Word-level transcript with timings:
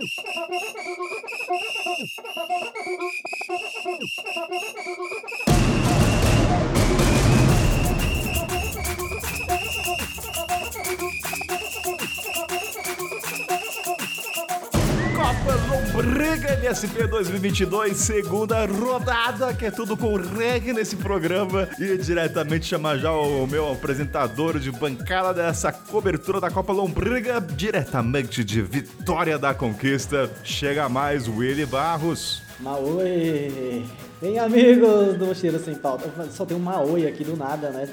Oh, 0.00 0.06
my 0.50 0.58
God. 0.74 0.87
MSP 16.68 17.06
2022, 17.06 17.96
segunda 17.96 18.66
rodada, 18.66 19.54
que 19.54 19.64
é 19.64 19.70
tudo 19.70 19.96
com 19.96 20.16
reggae 20.16 20.74
nesse 20.74 20.96
programa. 20.96 21.66
E 21.78 21.96
diretamente 21.96 22.66
chamar 22.66 22.98
já 22.98 23.10
o 23.10 23.46
meu 23.46 23.72
apresentador 23.72 24.58
de 24.58 24.70
bancada 24.70 25.32
dessa 25.32 25.72
cobertura 25.72 26.42
da 26.42 26.50
Copa 26.50 26.70
Lombriga, 26.70 27.40
diretamente 27.40 28.44
de 28.44 28.60
Vitória 28.60 29.38
da 29.38 29.54
Conquista. 29.54 30.30
Chega 30.44 30.90
mais, 30.90 31.26
Willy 31.26 31.64
Barros. 31.64 32.42
Maoi! 32.60 33.86
Bem, 34.20 34.38
amigos 34.38 35.16
do 35.16 35.24
Mochileiro 35.24 35.64
Sem 35.64 35.74
Pauta. 35.74 36.12
Só 36.30 36.44
tem 36.44 36.54
um 36.54 36.60
Maoi 36.60 37.06
aqui 37.06 37.24
do 37.24 37.34
nada, 37.34 37.70
né? 37.70 37.88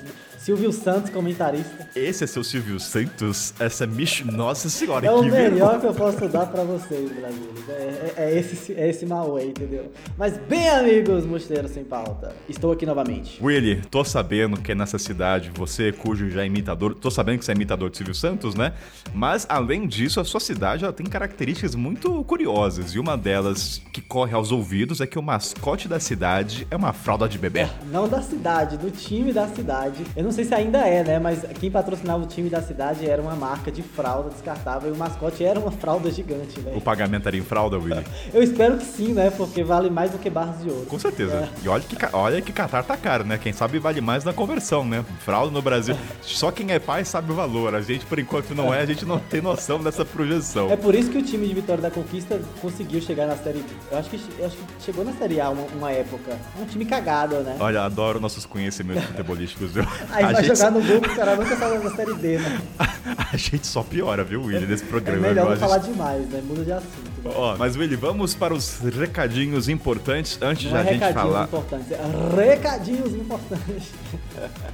Silvio 0.45 0.72
Santos, 0.72 1.09
comentarista. 1.09 1.90
Esse 1.95 2.23
é 2.23 2.27
seu 2.27 2.44
Silvio 2.44 2.80
Santos? 2.80 3.52
Essa 3.59 3.86
é 3.86 3.88
Mich... 3.88 4.23
Nossa 4.23 4.70
senhora, 4.70 5.03
É 5.08 5.12
o 5.12 5.23
que 5.23 5.31
melhor 5.31 5.81
que 5.81 5.88
eu 5.88 5.94
posso 5.95 6.27
dar 6.27 6.45
pra 6.45 6.63
vocês, 6.63 7.12
Brasil. 7.13 7.49
É, 7.67 7.73
é- 7.73 8.13
é 8.17 8.38
esse, 8.40 8.73
é 8.73 8.88
esse 8.88 9.08
Maoi, 9.08 9.45
entendeu? 9.45 9.91
Mas 10.16 10.38
bem, 10.38 10.70
amigos 10.70 11.26
Mochileiro 11.26 11.67
Sem 11.67 11.84
Pauta, 11.84 12.36
estou 12.48 12.72
aqui 12.72 12.86
novamente. 12.86 13.44
Willy, 13.44 13.81
tô 13.89 14.03
sabendo 14.03 14.62
que 14.62 14.72
é 14.72 14.76
nessa 14.76 15.00
cidade, 15.00 15.50
você 15.52 15.91
cujo 15.91 16.30
já 16.30 16.44
é 16.44 16.45
imitador, 16.45 16.94
tô 16.94 17.09
sabendo 17.09 17.39
que 17.39 17.45
você 17.45 17.52
é 17.52 17.55
imitador 17.55 17.89
de 17.89 17.98
Silvio 17.98 18.14
Santos, 18.14 18.53
né? 18.53 18.73
Mas 19.16 19.48
além 19.50 19.88
disso, 19.88 20.20
a 20.20 20.23
sua 20.23 20.39
cidade 20.39 20.84
ela 20.84 20.94
tem 20.94 21.08
características 21.08 21.73
muito 21.73 22.23
curiosas 22.25 22.91
e 22.91 23.00
uma 23.00 23.17
delas 23.17 23.81
que 23.91 24.00
corre 24.00 24.36
aos 24.36 24.52
ouvidos 24.52 25.02
é 25.02 25.08
que 25.08 25.17
o 25.17 25.23
mascote 25.23 25.88
da 25.88 26.00
cidade 26.00 26.67
é 26.70 26.75
uma 26.75 26.94
fralda 26.94 27.27
de 27.27 27.39
bebê. 27.39 27.67
Não 27.92 28.08
da 28.08 28.22
cidade, 28.22 28.77
do 28.77 28.92
time 28.92 29.33
da 29.33 29.48
cidade. 29.48 30.03
Eu 30.16 30.23
não 30.23 30.34
sei 30.36 30.45
se 30.45 30.53
ainda 30.53 30.80
é, 30.80 31.03
né? 31.03 31.19
Mas 31.19 31.44
quem 31.59 31.72
patrocinava 31.72 32.23
o 32.23 32.28
time 32.28 32.50
da 32.50 32.61
cidade 32.61 33.09
era 33.09 33.22
uma 33.22 33.36
marca 33.36 33.72
de 33.72 33.81
fralda 33.81 34.30
descartável 34.30 34.89
e 34.89 34.94
o 34.94 34.97
mascote 34.97 35.44
era 35.44 35.59
uma 35.59 35.72
fralda 35.72 36.11
gigante, 36.11 36.59
O 36.59 36.64
velho. 36.64 36.81
pagamento 36.81 37.27
era 37.27 37.38
em 37.38 37.42
fralda, 37.42 37.77
Willy? 37.77 38.03
Eu 38.33 38.44
espero 38.44 38.77
que 38.77 38.86
sim, 38.86 39.14
né? 39.14 39.30
Porque 39.30 39.64
vale 39.64 39.89
mais 39.89 40.11
do 40.11 40.17
que 40.17 40.30
barras 40.30 40.61
de 40.61 40.69
ouro. 40.69 40.86
Com 40.86 41.00
certeza. 41.00 41.50
E 41.64 41.67
olha 41.69 41.83
que, 41.83 41.95
olha 42.14 42.42
que 42.42 42.52
Qatar 42.52 42.83
tá 42.83 42.97
caro, 42.97 43.23
né? 43.23 43.38
Quem 43.38 43.53
sabe 43.53 43.80
vale 43.80 44.02
mais 44.02 44.23
na 44.23 44.33
conversão, 44.33 44.86
né? 44.86 45.03
Fralda 45.19 45.52
no 45.52 45.61
Brasil. 45.61 45.95
Só 46.22 46.52
quem 46.52 46.72
é 46.72 46.80
pai 46.80 47.05
sabe 47.05 47.31
o 47.31 47.36
valor. 47.36 47.73
A 47.73 47.81
gente, 47.81 48.05
por 48.05 48.20
enquanto, 48.20 48.53
não 48.53 48.73
é. 48.73 48.81
A 48.81 48.86
gente 48.86 49.05
não 49.05 49.20
tem 49.20 49.42
noção 49.42 49.80
dessa 49.81 50.03
projeção. 50.03 50.70
É 50.70 50.75
por 50.75 50.94
isso 50.94 51.09
que 51.09 51.17
o 51.17 51.23
time 51.23 51.47
de 51.47 51.53
Vitória 51.53 51.81
da 51.81 51.92
Conquista 51.92 52.39
conseguiu 52.61 53.02
chegar 53.02 53.25
na 53.25 53.36
Série 53.38 53.59
B. 53.59 53.66
Eu 53.92 53.97
acho 53.97 54.09
que, 54.09 54.20
eu 54.38 54.45
acho 54.45 54.58
que 54.58 54.64
chegou 54.83 55.05
na 55.05 55.14
Série 55.14 55.39
A 55.39 55.49
uma, 55.49 55.64
uma 55.75 55.92
época. 55.92 56.38
Um 56.59 56.66
time 56.66 56.86
cagado, 56.86 57.36
né? 57.38 57.55
Olha, 57.59 57.83
adoro 57.83 58.20
nossos 58.20 58.45
conhecimentos 58.45 59.03
futebolísticos, 59.05 59.72
viu? 59.72 59.86
Aí 60.11 60.25
A 60.30 60.34
vai 60.34 60.44
gente 60.44 60.58
jogar 60.58 60.72
no 60.72 60.80
o 61.08 61.16
cara 61.16 61.36
nunca 61.36 61.56
saiu 61.56 61.81
da 61.84 61.90
Série 61.95 62.14
D, 62.16 62.38
né? 62.40 62.62
A 63.34 63.38
gente 63.38 63.66
só 63.68 63.84
piora, 63.84 64.23
viu, 64.23 64.44
Willy, 64.44 64.66
nesse 64.66 64.84
É 64.84 64.88
programa. 64.88 65.20
melhor 65.28 65.44
viu? 65.48 65.52
não 65.52 65.58
falar 65.58 65.80
gente- 65.80 65.92
demais, 65.92 66.30
né? 66.30 66.42
Muda 66.45 66.64
de 66.64 66.72
assunto. 66.72 67.14
Ó, 67.26 67.56
mas 67.58 67.76
Willy, 67.76 67.95
vamos 67.95 68.36
para 68.36 68.54
os 68.54 68.80
recadinhos 68.80 69.68
importantes 69.68 70.38
antes 70.42 70.70
de 70.70 70.76
é 70.76 70.78
a 70.80 70.84
gente 70.84 70.94
recadinhos 70.94 71.23
falar. 71.23 71.44
importantes, 71.45 71.92
é 71.92 72.45
recadinhos 72.45 73.14
importantes. 73.14 73.94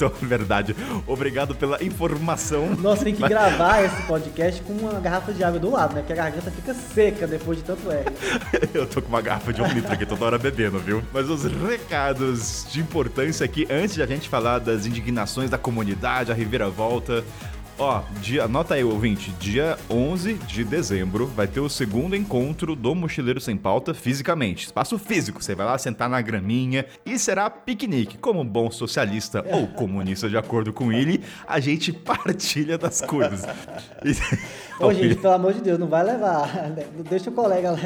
Então, 0.00 0.10
verdade. 0.22 0.74
Obrigado 1.06 1.54
pela 1.54 1.82
informação. 1.84 2.74
Nossa, 2.76 3.04
tem 3.04 3.14
que 3.14 3.20
Mas- 3.20 3.28
gravar 3.28 3.84
esse 3.84 4.00
podcast 4.04 4.62
com 4.62 4.72
uma 4.72 4.98
garrafa 4.98 5.30
de 5.30 5.44
água 5.44 5.60
do 5.60 5.70
lado, 5.70 5.94
né? 5.94 6.00
Porque 6.00 6.14
a 6.14 6.16
garganta 6.16 6.50
fica 6.50 6.72
seca 6.72 7.26
depois 7.26 7.58
de 7.58 7.64
tanto 7.64 7.90
R. 7.90 8.06
Eu 8.72 8.86
tô 8.86 9.02
com 9.02 9.08
uma 9.10 9.20
garrafa 9.20 9.52
de 9.52 9.60
um 9.60 9.66
litro 9.66 9.92
aqui 9.92 10.06
toda 10.06 10.24
hora 10.24 10.38
bebendo, 10.38 10.78
viu? 10.78 11.02
Mas 11.12 11.28
os 11.28 11.44
recados 11.44 12.64
de 12.70 12.80
importância 12.80 13.44
aqui, 13.44 13.66
antes 13.70 13.94
de 13.96 14.02
a 14.02 14.06
gente 14.06 14.26
falar 14.26 14.58
das 14.60 14.86
indignações 14.86 15.50
da 15.50 15.58
comunidade, 15.58 16.32
a 16.32 16.34
reviravolta. 16.34 17.22
Ó, 17.82 18.02
dia, 18.20 18.44
anota 18.44 18.74
aí, 18.74 18.84
ouvinte, 18.84 19.30
dia 19.40 19.78
11 19.88 20.34
de 20.34 20.64
dezembro 20.64 21.24
vai 21.26 21.46
ter 21.46 21.60
o 21.60 21.68
segundo 21.70 22.14
encontro 22.14 22.76
do 22.76 22.94
Mochileiro 22.94 23.40
Sem 23.40 23.56
Pauta 23.56 23.94
fisicamente. 23.94 24.66
Espaço 24.66 24.98
físico, 24.98 25.42
você 25.42 25.54
vai 25.54 25.64
lá 25.64 25.78
sentar 25.78 26.06
na 26.06 26.20
graminha 26.20 26.84
e 27.06 27.18
será 27.18 27.48
piquenique. 27.48 28.18
Como 28.18 28.38
um 28.42 28.44
bom 28.44 28.70
socialista 28.70 29.42
ou 29.50 29.66
comunista, 29.66 30.28
de 30.28 30.36
acordo 30.36 30.74
com 30.74 30.92
ele, 30.92 31.22
a 31.48 31.58
gente 31.58 31.90
partilha 31.94 32.76
das 32.76 33.00
coisas. 33.00 33.46
Ô, 34.78 34.92
gente, 34.92 35.14
pelo 35.14 35.32
amor 35.32 35.54
de 35.54 35.62
Deus, 35.62 35.78
não 35.78 35.86
vai 35.86 36.04
levar. 36.04 36.48
né? 36.70 36.84
Deixa 37.08 37.30
o 37.30 37.32
colega 37.32 37.70
lá. 37.70 37.78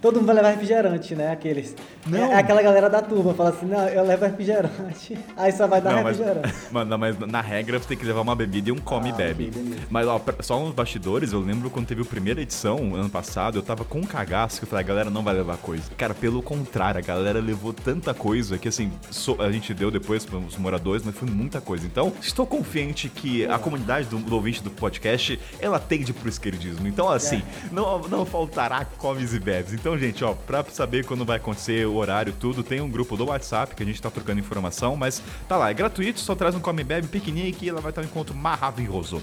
Todo 0.00 0.16
mundo 0.16 0.26
vai 0.26 0.36
levar 0.36 0.50
refrigerante, 0.50 1.14
né? 1.14 1.30
Aqueles. 1.30 1.76
Não. 2.06 2.32
É 2.32 2.36
aquela 2.36 2.62
galera 2.62 2.88
da 2.88 3.02
turma, 3.02 3.34
fala 3.34 3.50
assim: 3.50 3.66
não, 3.66 3.86
eu 3.88 4.02
levo 4.04 4.24
refrigerante. 4.24 5.18
Aí 5.36 5.52
só 5.52 5.66
vai 5.66 5.82
dar 5.82 5.94
Não, 5.96 6.02
mas, 6.02 6.18
refrigerante. 6.18 6.54
mas, 6.72 6.88
não, 6.88 6.96
mas 6.96 7.18
na 7.18 7.42
regra 7.42 7.78
você 7.78 7.88
tem 7.88 7.98
que 7.98 8.04
levar 8.06 8.22
uma 8.22 8.34
bebida 8.34 8.70
e 8.70 8.72
um 8.72 8.78
come 8.78 9.10
Ah, 9.10 9.14
bebe. 9.14 9.41
Mas 9.90 10.06
ó, 10.06 10.20
só 10.40 10.58
uns 10.62 10.72
bastidores, 10.74 11.32
eu 11.32 11.40
lembro 11.40 11.70
quando 11.70 11.86
teve 11.86 12.02
a 12.02 12.04
primeira 12.04 12.40
edição, 12.42 12.94
ano 12.94 13.08
passado, 13.10 13.58
eu 13.58 13.62
tava 13.62 13.84
com 13.84 13.98
um 14.00 14.04
cagaço 14.04 14.58
que 14.58 14.64
eu 14.64 14.68
falei, 14.68 14.84
a 14.84 14.88
galera 14.88 15.10
não 15.10 15.22
vai 15.22 15.34
levar 15.34 15.56
coisa. 15.58 15.84
Cara, 15.96 16.14
pelo 16.14 16.42
contrário, 16.42 16.98
a 16.98 17.02
galera 17.02 17.40
levou 17.40 17.72
tanta 17.72 18.12
coisa 18.14 18.58
que 18.58 18.68
assim, 18.68 18.92
so- 19.10 19.36
a 19.40 19.50
gente 19.50 19.72
deu 19.74 19.90
depois 19.90 20.24
para 20.24 20.38
os 20.38 20.56
moradores, 20.56 21.02
mas 21.04 21.14
foi 21.16 21.28
muita 21.28 21.60
coisa. 21.60 21.86
Então, 21.86 22.12
estou 22.20 22.46
confiante 22.46 23.08
que 23.08 23.44
a 23.46 23.58
comunidade 23.58 24.08
do, 24.08 24.18
do 24.18 24.34
ouvinte 24.34 24.62
do 24.62 24.70
podcast, 24.70 25.38
ela 25.60 25.78
tende 25.78 26.12
pro 26.12 26.28
esquerdismo. 26.28 26.86
Então, 26.86 27.08
assim, 27.10 27.42
não, 27.70 28.00
não 28.08 28.24
faltará 28.26 28.84
comes 28.84 29.32
e 29.34 29.38
bebes. 29.38 29.72
Então, 29.72 29.96
gente, 29.98 30.24
ó, 30.24 30.34
pra 30.34 30.64
saber 30.70 31.04
quando 31.04 31.24
vai 31.24 31.36
acontecer 31.36 31.86
o 31.86 31.94
horário, 31.96 32.32
tudo, 32.38 32.62
tem 32.62 32.80
um 32.80 32.88
grupo 32.88 33.16
do 33.16 33.26
WhatsApp 33.26 33.74
que 33.74 33.82
a 33.82 33.86
gente 33.86 34.00
tá 34.00 34.10
trocando 34.10 34.40
informação, 34.40 34.96
mas 34.96 35.22
tá 35.48 35.56
lá, 35.56 35.70
é 35.70 35.74
gratuito, 35.74 36.20
só 36.20 36.34
traz 36.34 36.54
um 36.54 36.60
come 36.60 36.82
e 36.82 36.84
bebe, 36.84 37.06
piquenique 37.08 37.66
e 37.66 37.68
ela 37.68 37.80
vai 37.80 37.92
ter 37.92 38.00
um 38.00 38.04
encontro 38.04 38.34
maravilhoso. 38.34 39.22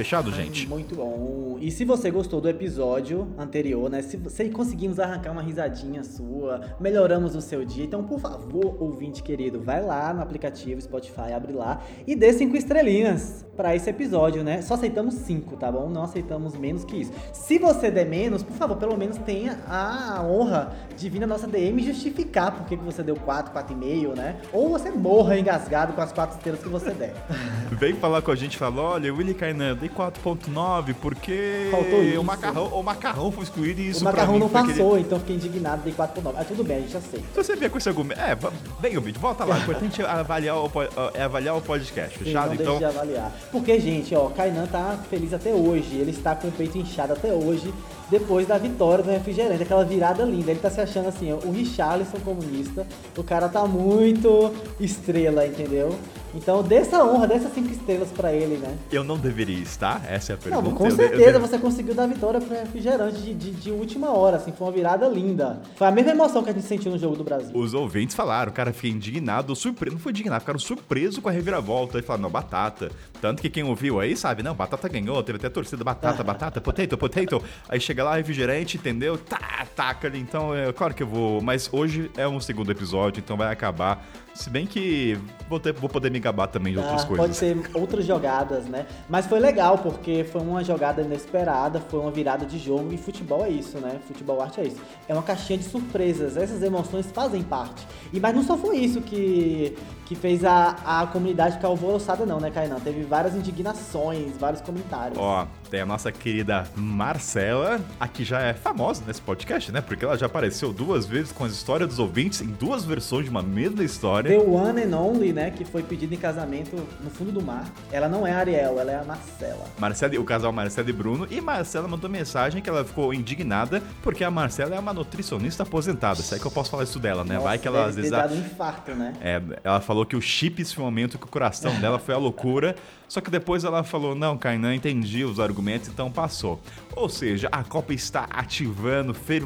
Fechado, 0.00 0.32
gente? 0.32 0.66
Muito 0.66 0.94
bom. 0.94 1.58
E 1.60 1.70
se 1.70 1.84
você 1.84 2.10
gostou 2.10 2.40
do 2.40 2.48
episódio 2.48 3.28
anterior, 3.36 3.90
né? 3.90 4.00
Se, 4.00 4.18
se 4.30 4.48
conseguimos 4.48 4.98
arrancar 4.98 5.30
uma 5.30 5.42
risadinha 5.42 6.02
sua, 6.02 6.62
melhoramos 6.80 7.34
o 7.36 7.40
seu 7.42 7.66
dia, 7.66 7.84
então, 7.84 8.02
por 8.02 8.18
favor, 8.18 8.82
ouvinte 8.82 9.22
querido, 9.22 9.60
vai 9.60 9.84
lá 9.84 10.14
no 10.14 10.22
aplicativo 10.22 10.80
Spotify, 10.80 11.34
abre 11.36 11.52
lá 11.52 11.82
e 12.06 12.16
dê 12.16 12.32
cinco 12.32 12.56
estrelinhas 12.56 13.44
pra 13.54 13.76
esse 13.76 13.90
episódio, 13.90 14.42
né? 14.42 14.62
Só 14.62 14.72
aceitamos 14.72 15.12
cinco, 15.16 15.54
tá 15.54 15.70
bom? 15.70 15.90
Não 15.90 16.04
aceitamos 16.04 16.56
menos 16.56 16.82
que 16.82 16.96
isso. 16.96 17.12
Se 17.30 17.58
você 17.58 17.90
der 17.90 18.06
menos, 18.06 18.42
por 18.42 18.56
favor, 18.56 18.78
pelo 18.78 18.96
menos 18.96 19.18
tenha 19.18 19.58
a 19.68 20.22
honra 20.24 20.72
de 20.96 21.10
vir 21.10 21.18
na 21.18 21.26
nossa 21.26 21.46
DM 21.46 21.82
e 21.82 21.84
justificar 21.84 22.52
por 22.52 22.66
que 22.66 22.74
você 22.74 23.02
deu 23.02 23.16
4, 23.16 23.52
4,5, 23.52 24.16
né? 24.16 24.36
Ou 24.50 24.70
você 24.70 24.90
morra 24.90 25.38
engasgado 25.38 25.92
com 25.92 26.00
as 26.00 26.10
quatro 26.10 26.38
estrelas 26.38 26.62
que 26.62 26.70
você 26.70 26.90
der. 26.92 27.12
Vem 27.70 27.92
falar 27.92 28.22
com 28.22 28.30
a 28.30 28.34
gente 28.34 28.54
e 28.54 28.56
fala: 28.56 28.80
olha, 28.80 29.12
Willy 29.12 29.34
Kainan, 29.34 29.76
dei 29.76 29.89
4.9 29.90 30.94
porque 31.00 31.68
Faltou 31.70 32.02
isso. 32.02 32.20
o 32.20 32.24
macarrão, 32.24 32.66
o 32.66 32.82
macarrão 32.82 33.32
foi 33.32 33.44
excluído 33.44 33.80
e 33.80 33.88
isso 33.90 34.00
o 34.00 34.04
macarrão 34.04 34.38
não 34.38 34.48
passou, 34.48 34.88
aquele- 34.92 35.00
então 35.06 35.18
fiquei 35.20 35.36
indignado, 35.36 35.82
dei 35.82 35.92
4,9. 35.92 36.32
Mas 36.36 36.48
tudo 36.48 36.64
bem, 36.64 36.78
a 36.78 36.80
gente 36.80 36.96
aceita. 36.96 37.26
Se 37.32 37.36
você 37.44 37.56
vier 37.56 37.70
com 37.70 37.78
esse 37.78 37.88
argumento. 37.88 38.20
É, 38.20 38.36
vem 38.80 38.96
o 38.96 39.00
vídeo, 39.00 39.20
volta 39.20 39.44
lá. 39.44 39.56
O 39.56 39.58
importante 39.58 40.02
é 40.02 40.04
avaliar 40.08 40.56
o, 40.56 40.70
é 41.14 41.22
avaliar 41.22 41.56
o 41.56 41.60
podcast, 41.60 42.18
Sim, 42.18 42.24
fechado? 42.24 42.48
não 42.48 42.54
Então. 42.54 42.78
de 42.78 42.84
avaliar. 42.84 43.32
Porque, 43.52 43.78
gente, 43.80 44.14
ó, 44.14 44.28
Kainan 44.30 44.66
tá 44.66 44.98
feliz 45.08 45.32
até 45.32 45.52
hoje. 45.52 45.96
Ele 45.96 46.10
está 46.10 46.34
com 46.34 46.48
o 46.48 46.52
peito 46.52 46.78
inchado 46.78 47.12
até 47.12 47.32
hoje, 47.32 47.72
depois 48.10 48.46
da 48.46 48.58
vitória 48.58 49.02
do 49.04 49.10
refrigerante, 49.10 49.62
aquela 49.62 49.84
virada 49.84 50.24
linda. 50.24 50.50
Ele 50.50 50.60
tá 50.60 50.70
se 50.70 50.80
achando 50.80 51.08
assim, 51.08 51.32
ó, 51.32 51.36
o 51.46 51.52
Richarlison 51.52 52.18
comunista. 52.24 52.86
O 53.16 53.22
cara 53.22 53.48
tá 53.48 53.66
muito 53.66 54.52
estrela, 54.78 55.46
entendeu? 55.46 55.96
Então, 56.34 56.62
dê 56.62 56.76
essa 56.76 57.04
honra, 57.04 57.26
dê 57.26 57.34
essas 57.34 57.52
cinco 57.52 57.70
estrelas 57.70 58.08
pra 58.10 58.32
ele, 58.32 58.56
né? 58.56 58.76
Eu 58.92 59.02
não 59.02 59.18
deveria 59.18 59.58
estar? 59.58 60.02
Essa 60.08 60.32
é 60.32 60.34
a 60.34 60.38
pergunta. 60.38 60.68
Não, 60.68 60.74
com 60.76 60.86
Eu 60.86 60.90
certeza 60.92 61.22
eu 61.22 61.32
de- 61.32 61.38
você 61.48 61.58
conseguiu 61.58 61.94
dar 61.94 62.04
a 62.04 62.06
vitória 62.06 62.40
pro 62.40 62.54
refrigerante 62.54 63.20
de, 63.20 63.34
de, 63.34 63.50
de 63.50 63.70
última 63.70 64.10
hora, 64.10 64.36
assim, 64.36 64.52
foi 64.52 64.66
uma 64.66 64.72
virada 64.72 65.08
linda. 65.08 65.60
Foi 65.76 65.86
a 65.86 65.90
mesma 65.90 66.12
emoção 66.12 66.42
que 66.44 66.50
a 66.50 66.52
gente 66.52 66.64
sentiu 66.66 66.92
no 66.92 66.98
jogo 66.98 67.16
do 67.16 67.24
Brasil. 67.24 67.50
Os 67.56 67.74
ouvintes 67.74 68.14
falaram, 68.14 68.50
o 68.50 68.54
cara 68.54 68.72
fiquei 68.72 68.90
indignado, 68.90 69.54
surpreso, 69.56 69.94
não 69.96 70.00
foi 70.00 70.12
indignado, 70.12 70.40
ficaram 70.40 70.58
surpresos 70.58 71.18
com 71.18 71.28
a 71.28 71.32
reviravolta. 71.32 71.98
E 71.98 72.02
falaram, 72.02 72.22
não, 72.22 72.30
batata. 72.30 72.90
Tanto 73.20 73.42
que 73.42 73.50
quem 73.50 73.64
ouviu 73.64 73.98
aí 74.00 74.16
sabe, 74.16 74.42
não, 74.42 74.54
batata 74.54 74.88
ganhou, 74.88 75.22
teve 75.22 75.36
até 75.38 75.48
torcida, 75.48 75.82
batata, 75.82 76.22
batata, 76.24 76.60
potato, 76.60 76.96
potato. 76.96 77.42
Aí 77.68 77.80
chega 77.80 78.04
lá, 78.04 78.16
refrigerante, 78.16 78.76
entendeu? 78.76 79.18
Tá, 79.18 79.66
taca 79.74 80.06
ali. 80.06 80.18
Então, 80.20 80.54
é 80.54 80.72
claro 80.72 80.94
que 80.94 81.02
eu 81.02 81.06
vou. 81.08 81.40
Mas 81.40 81.68
hoje 81.72 82.10
é 82.16 82.26
um 82.28 82.40
segundo 82.40 82.70
episódio, 82.70 83.20
então 83.20 83.36
vai 83.36 83.52
acabar 83.52 84.06
Se 84.34 84.48
bem 84.48 84.66
que 84.66 85.18
vou, 85.48 85.58
ter, 85.60 85.72
vou 85.72 85.88
poder 85.88 86.10
me 86.10 86.18
gabar 86.20 86.46
também 86.46 86.72
de 86.72 86.78
Ah, 86.78 86.82
outras 86.82 87.04
coisas. 87.04 87.26
Pode 87.26 87.36
ser 87.36 87.56
outras 87.74 88.06
jogadas, 88.06 88.64
né? 88.66 88.86
Mas 89.08 89.26
foi 89.26 89.38
legal, 89.40 89.78
porque 89.78 90.24
foi 90.24 90.40
uma 90.40 90.62
jogada 90.64 91.02
inesperada, 91.02 91.80
foi 91.80 92.00
uma 92.00 92.10
virada 92.10 92.46
de 92.46 92.58
jogo 92.58 92.92
e 92.92 92.96
futebol 92.96 93.44
é 93.44 93.50
isso, 93.50 93.78
né? 93.78 93.98
Futebol 94.06 94.40
arte 94.40 94.60
é 94.60 94.64
isso. 94.64 94.80
É 95.08 95.12
uma 95.12 95.22
caixinha 95.22 95.58
de 95.58 95.64
surpresas, 95.64 96.36
essas 96.36 96.62
emoções 96.62 97.06
fazem 97.12 97.42
parte. 97.42 97.86
E 98.12 98.20
Mas 98.20 98.34
não 98.34 98.42
só 98.42 98.56
foi 98.56 98.78
isso 98.78 99.00
que, 99.00 99.76
que 100.10 100.16
fez 100.16 100.44
a, 100.44 100.74
a 100.84 101.06
comunidade 101.06 101.54
ficar 101.54 101.68
alvoroçada, 101.68 102.26
não, 102.26 102.40
né, 102.40 102.50
Kainan? 102.50 102.80
Teve 102.80 103.04
várias 103.04 103.32
indignações, 103.32 104.36
vários 104.36 104.60
comentários. 104.60 105.16
Ó, 105.16 105.46
tem 105.70 105.82
a 105.82 105.86
nossa 105.86 106.10
querida 106.10 106.66
Marcela, 106.74 107.80
a 108.00 108.08
que 108.08 108.24
já 108.24 108.40
é 108.40 108.52
famosa 108.52 109.04
nesse 109.06 109.22
podcast, 109.22 109.70
né? 109.70 109.80
Porque 109.80 110.04
ela 110.04 110.18
já 110.18 110.26
apareceu 110.26 110.72
duas 110.72 111.06
vezes 111.06 111.30
com 111.30 111.44
as 111.44 111.52
histórias 111.52 111.88
dos 111.88 112.00
ouvintes 112.00 112.40
em 112.40 112.48
duas 112.48 112.84
versões 112.84 113.26
de 113.26 113.30
uma 113.30 113.40
mesma 113.40 113.84
história. 113.84 114.36
The 114.36 114.44
One 114.44 114.82
and 114.82 114.98
Only, 114.98 115.32
né? 115.32 115.52
Que 115.52 115.64
foi 115.64 115.84
pedido 115.84 116.12
em 116.12 116.18
casamento 116.18 116.74
no 117.04 117.08
fundo 117.08 117.30
do 117.30 117.40
mar. 117.40 117.66
Ela 117.92 118.08
não 118.08 118.26
é 118.26 118.32
a 118.32 118.38
Ariel, 118.38 118.80
ela 118.80 118.90
é 118.90 118.96
a 118.96 119.04
Marcela. 119.04 119.64
Marcela, 119.78 120.18
o 120.18 120.24
casal 120.24 120.50
Marcela 120.50 120.90
e 120.90 120.92
Bruno. 120.92 121.28
E 121.30 121.40
Marcela 121.40 121.86
mandou 121.86 122.10
mensagem 122.10 122.60
que 122.60 122.68
ela 122.68 122.84
ficou 122.84 123.14
indignada 123.14 123.80
porque 124.02 124.24
a 124.24 124.30
Marcela 124.30 124.74
é 124.74 124.78
uma 124.80 124.92
nutricionista 124.92 125.62
aposentada. 125.62 126.18
Isso 126.18 126.34
aí 126.34 126.40
que 126.40 126.46
eu 126.46 126.50
posso 126.50 126.68
falar 126.68 126.82
isso 126.82 126.98
dela, 126.98 127.22
né? 127.22 127.34
Nossa, 127.34 127.46
Vai 127.46 127.58
que 127.58 127.68
ela 127.68 127.86
às 127.86 127.94
vezes. 127.94 128.10
dado 128.10 128.34
um 128.34 128.40
infarto, 128.40 128.90
né? 128.90 129.14
É, 129.20 129.40
ela 129.62 129.80
falou 129.80 129.99
que 130.06 130.16
o 130.16 130.20
chips 130.20 130.72
foi 130.72 130.82
um 130.82 130.86
momento 130.86 131.18
que 131.18 131.24
o 131.24 131.28
coração 131.28 131.78
dela 131.80 131.98
foi 131.98 132.14
a 132.14 132.18
loucura. 132.18 132.76
Só 133.10 133.20
que 133.20 133.28
depois 133.28 133.64
ela 133.64 133.82
falou: 133.82 134.14
não, 134.14 134.38
Kainan, 134.38 134.72
entendi 134.72 135.24
os 135.24 135.40
argumentos, 135.40 135.88
então 135.88 136.12
passou. 136.12 136.60
Ou 136.94 137.08
seja, 137.08 137.48
a 137.50 137.64
Copa 137.64 137.92
está 137.92 138.28
ativando, 138.30 139.12
fer... 139.12 139.44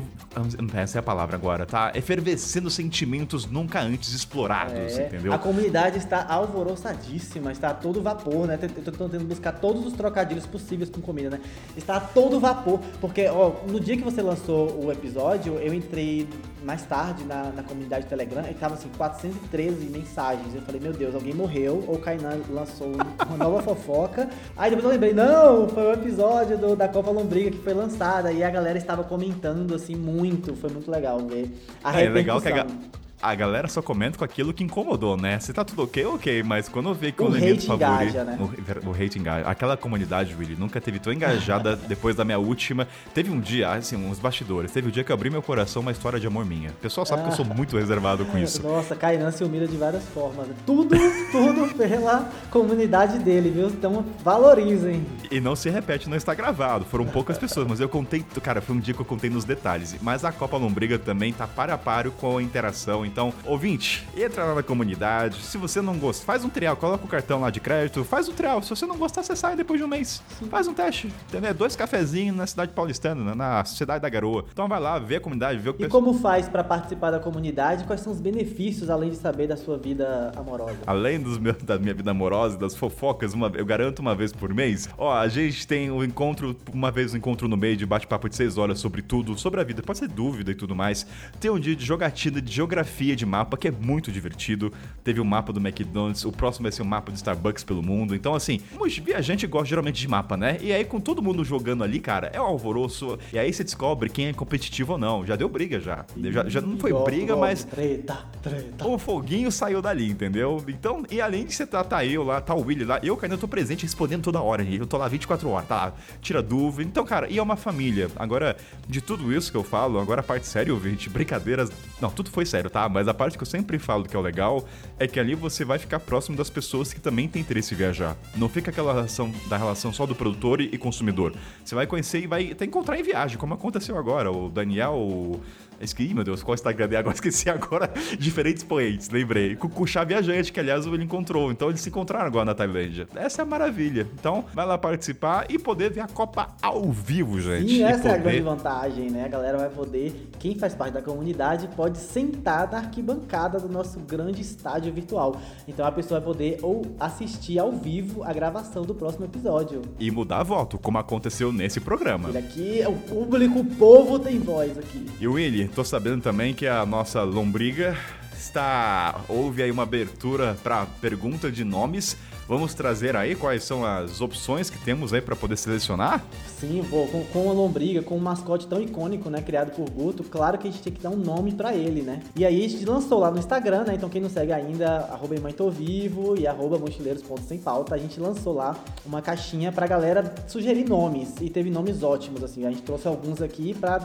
essa 0.75 0.99
é 0.99 1.01
a 1.01 1.03
palavra 1.03 1.35
agora, 1.35 1.65
tá? 1.65 1.91
Efervescendo 1.95 2.69
sentimentos 2.69 3.47
nunca 3.47 3.81
antes 3.81 4.13
explorados, 4.13 4.75
É, 4.75 5.07
entendeu? 5.07 5.33
A 5.33 5.39
comunidade 5.39 5.97
está 5.97 6.27
alvoroçadíssima, 6.29 7.53
está 7.53 7.71
a 7.71 7.75
todo 7.75 8.03
vapor, 8.03 8.47
né? 8.47 8.59
Tô 8.59 8.69
tentando 8.69 9.25
buscar 9.25 9.53
todos 9.53 9.87
os 9.87 9.95
trocadilhos 9.95 10.45
possíveis 10.45 10.91
com 10.91 11.01
comida, 11.01 11.31
né? 11.31 11.41
Está 11.75 11.97
a 11.97 12.01
todo 12.01 12.39
vapor, 12.39 12.81
porque 13.01 13.27
ó, 13.29 13.53
no 13.67 13.81
dia 13.81 13.97
que 13.97 14.05
você 14.05 14.21
lançou 14.21 14.85
o 14.85 14.93
episódio, 14.93 15.55
eu 15.55 15.73
entrei 15.73 16.29
mais 16.63 16.83
tarde 16.85 17.25
na, 17.25 17.45
na 17.45 17.63
comunidade 17.63 18.07
Telegram 18.07 18.45
e 18.51 18.55
tava 18.55 18.75
assim, 18.75 18.91
413 18.97 19.87
mensagens. 19.87 20.44
Eu 20.53 20.63
falei, 20.63 20.81
meu 20.81 20.93
Deus, 20.93 21.15
alguém 21.15 21.33
morreu, 21.35 21.85
ou 21.87 21.95
o 21.95 21.99
Kainan 21.99 22.41
lançou 22.51 22.89
uma 23.29 23.37
nova 23.37 23.63
fofoca. 23.63 24.29
Aí 24.57 24.71
depois 24.71 24.85
eu 24.85 24.91
lembrei, 24.91 25.13
não, 25.13 25.69
foi 25.69 25.85
o 25.87 25.93
episódio 25.93 26.59
do- 26.59 26.75
da 26.77 26.89
Copa 26.89 27.11
Lombriga 27.11 27.51
que 27.53 27.59
foi 27.59 27.73
lançada, 27.75 28.33
e 28.33 28.43
a 28.43 28.51
galera 28.51 28.77
estava 28.79 29.05
comentando 29.05 29.75
assim 29.75 29.95
muito, 29.95 30.55
foi 30.57 30.71
muito 30.71 30.91
legal 30.91 31.19
ver 31.21 31.51
a 31.83 32.01
É, 32.01 32.05
é 32.07 32.09
legal 32.09 32.41
que 32.41 32.49
a, 32.49 32.55
repercussão. 32.57 33.04
A 33.31 33.35
galera 33.35 33.69
só 33.69 33.81
comenta 33.81 34.19
com 34.19 34.25
aquilo 34.25 34.53
que 34.53 34.63
incomodou, 34.63 35.17
né? 35.17 35.39
Se 35.41 35.53
tá 35.53 35.65
tudo 35.65 35.83
ok, 35.85 36.05
ok, 36.05 36.43
mas 36.43 36.69
quando 36.69 36.91
eu 36.91 36.95
ver 36.95 37.13
que 37.13 37.23
o, 37.23 37.27
O 37.27 37.29
elemento 37.37 37.59
hate 37.61 37.67
favorito. 37.67 38.03
engaja, 38.11 38.25
né? 38.25 38.39
O, 38.85 38.91
o 38.91 38.93
hate 38.93 39.19
engaja. 39.19 39.49
Aquela 39.49 39.77
comunidade, 39.77 40.35
Willy, 40.35 40.57
nunca 40.57 40.81
teve 40.81 40.99
tão 40.99 41.13
engajada 41.13 41.75
depois 41.89 42.15
da 42.17 42.25
minha 42.25 42.39
última. 42.39 42.87
Teve 43.15 43.31
um 43.31 43.41
dia, 43.41 43.71
assim, 43.73 43.97
uns 43.97 44.19
bastidores. 44.19 44.71
Teve 44.73 44.89
um 44.89 44.91
dia 44.91 45.03
que 45.03 45.11
eu 45.11 45.15
abri 45.15 45.31
meu 45.31 45.43
coração 45.43 45.81
uma 45.83 45.91
história 45.93 46.21
de 46.21 46.27
amor 46.27 46.45
minha. 46.45 46.71
O 46.71 46.75
pessoal 46.75 47.07
sabe 47.07 47.23
que 47.23 47.29
eu 47.31 47.33
sou 47.33 47.45
muito 47.45 47.77
reservado 47.79 48.25
com 48.27 48.37
isso. 48.39 48.63
Nossa, 48.63 48.95
Kainan 48.95 49.31
se 49.31 49.43
humilha 49.43 49.67
de 49.67 49.77
várias 49.77 50.05
formas. 50.09 50.47
Tudo, 50.67 50.95
tudo 51.33 51.73
pela 51.79 52.31
comunidade 52.51 53.19
dele, 53.21 53.51
viu? 53.51 53.69
Então 53.69 54.05
valorizem. 54.23 55.07
E 55.31 55.41
não 55.41 55.57
se 55.57 55.71
repete, 55.71 56.09
não 56.11 56.17
está 56.17 56.35
gravado. 56.35 56.85
Foram 56.85 57.07
poucas 57.07 57.39
pessoas, 57.39 57.67
mas 57.67 57.81
eu 57.81 57.89
contei. 57.89 58.25
Cara, 58.43 58.61
foi 58.61 58.77
um 58.77 58.81
dia 58.81 58.93
que 58.93 59.01
eu 59.01 59.05
contei 59.07 59.31
nos 59.31 59.45
detalhes. 59.45 59.95
Mas 60.03 60.25
a 60.25 60.33
Copa 60.33 60.57
Lombriga 60.57 60.99
também 60.99 61.33
tá 61.33 61.47
para 61.47 61.75
a 61.75 61.79
páreo 61.79 62.13
com 62.13 62.39
a 62.39 62.43
interação. 62.43 63.07
Então, 63.15 63.33
ouvinte, 63.45 64.05
entra 64.17 64.43
lá 64.43 64.57
na 64.57 64.63
comunidade. 64.65 65.41
Se 65.41 65.57
você 65.57 65.81
não 65.81 65.97
gosta, 65.97 66.27
faz 66.27 66.45
um 66.45 66.49
trial, 66.49 66.77
coloca 66.77 67.05
o 67.05 67.07
cartão 67.07 67.41
lá 67.41 67.49
de 67.49 67.61
crédito, 67.61 68.03
faz 68.03 68.27
o 68.27 68.33
trial. 68.33 68.61
Se 68.61 68.71
você 68.71 68.85
não 68.87 68.97
gostar, 68.97 69.23
você 69.23 69.37
sai 69.37 69.55
depois 69.55 69.79
de 69.79 69.85
um 69.85 69.89
mês. 69.89 70.21
Faz 70.51 70.67
um 70.67 70.75
teste. 70.75 71.07
Entendeu? 71.29 71.51
É 71.51 71.55
Dois 71.55 71.77
cafezinhos 71.77 72.37
na 72.37 72.45
cidade 72.45 72.73
paulistana, 72.73 73.33
na 73.33 73.65
cidade 73.65 74.03
da 74.03 74.09
garoa. 74.09 74.47
Então 74.53 74.67
vai 74.67 74.81
lá, 74.81 74.99
vê 74.99 75.15
a 75.15 75.21
comunidade, 75.21 75.61
vê 75.61 75.71
o 75.71 75.75
que 75.75 75.85
E 75.85 75.89
como 75.89 76.13
faz 76.15 76.49
pra 76.49 76.65
participar 76.65 77.13
da 77.13 77.21
comunidade? 77.21 77.85
Quais 77.85 78.01
são 78.01 78.13
os 78.13 78.21
benefícios, 78.21 78.91
além 78.91 79.11
de 79.11 79.17
saber 79.17 79.47
da 79.47 79.57
sua 79.57 79.79
vida 79.79 80.33
amorosa? 80.35 80.79
Além 80.85 81.21
dos 81.21 81.39
meus, 81.39 81.59
da 81.59 81.79
minha 81.79 81.95
vida 81.95 82.11
amorosa, 82.11 82.59
das 82.59 82.75
fofocas, 82.75 83.33
uma, 83.33 83.47
eu 83.55 83.65
garanto 83.65 84.01
uma 84.01 84.17
vez 84.17 84.33
por 84.33 84.53
mês. 84.53 84.89
Ó, 84.99 85.15
a 85.15 85.29
gente 85.29 85.69
tem 85.69 85.89
um 85.89 86.03
encontro, 86.03 86.57
uma 86.73 86.91
vez 86.91 87.15
um 87.15 87.17
encontro 87.17 87.47
no 87.47 87.57
meio 87.57 87.77
de 87.77 87.87
bate-papo 87.87 88.29
de 88.29 88.35
seis 88.35 88.59
horas 88.59 88.81
sobre 88.81 89.03
tudo, 89.03 89.39
sobre 89.39 89.61
a 89.61 89.65
vida, 89.65 89.85
pode 89.85 90.01
ser 90.01 90.09
dúvida 90.09 90.51
e 90.51 90.55
tudo 90.57 90.75
mais. 90.75 91.07
Tem 91.39 91.49
um 91.49 91.61
dia 91.61 91.77
de 91.77 91.85
jogatina 91.85 92.43
de 92.43 92.53
geografia 92.53 93.04
de 93.15 93.27
mapa, 93.27 93.57
que 93.57 93.69
é 93.69 93.71
muito 93.71 94.11
divertido. 94.11 94.73
Teve 95.03 95.21
o 95.21 95.25
mapa 95.25 95.53
do 95.53 95.61
McDonald's, 95.61 96.25
o 96.25 96.33
próximo 96.33 96.63
vai 96.63 96.73
ser 96.73 96.83
o 96.83 96.85
mapa 96.87 97.13
do 97.13 97.17
Starbucks 97.17 97.65
pelo 97.65 97.83
mundo. 97.83 98.15
Então, 98.15 98.35
assim, 98.35 98.61
os 98.79 98.97
viajantes 98.97 99.49
gostam 99.51 99.67
geralmente 99.67 100.01
de 100.01 100.09
mapa, 100.09 100.37
né? 100.37 100.57
E 100.63 100.73
aí, 100.73 100.85
com 100.85 101.01
todo 101.01 101.21
mundo 101.21 101.45
jogando 101.45 101.85
ali, 101.85 102.01
cara, 102.01 102.31
é 102.33 102.41
um 102.41 102.45
alvoroço. 102.45 103.19
E 103.33 103.39
aí 103.39 103.53
você 103.53 103.63
descobre 103.63 104.09
quem 104.09 104.29
é 104.29 104.33
competitivo 104.33 104.93
ou 104.93 104.99
não. 104.99 105.27
Já 105.27 105.37
deu 105.37 105.49
briga 105.49 105.79
já. 105.79 106.07
Já, 106.17 106.49
já 106.49 106.61
não 106.61 106.79
foi 106.79 106.93
briga, 107.05 107.37
mas 107.37 107.65
Treta, 107.65 108.19
treta. 108.43 108.87
o 108.87 108.99
foguinho 108.99 109.51
saiu 109.53 109.83
dali, 109.83 110.09
entendeu? 110.09 110.63
Então, 110.69 111.03
e 111.11 111.21
além 111.21 111.45
de 111.45 111.53
você 111.55 111.67
tá, 111.67 111.83
tá 111.85 112.05
eu 112.05 112.23
lá, 112.23 112.41
tá 112.41 112.55
o 112.55 112.61
Willy 112.61 112.85
lá, 112.85 113.01
eu, 113.03 113.17
cara, 113.17 113.35
eu 113.35 113.39
tô 113.39 113.49
presente 113.49 113.83
respondendo 113.83 114.23
toda 114.23 114.41
hora. 114.41 114.63
Eu 114.65 114.87
tô 114.87 114.97
lá 114.97 115.09
24 115.09 115.49
horas, 115.49 115.69
tá 115.69 115.77
lá, 115.77 115.93
tira 116.21 116.43
dúvida. 116.43 116.89
Então, 116.89 117.05
cara, 117.05 117.29
e 117.29 117.39
é 117.39 117.43
uma 117.43 117.57
família. 117.57 118.09
Agora, 118.17 118.57
de 118.89 119.01
tudo 119.01 119.33
isso 119.33 119.51
que 119.51 119.57
eu 119.57 119.65
falo, 119.65 119.99
agora 119.99 120.21
a 120.21 120.25
parte 120.25 120.47
séria, 120.47 120.73
ouvinte, 120.73 121.09
brincadeiras. 121.11 121.71
Não, 122.01 122.11
tudo 122.11 122.31
foi 122.31 122.45
sério, 122.47 122.71
tá? 122.71 122.84
Mas 122.89 123.09
a 123.09 123.15
parte 123.15 123.37
que 123.37 123.43
eu 123.43 123.47
sempre 123.47 123.79
falo 123.79 124.05
que 124.05 124.17
é 124.17 124.19
o 124.19 124.23
legal 124.23 124.65
é 124.99 125.07
que 125.07 125.19
ali 125.19 125.35
você 125.35 125.65
vai 125.65 125.79
ficar 125.79 126.01
próximo 126.01 126.37
das 126.37 126.51
pessoas 126.51 126.93
que 126.93 127.01
também 127.01 127.29
têm 127.29 127.43
interesse 127.43 127.75
em 127.75 127.77
viajar. 127.77 128.17
Não 128.37 128.49
fica 128.49 128.71
aquela 128.71 128.93
relação 128.93 129.33
da 129.49 129.57
relação 129.57 129.93
só 129.93 130.07
do 130.07 130.15
produtor 130.15 130.61
e 130.61 130.77
consumidor. 130.79 131.35
Você 131.65 131.75
vai 131.75 131.87
conhecer 131.87 132.21
e 132.21 132.27
vai 132.27 132.53
até 132.53 132.65
encontrar 132.65 132.99
em 132.99 133.03
viagem, 133.03 133.39
como 133.39 133.55
aconteceu 133.55 133.97
agora. 133.99 134.31
O 134.31 134.49
Daniel, 134.49 134.95
o. 134.95 135.41
Esqueci, 135.85 136.15
meu 136.15 136.25
Deus, 136.25 136.43
qual 136.43 136.55
Instagram 136.55 136.89
dele 136.89 136.99
agora? 136.99 137.15
Esqueci 137.15 137.51
agora. 137.51 137.91
Diferentes 138.19 138.63
poentes, 138.63 139.09
lembrei. 139.11 139.55
Com 139.57 139.83
o 139.83 139.87
Chá 139.87 140.05
Viajante, 140.05 140.53
que 140.53 140.61
aliás 140.61 140.87
ele 140.87 141.05
encontrou. 141.05 141.51
Então 141.51 141.69
eles 141.69 141.81
se 141.81 141.89
encontraram 141.89 142.27
agora 142.27 142.45
na 142.45 142.55
Tailândia. 142.55 143.07
Essa 143.15 143.43
é 143.43 143.45
a 143.45 143.47
maravilha. 143.47 144.09
Então 144.19 144.45
vai 144.53 144.67
lá 144.67 144.79
participar 144.79 145.47
e 145.51 145.59
poder 145.59 145.93
ver 145.93 146.01
a 146.01 146.09
Copa 146.09 146.49
ao 146.63 146.91
vivo, 146.91 147.41
gente. 147.41 147.73
E 147.73 147.83
essa 147.83 148.09
é 148.09 148.13
a 148.13 148.17
poder... 148.17 148.23
grande 148.23 148.41
vantagem, 148.43 149.11
né? 149.11 149.25
A 149.25 149.29
galera 149.29 149.59
vai 149.59 149.69
poder, 149.69 150.31
quem 150.39 150.57
faz 150.57 150.75
parte 150.75 150.95
da 150.95 151.03
comunidade, 151.03 151.69
pode 151.77 151.99
sentar 151.99 152.71
na 152.71 152.79
arquibancada 152.79 153.59
do 153.59 153.69
nosso 153.69 153.99
grande 154.01 154.41
estádio 154.41 154.93
virtual. 154.93 155.41
Então 155.67 155.85
a 155.85 155.93
pessoa 155.93 156.21
vai 156.21 156.27
poder 156.27 156.59
ou 156.63 156.83
assistir 156.99 157.59
ao 157.59 157.73
vivo 157.73 158.23
a 158.23 158.33
gravação 158.33 158.83
do 158.83 158.95
próximo 158.95 159.25
episódio. 159.25 159.83
E 159.99 160.11
mudar 160.11 160.43
voto, 160.43 160.79
como 160.79 160.99
aconteceu 160.99 161.53
nesse 161.53 161.81
programa. 161.81 162.29
Ele 162.29 162.39
aqui 162.39 162.81
é 162.81 162.89
o 162.89 162.95
público, 162.95 163.61
o 163.61 163.65
povo 163.65 164.19
tem 164.19 164.39
voz 164.39 164.79
aqui. 164.79 165.07
E 165.21 165.27
Willy, 165.27 165.69
tô 165.75 165.83
sabendo 165.83 166.23
também 166.23 166.55
que 166.55 166.69
a 166.69 166.87
nossa 166.87 167.25
lombriga 167.25 167.99
está. 168.33 169.21
Houve 169.29 169.61
aí 169.61 169.73
uma 169.73 169.83
abertura 169.83 170.57
para 170.63 170.87
pergunta 170.87 171.51
de 171.51 171.65
nomes. 171.65 172.17
Vamos 172.47 172.75
trazer 172.75 173.17
aí 173.17 173.35
quais 173.35 173.65
são 173.65 173.85
as 173.85 174.21
opções 174.21 174.69
que 174.69 174.79
temos 174.79 175.13
aí 175.13 175.21
para 175.21 175.35
poder 175.35 175.57
selecionar? 175.57 176.23
Sim, 176.59 176.85
pô, 176.91 177.07
com, 177.07 177.25
com 177.25 177.43
uma 177.45 177.55
lombriga, 177.55 178.03
com 178.03 178.17
um 178.17 178.21
mascote 178.21 178.67
tão 178.67 178.81
icônico, 178.81 179.31
né, 179.31 179.41
criado 179.41 179.71
por 179.71 179.89
Guto, 179.89 180.23
claro 180.25 180.59
que 180.59 180.69
a 180.69 180.71
gente 180.71 180.83
tem 180.83 180.93
que 180.93 181.01
dar 181.01 181.11
um 181.11 181.17
nome 181.17 181.53
pra 181.53 181.75
ele, 181.75 182.03
né? 182.03 182.21
E 182.37 182.45
aí 182.45 182.65
a 182.65 182.69
gente 182.69 182.85
lançou 182.85 183.19
lá 183.19 183.31
no 183.31 183.39
Instagram, 183.39 183.85
né? 183.85 183.95
Então 183.95 184.09
quem 184.09 184.21
não 184.21 184.29
segue 184.29 184.53
ainda, 184.53 185.09
arroba 185.11 185.35
Vivo 185.71 186.39
e 186.39 186.47
arroba 186.47 186.79
mochileiros.sem 186.79 187.59
pauta, 187.59 187.95
a 187.95 187.99
gente 187.99 188.21
lançou 188.21 188.55
lá 188.55 188.77
uma 189.05 189.23
caixinha 189.23 189.73
pra 189.73 189.87
galera 189.87 190.35
sugerir 190.47 190.89
nomes. 190.89 191.35
E 191.41 191.49
teve 191.49 191.71
nomes 191.71 192.03
ótimos, 192.03 192.43
assim. 192.43 192.67
A 192.67 192.71
gente 192.71 192.83
trouxe 192.83 193.07
alguns 193.09 193.41
aqui 193.41 193.75
pra 193.75 194.01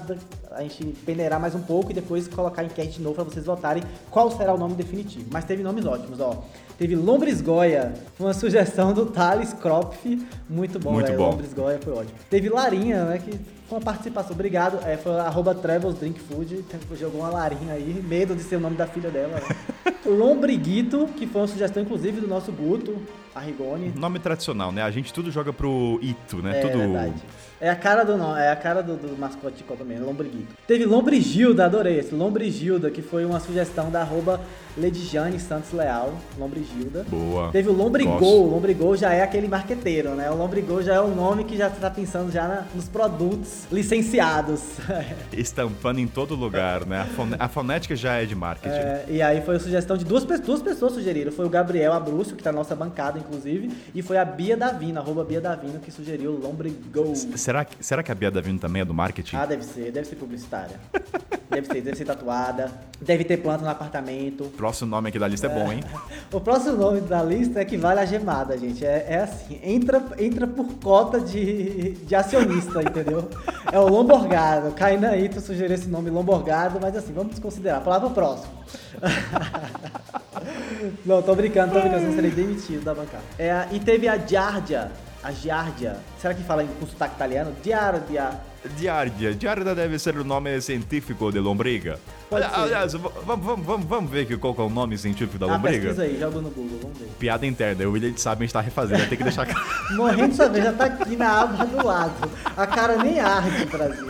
a 0.51 0.61
gente 0.61 0.83
peneirar 1.05 1.39
mais 1.39 1.55
um 1.55 1.61
pouco 1.61 1.91
e 1.91 1.93
depois 1.93 2.27
colocar 2.27 2.63
enquete 2.63 2.97
de 2.97 3.01
novo 3.01 3.15
pra 3.15 3.23
vocês 3.23 3.45
votarem 3.45 3.83
qual 4.09 4.31
será 4.31 4.53
o 4.53 4.57
nome 4.57 4.75
definitivo. 4.75 5.25
Mas 5.31 5.45
teve 5.45 5.63
nomes 5.63 5.85
ótimos, 5.85 6.19
ó. 6.19 6.43
Teve 6.79 6.95
Lombrisgoia, 6.95 7.93
uma 8.17 8.33
sugestão 8.33 8.93
do 8.93 9.05
Thales 9.07 9.51
Kropf, 9.51 10.05
muito 10.49 10.79
bom, 10.79 10.93
Muito 10.93 11.07
velho. 11.07 11.17
bom. 11.17 11.31
Lombrisgoia 11.31 11.77
foi 11.83 11.91
ótimo. 11.91 12.17
Teve 12.29 12.47
Larinha, 12.47 13.03
né, 13.03 13.17
que 13.17 13.31
foi 13.67 13.77
uma 13.77 13.81
participação, 13.81 14.31
obrigado, 14.31 14.79
é, 14.87 14.95
foi 14.95 15.11
arroba 15.19 15.53
Travels 15.53 15.95
Drink 15.95 16.17
Food, 16.21 16.63
jogou 16.97 17.19
uma 17.19 17.29
Larinha 17.29 17.73
aí, 17.73 18.01
medo 18.07 18.33
de 18.33 18.41
ser 18.43 18.55
o 18.55 18.59
nome 18.61 18.77
da 18.77 18.87
filha 18.87 19.11
dela. 19.11 19.41
Né? 19.41 19.93
Lombriguito, 20.07 21.05
que 21.17 21.27
foi 21.27 21.41
uma 21.41 21.47
sugestão 21.49 21.83
inclusive 21.83 22.21
do 22.21 22.27
nosso 22.29 22.49
Guto, 22.53 22.97
Arrigoni. 23.35 23.91
Nome 23.97 24.17
tradicional, 24.17 24.71
né? 24.71 24.81
A 24.81 24.89
gente 24.89 25.13
tudo 25.13 25.29
joga 25.31 25.51
pro 25.51 25.99
Ito, 26.01 26.37
né? 26.37 26.59
É 26.59 26.61
tudo. 26.61 26.77
verdade. 26.77 27.21
É 27.61 27.69
a 27.69 27.75
cara 27.75 28.03
do 28.05 28.15
nome, 28.17 28.39
é 28.39 28.49
a 28.49 28.55
cara 28.55 28.81
do, 28.81 28.95
do 28.95 29.17
mascote 29.17 29.57
de 29.57 29.63
Copa 29.63 29.83
mesmo, 29.83 30.05
Lombriguito. 30.05 30.53
Teve 30.65 30.85
Lombrigilda, 30.85 31.65
adorei 31.65 31.99
esse. 31.99 32.15
Lombrigilda, 32.15 32.89
que 32.89 33.01
foi 33.01 33.25
uma 33.25 33.39
sugestão 33.41 33.91
da 33.91 33.99
arroba 34.01 34.39
Ledjane 34.77 35.37
Santos 35.41 35.73
Leal, 35.73 36.13
Lombrigilda. 36.37 37.05
Boa. 37.09 37.51
Teve 37.51 37.67
o 37.67 37.73
Gosto. 37.73 37.83
Lombrigol, 37.83 38.43
o 38.45 38.49
Lombrigol 38.51 38.95
já 38.95 39.13
é 39.13 39.21
aquele 39.23 39.49
marqueteiro, 39.49 40.11
né? 40.11 40.31
O 40.31 40.35
Lombrigol 40.37 40.81
já 40.81 40.93
é 40.95 41.01
o 41.01 41.09
nome 41.13 41.43
que 41.43 41.57
já 41.57 41.69
tá 41.69 41.89
pensando 41.89 42.31
já 42.31 42.47
na- 42.47 42.63
nos 42.73 42.87
produtos 42.87 43.65
licenciados. 43.69 44.61
Estampando 45.33 45.99
em 45.99 46.07
todo 46.07 46.35
lugar, 46.35 46.85
né? 46.85 47.01
A, 47.01 47.05
fone- 47.05 47.35
a 47.37 47.47
fonética 47.49 47.93
já 47.95 48.13
é 48.21 48.25
de 48.25 48.35
marketing. 48.35 48.73
É, 48.73 49.05
e 49.09 49.21
aí 49.21 49.41
foi 49.41 49.57
a 49.57 49.59
sugestão 49.59 49.97
de 49.97 50.05
duas, 50.05 50.23
pe- 50.23 50.37
duas 50.37 50.61
pessoas 50.61 50.93
sugeriram. 50.93 51.31
Foi 51.31 51.45
o 51.45 51.49
Gabriel 51.49 51.91
Abrúcio, 51.91 52.37
que 52.37 52.43
tá 52.43 52.53
na 52.53 52.59
nossa 52.59 52.73
bancada, 52.75 53.19
inclusive, 53.19 53.69
e 53.93 54.01
foi 54.01 54.17
a 54.17 54.23
Bia 54.23 54.55
Davino, 54.55 54.99
arroba 54.99 55.25
Bia 55.25 55.41
Davino, 55.41 55.79
que 55.79 55.91
sugeriu 55.91 56.31
o 56.31 56.39
Lombrigol. 56.39 57.13
Será, 57.49 57.65
que- 57.65 57.83
será 57.83 58.03
que 58.03 58.11
a 58.11 58.15
Bia 58.15 58.29
Davino 58.29 58.59
também 58.59 58.83
é 58.83 58.85
do 58.85 58.93
marketing? 58.93 59.35
Ah, 59.35 59.43
deve 59.43 59.63
ser, 59.65 59.91
deve 59.91 60.07
ser 60.07 60.17
publicitária. 60.17 60.79
deve 61.49 61.65
ser, 61.65 61.81
deve 61.81 61.97
ser 61.97 62.05
tatuada. 62.05 62.69
Deve 63.01 63.23
ter 63.23 63.37
planta 63.37 63.63
no 63.63 63.69
apartamento. 63.71 64.43
O 64.43 64.49
próximo 64.51 64.91
nome 64.91 65.09
aqui 65.09 65.17
da 65.17 65.27
lista 65.27 65.47
é, 65.47 65.49
bom, 65.49 65.73
hein? 65.73 65.83
O 66.31 66.39
próximo 66.39 66.75
nome 66.77 67.01
da 67.01 67.23
lista 67.23 67.59
equivale 67.59 68.01
à 68.01 68.05
gemada, 68.05 68.55
gente. 68.55 68.85
É, 68.85 69.03
é 69.09 69.17
assim, 69.23 69.59
entra, 69.63 69.99
entra 70.19 70.45
por 70.45 70.67
cota 70.75 71.19
de, 71.19 71.93
de 71.93 72.13
acionista, 72.13 72.83
entendeu? 72.83 73.27
É 73.71 73.79
o 73.79 73.87
Lomborgado. 73.87 74.71
Kainan 74.73 75.17
Ito 75.17 75.41
sugeriu 75.41 75.73
esse 75.73 75.89
nome 75.89 76.11
Lomborgado, 76.11 76.77
mas 76.79 76.95
assim, 76.95 77.13
vamos 77.13 77.31
desconsiderar. 77.31 77.81
Palavra 77.81 78.11
próximo. 78.11 78.53
Não, 81.03 81.19
tô 81.23 81.33
brincando, 81.33 81.73
tô 81.73 81.79
brincando, 81.79 82.01
senão 82.01 82.13
serei 82.15 82.29
demitido 82.29 82.83
da 82.83 82.93
bancada. 82.93 83.23
É, 83.39 83.49
a- 83.51 83.67
e 83.71 83.79
teve 83.79 84.07
a 84.07 84.19
Giardia. 84.19 84.91
A 85.21 85.31
Giardia. 85.31 85.97
Será 86.19 86.33
que 86.33 86.43
fala 86.43 86.63
em 86.63 86.67
com 86.67 86.87
sotaque 86.87 87.15
italiano? 87.15 87.53
Giardia. 87.63 88.39
Diardia. 88.77 89.33
Diardia 89.33 89.75
deve 89.75 89.99
ser 89.99 90.17
o 90.17 90.23
nome 90.23 90.59
científico 90.61 91.31
de 91.31 91.39
lombriga. 91.39 91.99
Pode. 92.29 92.45
Aliás, 92.45 92.93
vamos, 92.93 93.45
vamos, 93.45 93.85
vamos, 93.85 94.09
ver 94.09 94.25
que 94.25 94.37
qual 94.37 94.55
é 94.57 94.61
o 94.61 94.69
nome 94.69 94.97
científico 94.97 95.37
da 95.37 95.45
Ah, 95.45 95.49
lombriga? 95.53 95.79
pesquisa 95.79 96.03
aí, 96.03 96.19
joga 96.19 96.41
no 96.41 96.49
Google, 96.49 96.79
vamos 96.81 96.97
ver. 96.97 97.07
Piada 97.19 97.45
interna. 97.45 97.85
O 97.85 97.91
William 97.91 98.15
sabe, 98.15 98.43
a 98.43 98.45
gente 98.45 98.53
tá 98.53 98.61
refazendo. 98.61 99.07
Tem 99.07 99.17
que 99.17 99.23
deixar. 99.23 99.47
Morrendo 99.91 100.29
de 100.29 100.35
saber, 100.35 100.63
já 100.63 100.73
tá 100.73 100.85
aqui 100.85 101.15
na 101.15 101.41
aba 101.41 101.65
do 101.65 101.85
lado. 101.85 102.31
A 102.55 102.67
cara 102.67 102.97
nem 102.97 103.19
arde, 103.19 103.65
Brasil. 103.65 104.07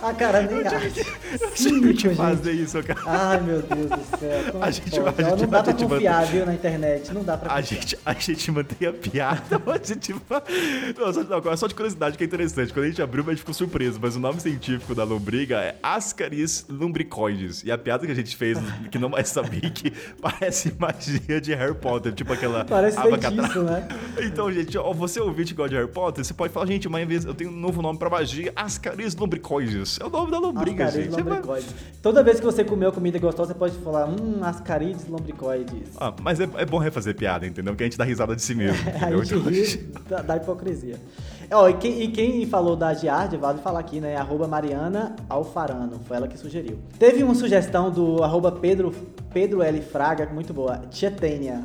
A 0.10 0.14
cara 0.14 0.42
nem. 0.42 0.62
Cínico, 1.54 1.98
gente. 2.00 2.16
fazer 2.16 2.52
isso, 2.52 2.82
cara. 2.82 3.00
Ai, 3.06 3.40
meu 3.40 3.60
Deus 3.62 3.90
do 3.90 4.18
céu. 4.18 4.52
Como 4.52 4.64
A 4.64 4.68
é 4.68 4.72
gente 4.72 4.90
pode? 4.90 5.22
a 5.22 5.28
gente 5.30 5.40
Não 5.42 5.48
dá 5.48 5.62
pra 5.62 5.72
a 5.72 5.74
confiar, 5.76 6.26
viu, 6.26 6.46
na 6.46 6.54
internet. 6.54 7.12
Não 7.12 7.22
dá 7.22 7.36
pra 7.36 7.52
A 7.52 7.60
confiar. 7.60 7.80
gente, 7.80 7.98
a 8.04 8.12
gente 8.14 8.50
mantém 8.50 8.88
a 8.88 8.92
piada, 8.92 9.60
mas 9.64 9.82
a 9.82 9.94
gente. 9.94 10.14
Não, 10.98 11.12
só, 11.12 11.22
não, 11.24 11.56
só 11.56 11.66
de 11.66 11.74
curiosidade 11.74 12.16
que 12.16 12.24
é 12.24 12.26
interessante. 12.26 12.72
Quando 12.72 12.86
a 12.86 12.88
gente 12.88 13.02
abriu, 13.02 13.22
a 13.26 13.30
gente 13.30 13.40
ficou 13.40 13.52
surpreso, 13.54 13.98
mas 14.00 14.16
o 14.16 14.20
nome 14.20 14.40
científico 14.40 14.94
da 14.94 15.04
lombriga 15.04 15.58
é 15.60 15.76
Ascaris 15.82 16.64
lumbricoides. 16.68 17.62
E 17.64 17.70
a 17.70 17.76
piada 17.76 18.06
que 18.06 18.12
a 18.12 18.14
gente 18.14 18.34
fez, 18.36 18.58
que 18.90 18.98
não 18.98 19.10
vai 19.10 19.24
saber, 19.24 19.70
que 19.70 19.92
parece 20.20 20.74
magia 20.78 21.40
de 21.40 21.54
Harry 21.54 21.74
Potter, 21.74 22.12
tipo 22.12 22.32
aquela 22.32 22.64
Parece 22.64 22.98
feitiço, 23.00 23.62
né? 23.62 23.86
Então, 24.22 24.50
gente, 24.50 24.76
ó, 24.78 24.92
você 24.92 25.20
ouvinte 25.20 25.52
que 25.52 25.56
gosta 25.58 25.70
de 25.70 25.76
Harry 25.76 25.88
Potter, 25.90 26.24
você 26.24 26.32
pode 26.32 26.52
falar, 26.52 26.66
gente, 26.66 26.88
mas 26.88 27.24
eu 27.24 27.34
tenho 27.34 27.50
um 27.50 27.56
novo 27.56 27.82
nome 27.82 27.98
pra 27.98 28.08
magia, 28.08 28.50
Ascaris 28.56 29.14
lumbricoides. 29.14 29.89
É 29.98 30.04
o 30.04 30.10
nome 30.10 30.30
da 30.30 30.38
lombriga, 30.38 30.84
Ascarides 30.84 30.94
gente. 31.12 31.14
Você 31.14 31.22
vai- 31.22 31.32
lombricoides. 31.38 31.74
Toda 32.02 32.22
vez 32.22 32.38
que 32.38 32.46
você 32.46 32.62
comeu 32.62 32.92
comida 32.92 33.18
gostosa, 33.18 33.52
você 33.52 33.58
pode 33.58 33.74
falar, 33.78 34.06
hum, 34.08 34.38
ascarides 34.42 35.06
lombricoides. 35.08 35.90
Ah, 35.98 36.12
mas 36.20 36.38
é, 36.38 36.48
é 36.56 36.64
bom 36.66 36.78
refazer 36.78 37.16
piada, 37.16 37.46
entendeu? 37.46 37.74
Que 37.74 37.82
a 37.82 37.86
gente 37.86 37.98
dá 37.98 38.04
risada 38.04 38.36
de 38.36 38.42
si 38.42 38.54
mesmo, 38.54 38.76
A 39.02 39.10
gente 39.16 39.34
Então, 39.34 39.50
ri 39.50 39.92
da, 40.08 40.22
da 40.22 40.36
hipocrisia. 40.36 40.96
Ó, 41.52 41.68
e, 41.68 41.74
quem, 41.74 42.02
e 42.02 42.08
quem 42.12 42.46
falou 42.46 42.76
da 42.76 42.94
Giardia, 42.94 43.36
vale 43.38 43.58
falar 43.60 43.80
aqui, 43.80 44.00
né? 44.00 44.16
Arroba 44.16 44.46
Mariana 44.46 45.16
Alfarano. 45.28 45.98
Foi 46.06 46.16
ela 46.16 46.28
que 46.28 46.38
sugeriu. 46.38 46.78
Teve 46.98 47.24
uma 47.24 47.34
sugestão 47.34 47.90
do 47.90 48.22
arroba 48.22 48.52
Pedro, 48.52 48.92
Pedro 49.32 49.60
L. 49.62 49.80
Fraga, 49.82 50.26
muito 50.32 50.54
boa. 50.54 50.78
Tia 50.90 51.10
Tênia. 51.10 51.64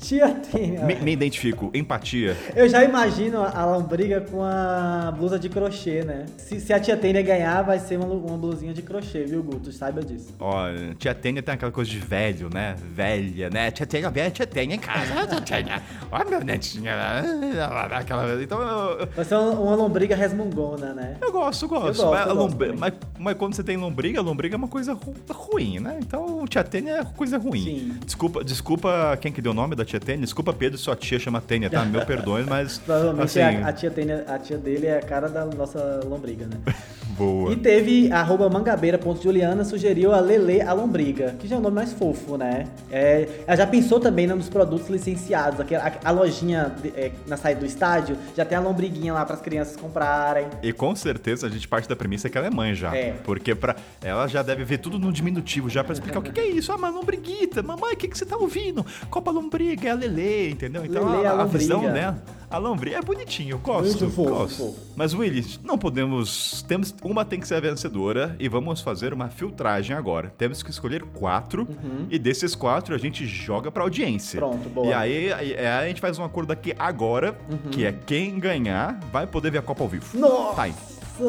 Tia 0.00 0.28
Tênia. 0.34 0.84
Me, 0.84 0.96
me 0.96 1.12
identifico, 1.12 1.70
empatia. 1.72 2.36
Eu 2.54 2.68
já 2.68 2.84
imagino 2.84 3.42
a 3.42 3.64
lombriga 3.64 4.20
com 4.20 4.42
a 4.42 5.12
blusa 5.16 5.38
de 5.38 5.48
crochê, 5.48 6.02
né? 6.04 6.26
Se, 6.36 6.60
se 6.60 6.72
a 6.72 6.80
tia 6.80 6.96
Tênia 6.96 7.22
ganhar, 7.22 7.62
vai 7.62 7.78
ser 7.78 7.98
uma, 7.98 8.06
uma 8.06 8.36
blusinha 8.36 8.74
de 8.74 8.82
crochê, 8.82 9.24
viu, 9.24 9.42
Guto? 9.42 9.72
Saiba 9.72 10.02
disso. 10.02 10.34
Ó, 10.38 10.64
tia 10.98 11.14
Tênia 11.14 11.42
tem 11.42 11.54
aquela 11.54 11.72
coisa 11.72 11.90
de 11.90 11.98
velho, 11.98 12.50
né? 12.52 12.74
Velha, 12.94 13.48
né? 13.48 13.70
Tia 13.70 13.86
Tênia, 13.86 14.10
velha, 14.10 14.30
tia 14.30 14.46
Tênia 14.46 14.74
em 14.74 14.78
casa, 14.78 15.26
tia 15.26 15.40
Tênia. 15.40 15.82
Ó, 16.12 16.24
meu 16.28 16.44
netinho. 16.44 16.90
Aquela... 17.92 18.42
Então, 18.42 18.60
eu, 18.60 19.06
Vai 19.14 19.24
ser 19.24 19.36
uma, 19.36 19.74
lombriga 19.74 20.14
resmungona, 20.16 20.92
né? 20.92 21.16
eu 21.20 21.32
gosto, 21.32 21.66
gosto. 21.68 22.02
Eu 22.02 22.10
gosto, 22.10 22.10
mas, 22.10 22.26
eu 22.28 22.36
gosto 22.36 22.78
mas, 22.78 22.92
mas 23.18 23.36
quando 23.36 23.54
você 23.54 23.62
tem 23.62 23.76
lombriga, 23.76 24.20
lombriga 24.20 24.54
é 24.54 24.58
uma 24.58 24.68
coisa 24.68 24.92
ru- 24.92 25.14
ruim, 25.30 25.78
né? 25.80 25.98
Então, 26.02 26.44
tia 26.46 26.62
Tênia 26.64 26.92
é 26.98 27.04
coisa 27.04 27.38
ruim. 27.38 27.62
Sim. 27.64 27.98
Desculpa, 28.04 28.44
desculpa 28.44 29.16
quem 29.20 29.32
que 29.32 29.40
deu 29.40 29.52
o 29.52 29.54
nome 29.54 29.74
da 29.74 29.83
tia 29.84 30.00
Tênia. 30.00 30.22
Desculpa, 30.24 30.52
Pedro, 30.52 30.78
sua 30.78 30.96
tia 30.96 31.18
chama 31.18 31.40
Tênia, 31.40 31.70
tá? 31.70 31.84
Meu 31.84 32.04
perdões, 32.06 32.46
mas... 32.46 32.78
Provavelmente 32.78 33.38
assim, 33.38 33.40
a, 33.40 33.68
a 33.68 33.72
tia 33.72 33.90
Tênia, 33.90 34.24
a 34.26 34.38
tia 34.38 34.58
dele 34.58 34.86
é 34.86 34.98
a 34.98 35.02
cara 35.02 35.28
da 35.28 35.44
nossa 35.44 36.00
lombriga, 36.04 36.46
né? 36.46 36.56
boa. 37.16 37.52
E 37.52 37.56
teve 37.56 38.10
arroba 38.12 38.48
mangabeira.juliana 38.48 39.64
sugeriu 39.64 40.12
a 40.12 40.20
Lele 40.20 40.60
a 40.60 40.72
Lombriga, 40.72 41.34
que 41.38 41.46
já 41.48 41.56
é 41.56 41.58
um 41.58 41.62
nome 41.62 41.74
mais 41.76 41.92
fofo, 41.92 42.36
né? 42.36 42.66
É, 42.90 43.28
ela 43.46 43.56
já 43.56 43.66
pensou 43.66 43.98
também 44.00 44.26
nos 44.26 44.48
produtos 44.48 44.88
licenciados, 44.88 45.60
aquela, 45.60 45.84
a, 46.02 46.08
a 46.08 46.10
lojinha 46.10 46.74
de- 46.82 46.88
é, 46.90 47.12
na 47.26 47.36
saída 47.36 47.60
do 47.60 47.66
estádio, 47.66 48.16
já 48.36 48.44
tem 48.44 48.56
a 48.56 48.60
lombriguinha 48.60 49.12
lá 49.12 49.24
para 49.24 49.34
as 49.34 49.40
crianças 49.40 49.76
comprarem. 49.76 50.46
E 50.62 50.72
com 50.72 50.94
certeza 50.94 51.46
a 51.46 51.50
gente 51.50 51.66
parte 51.68 51.88
da 51.88 51.96
premissa 51.96 52.28
que 52.28 52.36
ela 52.38 52.46
é 52.46 52.50
mãe 52.50 52.74
já. 52.74 52.94
É. 52.94 53.12
Porque 53.24 53.54
pra, 53.54 53.76
ela 54.02 54.26
já 54.26 54.42
deve 54.42 54.64
ver 54.64 54.78
tudo 54.78 54.98
no 54.98 55.12
diminutivo 55.12 55.68
já 55.68 55.82
pra 55.82 55.92
explicar 55.92 56.18
o 56.18 56.22
que, 56.22 56.32
que 56.32 56.40
é 56.40 56.46
isso. 56.46 56.72
Ah, 56.72 56.78
mas 56.78 56.94
lombriguita, 56.94 57.62
mamãe, 57.62 57.94
o 57.94 57.96
que, 57.96 58.08
que 58.08 58.16
você 58.18 58.26
tá 58.26 58.36
ouvindo? 58.36 58.84
Copa 59.10 59.30
lombriga, 59.30 59.88
é 59.88 59.90
a 59.90 59.94
Lele, 59.94 60.50
entendeu? 60.50 60.84
Então 60.84 61.10
Lelê, 61.10 61.26
a, 61.26 61.32
a 61.32 61.42
a 61.42 61.46
visão, 61.46 61.82
né? 61.82 62.14
A 62.54 62.58
lombriga 62.58 62.98
é 62.98 63.02
bonitinho, 63.02 63.54
eu 63.54 63.58
gosto. 63.58 63.98
Muito 64.04 64.10
fofo, 64.14 64.30
gosto. 64.30 64.56
fofo. 64.58 64.80
Mas, 64.94 65.12
Willy, 65.12 65.44
não 65.64 65.76
podemos. 65.76 66.62
Temos, 66.68 66.94
uma 67.02 67.24
tem 67.24 67.40
que 67.40 67.48
ser 67.48 67.56
a 67.56 67.60
vencedora 67.60 68.36
e 68.38 68.48
vamos 68.48 68.80
fazer 68.80 69.12
uma 69.12 69.28
filtragem 69.28 69.96
agora. 69.96 70.32
Temos 70.38 70.62
que 70.62 70.70
escolher 70.70 71.02
quatro 71.02 71.66
e 72.08 72.16
desses 72.16 72.54
quatro 72.54 72.94
a 72.94 72.98
gente 72.98 73.26
joga 73.26 73.72
pra 73.72 73.82
audiência. 73.82 74.40
Uhum. 74.44 74.50
Pronto, 74.52 74.68
boa. 74.68 74.86
E 74.86 74.92
aí, 74.92 75.32
aí- 75.32 75.56
aí 75.58 75.66
a 75.66 75.88
gente 75.88 76.00
faz 76.00 76.16
um 76.16 76.22
acordo 76.24 76.52
aqui 76.52 76.72
agora, 76.78 77.36
que 77.72 77.84
é 77.84 77.90
quem 77.92 78.38
ganhar 78.38 79.00
vai 79.12 79.26
poder 79.26 79.50
ver 79.50 79.58
a 79.58 79.62
Copa 79.62 79.82
ao 79.82 79.88
vivo. 79.88 80.16
Nossa! 80.16 80.54
Tá 80.54 80.62
aí. 80.62 80.74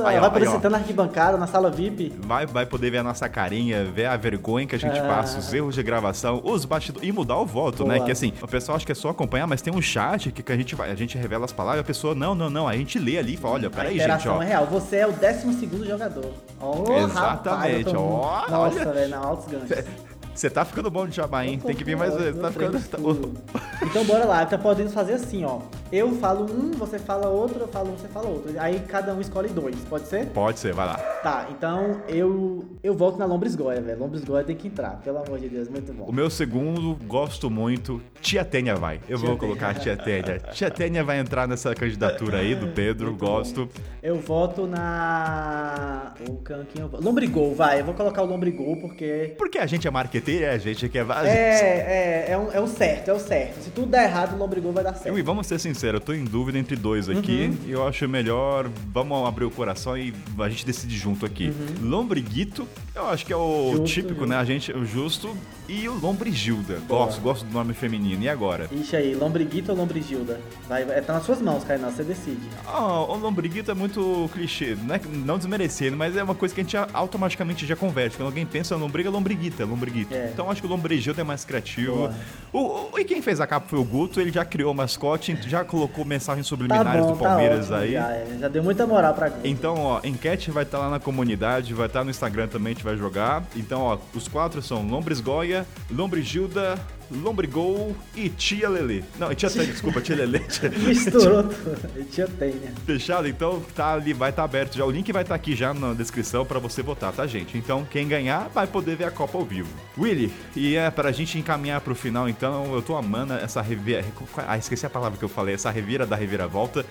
Aí, 0.05 0.17
ó, 0.17 0.21
vai 0.21 0.29
poder 0.31 0.45
aí, 0.45 0.47
ó. 0.49 0.51
sentar 0.55 0.71
na 0.71 0.77
arquibancada, 0.77 1.37
na 1.37 1.47
sala 1.47 1.69
VIP. 1.69 2.13
Vai, 2.19 2.45
vai 2.45 2.65
poder 2.65 2.89
ver 2.89 2.97
a 2.99 3.03
nossa 3.03 3.29
carinha, 3.29 3.83
ver 3.85 4.05
a 4.05 4.17
vergonha 4.17 4.65
que 4.65 4.75
a 4.75 4.79
gente 4.79 4.97
Ah. 4.99 5.03
passa, 5.07 5.37
os 5.39 5.53
erros 5.53 5.75
de 5.75 5.83
gravação, 5.83 6.41
os 6.43 6.65
bastidores 6.65 7.07
e 7.07 7.11
mudar 7.11 7.37
o 7.37 7.45
voto, 7.45 7.83
Boa. 7.83 7.93
né? 7.99 8.05
Que 8.05 8.11
assim, 8.11 8.33
o 8.41 8.47
pessoal 8.47 8.75
acha 8.75 8.85
que 8.85 8.91
é 8.91 8.95
só 8.95 9.09
acompanhar, 9.09 9.45
mas 9.47 9.61
tem 9.61 9.73
um 9.73 9.81
chat 9.81 10.31
que, 10.31 10.41
que 10.41 10.51
a 10.51 10.57
gente 10.57 10.73
vai, 10.75 10.89
a 10.91 10.95
gente 10.95 11.17
revela 11.17 11.45
as 11.45 11.51
palavras, 11.51 11.81
a 11.81 11.83
pessoa, 11.83 12.15
não, 12.15 12.33
não, 12.33 12.49
não, 12.49 12.67
a 12.67 12.75
gente 12.75 12.97
lê 12.97 13.17
ali 13.17 13.35
e 13.35 13.37
fala, 13.37 13.55
olha, 13.55 13.69
peraí, 13.69 13.99
gente, 13.99 14.27
ó. 14.27 14.41
é 14.41 14.45
real. 14.47 14.65
Você 14.67 14.97
é 14.97 15.07
o 15.07 15.11
12 15.11 15.87
jogador. 15.87 16.31
Oh, 16.59 16.91
Exatamente, 16.97 17.87
eu 17.87 17.93
tô- 17.93 17.99
ó, 18.01 18.49
Nossa, 18.49 18.79
olha. 18.79 18.91
velho, 18.93 19.09
na 19.09 19.17
altos 19.17 19.45
ganhos. 19.51 19.69
Você 20.35 20.49
tá 20.49 20.65
ficando 20.65 20.91
bom 20.91 21.07
de 21.07 21.15
jabá, 21.15 21.45
hein? 21.45 21.59
Tem 21.65 21.73
que 21.75 21.83
vir 21.83 21.95
mais 21.95 22.13
vezes. 22.13 22.39
Tá 22.39 22.51
ficando. 22.51 22.79
tá- 22.79 22.97
Então 23.85 24.03
bora 24.05 24.25
lá, 24.25 24.43
então 24.43 24.57
podemos 24.57 24.93
fazer 24.93 25.13
assim, 25.13 25.43
ó. 25.45 25.59
Eu 25.91 26.13
falo 26.15 26.45
um, 26.51 26.71
você 26.71 26.97
fala 26.97 27.27
outro, 27.27 27.59
eu 27.59 27.67
falo 27.67 27.91
um, 27.91 27.97
você 27.97 28.07
fala 28.07 28.27
outro. 28.27 28.51
Aí 28.59 28.79
cada 28.79 29.13
um 29.13 29.21
escolhe 29.21 29.49
dois, 29.49 29.75
pode 29.89 30.07
ser? 30.07 30.25
Pode 30.27 30.59
ser, 30.59 30.73
vai 30.73 30.87
lá. 30.87 30.95
Tá, 30.97 31.47
então 31.51 32.01
eu 32.07 32.63
eu 32.83 32.93
volto 32.93 33.17
na 33.17 33.25
Lombrisgoia, 33.25 33.81
velho. 33.81 33.99
Lombrisgoia 33.99 34.43
tem 34.43 34.55
que 34.55 34.67
entrar, 34.67 35.01
pelo 35.03 35.19
amor 35.19 35.39
de 35.39 35.47
Deus, 35.49 35.67
muito 35.69 35.93
bom. 35.93 36.05
O 36.05 36.11
meu 36.13 36.29
segundo, 36.29 36.95
gosto 37.05 37.49
muito. 37.49 38.01
Tia 38.21 38.43
Tênia 38.43 38.75
vai. 38.75 38.95
Eu 39.07 39.17
Tia 39.19 39.27
vou 39.27 39.37
Tênia. 39.37 39.55
colocar 39.55 39.73
Tia 39.79 39.95
Tênia. 39.97 40.39
Tia 40.51 40.71
Tênia 40.71 41.03
vai 41.03 41.19
entrar 41.19 41.47
nessa 41.47 41.73
candidatura 41.75 42.37
aí 42.39 42.55
do 42.55 42.67
Pedro, 42.69 43.07
Muito 43.09 43.19
gosto. 43.25 43.69
Eu 44.01 44.19
voto 44.19 44.65
na. 44.67 46.13
O 46.27 46.35
can 46.37 46.65
quem 46.71 46.81
eu 46.81 46.87
voto? 46.89 47.03
Lombrigol, 47.03 47.53
vai. 47.53 47.81
Eu 47.81 47.85
vou 47.85 47.93
colocar 47.93 48.21
o 48.23 48.25
Lombrigol 48.25 48.77
porque. 48.77 49.35
Porque 49.37 49.57
a 49.59 49.65
gente 49.65 49.87
é 49.87 49.91
marqueteiro, 50.25 50.51
a 50.51 50.57
gente 50.57 50.89
quer. 50.89 51.05
a 51.09 51.27
É, 51.27 51.29
gente- 51.29 51.65
é, 51.89 52.25
é, 52.29 52.37
um- 52.37 52.51
é 52.51 52.59
o 52.59 52.67
certo, 52.67 53.09
é 53.09 53.13
o 53.13 53.19
certo. 53.19 53.61
Se 53.63 53.69
tudo 53.69 53.87
der 53.87 54.05
errado, 54.05 54.33
o 54.35 54.37
Lombrigol 54.37 54.73
vai 54.73 54.83
dar 54.83 54.93
certo. 54.95 55.17
E 55.17 55.21
vamos 55.21 55.47
ser 55.47 55.59
sinceros, 55.59 55.99
eu 56.01 56.05
tô 56.05 56.13
em 56.13 56.23
dúvida 56.25 56.57
entre 56.57 56.75
dois 56.75 57.07
aqui 57.09 57.45
Uhum. 57.51 57.57
e 57.67 57.71
eu 57.71 57.87
acho 57.87 58.07
melhor, 58.09 58.69
vamos 58.91 59.27
abrir 59.27 59.45
o 59.45 59.51
coração 59.51 59.97
e 59.97 60.13
a 60.39 60.49
gente 60.49 60.65
decide 60.65 60.97
junto 60.97 61.25
aqui. 61.25 61.53
Lombriguito, 61.81 62.67
eu 62.95 63.07
acho 63.07 63.25
que 63.25 63.33
é 63.33 63.35
o. 63.35 63.71
Justo, 63.71 63.85
típico, 63.85 64.13
justo. 64.21 64.25
né? 64.27 64.37
A 64.37 64.43
gente, 64.45 64.71
o 64.71 64.85
justo 64.85 65.35
e 65.67 65.87
o 65.89 65.93
Lombrigilda. 65.99 66.79
Gosto, 66.87 67.19
gosto 67.21 67.45
do 67.45 67.51
nome 67.51 67.73
feminino. 67.73 68.21
E 68.23 68.29
agora? 68.29 68.67
Ixi 68.71 68.95
aí, 68.95 69.15
Lombriguito 69.15 69.71
ou 69.71 69.77
Lombrigilda? 69.77 70.39
Vai, 70.69 70.85
vai, 70.85 71.01
tá 71.01 71.13
nas 71.13 71.23
suas 71.23 71.41
mãos, 71.41 71.63
Kainan, 71.63 71.89
você 71.91 72.03
decide. 72.03 72.41
Ah, 72.67 73.01
o 73.01 73.17
Lombriguito 73.17 73.71
é 73.71 73.73
muito 73.73 74.29
clichê, 74.33 74.77
não, 74.83 74.95
é, 74.95 75.01
não 75.25 75.37
desmerecendo, 75.37 75.97
mas 75.97 76.15
é 76.15 76.23
uma 76.23 76.35
coisa 76.35 76.53
que 76.53 76.61
a 76.61 76.63
gente 76.63 76.77
automaticamente 76.93 77.65
já 77.65 77.75
converte. 77.75 78.17
Quando 78.17 78.27
alguém 78.27 78.45
pensa 78.45 78.75
lombriga, 78.75 79.09
é 79.09 79.11
lombriguita, 79.11 79.65
lombriguita. 79.65 80.13
É. 80.15 80.29
Então 80.33 80.49
acho 80.51 80.61
que 80.61 80.67
o 80.67 80.69
lombrigildo 80.69 81.19
é 81.19 81.23
mais 81.23 81.43
criativo. 81.43 81.95
Boa. 81.95 82.13
O, 82.53 82.59
o- 82.95 82.99
e 82.99 83.03
quem 83.03 83.21
fez 83.21 83.41
a 83.41 83.47
capa 83.47 83.67
foi 83.67 83.79
o 83.79 83.83
Guto, 83.83 84.21
ele 84.21 84.31
já 84.31 84.45
criou 84.45 84.71
o 84.71 84.75
mascote, 84.75 85.37
já 85.47 85.63
colocou 85.65 86.05
mensagens 86.05 86.45
Tá 86.45 86.49
subliminares 86.49 87.01
bom, 87.05 87.13
do 87.13 87.17
tá 87.17 87.29
Palmeiras 87.29 87.65
ótimo, 87.71 87.77
aí. 87.77 87.91
Já, 87.93 88.11
é. 88.11 88.27
Já 88.39 88.47
deu 88.47 88.63
muita 88.63 88.85
moral 88.87 89.13
pra 89.13 89.29
Guto. 89.29 89.47
Então, 89.47 89.75
ó, 89.79 89.99
enquete 90.03 90.51
vai 90.51 90.63
estar 90.63 90.77
lá 90.79 90.89
na 90.89 90.99
comunidade, 90.99 91.73
vai 91.73 91.87
estar 91.87 92.03
no 92.03 92.09
Instagram 92.11 92.47
também, 92.47 92.75
vai 92.85 92.95
jogar. 92.95 93.43
Então, 93.55 93.81
ó, 93.81 93.97
os 94.13 94.27
quatro 94.27 94.61
são 94.61 94.87
Lombres 94.87 95.19
Goya, 95.19 95.65
Lombrigilda, 95.91 96.79
Lombrigol 97.11 97.95
e 98.15 98.29
Tia 98.29 98.69
Lelê. 98.69 99.03
Não, 99.19 99.33
Tia 99.35 99.49
Tânia, 99.49 99.67
desculpa, 99.71 99.99
Tia 100.01 100.15
Lelê. 100.15 100.39
Tia- 100.39 100.69
Misturou 100.79 101.43
tudo. 101.43 101.99
E 101.99 102.03
tinha 102.05 102.27
Tênia. 102.27 102.71
Fechado? 102.85 103.27
Então 103.27 103.61
tá 103.75 103.93
ali, 103.93 104.13
vai 104.13 104.29
estar 104.29 104.43
aberto 104.43 104.75
já. 104.77 104.85
O 104.85 104.91
link 104.91 105.11
vai 105.11 105.23
estar 105.23 105.35
aqui 105.35 105.55
já 105.55 105.73
na 105.73 105.93
descrição 105.93 106.45
pra 106.45 106.57
você 106.59 106.81
votar, 106.81 107.11
tá, 107.11 107.27
gente? 107.27 107.57
Então, 107.57 107.85
quem 107.89 108.07
ganhar 108.07 108.49
vai 108.53 108.65
poder 108.67 108.95
ver 108.95 109.05
a 109.05 109.11
Copa 109.11 109.37
ao 109.37 109.45
vivo. 109.45 109.69
Willy, 109.97 110.31
e 110.55 110.75
é 110.75 110.89
pra 110.89 111.11
gente 111.11 111.37
encaminhar 111.37 111.81
pro 111.81 111.93
final, 111.95 112.27
então, 112.29 112.73
eu 112.73 112.81
tô 112.81 112.95
amando 112.95 113.33
essa 113.33 113.61
revira. 113.61 114.03
Ah, 114.47 114.57
esqueci 114.57 114.85
a 114.85 114.89
palavra 114.89 115.17
que 115.17 115.23
eu 115.25 115.29
falei, 115.29 115.55
essa 115.55 115.69
revira 115.71 116.05
da 116.05 116.15
reviravolta. 116.15 116.85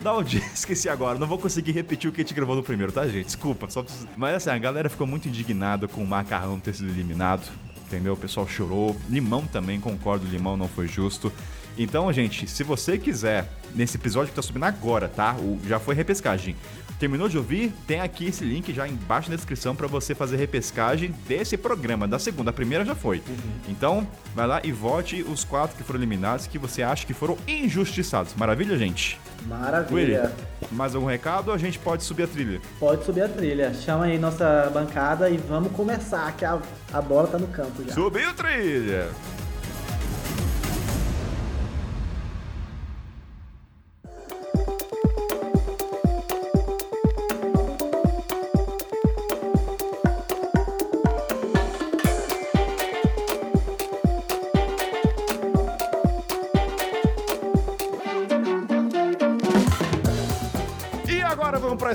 Da 0.00 0.14
onde? 0.14 0.38
Esqueci 0.54 0.88
agora, 0.88 1.18
não 1.18 1.26
vou 1.26 1.38
conseguir 1.38 1.72
repetir 1.72 2.08
o 2.08 2.12
que 2.12 2.20
a 2.20 2.24
gente 2.24 2.34
gravou 2.34 2.54
no 2.56 2.62
primeiro, 2.62 2.92
tá, 2.92 3.06
gente? 3.06 3.26
Desculpa, 3.26 3.68
só 3.70 3.82
preciso... 3.82 4.08
Mas 4.16 4.36
assim, 4.36 4.50
a 4.50 4.58
galera 4.58 4.88
ficou 4.88 5.06
muito 5.06 5.28
indignada 5.28 5.88
com 5.88 6.02
o 6.02 6.06
Macarrão 6.06 6.60
ter 6.60 6.74
sido 6.74 6.90
eliminado, 6.90 7.50
entendeu? 7.86 8.12
O 8.14 8.16
pessoal 8.16 8.46
chorou. 8.46 8.96
Limão 9.08 9.46
também, 9.46 9.80
concordo, 9.80 10.26
Limão 10.26 10.56
não 10.56 10.68
foi 10.68 10.86
justo. 10.86 11.32
Então, 11.78 12.10
gente, 12.12 12.48
se 12.48 12.62
você 12.62 12.96
quiser, 12.96 13.50
nesse 13.74 13.96
episódio 13.96 14.30
que 14.30 14.36
tá 14.36 14.42
subindo 14.42 14.64
agora, 14.64 15.08
tá? 15.08 15.34
O, 15.34 15.60
já 15.66 15.78
foi 15.78 15.94
repescagem. 15.94 16.56
Terminou 16.98 17.28
de 17.28 17.36
ouvir? 17.36 17.72
Tem 17.86 18.00
aqui 18.00 18.26
esse 18.28 18.42
link 18.42 18.72
já 18.72 18.88
embaixo 18.88 19.28
na 19.28 19.36
descrição 19.36 19.76
pra 19.76 19.86
você 19.86 20.14
fazer 20.14 20.36
repescagem 20.36 21.14
desse 21.28 21.56
programa. 21.56 22.08
Da 22.08 22.18
segunda, 22.18 22.50
a 22.50 22.52
primeira 22.52 22.84
já 22.84 22.94
foi. 22.94 23.22
Então, 23.68 24.06
vai 24.34 24.46
lá 24.46 24.60
e 24.64 24.72
vote 24.72 25.22
os 25.22 25.44
quatro 25.44 25.76
que 25.76 25.82
foram 25.82 26.00
eliminados 26.00 26.46
que 26.46 26.58
você 26.58 26.82
acha 26.82 27.06
que 27.06 27.12
foram 27.12 27.36
injustiçados. 27.46 28.34
Maravilha, 28.34 28.78
gente? 28.78 29.20
Willy, 29.42 29.60
Maravilha. 29.60 30.32
mais 30.72 30.94
algum 30.94 31.06
recado 31.06 31.48
ou 31.48 31.54
a 31.54 31.58
gente 31.58 31.78
pode 31.78 32.02
subir 32.02 32.22
a 32.24 32.26
trilha? 32.26 32.60
Pode 32.80 33.04
subir 33.04 33.22
a 33.22 33.28
trilha. 33.28 33.74
Chama 33.74 34.06
aí 34.06 34.18
nossa 34.18 34.70
bancada 34.72 35.28
e 35.28 35.36
vamos 35.36 35.72
começar, 35.72 36.32
que 36.36 36.44
a, 36.44 36.58
a 36.92 37.02
bola 37.02 37.28
tá 37.28 37.38
no 37.38 37.46
campo 37.48 37.84
já. 37.86 37.92
Subiu 37.92 38.28
a 38.30 38.32
trilha! 38.32 39.08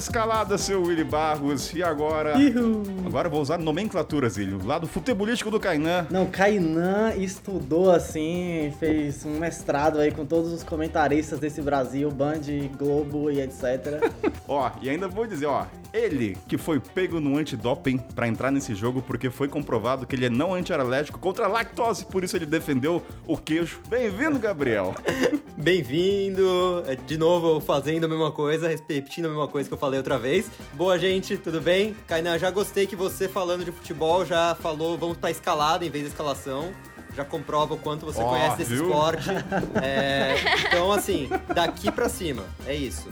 Escalada, 0.01 0.57
seu 0.57 0.81
Willy 0.81 1.03
Barros. 1.03 1.73
E 1.73 1.83
agora. 1.83 2.37
Ihu. 2.37 2.81
Agora 3.05 3.27
eu 3.27 3.31
vou 3.31 3.41
usar 3.41 3.59
nomenclaturas, 3.59 4.35
Willy. 4.35 4.55
O 4.55 4.65
lado 4.65 4.87
futebolístico 4.87 5.51
do 5.51 5.59
Kainan. 5.59 6.07
Não, 6.09 6.25
Kainan 6.25 7.13
estudou 7.15 7.91
assim, 7.91 8.73
fez 8.79 9.23
um 9.25 9.37
mestrado 9.37 9.99
aí 9.99 10.11
com 10.11 10.25
todos 10.25 10.51
os 10.51 10.63
comentaristas 10.63 11.39
desse 11.39 11.61
Brasil, 11.61 12.09
Band, 12.09 12.41
Globo 12.77 13.29
e 13.29 13.39
etc. 13.41 14.01
Ó, 14.47 14.71
e 14.81 14.89
ainda 14.89 15.07
vou 15.07 15.25
dizer, 15.27 15.45
ó, 15.45 15.65
ele 15.93 16.37
que 16.47 16.57
foi 16.57 16.79
pego 16.79 17.19
no 17.19 17.37
antidoping 17.37 17.97
pra 17.97 18.27
entrar 18.27 18.51
nesse 18.51 18.73
jogo 18.75 19.01
porque 19.01 19.29
foi 19.29 19.47
comprovado 19.47 20.05
que 20.05 20.15
ele 20.15 20.25
é 20.25 20.29
não 20.29 20.53
antialérgico 20.53 21.19
contra 21.19 21.45
a 21.45 21.47
lactose, 21.47 22.05
por 22.05 22.23
isso 22.23 22.35
ele 22.35 22.45
defendeu 22.45 23.01
o 23.27 23.37
queijo. 23.37 23.79
Bem-vindo, 23.87 24.39
Gabriel. 24.39 24.95
Bem-vindo! 25.55 26.83
É, 26.87 26.95
De 26.95 27.17
novo, 27.17 27.59
fazendo 27.61 28.05
a 28.05 28.07
mesma 28.07 28.31
coisa, 28.31 28.67
repetindo 28.67 29.25
a 29.25 29.29
mesma 29.29 29.47
coisa 29.47 29.69
que 29.69 29.73
eu 29.73 29.77
falei 29.77 29.90
outra 29.97 30.17
vez. 30.17 30.45
Boa, 30.73 30.97
gente, 30.97 31.37
tudo 31.37 31.61
bem? 31.61 31.95
Kainan, 32.07 32.37
já 32.39 32.49
gostei 32.51 32.87
que 32.87 32.95
você 32.95 33.27
falando 33.27 33.65
de 33.65 33.71
futebol 33.71 34.25
já 34.25 34.55
falou 34.55 34.97
vamos 34.97 35.17
pra 35.17 35.31
escalada 35.31 35.85
em 35.85 35.89
vez 35.89 36.03
da 36.05 36.09
escalação. 36.09 36.73
Já 37.15 37.25
comprova 37.25 37.73
o 37.73 37.77
quanto 37.77 38.05
você 38.05 38.21
Ó, 38.21 38.29
conhece 38.29 38.57
desse 38.57 38.73
viu? 38.75 38.85
esporte. 38.85 39.29
É, 39.81 40.35
então, 40.67 40.91
assim, 40.91 41.29
daqui 41.53 41.91
pra 41.91 42.07
cima. 42.07 42.43
É 42.65 42.73
isso. 42.75 43.09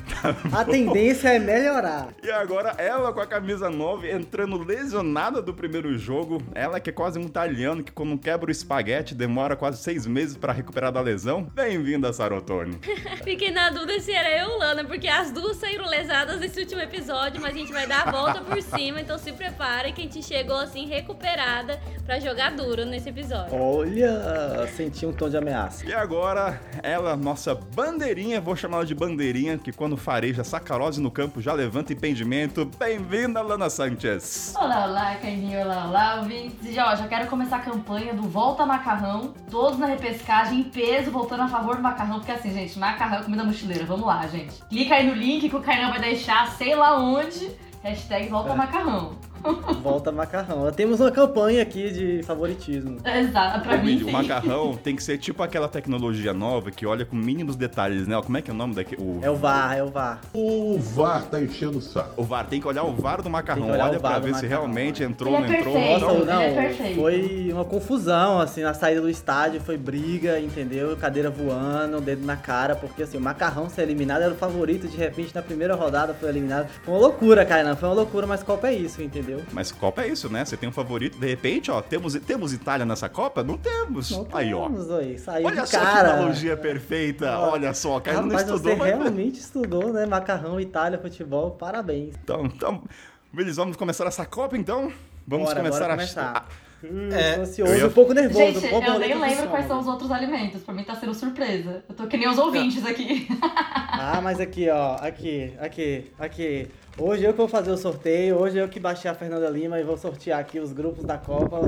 A 0.51 0.63
tendência 0.63 1.29
é 1.29 1.39
melhorar. 1.39 2.09
E 2.23 2.29
agora 2.29 2.75
ela 2.77 3.11
com 3.11 3.19
a 3.19 3.25
camisa 3.25 3.69
9 3.69 4.11
entrando 4.11 4.57
lesionada 4.63 5.41
do 5.41 5.53
primeiro 5.53 5.97
jogo. 5.97 6.41
Ela 6.53 6.79
que 6.79 6.89
é 6.89 6.93
quase 6.93 7.17
um 7.17 7.23
italiano 7.23 7.83
que 7.83 7.91
quando 7.91 8.17
quebra 8.17 8.49
o 8.49 8.51
espaguete 8.51 9.15
demora 9.15 9.55
quase 9.55 9.81
seis 9.81 10.05
meses 10.05 10.37
pra 10.37 10.53
recuperar 10.53 10.91
da 10.91 11.01
lesão. 11.01 11.43
Bem-vinda, 11.53 12.11
Sarotone. 12.13 12.79
Fiquei 13.23 13.51
na 13.51 13.69
dúvida 13.69 13.99
se 13.99 14.11
era 14.11 14.29
eu 14.43 14.49
ou 14.51 14.59
Lana, 14.59 14.83
porque 14.83 15.07
as 15.07 15.31
duas 15.31 15.57
saíram 15.57 15.87
lesadas 15.87 16.39
nesse 16.39 16.59
último 16.59 16.81
episódio, 16.81 17.41
mas 17.41 17.53
a 17.55 17.57
gente 17.57 17.71
vai 17.71 17.87
dar 17.87 18.07
a 18.07 18.11
volta 18.11 18.41
por 18.41 18.61
cima, 18.61 19.01
então 19.01 19.17
se 19.17 19.31
prepare 19.31 19.91
que 19.91 20.01
a 20.01 20.03
gente 20.03 20.23
chegou 20.23 20.57
assim 20.57 20.87
recuperada 20.87 21.79
pra 22.05 22.19
jogar 22.19 22.51
duro 22.51 22.85
nesse 22.85 23.09
episódio. 23.09 23.53
Olha, 23.89 24.67
senti 24.67 25.03
um 25.03 25.11
tom 25.11 25.27
de 25.29 25.35
ameaça. 25.35 25.83
E 25.83 25.91
agora, 25.91 26.61
ela, 26.83 27.17
nossa 27.17 27.55
bandeirinha, 27.55 28.39
vou 28.39 28.55
chamar 28.55 28.77
ela 28.77 28.85
de 28.85 28.93
bandeirinha, 28.93 29.57
que 29.57 29.71
quando 29.71 29.97
fareja 29.97 30.43
sacarose 30.43 31.01
no 31.01 31.09
campo 31.09 31.41
já 31.41 31.53
levanta 31.53 31.91
impedimento. 31.91 32.69
Bem-vinda, 32.77 33.41
Lana 33.41 33.67
Sanchez. 33.67 34.53
Olá, 34.55 34.85
olá, 34.85 35.15
Caininho, 35.15 35.61
olá, 35.61 35.87
olá, 35.87 36.15
ouvintes. 36.19 36.59
E 36.63 36.79
ó, 36.79 36.95
já 36.95 37.07
quero 37.07 37.25
começar 37.25 37.55
a 37.55 37.61
campanha 37.61 38.13
do 38.13 38.21
Volta 38.21 38.63
Macarrão, 38.63 39.33
todos 39.49 39.79
na 39.79 39.87
repescagem, 39.87 40.59
em 40.59 40.63
peso, 40.65 41.09
voltando 41.09 41.41
a 41.41 41.47
favor 41.47 41.75
do 41.75 41.81
macarrão, 41.81 42.19
porque 42.19 42.31
assim, 42.31 42.53
gente, 42.53 42.77
macarrão 42.77 43.21
é 43.21 43.23
comida 43.23 43.43
mochileira, 43.43 43.85
vamos 43.85 44.05
lá, 44.05 44.27
gente. 44.27 44.53
Clica 44.69 44.93
aí 44.93 45.07
no 45.07 45.15
link 45.15 45.49
que 45.49 45.55
o 45.55 45.61
Kainan 45.61 45.89
vai 45.89 45.99
deixar, 45.99 46.47
sei 46.51 46.75
lá 46.75 46.95
onde, 46.95 47.49
hashtag 47.81 48.29
Volta 48.29 48.53
Macarrão. 48.53 49.17
Volta 49.81 50.11
macarrão. 50.11 50.71
Temos 50.71 50.99
uma 50.99 51.11
campanha 51.11 51.61
aqui 51.61 51.91
de 51.91 52.23
favoritismo. 52.23 52.97
Exato, 53.05 53.61
pra 53.61 53.75
Ô, 53.77 53.83
mim 53.83 54.03
o 54.03 54.11
macarrão 54.11 54.75
tem 54.83 54.95
que 54.95 55.03
ser 55.03 55.17
tipo 55.17 55.41
aquela 55.43 55.67
tecnologia 55.67 56.33
nova 56.33 56.71
que 56.71 56.85
olha 56.85 57.05
com 57.05 57.15
mínimos 57.15 57.55
detalhes, 57.55 58.07
né? 58.07 58.19
Como 58.23 58.37
é 58.37 58.41
que 58.41 58.51
é 58.51 58.53
o 58.53 58.57
nome 58.57 58.75
daquele? 58.75 59.01
O, 59.01 59.19
É 59.21 59.29
o 59.29 59.35
VAR, 59.35 59.77
é 59.77 59.83
o 59.83 59.89
VAR. 59.89 60.19
O 60.33 60.77
VAR 60.79 61.23
tá 61.23 61.41
enchendo 61.41 61.77
o 61.77 61.81
saco. 61.81 62.21
o 62.21 62.23
VAR. 62.23 62.45
Tem 62.47 62.59
que 62.59 62.67
olhar 62.67 62.83
o 62.83 62.93
VAR 62.93 63.21
do 63.21 63.29
macarrão. 63.29 63.69
Olha 63.69 63.99
pra 63.99 64.19
ver 64.19 64.35
se 64.35 64.43
macarrão. 64.43 64.49
realmente 64.49 65.03
entrou, 65.03 65.35
Ele 65.35 65.47
não 65.47 65.53
é 65.53 65.59
entrou. 65.59 65.73
Não. 65.79 65.89
Nossa, 65.99 66.13
ele 66.15 66.21
é 66.21 66.25
não, 66.25 66.55
perfeito. 66.61 66.95
foi 67.01 67.49
uma 67.53 67.65
confusão, 67.65 68.39
assim, 68.39 68.61
na 68.61 68.73
saída 68.73 69.01
do 69.01 69.09
estádio, 69.09 69.61
foi 69.61 69.77
briga, 69.77 70.39
entendeu? 70.39 70.95
Cadeira 70.97 71.29
voando, 71.29 72.01
dedo 72.01 72.25
na 72.25 72.35
cara, 72.35 72.75
porque 72.75 73.03
assim, 73.03 73.17
o 73.17 73.21
Macarrão 73.21 73.69
ser 73.69 73.83
eliminado 73.83 74.21
era 74.23 74.33
o 74.33 74.35
favorito, 74.37 74.87
de 74.87 74.97
repente 74.97 75.33
na 75.33 75.41
primeira 75.41 75.75
rodada 75.75 76.13
foi 76.13 76.29
eliminado. 76.29 76.67
Foi 76.83 76.93
uma 76.93 76.99
loucura, 76.99 77.45
Kainan, 77.45 77.75
foi 77.75 77.87
uma 77.89 77.95
loucura, 77.95 78.25
mas 78.27 78.43
Copa 78.43 78.67
é 78.67 78.73
isso, 78.73 79.01
entendeu? 79.01 79.28
Mas 79.51 79.71
Copa 79.71 80.01
é 80.03 80.07
isso, 80.07 80.29
né? 80.29 80.43
Você 80.45 80.55
tem 80.57 80.67
um 80.69 80.71
favorito, 80.71 81.17
de 81.17 81.27
repente, 81.27 81.69
ó, 81.71 81.81
temos, 81.81 82.13
temos 82.15 82.53
Itália 82.53 82.85
nessa 82.85 83.07
Copa? 83.09 83.43
Não 83.43 83.57
temos. 83.57 84.11
Não 84.11 84.27
aí, 84.33 84.53
ó. 84.53 84.69
aí, 84.99 85.17
saiu 85.17 85.45
Olha 85.47 85.65
só 85.65 85.79
que 85.79 85.85
cara. 85.85 86.13
analogia 86.13 86.57
perfeita. 86.57 87.37
Olha 87.39 87.73
só, 87.73 87.99
cara 87.99 88.21
não 88.21 88.35
estudou, 88.35 88.59
você 88.59 88.75
mas... 88.75 88.87
realmente 88.97 89.39
estudou, 89.39 89.93
né? 89.93 90.05
Macarrão, 90.05 90.59
Itália, 90.59 90.97
futebol, 90.99 91.51
parabéns. 91.51 92.15
Então, 92.23 92.45
então, 92.45 92.83
beleza, 93.31 93.61
vamos 93.61 93.75
começar 93.77 94.05
essa 94.05 94.25
Copa, 94.25 94.57
então? 94.57 94.91
Vamos 95.27 95.45
Bora, 95.47 95.57
começar 95.59 95.79
bora 95.79 95.93
a... 95.93 95.95
começar. 95.97 96.47
Hum, 96.81 97.09
É, 97.11 97.33
tô 97.35 97.41
ansioso, 97.41 97.73
eu 97.73 97.77
ia- 97.77 97.87
um 97.87 97.91
pouco 97.91 98.13
nervoso. 98.13 98.39
Gente, 98.39 98.65
um 98.65 98.69
pouco 98.69 98.87
eu 98.89 98.99
nem 98.99 99.19
lembro 99.19 99.49
quais 99.49 99.67
são 99.67 99.79
os 99.81 99.85
outros 99.85 100.09
alimentos, 100.11 100.63
pra 100.63 100.73
mim 100.73 100.83
tá 100.85 100.95
sendo 100.95 101.13
surpresa. 101.13 101.83
Eu 101.89 101.93
tô 101.93 102.07
que 102.07 102.15
nem 102.15 102.29
os 102.29 102.37
ouvintes 102.37 102.85
aqui. 102.85 103.27
Ah, 103.41 104.21
mas 104.23 104.39
aqui, 104.39 104.69
ó, 104.69 104.95
aqui, 104.95 105.53
aqui, 105.59 106.09
aqui. 106.17 106.67
Hoje 106.99 107.23
eu 107.23 107.31
que 107.31 107.37
vou 107.37 107.47
fazer 107.47 107.71
o 107.71 107.77
sorteio, 107.77 108.37
hoje 108.37 108.57
eu 108.57 108.67
que 108.67 108.79
baixei 108.79 109.09
a 109.09 109.13
Fernanda 109.13 109.49
Lima 109.49 109.79
e 109.79 109.83
vou 109.83 109.97
sortear 109.97 110.39
aqui 110.39 110.59
os 110.59 110.73
grupos 110.73 111.03
da 111.05 111.17
Copa. 111.17 111.61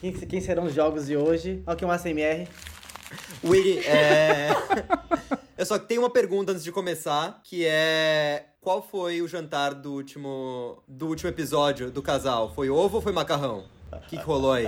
Quem, 0.00 0.12
quem 0.12 0.40
serão 0.40 0.64
os 0.64 0.74
jogos 0.74 1.06
de 1.06 1.16
hoje? 1.16 1.62
Olha 1.66 1.74
aqui 1.74 1.84
um 1.84 1.90
ASMR. 1.90 2.46
Willy, 3.44 3.78
é... 3.86 4.50
Eu 5.56 5.66
só 5.66 5.78
tenho 5.78 6.02
uma 6.02 6.10
pergunta 6.10 6.52
antes 6.52 6.62
de 6.62 6.70
começar, 6.70 7.40
que 7.42 7.66
é... 7.66 8.44
Qual 8.60 8.80
foi 8.82 9.20
o 9.22 9.26
jantar 9.28 9.74
do 9.74 9.92
último, 9.94 10.78
do 10.86 11.08
último 11.08 11.30
episódio 11.30 11.90
do 11.90 12.02
casal? 12.02 12.52
Foi 12.54 12.68
ovo 12.70 12.96
ou 12.96 13.02
foi 13.02 13.12
macarrão? 13.12 13.64
O 13.90 14.00
que, 14.08 14.16
que 14.18 14.22
rolou 14.24 14.52
aí? 14.52 14.66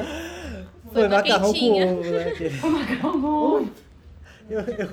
Foi 0.92 1.02
uma 1.06 1.16
macarrão 1.18 1.52
quentinha. 1.52 1.86
com 1.86 2.00
ovo, 2.00 2.10
né? 2.10 2.30
que- 2.32 2.48
Macarrão 2.66 3.18
no 3.18 3.28
ovo. 3.28 3.70
Eu, 4.48 4.60
eu, 4.60 4.88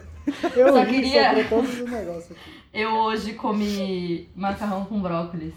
eu 0.55 0.73
Só 0.73 0.83
ri 0.83 0.91
queria- 1.01 1.47
todos 1.49 1.79
os 1.81 1.89
negócios 1.89 2.31
aqui. 2.31 2.56
Eu 2.79 2.91
hoje 2.95 3.33
comi 3.33 4.29
macarrão 4.35 4.85
com 4.85 4.99
brócolis. 5.01 5.53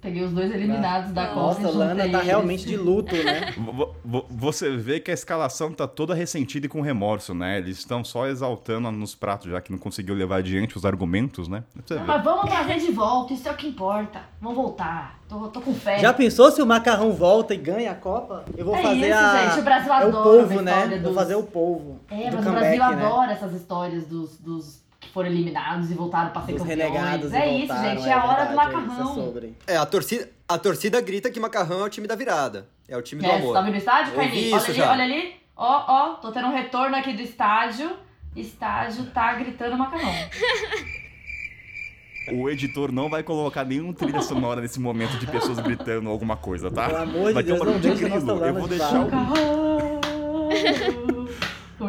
Peguei 0.00 0.22
os 0.24 0.30
dois 0.32 0.52
eliminados 0.52 1.10
da 1.12 1.26
Copa. 1.28 1.60
Nossa, 1.62 1.76
Lana 1.78 1.96
tá 1.96 2.04
eles. 2.06 2.22
realmente 2.22 2.66
de 2.66 2.76
luto, 2.76 3.14
né? 3.16 3.52
Vo- 3.58 3.94
vo- 4.04 4.26
Você 4.30 4.76
vê 4.76 5.00
que 5.00 5.10
a 5.10 5.14
escalação 5.14 5.72
tá 5.72 5.86
toda 5.88 6.14
ressentida 6.14 6.66
e 6.66 6.68
com 6.68 6.80
remorso, 6.80 7.34
né? 7.34 7.58
Eles 7.58 7.78
estão 7.78 8.04
só 8.04 8.26
exaltando 8.26 8.90
nos 8.92 9.14
pratos, 9.14 9.50
já 9.50 9.60
que 9.60 9.72
não 9.72 9.78
conseguiu 9.78 10.14
levar 10.14 10.36
adiante 10.36 10.76
os 10.76 10.84
argumentos, 10.84 11.48
né? 11.48 11.64
Você 11.84 11.94
Não, 11.94 12.02
vê. 12.02 12.06
mas 12.08 12.22
vamos 12.24 12.50
trazer 12.50 12.78
de 12.78 12.92
volta, 12.92 13.32
isso 13.32 13.48
é 13.48 13.52
o 13.52 13.56
que 13.56 13.66
importa. 13.68 14.20
Vamos 14.40 14.56
voltar. 14.56 15.18
Tô, 15.28 15.48
tô 15.48 15.60
com 15.60 15.74
fé. 15.74 15.98
Já 15.98 16.12
pensou 16.12 16.50
se 16.52 16.60
o 16.62 16.66
macarrão 16.66 17.12
volta 17.12 17.54
e 17.54 17.56
ganha 17.56 17.90
a 17.90 17.94
Copa? 17.94 18.44
Eu 18.56 18.64
vou 18.64 18.76
É 18.76 18.82
fazer 18.82 19.08
isso, 19.08 19.18
a. 19.18 19.48
gente, 19.48 19.60
o 19.60 19.62
Brasil 19.62 19.92
é 19.92 19.96
o 20.04 20.08
adora 20.08 20.42
povo, 20.42 20.62
né? 20.62 20.72
história 20.72 20.96
Vou 21.00 21.06
dos- 21.10 21.14
fazer 21.14 21.34
o 21.36 21.42
povo. 21.42 22.00
É, 22.10 22.30
mas 22.30 22.46
o 22.46 22.50
Brasil 22.50 22.78
né? 22.78 22.84
adora 22.84 23.32
essas 23.32 23.52
histórias 23.54 24.04
dos, 24.06 24.36
dos 24.38 24.85
foram 25.08 25.28
eliminados 25.28 25.90
e 25.90 25.94
voltaram 25.94 26.30
pra 26.30 26.42
ser 26.42 26.52
Dos 26.52 26.62
campeões. 26.62 26.80
renegados 26.92 27.32
e 27.32 27.36
é 27.36 27.48
isso, 27.58 27.66
voltaram, 27.68 27.96
gente, 27.96 28.08
é 28.08 28.12
a 28.12 28.24
hora 28.24 28.44
do 28.44 28.48
verdade, 28.48 28.74
é 28.74 28.78
isso, 28.78 28.86
macarrão. 28.86 29.10
é 29.10 29.14
sobre. 29.14 29.54
É, 29.66 29.76
a 29.76 29.86
torcida, 29.86 30.30
a 30.48 30.58
torcida 30.58 31.00
grita 31.00 31.30
que 31.30 31.40
Macarrão 31.40 31.80
é 31.80 31.84
o 31.84 31.88
time 31.88 32.06
da 32.06 32.14
virada. 32.14 32.68
É 32.88 32.96
o 32.96 33.02
time 33.02 33.22
do 33.22 33.28
É, 33.28 33.32
você 33.36 33.42
amor. 33.42 33.54
tá 33.54 33.60
vendo 33.62 33.74
o 33.74 33.78
estádio, 33.78 34.12
Carlinhos? 34.14 34.52
Olha 34.52 34.64
ali, 34.64 34.74
já. 34.74 34.90
olha 34.92 35.04
ali. 35.04 35.34
Ó, 35.56 35.84
ó, 35.88 36.14
tô 36.14 36.30
tendo 36.32 36.48
um 36.48 36.52
retorno 36.54 36.94
aqui 36.96 37.12
do 37.14 37.22
estádio. 37.22 37.90
Estádio 38.36 39.06
tá 39.06 39.32
gritando 39.34 39.76
macarrão. 39.78 40.12
O 42.32 42.50
editor 42.50 42.90
não 42.92 43.08
vai 43.08 43.22
colocar 43.22 43.64
nenhum 43.64 43.92
trilha 43.92 44.20
sonora 44.20 44.60
nesse 44.60 44.78
momento 44.80 45.16
de 45.16 45.26
pessoas 45.28 45.58
gritando 45.60 46.10
alguma 46.10 46.36
coisa, 46.36 46.70
tá? 46.70 46.86
Pelo 46.88 46.98
amor 47.02 47.28
de 47.28 47.32
vai 47.34 47.42
ter 47.44 47.52
Deus, 47.52 47.60
um 47.60 47.64
barulho 47.64 47.80
de 47.80 47.94
grilo. 47.94 48.44
Eu 48.44 48.54
vou 48.54 48.62
de 48.68 48.68
deixar 48.76 49.00
o... 49.00 49.08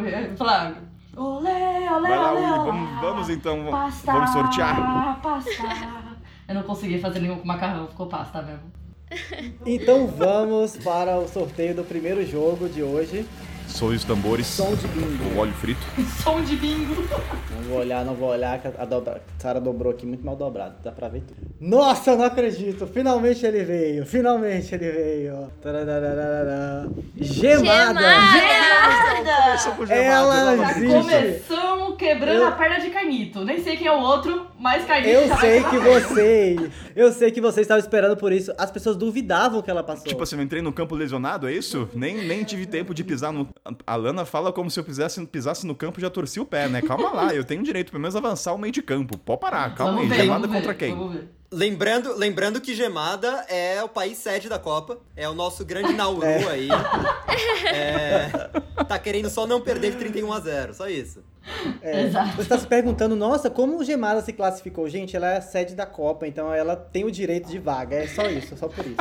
É? 0.06 0.36
Flávio. 0.36 0.87
Olé, 1.18 1.90
olé, 1.90 2.08
Vai 2.08 2.18
lá, 2.18 2.32
olé, 2.32 2.40
Uli, 2.40 2.58
vamos, 2.70 3.00
vamos 3.00 3.28
então, 3.30 3.56
vamos- 3.56 3.70
Pasta, 3.72 4.12
vamos 4.12 4.30
sortear. 4.30 5.20
Pasta. 5.20 5.50
Eu 6.48 6.54
não 6.54 6.62
consegui 6.62 6.98
fazer 6.98 7.18
nenhum 7.20 7.38
com 7.38 7.46
macarrão, 7.46 7.86
ficou 7.88 8.06
pasta 8.06 8.40
mesmo. 8.40 8.62
Então 9.66 10.06
vamos 10.06 10.76
para 10.78 11.18
o 11.18 11.26
sorteio 11.28 11.74
do 11.74 11.82
primeiro 11.84 12.24
jogo 12.24 12.68
de 12.68 12.82
hoje. 12.82 13.26
Soe 13.68 13.94
os 13.96 14.02
tambores, 14.04 14.46
Som 14.46 14.74
de 14.74 14.88
bingo. 14.88 15.34
o 15.36 15.38
óleo 15.38 15.52
frito. 15.52 15.80
Som 16.22 16.42
de 16.42 16.56
bingo. 16.56 16.94
Não 17.54 17.62
vou 17.68 17.78
olhar, 17.78 18.04
não 18.04 18.14
vou 18.14 18.30
olhar, 18.30 18.60
a, 18.78 18.84
dobra... 18.84 19.16
a 19.36 19.40
Sara 19.40 19.60
dobrou 19.60 19.92
aqui 19.92 20.04
muito 20.06 20.24
mal 20.24 20.34
dobrado, 20.34 20.76
dá 20.82 20.90
pra 20.90 21.08
ver 21.08 21.20
tudo. 21.22 21.38
Nossa, 21.60 22.10
eu 22.12 22.16
não 22.16 22.24
acredito! 22.24 22.86
Finalmente 22.86 23.44
ele 23.46 23.62
veio! 23.64 24.06
Finalmente 24.06 24.74
ele 24.74 24.90
veio! 24.90 25.50
Tararararara. 25.62 26.88
Gemada! 27.16 28.00
Gemada! 28.00 29.94
Ela 29.94 30.56
Já 30.56 30.70
existe! 30.72 30.94
começamos 30.94 31.96
quebrando 31.96 32.36
Eu- 32.38 32.46
a 32.48 32.52
perna 32.52 32.78
de 32.80 32.90
Carnito. 32.90 33.44
Nem 33.44 33.62
sei 33.62 33.76
quem 33.76 33.86
é 33.86 33.92
o 33.92 34.00
outro, 34.00 34.46
mas 34.58 34.84
Carnito 34.84 35.08
Eu 35.10 35.28
já 35.28 35.36
sei 35.36 35.60
vai 35.60 35.70
que 35.70 35.78
vocês, 35.78 36.70
eu 36.96 37.12
sei 37.12 37.30
que 37.30 37.40
vocês 37.40 37.64
estavam 37.64 37.80
esperando 37.80 38.16
por 38.16 38.32
isso. 38.32 38.52
As 38.56 38.70
pessoas 38.70 38.96
duvidavam 38.96 39.60
que 39.62 39.70
ela 39.70 39.82
passou. 39.82 40.04
Tipo 40.06 40.22
assim, 40.22 40.36
eu 40.36 40.42
entrei 40.42 40.62
no 40.62 40.72
campo 40.72 40.94
lesionado, 40.94 41.48
é 41.48 41.52
isso? 41.52 41.88
Nem, 41.94 42.24
nem 42.26 42.44
tive 42.44 42.66
tempo 42.66 42.94
de 42.94 43.02
pisar 43.04 43.32
no. 43.32 43.48
A 43.86 43.96
Lana 43.96 44.24
fala 44.24 44.52
como 44.52 44.70
se 44.70 44.78
eu 44.80 44.84
pisasse, 44.84 45.24
pisasse 45.26 45.66
no 45.66 45.74
campo 45.74 45.98
e 45.98 46.02
já 46.02 46.08
torci 46.10 46.40
o 46.40 46.46
pé, 46.46 46.68
né? 46.68 46.80
Calma 46.82 47.10
lá, 47.12 47.34
eu 47.34 47.44
tenho 47.44 47.62
direito, 47.62 47.90
pelo 47.90 48.00
menos, 48.00 48.16
avançar 48.16 48.54
o 48.54 48.58
meio 48.58 48.72
de 48.72 48.82
campo. 48.82 49.18
Pode 49.18 49.40
parar, 49.40 49.74
calma 49.74 49.94
Vamos 49.94 50.10
aí. 50.10 50.16
ver, 50.18 50.24
Gemada 50.24 50.40
vamos 50.40 50.54
ver, 50.54 50.56
contra 50.62 50.74
quem? 50.74 50.94
vamos 50.96 51.14
ver. 51.14 51.28
Lembrando, 51.50 52.14
lembrando 52.14 52.60
que 52.60 52.74
Gemada 52.74 53.28
é 53.48 53.82
o 53.82 53.88
país 53.88 54.18
sede 54.18 54.50
da 54.50 54.58
Copa, 54.58 54.98
é 55.16 55.26
o 55.26 55.32
nosso 55.34 55.64
grande 55.64 55.94
Nauru 55.94 56.22
aí. 56.50 56.68
É, 57.72 58.28
tá 58.84 58.98
querendo 58.98 59.30
só 59.30 59.46
não 59.46 59.60
perder 59.60 59.92
de 59.92 59.96
31 59.98 60.32
a 60.32 60.40
0, 60.40 60.74
só 60.74 60.88
isso. 60.88 61.22
É, 61.80 62.02
Exato. 62.04 62.36
Você 62.36 62.42
está 62.42 62.58
se 62.58 62.66
perguntando, 62.66 63.16
nossa, 63.16 63.48
como 63.48 63.78
o 63.78 63.84
Gemada 63.84 64.20
se 64.20 64.32
classificou? 64.32 64.88
Gente, 64.90 65.16
ela 65.16 65.28
é 65.32 65.36
a 65.38 65.40
sede 65.40 65.74
da 65.74 65.86
Copa, 65.86 66.26
então 66.26 66.52
ela 66.52 66.76
tem 66.76 67.04
o 67.04 67.10
direito 67.10 67.48
de 67.48 67.58
vaga. 67.58 67.96
É 67.96 68.06
só 68.06 68.28
isso, 68.28 68.54
só 68.56 68.68
por 68.68 68.84
isso. 68.86 68.98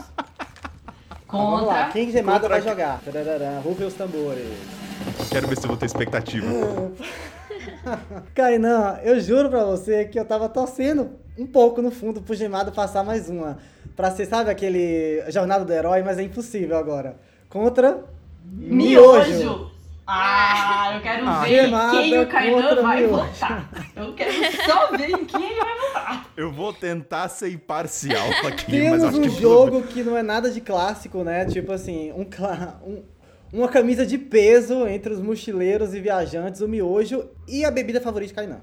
Então, 1.28 1.52
vamos 1.52 1.68
lá, 1.68 1.76
Contra. 1.76 1.92
quem 1.92 2.12
Gemada 2.12 2.40
Contra 2.40 2.60
vai 2.60 2.62
jogar? 2.62 3.02
Tarararã, 3.04 3.60
Rufem 3.60 3.86
os 3.86 3.94
tambores. 3.94 4.46
Quero 5.30 5.48
ver 5.48 5.58
se 5.58 5.64
eu 5.66 5.68
vou 5.68 5.78
ter 5.78 5.86
expectativa. 5.86 6.48
Kainan, 8.34 9.00
eu 9.04 9.20
juro 9.20 9.50
pra 9.50 9.64
você 9.66 10.06
que 10.06 10.18
eu 10.18 10.26
tava 10.26 10.48
torcendo 10.48 11.12
um 11.38 11.46
pouco 11.46 11.82
no 11.82 11.92
fundo 11.92 12.22
pro 12.22 12.34
Gemada 12.34 12.72
passar 12.72 13.04
mais 13.04 13.30
uma. 13.30 13.58
Pra 13.96 14.12
ser, 14.12 14.26
sabe, 14.26 14.50
aquele 14.50 15.24
Jornada 15.30 15.66
do 15.66 15.74
Herói, 15.74 16.02
mas 16.02 16.18
é 16.18 16.24
impossível 16.24 16.78
agora. 16.78 17.18
Contra 17.50 18.04
Miojo. 18.46 19.72
Ah, 20.10 20.92
eu 20.96 21.02
quero 21.02 21.28
Ah, 21.28 21.42
ver 21.44 21.70
quem 21.92 22.20
o 22.20 22.28
Kainan 22.28 22.62
contra 22.62 22.82
vai 22.82 23.06
votar. 23.08 23.70
Eu 23.96 24.14
quero 24.14 24.32
só 24.66 24.96
ver 24.96 25.10
em 25.10 25.26
quem 25.26 25.44
ele 25.44 25.60
vai 25.60 25.78
votar. 25.80 26.28
Eu 26.38 26.52
vou 26.52 26.72
tentar 26.72 27.28
ser 27.28 27.52
imparcial 27.52 28.26
aqui, 28.48 28.90
mas 28.90 29.02
Temos 29.02 29.04
acho 29.04 29.18
um 29.18 29.22
que. 29.24 29.30
jogo 29.30 29.82
que 29.84 30.04
não 30.04 30.16
é 30.16 30.24
nada 30.24 30.50
de 30.50 30.62
clássico, 30.62 31.24
né? 31.26 31.46
Tipo 31.46 31.74
assim, 31.74 32.14
um, 32.14 32.26
um- 32.90 33.04
uma 33.52 33.68
camisa 33.70 34.06
de 34.06 34.18
peso 34.18 34.86
entre 34.88 35.12
os 35.14 35.22
mochileiros 35.22 35.94
e 35.94 36.00
viajantes, 36.02 36.60
o 36.62 36.68
miojo 36.68 37.30
e 37.48 37.64
a 37.66 37.72
bebida 37.72 38.00
favorita 38.02 38.30
de 38.30 38.36
Kainan. 38.36 38.62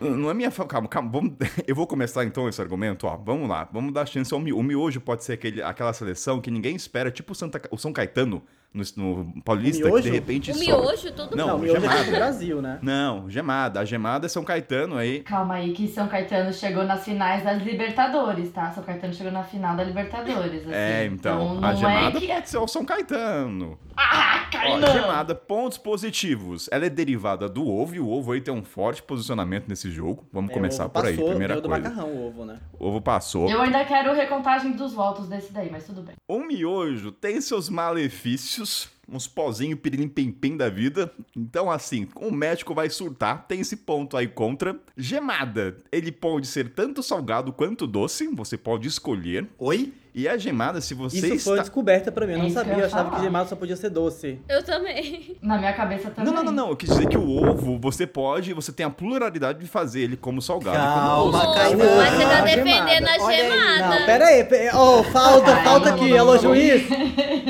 Não 0.00 0.28
é 0.30 0.34
minha. 0.34 0.50
fa- 0.50 0.64
Calma, 0.66 0.88
calma. 0.88 1.10
Vamos... 1.10 1.34
Eu 1.68 1.74
vou 1.76 1.86
começar 1.86 2.24
então 2.24 2.48
esse 2.48 2.60
argumento, 2.60 3.06
ó. 3.06 3.16
Vamos 3.16 3.48
lá. 3.48 3.68
Vamos 3.72 3.92
dar 3.92 4.06
chance 4.06 4.32
ao 4.34 4.40
miojo. 4.40 4.60
O 4.60 4.62
miojo 4.64 5.00
pode 5.00 5.22
ser 5.24 5.34
aquele, 5.34 5.62
aquela 5.62 5.92
seleção 5.92 6.40
que 6.40 6.50
ninguém 6.50 6.74
espera, 6.74 7.10
tipo 7.12 7.30
o, 7.32 7.34
Santa... 7.34 7.60
o 7.70 7.76
São 7.76 7.92
Caetano 7.92 8.42
no, 8.74 8.82
no 8.96 9.42
Paulista, 9.42 9.88
que 9.90 10.00
de 10.02 10.10
repente 10.10 10.50
O 10.52 10.58
miojo, 10.58 11.12
tudo 11.12 11.36
Não, 11.36 11.46
Não, 11.46 11.56
o 11.56 11.58
miojo 11.60 11.76
é 11.76 11.80
gemada. 11.80 12.00
aqui 12.00 12.10
do 12.10 12.16
Brasil, 12.16 12.60
né? 12.60 12.78
Não, 12.82 13.30
gemada. 13.30 13.80
A 13.80 13.84
gemada 13.84 14.26
é 14.26 14.28
São 14.28 14.42
Caetano 14.44 14.96
aí. 14.96 15.20
Calma 15.20 15.54
aí, 15.54 15.72
que 15.72 15.86
São 15.86 16.08
Caetano 16.08 16.52
chegou 16.52 16.84
nas 16.84 17.04
finais 17.04 17.44
das 17.44 17.62
Libertadores, 17.62 18.50
tá? 18.50 18.70
São 18.72 18.82
Caetano 18.82 19.14
chegou 19.14 19.32
na 19.32 19.44
final 19.44 19.76
da 19.76 19.84
Libertadores. 19.84 20.62
assim. 20.62 20.72
É, 20.72 21.06
então. 21.06 21.54
não 21.60 21.68
a 21.68 21.74
gemada 21.74 22.18
é 22.18 22.20
que... 22.20 22.26
pode 22.26 22.50
ser 22.50 22.58
o 22.58 22.66
São 22.66 22.84
Caetano. 22.84 23.78
Ah, 23.96 24.46
Kainan! 24.50 24.92
gemada, 24.92 25.34
pontos 25.36 25.78
positivos. 25.78 26.68
Ela 26.72 26.86
é 26.86 26.90
derivada 26.90 27.48
do 27.48 27.66
ovo 27.68 27.94
e 27.94 28.00
o 28.00 28.08
ovo 28.10 28.32
aí 28.32 28.40
tem 28.40 28.52
um 28.52 28.64
forte 28.64 29.00
posicionamento 29.02 29.68
nesse 29.68 29.88
jogo. 29.90 30.26
Vamos 30.32 30.50
É, 30.50 30.54
começar 30.54 30.88
por 30.88 31.04
aí, 31.06 31.12
passou, 31.14 31.28
primeira 31.30 31.54
ganhou 31.54 31.62
do 31.62 31.68
coisa. 31.68 31.88
macarrão 31.88 32.08
o 32.12 32.26
ovo, 32.26 32.44
né? 32.44 32.58
O 32.80 32.88
ovo 32.88 33.00
passou. 33.00 33.48
Eu 33.48 33.62
ainda 33.62 33.84
quero 33.84 34.12
recontagem 34.12 34.72
dos 34.72 34.92
votos 34.92 35.28
desse 35.28 35.52
daí, 35.52 35.70
mas 35.70 35.84
tudo 35.86 36.02
bem. 36.02 36.14
O 36.28 36.40
miojo 36.40 37.12
tem 37.12 37.40
seus 37.40 37.68
malefícios, 37.68 38.63
uns 39.08 39.26
pozinhos 39.26 39.78
pirilim-pim-pim 39.80 40.56
da 40.56 40.68
vida. 40.68 41.12
Então, 41.36 41.70
assim, 41.70 42.08
o 42.16 42.30
médico 42.30 42.74
vai 42.74 42.88
surtar, 42.90 43.46
tem 43.46 43.60
esse 43.60 43.78
ponto 43.78 44.16
aí 44.16 44.26
contra. 44.26 44.78
Gemada, 44.96 45.76
ele 45.92 46.10
pode 46.10 46.46
ser 46.46 46.70
tanto 46.70 47.02
salgado 47.02 47.52
quanto 47.52 47.86
doce, 47.86 48.26
você 48.28 48.56
pode 48.56 48.88
escolher. 48.88 49.48
Oi? 49.58 49.92
E 50.14 50.28
a 50.28 50.36
gemada, 50.36 50.80
se 50.80 50.94
você 50.94 51.16
Isso 51.16 51.26
foi 51.26 51.54
está... 51.54 51.62
descoberta 51.62 52.12
pra 52.12 52.24
mim, 52.24 52.34
eu 52.34 52.38
É 52.38 52.42
não 52.42 52.46
isso 52.46 52.56
que 52.56 52.64
sabia, 52.64 52.82
eu 52.82 52.86
achava 52.86 53.16
que 53.16 53.20
gemada 53.20 53.48
só 53.48 53.56
podia 53.56 53.74
ser 53.74 53.90
doce. 53.90 54.38
Eu 54.48 54.62
também. 54.62 55.36
Na 55.42 55.58
minha 55.58 55.72
cabeça 55.72 56.08
também. 56.08 56.32
Não, 56.32 56.32
não, 56.32 56.44
não, 56.44 56.52
não. 56.52 56.68
Eu 56.70 56.76
quis 56.76 56.88
dizer 56.88 57.08
que 57.08 57.18
o 57.18 57.28
ovo, 57.28 57.76
você 57.80 58.06
pode, 58.06 58.52
você 58.52 58.70
tem 58.70 58.86
a 58.86 58.90
pluralidade 58.90 59.58
de 59.58 59.66
fazer 59.66 60.02
ele 60.02 60.16
como 60.16 60.40
salgado. 60.40 60.78
e 60.78 60.80
como 61.20 61.32
doce. 61.32 61.44
Calma, 61.44 61.84
mas 61.96 62.14
você 62.14 62.24
tá 62.26 62.40
defendendo 62.42 63.06
gemada. 63.08 63.10
a 63.10 63.32
gemada. 63.32 63.98
Não, 63.98 64.06
pera 64.06 64.26
aí, 64.26 64.48
oh, 64.72 65.02
falta, 65.02 65.52
Ai, 65.52 65.64
falta 65.64 65.88
não, 65.88 65.96
aqui, 65.96 66.10
não, 66.10 66.18
alô 66.20 66.34
não. 66.34 66.40
juiz. 66.42 66.82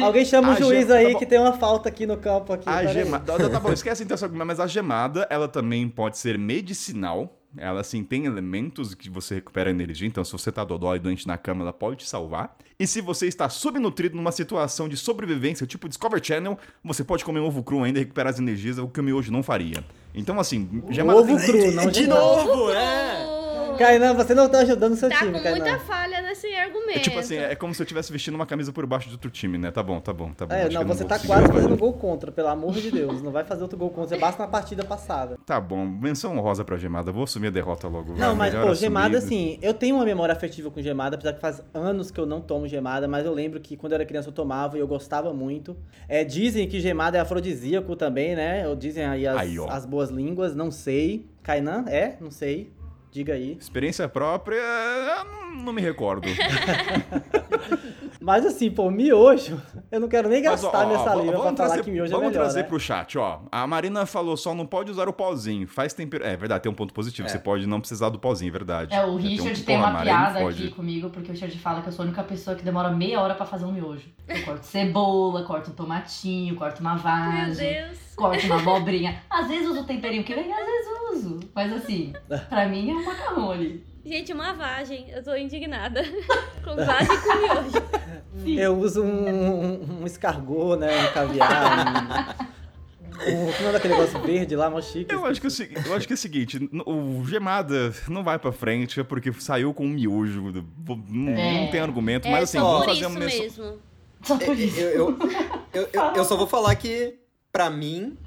Alguém 0.02 0.24
chama 0.24 0.52
o 0.52 0.56
juiz 0.56 0.86
gema- 0.86 0.94
aí 0.94 1.12
tá 1.12 1.18
que 1.18 1.26
tem 1.26 1.38
uma 1.38 1.52
falta 1.52 1.90
aqui 1.90 2.06
no 2.06 2.16
campo 2.16 2.50
aqui. 2.54 2.66
A 2.66 2.86
gemada. 2.86 3.50
Tá, 3.50 3.60
bom, 3.60 3.72
esquece 3.72 4.04
então 4.04 4.14
essa 4.14 4.26
mas 4.26 4.58
a 4.58 4.66
gemada, 4.66 5.26
ela 5.28 5.48
também 5.48 5.86
pode 5.86 6.16
ser 6.16 6.38
medicinal. 6.38 7.40
Ela, 7.56 7.80
assim, 7.80 8.02
tem 8.02 8.26
elementos 8.26 8.94
que 8.94 9.08
você 9.08 9.36
recupera 9.36 9.70
energia. 9.70 10.06
Então, 10.08 10.24
se 10.24 10.32
você 10.32 10.50
tá 10.50 10.64
dodói 10.64 10.98
doente 10.98 11.26
na 11.26 11.38
cama, 11.38 11.62
ela 11.62 11.72
pode 11.72 11.98
te 11.98 12.08
salvar. 12.08 12.56
E 12.78 12.86
se 12.86 13.00
você 13.00 13.26
está 13.28 13.48
subnutrido 13.48 14.16
numa 14.16 14.32
situação 14.32 14.88
de 14.88 14.96
sobrevivência, 14.96 15.66
tipo 15.66 15.88
Discovery 15.88 16.24
Channel, 16.24 16.58
você 16.82 17.04
pode 17.04 17.24
comer 17.24 17.40
um 17.40 17.44
ovo 17.46 17.62
cru 17.62 17.82
ainda 17.84 17.98
e 18.00 18.02
recuperar 18.02 18.32
as 18.32 18.38
energias, 18.40 18.78
o 18.78 18.88
que 18.88 18.98
o 19.00 19.02
miojo 19.02 19.30
não 19.30 19.42
faria. 19.42 19.84
Então, 20.14 20.38
assim, 20.40 20.82
gemada 20.90 21.20
Ovo 21.20 21.36
tem- 21.36 21.46
cru, 21.46 21.70
não 21.74 21.86
De 21.90 22.00
gemada. 22.02 22.20
novo, 22.20 22.70
é. 22.70 23.23
Kainan, 23.74 24.14
você 24.14 24.34
não 24.34 24.48
tá 24.48 24.58
ajudando 24.58 24.92
o 24.92 24.96
seu 24.96 25.08
Tá 25.08 25.18
time, 25.18 25.32
com 25.32 25.42
Kainan. 25.42 25.64
muita 25.64 25.78
falha 25.80 26.20
nesse 26.22 26.46
argumento. 26.54 26.98
É 26.98 27.00
tipo 27.00 27.18
assim, 27.18 27.36
é 27.36 27.54
como 27.54 27.74
se 27.74 27.82
eu 27.82 27.84
estivesse 27.84 28.12
vestindo 28.12 28.34
uma 28.34 28.46
camisa 28.46 28.72
por 28.72 28.86
baixo 28.86 29.08
de 29.08 29.14
outro 29.14 29.30
time, 29.30 29.58
né? 29.58 29.70
Tá 29.70 29.82
bom, 29.82 30.00
tá 30.00 30.12
bom, 30.12 30.32
tá 30.32 30.46
bom. 30.46 30.54
É, 30.54 30.68
não, 30.68 30.82
eu 30.82 30.86
você 30.88 31.04
tá 31.04 31.18
quase 31.18 31.48
fazendo 31.48 31.76
gol 31.76 31.92
contra, 31.92 32.30
pelo 32.32 32.48
amor 32.48 32.72
de 32.74 32.90
Deus. 32.90 33.22
Não 33.22 33.30
vai 33.32 33.44
fazer 33.44 33.62
outro 33.62 33.78
gol 33.78 33.90
contra, 33.90 34.08
você 34.16 34.18
basta 34.20 34.42
na 34.42 34.48
partida 34.48 34.84
passada. 34.84 35.36
Tá 35.44 35.60
bom, 35.60 35.84
menção 35.84 36.36
honrosa 36.36 36.64
pra 36.64 36.76
gemada. 36.76 37.12
Vou 37.12 37.24
assumir 37.24 37.48
a 37.48 37.50
derrota 37.50 37.88
logo. 37.88 38.14
vai, 38.14 38.20
Não, 38.28 38.34
mas, 38.34 38.52
melhor 38.52 38.66
pô, 38.66 38.72
assumir. 38.72 38.86
gemada, 38.86 39.18
assim, 39.18 39.58
eu 39.62 39.74
tenho 39.74 39.96
uma 39.96 40.04
memória 40.04 40.32
afetiva 40.32 40.70
com 40.70 40.80
gemada, 40.80 41.16
apesar 41.16 41.32
que 41.32 41.40
faz 41.40 41.62
anos 41.72 42.10
que 42.10 42.18
eu 42.20 42.26
não 42.26 42.40
tomo 42.40 42.66
gemada, 42.68 43.06
mas 43.08 43.24
eu 43.26 43.32
lembro 43.32 43.60
que 43.60 43.76
quando 43.76 43.92
eu 43.92 43.96
era 43.96 44.04
criança 44.06 44.28
eu 44.28 44.32
tomava 44.32 44.76
e 44.76 44.80
eu 44.80 44.86
gostava 44.86 45.32
muito. 45.32 45.76
É, 46.08 46.24
dizem 46.24 46.68
que 46.68 46.80
gemada 46.80 47.18
é 47.18 47.20
afrodisíaco 47.20 47.96
também, 47.96 48.34
né? 48.36 48.66
Ou 48.68 48.76
dizem 48.76 49.04
aí 49.04 49.26
as, 49.26 49.36
Aí, 49.36 49.56
as 49.68 49.86
boas 49.86 50.10
línguas, 50.10 50.54
não 50.54 50.70
sei. 50.70 51.26
Kainan, 51.42 51.84
é? 51.88 52.16
Não 52.20 52.30
sei. 52.30 52.72
Diga 53.14 53.34
aí. 53.34 53.56
Experiência 53.60 54.08
própria, 54.08 54.60
não, 55.54 55.72
me 55.72 55.80
recordo. 55.80 56.26
Mas 58.20 58.44
assim, 58.46 58.70
pô, 58.70 58.90
miojo 58.90 59.60
Eu 59.92 60.00
não 60.00 60.08
quero 60.08 60.28
nem 60.30 60.42
Mas, 60.42 60.64
ó, 60.64 60.70
gastar 60.70 60.86
ó, 60.88 61.04
saliva 61.04 61.04
pra 61.04 61.40
vamos 61.42 61.42
falar 61.42 61.54
trazer, 61.54 61.84
que 61.84 61.90
miojo 61.92 62.10
é 62.10 62.16
vamos 62.16 62.28
melhor, 62.30 62.40
trazer 62.42 62.62
né? 62.62 62.68
pro 62.68 62.80
chat, 62.80 63.16
ó. 63.18 63.40
A 63.52 63.66
Marina 63.68 64.04
falou 64.06 64.36
só 64.36 64.52
não 64.54 64.66
pode 64.66 64.90
usar 64.90 65.08
o 65.08 65.12
pozinho. 65.12 65.68
Faz 65.68 65.92
tempero. 65.92 66.24
É 66.24 66.36
verdade, 66.36 66.62
tem 66.64 66.72
um 66.72 66.74
ponto 66.74 66.92
positivo. 66.92 67.28
Você 67.28 67.38
pode 67.38 67.66
não 67.68 67.78
precisar 67.80 68.08
do 68.08 68.18
pozinho, 68.18 68.48
é 68.48 68.52
verdade. 68.52 68.94
É, 68.94 69.04
o 69.04 69.04
Tem 69.04 69.12
um- 69.14 69.16
Richard 69.18 69.62
tem 69.62 69.76
uma 69.76 69.90
Marina, 69.90 70.16
piada 70.16 70.40
pode. 70.40 70.62
aqui 70.64 70.72
comigo, 70.74 71.10
porque 71.10 71.28
o 71.28 71.32
Richard 71.32 71.56
fala 71.58 71.82
que 71.82 71.88
eu 71.88 71.92
sou 71.92 72.02
a 72.02 72.06
única 72.06 72.22
pessoa 72.24 72.56
que 72.56 72.64
demora 72.64 72.90
meia 72.90 73.20
hora 73.20 73.34
pra 73.34 73.44
fazer 73.46 73.64
um 73.66 73.72
miojo. 73.72 74.08
Eu 74.26 74.42
corto 74.44 74.66
cebola, 74.66 75.44
corto 75.44 75.70
um 75.70 75.74
tomatinho, 75.74 76.56
corto 76.56 76.80
uma 76.80 76.94
Meu 76.94 77.02
vagem, 77.02 77.74
Deus. 77.84 77.98
Corto 78.14 78.46
uma 78.46 78.56
abobrinha. 78.60 79.22
Às 79.30 79.48
vezes 79.48 79.68
uso 79.68 79.80
o 79.80 79.84
temperinho 79.84 80.24
que 80.24 80.34
vem, 80.34 80.52
às 80.52 80.64
vezes 80.66 80.88
uso. 81.12 81.40
Mas 81.54 81.72
assim, 81.72 82.12
pra 82.48 82.66
mim 82.68 82.90
é 82.90 82.94
um 82.94 83.04
macarrão 83.04 83.50
ali. 83.50 83.84
Gente, 84.04 84.32
uma 84.32 84.52
vagem. 84.52 85.06
Eu 85.10 85.22
tô 85.24 85.34
indignada. 85.34 86.02
com 86.62 86.76
vagem 86.76 87.14
e 87.14 87.18
com 87.18 87.38
miojo. 87.38 88.60
Eu 88.60 88.78
uso 88.78 89.02
um, 89.02 89.28
um, 89.28 90.02
um 90.02 90.06
escargot, 90.06 90.76
né? 90.78 91.08
Um 91.08 91.12
caviar, 91.12 92.36
um... 93.00 93.48
um 93.48 93.52
como 93.52 93.68
é 93.70 93.76
aquele 93.76 93.94
negócio 93.94 94.20
verde 94.20 94.56
lá, 94.56 94.68
mó 94.68 94.80
chique. 94.82 95.12
Eu 95.14 95.24
acho, 95.24 95.40
que 95.40 95.46
é 95.46 95.50
o 95.50 95.88
eu 95.88 95.94
acho 95.96 96.06
que 96.06 96.12
é 96.12 96.16
o 96.16 96.18
seguinte, 96.18 96.68
o 96.84 97.24
Gemada 97.24 97.94
não 98.08 98.22
vai 98.22 98.38
pra 98.38 98.52
frente 98.52 99.00
é 99.00 99.04
porque 99.04 99.32
saiu 99.34 99.72
com 99.72 99.86
um 99.86 99.90
miojo. 99.90 100.52
Não, 101.08 101.32
É. 101.32 101.60
não 101.62 101.70
tem 101.70 101.80
argumento, 101.80 102.28
É 102.28 102.30
mas 102.30 102.44
assim, 102.44 102.58
vamos 102.58 102.84
fazer 102.84 103.00
isso 103.00 103.10
menção. 103.10 103.64
mesmo. 103.64 103.78
Só 104.22 104.36
por 104.36 104.58
isso. 104.58 104.80
Eu, 104.80 104.90
eu, 104.90 105.18
eu, 105.72 105.88
eu, 105.92 106.02
eu 106.16 106.24
só 106.24 106.36
vou 106.36 106.46
falar 106.46 106.74
que, 106.74 107.14
pra 107.54 107.70
mim, 107.70 108.18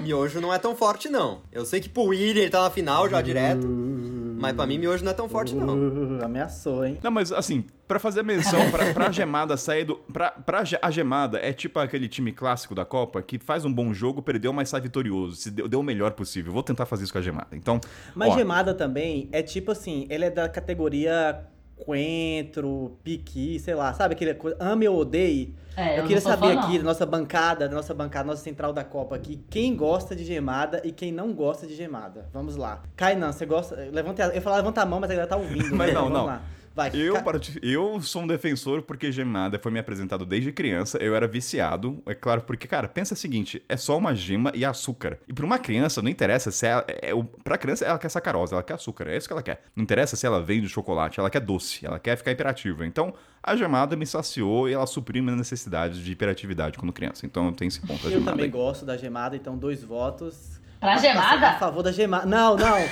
miojo 0.00 0.40
não 0.40 0.54
é 0.54 0.58
tão 0.60 0.76
forte, 0.76 1.08
não. 1.08 1.42
Eu 1.50 1.64
sei 1.64 1.80
que 1.80 1.88
pro 1.88 2.04
William 2.04 2.42
ele 2.42 2.50
tá 2.50 2.62
na 2.62 2.70
final 2.70 3.08
já 3.08 3.20
direto, 3.20 3.66
mas 3.66 4.52
pra 4.54 4.64
mim 4.64 4.78
miojo 4.78 5.04
não 5.04 5.10
é 5.10 5.14
tão 5.14 5.28
forte, 5.28 5.56
não. 5.56 5.76
Uh, 5.76 6.24
ameaçou, 6.24 6.86
hein? 6.86 6.96
Não, 7.02 7.10
mas 7.10 7.32
assim, 7.32 7.64
pra 7.88 7.98
fazer 7.98 8.20
a 8.20 8.22
menção, 8.22 8.70
pra, 8.70 8.94
pra 8.94 9.10
gemada 9.10 9.56
sair 9.56 9.82
do. 9.82 9.96
Pra, 9.96 10.30
pra 10.30 10.62
a 10.80 10.90
gemada 10.92 11.38
é 11.38 11.52
tipo 11.52 11.80
aquele 11.80 12.06
time 12.06 12.30
clássico 12.30 12.76
da 12.76 12.84
Copa 12.84 13.20
que 13.20 13.40
faz 13.40 13.64
um 13.64 13.72
bom 13.72 13.92
jogo, 13.92 14.22
perdeu, 14.22 14.52
mas 14.52 14.68
sai 14.68 14.80
vitorioso. 14.80 15.34
Se 15.34 15.50
deu, 15.50 15.66
deu 15.66 15.80
o 15.80 15.82
melhor 15.82 16.12
possível. 16.12 16.52
Vou 16.52 16.62
tentar 16.62 16.86
fazer 16.86 17.02
isso 17.02 17.12
com 17.12 17.18
a 17.18 17.22
gemada. 17.22 17.56
Então. 17.56 17.80
Mas 18.14 18.30
ó, 18.30 18.38
gemada 18.38 18.72
também 18.72 19.28
é 19.32 19.42
tipo 19.42 19.72
assim, 19.72 20.06
ele 20.08 20.26
é 20.26 20.30
da 20.30 20.48
categoria 20.48 21.44
coentro, 21.76 22.98
piqui, 23.02 23.58
sei 23.58 23.74
lá, 23.74 23.92
sabe 23.92 24.14
aquele 24.14 24.34
coisa, 24.34 24.56
ame 24.60 24.88
ou 24.88 24.98
odeie? 24.98 25.54
É, 25.76 25.94
eu, 25.94 26.02
não 26.02 26.06
queria 26.06 26.20
saber 26.20 26.54
fã, 26.54 26.60
aqui 26.60 26.78
da 26.78 26.84
nossa 26.84 27.04
bancada, 27.04 27.68
da 27.68 27.74
nossa 27.74 27.92
bancada, 27.92 28.28
nossa 28.28 28.42
central 28.42 28.72
da 28.72 28.84
Copa 28.84 29.16
aqui, 29.16 29.40
quem 29.50 29.74
gosta 29.74 30.14
de 30.14 30.24
gemada 30.24 30.80
e 30.84 30.92
quem 30.92 31.10
não 31.10 31.32
gosta 31.32 31.66
de 31.66 31.74
gemada. 31.74 32.28
Vamos 32.32 32.54
lá. 32.56 32.82
Kainan, 32.94 33.32
você 33.32 33.44
gosta? 33.44 33.74
Levanta, 33.92 34.22
eu 34.32 34.40
falar 34.40 34.56
levanta 34.56 34.82
a 34.82 34.86
mão, 34.86 35.00
mas 35.00 35.10
a 35.10 35.14
galera 35.14 35.28
tá 35.28 35.36
ouvindo. 35.36 35.64
Mas 35.74 35.88
né? 35.88 35.94
não, 35.94 36.02
Vamos 36.02 36.18
não. 36.18 36.26
lá. 36.26 36.42
Vai. 36.74 36.90
Eu, 36.92 37.14
eu 37.62 38.00
sou 38.02 38.22
um 38.22 38.26
defensor 38.26 38.82
porque 38.82 39.12
gemada 39.12 39.60
foi 39.60 39.70
me 39.70 39.78
apresentado 39.78 40.26
desde 40.26 40.50
criança, 40.50 40.98
eu 40.98 41.14
era 41.14 41.28
viciado, 41.28 42.02
é 42.04 42.14
claro, 42.14 42.40
porque, 42.40 42.66
cara, 42.66 42.88
pensa 42.88 43.14
o 43.14 43.16
seguinte, 43.16 43.62
é 43.68 43.76
só 43.76 43.96
uma 43.96 44.12
gema 44.12 44.50
e 44.54 44.64
açúcar. 44.64 45.18
E 45.28 45.32
pra 45.32 45.46
uma 45.46 45.56
criança, 45.58 46.02
não 46.02 46.08
interessa 46.10 46.50
se 46.50 46.66
ela... 46.66 46.84
É, 46.88 47.14
o- 47.14 47.22
pra 47.22 47.56
criança, 47.56 47.84
ela 47.84 47.96
quer 47.98 48.08
sacarose, 48.08 48.52
ela 48.52 48.62
quer 48.62 48.74
açúcar, 48.74 49.06
é 49.08 49.16
isso 49.16 49.28
que 49.28 49.32
ela 49.32 49.42
quer. 49.42 49.62
Não 49.76 49.84
interessa 49.84 50.16
se 50.16 50.26
ela 50.26 50.42
vem 50.42 50.60
de 50.60 50.68
chocolate, 50.68 51.20
ela 51.20 51.30
quer 51.30 51.40
doce, 51.40 51.86
ela 51.86 52.00
quer 52.00 52.16
ficar 52.16 52.32
hiperativa. 52.32 52.84
Então, 52.84 53.14
a 53.40 53.54
gemada 53.54 53.94
me 53.94 54.04
saciou 54.06 54.68
e 54.68 54.72
ela 54.72 54.86
supriu 54.86 55.22
minhas 55.22 55.38
necessidades 55.38 55.98
de 55.98 56.10
hiperatividade 56.10 56.76
quando 56.76 56.92
criança. 56.92 57.24
Então, 57.24 57.46
eu 57.46 57.52
tenho 57.52 57.68
esse 57.68 57.80
ponto 57.80 58.02
da 58.02 58.10
Eu 58.12 58.24
também 58.24 58.46
aí. 58.46 58.50
gosto 58.50 58.84
da 58.84 58.96
gemada, 58.96 59.36
então 59.36 59.56
dois 59.56 59.84
votos. 59.84 60.60
Pra 60.84 60.94
A 60.94 60.98
gemada? 60.98 61.52
favor 61.52 61.82
da 61.82 61.92
gemada. 61.92 62.26
Não, 62.26 62.56
não. 62.56 62.74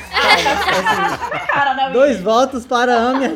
Assim, 1.85 1.93
dois 1.93 2.21
votos 2.21 2.65
para 2.67 2.95
a 2.97 3.13
gemada. 3.21 3.35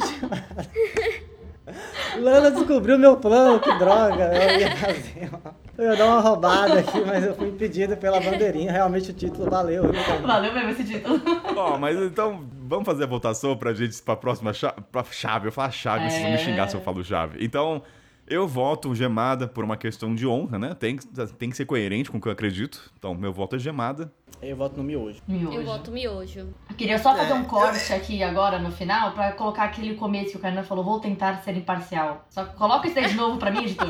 Lana 2.19 2.51
descobriu 2.51 2.99
meu 2.99 3.16
plano, 3.16 3.61
que 3.61 3.73
droga. 3.79 4.31
Eu 4.35 4.61
ia 4.61 4.77
fazer 4.77 5.29
uma... 5.31 5.55
Eu 5.77 5.90
ia 5.90 5.97
dar 5.97 6.07
uma 6.07 6.21
roubada 6.21 6.79
aqui, 6.81 6.99
mas 7.05 7.23
eu 7.23 7.35
fui 7.35 7.49
impedido 7.49 7.95
pela 7.99 8.19
bandeirinha. 8.19 8.73
Realmente 8.73 9.11
o 9.11 9.14
título 9.14 9.51
valeu, 9.51 9.83
viu? 9.92 10.03
Valeu 10.27 10.55
mesmo 10.55 10.71
esse 10.71 10.85
título. 10.85 11.21
Ó, 11.55 11.77
mas 11.77 11.95
então, 11.99 12.47
vamos 12.66 12.87
fazer 12.87 13.05
a 13.05 13.07
votação 13.07 13.55
pra 13.59 13.75
gente, 13.75 14.01
pra 14.01 14.16
próxima 14.16 14.55
chave, 14.55 14.77
pra 14.90 15.05
chave. 15.05 15.49
Eu 15.49 15.53
falo 15.53 15.71
chave, 15.73 16.09
vocês 16.11 16.23
vão 16.23 16.31
me 16.31 16.37
É. 16.37 16.38
xingar 16.38 16.69
se 16.71 16.77
eu 16.77 16.81
falo 16.81 17.05
chave. 17.05 17.45
Então, 17.45 17.83
eu 18.28 18.46
voto 18.48 18.94
gemada 18.94 19.46
por 19.48 19.62
uma 19.64 19.76
questão 19.76 20.14
de 20.14 20.26
honra, 20.26 20.58
né? 20.58 20.74
Tem, 20.74 20.96
que- 20.96 21.06
tem 21.38 21.50
que 21.50 21.56
ser 21.56 21.64
coerente 21.64 22.10
com 22.10 22.18
o 22.18 22.20
que 22.20 22.28
eu 22.28 22.32
acredito. 22.32 22.90
Então, 22.98 23.14
meu 23.14 23.32
voto 23.32 23.56
é 23.56 23.58
gemada. 23.58 24.12
Eu 24.42 24.54
voto 24.56 24.76
no 24.76 24.82
miojo. 24.84 25.20
Miojo. 25.26 25.56
Eu 25.58 25.64
voto 25.64 25.90
miojo. 25.90 26.40
Eu 26.68 26.76
queria 26.76 26.98
só 26.98 27.14
fazer 27.16 27.32
É, 27.32 27.34
um 27.34 27.44
corte 27.44 27.90
aqui 27.92 28.22
agora 28.22 28.58
no 28.58 28.70
final 28.70 29.12
pra 29.12 29.32
colocar 29.32 29.64
aquele 29.64 29.94
começo 29.94 30.32
que 30.32 30.36
o 30.36 30.40
Kainan 30.40 30.62
falou, 30.62 30.84
vou 30.84 31.00
tentar 31.00 31.36
ser 31.42 31.56
imparcial. 31.56 32.24
Só 32.28 32.44
coloca 32.44 32.86
isso 32.86 32.98
aí 32.98 33.08
de 33.08 33.14
novo 33.14 33.38
pra 33.38 33.50
mim, 33.50 33.62
editor. 33.64 33.88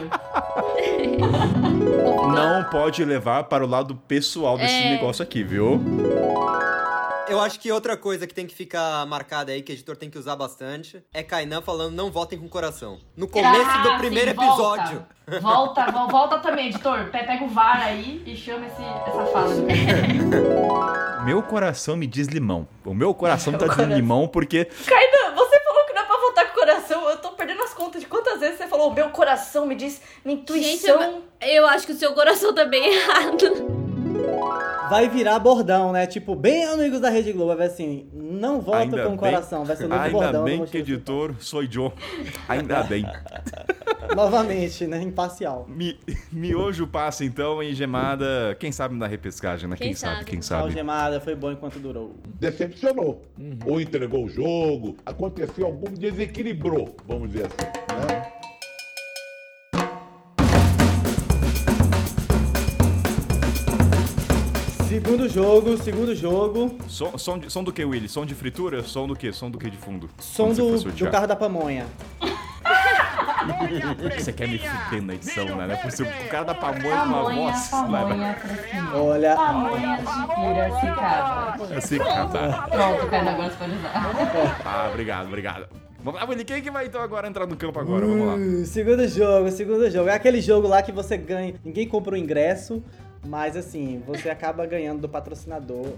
Não 2.33 2.65
pode 2.71 3.05
levar 3.05 3.45
para 3.45 3.65
o 3.65 3.67
lado 3.69 3.97
pessoal 4.07 4.57
desse 4.57 4.75
É. 4.85 4.91
negócio 4.91 5.23
aqui, 5.23 5.43
viu? 5.43 5.81
Eu 7.29 7.41
acho 7.41 7.59
que 7.59 7.73
outra 7.73 7.97
coisa 7.97 8.27
que 8.27 8.33
tem 8.35 8.47
que 8.47 8.55
ficar 8.55 9.05
marcada 9.07 9.51
aí, 9.51 9.61
que 9.61 9.73
o 9.73 9.75
editor 9.75 9.97
tem 9.97 10.09
que 10.09 10.17
usar 10.19 10.37
bastante, 10.37 11.03
é 11.13 11.23
Kainan 11.23 11.61
falando 11.61 11.95
não 11.95 12.11
votem 12.11 12.39
com 12.39 12.49
coração. 12.49 12.99
No 13.17 13.27
começo 13.27 13.69
Ah, 13.69 13.83
do 13.83 13.99
primeiro 13.99 14.31
sim, 14.31 14.37
episódio. 14.37 15.05
Volta, 15.41 15.87
volta, 15.87 15.91
vo- 15.93 16.09
volta 16.09 16.39
também, 16.39 16.69
editor. 16.69 17.07
Pe- 17.11 17.25
Pega 17.25 17.45
o 17.45 17.49
VAR 17.49 17.83
aí 17.85 18.23
e 18.25 18.37
chama 18.37 18.67
esse, 18.67 18.81
essa 18.83 19.27
fala. 19.33 19.51
Meu 21.27 21.43
coração 21.43 21.97
me 21.97 22.07
diz 22.07 22.29
limão. 22.29 22.69
O 22.85 22.95
meu 22.95 23.13
coração 23.13 23.53
tá 23.55 23.59
dizendo 23.67 23.75
coração. 23.77 23.97
limão 23.97 24.29
porque 24.29 24.65
Kainan, 24.67 25.35
você 25.35 25.59
falou 25.61 25.85
que 25.87 25.93
não 25.93 26.03
é 26.03 26.05
pra 26.05 26.17
votar 26.19 26.47
com 26.53 26.55
coração. 26.61 27.11
Eu 27.11 27.17
tô 27.19 27.31
perdendo 27.33 27.63
as 27.65 27.75
contas 27.75 28.01
de 28.03 28.07
quantas 28.07 28.39
vezes 28.39 28.59
você 28.59 28.69
falou, 28.69 28.93
meu 28.95 29.11
coração 29.11 29.67
me 29.67 29.75
diz, 29.75 30.01
minha 30.25 30.37
Gente, 30.39 30.53
intuição. 30.53 31.25
eu, 31.41 31.49
eu 31.49 31.67
acho 31.67 31.85
que 31.87 31.93
o 31.93 31.97
seu 31.97 32.13
coração 32.15 32.55
tá 32.55 32.65
bem 32.65 32.95
errado. 32.95 33.86
Vai 34.91 35.09
virar 35.09 35.39
bordão, 35.39 35.93
né? 35.93 36.07
Tipo, 36.07 36.35
bem 36.35 36.65
amigos 36.65 37.01
da 37.01 37.09
Rede 37.11 37.33
Globo. 37.33 37.57
Vai 37.57 37.67
assim, 37.67 38.07
não 38.13 38.61
voto 38.61 38.77
Ainda 38.79 39.03
com 39.05 39.09
bem- 39.11 39.19
coração. 39.19 39.65
Vai 39.65 39.77
ser 39.77 39.85
o 39.85 39.89
novo 39.89 40.01
ainda 40.03 40.13
bordão. 40.19 40.41
do 40.41 40.45
bem 40.45 40.65
que 40.65 40.79
editor 40.79 41.35
sou 41.39 41.63
eu. 41.63 41.93
Ainda 42.49 42.83
bem. 42.85 43.05
Novamente, 44.15 44.87
né? 44.87 45.03
Imparcial. 45.03 45.67
Mi, 45.69 45.99
miojo 46.31 46.87
passa 46.87 47.25
então 47.25 47.63
em 47.63 47.75
gemada. 47.75 48.57
Quem 48.59 48.71
sabe 48.71 48.95
na 48.95 49.07
repescagem, 49.07 49.69
né? 49.69 49.77
Quem, 49.77 49.89
Quem 49.89 49.97
sabe, 49.97 50.15
sabe? 50.17 50.25
quem 50.31 50.43
sabe. 50.43 50.71
gemada. 50.73 51.21
Foi 51.21 51.35
bom 51.35 51.51
enquanto 51.51 51.79
durou. 51.79 52.15
Decepcionou. 52.39 53.23
Ou 53.67 53.81
entregou 53.81 54.25
o 54.25 54.29
jogo, 54.29 54.97
aconteceu 55.05 55.67
algum 55.67 55.91
desequilibrou, 55.93 56.95
vamos 57.07 57.31
dizer 57.31 57.47
assim. 57.47 58.07
Né? 58.07 58.16
Segundo 65.07 65.29
jogo, 65.29 65.77
segundo 65.77 66.15
jogo. 66.17 66.77
Som, 66.89 67.17
som, 67.17 67.39
de- 67.39 67.49
som 67.49 67.63
do 67.63 67.73
que, 67.73 67.85
Willy? 67.85 68.09
Som 68.09 68.27
de 68.27 68.35
fritura? 68.35 68.83
Som 68.83 69.07
do 69.07 69.15
que? 69.15 69.33
Som 69.33 69.49
do 69.49 69.57
que 69.57 69.71
de 69.71 69.77
fundo? 69.77 70.11
Som 70.19 70.53
se 70.53 70.61
do, 70.61 70.77
do 70.91 71.11
carro 71.13 71.29
da 71.29 71.37
pamonha. 71.37 71.87
Você 74.19 74.33
quer 74.33 74.49
me 74.49 74.59
fuder 74.59 75.03
na 75.03 75.15
edição, 75.15 75.45
né? 75.45 75.69
Não 75.69 75.75
é 75.75 75.77
possível. 75.77 76.13
O 76.25 76.29
cara 76.29 76.43
da 76.47 76.55
pamonha 76.57 76.97
com 76.97 77.05
uma 77.05 77.23
voz. 77.23 77.69
pamonha, 77.69 78.35
fresquinha. 78.35 78.91
Olha, 78.97 79.37
Pamonha 79.37 79.97
de 79.99 80.35
Piracicaba. 80.35 81.77
Assim, 81.77 81.99
cara. 81.99 82.63
Pronto, 82.63 83.07
Kainan, 83.07 83.31
agora 83.31 83.51
você 83.51 83.57
pode 83.59 83.73
usar. 83.77 84.59
Tá, 84.65 84.89
obrigado, 84.91 85.29
obrigado. 85.29 85.67
Vamos 86.03 86.21
lá, 86.21 86.27
Willy. 86.29 86.45
Quem 86.45 86.63
que 86.63 86.71
vai 86.71 86.87
então 86.87 87.01
agora 87.01 87.29
entrar 87.29 87.47
no 87.47 87.57
campo 87.57 87.79
agora? 87.79 88.05
Vamos 88.05 88.27
lá. 88.27 88.35
Uh, 88.35 88.67
segundo 88.67 89.07
jogo, 89.09 89.51
segundo 89.53 89.89
jogo. 89.89 90.09
É 90.09 90.15
aquele 90.15 90.41
jogo 90.41 90.67
lá 90.67 90.83
que 90.83 90.91
você 90.91 91.17
ganha. 91.17 91.55
Ninguém 91.65 91.87
compra 91.89 92.15
o 92.15 92.17
ingresso, 92.17 92.83
mas 93.27 93.57
assim, 93.57 94.03
você 94.07 94.31
acaba 94.31 94.65
ganhando 94.67 95.01
do 95.03 95.09
patrocinador. 95.09 95.89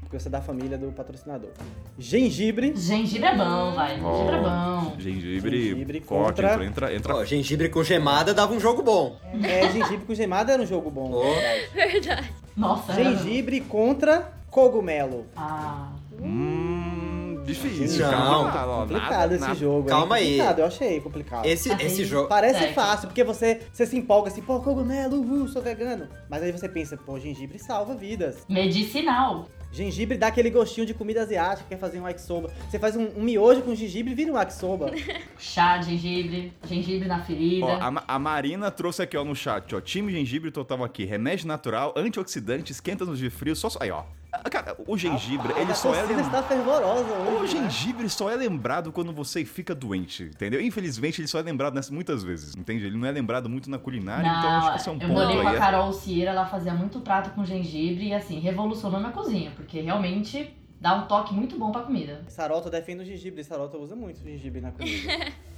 Porque 0.00 0.18
você 0.18 0.28
é 0.28 0.30
da 0.30 0.40
família 0.40 0.78
do 0.78 0.90
patrocinador. 0.90 1.50
Gengibre. 1.98 2.72
Gengibre 2.74 3.26
é 3.26 3.36
bom, 3.36 3.72
vai. 3.74 3.96
Gengibre 3.96 4.36
é 4.36 4.40
bom. 4.40 4.96
Gengibre, 4.98 5.68
Gengibre 5.68 6.00
corte, 6.00 6.26
contra- 6.40 6.52
entra, 6.54 6.64
entra, 6.64 6.94
entra. 6.94 7.16
Ó, 7.16 7.24
gengibre 7.26 7.68
com 7.68 7.84
gemada 7.84 8.32
dava 8.32 8.54
um 8.54 8.58
jogo 8.60 8.82
bom. 8.82 9.18
É, 9.44 9.70
gengibre 9.70 10.06
com 10.06 10.14
gemada 10.14 10.52
era 10.54 10.62
um 10.62 10.66
jogo 10.66 10.90
bom. 10.90 11.10
Ó. 11.12 11.34
Verdade. 11.74 12.32
Nossa, 12.56 12.92
era- 12.92 13.04
Gengibre 13.16 13.60
contra 13.60 14.32
cogumelo. 14.50 15.26
Ah. 15.36 15.92
Hum, 16.22 17.07
difícil. 17.48 18.04
Não, 18.10 18.50
calma, 18.50 18.80
Complicado 18.82 19.10
nada, 19.10 19.34
esse 19.34 19.40
nada. 19.44 19.54
jogo. 19.54 19.80
hein? 19.80 19.86
Calma 19.88 20.14
aí. 20.16 20.24
Complicado, 20.36 20.58
eu 20.60 20.66
achei 20.66 21.00
complicado. 21.00 21.46
Esse, 21.46 21.72
esse 21.82 22.04
jogo. 22.04 22.28
Parece 22.28 22.58
Certo. 22.60 22.74
fácil, 22.74 23.08
porque 23.08 23.24
você, 23.24 23.60
você 23.72 23.86
se 23.86 23.96
empolga 23.96 24.28
assim, 24.28 24.42
pô, 24.42 24.60
cogumelo, 24.60 25.16
uhul, 25.20 25.48
sou 25.48 25.60
vegano. 25.62 26.08
Mas 26.30 26.42
aí 26.42 26.52
você 26.52 26.68
pensa, 26.68 26.96
pô, 26.96 27.18
gengibre 27.18 27.58
salva 27.58 27.94
vidas. 27.94 28.44
Medicinal. 28.48 29.48
Gengibre 29.70 30.16
dá 30.16 30.28
aquele 30.28 30.48
gostinho 30.48 30.86
de 30.86 30.94
comida 30.94 31.20
asiática, 31.22 31.66
quer 31.68 31.78
fazer 31.78 32.00
um 32.00 32.06
yakisoba. 32.08 32.50
Você 32.70 32.78
faz 32.78 32.96
um, 32.96 33.06
um 33.16 33.22
miojo 33.22 33.60
com 33.60 33.74
gengibre 33.74 34.12
e 34.12 34.14
vira 34.14 34.32
um 34.32 34.36
yakisoba. 34.38 34.90
Chá 35.38 35.76
de 35.76 35.90
gengibre. 35.96 36.54
Gengibre 36.66 37.06
na 37.06 37.22
ferida. 37.22 37.66
Ó, 37.66 37.72
a, 37.78 38.04
a 38.14 38.18
Marina 38.18 38.70
trouxe 38.70 39.02
aqui 39.02 39.14
ó, 39.16 39.24
no 39.24 39.36
chat, 39.36 39.74
ó. 39.74 39.80
Time 39.80 40.10
gengibre 40.10 40.50
total 40.50 40.82
aqui. 40.84 41.04
Remédio 41.04 41.46
natural, 41.46 41.92
antioxidante, 41.96 42.72
esquenta 42.72 43.04
nos 43.04 43.20
frios. 43.32 43.58
Só, 43.58 43.68
só- 43.68 43.78
aí, 43.82 43.90
ó. 43.90 44.04
Ah, 44.32 44.50
Cara, 44.50 44.76
o 44.86 44.96
gengibre, 44.98 45.52
Ai, 45.54 45.62
ele 45.62 45.74
só 45.74 45.94
é 45.94 46.02
lembrado. 46.02 46.20
está 46.26 46.42
fervorosa 46.42 47.12
O 47.14 47.40
hoje. 47.40 47.58
né? 47.58 47.68
gengibre 47.70 48.08
só 48.10 48.30
é 48.30 48.36
lembrado 48.36 48.92
quando 48.92 49.12
você 49.12 49.44
fica 49.44 49.74
doente, 49.74 50.24
entendeu? 50.24 50.60
Infelizmente, 50.60 51.20
ele 51.20 51.28
só 51.28 51.38
é 51.38 51.42
lembrado 51.42 51.74
nessa, 51.74 51.92
muitas 51.92 52.22
vezes, 52.22 52.54
entende? 52.54 52.84
Ele 52.84 52.96
não 52.96 53.06
é 53.06 53.10
lembrado 53.10 53.48
muito 53.48 53.70
na 53.70 53.78
culinária, 53.78 54.28
então 54.28 54.50
acho 54.50 54.70
que 54.72 54.76
esse 54.78 54.88
é 54.88 54.92
um 54.92 54.96
eu 54.96 55.00
ponto 55.00 55.12
morei 55.12 55.40
com 55.42 55.48
a 55.48 55.54
é- 55.54 55.58
Carol 55.58 55.92
Cieira, 55.92 56.30
ela 56.32 56.44
fazia 56.46 56.74
muito 56.74 57.00
prato 57.00 57.30
com 57.30 57.44
gengibre 57.44 58.08
e 58.08 58.14
assim, 58.14 58.38
revolucionou 58.38 59.00
minha 59.00 59.12
cozinha, 59.12 59.50
porque 59.56 59.80
realmente 59.80 60.54
dá 60.80 60.94
um 60.94 61.06
toque 61.06 61.32
muito 61.34 61.58
bom 61.58 61.72
pra 61.72 61.82
comida. 61.82 62.22
Sarota 62.28 62.68
defende 62.70 63.02
o 63.02 63.06
gengibre. 63.06 63.42
Sarota 63.42 63.76
usa 63.78 63.96
muito 63.96 64.22
gengibre 64.22 64.60
na 64.60 64.70
comida. 64.72 65.08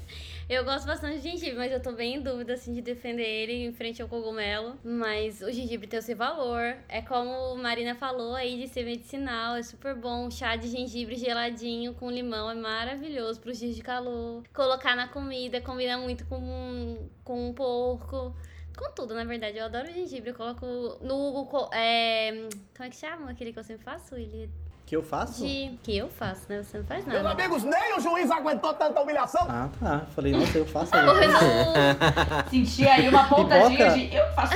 Eu 0.51 0.65
gosto 0.65 0.85
bastante 0.85 1.21
de 1.21 1.31
gengibre, 1.31 1.57
mas 1.57 1.71
eu 1.71 1.81
tô 1.81 1.93
bem 1.93 2.17
em 2.17 2.21
dúvida 2.21 2.55
assim 2.55 2.73
de 2.73 2.83
defender 2.83 3.23
ele 3.23 3.67
em 3.67 3.73
frente 3.73 4.03
ao 4.03 4.09
cogumelo. 4.09 4.77
Mas 4.83 5.41
o 5.43 5.53
gengibre 5.53 5.87
tem 5.87 6.01
o 6.01 6.03
seu 6.03 6.17
valor. 6.17 6.77
É 6.89 7.01
como 7.01 7.55
Marina 7.55 7.95
falou 7.95 8.35
aí 8.35 8.61
de 8.61 8.67
ser 8.67 8.85
medicinal, 8.85 9.55
é 9.55 9.63
super 9.63 9.95
bom. 9.95 10.29
Chá 10.29 10.57
de 10.57 10.67
gengibre 10.67 11.15
geladinho 11.15 11.95
com 11.95 12.11
limão 12.11 12.51
é 12.51 12.55
maravilhoso 12.57 13.41
pros 13.41 13.61
dias 13.61 13.77
de 13.77 13.81
calor. 13.81 14.43
Colocar 14.53 14.97
na 14.97 15.07
comida, 15.07 15.61
combina 15.61 15.97
muito 15.97 16.27
com, 16.27 17.09
com 17.23 17.51
um 17.51 17.55
porco. 17.55 18.35
Com 18.77 18.91
tudo, 18.91 19.15
na 19.15 19.23
verdade. 19.23 19.57
Eu 19.57 19.67
adoro 19.67 19.87
gengibre. 19.93 20.31
Eu 20.31 20.35
coloco 20.35 20.67
no. 21.01 21.49
É, 21.73 22.49
como 22.77 22.89
é 22.89 22.91
que 22.91 22.97
chama 22.97 23.31
aquele 23.31 23.53
que 23.53 23.59
eu 23.61 23.63
sempre 23.63 23.85
faço? 23.85 24.17
Ele 24.17 24.51
que 24.91 24.97
eu 24.97 25.03
faço? 25.05 25.41
de. 25.47 25.79
Que 25.85 25.97
eu 25.97 26.09
faço, 26.09 26.43
né? 26.49 26.63
Você 26.65 26.79
não 26.79 26.85
faz 26.85 27.07
Meus 27.07 27.23
nada. 27.23 27.41
amigos, 27.41 27.63
nem 27.63 27.97
o 27.97 28.01
juiz 28.01 28.29
aguentou 28.29 28.75
tanta 28.75 29.01
humilhação. 29.01 29.47
Ah, 29.49 29.69
tá. 29.79 30.03
Falei, 30.17 30.33
nossa, 30.33 30.59
eu 30.59 30.67
faço. 30.67 30.91
No- 31.01 32.51
Senti 32.51 32.87
aí 32.89 33.09
uma 33.09 33.25
pontadinha 33.29 33.93
Pipoca? 33.93 33.99
de 34.09 34.15
eu 34.17 34.27
faço. 34.33 34.55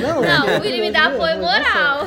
Não, 0.00 0.20
Não, 0.22 0.48
é- 0.48 0.56
ele 0.66 0.80
me 0.80 0.92
dá 0.92 1.06
apoio 1.06 1.38
moral. 1.40 2.00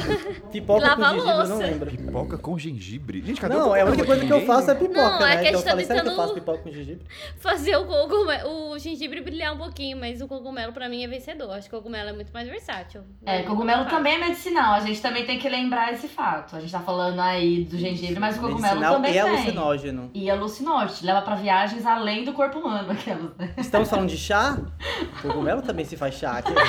Pipoca 0.51 0.87
Lava 0.87 0.95
com 0.95 1.03
a 1.03 1.09
gengibre, 1.11 1.29
eu 1.29 1.37
não 1.37 1.47
louça. 1.57 1.65
lembro. 1.65 1.91
Pipoca 1.91 2.37
com 2.37 2.57
gengibre. 2.59 3.21
Gente, 3.21 3.41
cadê 3.41 3.55
o 3.55 3.59
Não, 3.59 3.75
é 3.75 3.81
a 3.81 3.85
única 3.85 4.05
coisa 4.05 4.25
que 4.25 4.31
eu 4.33 4.45
faço 4.45 4.71
é 4.71 4.75
pipoca, 4.75 5.01
Não, 5.19 5.25
é 5.25 5.35
né? 5.35 5.41
que 5.41 5.47
a 5.47 5.49
então 5.49 5.59
eu 5.59 5.63
tá 5.63 5.69
falei, 5.71 5.85
será 5.85 6.01
que 6.01 6.07
eu 6.07 6.15
faço 6.15 6.33
pipoca 6.33 6.57
com 6.59 6.71
gengibre? 6.71 7.05
fazer 7.39 7.75
o 7.77 7.85
cogumelo, 7.85 8.71
o 8.71 8.79
gengibre 8.79 9.21
brilhar 9.21 9.53
um 9.53 9.57
pouquinho, 9.57 9.97
mas 9.97 10.21
o 10.21 10.27
cogumelo 10.27 10.71
pra 10.73 10.87
mim 10.87 11.03
é 11.03 11.07
vencedor. 11.07 11.51
Acho 11.51 11.69
que 11.69 11.75
o 11.75 11.79
cogumelo 11.79 12.09
é 12.09 12.13
muito 12.13 12.31
mais 12.31 12.47
versátil. 12.47 13.01
É, 13.25 13.43
cogumelo 13.43 13.85
também 13.85 14.15
é 14.15 14.17
medicinal, 14.17 14.73
a 14.75 14.79
gente 14.79 15.01
também 15.01 15.25
tem 15.25 15.37
que 15.37 15.49
lembrar 15.49 15.91
esse 15.93 16.07
fato. 16.07 16.55
A 16.55 16.59
gente 16.61 16.71
tá 16.71 16.79
falando 16.79 17.08
aí 17.17 17.63
do 17.63 17.77
gengibre, 17.77 18.19
mas 18.19 18.35
o 18.37 18.41
cogumelo 18.41 18.61
Medicinal 18.79 18.93
também 18.95 19.11
e 19.11 19.13
tem. 19.13 19.21
alucinógeno. 19.21 20.11
E 20.13 20.29
alucinógeno, 20.29 20.97
leva 21.03 21.21
pra 21.21 21.35
viagens 21.35 21.85
além 21.85 22.25
do 22.25 22.33
corpo 22.33 22.59
humano, 22.59 22.91
aquelas, 22.91 23.35
né? 23.37 23.53
Estamos 23.57 23.89
falando 23.89 24.09
de 24.09 24.17
chá? 24.19 24.57
Cogumelo 25.21 25.61
também 25.61 25.85
se 25.85 25.95
faz 25.95 26.15
chá. 26.15 26.37
aqui. 26.39 26.51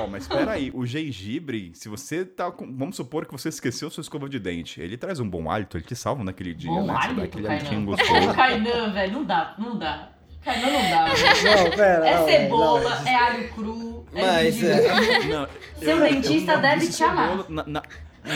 Ó, 0.00 0.06
mas 0.06 0.24
espera 0.24 0.52
aí, 0.52 0.70
o 0.74 0.84
gengibre, 0.84 1.70
se 1.74 1.88
você 1.88 2.24
tá 2.24 2.50
com... 2.50 2.66
Vamos 2.76 2.96
supor 2.96 3.24
que 3.24 3.32
você 3.32 3.48
esqueceu 3.48 3.88
sua 3.88 4.02
escova 4.02 4.28
de 4.28 4.38
dente. 4.38 4.80
Ele 4.80 4.96
traz 4.98 5.18
um 5.18 5.28
bom 5.28 5.50
hálito, 5.50 5.76
ele 5.78 5.84
te 5.84 5.96
salva 5.96 6.22
naquele 6.22 6.52
dia, 6.52 6.70
Bom 6.70 6.86
né? 6.86 6.92
Dá 6.92 7.00
hálito, 7.00 7.22
aquele 7.48 7.84
gostoso. 7.84 8.32
Kainan, 8.34 8.92
velho, 8.92 9.12
não 9.12 9.24
dá, 9.24 9.54
não 9.58 9.78
dá. 9.78 10.08
Kainan 10.44 10.70
não 10.70 10.90
dá, 10.90 11.04
velho. 11.14 11.64
Não, 11.64 11.70
pera. 11.70 12.06
É 12.06 12.18
não, 12.18 12.26
cebola, 12.26 12.80
não. 13.00 13.06
é 13.08 13.14
alho 13.14 13.48
cru, 13.52 14.06
é 14.14 14.26
Mas, 14.26 14.54
gengibre. 14.56 15.28
Não, 15.28 15.48
Seu 15.78 15.96
eu- 15.96 16.00
dentista 16.12 16.52
não 16.54 16.60
deve 16.60 16.88
te 16.88 17.04
amar. 17.04 17.44
na, 17.48 17.82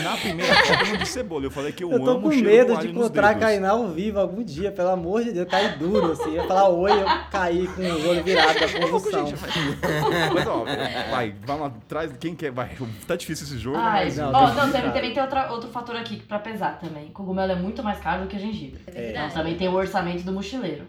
na 0.01 0.17
primeira 0.17 0.53
disse 0.97 1.13
cebola, 1.13 1.45
eu 1.45 1.51
falei 1.51 1.71
que 1.71 1.83
eu, 1.83 1.91
Eu 1.91 1.99
tô 1.99 2.11
amo 2.11 2.21
com 2.21 2.27
o 2.29 2.35
medo 2.35 2.73
do 2.75 2.81
de 2.81 2.87
encontrar. 2.89 3.37
Kainá 3.37 3.71
ao 3.71 3.87
vivo 3.89 4.19
algum 4.19 4.43
dia, 4.43 4.71
pelo 4.71 4.89
amor 4.89 5.23
de 5.23 5.31
Deus, 5.31 5.47
cair 5.47 5.77
duro, 5.77 6.11
assim. 6.13 6.29
Eu 6.29 6.33
ia 6.35 6.47
falar 6.47 6.69
oi, 6.69 6.91
eu 6.91 7.05
caí 7.31 7.67
com 7.67 7.81
os 7.81 8.05
olhos 8.05 8.23
virados 8.23 8.61
da 8.61 8.79
convulsão. 8.79 9.25
Mas 10.33 10.47
ó, 10.47 10.65
vai, 11.11 11.35
vamos 11.45 11.61
lá, 11.61 11.73
traz 11.87 12.11
quem 12.17 12.35
quer, 12.35 12.51
vai. 12.51 12.69
Tá 13.07 13.15
difícil 13.15 13.45
esse 13.45 13.57
jogo, 13.57 13.77
Ai, 13.77 14.05
mas... 14.05 14.17
não, 14.17 14.29
ó, 14.29 14.47
não, 14.53 14.71
também, 14.71 14.91
também 14.91 15.13
tem 15.13 15.23
outra, 15.23 15.51
outro 15.51 15.69
fator 15.69 15.95
aqui 15.95 16.17
pra 16.17 16.39
pesar 16.39 16.79
também. 16.79 17.07
Cogumelo 17.07 17.51
é 17.51 17.55
muito 17.55 17.83
mais 17.83 17.99
caro 17.99 18.23
do 18.23 18.27
que 18.27 18.39
gengibre. 18.39 18.81
É 18.87 19.11
Então 19.11 19.29
também 19.29 19.55
tem 19.55 19.67
o 19.67 19.73
orçamento 19.73 20.23
do 20.23 20.31
mochileiro. 20.31 20.87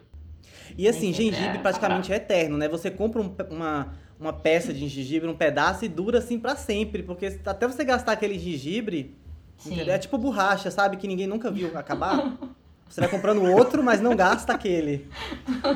E 0.76 0.88
assim, 0.88 1.12
gengibre 1.12 1.58
praticamente 1.58 2.12
é 2.12 2.16
eterno, 2.16 2.56
né? 2.56 2.68
Você 2.68 2.90
compra 2.90 3.20
um 3.20 3.34
uma, 3.50 3.92
uma 4.18 4.32
peça 4.32 4.72
de 4.72 4.86
gengibre, 4.88 5.28
um 5.28 5.36
pedaço 5.36 5.84
e 5.84 5.88
dura 5.88 6.18
assim 6.18 6.38
pra 6.38 6.56
sempre. 6.56 7.02
Porque 7.02 7.38
até 7.44 7.66
você 7.66 7.84
gastar 7.84 8.12
aquele 8.12 8.38
gengibre, 8.38 9.14
Sim. 9.56 9.74
entendeu? 9.74 9.94
é 9.94 9.98
tipo 9.98 10.16
borracha, 10.18 10.70
sabe? 10.70 10.96
Que 10.96 11.06
ninguém 11.06 11.26
nunca 11.26 11.50
viu 11.50 11.76
acabar. 11.76 12.36
Você 12.94 13.00
vai 13.00 13.10
comprando 13.10 13.42
outro, 13.42 13.82
mas 13.82 14.00
não 14.00 14.14
gasta 14.14 14.52
aquele. 14.52 15.08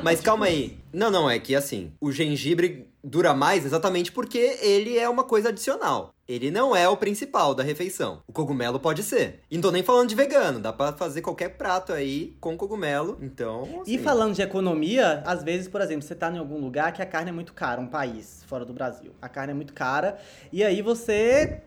Mas 0.05 0.21
calma 0.21 0.47
aí. 0.47 0.79
Não, 0.93 1.11
não, 1.11 1.29
é 1.29 1.37
que 1.41 1.53
assim, 1.57 1.91
o 2.01 2.13
gengibre 2.13 2.89
dura 3.03 3.35
mais 3.35 3.67
exatamente 3.67 4.13
porque 4.13 4.39
ele 4.63 4.97
é 4.97 5.09
uma 5.09 5.25
coisa 5.25 5.49
adicional. 5.49 6.15
Ele 6.29 6.49
não 6.49 6.77
é 6.77 6.89
o 6.89 6.97
principal 6.97 7.57
da 7.57 7.65
refeição. 7.65 8.23
O 8.25 8.33
cogumelo 8.33 8.79
pode 8.79 9.03
ser. 9.03 9.41
E 9.51 9.57
não 9.57 9.63
tô 9.63 9.73
nem 9.73 9.83
falando 9.83 10.09
de 10.09 10.15
vegano, 10.15 10.61
dá 10.61 10.73
pra 10.73 10.93
fazer 10.93 11.21
qualquer 11.21 11.57
prato 11.57 11.93
aí 11.93 12.37
com 12.41 12.57
cogumelo. 12.57 13.19
Então. 13.21 13.83
E 13.85 13.97
assim, 13.97 13.99
falando 13.99 14.35
de 14.37 14.43
economia, 14.43 15.21
às 15.27 15.43
vezes, 15.43 15.67
por 15.67 15.81
exemplo, 15.81 16.03
você 16.03 16.15
tá 16.15 16.31
em 16.31 16.39
algum 16.39 16.61
lugar 16.61 16.93
que 16.93 17.03
a 17.03 17.07
carne 17.07 17.31
é 17.31 17.33
muito 17.33 17.53
cara, 17.53 17.81
um 17.81 17.89
país 17.89 18.45
fora 18.47 18.65
do 18.65 18.73
Brasil. 18.73 19.11
A 19.21 19.29
carne 19.29 19.51
é 19.51 19.55
muito 19.57 19.73
cara, 19.73 20.19
e 20.53 20.63
aí 20.63 20.83
você 20.83 21.63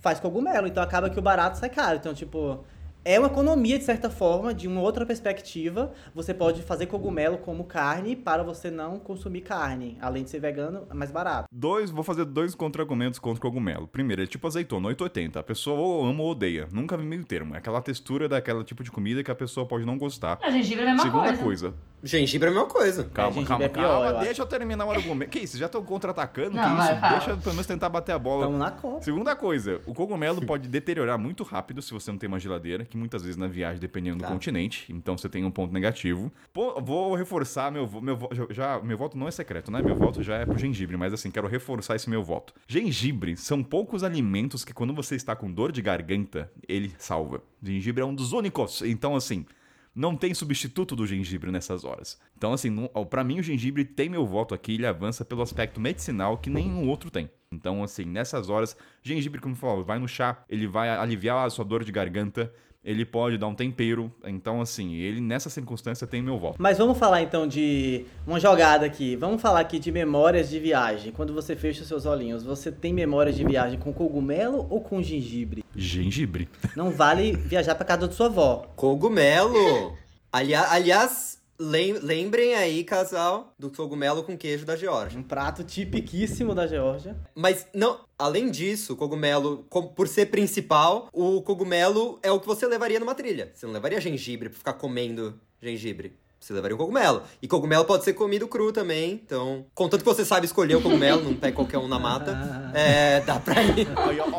faz 0.00 0.18
cogumelo, 0.18 0.66
então 0.66 0.82
acaba 0.82 1.10
que 1.10 1.18
o 1.18 1.22
barato 1.22 1.58
sai 1.58 1.68
caro. 1.68 1.98
Então, 1.98 2.14
tipo, 2.14 2.64
é 3.04 3.18
uma 3.18 3.28
economia, 3.28 3.78
de 3.78 3.84
certa 3.84 4.08
forma, 4.08 4.54
de 4.54 4.66
uma 4.66 4.80
outra 4.80 5.04
perspectiva. 5.04 5.92
Você 6.14 6.32
pode 6.32 6.62
fazer 6.62 6.86
cogumelo 6.86 7.36
como 7.38 7.64
carne 7.64 8.16
para 8.16 8.42
você 8.42 8.70
não 8.70 8.98
consumir 8.98 9.42
carne. 9.42 9.98
Além 10.00 10.24
de 10.24 10.30
ser 10.30 10.40
vegano, 10.40 10.86
é 10.90 10.94
mais 10.94 11.10
barato. 11.10 11.46
Dois, 11.52 11.90
vou 11.90 12.02
fazer 12.02 12.24
dois 12.24 12.54
contra-argumentos 12.54 13.18
contra 13.18 13.38
o 13.38 13.42
cogumelo. 13.42 13.86
Primeiro, 13.86 14.22
é 14.22 14.26
tipo 14.26 14.46
azeitona, 14.46 14.88
880. 14.88 15.38
A 15.38 15.42
pessoa 15.42 15.78
ou 15.78 16.06
ama 16.06 16.22
ou 16.22 16.30
odeia. 16.30 16.66
Nunca 16.72 16.96
vi 16.96 17.04
meio 17.04 17.24
termo. 17.24 17.54
É 17.54 17.58
aquela 17.58 17.82
textura 17.82 18.28
daquela 18.28 18.64
tipo 18.64 18.82
de 18.82 18.90
comida 18.90 19.22
que 19.22 19.30
a 19.30 19.34
pessoa 19.34 19.66
pode 19.66 19.84
não 19.84 19.98
gostar. 19.98 20.38
A 20.42 20.50
gengibre 20.50 20.84
é 20.84 20.88
a 20.88 20.94
mesma 20.94 21.02
Segunda 21.04 21.26
coisa. 21.28 21.42
coisa. 21.42 21.74
Gengibre 22.04 22.48
é 22.48 22.50
a 22.50 22.54
mesma 22.54 22.68
coisa. 22.68 23.04
Calma, 23.04 23.32
gengibre 23.32 23.48
calma, 23.48 23.64
é 23.64 23.68
pior, 23.68 24.02
calma. 24.02 24.18
eu 24.18 24.24
deixa 24.24 24.42
eu 24.42 24.46
terminar 24.46 24.84
o 24.84 24.90
argumento. 24.90 25.30
Que 25.30 25.38
isso? 25.40 25.56
Já 25.56 25.66
estão 25.66 25.82
contra-atacando? 25.82 26.54
Não, 26.56 26.62
que 26.62 26.76
vai, 26.76 26.92
isso? 26.92 27.00
fala. 27.00 27.12
Deixa 27.16 27.30
eu 27.30 27.36
pelo 27.38 27.54
menos 27.54 27.66
tentar 27.66 27.88
bater 27.88 28.12
a 28.12 28.18
bola. 28.18 28.42
Estamos 28.42 28.58
na 28.60 28.70
Copa. 28.70 29.02
Segunda 29.02 29.34
coisa, 29.34 29.80
o 29.86 29.94
cogumelo 29.94 30.44
pode 30.44 30.68
deteriorar 30.68 31.18
muito 31.18 31.42
rápido 31.42 31.80
se 31.80 31.92
você 31.92 32.10
não 32.10 32.18
tem 32.18 32.28
uma 32.28 32.38
geladeira, 32.38 32.84
que 32.84 32.96
muitas 32.96 33.22
vezes 33.22 33.36
na 33.36 33.46
viagem, 33.48 33.80
dependendo 33.80 34.18
Tá. 34.18 34.26
do 34.26 34.32
continente, 34.32 34.92
então 34.92 35.16
você 35.16 35.28
tem 35.28 35.44
um 35.44 35.50
ponto 35.50 35.72
negativo. 35.72 36.30
Pô, 36.52 36.80
vou 36.80 37.14
reforçar 37.14 37.72
meu, 37.72 37.88
meu, 38.02 38.18
já, 38.50 38.78
meu 38.80 38.98
voto 38.98 39.16
não 39.16 39.26
é 39.26 39.30
secreto, 39.30 39.70
né? 39.70 39.80
Meu 39.82 39.96
voto 39.96 40.22
já 40.22 40.36
é 40.36 40.44
pro 40.46 40.58
gengibre, 40.58 40.96
mas 40.96 41.12
assim, 41.12 41.30
quero 41.30 41.48
reforçar 41.48 41.96
esse 41.96 42.10
meu 42.10 42.22
voto. 42.22 42.52
Gengibre 42.68 43.36
são 43.36 43.62
poucos 43.62 44.04
alimentos 44.04 44.64
que 44.64 44.74
quando 44.74 44.92
você 44.94 45.14
está 45.16 45.34
com 45.34 45.50
dor 45.50 45.72
de 45.72 45.80
garganta, 45.80 46.50
ele 46.68 46.92
salva. 46.98 47.40
Gengibre 47.62 48.02
é 48.02 48.04
um 48.04 48.14
dos 48.14 48.32
únicos, 48.32 48.82
então 48.82 49.16
assim, 49.16 49.46
não 49.94 50.16
tem 50.16 50.34
substituto 50.34 50.96
do 50.96 51.06
gengibre 51.06 51.52
nessas 51.52 51.84
horas. 51.84 52.18
Então, 52.36 52.52
assim, 52.52 52.70
pra 53.08 53.22
mim 53.22 53.38
o 53.38 53.42
gengibre 53.42 53.84
tem 53.84 54.08
meu 54.08 54.26
voto 54.26 54.54
aqui, 54.54 54.74
ele 54.74 54.86
avança 54.86 55.24
pelo 55.24 55.42
aspecto 55.42 55.80
medicinal 55.80 56.38
que 56.38 56.50
nenhum 56.50 56.88
outro 56.88 57.10
tem. 57.10 57.30
Então, 57.52 57.82
assim, 57.84 58.04
nessas 58.04 58.50
horas, 58.50 58.76
gengibre, 59.02 59.40
como 59.40 59.54
eu 59.54 59.58
falou, 59.58 59.84
vai 59.84 59.98
no 59.98 60.08
chá, 60.08 60.44
ele 60.48 60.66
vai 60.66 60.88
aliviar 60.88 61.46
a 61.46 61.50
sua 61.50 61.64
dor 61.64 61.84
de 61.84 61.92
garganta, 61.92 62.52
ele 62.84 63.04
pode 63.04 63.38
dar 63.38 63.46
um 63.46 63.54
tempero. 63.54 64.12
Então, 64.24 64.60
assim, 64.60 64.94
ele 64.94 65.20
nessa 65.20 65.48
circunstância 65.48 66.06
tem 66.06 66.22
meu 66.22 66.38
voto. 66.38 66.56
Mas 66.58 66.76
vamos 66.76 66.98
falar 66.98 67.22
então 67.22 67.46
de 67.46 68.04
uma 68.26 68.38
jogada 68.38 68.84
aqui. 68.84 69.16
Vamos 69.16 69.40
falar 69.40 69.60
aqui 69.60 69.78
de 69.78 69.90
memórias 69.90 70.50
de 70.50 70.60
viagem. 70.60 71.10
Quando 71.10 71.32
você 71.32 71.56
fecha 71.56 71.82
os 71.82 71.88
seus 71.88 72.04
olhinhos, 72.04 72.44
você 72.44 72.70
tem 72.70 72.92
memórias 72.92 73.36
de 73.36 73.44
viagem 73.44 73.78
com 73.78 73.92
cogumelo 73.92 74.66
ou 74.68 74.80
com 74.80 75.02
gengibre? 75.02 75.64
Gengibre. 75.74 76.48
Não 76.76 76.90
vale 76.90 77.32
viajar 77.32 77.74
pra 77.74 77.86
casa 77.86 78.06
da 78.06 78.12
sua 78.12 78.26
avó. 78.26 78.66
Cogumelo! 78.76 79.96
Aliás, 80.30 81.40
lem- 81.58 81.98
lembrem 81.98 82.54
aí, 82.54 82.84
casal, 82.84 83.52
do 83.58 83.70
cogumelo 83.70 84.22
com 84.22 84.36
queijo 84.36 84.64
da 84.64 84.76
Geórgia. 84.76 85.18
Um 85.18 85.22
prato 85.22 85.62
tipiquíssimo 85.64 86.54
da 86.54 86.66
Geórgia. 86.66 87.16
Mas 87.34 87.66
não, 87.74 88.00
além 88.18 88.50
disso, 88.50 88.94
o 88.94 88.96
cogumelo, 88.96 89.64
por 89.96 90.08
ser 90.08 90.26
principal, 90.26 91.08
o 91.12 91.42
cogumelo 91.42 92.18
é 92.22 92.30
o 92.30 92.40
que 92.40 92.46
você 92.46 92.66
levaria 92.66 92.98
numa 93.00 93.14
trilha. 93.14 93.50
Você 93.54 93.66
não 93.66 93.72
levaria 93.72 94.00
gengibre 94.00 94.48
pra 94.48 94.58
ficar 94.58 94.72
comendo 94.74 95.38
gengibre. 95.62 96.12
Você 96.40 96.52
levaria 96.52 96.74
um 96.74 96.78
cogumelo. 96.78 97.22
E 97.40 97.48
cogumelo 97.48 97.86
pode 97.86 98.04
ser 98.04 98.12
comido 98.12 98.46
cru 98.46 98.70
também. 98.70 99.12
Então, 99.12 99.64
contanto 99.74 100.00
que 100.02 100.06
você 100.06 100.26
sabe 100.26 100.44
escolher 100.44 100.74
o 100.76 100.82
cogumelo, 100.82 101.22
não 101.22 101.34
pega 101.34 101.56
qualquer 101.56 101.78
um 101.78 101.88
na 101.88 101.98
mata, 101.98 102.36
é, 102.76 103.20
dá 103.22 103.40
pra 103.40 103.62
ir. 103.62 103.88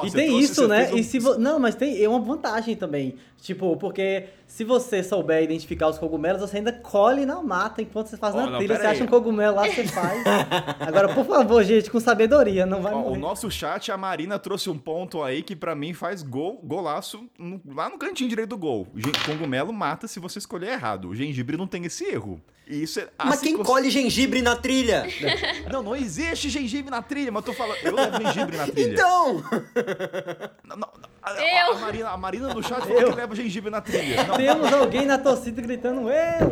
E 0.05 0.11
tem 0.11 0.27
trouxe- 0.27 0.43
isso, 0.51 0.67
né? 0.67 0.91
um- 0.93 0.97
E 0.99 1.03
se 1.03 1.17
vo- 1.17 1.39
Não, 1.39 1.57
mas 1.59 1.73
tem 1.73 2.03
é 2.03 2.07
uma 2.07 2.19
vantagem 2.19 2.75
também. 2.75 3.15
Tipo, 3.41 3.75
porque 3.77 4.25
se 4.47 4.63
você 4.63 5.03
souber 5.03 5.43
identificar 5.43 5.87
os 5.89 5.97
cogumelos, 5.97 6.39
você 6.41 6.57
ainda 6.57 6.71
colhe 6.71 7.25
na 7.25 7.41
mata 7.41 7.81
enquanto 7.81 8.07
você 8.07 8.17
faz 8.17 8.33
Ó, 8.35 8.37
na 8.37 8.51
não, 8.51 8.57
trilha. 8.59 8.75
Você 8.77 8.85
aí. 8.85 8.91
acha 8.93 9.03
um 9.03 9.07
cogumelo 9.07 9.55
lá, 9.55 9.65
você 9.67 9.85
faz. 9.87 10.23
Agora, 10.79 11.13
por 11.13 11.25
favor, 11.25 11.63
gente, 11.63 11.89
com 11.91 11.99
sabedoria, 11.99 12.65
não 12.65 12.81
vai 12.81 12.93
Ó, 12.93 12.97
o 12.97 13.01
morrer. 13.09 13.17
nosso 13.19 13.49
chat, 13.51 13.91
a 13.91 13.97
Marina 13.97 14.37
trouxe 14.39 14.69
um 14.69 14.77
ponto 14.77 15.21
aí 15.23 15.41
que 15.43 15.55
pra 15.55 15.75
mim 15.75 15.93
faz 15.93 16.21
gol, 16.23 16.59
golaço 16.63 17.27
no- 17.37 17.59
lá 17.73 17.89
no 17.89 17.97
cantinho 17.97 18.29
direito 18.29 18.49
do 18.49 18.57
gol. 18.57 18.87
Cogumelo 19.25 19.73
mata 19.73 20.07
se 20.07 20.19
você 20.19 20.39
escolher 20.39 20.71
errado. 20.73 21.09
O 21.09 21.15
gengibre 21.15 21.57
não 21.57 21.67
tem 21.67 21.83
esse 21.85 22.05
erro. 22.05 22.39
E 22.67 22.81
isso 22.83 22.99
é, 22.99 23.07
Mas 23.17 23.35
assim 23.35 23.45
quem 23.45 23.57
cons- 23.57 23.67
colhe 23.67 23.89
gengibre 23.91 24.41
na 24.41 24.55
trilha? 24.55 25.05
Não, 25.71 25.83
não 25.83 25.95
existe 25.95 26.49
gengibre 26.49 26.89
na 26.89 27.01
trilha, 27.01 27.31
mas 27.31 27.45
eu 27.45 27.53
tô 27.53 27.57
falando. 27.57 27.77
Eu 27.83 27.93
levo 27.93 28.21
gengibre 28.23 28.57
na 28.57 28.65
trilha. 28.67 28.93
Então! 28.93 29.43
Não, 30.65 30.75
não, 30.77 30.89
a, 31.21 31.31
Eu. 31.33 31.73
a 31.73 31.79
Marina, 31.79 32.09
a 32.09 32.17
Marina 32.17 32.53
no 32.53 32.63
chat 32.63 32.81
falou 32.81 33.09
que 33.11 33.15
leva 33.15 33.35
gengibre 33.35 33.69
na 33.69 33.81
trilha. 33.81 34.23
Não, 34.23 34.35
Temos 34.35 34.73
alguém 34.73 35.05
na 35.05 35.17
torcida 35.19 35.61
gritando 35.61 36.09
eu! 36.09 36.51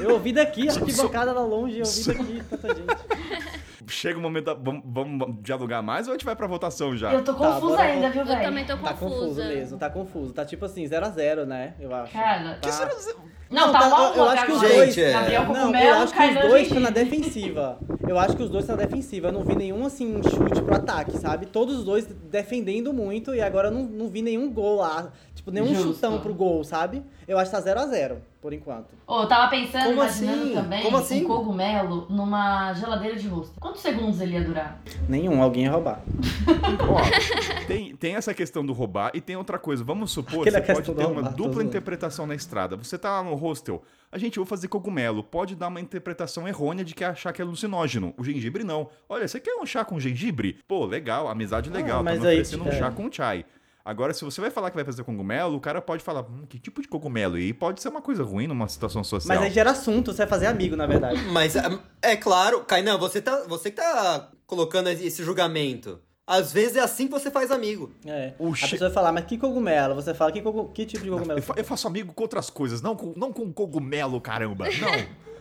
Eu 0.00 0.10
ouvi 0.14 0.32
daqui, 0.32 0.68
a 0.68 0.72
arquibancada 0.72 1.32
lá 1.32 1.42
longe, 1.42 1.78
eu 1.80 1.86
ouvi 1.86 2.04
daqui, 2.04 2.42
tanta 2.50 2.68
gente. 2.74 3.88
chega 3.88 4.18
o 4.18 4.22
momento. 4.22 4.44
da- 4.46 4.54
vamos, 4.54 4.82
vamos 4.84 5.36
dialogar 5.42 5.82
mais 5.82 6.06
ou 6.06 6.12
a 6.12 6.16
gente 6.16 6.24
vai 6.24 6.36
pra 6.36 6.46
votação 6.46 6.96
já? 6.96 7.12
Eu 7.12 7.22
tô 7.24 7.34
Tá, 7.34 7.38
confusa 7.54 7.76
bora- 7.76 7.82
ainda, 7.82 8.10
viu, 8.10 8.20
Eu 8.22 8.26
velho? 8.26 8.42
também 8.42 8.64
tô 8.64 8.76
Tá 8.76 8.94
confuso 8.94 9.20
confusa. 9.20 9.44
mesmo, 9.48 9.78
tá 9.78 9.90
confuso. 9.90 10.32
Tá 10.32 10.44
tipo 10.44 10.64
assim, 10.64 10.84
0x0, 10.84 11.44
né? 11.44 11.74
Eu 11.80 11.92
acho. 11.94 12.12
Cara, 12.12 12.54
Tá. 12.60 12.68
não, 12.68 13.29
Não, 13.50 13.72
tá 13.72 13.90
tá- 13.90 14.12
eu 14.16 14.28
acho 14.28 14.46
que 14.46 14.52
os 14.52 14.60
dois- 14.60 14.94
Gente, 14.94 15.00
é- 15.02 15.12
Não, 15.12 15.74
eu 15.74 15.94
acho 15.94 16.00
que 16.00 16.04
os 16.04 16.12
Kainan 16.34 16.48
dois 16.48 16.62
estão 16.68 16.80
na 16.80 16.90
defensiva. 16.90 17.78
Eu 18.08 18.18
acho 18.18 18.36
que 18.36 18.42
os 18.44 18.50
dois 18.50 18.62
estão 18.64 18.76
na 18.76 18.82
defensiva. 18.84 19.28
Eu 19.28 19.32
não 19.32 19.42
vi 19.42 19.56
nenhum, 19.56 19.84
assim, 19.84 20.20
chute 20.22 20.62
pro 20.62 20.74
ataque, 20.76 21.18
sabe? 21.18 21.46
Todos 21.46 21.78
os 21.78 21.84
dois 21.84 22.06
defendendo 22.30 22.92
muito 22.92 23.34
e 23.34 23.40
agora 23.40 23.68
eu 23.68 23.72
não, 23.72 23.82
não 23.82 24.08
vi 24.08 24.22
nenhum 24.22 24.50
gol 24.52 24.76
lá. 24.76 25.10
Tipo, 25.34 25.50
nenhum 25.50 25.74
Justo. 25.74 25.94
chutão 25.94 26.20
pro 26.20 26.32
gol, 26.32 26.62
sabe? 26.62 27.02
Eu 27.26 27.38
acho 27.38 27.50
que 27.50 27.56
tá 27.56 27.62
0x0, 27.62 28.18
por 28.40 28.52
enquanto. 28.52 28.88
Ô, 29.06 29.22
eu 29.22 29.28
tava 29.28 29.50
pensando, 29.50 29.84
Como 29.84 29.94
imaginando 29.96 30.42
assim? 30.42 30.54
também 30.54 30.82
Como 30.82 30.96
assim? 30.96 31.24
um 31.24 31.26
cogumelo 31.26 32.06
numa 32.08 32.72
geladeira 32.72 33.16
de 33.16 33.28
rosto. 33.28 33.60
Quantos 33.60 33.82
segundos 33.82 34.20
ele 34.20 34.32
ia 34.34 34.42
durar? 34.42 34.80
Nenhum, 35.08 35.42
alguém 35.42 35.64
ia 35.64 35.70
roubar. 35.70 36.00
Ó, 36.88 37.66
tem, 37.66 37.94
tem 37.96 38.16
essa 38.16 38.32
questão 38.32 38.64
do 38.64 38.72
roubar 38.72 39.10
e 39.14 39.20
tem 39.20 39.36
outra 39.36 39.58
coisa. 39.58 39.84
Vamos 39.84 40.10
supor, 40.10 40.48
Aquela 40.48 40.64
você 40.64 40.72
pode 40.72 40.94
ter 40.94 41.04
uma 41.04 41.14
roubar, 41.20 41.34
dupla 41.34 41.62
interpretação 41.62 42.26
na 42.26 42.34
estrada. 42.34 42.76
Você 42.76 42.96
tá 42.96 43.10
lá 43.10 43.22
no 43.22 43.34
hostel, 43.34 43.82
a 44.10 44.16
gente 44.16 44.38
vai 44.38 44.46
fazer 44.46 44.68
cogumelo. 44.68 45.22
Pode 45.22 45.54
dar 45.54 45.68
uma 45.68 45.80
interpretação 45.80 46.48
errônea 46.48 46.84
de 46.84 46.94
que 46.94 47.04
achar 47.04 47.32
que 47.32 47.42
é 47.42 47.44
alucinógeno. 47.44 48.14
O 48.16 48.24
gengibre 48.24 48.64
não. 48.64 48.88
Olha, 49.08 49.28
você 49.28 49.38
quer 49.38 49.54
um 49.54 49.66
chá 49.66 49.84
com 49.84 50.00
gengibre? 50.00 50.58
Pô, 50.66 50.86
legal, 50.86 51.28
amizade 51.28 51.68
legal. 51.68 52.02
mas 52.02 52.18
tá 52.18 52.22
me 52.22 52.28
aí, 52.28 52.34
oferecendo 52.40 52.64
um 52.64 52.68
é. 52.68 52.78
chá 52.78 52.90
com 52.90 53.12
chai. 53.12 53.44
Agora, 53.84 54.12
se 54.12 54.24
você 54.24 54.40
vai 54.40 54.50
falar 54.50 54.70
que 54.70 54.76
vai 54.76 54.84
fazer 54.84 55.02
cogumelo, 55.04 55.56
o 55.56 55.60
cara 55.60 55.80
pode 55.80 56.02
falar, 56.04 56.20
hum, 56.22 56.44
que 56.48 56.58
tipo 56.58 56.82
de 56.82 56.88
cogumelo? 56.88 57.38
E 57.38 57.52
pode 57.52 57.80
ser 57.80 57.88
uma 57.88 58.02
coisa 58.02 58.22
ruim 58.22 58.46
numa 58.46 58.68
situação 58.68 59.02
social. 59.02 59.34
Mas 59.36 59.46
aí 59.46 59.50
gera 59.52 59.70
assunto, 59.70 60.12
você 60.12 60.18
vai 60.18 60.26
fazer 60.26 60.46
amigo, 60.46 60.76
na 60.76 60.86
verdade. 60.86 61.20
Mas 61.32 61.56
é- 61.56 61.78
é 62.02 62.16
claro, 62.16 62.60
Kainan, 62.64 62.98
você 62.98 63.20
tá, 63.22 63.44
você 63.48 63.70
que 63.70 63.76
tá 63.76 64.30
colocando 64.46 64.88
esse 64.88 65.24
julgamento. 65.24 65.98
Às 66.26 66.52
vezes 66.52 66.76
é 66.76 66.80
assim 66.80 67.06
que 67.06 67.12
você 67.12 67.28
faz 67.30 67.50
amigo. 67.50 67.90
É. 68.06 68.34
O 68.38 68.52
A 68.52 68.54
che- 68.54 68.68
pessoa 68.72 68.88
vai 68.88 68.94
falar, 68.94 69.10
mas 69.12 69.24
que 69.24 69.36
cogumelo? 69.36 69.94
Você 69.96 70.14
fala, 70.14 70.30
que, 70.30 70.40
cogu- 70.40 70.68
que 70.68 70.86
tipo 70.86 71.02
de 71.02 71.10
cogumelo? 71.10 71.38
Eu, 71.40 71.42
fa- 71.42 71.54
eu 71.56 71.64
faço 71.64 71.88
amigo 71.88 72.12
com 72.12 72.22
outras 72.22 72.48
coisas, 72.50 72.80
não 72.80 72.94
com, 72.94 73.12
não 73.16 73.32
com 73.32 73.52
cogumelo, 73.52 74.20
caramba. 74.20 74.66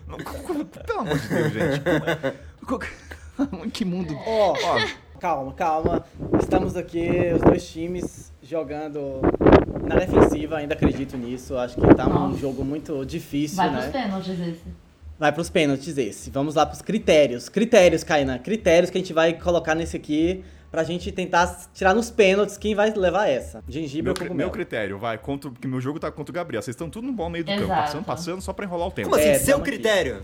Não. 0.07 0.17
não 0.17 0.23
com- 0.23 0.65
pelo 0.65 0.99
amor 1.01 1.19
de 1.19 1.27
Deus, 1.27 1.51
gente. 1.53 1.81
Co- 2.65 2.79
que 3.71 3.85
mundo. 3.85 4.15
Ó, 4.25 4.55
calma, 5.19 5.51
calma. 5.53 6.05
Estamos 6.41 6.77
aqui, 6.77 7.09
os 7.35 7.41
dois 7.41 7.69
times 7.69 8.31
jogando 8.41 9.21
na 9.83 9.95
defensiva, 9.95 10.57
ainda 10.57 10.73
acredito 10.73 11.17
nisso. 11.17 11.57
Acho 11.57 11.75
que 11.75 11.93
tá 11.93 12.07
um 12.07 12.37
jogo 12.37 12.63
muito 12.63 13.05
difícil, 13.05 13.57
Vai 13.57 13.69
né? 13.69 13.81
pros 13.81 13.91
pênaltis 13.91 14.39
esse. 14.39 14.63
Vai 15.19 15.31
pros 15.33 15.49
pênaltis 15.49 15.97
esse. 15.97 16.29
Vamos 16.31 16.55
lá 16.55 16.65
pros 16.65 16.81
critérios. 16.81 17.49
Critérios, 17.49 18.03
Kainan. 18.03 18.39
Critérios 18.39 18.89
que 18.89 18.97
a 18.97 19.01
gente 19.01 19.11
vai 19.11 19.33
colocar 19.33 19.75
nesse 19.75 19.97
aqui 19.97 20.43
pra 20.71 20.83
gente 20.83 21.11
tentar 21.11 21.67
tirar 21.73 21.93
nos 21.93 22.09
pênaltis 22.11 22.57
quem 22.57 22.75
vai 22.75 22.91
levar 22.91 23.27
essa. 23.27 23.63
Gengibre 23.67 24.03
Meu, 24.03 24.11
ou 24.11 24.15
cogumelo? 24.17 24.37
meu 24.37 24.49
critério, 24.51 24.97
vai, 24.97 25.17
contra, 25.17 25.49
porque 25.49 25.67
meu 25.67 25.81
jogo 25.81 25.99
tá 25.99 26.11
contra 26.11 26.31
o 26.31 26.35
Gabriel. 26.35 26.61
Vocês 26.61 26.73
estão 26.75 26.89
tudo 26.89 27.07
no 27.07 27.13
bom 27.13 27.29
meio 27.29 27.43
do 27.43 27.51
campo, 27.51 27.63
Exato. 27.63 27.81
passando, 27.81 28.05
passando, 28.05 28.41
só 28.41 28.53
pra 28.53 28.65
enrolar 28.65 28.87
o 28.87 28.91
tempo. 28.91 29.09
Como 29.09 29.19
assim? 29.21 29.29
É, 29.31 29.39
Seu 29.39 29.53
tamo 29.55 29.63
aqui. 29.63 29.71
critério? 29.71 30.23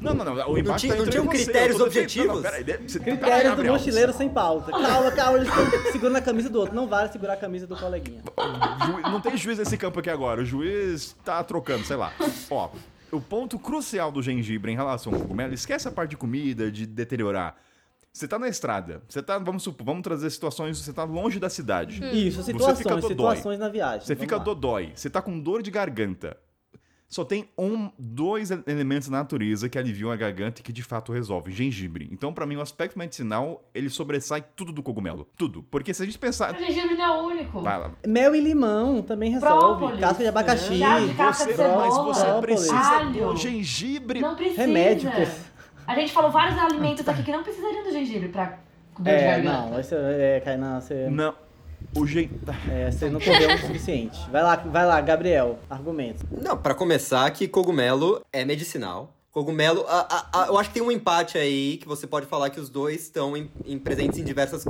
Não, 0.00 0.12
não, 0.14 0.24
não. 0.24 0.50
O 0.50 0.58
empate 0.58 0.80
tinha- 0.82 0.92
tá 0.94 0.98
não 0.98 1.06
você, 1.06 1.20
critérios 1.28 1.78
defendendo- 1.78 1.82
objetivos? 1.86 2.26
Não, 2.28 2.34
não, 2.36 2.42
peraí, 2.42 2.62
você- 2.62 2.98
peraí, 3.00 3.16
Critérios 3.18 3.42
do 3.42 3.48
Gabriel. 3.56 3.72
mochileiro 3.72 4.12
sem 4.12 4.28
pauta. 4.28 4.70
Calma, 4.70 5.10
calma, 5.12 5.38
eles 5.38 5.48
estão 5.48 5.92
segurando 5.92 6.16
a 6.16 6.20
camisa 6.20 6.50
do 6.50 6.58
outro. 6.60 6.74
Não 6.74 6.86
vale 6.86 7.10
segurar 7.10 7.32
a 7.32 7.36
camisa 7.36 7.66
do 7.66 7.74
coleguinha. 7.76 8.20
Não 9.10 9.20
tem 9.20 9.36
juiz 9.36 9.58
nesse 9.58 9.76
campo 9.78 10.00
aqui 10.00 10.10
agora. 10.10 10.42
O 10.42 10.44
juiz 10.44 11.16
tá 11.24 11.42
trocando, 11.42 11.84
sei 11.84 11.96
lá. 11.96 12.12
Ó, 12.50 12.68
o 13.10 13.20
ponto 13.20 13.58
crucial 13.58 14.12
do 14.12 14.22
gengibre 14.22 14.70
em 14.70 14.76
relação 14.76 15.12
ao 15.14 15.20
cogumelo, 15.20 15.54
esquece 15.54 15.88
a 15.88 15.90
parte 15.90 16.10
de 16.10 16.16
comida, 16.16 16.70
de 16.70 16.84
deteriorar. 16.86 17.56
Você 18.16 18.28
tá 18.28 18.38
na 18.38 18.46
estrada, 18.48 19.02
você 19.08 19.20
tá, 19.20 19.38
vamos 19.38 19.64
supor, 19.64 19.84
vamos 19.84 20.02
trazer 20.04 20.30
situações, 20.30 20.78
você 20.78 20.92
tá 20.92 21.02
longe 21.02 21.40
da 21.40 21.50
cidade. 21.50 21.96
Isso, 22.16 22.44
Você 22.44 22.52
fica 22.52 22.72
situações, 22.76 23.02
dodói. 23.02 23.08
situações 23.36 23.58
na 23.58 23.68
viagem. 23.68 24.06
Você 24.06 24.14
Vamos 24.14 24.24
fica 24.24 24.36
lá. 24.36 24.42
dodói, 24.44 24.92
você 24.94 25.10
tá 25.10 25.20
com 25.20 25.36
dor 25.40 25.62
de 25.62 25.70
garganta. 25.72 26.36
Só 27.08 27.24
tem 27.24 27.48
um, 27.58 27.90
dois 27.98 28.52
ele- 28.52 28.62
elementos 28.68 29.08
na 29.08 29.18
natureza 29.18 29.68
que 29.68 29.76
aliviam 29.78 30.10
a 30.12 30.16
garganta 30.16 30.60
e 30.60 30.64
que 30.64 30.72
de 30.72 30.82
fato 30.82 31.12
resolvem. 31.12 31.52
Gengibre. 31.52 32.08
Então, 32.12 32.32
pra 32.32 32.46
mim, 32.46 32.54
o 32.56 32.60
aspecto 32.60 32.96
medicinal, 32.98 33.68
ele 33.74 33.90
sobressai 33.90 34.44
tudo 34.56 34.72
do 34.72 34.82
cogumelo. 34.82 35.28
Tudo. 35.36 35.64
Porque 35.64 35.92
se 35.92 36.02
a 36.02 36.06
gente 36.06 36.18
pensar... 36.18 36.54
O 36.54 36.58
gengibre 36.58 36.94
não 36.96 37.04
é 37.04 37.20
o 37.20 37.24
único. 37.26 37.60
Vai 37.62 37.78
lá. 37.78 37.90
Mel 38.06 38.34
e 38.34 38.40
limão 38.40 39.02
também 39.02 39.30
resolve. 39.32 39.58
Própolis. 39.78 40.00
Casca 40.00 40.22
de 40.22 40.28
abacaxi. 40.28 40.74
De 40.74 41.14
casca 41.16 41.46
de 41.46 41.52
Você, 41.52 41.62
mas 41.68 41.94
cebola. 41.94 42.14
você 42.14 42.24
própolis. 42.24 42.40
precisa 42.60 42.96
Alho. 42.96 43.12
do 43.32 43.36
gengibre. 43.36 44.20
Não 44.20 44.34
precisa. 44.36 44.60
Remédio, 44.62 45.10
pô. 45.10 45.53
A 45.86 45.94
gente 45.94 46.12
falou 46.12 46.30
vários 46.30 46.58
alimentos 46.58 47.06
aqui 47.08 47.22
que 47.22 47.30
não 47.32 47.42
precisariam 47.42 47.82
do 47.84 47.92
gengibre 47.92 48.28
pra 48.28 48.58
comer 48.94 49.10
de 49.18 49.24
É, 49.24 49.30
garganta. 49.42 49.70
não, 49.70 49.80
esse 49.80 49.94
é, 49.94 50.40
Kainan, 50.44 50.80
você, 50.80 51.08
Não. 51.10 51.34
O 51.94 52.06
gen... 52.06 52.30
é, 52.72 52.90
você 52.90 53.10
não 53.10 53.20
correu 53.20 53.54
o 53.54 53.58
suficiente. 53.58 54.18
Vai 54.30 54.42
lá, 54.42 54.56
vai 54.56 54.86
lá, 54.86 55.00
Gabriel, 55.00 55.58
argumento. 55.68 56.24
Não, 56.32 56.56
pra 56.56 56.74
começar, 56.74 57.30
que 57.30 57.46
cogumelo 57.46 58.22
é 58.32 58.44
medicinal. 58.44 59.12
Cogumelo, 59.30 59.84
a- 59.88 60.06
a- 60.32 60.44
a- 60.44 60.46
eu 60.46 60.56
acho 60.58 60.70
que 60.70 60.74
tem 60.74 60.82
um 60.82 60.90
empate 60.92 61.36
aí 61.36 61.76
que 61.76 61.86
você 61.88 62.06
pode 62.06 62.24
falar 62.26 62.50
que 62.50 62.58
os 62.60 62.68
dois 62.70 63.02
estão 63.02 63.36
em, 63.36 63.50
em- 63.66 63.78
presentes 63.78 64.18
em 64.18 64.24
diversas 64.24 64.64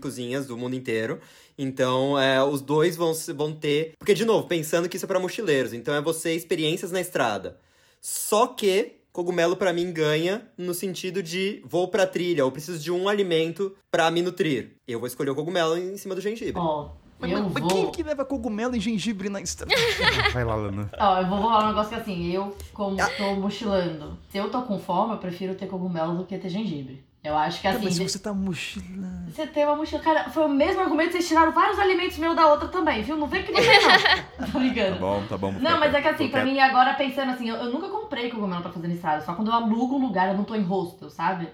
cozinhas 0.00 0.46
do 0.46 0.56
mundo 0.56 0.76
inteiro. 0.76 1.18
Então, 1.58 2.18
é, 2.18 2.42
os 2.42 2.60
dois 2.60 2.96
vão, 2.96 3.12
se- 3.14 3.32
vão 3.32 3.52
ter. 3.52 3.94
Porque, 3.98 4.14
de 4.14 4.24
novo, 4.24 4.46
pensando 4.46 4.88
que 4.88 4.96
isso 4.96 5.06
é 5.06 5.08
pra 5.08 5.18
mochileiros, 5.18 5.72
então 5.72 5.94
é 5.94 6.00
você 6.00 6.34
experiências 6.34 6.92
na 6.92 7.00
estrada. 7.00 7.58
Só 8.00 8.46
que 8.46 8.99
cogumelo 9.12 9.56
pra 9.56 9.72
mim 9.72 9.92
ganha 9.92 10.42
no 10.56 10.74
sentido 10.74 11.22
de 11.22 11.62
vou 11.64 11.88
pra 11.88 12.06
trilha 12.06 12.44
ou 12.44 12.52
preciso 12.52 12.78
de 12.78 12.90
um 12.92 13.08
alimento 13.08 13.74
pra 13.90 14.10
me 14.10 14.22
nutrir. 14.22 14.76
Eu 14.86 14.98
vou 14.98 15.06
escolher 15.06 15.30
o 15.30 15.34
cogumelo 15.34 15.76
em 15.76 15.96
cima 15.96 16.14
do 16.14 16.20
gengibre. 16.20 16.60
Ó, 16.60 16.90
Mas, 17.18 17.32
eu 17.32 17.42
mas 17.42 17.62
vou... 17.62 17.68
quem 17.68 17.90
que 17.90 18.02
leva 18.02 18.24
cogumelo 18.24 18.74
e 18.76 18.80
gengibre 18.80 19.28
na 19.28 19.40
estrada? 19.40 19.74
Vai 20.32 20.44
lá, 20.44 20.54
Lana. 20.54 20.90
Ó, 20.98 21.20
eu 21.20 21.28
vou 21.28 21.38
falar 21.40 21.64
um 21.64 21.68
negócio 21.68 21.90
que 21.90 22.00
assim, 22.00 22.32
eu, 22.32 22.56
como 22.72 22.96
tô 23.16 23.34
mochilando, 23.34 24.18
se 24.30 24.38
eu 24.38 24.50
tô 24.50 24.62
com 24.62 24.78
fome, 24.78 25.12
eu 25.12 25.18
prefiro 25.18 25.54
ter 25.54 25.66
cogumelo 25.66 26.16
do 26.16 26.24
que 26.24 26.38
ter 26.38 26.48
gengibre. 26.48 27.04
Eu 27.22 27.36
acho 27.36 27.58
que 27.58 27.64
Tá, 27.64 27.70
assim. 27.74 27.84
mas 27.84 27.94
se 27.94 28.00
de- 28.04 28.08
você 28.10 28.18
tá 28.18 28.32
mochilando... 28.32 29.30
Você 29.30 29.46
tem 29.46 29.64
uma 29.66 29.76
mochila. 29.76 30.00
Cara, 30.02 30.30
foi 30.30 30.44
o 30.46 30.48
mesmo 30.48 30.80
argumento, 30.80 31.12
vocês 31.12 31.28
tiraram 31.28 31.52
vários 31.52 31.78
alimentos 31.78 32.16
meus 32.16 32.34
da 32.34 32.46
outra 32.46 32.66
também, 32.68 33.02
viu? 33.02 33.16
Não 33.16 33.26
vem 33.26 33.42
que 33.42 33.52
não 33.52 33.60
vem, 33.60 33.68
não. 33.86 34.46
Tô 34.46 34.52
Tá 34.52 34.58
brincando. 34.58 34.98
bom, 34.98 35.22
tá 35.28 35.36
bom. 35.36 35.52
Não, 35.52 35.78
mas 35.78 35.92
é 35.94 36.00
que 36.00 36.08
assim, 36.08 36.28
pra 36.28 36.44
mim 36.44 36.58
agora 36.58 36.94
pensando 36.94 37.30
assim, 37.32 37.48
eu, 37.50 37.56
eu 37.56 37.70
nunca 37.70 37.88
comprei 37.88 38.30
cogumelo 38.30 38.62
pra 38.62 38.72
fazer 38.72 38.88
na 38.88 38.94
estrada, 38.94 39.22
só 39.24 39.34
quando 39.34 39.48
eu 39.48 39.54
alugo 39.54 39.96
um 39.96 40.06
lugar, 40.06 40.28
eu 40.28 40.34
não 40.36 40.44
tô 40.44 40.54
em 40.54 40.62
hostel, 40.62 41.10
sabe? 41.10 41.48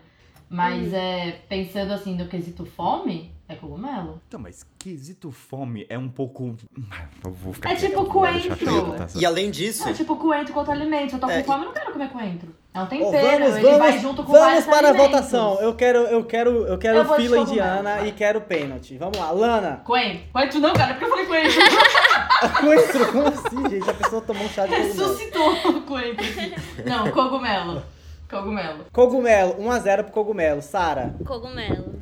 Mas 0.48 0.92
é, 0.94 1.40
pensando 1.48 1.92
assim 1.92 2.14
no 2.14 2.28
quesito 2.28 2.64
fome, 2.64 3.34
é 3.48 3.56
cogumelo. 3.56 4.22
Então, 4.28 4.38
mas 4.38 4.64
quesito 4.78 5.32
fome 5.32 5.84
é 5.88 5.98
um 5.98 6.08
pouco... 6.08 6.56
Eu 7.24 7.32
vou 7.32 7.52
ficar 7.52 7.72
É 7.72 7.74
tipo 7.74 8.04
coentro. 8.04 8.56
tá? 8.96 9.08
E 9.16 9.26
além 9.26 9.50
disso, 9.50 9.88
É 9.88 9.92
tipo 9.92 10.14
coentro 10.14 10.52
com 10.52 10.60
outro 10.60 10.72
alimento. 10.72 11.14
Eu 11.14 11.18
tô 11.18 11.26
com 11.26 11.32
É, 11.32 11.42
fome, 11.42 11.62
eu 11.64 11.66
não 11.66 11.72
quero 11.74 11.92
comer 11.92 12.08
coentro. 12.10 12.54
É 12.76 12.80
um 12.82 12.86
tempero, 12.86 13.44
vamos, 13.44 13.56
ele 13.56 13.66
vai 13.70 13.78
vamos, 13.88 14.02
junto 14.02 14.22
com 14.22 14.32
vamos 14.32 14.64
para 14.66 14.74
a 14.88 14.90
alimentos. 14.90 15.10
votação. 15.12 15.60
Eu 15.62 15.74
quero, 15.74 15.98
eu 16.00 16.24
quero, 16.24 16.50
eu 16.66 16.76
quero 16.76 16.98
Eu 16.98 17.14
fila 17.14 17.38
indiana 17.38 17.96
vai. 17.96 18.08
e 18.08 18.12
quero 18.12 18.40
pênalti. 18.42 18.98
Vamos 18.98 19.16
lá, 19.18 19.30
Lana. 19.30 19.80
Coentro. 19.84 20.20
Coentro 20.32 20.60
não, 20.60 20.74
cara, 20.74 20.92
porque 20.94 21.04
eu 21.06 21.08
falei 21.08 21.26
coentro. 21.26 21.58
Coentro, 22.60 23.12
como 23.12 23.28
assim, 23.28 23.70
gente? 23.70 23.88
A 23.90 23.94
pessoa 23.94 24.20
tomou 24.20 24.44
um 24.44 24.48
chá 24.50 24.66
de 24.66 24.74
cogumelo. 24.76 24.92
Ressuscitou 24.92 25.52
o 25.70 25.80
coentro. 25.82 26.24
Não, 26.84 27.10
cogumelo. 27.10 27.82
Cogumelo. 28.28 28.84
Cogumelo, 28.92 29.54
1x0 29.54 30.02
pro 30.04 30.12
cogumelo. 30.12 30.60
Sara, 30.60 31.14
Cogumelo. 31.24 31.94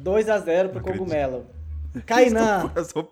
2x0 0.00 0.68
pro 0.68 0.80
cogumelo. 0.80 1.46
Kainan, 2.06 2.70
Eu 2.76 2.84
sou... 2.84 3.02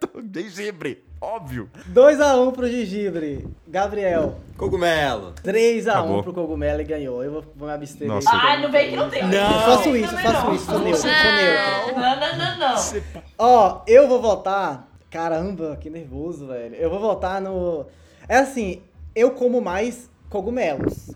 Tô- 0.00 0.20
gengibre, 0.34 1.04
óbvio. 1.20 1.68
2x1 1.92 2.52
pro 2.52 2.66
gengibre. 2.68 3.46
Gabriel, 3.68 4.36
cogumelo. 4.56 5.32
3x1 5.42 5.88
Acabou. 5.90 6.22
pro 6.22 6.32
cogumelo 6.32 6.80
e 6.80 6.84
ganhou. 6.84 7.22
Eu 7.24 7.32
vou, 7.32 7.44
vou 7.56 7.68
me 7.68 7.74
abster. 7.74 8.06
Nossa. 8.08 8.30
desse. 8.30 8.46
Ai, 8.46 8.62
não 8.62 8.70
vem 8.70 8.90
que 8.90 8.96
não 8.96 9.08
tem. 9.10 9.22
Não. 9.22 9.30
Eu 9.30 9.60
faço 9.60 9.96
isso, 9.96 10.10
Também 10.16 10.24
faço 10.32 10.54
isso, 10.54 10.64
sou 10.66 10.78
neutro, 10.80 11.00
sou 11.00 11.10
neutro. 11.10 12.00
Não, 12.00 12.20
não, 12.20 12.38
não, 12.38 12.58
não. 12.58 13.02
Ó, 13.38 13.80
eu 13.86 14.08
vou 14.08 14.20
votar. 14.20 14.88
Caramba, 15.10 15.76
que 15.80 15.88
nervoso, 15.88 16.46
velho. 16.48 16.74
Eu 16.74 16.90
vou 16.90 16.98
votar 17.00 17.40
no. 17.40 17.86
É 18.28 18.38
assim, 18.38 18.82
eu 19.14 19.30
como 19.30 19.60
mais 19.60 20.10
cogumelos. 20.28 21.10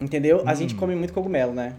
Entendeu? 0.00 0.42
A 0.46 0.52
Hum. 0.52 0.56
gente 0.56 0.74
come 0.74 0.94
muito 0.96 1.12
cogumelo, 1.12 1.52
né? 1.52 1.74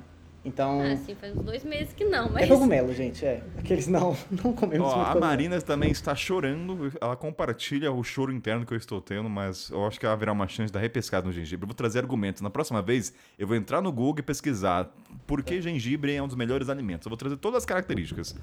Então, 0.45 0.79
Ah, 0.79 0.95
sim, 0.95 1.15
faz 1.15 1.35
uns 1.35 1.43
dois 1.43 1.63
meses 1.63 1.91
que 1.91 2.05
não, 2.05 2.27
é 2.27 2.29
mas. 2.33 2.47
cogumelo, 2.47 2.93
gente, 2.93 3.25
é. 3.25 3.41
Aqueles 3.57 3.87
não, 3.87 4.15
não 4.29 4.53
comemos 4.53 4.87
Ó, 4.87 4.95
muito 4.95 5.01
a 5.01 5.05
cogumelo. 5.13 5.19
Marina 5.25 5.59
também 5.61 5.89
está 5.89 6.15
chorando. 6.15 6.93
Ela 7.01 7.15
compartilha 7.15 7.91
o 7.91 8.03
choro 8.03 8.31
interno 8.31 8.63
que 8.63 8.71
eu 8.71 8.77
estou 8.77 9.01
tendo, 9.01 9.27
mas 9.27 9.71
eu 9.71 9.85
acho 9.87 9.99
que 9.99 10.05
ela 10.05 10.13
haverá 10.13 10.31
uma 10.31 10.47
chance 10.47 10.71
da 10.71 10.79
repescada 10.79 11.25
no 11.25 11.33
gengibre. 11.33 11.63
Eu 11.63 11.67
vou 11.67 11.73
trazer 11.75 11.97
argumentos. 11.99 12.43
Na 12.43 12.49
próxima 12.51 12.79
vez, 12.81 13.11
eu 13.39 13.47
vou 13.47 13.55
entrar 13.57 13.81
no 13.81 13.91
Google 13.91 14.19
e 14.19 14.21
pesquisar 14.21 14.87
por 15.25 15.41
que 15.41 15.59
gengibre 15.59 16.13
é 16.13 16.21
um 16.21 16.27
dos 16.27 16.35
melhores 16.35 16.69
alimentos. 16.69 17.07
Eu 17.07 17.09
vou 17.09 17.17
trazer 17.17 17.37
todas 17.37 17.57
as 17.57 17.65
características. 17.65 18.35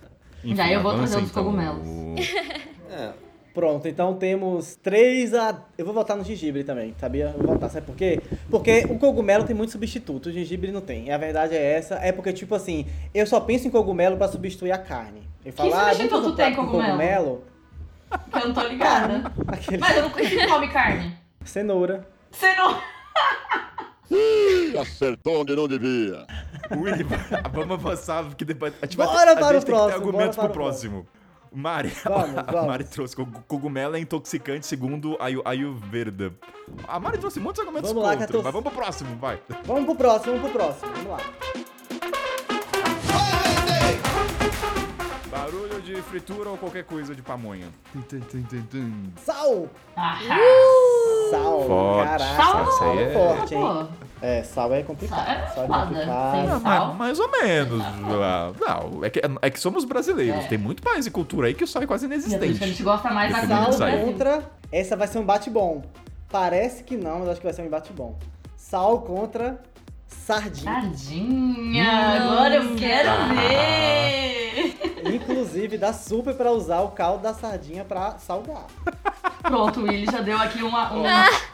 Já 0.44 0.72
eu 0.72 0.82
vou 0.82 0.90
avança, 0.90 1.12
trazer 1.12 1.24
os 1.24 1.30
então, 1.30 1.44
cogumelos. 1.44 1.86
o- 1.86 2.14
É, 2.92 3.12
Pronto, 3.54 3.86
então 3.86 4.14
temos 4.14 4.76
3 4.76 5.34
a. 5.34 5.62
Eu 5.76 5.84
vou 5.84 5.92
votar 5.92 6.16
no 6.16 6.24
gengibre 6.24 6.64
também, 6.64 6.94
sabia? 6.98 7.34
Eu 7.36 7.42
vou 7.42 7.54
votar, 7.54 7.68
sabe 7.68 7.84
por 7.84 7.94
quê? 7.94 8.20
Porque 8.50 8.86
o 8.88 8.98
cogumelo 8.98 9.44
tem 9.44 9.54
muito 9.54 9.72
substituto, 9.72 10.26
o 10.26 10.32
gengibre 10.32 10.72
não 10.72 10.80
tem. 10.80 11.08
E 11.08 11.10
a 11.10 11.18
verdade 11.18 11.54
é 11.54 11.74
essa, 11.74 11.96
é 11.96 12.12
porque, 12.12 12.32
tipo 12.32 12.54
assim, 12.54 12.86
eu 13.12 13.26
só 13.26 13.40
penso 13.40 13.68
em 13.68 13.70
cogumelo 13.70 14.16
pra 14.16 14.28
substituir 14.28 14.72
a 14.72 14.78
carne. 14.78 15.22
Eu 15.44 15.52
falo, 15.52 15.74
ah, 15.74 15.90
um 15.90 15.94
substituto 15.94 16.36
tem 16.36 16.54
prato 16.54 16.70
com 16.70 16.78
cogumelo? 16.78 17.44
Que 18.30 18.38
eu 18.38 18.48
não 18.48 18.54
tô 18.54 18.62
ligada. 18.62 19.32
Aquele... 19.48 19.78
Mas 19.78 19.96
eu 19.96 20.02
não 20.02 20.10
consigo 20.10 20.48
come 20.48 20.68
carne. 20.68 21.16
Cenoura. 21.44 22.06
Não. 22.56 22.80
Acertou 24.80 25.40
onde 25.42 25.54
não 25.54 25.68
devia. 25.68 26.26
Willy, 26.70 27.04
vamos 27.52 27.72
avançar, 27.72 28.24
porque 28.24 28.44
depois 28.44 28.72
a 28.80 28.86
gente 28.86 28.96
vai 28.96 29.06
Bora 29.06 29.32
a 29.32 29.36
para 29.36 29.44
gente 29.44 29.46
o 29.46 29.50
tem 29.50 29.60
que 29.60 29.66
ter 29.66 29.72
próximo, 29.72 29.94
argumentos 29.94 30.36
bora 30.36 30.48
pro 30.48 30.54
para 30.54 30.62
o 30.62 30.70
próximo. 30.70 31.06
Mari, 31.54 31.88
Vamos, 32.04 32.38
a 32.38 32.42
vamos. 32.42 32.66
Mari 32.68 32.84
trouxe 32.84 33.14
cogumelo 33.46 33.96
é 33.96 34.00
intoxicante 34.00 34.66
segundo 34.66 35.16
a 35.20 35.26
Ayu- 35.26 35.42
Ayurveda. 35.44 36.32
A 36.88 36.98
Mari 36.98 37.18
trouxe 37.18 37.38
muitos 37.40 37.60
argumentos 37.60 37.90
Vamos 37.90 38.02
lá, 38.04 38.10
contra, 38.12 38.26
14. 38.26 38.44
mas 38.44 38.52
vamos 38.52 38.72
pro 38.72 38.82
próximo, 38.82 39.16
vai. 39.18 39.38
Vamos 39.64 39.84
pro 39.84 39.94
próximo, 39.94 40.36
vamos 40.38 40.50
pro 40.50 40.60
próximo. 40.60 40.92
Vamos 40.92 41.10
lá. 41.10 41.18
Barulho 45.30 45.80
de 45.82 46.00
fritura 46.02 46.50
ou 46.50 46.58
qualquer 46.58 46.84
coisa 46.84 47.14
de 47.14 47.22
pamonha. 47.22 47.68
Sal! 49.24 49.68
Ah, 49.96 50.18
Sal! 51.36 51.62
Forte. 51.66 52.08
Caraca, 52.08 52.70
Sal 52.72 52.90
aí 52.92 52.98
é 52.98 53.02
é- 53.02 53.12
forte, 53.12 53.54
hein? 53.54 53.88
É, 54.24 54.42
sal 54.44 54.72
é 54.72 54.82
complicado. 54.84 55.24
Sal 55.26 55.34
é 55.34 55.48
Sal 55.48 55.64
é 55.64 55.66
foda. 55.66 55.86
complicado. 55.86 56.48
Sal? 56.62 56.86
mas- 56.88 56.96
mais 56.96 57.18
ou 57.18 57.28
menos. 57.30 57.82
Ah, 57.82 58.52
Não, 58.60 59.04
é 59.04 59.10
que, 59.10 59.20
é 59.42 59.50
que 59.50 59.58
somos 59.58 59.84
brasileiros. 59.84 60.44
É. 60.44 60.48
Tem 60.48 60.58
muito 60.58 60.80
país 60.82 61.06
e 61.06 61.10
cultura 61.10 61.48
aí 61.48 61.54
que 61.54 61.64
o 61.64 61.66
sal 61.66 61.82
é 61.82 61.86
quase 61.88 62.06
e 62.06 62.06
é 62.06 62.08
que 62.10 62.14
a 62.24 62.28
inexistente. 62.28 62.64
gente 62.68 62.82
gosta 62.84 63.10
mais 63.10 63.32
da 63.48 63.72
sal. 63.72 63.90
Contra. 64.04 64.42
Essa 64.70 64.96
vai 64.96 65.08
ser 65.08 65.18
um 65.18 65.22
embate 65.22 65.50
bom. 65.50 65.82
Parece 66.30 66.84
que 66.84 66.96
não, 66.96 67.18
mas 67.18 67.30
acho 67.30 67.40
que 67.40 67.46
vai 67.46 67.52
ser 67.52 67.62
um 67.62 67.66
embate 67.66 67.92
bom. 67.92 68.16
Sal 68.56 69.00
contra 69.00 69.60
sardinha. 70.26 70.72
Sardinha, 70.82 71.90
agora 72.22 72.54
eu 72.56 72.76
quero 72.76 73.08
Ah. 73.10 73.28
ver. 73.34 75.12
Inclusive, 75.14 75.76
dá 75.78 75.92
super 75.92 76.34
pra 76.34 76.50
usar 76.52 76.80
o 76.80 76.90
caldo 76.90 77.22
da 77.22 77.34
sardinha 77.34 77.84
pra 77.84 78.18
salgar. 78.18 78.66
Pronto, 79.42 79.80
o 79.80 79.84
Willy 79.84 80.06
já 80.06 80.20
deu 80.20 80.38
aqui 80.38 80.62
uma, 80.62 80.92
um, 80.94 81.02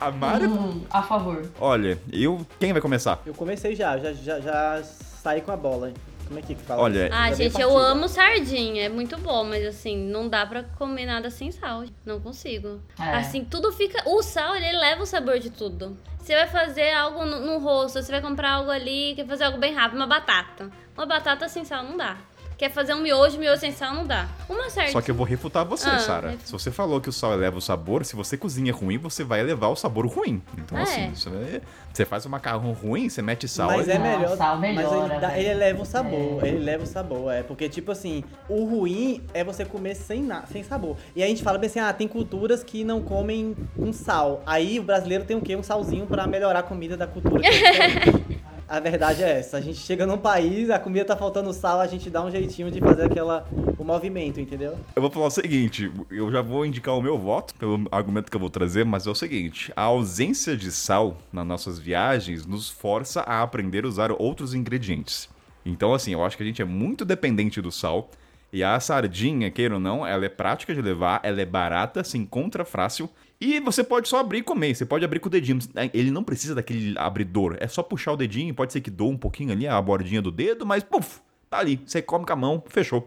A 0.00 0.10
Mari. 0.10 0.46
um 0.46 0.82
a 0.90 1.02
favor. 1.02 1.50
Olha, 1.58 1.98
eu. 2.12 2.46
Quem 2.60 2.72
vai 2.72 2.82
começar? 2.82 3.20
Eu 3.24 3.32
comecei 3.34 3.74
já, 3.74 3.96
já, 3.98 4.12
já, 4.12 4.38
já 4.40 4.82
saí 5.22 5.40
com 5.40 5.50
a 5.50 5.56
bola. 5.56 5.92
Como 6.28 6.38
é 6.38 6.42
que 6.42 6.54
fala? 6.54 6.82
Olha, 6.82 7.08
Ah, 7.10 7.32
gente, 7.32 7.58
eu 7.60 7.76
amo 7.76 8.06
sardinha, 8.06 8.84
é 8.84 8.88
muito 8.88 9.16
bom, 9.18 9.44
mas 9.44 9.64
assim, 9.64 9.96
não 9.96 10.28
dá 10.28 10.44
pra 10.44 10.62
comer 10.62 11.06
nada 11.06 11.30
sem 11.30 11.50
sal. 11.50 11.84
Não 12.04 12.20
consigo. 12.20 12.80
É. 13.00 13.16
Assim, 13.16 13.44
tudo 13.44 13.72
fica. 13.72 14.02
O 14.06 14.22
sal, 14.22 14.54
ele 14.54 14.70
leva 14.72 15.02
o 15.02 15.06
sabor 15.06 15.38
de 15.38 15.48
tudo. 15.48 15.96
Você 16.20 16.34
vai 16.34 16.46
fazer 16.46 16.92
algo 16.92 17.24
no, 17.24 17.40
no 17.40 17.58
rosto, 17.58 18.02
você 18.02 18.12
vai 18.12 18.20
comprar 18.20 18.52
algo 18.52 18.70
ali, 18.70 19.14
quer 19.16 19.26
fazer 19.26 19.44
algo 19.44 19.56
bem 19.56 19.72
rápido, 19.72 19.96
uma 19.96 20.06
batata. 20.06 20.70
Uma 20.94 21.06
batata 21.06 21.48
sem 21.48 21.64
sal 21.64 21.82
não 21.82 21.96
dá. 21.96 22.18
Quer 22.58 22.72
fazer 22.72 22.92
um 22.92 23.00
miojo, 23.00 23.38
miojo 23.38 23.60
sem 23.60 23.70
sal 23.70 23.94
não 23.94 24.04
dá. 24.04 24.26
Uma 24.48 24.68
sardinha. 24.68 24.92
Só 24.92 25.00
que 25.00 25.12
eu 25.12 25.14
vou 25.14 25.24
refutar 25.24 25.64
você, 25.64 25.88
Ah, 25.88 25.98
Sara. 26.00 26.30
ref- 26.30 26.44
Se 26.44 26.50
você 26.50 26.72
falou 26.72 27.00
que 27.00 27.08
o 27.08 27.12
sal 27.12 27.32
eleva 27.32 27.56
o 27.56 27.60
sabor, 27.60 28.04
se 28.04 28.16
você 28.16 28.36
cozinha 28.36 28.72
ruim, 28.72 28.98
você 28.98 29.22
vai 29.22 29.38
elevar 29.38 29.70
o 29.70 29.76
sabor 29.76 30.04
ruim. 30.08 30.42
Então, 30.58 30.76
Ah, 30.76 30.82
assim, 30.82 31.02
é? 31.02 31.60
você, 31.94 32.04
faz 32.04 32.26
um 32.26 32.28
macarrão 32.30 32.72
ruim, 32.72 33.08
você 33.08 33.22
mete 33.22 33.46
sal. 33.46 33.68
Mas 33.68 33.88
é 33.88 33.96
Não, 33.96 34.02
melhor. 34.18 34.36
sal 34.36 34.56
mas 34.58 34.74
melhora, 34.74 35.12
ele, 35.14 35.20
dá- 35.20 35.38
ele 35.38 35.54
leva 35.54 35.82
o 35.82 35.86
sabor. 35.86 36.44
Ele 36.44 36.58
leva 36.58 36.82
o 36.82 36.86
sabor, 36.86 37.32
é. 37.32 37.44
Porque, 37.44 37.68
tipo 37.68 37.92
assim, 37.92 38.24
o 38.48 38.64
ruim 38.64 39.22
é 39.32 39.44
você 39.44 39.64
comer 39.64 39.94
sem, 39.94 40.20
na, 40.20 40.44
sem 40.46 40.64
sabor. 40.64 40.96
E 41.14 41.22
a 41.22 41.26
gente 41.28 41.44
fala 41.44 41.58
bem 41.58 41.70
assim: 41.70 41.78
ah, 41.78 41.92
tem 41.92 42.08
culturas 42.08 42.64
que 42.64 42.82
não 42.82 43.00
comem 43.00 43.54
com 43.76 43.92
sal. 43.92 44.42
Aí 44.44 44.80
o 44.80 44.82
brasileiro 44.82 45.22
tem 45.24 45.36
o 45.36 45.40
quê? 45.40 45.54
Um 45.54 45.62
salzinho 45.62 46.06
pra 46.06 46.26
melhorar 46.26 46.58
a 46.58 46.62
comida 46.64 46.96
da 46.96 47.06
cultura. 47.06 47.40
A 48.68 48.80
verdade 48.80 49.22
é 49.22 49.38
essa. 49.38 49.56
A 49.56 49.60
gente 49.62 49.78
chega 49.78 50.04
num 50.04 50.18
país, 50.18 50.68
a 50.68 50.78
comida 50.78 51.02
tá 51.02 51.16
faltando 51.16 51.50
sal, 51.54 51.80
a 51.80 51.86
gente 51.86 52.10
dá 52.10 52.22
um 52.22 52.30
jeitinho 52.30 52.70
de 52.70 52.80
fazer 52.80 53.04
aquela, 53.04 53.48
o 53.78 53.82
movimento, 53.82 54.38
entendeu? 54.38 54.78
Eu 54.94 55.00
vou 55.00 55.10
falar 55.10 55.28
o 55.28 55.30
seguinte, 55.30 55.90
eu 56.10 56.30
já 56.30 56.42
vou 56.42 56.66
indicar 56.66 56.94
o 56.94 57.00
meu 57.00 57.18
voto 57.18 57.54
pelo 57.54 57.88
argumento 57.90 58.30
que 58.30 58.36
eu 58.36 58.40
vou 58.40 58.50
trazer, 58.50 58.84
mas 58.84 59.06
é 59.06 59.10
o 59.10 59.14
seguinte, 59.14 59.72
a 59.74 59.82
ausência 59.82 60.54
de 60.54 60.70
sal 60.70 61.16
nas 61.32 61.46
nossas 61.46 61.78
viagens 61.78 62.44
nos 62.44 62.68
força 62.68 63.22
a 63.22 63.42
aprender 63.42 63.86
a 63.86 63.88
usar 63.88 64.12
outros 64.12 64.52
ingredientes. 64.52 65.30
Então, 65.64 65.94
assim, 65.94 66.12
eu 66.12 66.22
acho 66.22 66.36
que 66.36 66.42
a 66.42 66.46
gente 66.46 66.60
é 66.60 66.66
muito 66.66 67.06
dependente 67.06 67.62
do 67.62 67.72
sal. 67.72 68.10
E 68.50 68.64
a 68.64 68.80
sardinha, 68.80 69.50
queira 69.50 69.74
ou 69.74 69.80
não, 69.80 70.06
ela 70.06 70.24
é 70.24 70.28
prática 70.28 70.74
de 70.74 70.80
levar, 70.80 71.20
ela 71.22 71.40
é 71.40 71.44
barata, 71.44 72.02
se 72.02 72.16
encontra 72.16 72.64
fácil. 72.64 73.08
E 73.40 73.60
você 73.60 73.84
pode 73.84 74.08
só 74.08 74.18
abrir 74.18 74.38
e 74.38 74.42
comer, 74.42 74.74
você 74.74 74.84
pode 74.84 75.04
abrir 75.04 75.20
com 75.20 75.28
o 75.28 75.30
dedinho. 75.30 75.58
Ele 75.94 76.10
não 76.10 76.24
precisa 76.24 76.54
daquele 76.56 76.98
abridor, 76.98 77.56
é 77.60 77.68
só 77.68 77.82
puxar 77.82 78.12
o 78.12 78.16
dedinho, 78.16 78.52
pode 78.52 78.72
ser 78.72 78.80
que 78.80 78.90
doa 78.90 79.10
um 79.10 79.16
pouquinho 79.16 79.52
ali 79.52 79.66
a 79.68 79.80
bordinha 79.80 80.20
do 80.20 80.32
dedo, 80.32 80.66
mas 80.66 80.82
puf, 80.82 81.20
tá 81.48 81.58
ali. 81.58 81.80
Você 81.86 82.02
come 82.02 82.26
com 82.26 82.32
a 82.32 82.36
mão, 82.36 82.62
fechou. 82.68 83.06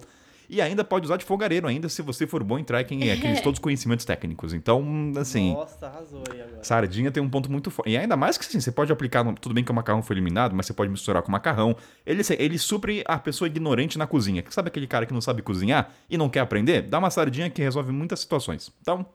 E 0.49 0.61
ainda 0.61 0.83
pode 0.83 1.05
usar 1.05 1.15
de 1.15 1.23
fogareiro 1.23 1.65
ainda, 1.65 1.87
se 1.87 2.01
você 2.01 2.27
for 2.27 2.43
bom 2.43 2.59
em 2.59 2.63
aqueles 3.09 3.39
todos 3.43 3.57
os 3.57 3.63
conhecimentos 3.63 4.03
técnicos. 4.03 4.53
Então, 4.53 4.85
assim, 5.17 5.53
Nossa, 5.53 5.87
arrasou 5.87 6.23
aí 6.29 6.41
agora. 6.41 6.61
sardinha 6.63 7.09
tem 7.09 7.23
um 7.23 7.29
ponto 7.29 7.49
muito 7.49 7.71
forte. 7.71 7.89
E 7.91 7.97
ainda 7.97 8.17
mais 8.17 8.37
que 8.37 8.45
assim, 8.45 8.59
você 8.59 8.69
pode 8.69 8.91
aplicar, 8.91 9.23
no- 9.23 9.33
tudo 9.33 9.55
bem 9.55 9.63
que 9.63 9.71
o 9.71 9.73
macarrão 9.73 10.01
foi 10.03 10.13
eliminado, 10.13 10.53
mas 10.53 10.65
você 10.65 10.73
pode 10.73 10.91
misturar 10.91 11.21
com 11.23 11.31
macarrão. 11.31 11.73
Ele, 12.05 12.19
assim, 12.19 12.35
ele 12.37 12.57
supre 12.57 13.01
a 13.07 13.17
pessoa 13.17 13.47
ignorante 13.47 13.97
na 13.97 14.05
cozinha. 14.05 14.43
Sabe 14.49 14.67
aquele 14.67 14.87
cara 14.87 15.05
que 15.05 15.13
não 15.13 15.21
sabe 15.21 15.41
cozinhar 15.41 15.89
e 16.09 16.17
não 16.17 16.27
quer 16.29 16.41
aprender? 16.41 16.81
Dá 16.81 16.99
uma 16.99 17.09
sardinha 17.09 17.49
que 17.49 17.61
resolve 17.61 17.93
muitas 17.93 18.19
situações. 18.19 18.73
Então, 18.81 19.05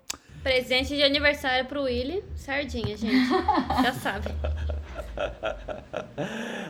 Presente 0.42 0.94
de 0.94 1.02
aniversário 1.02 1.66
pro 1.66 1.82
Willy, 1.82 2.22
sardinha, 2.36 2.96
gente. 2.96 3.28
Já 3.82 3.92
sabe. 3.92 4.28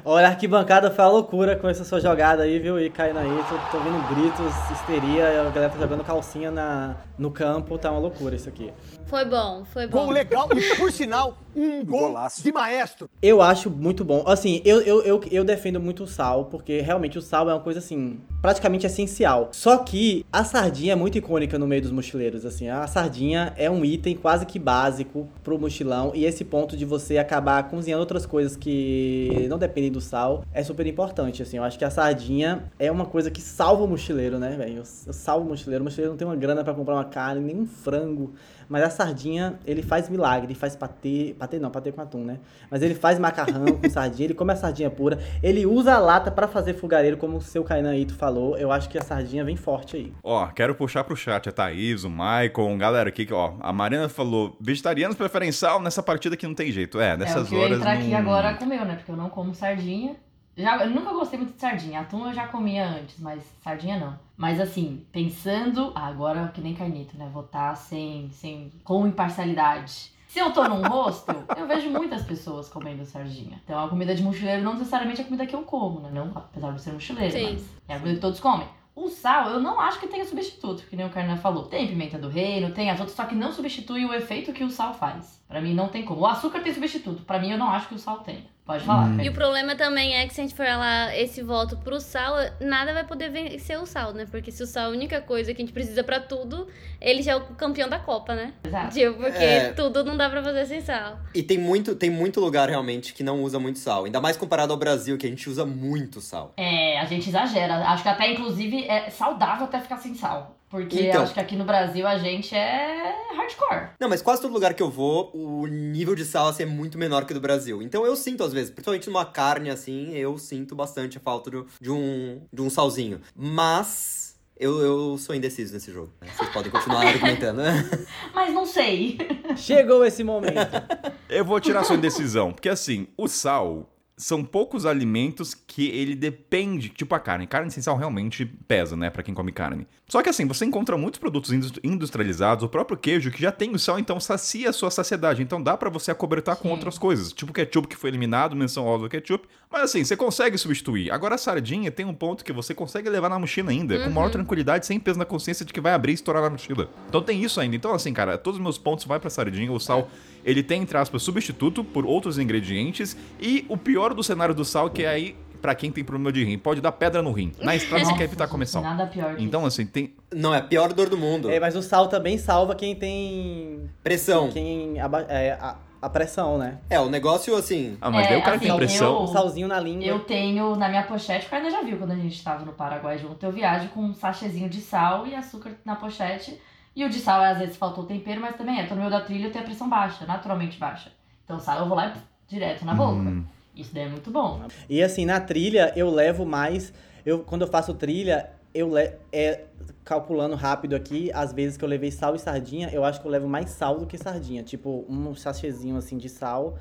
Olha, 0.05 0.29
a 0.29 0.31
arquibancada 0.31 0.91
foi 0.91 1.05
uma 1.05 1.11
loucura 1.11 1.57
com 1.57 1.69
essa 1.69 1.85
sua 1.85 2.01
jogada 2.01 2.45
aí, 2.45 2.59
viu? 2.59 2.81
E 2.81 2.89
caindo 2.89 3.19
aí, 3.19 3.29
tô, 3.49 3.77
tô 3.77 3.85
vendo 3.85 4.01
gritos, 4.09 4.71
histeria, 4.71 5.43
a 5.43 5.51
galera 5.51 5.73
tá 5.73 5.79
jogando 5.79 6.05
calcinha 6.05 6.51
na, 6.51 6.97
no 7.19 7.31
campo, 7.31 7.77
tá 7.77 7.91
uma 7.91 8.01
loucura 8.01 8.37
isso 8.37 8.49
aqui. 8.49 8.73
Foi 9.07 9.25
bom, 9.25 9.65
foi 9.65 9.87
Gol 9.87 10.07
bom. 10.07 10.13
legal 10.13 10.49
e, 10.55 10.77
por 10.77 10.91
sinal, 10.91 11.37
um 11.55 11.83
gol 11.85 12.15
de 12.43 12.53
maestro. 12.53 13.09
Eu 13.21 13.43
acho 13.43 13.71
muito 13.71 14.05
bom. 14.05 14.25
Assim, 14.27 14.63
eu, 14.65 14.81
eu, 14.81 15.03
eu, 15.03 15.21
eu 15.31 15.45
defendo 15.45 15.81
muito 15.81 16.05
o 16.05 16.07
sal, 16.07 16.47
porque 16.47 16.81
realmente 16.81 17.19
o 17.19 17.23
sal 17.23 17.49
é 17.51 17.55
uma 17.55 17.61
coisa 17.61 17.79
assim, 17.79 18.21
praticamente 18.41 18.87
essencial. 18.87 19.49
Só 19.53 19.79
que 19.79 20.25
a 20.33 20.45
sardinha 20.45 20.93
é 20.93 20.97
muito 20.97 21.19
icônica 21.19 21.59
no 21.59 21.67
meio 21.67 21.83
dos 21.83 21.91
mochileiros, 21.91 22.45
assim. 22.45 22.69
A 22.69 22.87
sardinha 22.87 23.53
é 23.57 23.71
um 23.71 23.85
item 23.85 24.17
quase 24.17 24.47
que 24.47 24.59
básico 24.59 25.29
pro 25.43 25.59
mochilão, 25.59 26.13
e 26.15 26.25
esse 26.25 26.45
ponto 26.45 26.77
de 26.77 26.85
você 26.85 27.19
acabar 27.19 27.63
cozinhando 27.65 28.01
outras 28.01 28.27
coisas 28.27 28.57
que 28.57 29.47
não 29.49 29.59
dependem 29.59 29.91
do 29.91 30.01
sal 30.01 30.45
é 30.53 30.63
super 30.63 30.87
importante, 30.87 31.43
assim. 31.43 31.57
Eu 31.57 31.65
acho 31.65 31.79
que 31.79 31.85
a 31.85 31.91
sardinha 31.91 32.65
é 32.79 32.91
uma 32.91 33.07
coisa 33.07 33.31
que 33.31 33.41
salva 33.41 33.85
o 33.85 33.89
mochileiro, 33.89 34.39
né, 34.39 34.57
velho? 34.57 34.83
Salvo 34.85 35.47
o 35.47 35.49
mochileiro. 35.49 35.83
O 35.83 35.85
mochileiro 35.85 36.13
não 36.13 36.19
tem 36.19 36.27
uma 36.27 36.37
grana 36.37 36.63
pra 36.63 36.75
comprar 36.75 36.95
uma 36.95 37.05
carne, 37.05 37.41
nem 37.41 37.57
um 37.57 37.67
frango. 37.67 38.35
Mas 38.69 38.83
a 38.83 38.91
sardinha, 38.91 39.61
ele 39.65 39.81
faz 39.81 40.09
milagre, 40.09 40.49
ele 40.49 40.55
faz 40.55 40.75
patê, 40.75 41.37
patê 41.39 41.57
não, 41.59 41.71
patê 41.71 41.93
com 41.93 42.01
atum, 42.01 42.25
né? 42.25 42.39
Mas 42.69 42.83
ele 42.83 42.97
faz 42.97 43.17
macarrão 43.17 43.65
com 43.65 43.89
sardinha, 43.89 44.27
ele 44.27 44.35
come 44.35 44.53
a 44.53 44.57
sardinha 44.57 44.91
pura, 44.91 45.21
ele 45.41 45.65
usa 45.65 45.95
a 45.95 45.99
lata 46.01 46.33
pra 46.33 46.49
fazer 46.49 46.75
fogareiro, 46.75 47.17
como 47.17 47.37
o 47.37 47.41
seu 47.41 47.63
Kainan 47.63 47.97
Ito 47.97 48.15
falou. 48.15 48.36
Eu 48.57 48.71
acho 48.73 48.89
que 48.89 48.99
a 48.99 49.03
sardinha 49.03 49.45
vem 49.45 49.57
forte 49.57 49.97
aí. 49.97 50.13
ó, 50.23 50.47
quero 50.49 50.75
puxar 50.75 51.05
pro 51.05 51.17
chat 51.17 51.49
a 51.49 51.53
Thaís, 51.53 52.05
o 52.05 52.11
Maicon, 52.11 52.77
galera 52.79 53.09
aqui, 53.09 53.25
que, 53.27 53.33
ó, 53.35 53.55
a 53.61 53.73
Marina 53.73 54.09
falou, 54.09 54.57
vegetarianos 54.61 55.17
preferem 55.17 55.51
sal 55.53 55.81
nessa 55.81 56.03
partida 56.03 56.37
que 56.37 56.47
não 56.47 56.55
tem 56.55 56.71
jeito. 56.71 57.01
É, 57.01 57.11
É 57.11 57.15
o 57.15 57.19
nessas 57.19 57.49
que 57.49 57.55
eu 57.55 57.59
ia 57.59 57.65
horas 57.65 57.79
entrar 57.79 57.93
aqui 57.93 58.09
não- 58.09 58.19
agora 58.19 58.55
com 58.55 58.65
o 58.65 58.69
meu, 58.69 58.85
né? 58.85 58.97
Porque 58.97 59.11
eu 59.11 59.17
não 59.17 59.29
como 59.31 59.55
sardinha. 59.55 60.17
Já, 60.59 60.83
eu 60.85 60.91
nunca 60.91 61.13
gostei 61.13 61.39
muito 61.39 61.53
de 61.55 61.61
sardinha. 61.61 62.01
Atum 62.01 62.27
eu 62.29 62.33
já 62.33 62.47
comia 62.47 62.87
antes, 62.89 63.19
mas 63.21 63.43
sardinha 63.63 63.99
não. 63.99 64.19
Mas 64.39 64.59
assim, 64.59 65.05
pensando. 65.13 65.93
Ah, 65.95 66.07
agora 66.07 66.51
que 66.55 66.63
nem 66.63 66.75
carnito, 66.75 67.17
né? 67.19 67.29
Votar 67.31 67.77
sem, 67.77 68.31
sem. 68.33 68.73
com 68.83 69.07
imparcialidade. 69.07 70.13
Se 70.37 70.41
eu 70.41 70.53
tô 70.53 70.69
num 70.69 70.87
rosto, 70.87 71.33
eu 71.57 71.67
vejo 71.67 71.89
muitas 71.89 72.23
pessoas 72.23 72.69
comendo 72.69 73.07
sardinha. 73.07 73.59
Então 73.65 73.83
a 73.83 73.89
comida 73.89 74.15
de 74.15 74.23
mochileiro 74.23 74.63
não 74.63 74.75
necessariamente 74.75 75.23
é 75.23 75.25
a 75.25 75.27
comida 75.27 75.47
que 75.47 75.57
eu 75.57 75.63
como, 75.63 75.99
né? 75.99 76.11
Não, 76.13 76.31
apesar 76.35 76.73
de 76.73 76.83
ser 76.83 76.93
mochileiro, 76.93 77.33
Sim. 77.33 77.53
mas 77.55 77.65
é 77.89 77.95
a 77.95 77.99
comida 77.99 78.17
que 78.17 78.21
todos 78.21 78.39
comem. 78.39 78.69
O 78.95 79.09
sal, 79.09 79.49
eu 79.49 79.61
não 79.61 79.81
acho 79.81 79.99
que 79.99 80.07
tenha 80.07 80.27
substituto, 80.27 80.85
que 80.91 80.95
nem 80.95 81.07
o 81.07 81.09
Carnan 81.09 81.39
falou. 81.39 81.65
Tem 81.65 81.89
pimenta 81.89 82.19
do 82.19 82.29
reino, 82.29 82.75
tem 82.75 82.91
as 82.91 83.01
outras, 83.01 83.17
só 83.17 83.25
que 83.25 83.35
não 83.35 83.51
substitui 83.51 84.05
o 84.05 84.13
efeito 84.13 84.53
que 84.53 84.63
o 84.63 84.69
sal 84.69 84.93
faz. 84.93 85.43
Pra 85.49 85.59
mim 85.59 85.73
não 85.73 85.89
tem 85.89 86.05
como. 86.05 86.21
O 86.21 86.27
açúcar 86.27 86.61
tem 86.61 86.75
substituto, 86.75 87.23
pra 87.23 87.39
mim 87.39 87.53
eu 87.53 87.57
não 87.57 87.71
acho 87.71 87.89
que 87.89 87.95
o 87.95 87.99
sal 87.99 88.19
tenha. 88.19 88.45
Pode 88.67 88.85
falar. 88.85 89.15
E 89.15 89.17
Caio. 89.19 89.31
o 89.31 89.35
problema 89.35 89.77
também 89.77 90.17
é 90.17 90.27
que 90.27 90.35
se 90.35 90.41
a 90.41 90.45
gente 90.45 90.57
for 90.57 90.67
lá 90.67 91.17
esse 91.17 91.41
voto 91.41 91.77
pro 91.77 92.01
sal, 92.01 92.35
nada 92.61 92.93
vai 92.93 93.05
poder 93.05 93.31
vencer 93.31 93.79
o 93.79 93.87
sal, 93.87 94.13
né? 94.13 94.27
Porque 94.29 94.51
se 94.51 94.61
o 94.61 94.67
sal 94.67 94.85
é 94.85 94.87
a 94.87 94.91
única 94.91 95.21
coisa 95.21 95.55
que 95.55 95.63
a 95.63 95.65
gente 95.65 95.73
precisa 95.73 96.03
pra 96.03 96.19
tudo, 96.19 96.67
ele 97.01 97.23
já 97.23 97.33
é 97.33 97.37
o 97.37 97.43
campeão 97.55 97.89
da 97.89 98.01
Copa, 98.01 98.35
né? 98.35 98.53
Exato. 98.65 98.93
Tipo, 98.93 99.15
porque 99.15 99.39
É. 99.39 99.73
tudo 99.73 100.03
não 100.03 100.17
dá 100.17 100.29
pra 100.29 100.43
fazer 100.43 100.67
sem 100.67 100.81
sal. 100.81 101.17
E 101.33 101.45
tem 101.45 101.57
muito, 101.59 101.95
tem 101.95 102.11
muito 102.11 102.41
lugar 102.41 102.69
realmente 102.69 103.15
que 103.15 103.23
não 103.23 103.41
usa 103.45 103.61
muito 103.61 103.79
sal. 103.79 104.05
Ainda 104.05 104.21
mais 104.21 104.37
comparado 104.37 104.73
ao 104.73 104.79
Brasil, 104.79 105.17
que 105.17 105.27
a 105.27 105.31
gente 105.31 105.49
usa 105.49 105.65
muito 105.65 106.21
sal. 106.21 106.53
É, 106.57 106.99
a 106.99 107.05
gente 107.05 107.29
exagera. 107.29 107.77
Acho 107.89 108.03
que 108.03 108.09
até, 108.09 108.33
inclusive, 108.33 108.85
é 108.89 109.09
saudável 109.11 109.67
até 109.67 109.79
ficar 109.79 109.99
sem 109.99 110.13
sal. 110.15 110.57
Porque 110.69 111.09
Então. 111.09 111.23
acho 111.23 111.33
que 111.35 111.41
aqui 111.41 111.55
no 111.57 111.65
Brasil 111.65 112.07
a 112.07 112.19
gente 112.19 112.55
é 112.55 113.15
hardcore. 113.37 113.91
Não, 114.01 114.09
mas 114.09 114.21
quase 114.21 114.43
todo 114.43 114.53
lugar 114.53 114.75
que 114.75 114.83
eu 114.83 114.91
vou, 114.91 115.31
o 115.35 115.67
nível 115.67 116.15
de 116.15 116.25
sal 116.25 116.49
assim, 116.49 116.65
é 116.65 116.67
muito 116.67 116.99
menor 116.99 117.25
que 117.25 117.33
o 117.33 117.35
do 117.35 117.41
Brasil. 117.41 117.81
Então 117.83 118.05
eu 118.05 118.17
sinto, 118.17 118.43
às 118.43 118.53
vezes, 118.53 118.71
principalmente 118.71 119.07
numa 119.09 119.25
carne 119.25 119.71
assim, 119.71 120.13
eu 120.15 120.37
sinto 120.39 120.75
bastante 120.75 121.19
a 121.19 121.21
falta 121.21 121.51
do- 121.51 121.67
de, 121.81 121.91
um, 121.91 122.43
de 122.53 122.61
um 122.63 122.69
salzinho. 122.69 123.21
Mas 123.35 124.35
eu, 124.59 124.81
eu 124.81 125.19
sou 125.19 125.35
indeciso 125.35 125.73
nesse 125.75 125.93
jogo. 125.93 126.13
né? 126.21 126.29
Vocês 126.37 126.49
podem 126.51 126.71
continuar 126.73 127.07
argumentando. 127.07 127.63
né? 127.63 127.89
Mas 128.35 128.53
não 128.53 128.67
sei. 128.67 129.19
Chegou 129.57 130.05
esse 130.05 130.25
momento. 130.25 130.57
Eu 131.29 131.45
vou 131.45 131.59
tirar 131.61 131.83
sua 131.83 131.97
indecisão, 131.97 132.53
porque 132.53 132.69
assim, 132.69 133.09
o 133.17 133.27
sal 133.27 133.91
são 134.19 134.43
poucos 134.43 134.87
alimentos 134.87 135.55
que 135.55 135.89
ele 135.91 136.15
depende, 136.15 136.89
tipo 136.89 137.15
a 137.15 137.21
carne. 137.21 137.47
Carne 137.47 137.71
sem 137.71 137.83
sal 137.83 137.97
realmente 137.97 138.47
pesa, 138.47 138.97
né, 138.97 139.11
Pra 139.11 139.23
quem 139.23 139.35
come 139.35 139.53
carne. 139.53 139.87
Só 140.09 140.23
que 140.23 140.29
assim, 140.31 140.47
você 140.47 140.65
encontra 140.65 140.97
muitos 140.97 141.19
produtos 141.21 141.53
indus- 141.53 141.73
industrializados, 141.85 142.65
o 142.65 142.69
próprio 142.69 142.97
queijo 142.97 143.31
que 143.31 143.43
já 143.43 143.53
tem 143.53 143.73
o 143.75 143.79
sal, 143.79 143.99
então 143.99 144.19
sacia 144.19 144.71
a 144.71 144.73
sua 144.73 144.91
saciedade. 144.91 145.43
Então 145.43 145.63
dá 145.63 145.77
pra 145.77 145.91
você 145.91 146.11
acobertar 146.11 146.57
com 146.57 146.69
Sim. 146.69 146.75
outras 146.75 146.97
coisas, 146.97 147.33
tipo 147.33 147.51
o 147.51 147.55
ketchup 147.55 147.89
que 147.89 147.97
foi 147.97 148.09
eliminado, 148.11 148.57
menção 148.57 148.87
ao 148.87 148.99
do 148.99 149.09
ketchup. 149.09 149.47
Mas 149.71 149.83
assim, 149.83 150.05
você 150.05 150.17
consegue 150.17 150.57
substituir. 150.57 151.11
Agora 151.11 151.35
a 151.35 151.39
sardinha 151.39 151.91
tem 151.91 152.07
um 152.07 152.15
ponto 152.15 152.45
que 152.45 152.53
você 152.53 152.75
consegue 152.75 153.09
levar 153.11 153.29
na 153.29 153.39
mochila 153.39 153.71
ainda, 153.71 153.99
com 154.05 154.11
maior 154.11 154.31
tranquilidade, 154.31 154.87
sem 154.87 154.99
peso 154.99 155.19
na 155.19 155.25
consciência 155.25 155.65
de 155.67 155.73
que 155.73 155.81
vai 155.81 155.93
abrir 155.93 156.13
e 156.13 156.15
estourar 156.15 156.43
na 156.43 156.51
mochila. 156.51 156.89
Então 157.09 157.21
tem 157.21 157.43
isso 157.43 157.61
ainda. 157.61 157.75
Então 157.77 157.93
assim, 157.93 158.13
cara, 158.13 158.39
todos 158.39 158.59
os 158.59 158.63
meus 158.63 158.79
pontos 158.79 159.05
vai 159.05 159.19
pra 159.19 159.29
sardinha, 159.29 159.71
o 159.73 159.81
sal 159.81 160.09
ele 160.45 160.63
tem, 160.63 160.83
entre 160.83 160.97
aspas, 160.97 161.23
substituto 161.23 161.83
por 161.83 162.07
outros 162.07 162.39
ingredientes. 162.39 163.17
E 163.41 163.67
o 163.69 163.77
pior 163.77 164.15
do 164.15 164.23
cenário 164.23 164.55
do 164.55 164.65
sal, 164.65 164.89
que 164.89 165.03
é 165.03 165.09
aí, 165.09 165.37
pra 165.61 165.75
quem 165.75 165.91
tem 165.91 166.05
problema 166.05 166.31
de 166.33 166.45
rim, 166.45 166.57
pode 166.57 166.81
dar 166.81 166.93
pedra 166.93 167.21
no 167.21 167.33
rim. 167.33 167.51
Na 167.61 167.75
estrada 167.75 168.05
você 168.05 168.11
Nossa, 168.11 168.19
quer 168.19 168.25
evitar 168.25 168.47
comer 168.47 168.67
sal. 168.67 168.83
Nada 168.83 169.07
pior 169.07 169.35
que 169.35 169.43
Então, 169.43 169.67
assim, 169.67 169.85
tem. 169.85 170.15
Não, 170.33 170.55
é 170.55 170.59
a 170.59 170.63
pior 170.63 170.93
dor 170.93 171.09
do 171.09 171.19
mundo. 171.19 171.51
É, 171.51 171.59
mas 171.59 171.75
o 171.75 171.83
sal 171.83 172.07
também 172.09 172.39
salva 172.39 172.75
quem 172.77 172.95
tem. 172.95 173.91
Pressão. 174.05 174.49
Quem. 174.51 175.01
aba- 175.01 175.27
é, 175.29 175.53
a, 175.53 175.77
a 176.07 176.11
pressão, 176.11 176.57
né? 176.57 176.79
É, 176.89 176.99
o 177.01 177.09
negócio 177.11 177.55
assim. 177.57 177.99
Ah, 178.01 178.11
mas 178.11 178.27
É, 178.27 178.29
daí 178.31 178.39
o 178.39 178.43
cara 178.43 178.57
assim, 178.57 178.67
tem 178.69 178.77
pressão. 178.77 179.19
Um 179.19 179.21
Eu- 179.23 179.27
salzinho 179.27 179.69
na 179.69 179.81
língua. 179.81 180.05
Eu 180.05 180.21
tenho 180.21 180.77
na 180.77 180.89
minha 180.89 181.03
pochete, 181.03 181.47
o 181.47 181.51
Caio 181.51 181.71
já 181.71 181.83
viu 181.83 181.99
quando 181.99 182.13
a 182.13 182.17
gente 182.17 182.43
tava 182.43 182.65
no 182.65 182.73
Paraguai 182.73 183.19
junto, 183.19 183.45
eu 183.45 183.53
viajo 183.53 183.89
com 183.89 184.01
um 184.01 184.15
sachêzinho 184.15 184.69
de 184.69 184.81
sal 184.81 185.27
e 185.27 185.35
açúcar 185.35 185.73
na 185.85 185.97
pochete. 185.97 186.61
E 186.95 187.05
o 187.05 187.11
de 187.11 187.19
sal, 187.19 187.43
às 187.43 187.59
vezes 187.59 187.77
faltou 187.77 188.05
tempero, 188.05 188.41
mas 188.41 188.57
também 188.57 188.81
é. 188.81 188.87
Tô 188.87 188.95
no 188.95 189.01
meio 189.01 189.11
da 189.11 189.21
trilha, 189.21 189.47
eu 189.49 189.53
tenho 189.53 189.65
a 189.65 189.67
pressão 189.67 189.89
baixa, 189.89 190.25
naturalmente 190.25 190.79
baixa. 190.79 191.11
Então 191.45 191.59
sal 191.61 191.81
eu 191.81 191.87
vou 191.87 191.97
lá 191.97 192.07
e 192.07 192.11
pff, 192.13 192.25
direto 192.49 192.85
na 192.85 192.95
boca. 192.95 193.13
Hum. 193.13 193.45
Isso 193.75 193.93
daí 193.95 194.05
é 194.05 194.09
muito 194.09 194.31
bom. 194.31 194.63
E 194.89 195.03
assim, 195.03 195.27
na 195.27 195.39
trilha 195.41 195.93
eu 195.95 196.09
levo 196.11 196.47
mais. 196.47 196.93
Eu, 197.27 197.41
quando 197.41 197.63
eu 197.63 197.69
faço 197.69 197.93
trilha, 197.93 198.49
eu 198.79 198.97
é, 198.97 199.65
calculando 200.05 200.55
rápido 200.55 200.95
aqui, 200.95 201.31
as 201.33 201.53
vezes 201.53 201.77
que 201.77 201.85
eu 201.85 201.89
levei 201.89 202.11
sal 202.11 202.35
e 202.35 202.39
sardinha, 202.39 202.91
eu 202.93 203.05
acho 203.05 203.21
que 203.21 203.27
eu 203.27 203.31
levo 203.31 203.49
mais 203.49 203.71
sal 203.71 203.99
do 203.99 204.07
que 204.07 204.19
sardinha. 204.19 204.63
Tipo, 204.63 205.05
um 205.09 205.35
sachêzinho 205.35 205.97
assim 205.97 206.17
de 206.17 206.29
sal 206.29 206.79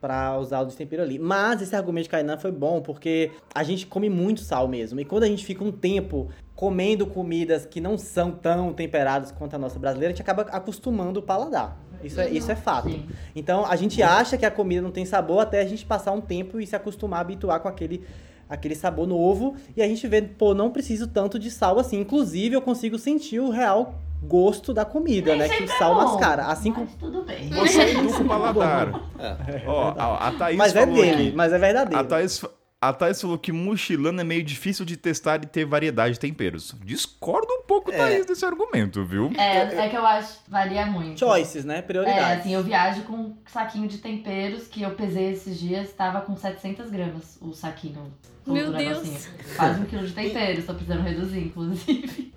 pra 0.00 0.38
usar 0.38 0.60
o 0.60 0.66
tempero 0.66 1.02
ali. 1.02 1.18
Mas 1.18 1.62
esse 1.62 1.74
argumento 1.74 2.04
de 2.04 2.10
Kainan 2.10 2.38
foi 2.38 2.52
bom, 2.52 2.80
porque 2.80 3.30
a 3.54 3.62
gente 3.62 3.86
come 3.86 4.10
muito 4.10 4.40
sal 4.40 4.68
mesmo. 4.68 5.00
E 5.00 5.04
quando 5.04 5.22
a 5.22 5.26
gente 5.26 5.44
fica 5.44 5.64
um 5.64 5.72
tempo 5.72 6.28
comendo 6.54 7.06
comidas 7.06 7.66
que 7.66 7.80
não 7.80 7.98
são 7.98 8.30
tão 8.30 8.72
temperadas 8.72 9.30
quanto 9.30 9.54
a 9.54 9.58
nossa 9.58 9.78
brasileira, 9.78 10.12
a 10.12 10.14
gente 10.14 10.22
acaba 10.22 10.42
acostumando 10.42 11.20
o 11.20 11.22
paladar. 11.22 11.78
Isso 12.02 12.20
é, 12.20 12.30
isso 12.30 12.50
é 12.50 12.54
fato. 12.54 12.90
Sim. 12.90 13.06
Então 13.34 13.64
a 13.64 13.74
gente 13.76 14.02
acha 14.02 14.36
que 14.36 14.44
a 14.44 14.50
comida 14.50 14.82
não 14.82 14.90
tem 14.90 15.04
sabor 15.04 15.40
até 15.40 15.60
a 15.60 15.66
gente 15.66 15.84
passar 15.84 16.12
um 16.12 16.20
tempo 16.20 16.60
e 16.60 16.66
se 16.66 16.76
acostumar, 16.76 17.20
habituar 17.20 17.60
com 17.60 17.68
aquele, 17.68 18.04
aquele 18.48 18.74
sabor 18.74 19.06
novo. 19.06 19.56
E 19.76 19.82
a 19.82 19.86
gente 19.88 20.06
vê, 20.06 20.22
pô, 20.22 20.54
não 20.54 20.70
preciso 20.70 21.06
tanto 21.06 21.38
de 21.38 21.50
sal 21.50 21.78
assim. 21.78 22.00
Inclusive, 22.00 22.54
eu 22.54 22.62
consigo 22.62 22.98
sentir 22.98 23.40
o 23.40 23.50
real 23.50 23.94
gosto 24.22 24.72
da 24.72 24.84
comida, 24.84 25.36
né? 25.36 25.48
Que 25.48 25.64
o 25.64 25.68
sal 25.68 25.94
Bom, 25.94 26.02
mascara. 26.04 26.46
Assim 26.46 26.72
como. 26.72 26.86
Mas 26.86 26.94
tudo 26.96 27.22
bem. 27.22 27.48
Você 27.50 27.82
educa 27.90 28.22
o 28.22 28.24
paladar. 28.26 28.88
É. 29.18 29.62
Ó, 29.66 29.94
a, 29.96 30.28
a 30.28 30.32
Thaís 30.32 30.56
Mas 30.56 30.74
é 30.74 30.80
falou 30.80 30.94
dele, 30.96 31.28
aqui. 31.28 31.36
mas 31.36 31.52
é 31.52 31.58
verdadeiro. 31.58 32.00
A 32.00 32.04
Thaís, 32.04 32.42
a 32.80 32.92
Thaís 32.92 33.20
falou 33.20 33.38
que 33.38 33.52
mochilando 33.52 34.20
é 34.20 34.24
meio 34.24 34.42
difícil 34.42 34.84
de 34.86 34.96
testar 34.96 35.42
e 35.44 35.46
ter 35.46 35.64
variedade 35.66 36.14
de 36.14 36.20
temperos. 36.20 36.74
Discordo 36.84 37.46
um 37.52 37.62
pouco, 37.62 37.92
É. 37.92 37.96
Thaís, 37.96 38.26
desse 38.26 38.44
argumento, 38.44 39.04
viu? 39.04 39.30
É, 39.36 39.84
é 39.84 39.88
que 39.88 39.96
eu 39.96 40.04
acho 40.06 40.38
varia 40.48 40.86
muito. 40.86 41.18
Choices, 41.20 41.64
né? 41.64 41.78
É, 41.78 41.82
Prioridades. 41.82 42.40
assim, 42.40 42.54
eu 42.54 42.62
viajo 42.62 43.02
com 43.02 43.12
um 43.12 43.36
saquinho 43.46 43.86
de 43.86 43.98
temperos 43.98 44.66
que 44.66 44.82
eu 44.82 44.90
pesei 44.92 45.32
esses 45.32 45.58
dias, 45.60 45.92
tava 45.92 46.22
com 46.22 46.34
700 46.36 46.90
gramas 46.90 47.38
o 47.40 47.52
saquinho. 47.52 48.12
Meu 48.46 48.70
Deus. 48.72 49.02
negocinho. 49.02 49.36
Quase 49.56 49.80
um 49.80 49.84
quilo 49.86 50.06
de 50.06 50.12
temperos, 50.12 50.64
tô 50.64 50.74
precisando 50.74 51.02
reduzir, 51.02 51.40
inclusive. 51.40 52.32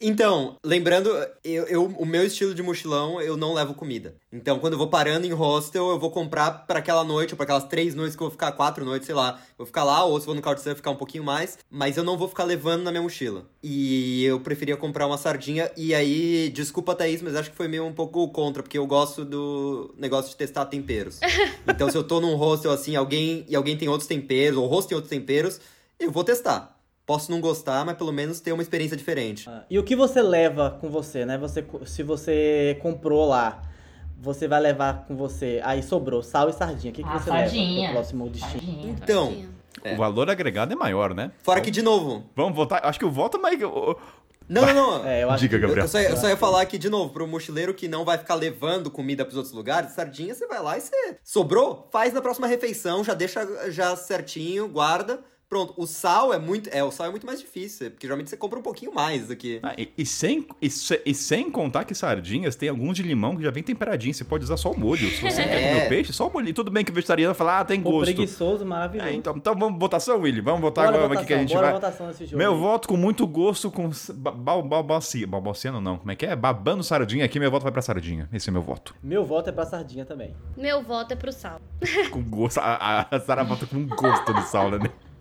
Então, 0.00 0.56
lembrando, 0.64 1.08
eu, 1.44 1.64
eu- 1.66 1.84
o 1.86 2.04
meu 2.06 2.24
estilo 2.26 2.54
de 2.54 2.62
mochilão, 2.62 3.20
eu 3.20 3.36
não 3.36 3.52
levo 3.54 3.74
comida. 3.74 4.14
Então, 4.32 4.58
quando 4.58 4.72
eu 4.72 4.78
vou 4.78 4.88
parando 4.88 5.26
em 5.26 5.32
hostel, 5.32 5.90
eu 5.90 5.98
vou 5.98 6.10
comprar 6.10 6.66
pra 6.66 6.78
aquela 6.78 7.04
noite, 7.04 7.32
ou 7.32 7.36
pra 7.36 7.44
aquelas 7.44 7.64
três 7.64 7.94
noites 7.94 8.16
que 8.16 8.22
eu 8.22 8.26
vou 8.26 8.30
ficar, 8.32 8.52
quatro 8.52 8.84
noites, 8.84 9.06
sei 9.06 9.14
lá. 9.14 9.38
Eu 9.50 9.54
vou 9.58 9.66
ficar 9.66 9.84
lá, 9.84 10.04
ou 10.04 10.18
se 10.18 10.26
vou 10.26 10.34
no 10.34 10.42
Couchsurfing 10.42 10.76
ficar 10.76 10.90
um 10.90 10.96
pouquinho 10.96 11.22
mais. 11.24 11.58
Mas 11.70 11.96
eu 11.96 12.04
não 12.04 12.18
vou 12.18 12.26
ficar 12.28 12.44
levando 12.44 12.82
na 12.82 12.90
minha 12.90 13.02
mochila. 13.02 13.44
E 13.62 14.24
eu 14.24 14.40
preferia 14.40 14.76
comprar 14.76 15.06
uma 15.06 15.16
sardinha. 15.18 15.70
E 15.76 15.94
aí, 15.94 16.50
desculpa, 16.50 16.94
Thaís, 16.94 17.22
mas 17.22 17.36
acho 17.36 17.50
que 17.50 17.56
foi 17.56 17.68
meio 17.68 17.84
um 17.84 17.92
pouco 17.92 18.26
contra, 18.28 18.62
porque 18.62 18.76
eu 18.78 18.86
gosto 18.86 19.24
do 19.24 19.94
negócio 19.96 20.30
de 20.30 20.36
testar 20.36 20.64
temperos. 20.66 21.20
Então, 21.66 21.90
se 21.90 21.96
eu 21.96 22.04
tô 22.04 22.20
num 22.20 22.34
hostel 22.36 22.70
assim, 22.70 22.94
alguém 22.94 23.44
e 23.48 23.56
alguém 23.56 23.74
tem 23.76 23.88
outros 23.88 24.06
temperos, 24.06 24.58
ou 24.58 24.64
o 24.66 24.68
hostel 24.68 24.88
tem 24.90 24.96
outros 24.96 25.10
temperos, 25.10 25.33
eu 25.98 26.10
vou 26.10 26.24
testar. 26.24 26.78
Posso 27.06 27.30
não 27.30 27.40
gostar, 27.40 27.84
mas 27.84 27.96
pelo 27.98 28.12
menos 28.12 28.40
ter 28.40 28.52
uma 28.52 28.62
experiência 28.62 28.96
diferente. 28.96 29.48
Ah, 29.48 29.64
E 29.68 29.78
o 29.78 29.82
que 29.84 29.94
você 29.94 30.22
leva 30.22 30.70
com 30.80 30.88
você, 30.88 31.26
né? 31.26 31.36
Você, 31.36 31.64
se 31.84 32.02
você 32.02 32.78
comprou 32.80 33.26
lá, 33.28 33.62
você 34.18 34.48
vai 34.48 34.60
levar 34.60 35.04
com 35.06 35.14
você. 35.14 35.60
Aí 35.64 35.82
sobrou 35.82 36.22
sal 36.22 36.48
e 36.48 36.52
sardinha. 36.54 36.90
O 36.92 36.94
que, 36.94 37.02
que 37.02 37.08
Ah, 37.08 37.18
você 37.18 37.30
leva 37.30 37.42
sardinha. 37.44 37.88
pro 37.88 37.96
próximo 37.96 38.28
destino? 38.30 38.52
Sardinha. 38.62 38.96
Então, 39.02 39.26
Tadinho. 39.28 39.54
É. 39.82 39.92
O 39.92 39.96
valor 39.98 40.30
agregado 40.30 40.72
é 40.72 40.76
maior, 40.76 41.12
né? 41.14 41.30
Fora 41.42 41.60
que, 41.60 41.70
de 41.70 41.82
novo, 41.82 42.24
Vamos 42.34 42.54
votar. 42.56 42.80
Acho 42.86 42.98
que 42.98 43.04
o 43.04 43.10
voto 43.10 43.36
é 43.36 43.40
mais. 43.40 43.60
o- 43.62 43.96
Não, 44.48 44.66
não, 44.66 44.74
não. 44.74 45.06
É, 45.06 45.22
eu 45.22 45.30
acho 45.30 45.40
Diga, 45.42 45.58
Gabriel. 45.58 45.84
eu 45.84 45.88
só, 45.88 45.98
eu 45.98 46.16
só 46.16 46.28
ia 46.28 46.36
falar 46.36 46.64
que, 46.66 46.76
de 46.76 46.90
novo, 46.90 47.12
pro 47.12 47.26
mochileiro 47.26 47.72
que 47.72 47.88
não 47.88 48.04
vai 48.04 48.18
ficar 48.18 48.34
levando 48.34 48.90
comida 48.90 49.24
pros 49.24 49.36
outros 49.36 49.54
lugares, 49.54 49.92
sardinha, 49.92 50.34
você 50.34 50.46
vai 50.46 50.62
lá 50.62 50.76
e 50.76 50.80
você. 50.80 51.18
Sobrou? 51.22 51.88
Faz 51.90 52.12
na 52.12 52.20
próxima 52.20 52.46
refeição, 52.46 53.02
já 53.02 53.14
deixa 53.14 53.70
já 53.70 53.96
certinho, 53.96 54.68
guarda. 54.68 55.20
Pronto. 55.54 55.72
O 55.76 55.86
sal 55.86 56.34
é 56.34 56.38
muito. 56.38 56.68
É, 56.72 56.82
o 56.82 56.90
sal 56.90 57.06
é 57.06 57.10
muito 57.10 57.24
mais 57.24 57.38
difícil, 57.38 57.88
porque 57.92 58.04
geralmente 58.08 58.28
você 58.28 58.36
compra 58.36 58.58
um 58.58 58.62
pouquinho 58.62 58.92
mais 58.92 59.28
do 59.28 59.36
que. 59.36 59.60
Ah, 59.62 59.72
e, 59.78 59.88
e 59.96 60.04
sem, 60.04 60.44
e, 60.60 60.66
e 61.06 61.14
sem 61.14 61.48
contar 61.48 61.84
que 61.84 61.94
sardinhas 61.94 62.56
tem 62.56 62.68
alguns 62.68 62.96
de 62.96 63.04
limão 63.04 63.36
que 63.36 63.42
já 63.44 63.52
vem 63.52 63.62
temperadinho. 63.62 64.12
Você 64.12 64.24
pode 64.24 64.42
usar 64.42 64.56
só 64.56 64.72
o 64.72 64.76
molho. 64.78 65.08
Se 65.10 65.22
você 65.22 65.44
quer 65.44 65.68
comer 65.70 65.86
o 65.86 65.88
peixe, 65.88 66.12
só 66.12 66.26
o 66.26 66.32
molho. 66.32 66.52
Tudo 66.52 66.72
bem 66.72 66.84
que 66.84 66.90
o 66.90 66.94
vegetariano 66.94 67.34
fala, 67.36 67.60
ah, 67.60 67.64
tem 67.64 67.80
gosto. 67.80 68.04
preguiçoso, 68.12 68.66
maravilhoso. 68.66 69.08
É, 69.08 69.14
então, 69.14 69.34
então 69.36 69.54
vamos 69.54 69.78
votação, 69.78 70.18
Willy. 70.20 70.40
Vamos 70.40 70.60
votar 70.60 70.88
agora 70.88 71.02
votação, 71.04 71.18
aqui 71.22 71.26
que 71.28 71.34
a 71.34 71.38
gente 71.38 71.54
bora 71.54 71.66
vai. 71.66 71.74
votação 71.74 72.06
nesse 72.08 72.24
jogo. 72.26 72.36
Meu 72.36 72.56
voto 72.58 72.88
com 72.88 72.96
muito 72.96 73.24
gosto, 73.24 73.70
com 73.70 73.88
s- 73.90 74.12
ba- 74.12 74.32
ba- 74.32 74.60
balbaciano 74.60 75.80
não, 75.80 75.98
como 75.98 76.10
é 76.10 76.16
que 76.16 76.26
é? 76.26 76.34
Babando 76.34 76.82
sardinha 76.82 77.24
aqui, 77.24 77.38
meu 77.38 77.50
voto 77.50 77.62
vai 77.62 77.70
pra 77.70 77.80
sardinha. 77.82 78.28
Esse 78.32 78.48
é 78.48 78.52
meu 78.52 78.62
voto. 78.62 78.92
Meu 79.00 79.24
voto 79.24 79.50
é 79.50 79.52
pra 79.52 79.64
sardinha 79.64 80.04
também. 80.04 80.34
Meu 80.56 80.82
voto 80.82 81.12
é 81.12 81.16
pro 81.16 81.32
sal. 81.32 81.60
Com 82.10 82.22
gosto, 82.22 82.58
a, 82.58 83.06
a 83.08 83.20
Sara 83.20 83.44
vota 83.44 83.66
com 83.66 83.86
gosto 83.86 84.34
de 84.34 84.42
sal, 84.48 84.70
né? 84.70 84.78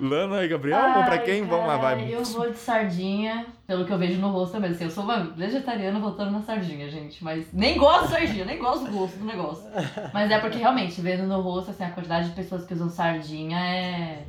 Lana 0.00 0.44
e 0.44 0.48
Gabriel, 0.48 0.80
vamos 0.80 1.04
pra 1.04 1.18
quem? 1.18 1.44
Vamos 1.44 1.66
lá, 1.66 1.76
vai. 1.76 2.12
Eu 2.12 2.24
vou 2.24 2.50
de 2.50 2.58
sardinha, 2.58 3.46
pelo 3.66 3.84
que 3.84 3.92
eu 3.92 3.98
vejo 3.98 4.20
no 4.20 4.30
rosto 4.30 4.58
mesmo. 4.58 4.74
Assim, 4.74 4.84
eu 4.84 4.90
sou 4.90 5.04
uma 5.04 5.24
vegetariana 5.24 6.00
voltando 6.00 6.32
na 6.32 6.42
sardinha, 6.42 6.88
gente. 6.90 7.22
Mas 7.22 7.52
nem 7.52 7.78
gosto 7.78 8.06
de 8.06 8.10
sardinha, 8.10 8.44
nem 8.44 8.58
gosto 8.58 8.86
do 8.86 8.90
gosto 8.90 9.18
do 9.18 9.24
negócio. 9.24 9.64
Mas 10.12 10.30
é 10.30 10.38
porque 10.38 10.58
realmente, 10.58 11.00
vendo 11.00 11.24
no 11.24 11.40
rosto, 11.40 11.70
assim, 11.70 11.84
a 11.84 11.90
quantidade 11.90 12.30
de 12.30 12.34
pessoas 12.34 12.64
que 12.64 12.74
usam 12.74 12.88
sardinha 12.88 13.58
é, 13.58 14.24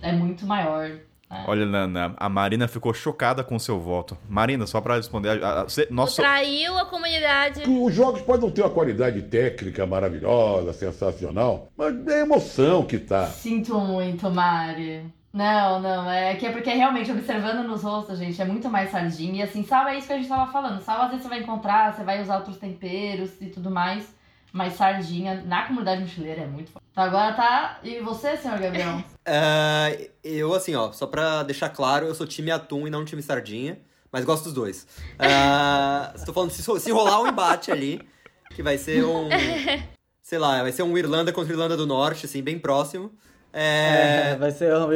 é 0.00 0.12
muito 0.12 0.46
maior. 0.46 0.90
Né? 1.30 1.44
Olha, 1.46 1.64
Lana, 1.64 2.14
a 2.16 2.28
Marina 2.28 2.66
ficou 2.66 2.92
chocada 2.92 3.44
com 3.44 3.56
o 3.56 3.60
seu 3.60 3.78
voto. 3.78 4.18
Marina, 4.28 4.66
só 4.66 4.80
pra 4.80 4.96
responder, 4.96 5.42
a, 5.42 5.60
a, 5.60 5.64
você, 5.64 5.86
nosso, 5.90 6.16
Traiu 6.16 6.76
a 6.76 6.84
comunidade. 6.84 7.62
Os 7.68 7.94
jogos 7.94 8.20
podem 8.22 8.42
não 8.42 8.50
ter 8.50 8.62
uma 8.62 8.70
qualidade 8.70 9.22
técnica 9.22 9.86
maravilhosa, 9.86 10.72
sensacional, 10.72 11.68
mas 11.76 12.06
é 12.06 12.20
a 12.20 12.20
emoção 12.20 12.82
que 12.84 12.98
tá. 12.98 13.26
Sinto 13.26 13.78
muito, 13.78 14.28
Mari. 14.30 15.04
Não, 15.32 15.80
não, 15.80 16.10
é 16.10 16.34
que 16.34 16.44
é 16.44 16.50
porque 16.50 16.70
realmente 16.70 17.12
observando 17.12 17.64
nos 17.64 17.84
rostos, 17.84 18.18
gente, 18.18 18.42
é 18.42 18.44
muito 18.44 18.68
mais 18.68 18.90
sardinha. 18.90 19.36
E 19.36 19.42
assim, 19.42 19.62
sal 19.62 19.86
é 19.86 19.96
isso 19.96 20.08
que 20.08 20.12
a 20.12 20.16
gente 20.16 20.28
tava 20.28 20.50
falando. 20.50 20.80
Sal 20.80 21.02
às 21.02 21.10
vezes 21.10 21.22
você 21.22 21.28
vai 21.28 21.38
encontrar, 21.38 21.94
você 21.94 22.02
vai 22.02 22.20
usar 22.20 22.38
outros 22.38 22.56
temperos 22.56 23.30
e 23.40 23.46
tudo 23.46 23.70
mais. 23.70 24.12
Mas 24.52 24.74
sardinha 24.74 25.42
na 25.46 25.66
comunidade 25.66 26.02
mochileira 26.02 26.42
é 26.42 26.46
muito 26.46 26.70
forte. 26.70 26.86
Então 26.90 27.04
agora 27.04 27.32
tá. 27.34 27.80
E 27.82 28.00
você, 28.00 28.36
senhor 28.36 28.58
Gabriel? 28.58 29.02
Ah, 29.24 29.88
eu, 30.24 30.52
assim, 30.54 30.74
ó, 30.74 30.92
só 30.92 31.06
pra 31.06 31.42
deixar 31.42 31.68
claro, 31.68 32.06
eu 32.06 32.14
sou 32.14 32.26
time 32.26 32.50
atum 32.50 32.86
e 32.86 32.90
não 32.90 33.04
time 33.04 33.22
sardinha, 33.22 33.78
mas 34.10 34.24
gosto 34.24 34.44
dos 34.44 34.52
dois. 34.52 34.86
Ah, 35.18 36.12
estou 36.14 36.34
falando, 36.34 36.50
se, 36.50 36.62
se 36.62 36.90
rolar 36.90 37.20
um 37.20 37.28
embate 37.28 37.70
ali, 37.70 38.00
que 38.54 38.62
vai 38.62 38.78
ser 38.78 39.04
um. 39.04 39.28
Sei 40.22 40.38
lá, 40.38 40.62
vai 40.62 40.72
ser 40.72 40.82
um 40.82 40.96
Irlanda 40.96 41.32
contra 41.32 41.52
Irlanda 41.52 41.76
do 41.76 41.86
Norte, 41.86 42.26
assim, 42.26 42.42
bem 42.42 42.58
próximo. 42.58 43.12
É, 43.52 44.30
É, 44.32 44.36
vai 44.36 44.50
ser 44.52 44.72
o- 44.72 44.90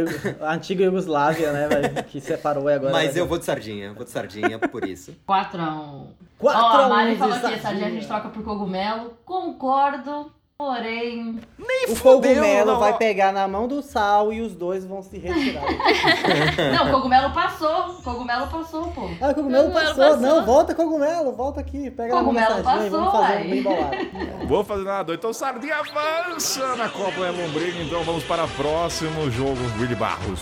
a 0.44 0.52
antiga 0.54 0.84
Iugoslávia, 0.84 1.52
né? 1.52 1.68
vai- 1.68 2.02
que 2.04 2.20
separou 2.20 2.70
e 2.70 2.74
agora. 2.74 2.92
mas 2.92 3.12
vai- 3.12 3.20
eu 3.20 3.26
vou 3.26 3.38
de 3.38 3.44
sardinha, 3.44 3.92
vou 3.92 4.04
de 4.04 4.10
sardinha 4.10 4.58
por 4.58 4.84
isso. 4.84 5.12
4x1. 5.26 6.06
Quatro 6.38 6.62
Ó, 6.62 6.66
a 6.66 6.84
a 6.84 6.88
Mari 6.88 7.12
um 7.14 7.16
falou 7.16 7.34
sardinha. 7.38 7.60
sardinha 7.62 7.86
a 7.86 7.90
gente 7.90 8.06
troca 8.06 8.28
por 8.28 8.42
cogumelo. 8.44 9.16
Concordo, 9.24 10.30
porém. 10.56 11.40
O 11.88 11.96
fudeu, 11.96 12.34
cogumelo 12.34 12.72
não. 12.72 12.80
vai 12.80 12.96
pegar 12.96 13.32
na 13.32 13.46
mão 13.48 13.66
do 13.66 13.82
sal 13.82 14.32
e 14.32 14.40
os 14.40 14.54
dois 14.54 14.84
vão 14.84 15.02
se 15.02 15.18
retirar. 15.18 15.64
Não, 16.72 16.90
cogumelo 16.90 17.32
passou. 17.32 17.94
Cogumelo 18.02 18.46
passou, 18.46 18.90
pô. 18.92 19.02
Ah, 19.20 19.30
o 19.30 19.34
cogumelo 19.34 19.64
Cogumelo 19.64 19.72
passou. 19.72 20.04
passou. 20.04 20.16
Não, 20.18 20.44
volta 20.46 20.74
cogumelo, 20.74 21.32
volta 21.32 21.60
aqui. 21.60 21.90
Pega 21.90 22.14
Cogumelo 22.14 22.54
na 22.54 22.58
e 22.60 22.62
vamos 22.62 22.90
passou, 22.90 23.12
fazer 23.12 23.44
um 23.46 23.50
bem 23.50 23.62
bolado. 23.62 23.96
Vou 24.46 24.64
fazer 24.64 24.84
nada. 24.84 25.14
Então, 25.14 25.32
Sardinha 25.32 25.76
avança 25.76 26.76
na 26.76 26.88
Copa 26.88 27.20
Lombriga. 27.20 27.82
Então, 27.82 28.02
vamos 28.04 28.24
para 28.24 28.44
o 28.44 28.48
próximo 28.48 29.30
jogo, 29.30 29.58
Willy 29.78 29.94
Barros. 29.94 30.40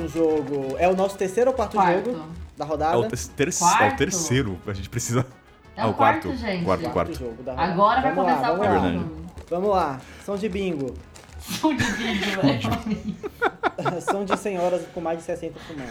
Próximo 0.00 0.08
jogo. 0.08 0.76
É 0.78 0.88
o 0.88 0.94
nosso 0.96 1.16
terceiro 1.16 1.50
ou 1.50 1.56
quarto, 1.56 1.72
Quarto. 1.76 2.10
jogo 2.12 2.26
da 2.56 2.64
É 2.64 2.68
rodada? 2.68 2.98
o, 2.98 3.08
ter- 3.08 3.18
ter- 3.36 3.48
é 3.48 3.50
o 3.50 3.58
Quarto. 3.58 3.96
terceiro. 3.98 4.58
A 4.66 4.72
gente 4.72 4.88
precisa. 4.88 5.26
É 5.76 5.82
Ah, 5.82 5.86
o 5.88 5.94
quarto, 5.94 6.34
gente. 6.36 6.64
Quarto, 6.64 6.90
quarto. 6.90 7.18
jogo 7.18 7.42
da 7.42 7.52
rodada. 7.52 7.72
Agora 7.72 8.00
vai 8.00 8.14
vamos 8.14 8.30
começar 8.32 8.48
lá, 8.48 8.54
o 8.54 8.58
vamos 8.58 8.80
quarto 8.80 8.96
lá. 8.96 9.04
Vamos 9.50 9.70
lá. 9.70 10.00
Som 10.24 10.36
de 10.36 10.48
bingo. 10.48 10.94
Som 11.40 11.74
de 11.74 11.84
vídeo, 11.84 12.40
velho. 12.42 14.00
Som 14.02 14.24
de 14.24 14.36
senhoras 14.38 14.82
com 14.94 15.00
mais 15.00 15.18
de 15.18 15.24
60 15.24 15.58
fumando. 15.60 15.90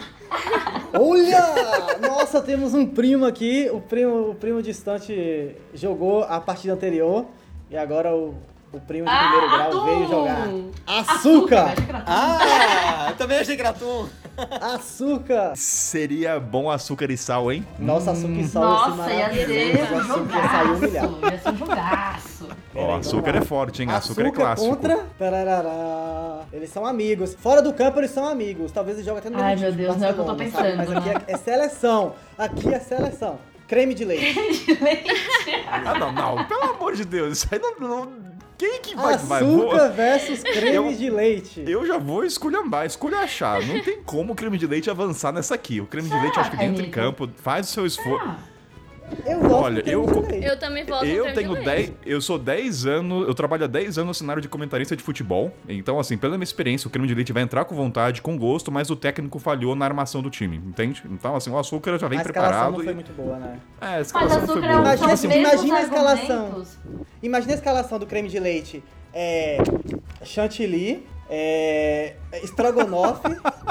Olha! 0.93 1.97
Nossa, 2.07 2.39
temos 2.41 2.73
um 2.75 2.85
primo 2.85 3.25
aqui. 3.25 3.67
O 3.73 3.81
primo, 3.81 4.29
o 4.29 4.35
primo 4.35 4.61
distante 4.61 5.55
jogou 5.73 6.23
a 6.23 6.39
partida 6.39 6.73
anterior. 6.73 7.25
E 7.69 7.75
agora 7.77 8.15
o, 8.15 8.35
o 8.71 8.79
primo 8.79 9.05
de 9.07 9.11
primeiro 9.17 9.45
Ah, 9.45 9.57
grau 9.57 9.67
atum! 9.69 9.85
veio 9.85 10.07
jogar. 10.07 10.47
Açúcar! 10.87 11.69
atum. 11.71 11.83
Ah, 12.05 13.07
eu 13.09 13.15
também 13.17 13.39
achei 13.39 13.55
gratum. 13.55 14.07
Açúcar! 14.61 15.53
Seria 15.55 16.39
bom 16.39 16.69
açúcar 16.69 17.11
e 17.11 17.17
sal, 17.17 17.51
hein? 17.51 17.65
Nossa, 17.77 18.11
açúcar 18.11 18.33
e 18.39 18.47
sal 18.47 18.63
Nossa, 18.63 19.11
ia 19.13 19.29
ser 19.33 19.47
maravilhoso. 19.47 19.93
um 19.93 19.97
açúcar 19.99 21.31
ia 21.31 21.39
ser 21.39 21.49
um 21.49 21.57
jogaço. 21.57 22.47
Ó, 22.75 22.95
açúcar 22.95 23.35
é 23.35 23.41
forte, 23.41 23.83
hein? 23.83 23.91
Açúcar, 23.91 24.27
é 24.27 24.31
clássico. 24.31 24.69
contra... 24.69 24.97
Tararará. 25.17 26.41
Eles 26.53 26.69
são 26.69 26.85
amigos. 26.85 27.33
Fora 27.35 27.61
do 27.61 27.73
campo, 27.73 27.99
eles 27.99 28.11
são 28.11 28.25
amigos. 28.27 28.71
Talvez 28.71 28.97
eles 28.97 29.05
joguem 29.05 29.19
até 29.19 29.29
no 29.29 29.41
Ai, 29.43 29.55
meu 29.55 29.71
time, 29.71 29.83
Deus, 29.83 29.97
não 29.97 30.07
é 30.07 30.11
o 30.11 30.13
que 30.13 30.19
eu 30.19 30.25
tô 30.25 30.31
sabe? 30.31 30.45
pensando, 30.45 30.77
Mas 30.77 30.91
aqui 30.91 31.09
né? 31.09 31.15
é, 31.27 31.31
é 31.33 31.37
seleção. 31.37 32.13
Aqui 32.37 32.73
é 32.73 32.79
seleção. 32.79 33.39
Creme 33.67 33.93
de 33.93 34.05
leite. 34.05 34.67
Ah, 35.69 35.93
não, 35.99 36.11
não. 36.11 36.45
Pelo 36.45 36.63
amor 36.71 36.95
de 36.95 37.03
Deus. 37.05 37.39
Isso 37.39 37.47
aí 37.51 37.59
não. 37.59 37.75
não- 37.79 38.28
Quem 38.59 38.81
que 38.81 38.93
vai. 38.95 39.17
vai 39.17 39.41
Açúcar 39.41 39.89
versus 39.89 40.43
creme 40.43 40.75
Eu- 40.75 40.93
de 40.93 41.09
leite. 41.09 41.63
Eu 41.65 41.85
já 41.87 41.97
vou 41.97 42.25
esculhambar, 42.25 42.85
esculhachar. 42.85 43.65
Não 43.65 43.81
tem 43.81 44.01
como 44.03 44.33
o 44.33 44.35
creme 44.35 44.57
de 44.57 44.67
leite 44.67 44.89
avançar 44.89 45.31
nessa 45.31 45.55
aqui. 45.55 45.79
O 45.79 45.85
creme 45.87 46.09
de 46.09 46.19
leite, 46.19 46.35
eu 46.35 46.41
acho 46.41 46.51
que 46.51 46.57
dentro 46.57 46.83
em 46.85 46.91
campo, 46.91 47.29
faz 47.37 47.69
o 47.69 47.71
seu 47.71 47.85
esforço. 47.85 48.27
Eu 49.25 49.39
gosto 49.39 49.53
Olha, 49.63 49.83
eu. 49.89 50.05
Eu 50.41 50.59
também 50.59 50.83
voto 50.85 51.05
no 51.05 51.11
Eu 51.11 51.33
tenho 51.33 51.49
de 51.57 51.63
10. 51.63 51.65
leite. 51.65 51.93
Eu 52.05 52.21
sou 52.21 52.37
10 52.39 52.85
anos. 52.85 53.27
Eu 53.27 53.33
trabalho 53.33 53.63
há 53.65 53.67
10 53.67 53.97
anos 53.97 54.07
no 54.07 54.13
cenário 54.13 54.41
de 54.41 54.47
comentarista 54.47 54.95
de 54.95 55.03
futebol. 55.03 55.51
Então, 55.67 55.99
assim, 55.99 56.17
pela 56.17 56.37
minha 56.37 56.43
experiência, 56.43 56.87
o 56.87 56.91
creme 56.91 57.07
de 57.07 57.13
leite 57.15 57.31
vai 57.33 57.43
entrar 57.43 57.65
com 57.65 57.75
vontade, 57.75 58.21
com 58.21 58.37
gosto, 58.37 58.71
mas 58.71 58.89
o 58.89 58.95
técnico 58.95 59.39
falhou 59.39 59.75
na 59.75 59.85
armação 59.85 60.21
do 60.21 60.29
time, 60.29 60.57
entende? 60.57 61.03
Então, 61.09 61.35
assim, 61.35 61.49
o 61.51 61.57
açúcar 61.57 61.97
já 61.97 62.07
vem 62.07 62.19
a 62.19 62.21
escalação 62.21 62.51
preparado. 62.53 62.71
não 62.77 62.83
foi 62.83 62.91
e- 62.91 62.95
muito 62.95 63.13
boa, 63.13 63.37
né? 63.37 63.59
É, 63.81 63.85
a 63.85 63.89
Mas 63.97 64.07
escalação 64.07 64.41
foi 64.41 64.49
açúcar 64.49 64.65
é 64.65 64.69
boa. 64.69 64.81
Imagina- 64.81 65.13
assim, 65.13 65.27
imagina 65.31 65.77
a 65.77 65.81
escalação. 65.81 66.63
Imagina 67.21 67.53
a 67.53 67.55
escalação 67.55 67.99
do 67.99 68.05
creme 68.05 68.29
de 68.29 68.39
leite. 68.39 68.83
É. 69.13 69.57
Chantilly. 70.23 71.05
É. 71.31 72.15
Estrogonofe. 72.43 73.21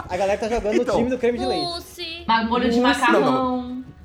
a 0.09 0.17
galera 0.17 0.39
tá 0.39 0.49
jogando 0.49 0.75
Então. 0.77 0.95
no 0.95 0.99
time 1.01 1.11
do 1.11 1.19
creme 1.19 1.39
de 1.39 1.45
leite. 1.47 1.65
Mousse, 1.65 2.25
Molho 2.49 2.71
de 2.71 2.81
Nossa. 2.81 3.01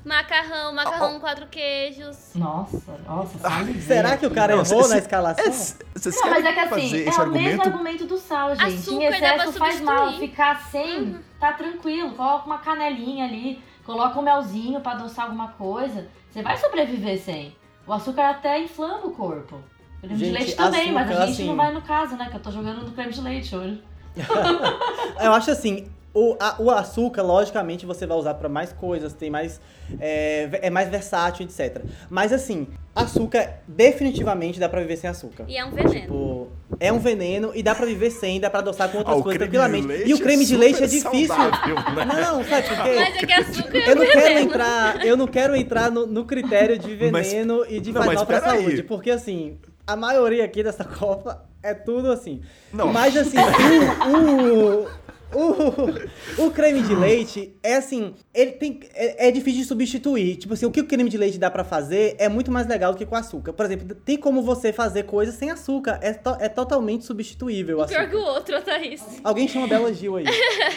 Macarrão. 0.04 0.72
macarrão, 0.72 0.72
macarrão 0.74 1.20
quatro 1.20 1.46
queijos. 1.46 2.16
Nossa, 2.34 2.98
nossa, 3.06 3.38
sabe? 3.38 3.80
Será 3.80 4.16
que 4.16 4.26
o 4.26 4.30
cara 4.30 4.54
Não, 4.56 4.62
errou 4.64 4.82
cê- 4.84 4.88
na 4.90 4.98
escalação? 4.98 5.44
é, 5.44 5.50
Vocês 5.50 6.16
Não, 6.20 6.30
mas 6.30 6.44
é 6.44 6.52
que 6.52 6.60
assim, 6.60 6.74
é 6.80 6.84
esse 6.84 6.92
o 6.98 7.04
mesmo 7.04 7.22
argumento? 7.22 7.62
argumento 7.68 8.06
do 8.06 8.18
sal, 8.18 8.54
gente. 8.54 8.62
em 8.72 8.76
Açúcar 8.78 8.98
pra 9.08 9.16
excesso 9.16 9.52
faz 9.58 9.80
mal. 9.80 10.12
Ficar 10.14 10.60
sem, 10.70 11.16
tá 11.40 11.52
tranquilo. 11.52 12.12
Coloca 12.12 12.46
uma 12.46 12.58
canelinha 12.58 13.24
ali, 13.24 13.62
coloca 13.84 14.18
um 14.18 14.22
melzinho 14.22 14.80
pra 14.80 14.92
adoçar 14.92 15.24
alguma 15.26 15.48
coisa. 15.48 16.06
Você 16.30 16.42
vai 16.42 16.56
sobreviver 16.56 17.18
sem. 17.20 17.56
O 17.86 17.92
açúcar 17.92 18.30
até 18.30 18.60
inflama 18.60 19.06
o 19.06 19.10
corpo. 19.10 19.56
O 19.56 20.00
creme 20.06 20.16
de 20.16 20.24
Gente, 20.26 20.34
leite 20.38 20.56
também, 20.56 20.92
mas 20.92 21.06
a 21.08 21.10
açúcar, 21.10 21.26
gente 21.26 21.34
assim- 21.34 21.46
não 21.48 21.56
vai 21.56 21.72
no 21.72 21.80
caso, 21.82 22.16
né? 22.16 22.28
Que 22.30 22.36
eu 22.36 22.40
tô 22.40 22.50
jogando 22.50 22.82
no 22.84 22.90
creme 22.92 23.12
de 23.12 23.20
leite 23.20 23.54
hoje. 23.56 23.82
Eu 25.20 25.32
acho 25.32 25.50
assim, 25.50 25.88
o, 26.14 26.36
a- 26.38 26.56
o 26.60 26.70
açúcar, 26.70 27.22
logicamente, 27.22 27.84
você 27.84 28.06
vai 28.06 28.16
usar 28.16 28.34
pra 28.34 28.48
mais 28.48 28.72
coisas, 28.72 29.12
tem 29.12 29.28
mais. 29.30 29.60
É, 30.00 30.48
é 30.62 30.70
mais 30.70 30.88
versátil, 30.88 31.44
etc. 31.44 31.82
Mas 32.08 32.32
assim, 32.32 32.68
açúcar 32.94 33.58
definitivamente 33.68 34.58
dá 34.58 34.68
pra 34.68 34.80
viver 34.80 34.96
sem 34.96 35.10
açúcar. 35.10 35.44
E 35.46 35.56
é 35.58 35.64
um 35.64 35.70
veneno. 35.72 36.00
Tipo, 36.00 36.48
é 36.80 36.92
um 36.92 36.98
veneno 36.98 37.52
e 37.54 37.62
dá 37.62 37.74
pra 37.74 37.84
viver 37.84 38.10
sem, 38.10 38.40
dá 38.40 38.48
pra 38.48 38.60
adoçar 38.60 38.88
com 38.90 38.98
outras 38.98 39.18
Ah, 39.18 39.22
coisas 39.22 39.38
tranquilamente. 39.38 40.08
E 40.08 40.14
o 40.14 40.18
creme 40.20 40.42
é 40.44 40.46
de 40.46 40.56
leite 40.56 40.82
é 40.82 40.86
difícil. 40.86 41.28
saudável, 41.28 41.74
né? 41.74 42.04
Não, 42.06 42.44
sabe 42.44 42.68
por 42.68 42.82
quê? 42.82 42.94
Mas 42.96 43.16
é 43.16 43.26
que 43.26 43.32
açúcar 43.32 43.76
é 43.78 43.90
Eu 43.90 43.96
não 43.96 44.06
quero 44.06 44.20
veneno. 44.22 44.40
entrar, 44.40 45.04
eu 45.06 45.16
não 45.16 45.26
quero 45.26 45.56
entrar 45.56 45.90
no, 45.90 46.06
no 46.06 46.24
critério 46.24 46.78
de 46.78 47.10
Mas- 47.10 47.28
veneno 47.32 47.64
e 47.68 47.80
de 47.80 47.90
não, 47.92 47.96
faz 48.02 48.06
mas 48.06 48.14
mal 48.16 48.26
pra 48.26 48.40
pera 48.40 48.52
aí. 48.52 48.62
saúde, 48.64 48.82
porque 48.84 49.10
assim, 49.10 49.58
a 49.86 49.96
maioria 49.96 50.44
aqui 50.44 50.62
dessa 50.62 50.84
Copa 50.86 51.44
é 51.62 51.74
tudo 51.74 52.10
assim. 52.10 52.40
Não. 52.72 52.92
Mas 52.92 53.14
assim, 53.16 53.36
o, 53.38 54.82
o, 54.84 54.88
o, 55.34 56.46
o 56.46 56.50
creme 56.50 56.82
de 56.82 56.94
leite 56.94 57.54
é 57.62 57.76
assim, 57.76 58.14
ele 58.32 58.52
tem 58.52 58.80
é, 58.94 59.28
é 59.28 59.30
difícil 59.30 59.62
de 59.62 59.66
substituir. 59.68 60.36
Tipo 60.36 60.54
assim, 60.54 60.66
o 60.66 60.70
que 60.70 60.80
o 60.80 60.84
creme 60.86 61.08
de 61.10 61.16
leite 61.16 61.38
dá 61.38 61.50
pra 61.50 61.64
fazer 61.64 62.16
é 62.18 62.28
muito 62.28 62.50
mais 62.50 62.66
legal 62.66 62.92
do 62.92 62.98
que 62.98 63.06
com 63.06 63.16
açúcar. 63.16 63.52
Por 63.52 63.64
exemplo, 63.66 63.94
tem 63.94 64.16
como 64.16 64.42
você 64.42 64.72
fazer 64.72 65.04
coisas 65.04 65.34
sem 65.34 65.50
açúcar, 65.50 65.98
é, 66.02 66.12
to- 66.12 66.36
é 66.40 66.48
totalmente 66.48 67.04
substituível. 67.04 67.80
o 67.80 67.86
Pior 67.86 68.08
que 68.08 68.16
o 68.16 68.20
outro, 68.22 68.60
Thaís. 68.62 69.02
Alguém 69.22 69.46
chama 69.48 69.66
Bela 69.66 69.92
Gil 69.94 70.16
aí 70.16 70.24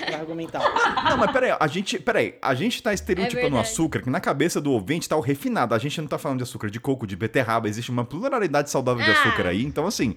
pra 0.06 0.18
argumentar. 0.18 0.60
Não, 1.10 1.18
mas 1.18 1.32
peraí, 1.32 1.56
a 1.60 1.68
gente, 1.68 2.00
peraí, 2.00 2.36
a 2.42 2.54
gente 2.54 2.82
tá 2.82 2.94
estereotipando 2.94 3.48
o 3.48 3.52
verdade. 3.52 3.68
açúcar, 3.72 4.02
que 4.02 4.10
na 4.10 4.20
cabeça 4.20 4.60
do 4.62 4.72
ouvinte 4.72 5.08
tá 5.08 5.16
o 5.16 5.22
refinado. 5.22 5.74
A 5.74 5.78
gente 5.80 6.00
não 6.02 6.08
tá 6.08 6.18
falando 6.18 6.38
de 6.40 6.44
açúcar 6.44 6.70
de 6.70 6.80
coco, 6.80 7.06
de 7.08 7.16
beterraba, 7.16 7.68
existe 7.68 7.92
uma 7.92 8.06
pluralidade 8.06 8.70
saudável 8.70 9.04
de 9.04 9.12
Ah. 9.12 9.22
açúcar 9.22 9.48
aí. 9.48 9.64
Então, 9.64 9.86
assim, 9.88 10.16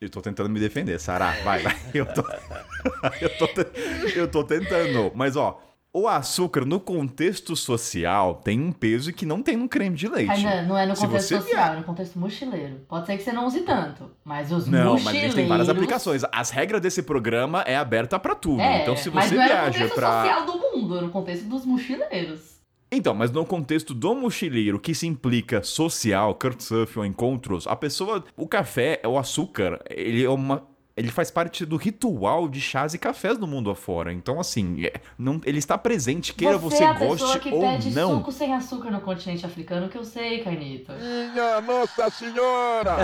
eu 0.00 0.08
tô 0.10 0.20
tentando 0.20 0.48
me 0.48 0.60
defender, 0.60 0.98
Sarah. 1.00 1.32
Vai, 1.44 1.60
vai. 1.62 1.76
Eu 1.94 2.06
tô, 2.06 2.22
eu 3.20 3.38
tô, 3.38 3.46
te- 3.48 3.66
eu 4.18 4.28
tô 4.28 4.44
tentando. 4.44 5.10
Mas, 5.14 5.36
ó, 5.36 5.60
o 5.92 6.06
açúcar 6.06 6.64
no 6.64 6.78
contexto 6.78 7.56
social 7.56 8.36
tem 8.36 8.60
um 8.60 8.70
peso 8.70 9.12
que 9.12 9.24
não 9.26 9.42
tem 9.42 9.56
no 9.56 9.68
creme 9.68 9.96
de 9.96 10.06
leite. 10.08 10.30
Ainda 10.30 10.62
não 10.62 10.76
é 10.78 10.86
no 10.86 10.94
contexto 10.94 11.28
você 11.28 11.40
social, 11.40 11.72
é 11.72 11.76
no 11.76 11.82
contexto 11.82 12.18
mochileiro. 12.18 12.80
Pode 12.88 13.06
ser 13.06 13.16
que 13.16 13.22
você 13.24 13.32
não 13.32 13.46
use 13.46 13.60
tanto, 13.62 14.10
mas 14.24 14.52
os 14.52 14.66
Não, 14.66 14.92
mochileiros... 14.92 15.04
mas 15.04 15.14
a 15.16 15.18
gente 15.18 15.34
tem 15.34 15.48
várias 15.48 15.68
aplicações. 15.68 16.22
As 16.30 16.50
regras 16.50 16.80
desse 16.80 17.02
programa 17.02 17.62
é 17.62 17.76
aberta 17.76 18.18
pra 18.18 18.34
tudo. 18.34 18.60
É, 18.60 18.82
então, 18.82 18.96
se 18.96 19.10
mas 19.10 19.26
você 19.30 19.34
não 19.34 19.42
é 19.42 19.46
no 19.46 19.50
viaja 19.52 19.72
contexto 19.72 19.94
pra. 19.94 20.22
social 20.24 20.46
do 20.46 20.58
mundo, 20.58 20.98
é 20.98 21.00
no 21.00 21.10
contexto 21.10 21.44
dos 21.46 21.64
mochileiros. 21.64 22.57
Então, 22.90 23.14
mas 23.14 23.30
no 23.30 23.44
contexto 23.44 23.92
do 23.92 24.14
mochileiro 24.14 24.80
que 24.80 24.94
se 24.94 25.06
implica 25.06 25.62
social, 25.62 26.34
couchsurfing 26.34 26.98
ou 27.00 27.04
encontros, 27.04 27.66
a 27.66 27.76
pessoa, 27.76 28.24
o 28.34 28.48
café, 28.48 29.00
o 29.04 29.18
açúcar, 29.18 29.78
ele 29.90 30.24
é 30.24 30.30
uma 30.30 30.66
ele 30.98 31.10
faz 31.10 31.30
parte 31.30 31.64
do 31.64 31.76
ritual 31.76 32.48
de 32.48 32.60
chás 32.60 32.92
e 32.94 32.98
cafés 32.98 33.38
no 33.38 33.46
mundo 33.46 33.70
afora. 33.70 34.12
Então, 34.12 34.38
assim, 34.40 34.84
é- 34.84 34.94
não, 35.18 35.40
ele 35.44 35.58
está 35.58 35.78
presente, 35.78 36.34
queira 36.34 36.58
você, 36.58 36.82
é 36.82 36.86
a 36.88 36.94
pessoa 36.94 37.16
goste 37.16 37.38
que 37.40 37.50
ou 37.52 37.60
pede 37.60 37.90
não. 37.94 38.16
suco 38.18 38.32
sem 38.32 38.54
açúcar 38.54 38.90
no 38.90 39.00
continente 39.00 39.46
africano, 39.46 39.88
que 39.88 39.96
eu 39.96 40.04
sei, 40.04 40.40
Carnito. 40.40 40.92
Minha 41.32 41.60
Nossa 41.60 42.10
Senhora! 42.10 42.96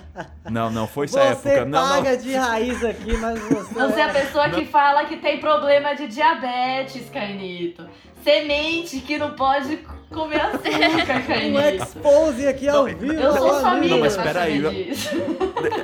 Não, 0.50 0.68
não, 0.70 0.86
foi 0.86 1.04
essa 1.04 1.34
Você 1.34 1.48
época. 1.48 1.64
Não, 1.66 1.88
paga 1.88 2.10
não. 2.12 2.16
de 2.22 2.32
raiz 2.34 2.84
aqui, 2.84 3.16
mas 3.18 3.38
você. 3.40 3.74
Você 3.74 4.00
é 4.00 4.02
a 4.04 4.08
pessoa 4.08 4.48
que 4.50 4.64
fala 4.64 5.04
que 5.04 5.16
tem 5.18 5.38
problema 5.38 5.94
de 5.94 6.08
diabetes, 6.08 7.08
Carnito. 7.10 7.86
semente 8.24 9.00
que 9.00 9.16
não 9.16 9.30
pode 9.32 9.78
comer 10.10 10.40
açúcar, 10.40 10.68
Um 11.22 11.26
Kainé. 11.26 11.76
expose 11.76 12.46
aqui 12.48 12.68
ao 12.68 12.78
Não, 12.78 12.84
vivo. 12.86 13.12
Eu 13.12 13.36
sou 13.36 13.60
sua 13.60 13.70
amiga 13.72 13.94
Não, 13.94 14.00
mas 14.00 14.14
pra 14.14 14.22
pera 14.24 14.40
aí, 14.42 14.60
saber 14.62 14.66
eu- 14.80 14.84
disso. 14.84 15.10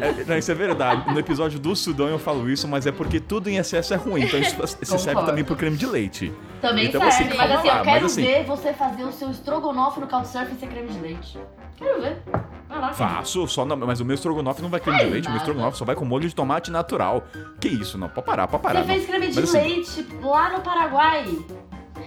É, 0.01 0.25
Não, 0.27 0.39
isso 0.39 0.51
é 0.51 0.55
verdade. 0.55 1.13
No 1.13 1.21
episódio 1.21 1.45
do 1.55 1.74
Sudão 1.76 2.09
eu 2.09 2.18
falo 2.18 2.49
isso, 2.51 2.66
mas 2.68 2.86
é 2.86 2.92
porque 2.92 3.20
tudo 3.20 3.49
em 3.49 3.57
excesso 3.57 3.94
é 3.94 3.97
ruim. 3.97 4.22
Então 4.24 4.38
isso 4.40 4.57
se 4.66 4.84
serve 4.99 5.22
também 5.24 5.44
pro 5.44 5.55
creme 5.57 5.76
de 5.76 5.86
leite. 5.86 6.32
Também 6.61 6.86
Então, 6.86 7.01
serve, 7.01 7.24
assim, 7.28 7.36
mas 7.36 7.51
assim, 7.53 7.68
lá, 7.68 7.78
eu 7.78 7.84
quero 7.84 8.07
assim- 8.07 8.22
ver 8.22 8.44
você 8.44 8.72
fazer 8.72 9.05
o 9.05 9.12
seu 9.12 9.30
estrogonofe 9.30 10.01
no 10.01 10.07
Couchsurfing 10.07 10.57
sem 10.59 10.68
creme 10.68 10.88
de 10.88 10.99
leite. 10.99 11.38
Quero 11.76 12.01
ver. 12.01 12.22
Vai 12.68 12.80
lá, 12.80 12.88
Kainé. 12.94 13.14
Faço, 13.14 13.47
só 13.47 13.64
não, 13.64 13.76
mas 13.76 14.01
o 14.01 14.05
meu 14.05 14.14
estrogonofe 14.14 14.62
não 14.62 14.68
vai 14.70 14.80
creme 14.80 14.97
de 14.99 15.03
Faz 15.05 15.12
leite, 15.12 15.26
o 15.26 15.30
meu 15.30 15.38
nada. 15.38 15.44
estrogonofe 15.51 15.78
só 15.78 15.84
vai 15.84 15.94
com 15.94 16.05
molho 16.05 16.28
de 16.28 16.34
tomate 16.34 16.70
natural. 16.70 17.24
Que 17.61 17.68
isso, 17.68 17.97
não, 17.99 18.09
pode 18.09 18.26
parar, 18.26 18.49
pode 18.49 18.62
parar. 18.62 18.80
Você 18.82 18.86
não. 18.86 18.94
fez 18.94 19.07
creme 19.07 19.28
de 19.28 19.34
Mas, 19.40 19.55
assim, 19.55 19.59
leite 19.68 20.07
lá 20.22 20.51
no 20.53 20.61
Paraguai. 20.62 21.26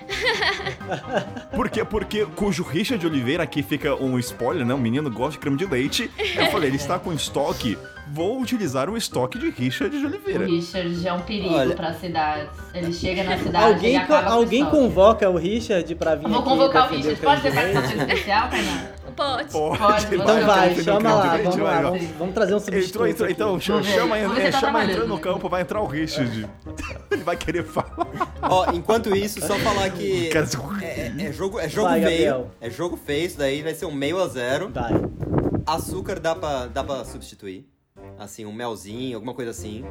Porque, 1.56 1.84
porque 1.84 2.26
cujo 2.36 2.64
Richard 2.64 3.06
Oliveira 3.06 3.44
aqui 3.44 3.62
fica 3.62 3.96
um 3.96 4.18
spoiler, 4.20 4.66
né? 4.66 4.74
O 4.74 4.78
menino 4.78 5.10
gosta 5.10 5.32
de 5.34 5.40
creme 5.40 5.58
de 5.58 5.66
leite. 5.66 6.10
Eu 6.36 6.48
falei, 6.52 6.70
ele 6.70 6.78
está 6.78 6.98
com 7.00 7.12
estoque, 7.14 7.78
vou 8.12 8.42
utilizar 8.42 8.90
o 8.90 8.98
estoque 8.98 9.38
de 9.38 9.50
Richard 9.50 9.98
de 9.98 10.04
O 10.06 10.08
Oliveira. 10.08 10.46
Richard 10.46 11.08
é 11.08 11.14
um 11.14 11.22
perigo 11.22 11.54
Olha. 11.54 11.76
para 11.76 11.94
cidades. 11.94 12.50
Ele 12.74 12.94
chega 12.94 13.24
na 13.24 13.38
cidade 13.38 13.74
Alguém, 13.74 13.94
e 13.94 13.98
acaba 13.98 14.28
com 14.28 14.34
alguém 14.34 14.64
o 14.64 14.66
estoque. 14.66 14.84
convoca 14.84 15.30
o 15.30 15.38
Richard 15.38 15.96
pra 15.96 16.16
vir 16.16 16.24
Eu 16.26 16.30
vou 16.30 16.40
aqui 16.40 16.50
convocar 16.50 16.92
o 16.92 16.96
Richard. 16.96 17.20
Pode 17.22 17.42
ter 17.42 17.52
creme 17.52 17.68
de 17.68 17.74
leite? 17.74 17.74
participação 17.82 18.08
especial, 18.16 18.50
Kainá? 18.50 18.88
Pode. 19.16 19.52
Pode, 19.52 19.78
Pode, 19.80 20.06
então 20.16 20.22
Então 20.38 20.48
vai 20.48 20.72
o 20.74 20.84
chama 20.84 21.14
lá, 21.14 21.38
vamos 21.38 21.58
lá, 21.58 21.82
vamos, 21.82 22.04
vamos 22.18 22.34
trazer 22.34 22.56
um 22.56 22.60
substituto. 22.60 23.06
Entrou, 23.06 23.08
entrou, 23.10 23.26
aqui. 23.26 23.34
então 23.34 23.60
chama, 23.60 23.84
se 23.84 24.52
tá 24.52 24.60
chama 24.60 24.86
entrando 24.86 25.08
no 25.08 25.20
campo, 25.20 25.50
vai 25.50 25.62
entrar 25.62 25.82
o 25.82 25.88
Richard. 25.88 26.48
Ele 27.12 27.24
vai 27.24 27.36
querer 27.36 27.64
falar. 27.66 28.08
Ó, 28.42 28.72
enquanto 28.72 29.14
isso, 29.16 29.42
só 29.46 29.56
falar 29.60 29.90
que. 29.90 30.30
É, 30.82 31.12
é- 31.18 31.26
é 31.28 31.32
jogo, 31.34 31.60
é 31.60 31.68
jogo 31.68 31.88
Vai, 31.90 32.00
feio. 32.02 32.10
Gabriel. 32.12 32.52
É 32.62 32.70
jogo 32.70 32.96
feio, 32.98 33.26
isso 33.26 33.38
daí 33.38 33.62
vai 33.62 33.74
ser 33.74 33.86
um 33.88 33.92
meio 33.92 34.22
a 34.22 34.28
zero. 34.28 34.70
Vai. 34.74 34.94
Açúcar 35.66 36.20
dá 36.20 36.34
pra, 36.36 36.68
dá 36.68 36.84
pra 36.84 37.04
substituir. 37.04 37.68
Assim, 38.20 38.46
um 38.46 38.52
melzinho, 38.52 39.16
alguma 39.16 39.34
coisa 39.34 39.52
assim. 39.52 39.86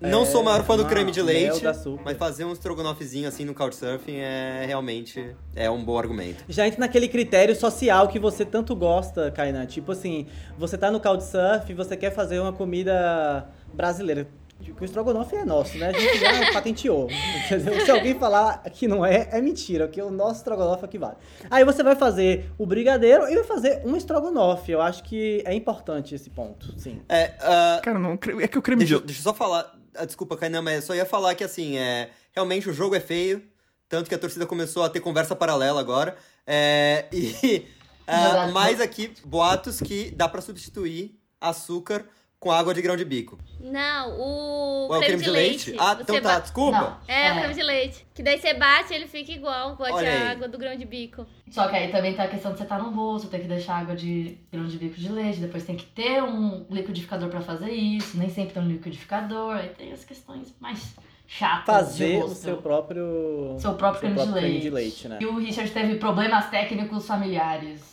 Não 0.00 0.26
sou 0.26 0.40
o 0.40 0.44
maior 0.44 0.64
fã 0.64 0.76
do 0.76 0.84
creme 0.86 1.12
de 1.12 1.20
É, 1.20 1.22
leite, 1.22 1.62
mas 2.04 2.16
fazer 2.16 2.44
um 2.44 2.52
estrogonofezinho 2.52 3.28
assim 3.28 3.44
no 3.44 3.54
Couchsurfing 3.54 4.16
é 4.16 4.64
realmente 4.66 5.36
é 5.54 5.70
um 5.70 5.84
bom 5.84 5.96
argumento. 5.96 6.42
Já 6.48 6.66
entra 6.66 6.80
naquele 6.80 7.06
critério 7.06 7.54
social 7.54 8.08
que 8.08 8.18
você 8.18 8.44
tanto 8.44 8.74
gosta, 8.74 9.30
Kainan. 9.30 9.66
Tipo 9.66 9.92
assim, 9.92 10.26
você 10.58 10.76
tá 10.76 10.90
no 10.90 10.98
Couchsurf 10.98 11.70
e 11.70 11.74
você 11.74 11.96
quer 11.96 12.10
fazer 12.10 12.40
uma 12.40 12.52
comida 12.52 13.46
brasileira. 13.72 14.26
Que 14.62 14.82
o 14.82 14.84
estrogonofe 14.84 15.34
é 15.34 15.44
nosso, 15.44 15.76
né? 15.76 15.88
A 15.88 15.92
gente 15.92 16.18
já 16.18 16.52
patenteou. 16.54 17.08
Entendeu? 17.46 17.84
Se 17.84 17.90
alguém 17.90 18.18
falar 18.18 18.62
que 18.70 18.86
não 18.86 19.04
é, 19.04 19.28
é 19.32 19.40
mentira, 19.40 19.88
que 19.88 20.00
o 20.00 20.10
nosso 20.10 20.38
estrogonofe 20.38 20.84
é 20.84 20.88
que 20.88 20.98
vale. 20.98 21.16
Aí 21.50 21.64
você 21.64 21.82
vai 21.82 21.96
fazer 21.96 22.50
o 22.56 22.64
brigadeiro 22.64 23.28
e 23.28 23.34
vai 23.34 23.44
fazer 23.44 23.82
um 23.84 23.96
estrogonofe. 23.96 24.72
Eu 24.72 24.80
acho 24.80 25.02
que 25.02 25.42
é 25.44 25.52
importante 25.54 26.14
esse 26.14 26.30
ponto, 26.30 26.78
sim. 26.78 27.02
É, 27.08 27.34
ah, 27.40 27.80
Cara, 27.82 27.98
não, 27.98 28.18
é 28.40 28.48
que 28.48 28.58
o 28.58 28.62
creme 28.62 28.80
deixa, 28.84 28.98
de 29.00 29.06
deixa 29.06 29.20
eu 29.20 29.24
só 29.24 29.34
falar. 29.34 29.74
ah, 29.96 30.04
desculpa, 30.04 30.36
Kainan, 30.36 30.62
mas 30.62 30.76
eu 30.76 30.82
só 30.82 30.94
ia 30.94 31.04
falar 31.06 31.34
que 31.34 31.44
assim, 31.44 31.76
é, 31.76 32.10
realmente 32.32 32.68
o 32.68 32.72
jogo 32.72 32.94
é 32.94 33.00
feio. 33.00 33.42
Tanto 33.88 34.08
que 34.08 34.14
a 34.14 34.18
torcida 34.18 34.46
começou 34.46 34.82
a 34.84 34.88
ter 34.88 35.00
conversa 35.00 35.36
paralela 35.36 35.80
agora. 35.80 36.16
É, 36.46 37.06
e. 37.12 37.66
ah, 38.06 38.22
Verdade. 38.22 38.52
mais 38.52 38.80
aqui, 38.80 39.12
boatos 39.24 39.80
que 39.80 40.10
dá 40.12 40.28
pra 40.28 40.40
substituir 40.40 41.18
açúcar 41.40 42.06
com 42.42 42.50
água 42.50 42.74
de 42.74 42.82
grão 42.82 42.96
de 42.96 43.04
bico. 43.04 43.38
Não, 43.60 44.18
o 44.18 44.88
Ou 44.88 44.94
é 44.96 44.98
o 44.98 45.00
creme, 45.00 45.22
de 45.22 45.30
leite. 45.30 45.76
Ah, 45.78 45.94
Você 45.94 46.02
então 46.02 46.20
tá, 46.20 46.40
desculpa. 46.40 46.76
Não. 46.80 46.96
É, 47.06 47.28
É. 47.28 47.32
o 47.32 47.38
creme 47.38 47.54
de 47.54 47.62
leite. 47.62 48.04
Que 48.12 48.20
daí 48.20 48.36
você 48.36 48.52
bate 48.52 48.92
ele 48.92 49.06
fica 49.06 49.30
igual, 49.30 49.76
aí. 49.80 50.08
a 50.08 50.30
água 50.32 50.48
do 50.48 50.58
grão 50.58 50.76
de 50.76 50.84
bico. 50.84 51.24
Só 51.48 51.68
que 51.68 51.76
aí 51.76 51.92
também 51.92 52.14
tá 52.14 52.24
a 52.24 52.28
questão 52.28 52.50
de 52.50 52.58
você 52.58 52.64
estar 52.64 52.80
no 52.82 52.90
bolso, 52.90 53.28
tem 53.28 53.38
que 53.40 53.46
deixar 53.46 53.76
água 53.76 53.94
de 53.94 54.36
grão 54.52 54.66
de 54.66 54.76
bico 54.76 54.96
de 54.96 55.08
leite, 55.08 55.38
depois 55.38 55.62
tem 55.64 55.76
que 55.76 55.86
ter 55.86 56.20
um 56.20 56.66
liquidificador 56.68 57.28
pra 57.28 57.40
fazer 57.40 57.70
isso, 57.70 58.18
nem 58.18 58.28
sempre 58.28 58.54
tem 58.54 58.62
um 58.64 58.66
liquidificador, 58.66 59.54
aí 59.54 59.68
tem 59.68 59.92
as 59.92 60.04
questões 60.04 60.52
mais 60.58 60.96
chatas 61.28 61.64
Fazer 61.76 62.18
de 62.18 62.24
o 62.24 62.28
seu 62.28 62.56
próprio. 62.56 63.54
Seu 63.60 63.74
próprio, 63.74 64.00
seu 64.00 64.10
creme, 64.10 64.14
de 64.16 64.20
próprio 64.20 64.34
leite. 64.34 64.48
creme 64.48 64.60
de 64.62 64.70
leite, 64.70 65.08
né? 65.08 65.18
E 65.20 65.26
o 65.26 65.38
Richard 65.38 65.70
teve 65.70 65.94
problemas 65.94 66.50
técnicos 66.50 67.06
familiares. 67.06 67.91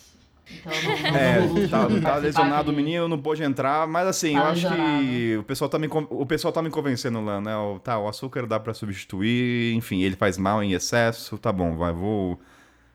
Então 0.52 0.74
não, 0.84 0.97
não 1.12 1.18
É, 1.18 1.68
tá, 1.68 1.88
tá 2.02 2.16
lesionado 2.18 2.72
o 2.72 2.74
menino, 2.74 3.08
não 3.08 3.18
pôde 3.20 3.43
entrar, 3.43 3.88
mas 3.88 4.08
assim, 4.08 4.34
Tá 4.34 4.39
eu 4.39 4.43
acho 4.45 4.68
que 4.68 4.74
lesionado. 4.74 5.39
o 5.39 5.43
pessoal, 5.43 5.70
tá 5.70 5.80
me, 5.80 5.88
o 5.88 6.26
pessoal 6.26 6.52
tá 6.52 6.62
me 6.62 6.70
convencendo 6.70 7.22
lá, 7.24 7.39
né? 7.39 7.56
O, 7.56 7.80
tá, 7.80 7.97
o 8.00 8.08
açúcar 8.08 8.45
dá 8.47 8.60
pra 8.60 8.74
substituir, 8.74 9.74
enfim, 9.76 10.02
ele 10.02 10.16
faz 10.16 10.38
mal 10.38 10.64
em 10.64 10.74
excesso, 10.74 11.38
tá 11.38 11.52
bom, 11.52 11.76
vai, 11.76 11.93
vou. 11.93 12.39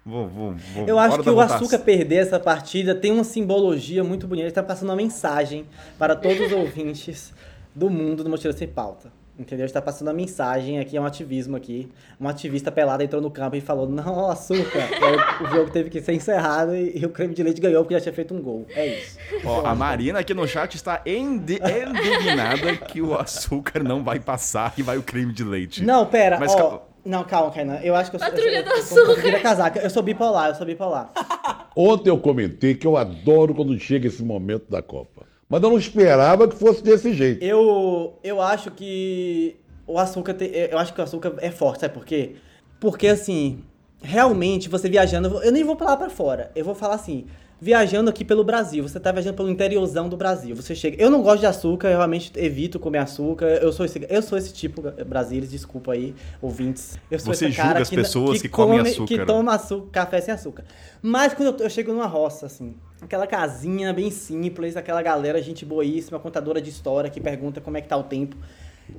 Vou, 0.07 0.29
vou, 0.29 0.55
vou. 0.75 0.87
Eu 0.87 0.99
acho 0.99 1.15
hora 1.15 1.23
que 1.23 1.31
o 1.31 1.35
votação. 1.35 1.57
açúcar 1.57 1.79
perder 1.79 2.17
essa 2.17 2.39
partida 2.39 2.95
tem 2.95 3.11
uma 3.11 3.25
simbologia 3.25 4.05
muito 4.05 4.27
bonita. 4.27 4.49
Ele 4.49 4.55
tá 4.55 4.63
passando 4.63 4.91
uma 4.91 4.97
mensagem 4.97 5.65
para 5.99 6.15
todos 6.15 6.41
os 6.41 6.53
ouvintes 6.53 7.33
do 7.75 7.89
mundo 7.89 8.23
do 8.23 8.29
Mochila 8.29 8.53
Sem 8.53 8.69
Pauta. 8.69 9.11
Entendeu? 9.37 9.67
Ele 9.67 9.73
tá 9.73 9.83
passando 9.83 10.07
uma 10.09 10.15
mensagem 10.15 10.79
aqui, 10.79 10.97
é 10.97 11.01
um 11.01 11.05
ativismo 11.05 11.57
aqui. 11.57 11.89
Um 12.21 12.29
ativista 12.29 12.71
pelado 12.71 13.03
entrou 13.03 13.21
no 13.21 13.31
campo 13.31 13.57
e 13.57 13.61
falou: 13.61 13.89
Não, 13.89 14.31
açúcar. 14.31 14.89
E 14.95 15.05
aí 15.05 15.45
o 15.45 15.51
jogo 15.51 15.71
teve 15.73 15.91
que 15.91 16.01
ser 16.01 16.13
encerrado 16.13 16.75
e, 16.75 16.97
e 16.99 17.05
o 17.05 17.09
creme 17.11 17.35
de 17.35 17.43
leite 17.43 17.61
ganhou 17.61 17.83
porque 17.83 17.95
já 17.95 18.01
tinha 18.01 18.13
feito 18.13 18.33
um 18.33 18.41
gol. 18.41 18.65
É 18.71 18.87
isso. 18.99 19.19
Ó, 19.45 19.67
a 19.67 19.75
Marina 19.75 20.21
aqui 20.21 20.33
no 20.33 20.47
chat 20.47 20.77
está 20.77 21.03
indi- 21.05 21.59
indignada 21.61 22.77
que 22.77 23.03
o 23.03 23.15
açúcar 23.15 23.83
não 23.83 24.05
vai 24.05 24.21
passar 24.21 24.73
e 24.79 24.83
vai 24.83 24.97
o 24.99 25.03
creme 25.03 25.33
de 25.33 25.43
leite. 25.43 25.83
Não, 25.85 26.07
pera, 26.07 26.39
Mas 26.39 26.53
ó. 26.53 26.57
calma. 26.57 26.83
Não, 27.05 27.23
calma, 27.25 27.51
Kainan. 27.51 27.81
Eu 27.83 27.95
acho 27.95 28.11
que 28.11 28.17
eu 28.17 28.21
sou. 28.21 28.29
Patrulha 28.31 28.59
eu, 28.59 28.63
do 28.65 28.71
eu, 28.71 28.77
açúcar. 28.79 29.29
Eu, 29.29 29.41
casaca. 29.43 29.79
Eu 29.81 29.91
sou 29.91 30.03
bipolar, 30.03 30.49
eu 30.51 30.55
sou 30.55 30.65
bipolar. 30.65 31.11
Ontem 31.77 32.09
eu 32.09 32.19
comentei 32.19 32.75
que 32.75 32.87
eu 32.87 32.97
adoro 32.97 33.55
quando 33.55 33.79
chega 33.79 34.07
esse 34.07 34.23
momento 34.23 34.71
da 34.71 34.81
Copa. 34.81 35.27
Mas 35.49 35.63
eu 35.63 35.71
não 35.71 35.79
esperava 35.79 36.49
que 36.49 36.57
fosse 36.57 36.83
desse 36.83 37.13
jeito. 37.13 37.43
Eu, 37.45 38.19
eu 38.25 38.41
acho 38.41 38.71
que 38.71 39.57
o 39.87 39.99
açúcar 39.99 40.35
tem, 40.35 40.49
eu 40.51 40.79
acho 40.79 40.93
que 40.95 41.01
o 41.01 41.05
açúcar 41.05 41.35
é 41.39 41.51
forte, 41.51 41.81
sabe 41.81 41.95
por 41.95 42.05
quê? 42.05 42.37
Porque 42.81 43.07
assim, 43.07 43.63
realmente 44.03 44.69
você 44.69 44.89
viajando, 44.89 45.29
eu 45.43 45.53
nem 45.53 45.63
vou 45.65 45.77
falar 45.77 45.97
pra 45.97 46.09
fora. 46.11 46.51
Eu 46.55 46.65
vou 46.65 46.75
falar 46.75 46.95
assim, 46.95 47.27
viajando 47.61 48.11
aqui 48.11 48.25
pelo 48.25 48.43
Brasil, 48.45 48.83
você 48.87 48.99
tá 48.99 49.13
viajando 49.13 49.37
pelo 49.37 49.49
interiorzão 49.51 50.09
do 50.09 50.17
Brasil. 50.17 50.55
Você 50.57 50.75
chega, 50.75 51.03
eu 51.03 51.11
não 51.11 51.23
gosto 51.23 51.41
de 51.41 51.47
açúcar, 51.47 51.89
eu 51.89 51.97
realmente 51.99 52.33
evito 52.37 52.79
comer 52.79 52.99
açúcar. 52.99 53.47
Eu 53.47 53.73
sou 53.73 53.85
esse, 53.87 54.05
eu 54.09 54.23
sou 54.23 54.37
esse 54.39 54.53
tipo, 54.53 54.83
Brasileiros, 55.07 55.51
desculpa 55.51 55.93
aí, 55.93 56.15
ouvintes. 56.43 56.99
Eu 57.11 57.19
sou 57.19 57.35
Você 57.35 57.47
esse 57.47 57.57
cara 57.57 57.69
julga 57.69 57.83
as 57.83 57.89
que, 57.91 57.97
pessoas 57.97 58.43
que 58.43 58.49
comem 58.49 58.79
come- 58.79 58.91
açúcar. 58.91 59.07
Que 59.19 59.25
toma 59.27 59.55
açúcar, 59.55 59.91
café 59.93 60.21
sem 60.21 60.35
açúcar. 60.35 60.65
Mas 61.03 61.33
quando 61.35 61.59
eu, 61.59 61.65
eu 61.65 61.71
chego 61.71 61.93
numa 61.93 62.07
roça, 62.07 62.47
assim, 62.47 62.75
aquela 63.05 63.27
casinha 63.27 63.93
bem 63.93 64.11
simples, 64.11 64.77
aquela 64.77 65.03
galera, 65.03 65.41
gente 65.43 65.65
boíssima, 65.65 66.19
contadora 66.19 66.61
de 66.61 66.71
história, 66.71 67.11
que 67.11 67.21
pergunta 67.21 67.61
como 67.61 67.77
é 67.77 67.81
que 67.81 67.89
tá 67.89 67.97
o 67.97 68.03
tempo. 68.03 68.37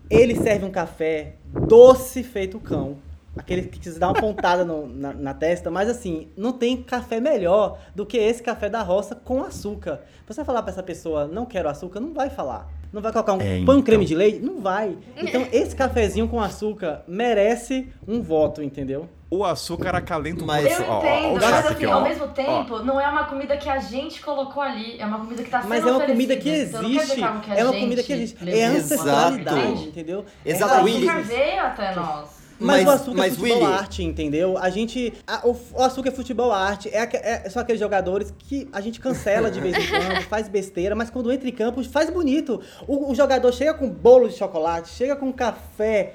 Ele 0.09 0.35
serve 0.35 0.65
um 0.65 0.71
café 0.71 1.33
doce 1.67 2.23
feito 2.23 2.59
cão. 2.59 2.97
Aquele 3.37 3.63
que 3.63 3.79
quis 3.79 3.97
dar 3.97 4.07
uma 4.07 4.13
pontada 4.19 4.63
no- 4.63 4.87
na, 4.87 5.11
na 5.13 5.33
testa, 5.33 5.69
mas 5.69 5.89
assim, 5.89 6.29
não 6.37 6.53
tem 6.53 6.81
café 6.81 7.19
melhor 7.19 7.77
do 7.93 8.05
que 8.05 8.17
esse 8.17 8.41
café 8.41 8.69
da 8.69 8.81
roça 8.81 9.13
com 9.13 9.43
açúcar. 9.43 10.01
Você 10.25 10.45
falar 10.45 10.61
pra 10.61 10.71
essa 10.71 10.81
pessoa, 10.81 11.27
não 11.27 11.45
quero 11.45 11.67
açúcar, 11.67 11.99
não 11.99 12.13
vai 12.13 12.29
falar. 12.29 12.71
Não 12.93 13.01
vai 13.01 13.11
colocar 13.11 13.33
um 13.33 13.41
É, 13.41 13.55
um 13.55 13.63
então. 13.63 13.81
creme 13.81 14.05
de 14.05 14.15
leite? 14.15 14.39
Não 14.39 14.61
vai. 14.61 14.97
Então, 15.17 15.45
esse 15.51 15.75
cafezinho 15.75 16.29
com 16.29 16.39
açúcar 16.39 17.03
merece 17.07 17.89
um 18.07 18.21
voto, 18.21 18.63
entendeu? 18.63 19.09
O 19.29 19.43
açúcar 19.43 19.95
acalenta 19.95 20.43
o 20.43 20.47
Mas-. 20.47 20.79
Eu 20.79 20.85
Ó, 20.87 20.91
ó, 20.91 20.97
ó, 20.97 20.99
entendo, 20.99 21.33
mas 21.41 21.43
assim, 21.65 21.73
aqui, 21.73 21.85
ao 21.85 21.99
ó. 21.99 22.03
mesmo 22.03 22.27
tempo, 22.27 22.79
não 22.83 23.01
é 23.01 23.07
uma 23.07 23.23
comida 23.25 23.57
que 23.57 23.67
a 23.67 23.79
gente 23.79 24.21
colocou 24.21 24.61
ali, 24.61 24.99
é 24.99 25.05
uma 25.05 25.17
comida 25.19 25.43
que 25.43 25.49
tá 25.49 25.61
sendo 25.61 25.69
Mas 25.69 25.85
é 25.85 25.91
uma 25.91 26.05
comida 26.05 26.35
que 26.37 26.49
Então 26.49 26.83
existe. 26.83 27.15
que 27.15 27.23
algo 27.23 27.39
que 27.41 27.51
É 27.51 27.63
uma 27.63 27.73
comida 27.73 28.03
que 28.03 28.13
existe. 28.13 28.49
É 28.49 28.65
ancestralidade, 28.65 29.87
entendeu? 29.87 30.25
Exato, 30.45 30.73
É 30.73 30.83
O 30.83 30.85
açúcar 30.87 31.21
veio 31.23 31.61
até 31.61 31.95
nós. 31.95 32.35
Mas, 32.57 32.85
Mas- 32.85 32.87
o 32.87 32.89
açúcar 32.91 33.17
mas, 33.17 33.33
é 33.33 33.35
futebol 33.35 33.57
Willy- 33.63 33.73
arte, 33.73 34.03
entendeu? 34.03 34.57
A 34.57 34.69
gente. 34.69 35.13
a- 35.27 35.41
o, 35.45 35.57
o 35.73 35.83
açúcar 35.83 36.07
é 36.07 36.11
futebol 36.13 36.51
arte. 36.53 36.87
É, 36.89 37.09
é- 37.45 37.49
são 37.49 37.61
aqueles 37.61 37.81
jogadores 37.81 38.33
que 38.39 38.69
a 38.71 38.79
gente 38.79 38.97
cancela 39.01 39.51
de 39.51 39.59
vez 39.59 39.75
em 39.75 39.81
quando, 39.89 40.21
faz 40.29 40.47
besteira, 40.47 40.95
mas 40.95 41.09
quando 41.09 41.29
entra 41.33 41.49
em 41.49 41.51
campo, 41.51 41.83
faz 41.83 42.09
bonito. 42.09 42.61
O, 42.87 43.11
o 43.11 43.15
jogador 43.15 43.51
chega 43.51 43.73
com 43.73 43.89
bolo 43.89 44.29
de 44.29 44.35
chocolate, 44.37 44.87
chega 44.87 45.17
com 45.17 45.33
café 45.33 46.13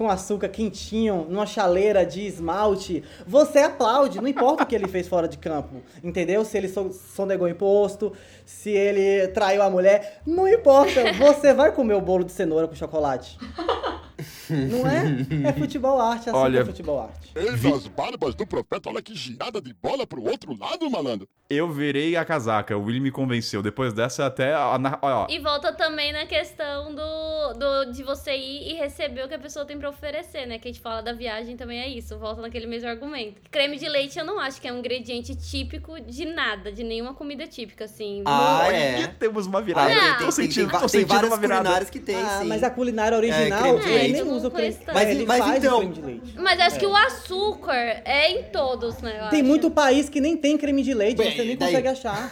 com 0.00 0.08
açúcar 0.08 0.48
quentinho, 0.48 1.26
numa 1.28 1.44
chaleira 1.44 2.06
de 2.06 2.22
esmalte, 2.26 3.04
você 3.26 3.58
aplaude, 3.58 4.18
não 4.18 4.26
importa 4.26 4.62
o 4.62 4.66
que 4.66 4.74
ele 4.74 4.88
fez 4.88 5.06
fora 5.06 5.28
de 5.28 5.36
campo, 5.36 5.82
entendeu? 6.02 6.42
Se 6.42 6.56
ele 6.56 6.68
so- 6.68 6.90
sonegou 7.14 7.46
imposto, 7.46 8.10
se 8.46 8.70
ele 8.70 9.28
traiu 9.28 9.60
a 9.60 9.68
mulher, 9.68 10.22
não 10.26 10.48
importa, 10.48 11.12
você 11.18 11.52
vai 11.52 11.70
comer 11.72 11.92
o 11.92 12.00
bolo 12.00 12.24
de 12.24 12.32
cenoura 12.32 12.66
com 12.66 12.74
chocolate. 12.74 13.36
Não 14.50 14.86
é? 14.88 15.48
É 15.48 15.52
futebol 15.52 16.00
arte, 16.00 16.28
assim 16.30 16.38
Olha- 16.38 16.60
é 16.60 16.64
futebol 16.64 17.00
arte. 17.00 17.30
Eis 17.34 17.64
as 17.64 17.86
barbas 17.86 18.34
do 18.34 18.46
profeta, 18.46 18.88
olha 18.88 19.00
que 19.02 19.14
girada 19.14 19.60
de 19.60 19.72
bola 19.74 20.06
pro 20.06 20.22
outro 20.22 20.56
lado, 20.58 20.90
malandro. 20.90 21.28
Eu 21.48 21.68
virei 21.70 22.16
a 22.16 22.24
casaca, 22.24 22.76
o 22.76 22.84
Willy 22.84 23.00
me 23.00 23.10
convenceu. 23.10 23.62
Depois 23.62 23.92
dessa, 23.92 24.26
até. 24.26 24.52
A, 24.54 24.76
ó, 25.02 25.08
ó, 25.24 25.26
E 25.28 25.38
volta 25.40 25.72
também 25.72 26.12
na 26.12 26.26
questão 26.26 26.94
do 26.94 27.30
do, 27.58 27.92
de 27.92 28.02
você 28.02 28.36
ir 28.36 28.70
e 28.72 28.74
receber 28.74 29.24
o 29.24 29.28
que 29.28 29.34
a 29.34 29.38
pessoa 29.38 29.64
tem 29.64 29.76
pra 29.78 29.88
oferecer, 29.88 30.46
né? 30.46 30.58
Que 30.58 30.68
a 30.68 30.72
gente 30.72 30.80
fala 30.80 31.02
da 31.02 31.12
viagem 31.12 31.56
também 31.56 31.80
é 31.80 31.88
isso. 31.88 32.16
Volta 32.18 32.40
naquele 32.40 32.66
mesmo 32.66 32.88
argumento. 32.88 33.40
Creme 33.50 33.76
de 33.76 33.88
leite 33.88 34.18
eu 34.18 34.24
não 34.24 34.38
acho 34.38 34.60
que 34.60 34.68
é 34.68 34.72
um 34.72 34.78
ingrediente 34.78 35.34
típico 35.34 36.00
de 36.00 36.24
nada, 36.26 36.70
de 36.70 36.84
nenhuma 36.84 37.14
comida 37.14 37.46
típica, 37.48 37.84
assim. 37.86 38.22
Ah, 38.26 38.68
é. 38.72 39.06
temos 39.18 39.46
uma 39.46 39.60
virada. 39.60 39.92
Ah, 39.92 40.14
tô 40.14 40.24
tem, 40.24 40.30
sentindo, 40.32 40.70
tem, 40.70 40.80
tô 40.80 40.86
tem 40.86 41.00
sentindo 41.00 41.26
uma 41.26 41.36
virada. 41.36 41.60
culinárias 41.62 41.90
que 41.90 41.98
tem, 42.00 42.16
Ah, 42.16 42.38
sim. 42.42 42.46
mas 42.48 42.62
a 42.62 42.70
culinária 42.70 43.16
original, 43.16 43.60
creme 43.62 43.80
de 43.80 43.88
ele 43.88 43.94
leite. 43.98 44.12
nem 44.12 44.22
usa 44.40 44.48
o 44.48 44.50
creme. 44.50 44.76
Mas- 44.92 45.08
ele 45.08 45.26
mas 45.26 45.38
faz 45.38 45.64
então- 45.64 45.76
o 45.76 45.80
creme 45.80 45.94
de 45.94 46.02
leite. 46.02 46.34
Mas 46.38 46.60
acho 46.60 46.78
que 46.78 46.86
o 46.86 46.96
açúcar 46.96 47.74
é 48.04 48.30
em 48.32 48.42
todos, 48.44 48.98
né? 49.00 49.20
eu 49.24 49.28
Tem 49.30 49.40
acho. 49.40 49.48
muito 49.48 49.70
país 49.70 50.08
que 50.08 50.20
nem 50.20 50.36
tem 50.36 50.56
creme 50.58 50.82
de 50.82 50.92
leite, 50.94 51.18
Bem, 51.18 51.32
você 51.32 51.44
nem 51.44 51.56
daí- 51.56 51.68
consegue 51.68 51.88
achar. 51.88 52.30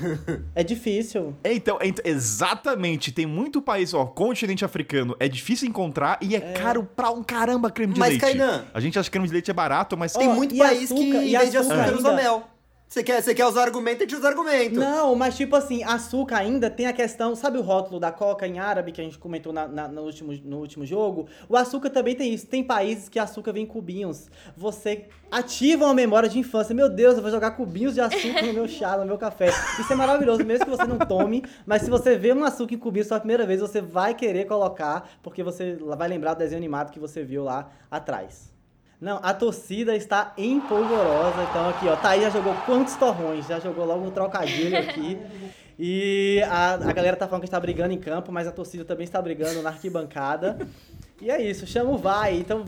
É 0.55 0.63
difícil. 0.65 1.35
É, 1.45 1.53
Então, 1.69 1.79
ent- 1.83 2.01
exatamente. 2.05 3.13
Tem 3.13 3.27
muito 3.27 3.61
país, 3.61 3.93
ó, 3.93 4.05
continente 4.07 4.65
africano, 4.65 5.15
é 5.21 5.29
difícil 5.29 5.69
encontrar 5.69 6.19
e 6.23 6.35
é, 6.37 6.41
caro 6.41 6.83
pra 6.97 7.11
um 7.11 7.23
caramba 7.23 7.71
creme 7.71 7.93
de 7.95 8.01
Mas, 8.01 8.11
leite. 8.11 8.21
Kainan- 8.23 8.65
A 8.73 8.81
gente 8.81 8.99
acha 8.99 9.09
que 9.09 9.13
creme 9.13 9.27
de 9.27 9.33
leite 9.33 9.51
é 9.51 9.55
barato, 9.55 9.97
mas 9.97 10.13
Tem 10.15 10.29
Ó, 10.29 10.35
muito 10.35 10.55
e 10.55 10.59
país 10.59 10.89
que, 10.89 10.95
açúcar- 10.95 11.23
em 11.25 11.29
e 11.29 11.37
vez 11.37 11.51
de 11.51 11.57
açúcar 11.59 11.95
usa 11.95 12.13
mel. 12.15 12.49
Você 12.89 13.03
quer, 13.03 13.22
você 13.22 13.34
quer 13.34 13.45
usar 13.45 13.64
argumento, 13.64 13.99
a 13.99 14.01
gente 14.07 14.14
usa 14.16 14.28
argumento. 14.28 14.80
Não, 14.80 15.14
mas 15.14 15.36
tipo 15.36 15.55
assim, 15.55 15.84
açúcar 15.84 16.39
ainda 16.39 16.70
tem 16.70 16.86
a 16.86 16.93
questão, 16.93 17.36
sabe 17.36 17.59
o 17.59 17.61
rótulo 17.61 18.01
da 18.01 18.11
coca 18.11 18.47
em 18.47 18.59
árabe 18.59 18.93
que 18.93 19.01
a 19.01 19.05
gente 19.05 19.18
comentou 19.18 19.53
na- 19.53 19.68
na- 19.68 19.89
no, 19.89 20.03
último, 20.05 20.32
no 20.43 20.57
último 20.59 20.86
jogo? 20.86 21.26
O 21.51 21.57
açúcar 21.57 21.91
também 21.91 22.14
tem 22.14 22.32
isso. 22.32 22.47
Tem 22.47 22.64
países 22.64 23.07
que 23.07 23.18
açúcar 23.18 23.53
vem 23.53 23.64
em 23.64 23.66
cubinhos. 23.66 24.30
Você 24.57 25.05
ativa 25.30 25.84
uma 25.84 25.93
memória 25.93 26.30
de 26.30 26.39
infância. 26.39 26.74
Meu 26.74 26.89
Deus, 26.89 27.16
eu 27.16 27.22
vou 27.22 27.30
jogar 27.30 27.51
cubinhos 27.51 27.93
de 27.93 28.01
açúcar 28.01 28.47
no 28.47 28.55
meu 28.55 28.66
chá, 28.68 28.97
no 28.97 29.05
meu 29.05 29.18
café. 29.18 29.49
Isso 29.78 29.93
é 29.93 29.95
maravilhoso, 29.95 30.43
mesmo 30.43 30.64
que 30.64 30.70
você 30.70 30.84
não 30.84 30.97
tome. 30.99 31.45
Mas 31.66 31.82
se 31.82 31.91
você 31.91 32.16
vê 32.16 32.32
um 32.32 32.43
açúcar 32.43 32.74
em 32.74 32.78
cubinhos 32.78 33.07
pela 33.09 33.20
primeira 33.20 33.45
vez, 33.45 33.61
você 33.61 33.82
vai 33.82 34.14
querer 34.14 34.47
colocar, 34.47 35.11
porque 35.22 35.43
você 35.43 35.74
vai 35.76 36.09
lembrar 36.09 36.32
do 36.32 36.39
desenho 36.39 36.59
animado 36.59 36.91
que 36.91 36.99
você 36.99 37.22
viu 37.22 37.45
lá 37.45 37.70
atrás. 37.91 38.48
Não, 39.01 39.21
a 39.23 39.33
torcida 39.33 39.95
está 39.97 40.33
empolvorosa. 40.37 41.43
Então 41.51 41.69
aqui, 41.69 41.87
ó, 41.89 41.97
Thaís 41.97 42.23
já 42.23 42.31
jogou 42.31 42.55
quantos 42.67 42.97
torrões? 42.97 43.47
Já 43.47 43.61
jogou 43.61 43.85
logo 43.85 44.05
um 44.07 44.11
trocadilho 44.11 44.79
aqui. 44.79 45.19
E 45.81 46.43
a, 46.51 46.75
a 46.75 46.93
galera 46.93 47.17
tá 47.17 47.29
falando 47.29 47.43
que 47.43 47.47
está 47.47 47.61
brigando 47.61 47.95
em 47.95 47.99
campo, 48.01 48.33
mas 48.33 48.49
a 48.49 48.51
torcida 48.51 48.85
também 48.85 49.05
está 49.05 49.23
brigando 49.23 49.63
na 49.63 49.69
arquibancada. 49.69 50.59
E 51.23 51.31
é 51.31 51.41
isso, 51.41 51.69
chama 51.69 51.91
o 51.93 51.97
vai. 51.97 52.37
Então, 52.37 52.65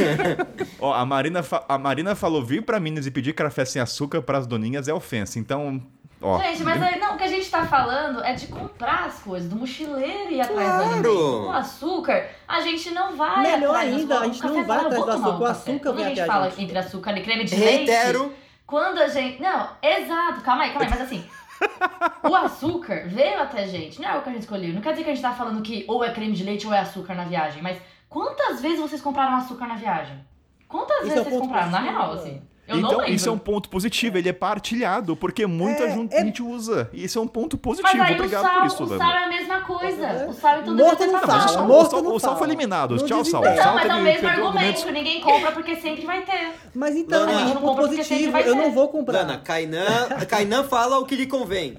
Ó, 0.80 0.92
a 0.92 1.04
Marina, 1.04 1.44
a 1.68 1.78
Marina 1.78 2.14
falou 2.14 2.44
vir 2.44 2.64
pra 2.64 2.80
Minas 2.80 3.06
e 3.06 3.10
pedir 3.10 3.34
café 3.34 3.64
sem 3.64 3.80
açúcar 3.80 4.22
pras 4.22 4.46
doninhas 4.46 4.88
é 4.88 4.94
ofensa. 4.94 5.38
Então, 5.38 5.82
ó. 6.22 6.38
Gente, 6.38 6.62
mas 6.62 6.82
aí, 6.82 6.98
não, 6.98 7.14
o 7.14 7.16
que 7.18 7.24
a 7.24 7.28
gente 7.28 7.50
tá 7.50 7.66
falando 7.66 8.22
é 8.24 8.32
de 8.34 8.46
comprar 8.46 9.06
as 9.06 9.18
coisas, 9.20 9.48
do 9.48 9.56
mochileiro 9.56 10.30
ir 10.32 10.40
atrás 10.40 10.58
do 10.58 10.64
Claro. 10.64 10.84
alimento. 10.84 11.46
O 11.46 11.52
açúcar, 11.52 12.26
a 12.46 12.60
gente 12.60 12.90
não 12.90 13.16
vai 13.16 13.42
Melhor 13.42 13.70
atrás 13.74 13.90
do 13.90 13.96
ainda, 14.00 14.14
açúcar. 14.14 14.24
a 14.24 14.32
gente 14.32 14.42
não 14.44 14.54
vai 14.54 14.64
fala, 14.64 14.80
eu 14.82 14.86
atrás 14.86 14.96
vou 14.96 15.04
do 15.04 15.10
açúcar, 15.12 15.28
um 15.28 15.40
o 15.40 15.46
açúcar 15.46 15.78
Quando 15.82 15.96
vem 15.96 16.04
a 16.04 16.08
gente 16.08 16.20
até 16.20 16.30
a 16.30 16.32
fala 16.32 16.50
gente. 16.50 16.62
entre 16.64 16.78
açúcar 16.78 17.18
e 17.18 17.22
creme 17.22 17.44
de 17.44 17.56
leite... 17.56 17.90
Reitero. 17.90 18.34
Quando 18.66 18.98
a 18.98 19.08
gente... 19.08 19.42
Não, 19.42 19.68
exato, 19.82 20.40
calma 20.42 20.64
aí, 20.64 20.70
calma 20.70 20.84
aí, 20.86 20.90
mas 20.90 21.00
assim... 21.02 21.24
o 22.28 22.34
açúcar 22.34 23.04
veio 23.06 23.40
até 23.40 23.62
a 23.62 23.66
gente, 23.66 24.00
não 24.00 24.08
é 24.08 24.16
o 24.18 24.22
que 24.22 24.28
a 24.28 24.32
gente 24.32 24.42
escolheu. 24.42 24.72
Não 24.74 24.80
quer 24.80 24.90
dizer 24.92 25.04
que 25.04 25.10
a 25.10 25.14
gente 25.14 25.22
tá 25.22 25.32
falando 25.32 25.62
que 25.62 25.84
ou 25.86 26.02
é 26.02 26.10
creme 26.10 26.32
de 26.32 26.42
leite 26.42 26.66
ou 26.66 26.74
é 26.74 26.80
açúcar 26.80 27.14
na 27.14 27.24
viagem, 27.24 27.62
mas 27.62 27.78
quantas 28.08 28.60
vezes 28.60 28.80
vocês 28.80 29.00
compraram 29.00 29.36
açúcar 29.36 29.66
na 29.66 29.76
viagem? 29.76 30.24
Quantas 30.68 30.98
Isso 30.98 31.06
vezes 31.08 31.20
é 31.20 31.24
vocês 31.30 31.40
compraram? 31.40 31.70
Na 31.70 31.78
real, 31.80 32.12
assim. 32.14 32.42
Eu 32.72 32.78
então, 32.78 32.98
não 32.98 33.04
isso 33.06 33.28
é 33.28 33.32
um 33.32 33.38
ponto 33.38 33.68
positivo, 33.68 34.18
ele 34.18 34.28
é 34.28 34.32
partilhado, 34.32 35.14
porque 35.16 35.46
muita 35.46 35.84
É, 35.84 35.98
é- 36.10 36.24
gente 36.24 36.42
usa. 36.42 36.88
E 36.92 37.04
isso 37.04 37.18
é 37.18 37.22
um 37.22 37.26
ponto 37.26 37.56
Mas 37.56 37.62
positivo. 37.62 38.02
aí 38.02 38.14
Obrigado 38.14 38.44
o 38.44 38.48
sal, 38.48 38.58
por 38.58 38.66
isso, 38.66 38.82
o 38.82 38.86
Lana. 38.86 39.04
sal 39.04 39.12
é 39.14 39.24
a 39.24 39.28
mesma 39.28 39.60
coisa. 39.62 40.06
É. 40.06 40.26
O 40.28 40.32
sal 40.32 40.60
então 40.60 40.74
Morto 40.74 41.00
não 41.00 41.06
Não, 41.06 41.12
mas 41.12 41.22
o 41.22 41.26
fala, 41.26 41.48
sal, 41.48 41.66
morto 41.66 41.86
o 41.86 41.90
sal- 41.90 42.02
não 42.02 42.14
o 42.14 42.20
sal 42.20 42.30
fala. 42.30 42.38
foi 42.38 42.48
eliminado. 42.48 42.96
Não 42.96 43.06
Tchau, 43.06 43.24
sal. 43.24 43.42
O. 43.42 43.44
Não, 43.44 43.56
sal 43.62 43.74
mas 43.74 43.90
é 43.90 43.94
o 43.94 44.00
mesmo 44.02 44.28
argumento, 44.28 44.46
argumentos. 44.56 44.84
ninguém 44.92 45.20
compra 45.20 45.52
porque 45.52 45.76
sempre 45.76 46.04
vai 46.06 46.22
ter. 46.22 46.52
mas 46.74 46.96
então, 46.96 47.20
Lana, 47.20 47.32
é 47.32 47.34
a 47.34 47.38
gente 47.38 47.50
um 47.50 47.54
não 47.54 47.60
ponto 47.62 47.88
positivo. 47.88 48.36
Eu 48.38 48.54
não 48.54 48.72
vou 48.72 48.88
comprar. 48.88 49.18
Lana, 49.20 49.38
Kainan, 49.38 50.08
Kainan 50.28 50.64
fala 50.64 50.98
o 50.98 51.04
que 51.04 51.14
lhe 51.16 51.26
convém. 51.26 51.76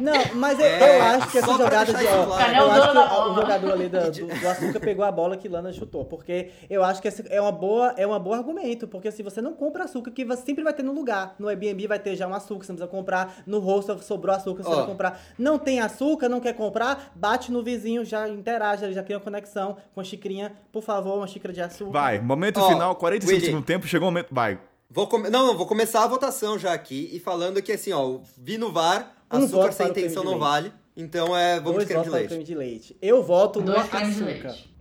Não, 0.00 0.12
mas 0.34 0.58
eu, 0.58 0.64
É, 0.66 0.98
eu 0.98 1.02
acho 1.02 1.30
que 1.30 1.38
essa 1.38 1.52
jogada 1.52 1.92
de. 1.92 2.06
Ó, 2.06 2.26
claro. 2.26 2.54
Eu 2.56 2.66
o 2.66 2.70
acho 2.70 2.90
que 2.92 2.98
o, 2.98 3.32
o 3.32 3.34
jogador 3.34 3.72
ali 3.72 3.88
da- 3.88 4.08
do, 4.08 4.26
do 4.26 4.48
açúcar 4.48 4.80
pegou 4.80 5.04
a 5.04 5.12
bola 5.12 5.36
que 5.36 5.48
Lana 5.48 5.72
chutou. 5.72 6.04
Porque 6.04 6.50
eu 6.70 6.82
acho 6.82 7.00
que 7.02 7.08
esse 7.08 7.24
é 7.28 7.40
uma 7.40 7.52
boa, 7.52 7.94
é 7.96 8.06
um 8.06 8.18
bom 8.18 8.32
argumento. 8.34 8.88
Porque 8.88 9.10
se 9.10 9.22
você 9.22 9.40
não 9.40 9.52
compra 9.52 9.84
açúcar, 9.84 10.10
que 10.10 10.24
você 10.24 10.42
sempre 10.42 10.64
vai 10.64 10.72
ter 10.72 10.82
no 10.82 10.92
lugar. 10.92 11.34
No 11.38 11.48
Airbnb 11.48 11.86
vai 11.86 11.98
ter 11.98 12.16
já 12.16 12.26
um 12.26 12.34
açúcar, 12.34 12.64
você 12.64 12.72
não 12.72 12.76
precisa 12.76 12.90
comprar. 12.96 13.42
No 13.46 13.58
rosto 13.58 13.96
sobrou 14.02 14.34
açúcar, 14.34 14.62
você 14.62 14.70
Ó. 14.70 14.76
vai 14.76 14.86
comprar. 14.86 15.20
Não 15.38 15.58
tem 15.58 15.80
açúcar, 15.80 16.28
não 16.28 16.40
quer 16.40 16.54
comprar, 16.54 17.12
bate 17.14 17.52
no 17.52 17.62
vizinho, 17.62 18.04
já 18.04 18.28
interage, 18.28 18.92
já 18.92 19.02
cria 19.02 19.16
uma 19.18 19.22
conexão 19.24 19.76
com 19.94 20.00
a 20.00 20.04
xicrinha. 20.04 20.52
Por 20.72 20.82
favor, 20.82 21.16
uma 21.16 21.26
xícara 21.26 21.52
de 21.52 21.60
açúcar. 21.60 21.92
Vai, 21.92 22.20
momento 22.20 22.58
Ó, 22.60 22.68
final, 22.68 22.94
45 22.96 23.34
Willy. 23.34 23.46
segundo 23.46 23.64
tempo, 23.64 23.86
chegou 23.86 24.08
o 24.08 24.10
momento. 24.10 24.28
Vai. 24.30 24.58
Vou 24.90 25.08
Não, 25.30 25.46
não, 25.46 25.56
vou 25.56 25.66
começar 25.66 26.04
a 26.04 26.06
votação 26.06 26.58
já 26.58 26.72
aqui 26.74 27.08
e 27.12 27.18
falando 27.18 27.62
que 27.62 27.72
assim, 27.72 27.92
ó, 27.92 28.18
vi 28.36 28.58
no 28.58 28.70
VAR, 28.70 29.10
Um 29.38 29.44
açúcar 29.44 29.56
voto 29.62 29.72
sem 29.74 29.86
para 29.86 29.90
o 29.90 29.94
creme 29.94 30.08
intenção 30.08 30.22
de 30.22 30.26
não 30.26 30.32
leite. 30.38 30.40
vale. 30.50 30.72
Então 30.96 31.36
é, 31.36 31.56
vamos 31.60 31.72
Dois 31.74 31.86
de 31.88 31.92
creme 31.94 32.04
de 32.04 32.10
leite. 32.10 32.28
creme 32.28 32.44
de 32.44 32.54
leite. 32.54 32.96
Eu 33.00 33.22
voto 33.22 33.60
no 33.60 33.76
açúcar. 33.76 34.24
leite. 34.24 34.72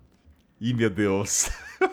Ih, 0.60 0.74
meu 0.76 0.90
Deus. 0.92 1.50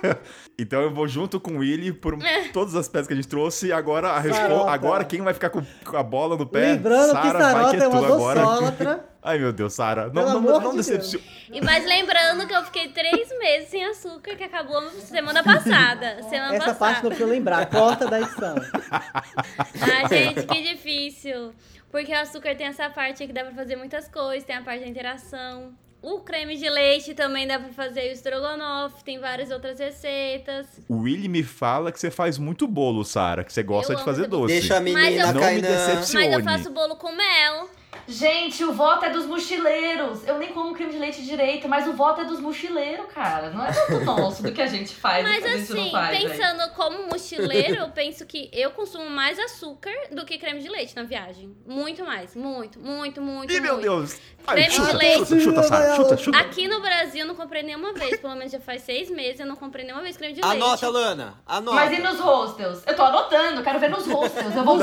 então 0.59 0.83
eu 0.83 0.93
vou 0.93 1.09
junto 1.09 1.41
com 1.41 1.53
o 1.53 1.59
Willy 1.61 1.91
por 1.93 2.19
todas 2.53 2.75
as 2.75 2.87
peças 2.87 3.07
que 3.07 3.15
a 3.15 3.17
gente 3.17 3.29
trouxe. 3.29 3.73
Agora 3.73 4.13
a. 4.13 4.23
Sarota. 4.23 4.71
Agora 4.71 5.05
quem 5.05 5.23
vai 5.23 5.33
ficar 5.33 5.49
com 5.49 5.63
a 5.97 6.03
bola 6.03 6.37
no 6.37 6.47
pé? 6.47 6.73
Lembrando 6.73 7.07
que 7.17 7.27
Sara, 7.27 7.39
vai 7.39 7.53
Sarota 7.53 7.77
que 7.77 7.83
é 7.83 7.85
é 7.85 7.89
uma 7.89 8.07
agora. 8.07 9.09
Ai, 9.23 9.39
meu 9.39 9.53
Deus, 9.53 9.73
Sara. 9.75 10.09
Não, 10.13 10.23
não, 10.23 10.37
amor 10.37 10.63
não 10.63 10.71
de 10.73 10.77
decepciona. 10.79 11.25
E 11.53 11.61
mas 11.61 11.85
lembrando 11.85 12.47
que 12.47 12.55
eu 12.55 12.63
fiquei 12.65 12.89
três 12.89 13.29
meses 13.39 13.69
sem 13.69 13.85
açúcar, 13.85 14.37
que 14.37 14.45
acabou 14.45 14.81
semana 14.91 15.43
passada. 15.43 16.23
Semana 16.29 16.55
Essa 16.57 16.75
parte 16.75 17.03
não 17.03 17.09
passada. 17.09 17.09
precisa 17.09 17.27
lembrar. 17.29 17.67
Corta 17.71 18.07
da 18.07 18.21
edição. 18.21 18.55
Ah, 18.91 20.09
gente, 20.09 20.47
que 20.47 20.63
difícil. 20.75 21.53
Porque 21.91 22.13
o 22.13 22.19
açúcar 22.19 22.55
tem 22.55 22.67
essa 22.67 22.89
parte 22.91 23.27
que 23.27 23.33
dá 23.33 23.45
pra 23.45 23.55
fazer 23.55 23.77
muitas 23.77 24.09
coisas, 24.09 24.45
tem 24.45 24.57
a 24.57 24.63
parte 24.63 24.81
da 24.83 24.89
interação. 24.89 25.73
O 26.01 26.21
creme 26.21 26.57
de 26.57 26.69
leite 26.71 27.13
também 27.13 27.45
dá 27.47 27.59
pra 27.59 27.71
fazer 27.71 28.03
o 28.11 28.13
estrogonofe, 28.13 29.03
tem 29.03 29.19
várias 29.19 29.51
outras 29.51 29.81
receitas. 29.81 30.67
O 30.89 30.99
Willy 30.99 31.29
me 31.29 31.43
fala 31.43 31.91
que 31.91 31.99
você 31.99 32.09
faz 32.11 32.39
muito 32.39 32.69
bolo, 32.69 33.05
Sara, 33.05 33.43
que 33.43 33.53
você 33.53 33.63
gosta 33.65 33.95
Eu 33.95 33.99
de 33.99 34.05
fazer 34.05 34.29
doce. 34.29 34.55
Deixa 34.55 34.77
a 34.77 34.81
Mas 34.81 34.95
menina 34.95 35.29
eu- 35.29 35.35
Não 35.35 35.41
me 35.55 35.61
decepcione. 35.61 36.29
Mas 36.29 36.39
eu 36.39 36.45
faço 36.45 36.71
bolo 36.71 36.95
com 36.97 37.11
mel. 37.11 37.69
Gente, 38.07 38.65
o 38.65 38.73
voto 38.73 39.05
é 39.05 39.11
dos 39.11 39.27
mochileiros. 39.27 40.27
Eu 40.27 40.39
nem 40.39 40.53
como 40.53 40.75
creme 40.75 40.93
de 40.93 40.99
leite 40.99 41.23
direito, 41.25 41.69
mas 41.69 41.87
o 41.87 41.93
voto 41.93 42.21
é 42.21 42.25
dos 42.25 42.41
mochileiros, 42.41 43.07
cara. 43.13 43.51
Não 43.51 43.65
é 43.65 43.73
tanto 43.73 44.05
nosso 44.05 44.43
do 44.43 44.53
que 44.53 44.63
a 44.63 44.67
gente 44.67 44.95
faz 44.95 45.25
Mas 45.25 45.43
que 45.43 45.49
a 45.49 45.57
gente 45.57 45.73
não 45.73 45.81
assim, 45.83 45.91
faz. 45.91 46.19
velho. 46.19 46.31
pensando 46.31 46.71
como 46.75 47.07
mochileiro, 47.09 47.77
eu 47.77 47.89
penso 47.91 48.25
que 48.27 48.51
eu 48.53 48.71
consumo 48.71 49.09
mais 49.11 49.39
açúcar 49.39 49.93
do 50.13 50.25
que 50.25 50.39
creme 50.39 50.61
de 50.61 50.69
leite 50.69 50.95
na 50.95 51.03
viagem. 51.03 51.55
Muito 51.67 52.05
mais. 52.05 52.35
Muito, 52.35 52.79
muito, 52.79 53.21
muito. 53.21 53.53
Ih, 53.53 53.61
meu. 53.61 53.79
Deus. 53.79 54.19
Ai, 54.47 54.55
Creme 54.55 54.69
de 54.71 54.75
chuta, 54.77 54.97
leite. 54.97 55.19
chuta, 55.19 55.41
chuta, 55.41 55.63
Sara. 55.63 55.97
Chuta, 55.97 56.17
chuta. 56.17 56.39
Aqui 56.39 56.67
no 56.69 56.81
Brasil 56.81 57.21
eu 57.21 57.27
não 57.27 57.35
comprei 57.35 57.63
nenhuma 57.63 57.93
vez, 57.93 58.19
pelo 58.19 58.35
menos 58.35 58.51
já 58.51 58.59
faz 58.59 58.83
seis 58.83 59.11
meses, 59.11 59.41
eu 59.41 59.47
não 59.47 59.57
comprei 59.57 59.85
nenhuma 59.85 60.03
vez 60.03 60.17
creme 60.17 60.33
de 60.35 60.41
leite. 60.41 60.57
Anota, 60.57 60.89
Lana. 60.89 61.35
Anota. 61.47 61.75
Mas 61.77 61.99
e 61.99 62.01
nos 62.01 62.19
hostels? 62.19 62.83
Eu 62.87 62.97
tô 62.97 63.03
anotando, 63.03 63.63
quero 63.63 63.79
ver 63.79 63.91
nos 63.91 64.07
hostels. 64.07 64.57
Eu 64.57 64.65
vou 64.65 64.79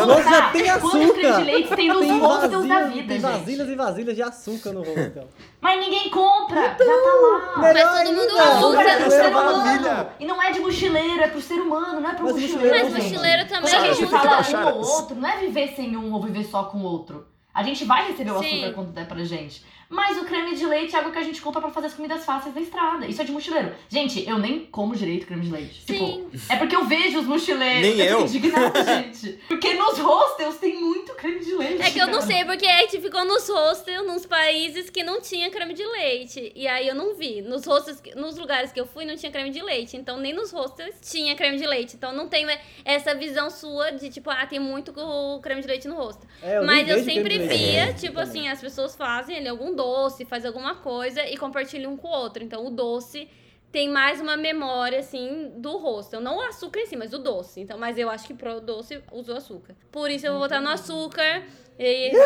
tem 0.52 0.66
quantos 0.80 1.12
creme 1.12 1.36
de 1.38 1.44
leite 1.44 1.76
tem 1.76 1.90
nos 1.90 2.00
Tem 2.00 2.20
hostels 2.20 2.68
da 2.68 2.82
vida, 2.84 3.05
Tem 3.08 3.20
gente. 3.20 3.32
vasilhas 3.32 3.70
e 3.70 3.76
vasilhas 3.76 4.16
de 4.16 4.22
açúcar 4.22 4.72
no 4.74 4.80
hostel. 4.84 5.28
Mas 5.62 5.80
ninguém 5.80 6.10
compra, 6.10 6.62
já 6.62 6.76
tá 6.76 6.84
lá. 6.86 7.54
Mas 7.58 7.74
Melhor 7.74 7.98
todo 7.98 8.08
mundo 8.14 8.20
ainda. 8.20 8.34
usa. 8.34 8.52
Açúcar 8.58 8.82
é 8.84 9.10
ser 9.10 9.28
humano. 9.30 10.08
E 10.20 10.26
não 10.26 10.42
é 10.44 10.52
de 10.52 10.60
mochileiro, 10.60 11.22
é 11.22 11.28
pro 11.28 11.42
ser 11.42 11.56
humano, 11.62 12.00
não 12.02 12.10
é 12.10 12.14
pro 12.14 12.24
Mas 12.26 12.34
mochileiro. 12.36 12.70
Mas 12.84 12.94
gente. 12.94 13.04
mochileiro 13.04 13.48
também 13.48 13.72
Quando 13.72 13.84
a 13.86 13.94
gente 13.94 14.06
fala 14.08 14.30
baixar- 14.30 14.66
um 14.66 14.78
ou 14.78 14.86
outro, 14.86 15.16
não 15.16 15.30
é 15.30 15.38
viver 15.38 15.68
sem 15.76 15.98
um 15.98 16.14
ou 16.14 16.22
viver 16.22 16.44
só 16.46 16.64
com 16.66 16.78
o 16.80 16.84
outro. 16.84 17.26
A 17.54 17.64
gente 17.64 17.86
vai 17.86 18.08
receber 18.12 18.32
o 18.32 18.40
Sim. 18.40 18.58
açúcar 18.64 18.74
quando 18.74 18.92
der 18.92 19.08
pra 19.08 19.24
gente. 19.24 19.64
Mas 19.90 20.18
o 20.18 20.26
creme 20.26 20.56
de 20.56 20.66
leite 20.66 20.96
é 20.96 20.98
algo 21.00 21.12
que 21.12 21.18
a 21.20 21.24
gente 21.24 21.42
compra 21.42 21.62
pra 21.62 21.70
fazer 21.70 21.88
as 21.88 21.94
comidas 21.94 22.26
fáceis 22.26 22.54
da 22.56 22.62
estrada. 22.62 23.06
Isso 23.06 23.22
é 23.22 23.26
de 23.26 23.32
mochileiro. 23.32 23.72
Gente, 23.90 24.28
eu 24.28 24.38
nem 24.38 24.66
como 24.66 24.96
direito 24.96 25.28
creme 25.28 25.44
de 25.44 25.52
leite. 25.52 25.84
Sim. 25.86 25.94
Tipo, 26.32 26.32
é 26.54 26.56
porque 26.58 26.76
eu 26.76 26.86
vejo 26.86 27.20
os 27.20 27.26
mochileiros. 27.26 27.82
Nem 27.96 28.00
eu. 28.08 28.22
indignada, 28.22 28.84
gente. 28.84 29.40
Porque 29.48 29.74
nos 29.76 29.98
hostels 30.00 30.58
tem 30.58 30.80
muito 30.80 31.14
creme 31.14 31.40
de 31.40 31.54
leite. 31.54 31.82
É 31.84 31.92
que 31.92 32.00
eu 32.00 32.08
não 32.08 32.22
sei, 32.22 32.44
porque 32.46 32.66
a 32.66 32.82
gente 32.82 33.00
ficou 33.00 33.24
nos 33.26 33.48
hostels, 33.48 34.06
nos 34.08 34.26
países 34.26 34.90
que 34.90 35.04
não 35.04 35.22
tinha 35.22 35.50
creme 35.50 35.74
de 35.74 35.86
leite. 35.86 36.52
E 36.56 36.68
aí 36.68 36.88
eu 36.88 36.96
não 36.96 37.16
vi. 37.16 37.42
Nos 37.42 37.66
hostels, 37.66 38.02
nos 38.16 38.38
lugares 38.38 38.72
que 38.72 38.80
eu 38.80 38.88
fui, 38.88 39.06
não 39.06 39.16
tinha 39.16 39.32
creme 39.32 39.50
de 39.52 39.62
leite. 39.62 39.96
Então 39.98 40.18
nem 40.18 40.34
nos 40.34 40.52
hostels 40.52 40.96
tinha 41.02 41.36
creme 41.36 41.58
de 41.58 41.66
leite. 41.68 41.96
Então 41.96 42.12
não 42.14 42.28
tenho 42.28 42.50
essa 42.84 43.14
visão 43.14 43.50
sua 43.50 43.92
de, 43.92 44.10
tipo, 44.10 44.30
ah, 44.30 44.46
tem 44.46 44.60
muito 44.60 44.94
creme 45.42 45.62
de 45.62 45.68
leite 45.68 45.88
no 45.88 45.96
rosto. 45.96 46.26
É, 46.42 46.58
nem 46.58 46.66
Mas 46.66 46.90
eu 46.90 47.04
sempre 47.04 47.38
via, 47.40 47.86
É, 47.86 47.94
tipo 47.94 48.16
também. 48.16 48.24
assim, 48.30 48.48
as 48.48 48.62
pessoas 48.62 48.96
fazem 48.96 49.38
ali 49.38 49.48
algum 49.48 49.75
doce, 49.76 50.26
faz 50.26 50.46
alguma 50.46 50.76
coisa 50.76 51.24
e 51.26 51.38
compartilham 51.38 51.94
um 51.94 51.98
com 51.98 52.08
o 52.08 52.12
outro. 52.12 52.44
Então 52.44 52.66
o 52.66 52.70
doce 52.70 53.30
tem 53.72 53.90
mais 53.90 54.22
uma 54.22 54.38
memória, 54.38 55.00
assim, 55.00 55.52
do 55.58 55.78
rosto. 55.78 56.22
Não 56.22 56.38
o 56.38 56.42
açúcar 56.42 56.80
em 56.80 56.86
si, 56.86 56.96
mas 56.96 57.12
o 57.12 57.18
doce. 57.18 57.60
Então, 57.60 57.78
mas 57.78 57.98
eu 57.98 58.10
acho 58.10 58.26
que 58.26 58.34
pro 58.34 58.62
doce 58.62 59.04
usou 59.12 59.36
açúcar. 59.36 59.76
Por 59.92 60.10
isso 60.10 60.26
eu 60.26 60.32
vou 60.32 60.42
votar 60.42 60.62
no 60.62 60.70
açúcar. 60.70 61.44
E... 61.78 62.12
Já 62.12 62.20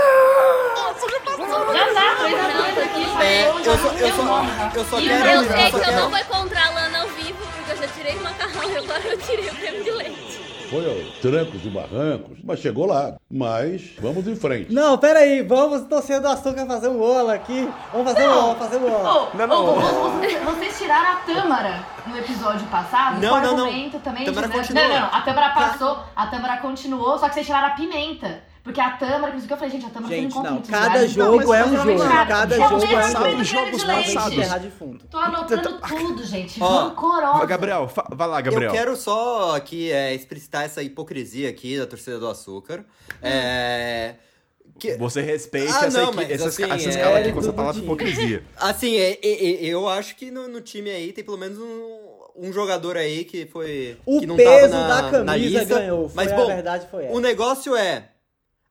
tá, 1.94 2.16
3 2.20 2.40
a 2.40 2.62
2 2.62 2.78
aqui. 2.78 3.24
É, 3.24 3.46
passou, 3.46 3.66
eu 3.66 3.78
só, 3.78 3.88
eu 3.98 4.12
só, 4.12 4.78
eu 4.78 4.86
só 4.86 5.02
quero. 5.02 5.30
Eu 5.30 5.42
eu 5.42 5.50
sei 5.50 5.72
que 5.72 5.90
eu 5.90 5.96
não 5.96 6.10
vou 6.12 6.20
encontrar 6.20 6.68
a 6.68 6.70
Lana 6.70 7.02
ao 7.02 7.08
vivo, 7.08 7.40
porque 7.40 7.72
eu 7.72 7.78
já 7.78 7.88
tirei 7.88 8.16
o 8.16 8.22
macarrão 8.22 8.72
e 8.72 8.78
agora 8.78 9.08
eu 9.08 9.18
tirei 9.18 9.50
o 9.50 9.56
creme 9.56 9.84
de 9.84 9.92
leite. 9.92 10.49
Foi 10.70 10.86
aos 10.86 11.18
trancos 11.20 11.66
e 11.66 11.70
barrancos, 11.70 12.38
mas 12.44 12.60
chegou 12.60 12.86
lá. 12.86 13.16
Mas 13.32 13.90
vamos 14.00 14.28
em 14.28 14.36
frente. 14.36 14.72
Não, 14.72 14.98
pera 15.00 15.20
aí, 15.20 15.42
vamos 15.42 15.82
torcer 15.88 16.22
do 16.22 16.28
açúcar 16.28 16.66
fazer 16.68 16.90
um 16.90 17.02
ola 17.02 17.34
aqui. 17.34 17.68
Vamos 17.92 18.12
fazer 18.14 18.28
um 18.28 18.32
ola, 18.32 18.56
fazer 18.56 18.78
um 18.78 18.94
ola. 18.94 19.14
Ô, 19.34 19.38
Não, 19.38 19.48
não. 19.48 19.66
vo- 19.66 20.10
vocês, 20.20 20.44
vocês 20.44 20.78
tiraram 20.78 21.12
a 21.14 21.16
Tâmara 21.18 21.86
no 22.06 22.18
episódio 22.18 22.68
passado, 22.68 23.20
Não, 23.20 23.42
não, 23.42 23.58
não. 23.58 23.66
também 24.04 24.26
Tâmara 24.26 24.48
de- 24.48 24.74
né? 24.74 24.88
Não, 24.88 24.90
não, 24.90 25.00
não. 25.02 25.08
A 25.18 25.22
Tâmara 25.22 25.50
passou, 25.54 26.00
a 26.16 26.28
Tâmara 26.28 26.58
continuou, 26.58 27.18
só 27.18 27.28
que 27.28 27.34
vocês 27.34 27.46
tiraram 27.48 27.68
a 27.68 27.72
pimenta. 27.72 28.44
Porque 28.64 28.80
a 28.82 28.92
Tâmara, 28.92 29.32
por 29.32 29.38
isso 29.38 29.48
que 29.48 29.54
eu 29.54 29.58
falei, 29.58 29.72
gente, 29.72 29.86
a 29.86 29.90
Tâmara 29.90 30.14
Gente, 30.16 30.34
você 30.34 30.40
não 30.40 30.56
encontra 30.58 30.72
não, 30.72 30.80
cada 30.80 30.88
lugares. 30.88 31.12
jogo 31.12 31.38
mas 31.38 31.50
é 31.50 31.66
um 31.66 31.78
jogo, 31.78 32.04
nada. 32.04 32.26
cada 32.28 32.56
jogo 32.56 32.74
é 32.74 32.76
um 32.76 33.14
comendo 33.14 33.44
jogo. 33.44 33.72
de 33.72 33.78
Jogos 33.78 33.84
passados. 33.84 34.62
Defunto. 34.62 35.08
Tô 35.08 35.18
anotando 35.18 35.80
tudo, 35.88 36.24
gente. 36.26 36.62
Ó, 36.62 36.88
Rancorosa. 36.90 37.46
Gabriel, 37.46 37.90
vai 38.12 38.28
lá, 38.28 38.42
Gabriel. 38.42 38.70
Eu 38.70 38.76
quero 38.78 38.96
só 38.96 39.56
aqui 39.56 39.92
é, 39.92 40.14
explicitar 40.14 40.66
essa 40.66 40.84
hipocrisia 40.84 41.50
aqui 41.50 41.78
da 41.80 41.88
torcida 41.88 42.20
do 42.20 42.28
açúcar. 42.28 42.86
É. 43.22 44.16
Que, 44.78 44.96
Você 44.98 45.22
respeite 45.22 45.74
Ah, 45.74 45.86
essa, 45.88 46.02
não, 46.02 46.14
mas 46.14 46.30
essa, 46.30 46.48
assim, 46.48 46.64
essa 46.64 46.74
é- 46.74 46.90
escala 46.90 47.20
aqui 47.20 47.30
é 47.30 47.32
com 47.34 47.40
essa 47.40 47.52
palavra 47.54 47.74
time. 47.82 47.86
hipocrisia. 47.86 48.44
assim, 48.56 48.96
é, 48.98 49.12
é, 49.22 49.44
é, 49.66 49.66
eu 49.66 49.90
acho 49.90 50.16
que 50.16 50.32
no, 50.32 50.48
no 50.48 50.62
time 50.62 50.90
aí 50.90 51.12
tem 51.12 51.22
pelo 51.24 51.38
menos 51.38 51.58
um, 51.58 51.98
um 52.48 52.54
jogador 52.54 52.96
aí 52.96 53.26
que 53.26 53.46
foi. 53.46 53.98
O 54.06 54.20
que 54.22 54.26
não 54.28 54.38
peso 54.38 54.72
tava 54.72 54.88
na, 54.88 55.02
da 55.02 55.26
camisa 55.26 55.64
ganhou. 55.66 56.08
Foi 56.08 56.16
Mas 56.24 56.32
a 56.32 56.36
bom, 56.36 56.48
verdade 56.48 56.88
foi 56.90 57.06
essa. 57.06 57.14
o 57.14 57.20
negócio 57.20 57.76
é. 57.76 58.10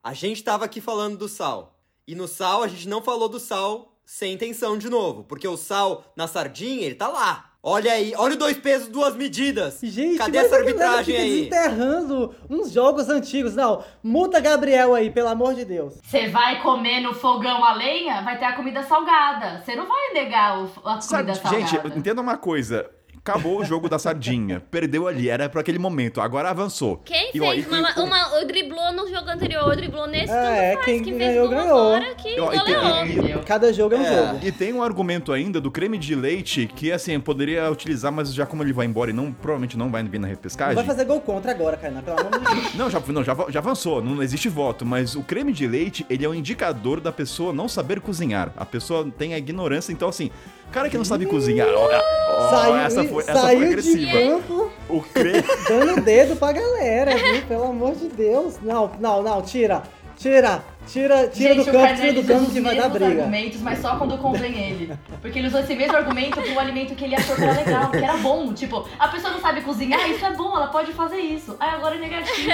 A 0.09 0.15
gente 0.15 0.43
tava 0.43 0.65
aqui 0.65 0.81
falando 0.81 1.19
do 1.19 1.29
sal. 1.29 1.77
E 2.07 2.15
no 2.15 2.27
sal, 2.27 2.63
a 2.63 2.67
gente 2.69 2.89
não 2.89 3.03
falou 3.03 3.29
do 3.29 3.39
sal 3.39 3.93
sem 4.07 4.33
intenção 4.33 4.79
de 4.79 4.89
novo. 4.89 5.23
Porque 5.23 5.47
o 5.47 5.55
sal 5.55 6.03
na 6.17 6.27
sardinha, 6.27 6.87
ele 6.87 6.95
tá 6.95 7.09
lá. 7.09 7.45
Olha 7.63 7.93
aí, 7.93 8.15
olha 8.17 8.33
o 8.33 8.39
dois 8.39 8.57
pesos, 8.57 8.89
duas 8.89 9.15
medidas. 9.15 9.81
Gente, 9.83 10.17
Cadê 10.17 10.39
mas 10.39 10.47
essa 10.47 10.57
arbitragem 10.57 11.05
fica 11.05 11.19
aí? 11.19 11.29
desenterrando 11.41 12.35
uns 12.49 12.71
jogos 12.73 13.11
antigos. 13.11 13.55
Não, 13.55 13.85
muta 14.03 14.41
Gabriel 14.41 14.95
aí, 14.95 15.11
pelo 15.11 15.29
amor 15.29 15.55
de 15.55 15.67
Deus. 15.67 15.99
Você 16.03 16.29
vai 16.29 16.63
comer 16.63 17.01
no 17.03 17.13
fogão 17.13 17.63
a 17.63 17.75
lenha, 17.75 18.23
vai 18.23 18.39
ter 18.39 18.47
a 18.47 18.57
comida 18.57 18.83
salgada. 18.85 19.61
Você 19.63 19.77
não 19.77 19.87
vai 19.87 20.15
negar 20.15 20.59
o- 20.59 20.65
a 20.65 20.71
comida 20.71 21.01
Sabe, 21.03 21.35
salgada. 21.37 21.59
gente, 21.67 21.99
entenda 21.99 22.23
uma 22.23 22.39
coisa. 22.39 22.91
Acabou 23.29 23.61
o 23.61 23.65
jogo 23.65 23.89
da 23.91 23.99
sardinha. 23.99 24.63
Perdeu 24.71 25.07
ali, 25.07 25.29
era 25.29 25.49
pra 25.51 25.61
aquele 25.61 25.79
momento. 25.79 26.19
Agora 26.21 26.49
avançou. 26.49 26.97
Quem 27.05 27.31
E, 27.35 27.41
ó, 27.43 27.51
fez 27.51 27.67
e- 27.67 27.69
uma, 27.69 27.91
e- 27.91 28.01
uma- 28.01 28.41
o 28.41 28.47
driblou 28.47 28.93
no 28.95 29.07
jogo 29.07 29.29
anterior, 29.29 29.69
o 29.71 29.77
driblou 29.77 30.07
nesse, 30.07 30.33
É, 30.33 30.71
tanto 30.71 30.75
faz. 30.77 30.85
quem 30.87 31.03
Quem, 31.05 31.19
ganhou, 31.19 31.49
fez 31.49 31.61
ganhou. 31.63 31.79
agora, 31.79 32.15
que 32.15 32.41
Ó, 32.41 32.53
e 32.53 32.59
goleou. 32.59 33.07
e-? 33.41 33.45
Cada 33.45 33.71
jogo 33.73 33.95
é 33.95 33.99
um 33.99 34.03
É. 34.05 34.27
jogo. 34.27 34.41
E 34.47 34.51
tem 34.53 34.73
um 34.73 34.83
argumento 34.83 35.31
ainda 35.33 35.61
do 35.61 35.71
creme 35.71 35.99
de 35.99 36.15
leite 36.15 36.67
que, 36.75 36.91
assim, 36.91 37.13
eu 37.13 37.21
poderia 37.21 37.71
utilizar, 37.71 38.11
mas 38.11 38.33
já 38.33 38.47
como 38.47 38.63
ele 38.63 38.73
vai 38.73 38.87
embora 38.87 39.11
e 39.11 39.13
não, 39.13 39.31
provavelmente 39.31 39.77
não 39.77 39.91
vai 39.91 40.03
vir 40.03 40.19
na 40.19 40.27
Não 40.27 40.35
repescagem. 40.35 40.75
vai 40.75 40.85
fazer 40.85 41.05
gol 41.05 41.21
contra 41.21 41.51
agora, 41.51 41.77
Kainan, 41.77 42.01
pelo 42.03 42.19
amor 42.21 42.31
de 42.33 42.39
Deus. 42.39 42.75
Não, 42.79 42.89
já, 42.91 43.01
não 43.09 43.25
já, 43.25 43.37
já 43.51 43.59
avançou, 43.59 44.03
não 44.03 44.23
existe 44.23 44.49
voto, 44.49 44.87
mas 44.87 45.15
o 45.17 45.23
creme 45.23 45.53
de 45.53 45.67
leite, 45.67 46.07
ele 46.09 46.25
é 46.25 46.29
um 46.29 46.35
indicador 46.35 47.01
da 47.01 47.11
pessoa 47.13 47.53
não 47.53 47.69
saber 47.69 48.01
cozinhar. 48.01 48.53
A 48.57 48.65
pessoa 48.65 49.07
tem 49.19 49.35
a 49.35 49.39
ignorância, 49.39 49.93
então 49.93 50.09
assim, 50.09 50.31
cara 50.71 50.89
que 50.89 50.97
não 50.97 51.05
sabe 51.05 51.27
cozinhar, 51.27 51.67
olha, 51.69 52.01
ó, 52.31 52.51
saiu 52.51 52.77
essa 52.77 53.05
foi, 53.05 53.18
essa 53.21 53.41
saiu 53.41 53.59
foi 53.59 53.67
de 53.69 53.73
agressiva. 53.73 54.13
campo 54.13 54.71
O 54.89 55.01
creme... 55.03 55.43
dando 55.69 56.01
dedo 56.03 56.37
pra 56.37 56.53
galera, 56.53 57.17
viu? 57.17 57.43
Pelo 57.49 57.65
amor 57.65 57.95
de 57.95 58.09
Deus. 58.09 58.55
Não, 58.63 58.91
não, 59.01 59.23
não, 59.23 59.43
tira. 59.43 59.83
Tira, 60.19 60.65
tira, 60.85 61.29
tira 61.29 61.55
Gente, 61.55 61.65
do 61.65 61.71
o 61.71 61.73
campo, 61.73 61.95
tira 61.95 62.13
do 62.13 62.21
usa 62.23 62.33
campo 62.33 62.47
os 62.47 62.53
que 62.53 62.61
vai 62.61 62.75
dar 62.75 62.89
mesmos 62.89 62.99
briga. 63.07 63.21
argumentos, 63.23 63.61
mas 63.61 63.79
só 63.79 63.95
quando 63.97 64.19
convém 64.19 64.59
ele. 64.59 64.93
Porque 65.23 65.39
ele 65.39 65.47
usou 65.47 65.61
esse 65.61 65.77
mesmo 65.77 65.97
argumento 65.97 66.43
pra 66.43 66.51
um 66.51 66.59
alimento 66.59 66.97
que 66.97 67.05
ele 67.05 67.15
achou 67.15 67.37
que 67.37 67.43
era 67.45 67.53
legal, 67.53 67.91
que 67.93 67.97
era 67.99 68.17
bom. 68.17 68.53
Tipo, 68.53 68.85
a 68.99 69.07
pessoa 69.07 69.33
não 69.33 69.41
sabe 69.41 69.61
cozinhar, 69.61 70.11
isso 70.11 70.27
é 70.27 70.33
bom, 70.35 70.57
ela 70.57 70.67
pode 70.67 70.93
fazer 70.93 71.19
isso. 71.19 71.55
Aí 71.61 71.71
agora 71.71 71.95
é 71.95 71.99
negativo. 72.01 72.51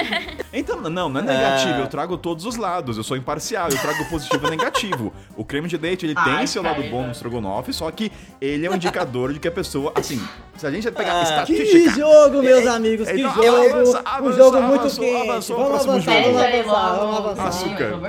Então, 0.53 0.79
não, 0.79 1.09
não 1.09 1.19
é 1.21 1.23
negativo, 1.23 1.79
É. 1.79 1.81
eu 1.81 1.87
trago 1.87 2.19
todos 2.19 2.45
os 2.45 2.55
lados, 2.55 2.97
eu 2.97 3.03
sou 3.03 3.17
imparcial, 3.17 3.67
eu 3.69 3.77
trago 3.79 4.05
positivo 4.11 4.45
e 4.45 4.49
negativo. 4.51 5.11
O 5.35 5.43
creme 5.43 5.67
de 5.67 5.75
leite, 5.75 6.05
ele 6.05 6.13
Ai, 6.15 6.37
tem 6.37 6.47
seu 6.47 6.61
lado 6.61 6.83
bom 6.83 7.01
no 7.01 7.11
estrogonofe, 7.11 7.73
só 7.73 7.89
que 7.89 8.11
ele 8.39 8.67
é 8.67 8.69
um 8.69 8.75
indicador 8.75 9.33
de 9.33 9.39
que 9.39 9.47
a 9.47 9.51
pessoa, 9.51 9.91
assim, 9.95 10.21
se 10.57 10.65
a 10.67 10.71
gente 10.71 10.89
pegar 10.91 11.21
Ah. 11.21 11.43
Que 11.45 11.53
estatística... 11.53 11.89
jogo, 11.99 12.41
meus 12.41 12.65
amigos, 12.67 13.07
que 13.09 13.19
Então, 13.19 13.33
jogo. 13.33 13.47
avança, 13.69 13.97
um 13.97 14.07
avança, 14.07 14.37
jogo 14.37 14.61
muito 14.61 14.79
avançou, 14.81 15.03
quente. 15.05 15.29
avançou, 15.29 15.57
vamos 15.57 15.81
avançar, 15.87 16.11
jogo. 16.13 16.23
vamos 16.25 16.41
aí 16.41 16.59
avançar, 16.59 16.95
vamos 16.95 17.17
avançar. 17.17 17.47
Açúcar. 17.47 18.01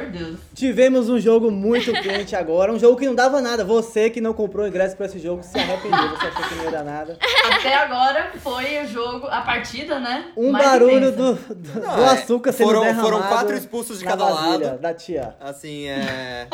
Tivemos 0.55 1.09
um 1.11 1.19
jogo 1.19 1.51
muito 1.51 1.93
quente 1.93 2.35
agora, 2.35 2.73
um 2.73 2.79
jogo 2.79 2.97
que 2.97 3.07
não 3.07 3.15
dava 3.15 3.41
nada. 3.41 3.65
Você 3.65 4.09
que 4.11 4.21
não 4.21 4.33
comprou 4.33 4.67
ingresso 4.67 4.97
pra 4.97 5.07
esse 5.07 5.19
jogo 5.19 5.43
se 5.43 5.59
arrependeu, 5.59 6.09
você 6.11 6.27
achou 6.27 6.43
que 6.49 6.55
não 6.55 6.65
ia 6.65 6.71
dar 6.71 6.85
nada. 6.85 7.19
Até 7.53 7.75
agora 7.75 8.31
foi 8.43 8.85
o 8.85 8.87
jogo, 8.87 9.27
a 9.27 9.41
partida, 9.43 9.99
né? 10.01 10.27
Um 10.37 10.51
mais 10.51 10.65
barulho 10.65 11.13
do, 11.13 11.35
do, 11.35 11.81
Não, 11.81 11.97
do 11.97 12.03
é, 12.03 12.09
açúcar 12.11 12.53
sendo 12.53 12.69
foram- 12.69 12.81
derramado 12.83 13.07
foram 13.09 13.23
quatro 13.23 13.57
expulsos 13.57 13.99
de 13.99 14.05
cada 14.05 14.25
vasilha 14.25 14.67
lado. 14.69 14.79
Da 14.81 14.95
tia. 14.95 15.35
Assim, 15.41 15.89
é. 15.89 16.47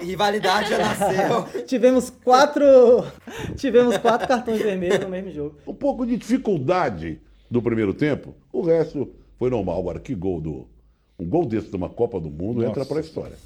Rivalidade 0.00 0.70
já 0.70 0.78
nasceu. 0.78 1.48
Tivemos 1.66 2.10
quatro. 2.24 3.04
Tivemos 3.56 3.96
quatro 3.98 4.26
cartões 4.28 4.60
vermelhos 4.62 5.00
no 5.00 5.08
mesmo 5.22 5.34
jogo. 5.34 5.56
Um 5.66 5.74
pouco 5.74 6.06
de 6.06 6.16
dificuldade 6.16 7.20
no 7.50 7.60
primeiro 7.62 7.92
tempo. 7.92 8.34
O 8.52 8.62
resto 8.62 9.10
foi 9.38 9.50
normal. 9.50 9.78
Agora, 9.78 10.00
que 10.00 10.14
gol 10.14 10.40
do. 10.40 10.66
Um 11.18 11.26
gol 11.26 11.44
desse 11.46 11.70
numa 11.72 11.88
Copa 11.88 12.18
do 12.18 12.30
Mundo 12.30 12.64
entra 12.64 12.84
pra 12.84 13.00
história. 13.00 13.36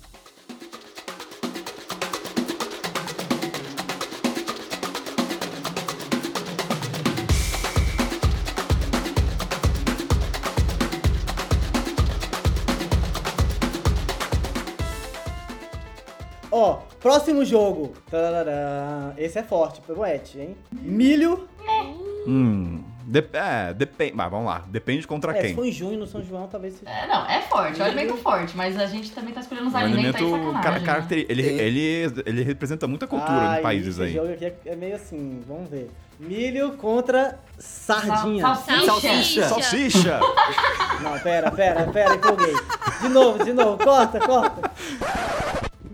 Ó, 16.56 16.74
próximo 17.00 17.44
jogo. 17.44 17.94
Esse 19.18 19.40
é 19.40 19.42
forte, 19.42 19.80
Poete, 19.80 20.38
hein? 20.38 20.56
Milho. 20.70 21.48
Hum, 22.26 22.82
dep- 23.04 23.34
é, 23.34 23.74
depende, 23.74 24.14
mas 24.14 24.30
vamos 24.30 24.46
lá, 24.46 24.64
depende 24.68 25.06
contra 25.06 25.32
É, 25.32 25.34
se 25.34 25.46
quem. 25.48 25.54
for 25.54 25.64
em 25.66 25.72
junho 25.72 25.98
no 25.98 26.06
São 26.06 26.22
João, 26.24 26.46
talvez. 26.46 26.74
se- 26.74 26.86
É, 26.88 27.06
não, 27.06 27.26
é 27.26 27.42
forte, 27.42 27.80
é 27.80 27.84
um 27.84 27.86
alimento 27.86 28.16
forte, 28.16 28.56
mas 28.56 28.78
a 28.78 28.86
gente 28.86 29.12
também 29.12 29.34
tá 29.34 29.40
escolhendo 29.40 29.66
uns 29.68 29.74
Um 29.74 29.76
alimentos 29.76 30.20
alimento 30.22 30.46
aí 30.46 30.62
sacanagem. 30.62 31.18
né? 31.18 31.26
ele, 31.28 31.42
ele, 31.42 32.22
ele 32.24 32.42
representa 32.42 32.86
muita 32.88 33.06
cultura 33.06 33.50
Ah, 33.50 33.58
em 33.58 33.62
países 33.62 33.94
esse 33.98 34.02
aí. 34.04 34.12
jogo 34.14 34.32
aqui 34.32 34.46
é, 34.46 34.56
é 34.66 34.76
meio 34.76 34.94
assim, 34.96 35.42
vamos 35.46 35.68
ver. 35.68 35.90
Milho 36.18 36.72
contra 36.76 37.38
sardinha. 37.58 38.40
Sal- 38.40 38.54
Salsicha. 38.56 39.48
Salsicha. 39.48 39.48
Salsicha! 39.48 40.20
Não, 41.02 41.18
pera, 41.18 41.50
pera, 41.50 41.86
pera, 41.90 42.14
empolguei. 42.14 42.54
De 43.02 43.08
novo, 43.08 43.44
de 43.44 43.52
novo, 43.52 43.82
corta, 43.84 44.20
corta. 44.20 44.70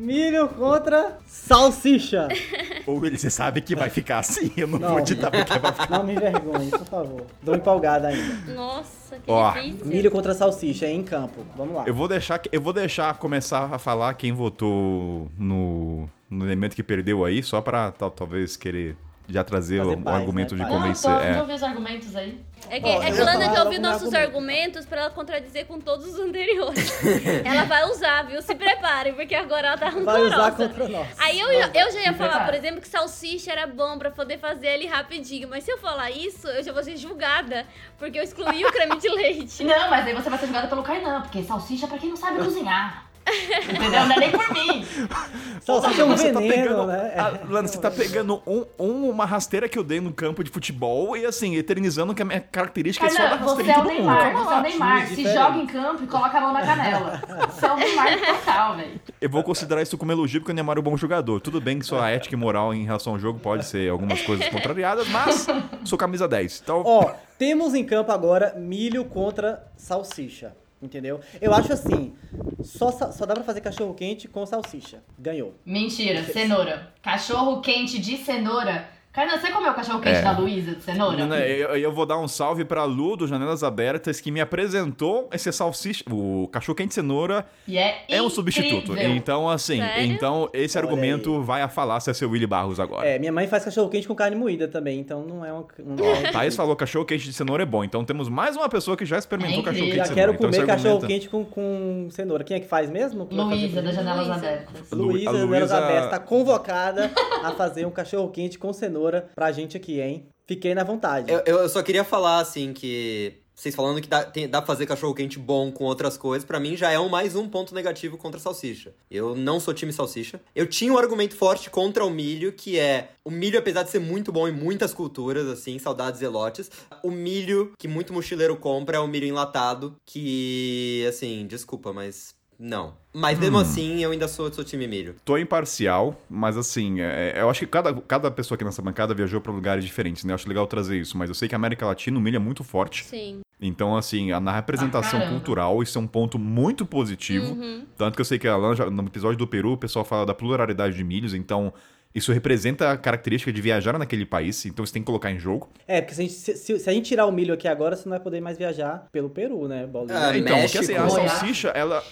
Milho 0.00 0.48
contra 0.48 1.18
salsicha. 1.26 2.26
Ou 2.86 3.04
ele, 3.04 3.18
você 3.18 3.28
sabe 3.28 3.60
que 3.60 3.76
vai 3.76 3.90
ficar 3.90 4.20
assim, 4.20 4.50
eu 4.56 4.66
não, 4.66 4.78
Não. 4.78 4.88
vou 4.94 5.00
ditar 5.02 5.30
porque 5.30 5.58
vai 5.58 5.72
ficar. 5.72 5.90
Não 5.90 6.04
me 6.04 6.14
envergonhe, 6.14 6.70
por 6.70 6.84
favor. 6.86 7.26
Dou 7.42 7.54
empolgada 7.54 8.08
ainda. 8.08 8.54
Nossa, 8.54 9.16
que 9.16 9.30
Ó. 9.30 9.52
difícil. 9.52 9.86
Milho 9.86 10.10
contra 10.10 10.32
salsicha 10.32 10.86
em 10.86 11.02
campo. 11.02 11.44
Vamos 11.56 11.74
lá. 11.74 11.84
Eu 11.86 11.94
vou 11.94 12.08
deixar, 12.08 12.40
eu 12.50 12.60
vou 12.60 12.72
deixar 12.72 13.14
começar 13.18 13.72
a 13.72 13.78
falar 13.78 14.14
quem 14.14 14.32
votou 14.32 15.30
no, 15.38 16.08
no 16.30 16.46
elemento 16.46 16.74
que 16.74 16.82
perdeu 16.82 17.24
aí, 17.24 17.42
só 17.42 17.60
pra 17.60 17.92
tal- 17.92 18.10
talvez 18.10 18.56
querer 18.56 18.96
já 19.32 19.44
trazer 19.44 19.78
Fazer 19.78 19.90
o, 19.96 20.02
paz, 20.02 20.16
argumento 20.16 20.54
né? 20.56 20.64
de 20.64 20.70
convencer. 20.70 21.10
tô, 21.10 21.18
é. 21.20 21.32
não 21.32 21.40
ouvi 21.40 21.52
os 21.54 21.62
argumentos 21.62 22.16
aí. 22.16 22.40
É 22.68 22.78
que, 22.78 22.86
Ó, 22.86 23.02
é 23.02 23.10
que 23.10 23.20
Lana 23.22 23.64
ouvir 23.64 23.80
meu 23.80 23.90
nossos 23.90 24.12
argumento. 24.12 24.16
argumentos 24.36 24.86
pra 24.86 25.00
ela 25.00 25.10
contradizer 25.10 25.64
com 25.66 25.80
todos 25.80 26.06
os 26.06 26.20
anteriores. 26.20 26.92
ela 27.44 27.64
vai 27.64 27.84
usar, 27.90 28.22
viu? 28.24 28.40
Se 28.42 28.54
preparem, 28.54 29.14
porque 29.14 29.34
agora 29.34 29.68
ela 29.68 29.78
tá 29.78 29.88
Vai 29.90 30.22
usar 30.22 30.36
rancorosa. 30.36 30.68
contra 30.68 30.88
nós. 30.88 31.08
Aí 31.18 31.40
eu, 31.40 31.48
já- 31.54 31.70
eu 31.74 31.90
já 31.92 32.00
ia 32.00 32.12
falar, 32.12 32.30
prepara. 32.30 32.44
por 32.44 32.54
exemplo, 32.54 32.80
que 32.82 32.88
salsicha 32.88 33.50
era 33.50 33.66
bom 33.66 33.98
pra 33.98 34.10
poder 34.10 34.38
fazer 34.38 34.66
ele 34.68 34.86
rapidinho. 34.86 35.48
Mas 35.48 35.64
se 35.64 35.72
eu 35.72 35.78
falar 35.78 36.10
isso, 36.10 36.46
eu 36.48 36.62
já 36.62 36.72
vou 36.72 36.82
ser 36.84 36.96
julgada, 36.96 37.66
porque 37.98 38.18
eu 38.18 38.22
excluí 38.22 38.64
o 38.64 38.70
creme 38.70 38.98
de 38.98 39.08
leite. 39.08 39.64
Não, 39.64 39.88
mas 39.90 40.06
aí 40.06 40.14
você 40.14 40.28
vai 40.28 40.38
ser 40.38 40.46
julgada 40.46 40.68
pelo 40.68 40.82
Kainan, 40.82 41.22
porque 41.22 41.42
salsicha 41.42 41.86
é 41.86 41.88
pra 41.88 41.98
quem 41.98 42.10
não 42.10 42.16
sabe 42.16 42.38
cozinhar. 42.44 43.09
Entendeu? 43.26 44.06
Não 44.06 44.12
é 44.12 44.18
nem 44.18 44.30
por 44.30 44.52
mim. 44.52 44.84
Salsicha 45.60 46.02
é 46.02 46.04
um 46.04 46.08
Você 46.16 46.32
tá 46.32 46.40
veneno, 46.40 46.62
pegando, 46.62 46.86
né? 46.86 47.14
Ah, 47.16 47.32
Lana, 47.48 47.68
você 47.68 47.78
tá 47.78 47.90
pegando 47.90 48.42
um, 48.46 48.64
um- 48.78 49.10
uma 49.10 49.24
rasteira 49.26 49.68
que 49.68 49.78
eu 49.78 49.84
dei 49.84 50.00
no 50.00 50.12
campo 50.12 50.42
de 50.42 50.50
futebol 50.50 51.16
e 51.16 51.24
assim, 51.26 51.54
eternizando 51.56 52.14
que 52.14 52.22
a 52.22 52.24
minha 52.24 52.40
característica 52.40 53.06
é 53.06 53.10
só 53.10 53.16
Kainan, 53.18 53.30
dar 53.36 53.44
você 53.44 53.62
rasteira 53.62 53.72
é 53.72 53.78
o 53.78 53.84
mundo. 53.84 53.92
Neymar, 53.94 54.32
Calma 54.32 54.44
você 54.44 54.52
é 54.54 54.58
o. 54.58 54.62
Neymar. 54.62 55.06
Se 55.06 55.16
diferente. 55.16 55.34
joga 55.34 55.58
em 55.58 55.66
campo 55.66 56.04
e 56.04 56.06
coloca 56.06 56.38
a 56.38 56.40
mão 56.40 56.52
na 56.52 56.62
canela. 56.62 57.22
Você 57.50 57.66
é 57.66 57.72
o 57.72 57.76
Neymar 57.76 58.18
total, 58.20 58.76
velho. 58.76 59.00
Eu 59.20 59.30
vou 59.30 59.42
considerar 59.44 59.82
isso 59.82 59.96
como 59.98 60.10
elogio 60.10 60.40
porque 60.40 60.52
o 60.52 60.54
Neymar 60.54 60.76
é 60.76 60.80
um 60.80 60.82
bom 60.84 60.96
jogador. 60.96 61.40
Tudo 61.40 61.60
bem 61.60 61.78
que 61.78 61.84
sua 61.86 62.08
ética 62.10 62.34
e 62.34 62.38
moral 62.38 62.74
em 62.74 62.84
relação 62.84 63.12
ao 63.12 63.18
jogo 63.18 63.38
pode 63.38 63.64
ser 63.66 63.90
algumas 63.90 64.20
coisas 64.22 64.48
contrariadas, 64.48 65.06
mas 65.08 65.46
sou 65.84 65.98
camisa 65.98 66.26
10. 66.26 66.60
Então, 66.64 66.82
Ó, 66.84 67.12
temos 67.38 67.74
em 67.74 67.84
campo 67.84 68.10
agora 68.10 68.54
milho 68.56 69.04
contra 69.04 69.62
salsicha. 69.76 70.52
Entendeu? 70.82 71.20
Eu 71.40 71.52
acho 71.52 71.72
assim, 71.72 72.14
só, 72.62 72.90
só 72.90 73.26
dá 73.26 73.34
pra 73.34 73.44
fazer 73.44 73.60
cachorro 73.60 73.92
quente 73.94 74.26
com 74.26 74.46
salsicha. 74.46 75.02
Ganhou. 75.18 75.54
Mentira, 75.64 76.24
cenoura. 76.24 76.92
Cachorro 77.02 77.60
quente 77.60 77.98
de 77.98 78.16
cenoura. 78.16 78.88
Kainan, 79.12 79.38
você 79.38 79.50
comeu 79.50 79.72
o 79.72 79.74
cachorro 79.74 79.98
quente 80.00 80.18
É. 80.18 80.22
da 80.22 80.30
Luísa 80.38 80.72
de 80.76 80.84
cenoura? 80.84 81.20
Eu, 81.44 81.76
eu 81.76 81.92
vou 81.92 82.06
dar 82.06 82.16
um 82.16 82.28
salve 82.28 82.64
pra 82.64 82.84
Lu 82.84 83.16
do 83.16 83.26
Janelas 83.26 83.64
Abertas 83.64 84.20
que 84.20 84.30
me 84.30 84.40
apresentou 84.40 85.28
esse 85.32 85.50
salsicha, 85.50 86.04
o 86.08 86.46
cachorro 86.46 86.76
quente 86.76 86.94
cenoura 86.94 87.44
E 87.66 87.76
é 87.76 88.04
é 88.08 88.22
um 88.22 88.30
substituto. 88.30 88.96
Então 88.96 89.48
assim, 89.50 89.78
Sério? 89.78 90.04
então 90.12 90.48
esse 90.52 90.78
Olha 90.78 90.86
argumento 90.86 91.42
vai 91.42 91.60
a 91.60 91.68
falácia 91.68 92.14
seu 92.14 92.30
Willy 92.30 92.46
Barros 92.46 92.78
agora. 92.78 93.04
É, 93.04 93.18
minha 93.18 93.32
mãe 93.32 93.48
faz 93.48 93.64
cachorro 93.64 93.88
quente 93.88 94.06
com 94.06 94.14
carne 94.14 94.36
moída 94.36 94.68
também, 94.68 95.00
então 95.00 95.24
não 95.24 95.44
é 95.44 95.52
uma. 95.52 95.66
Não 95.84 96.06
é 96.06 96.30
Thaís 96.30 96.54
falou 96.54 96.76
cachorro 96.76 97.04
quente 97.04 97.24
de 97.24 97.32
cenoura 97.32 97.64
é 97.64 97.66
bom. 97.66 97.82
Então 97.82 98.04
temos 98.04 98.28
mais 98.28 98.54
uma 98.56 98.68
pessoa 98.68 98.96
que 98.96 99.04
já 99.04 99.18
experimentou 99.18 99.58
É 99.62 99.64
cachorro 99.64 99.86
quente 99.86 99.96
Já 99.96 100.04
de 100.04 100.14
quero 100.14 100.32
cenoura. 100.34 100.36
Então, 100.56 100.66
comer 100.66 100.66
cachorro 100.82 101.00
quente 101.08 101.28
com, 101.28 101.44
com 101.44 102.06
cenoura. 102.12 102.44
Quem 102.44 102.56
é 102.58 102.60
que 102.60 102.68
faz 102.68 102.88
mesmo? 102.88 103.26
Luísa, 103.28 103.82
das 103.82 103.92
janelas 103.96 104.30
abertas. 104.30 104.88
Lu- 104.92 105.06
Luísa 105.06 105.30
a 105.30 105.32
Luísa 105.32 105.46
Luísa- 105.58 105.78
Aberta 105.78 106.08
tá 106.10 106.18
convocada 106.20 107.10
a 107.42 107.50
fazer 107.50 107.84
um 107.84 107.90
cachorro 107.90 108.28
quente 108.28 108.56
com 108.56 108.72
cenoura 108.72 108.99
pra 109.34 109.52
gente 109.52 109.76
aqui, 109.76 110.00
hein? 110.00 110.26
Fiquei 110.46 110.74
na 110.74 110.82
vontade. 110.84 111.30
Eu, 111.30 111.40
eu 111.40 111.68
só 111.68 111.82
queria 111.82 112.04
falar, 112.04 112.40
assim, 112.40 112.72
que. 112.72 113.34
Vocês 113.54 113.74
falando 113.74 114.00
que 114.00 114.08
dá, 114.08 114.24
tem- 114.24 114.48
dá 114.48 114.62
pra 114.62 114.66
fazer 114.68 114.86
cachorro 114.86 115.12
quente 115.14 115.38
bom 115.38 115.70
com 115.70 115.84
outras 115.84 116.16
coisas, 116.16 116.46
pra 116.46 116.58
mim 116.58 116.78
já 116.78 116.90
é 116.90 116.98
um 116.98 117.10
mais 117.10 117.36
um 117.36 117.46
ponto 117.46 117.74
negativo 117.74 118.16
contra 118.16 118.40
a 118.40 118.42
salsicha. 118.42 118.94
Eu 119.10 119.36
não 119.36 119.60
sou 119.60 119.74
time 119.74 119.92
salsicha. 119.92 120.40
Eu 120.56 120.66
tinha 120.66 120.90
um 120.90 120.96
argumento 120.96 121.36
forte 121.36 121.68
contra 121.68 122.02
o 122.02 122.08
milho, 122.08 122.54
que 122.54 122.78
é 122.78 123.10
o 123.22 123.30
milho, 123.30 123.58
apesar 123.58 123.82
de 123.82 123.90
ser 123.90 123.98
muito 123.98 124.32
bom 124.32 124.48
em 124.48 124.52
muitas 124.52 124.94
culturas, 124.94 125.46
assim, 125.46 125.78
saudades 125.78 126.22
elotes, 126.22 126.70
o 127.02 127.10
milho 127.10 127.74
que 127.78 127.86
muito 127.86 128.14
mochileiro 128.14 128.56
compra 128.56 128.96
é 128.96 129.00
o 129.00 129.06
milho 129.06 129.26
enlatado, 129.26 129.94
que, 130.06 131.04
assim, 131.06 131.46
desculpa, 131.46 131.92
mas 131.92 132.34
não. 132.60 132.92
Mas 133.12 133.38
mesmo 133.40 133.58
assim, 133.58 133.98
eu 134.04 134.10
ainda 134.12 134.28
sou, 134.28 134.52
sou 134.52 134.62
time 134.62 134.86
milho. 134.86 135.16
Tô 135.24 135.36
imparcial, 135.38 136.20
mas 136.28 136.56
assim, 136.56 137.00
é- 137.00 137.34
eu 137.40 137.48
acho 137.50 137.60
que 137.60 137.66
cada, 137.66 137.92
cada 138.02 138.30
pessoa 138.30 138.54
aqui 138.54 138.64
nessa 138.64 138.80
bancada 138.82 139.12
viajou 139.14 139.40
pra 139.40 139.50
lugares 139.50 139.84
diferentes, 139.84 140.22
né? 140.24 140.32
Eu 140.32 140.34
acho 140.36 140.46
legal 140.48 140.66
trazer 140.66 140.96
isso, 141.00 141.16
mas 141.18 141.28
eu 141.28 141.34
sei 141.34 141.48
que 141.48 141.54
a 141.54 141.58
América 141.58 141.86
Latina, 141.86 142.16
o 142.18 142.20
milho 142.20 142.36
é 142.36 142.38
muito 142.38 142.62
forte. 142.62 143.04
Sim. 143.04 143.40
Então, 143.60 143.96
assim, 143.96 144.30
a- 144.30 144.38
na 144.40 144.52
representação 144.52 145.18
caramba. 145.18 145.36
cultural, 145.36 145.82
isso 145.82 145.98
é 145.98 146.00
um 146.00 146.06
ponto 146.06 146.38
muito 146.38 146.86
positivo. 146.86 147.56
Tanto 147.96 148.14
que 148.14 148.20
eu 148.20 148.24
sei 148.24 148.38
que 148.38 148.46
a 148.46 148.52
Alan, 148.52 148.76
já- 148.76 148.88
no 148.88 149.02
episódio 149.02 149.36
do 149.38 149.46
Peru, 149.46 149.72
o 149.72 149.76
pessoal 149.78 150.04
fala 150.04 150.24
da 150.24 150.34
pluralidade 150.34 150.94
de 150.96 151.02
milhos, 151.02 151.34
então 151.34 151.72
isso 152.14 152.32
representa 152.32 152.90
a 152.90 152.96
característica 152.96 153.52
de 153.52 153.60
viajar 153.62 153.96
naquele 153.98 154.26
país, 154.26 154.66
então 154.66 154.84
você 154.84 154.92
tem 154.92 155.00
que 155.02 155.06
colocar 155.06 155.30
em 155.30 155.38
jogo. 155.38 155.68
É, 155.86 156.00
porque 156.00 156.14
se 156.14 156.20
a, 156.20 156.24
gente, 156.24 156.34
se, 156.34 156.78
se- 156.78 156.90
a 156.90 156.92
gente 156.92 157.06
tirar 157.06 157.24
o 157.26 157.30
milho 157.32 157.54
aqui 157.54 157.68
agora, 157.68 157.94
você 157.94 158.02
não 158.08 158.10
vai 158.16 158.20
poder 158.20 158.40
mais 158.40 158.58
viajar 158.58 159.06
pelo 159.12 159.30
Peru, 159.30 159.68
né, 159.68 159.86
Bolinha? 159.86 160.18
Ah, 160.18 160.36
então, 160.36 160.56
porque 160.58 160.78
México, 160.78 160.82
assim, 160.84 160.94
a 160.96 161.08
salsicha, 161.08 161.68
ela. 161.68 162.02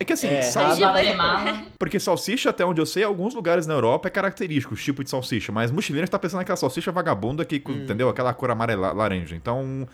É 0.00 0.04
que 0.04 0.12
assim, 0.12 0.26
É, 0.26 0.42
sal- 0.42 0.66
Salsa 0.70 0.80
vai- 0.90 1.04
Guatemala. 1.06 1.62
Porque 1.78 2.00
salsicha, 2.00 2.50
até 2.50 2.64
onde 2.64 2.80
eu 2.80 2.86
sei, 2.86 3.04
em 3.04 3.06
alguns 3.06 3.32
lugares 3.34 3.64
na 3.66 3.74
Europa 3.74 4.08
é 4.08 4.10
característico, 4.10 4.74
o 4.74 4.76
tipo 4.76 5.04
de 5.04 5.10
salsicha. 5.10 5.52
Mas 5.52 5.70
mochileiro 5.70 6.08
tá 6.08 6.18
pensando 6.18 6.38
naquela 6.40 6.56
salsicha 6.56 6.90
vagabunda 6.90 7.44
que, 7.44 7.62
entendeu? 7.66 8.08
Aquela 8.08 8.34
cor 8.34 8.50
amarela, 8.50 8.92
laranja. 8.92 9.36
Então, 9.36 9.86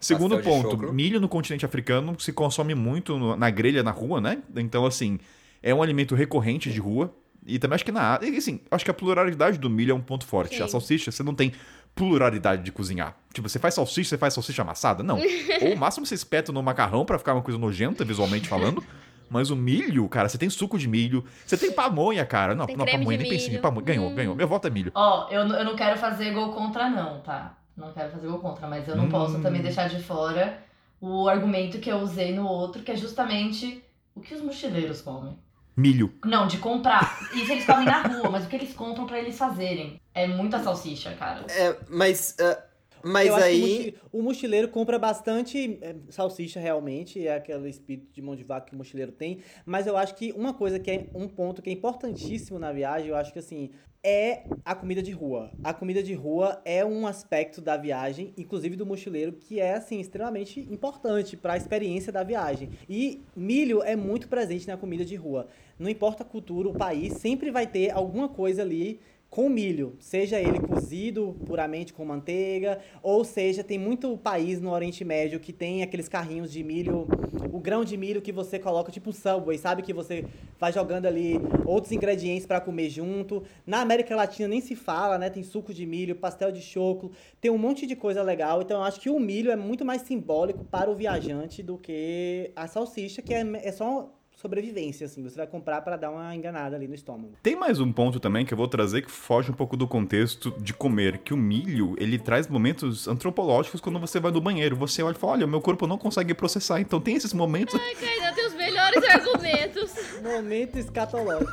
segundo 0.00 0.34
Pastel 0.36 0.62
ponto, 0.70 0.92
milho 0.92 1.20
no 1.20 1.28
continente 1.28 1.64
africano 1.64 2.18
se 2.18 2.32
consome 2.32 2.74
muito 2.74 3.16
no- 3.16 3.36
na 3.36 3.48
grelha 3.48 3.82
na 3.84 3.92
rua, 3.92 4.20
né? 4.20 4.38
Então, 4.56 4.84
assim, 4.84 5.18
é 5.62 5.72
um 5.72 5.80
alimento 5.82 6.16
recorrente 6.16 6.68
de 6.70 6.80
rua. 6.80 7.14
E 7.46 7.58
também 7.58 7.74
acho 7.74 7.84
que 7.84 7.92
na 7.92 8.18
e, 8.22 8.36
assim, 8.36 8.60
acho 8.70 8.84
que 8.84 8.90
a 8.90 8.94
pluralidade 8.94 9.58
do 9.58 9.68
milho 9.68 9.92
é 9.92 9.94
um 9.94 10.00
ponto 10.00 10.24
forte. 10.26 10.56
Sim. 10.56 10.62
A 10.62 10.68
salsicha, 10.68 11.10
você 11.10 11.22
não 11.22 11.34
tem 11.34 11.52
pluralidade 11.94 12.62
de 12.62 12.72
cozinhar. 12.72 13.16
Tipo, 13.32 13.48
você 13.48 13.58
faz 13.58 13.74
salsicha, 13.74 14.10
você 14.10 14.18
faz 14.18 14.34
salsicha 14.34 14.62
amassada? 14.62 15.02
Não. 15.02 15.18
Ou 15.62 15.74
o 15.74 15.76
máximo 15.76 16.04
você 16.06 16.14
espeta 16.14 16.50
no 16.52 16.62
macarrão 16.62 17.04
pra 17.04 17.18
ficar 17.18 17.34
uma 17.34 17.42
coisa 17.42 17.58
nojenta, 17.58 18.04
visualmente 18.04 18.48
falando. 18.48 18.82
Mas 19.30 19.50
o 19.50 19.56
milho, 19.56 20.06
cara, 20.08 20.28
você 20.28 20.36
tem 20.36 20.50
suco 20.50 20.78
de 20.78 20.86
milho, 20.86 21.24
você 21.46 21.56
tem 21.56 21.72
pamonha, 21.72 22.24
cara. 22.26 22.54
Não, 22.54 22.66
Tem 22.66 22.76
não 22.76 22.84
pamonha, 22.86 23.16
nem 23.18 23.26
pensei. 23.26 23.50
milho. 23.50 23.62
Pamonha, 23.62 23.84
ganhou, 23.84 24.08
Hum. 24.10 24.14
ganhou. 24.14 24.34
Meu 24.34 24.46
voto 24.46 24.66
é 24.66 24.70
milho. 24.70 24.92
Ó, 24.94 25.28
eu, 25.30 25.44
n- 25.48 25.54
eu 25.54 25.64
não 25.64 25.74
quero 25.76 25.98
fazer 25.98 26.32
gol 26.32 26.52
contra, 26.52 26.88
não, 26.90 27.20
tá? 27.20 27.56
Não 27.76 27.90
quero 27.92 28.10
fazer 28.10 28.26
gol 28.28 28.38
contra, 28.38 28.68
mas 28.68 28.86
eu 28.86 28.94
não 28.96 29.04
Hum. 29.06 29.08
posso 29.08 29.40
também 29.40 29.62
deixar 29.62 29.88
de 29.88 30.00
fora 30.02 30.58
o 31.00 31.26
argumento 31.28 31.78
que 31.78 31.90
eu 31.90 31.98
usei 31.98 32.34
no 32.34 32.46
outro, 32.46 32.82
que 32.82 32.92
é 32.92 32.96
justamente 32.96 33.82
o 34.14 34.20
que 34.20 34.34
os 34.34 34.40
mochileiros 34.42 35.00
comem. 35.00 35.36
Milho. 35.76 36.14
Não, 36.24 36.46
de 36.46 36.58
comprar. 36.58 37.18
Isso 37.34 37.50
eles 37.50 37.66
comem 37.66 37.84
na 37.84 38.02
rua, 38.02 38.30
mas 38.30 38.44
o 38.44 38.48
que 38.48 38.56
eles 38.56 38.72
compram 38.74 39.06
pra 39.06 39.18
eles 39.18 39.36
fazerem? 39.36 40.00
É 40.14 40.26
muita 40.26 40.62
salsicha, 40.62 41.12
cara. 41.14 41.44
É, 41.50 41.76
mas. 41.88 42.36
ah, 42.40 42.62
mas 43.04 43.28
Eu 43.28 43.36
aí. 43.36 43.94
o 44.12 44.22
mochileiro 44.22 44.68
compra 44.68 44.98
bastante 44.98 45.78
é, 45.82 45.94
salsicha 46.08 46.58
realmente, 46.58 47.26
é 47.26 47.36
aquele 47.36 47.68
espírito 47.68 48.12
de 48.12 48.22
mão 48.22 48.34
de 48.34 48.44
vaca 48.44 48.66
que 48.66 48.74
o 48.74 48.78
mochileiro 48.78 49.12
tem. 49.12 49.40
Mas 49.66 49.86
eu 49.86 49.96
acho 49.96 50.14
que 50.14 50.32
uma 50.32 50.54
coisa 50.54 50.78
que 50.78 50.90
é 50.90 51.06
um 51.14 51.28
ponto 51.28 51.60
que 51.60 51.70
é 51.70 51.72
importantíssimo 51.72 52.58
na 52.58 52.72
viagem, 52.72 53.08
eu 53.08 53.16
acho 53.16 53.32
que 53.32 53.38
assim, 53.38 53.70
é 54.04 54.44
a 54.62 54.74
comida 54.74 55.02
de 55.02 55.12
rua. 55.12 55.50
A 55.64 55.72
comida 55.72 56.02
de 56.02 56.12
rua 56.12 56.60
é 56.64 56.84
um 56.84 57.06
aspecto 57.06 57.62
da 57.62 57.74
viagem, 57.74 58.34
inclusive 58.36 58.76
do 58.76 58.84
mochileiro, 58.84 59.32
que 59.32 59.58
é 59.58 59.74
assim 59.74 59.98
extremamente 59.98 60.60
importante 60.60 61.38
para 61.38 61.54
a 61.54 61.56
experiência 61.56 62.12
da 62.12 62.22
viagem. 62.22 62.68
E 62.86 63.22
milho 63.34 63.82
é 63.82 63.96
muito 63.96 64.28
presente 64.28 64.68
na 64.68 64.76
comida 64.76 65.06
de 65.06 65.16
rua. 65.16 65.48
Não 65.78 65.88
importa 65.88 66.22
a 66.22 66.26
cultura, 66.26 66.68
o 66.68 66.74
país 66.74 67.14
sempre 67.14 67.50
vai 67.50 67.66
ter 67.66 67.90
alguma 67.90 68.28
coisa 68.28 68.60
ali 68.60 69.00
com 69.34 69.48
milho, 69.48 69.96
seja 69.98 70.38
ele 70.38 70.60
cozido 70.60 71.34
puramente 71.44 71.92
com 71.92 72.04
manteiga, 72.04 72.78
ou 73.02 73.24
seja, 73.24 73.64
tem 73.64 73.76
muito 73.76 74.16
país 74.16 74.60
no 74.60 74.70
Oriente 74.70 75.04
Médio 75.04 75.40
que 75.40 75.52
tem 75.52 75.82
aqueles 75.82 76.08
carrinhos 76.08 76.52
de 76.52 76.62
milho, 76.62 77.08
o 77.52 77.58
grão 77.58 77.84
de 77.84 77.96
milho 77.96 78.22
que 78.22 78.30
você 78.30 78.60
coloca 78.60 78.92
tipo 78.92 79.10
um 79.10 79.12
Subway, 79.12 79.58
sabe 79.58 79.82
que 79.82 79.92
você 79.92 80.24
vai 80.56 80.72
jogando 80.72 81.06
ali 81.06 81.34
outros 81.66 81.90
ingredientes 81.90 82.46
para 82.46 82.60
comer 82.60 82.88
junto. 82.88 83.42
Na 83.66 83.80
América 83.80 84.14
Latina 84.14 84.46
nem 84.46 84.60
se 84.60 84.76
fala, 84.76 85.18
né? 85.18 85.28
Tem 85.28 85.42
suco 85.42 85.74
de 85.74 85.84
milho, 85.84 86.14
pastel 86.14 86.52
de 86.52 86.62
choclo, 86.62 87.10
tem 87.40 87.50
um 87.50 87.58
monte 87.58 87.88
de 87.88 87.96
coisa 87.96 88.22
legal. 88.22 88.62
Então 88.62 88.76
eu 88.76 88.84
acho 88.84 89.00
que 89.00 89.10
o 89.10 89.18
milho 89.18 89.50
é 89.50 89.56
muito 89.56 89.84
mais 89.84 90.02
simbólico 90.02 90.64
para 90.64 90.88
o 90.88 90.94
viajante 90.94 91.60
do 91.60 91.76
que 91.76 92.52
a 92.54 92.68
salsicha, 92.68 93.20
que 93.20 93.34
é, 93.34 93.40
é 93.64 93.72
só 93.72 94.14
sobrevivência, 94.44 95.06
assim. 95.06 95.22
Você 95.22 95.36
vai 95.36 95.46
comprar 95.46 95.80
para 95.80 95.96
dar 95.96 96.10
uma 96.10 96.36
enganada 96.36 96.76
ali 96.76 96.86
no 96.86 96.94
estômago. 96.94 97.32
Tem 97.42 97.56
mais 97.56 97.80
um 97.80 97.90
ponto 97.90 98.20
também 98.20 98.44
que 98.44 98.52
eu 98.52 98.58
vou 98.58 98.68
trazer 98.68 99.00
que 99.00 99.10
foge 99.10 99.50
um 99.50 99.54
pouco 99.54 99.74
do 99.74 99.88
contexto 99.88 100.52
de 100.58 100.74
comer, 100.74 101.18
que 101.18 101.32
o 101.32 101.36
milho, 101.36 101.94
ele 101.98 102.18
traz 102.18 102.46
momentos 102.46 103.08
antropológicos 103.08 103.80
quando 103.80 103.98
você 103.98 104.20
vai 104.20 104.30
no 104.30 104.42
banheiro. 104.42 104.76
Você 104.76 105.02
olha 105.02 105.14
e 105.14 105.18
fala, 105.18 105.32
olha, 105.32 105.46
meu 105.46 105.62
corpo 105.62 105.86
não 105.86 105.96
consegue 105.96 106.34
processar. 106.34 106.78
Então 106.78 107.00
tem 107.00 107.16
esses 107.16 107.32
momentos... 107.32 107.74
Ai, 107.74 107.94
Kainan 107.94 108.34
tem 108.34 108.46
os 108.46 108.54
melhores 108.54 109.02
argumentos. 109.04 109.94
Momento 110.22 110.78
escatológico. 110.78 111.52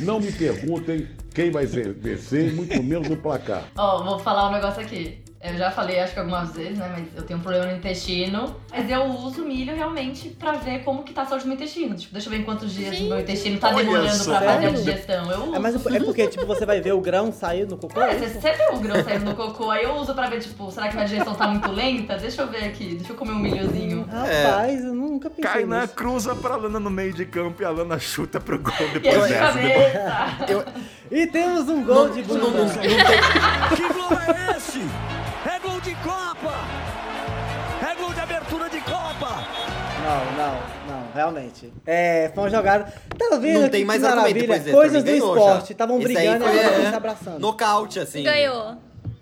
Não 0.00 0.20
me 0.20 0.32
perguntem 0.32 1.08
quem 1.34 1.50
vai 1.50 1.66
vencer, 1.66 2.52
muito 2.54 2.82
menos 2.82 3.08
o 3.08 3.16
placar. 3.16 3.68
Ó, 3.76 4.04
vou 4.04 4.18
falar 4.18 4.48
um 4.48 4.52
negócio 4.52 4.82
aqui. 4.82 5.21
Eu 5.44 5.56
já 5.58 5.72
falei, 5.72 5.98
acho 5.98 6.12
que 6.14 6.20
algumas 6.20 6.52
vezes, 6.54 6.78
né? 6.78 6.88
Mas 6.96 7.04
eu 7.16 7.22
tenho 7.24 7.40
um 7.40 7.42
problema 7.42 7.66
no 7.66 7.76
intestino. 7.76 8.54
Mas 8.70 8.88
eu 8.88 9.02
uso 9.06 9.42
milho 9.44 9.74
realmente 9.74 10.28
pra 10.28 10.52
ver 10.52 10.84
como 10.84 11.02
que 11.02 11.12
tá 11.12 11.22
a 11.22 11.26
saúde 11.26 11.42
do 11.42 11.48
meu 11.48 11.56
intestino. 11.56 11.96
Tipo, 11.96 12.12
deixa 12.12 12.28
eu 12.28 12.30
ver 12.30 12.38
em 12.38 12.44
quantos 12.44 12.72
dias 12.72 13.00
o 13.00 13.04
meu 13.08 13.18
intestino 13.18 13.58
tá 13.58 13.72
demorando 13.72 14.08
só. 14.14 14.38
pra 14.38 14.52
fazer 14.54 14.66
a 14.66 14.70
digestão. 14.70 15.30
Eu 15.32 15.42
uso. 15.46 15.54
É, 15.56 15.58
mas 15.58 15.74
é 15.74 15.98
porque, 16.00 16.28
tipo, 16.28 16.46
você 16.46 16.64
vai 16.64 16.80
ver 16.80 16.92
o 16.92 17.00
grão 17.00 17.32
sair 17.32 17.66
no 17.66 17.76
cocô? 17.76 18.00
É, 18.00 18.12
é 18.14 18.18
você 18.18 18.26
isso? 18.26 18.40
você 18.40 18.52
vê 18.52 18.68
o 18.72 18.78
grão 18.78 19.02
saindo 19.04 19.24
no 19.24 19.34
cocô, 19.34 19.68
aí 19.70 19.82
eu 19.82 19.94
uso 19.96 20.14
pra 20.14 20.28
ver, 20.30 20.38
tipo, 20.40 20.70
será 20.70 20.86
que 20.88 20.94
minha 20.94 21.06
digestão 21.08 21.34
tá 21.34 21.48
muito 21.48 21.72
lenta? 21.72 22.16
Deixa 22.16 22.42
eu 22.42 22.46
ver 22.48 22.64
aqui, 22.66 22.94
deixa 22.94 23.12
eu 23.12 23.16
comer 23.16 23.32
um 23.32 23.38
milhozinho. 23.40 24.06
Rapaz, 24.08 24.84
eu 24.84 24.94
nunca 24.94 25.28
pensei 25.28 25.42
Cai 25.50 25.64
na 25.64 25.82
nisso. 25.82 25.94
cruza 25.94 26.36
pra 26.36 26.54
Lana 26.54 26.78
no 26.78 26.90
meio 26.90 27.12
de 27.12 27.24
campo 27.26 27.60
e 27.62 27.64
a 27.64 27.70
Lana 27.70 27.98
chuta 27.98 28.38
pro 28.38 28.60
gol 28.60 28.72
E 28.94 28.98
depois 29.00 29.28
dessa. 29.28 29.58
Depois... 29.58 29.92
cabeça. 29.92 30.64
E 31.10 31.26
temos 31.26 31.68
um 31.68 31.82
gol 31.84 32.08
de 32.10 32.22
não, 32.22 32.34
não, 32.38 32.50
Bruno. 32.52 32.64
não 32.64 32.68
tem- 32.70 32.90
Que 33.76 33.92
gol 33.92 34.18
é 34.20 34.56
esse? 34.56 34.80
É 35.92 35.94
de 35.94 36.02
Copa! 36.02 36.54
É 37.86 37.94
gol 37.96 38.14
de 38.14 38.20
abertura 38.20 38.70
de 38.70 38.80
Copa! 38.80 39.28
Não, 40.02 40.24
não, 40.38 40.54
não, 40.88 41.12
realmente. 41.12 41.70
É, 41.84 42.30
foi 42.34 42.44
uma 42.44 42.50
jogada. 42.50 42.84
Tá 43.18 43.36
vendo? 43.36 43.58
Não 43.58 43.64
que- 43.64 43.70
tem 43.72 43.80
que 43.82 43.86
mais 43.86 44.02
argumento, 44.02 44.24
maravilha. 44.24 44.46
pois 44.46 44.66
é, 44.66 44.72
Coisas 44.72 45.04
do 45.04 45.10
esporte. 45.10 45.72
Estavam 45.72 45.98
brigando 46.00 46.44
e 46.44 46.48
foi, 46.48 46.56
estão 46.56 46.80
é, 46.80 46.88
se 46.90 46.96
abraçando. 46.96 47.38
Nocaute, 47.40 48.00
assim. 48.00 48.22
Ganhou. 48.22 48.78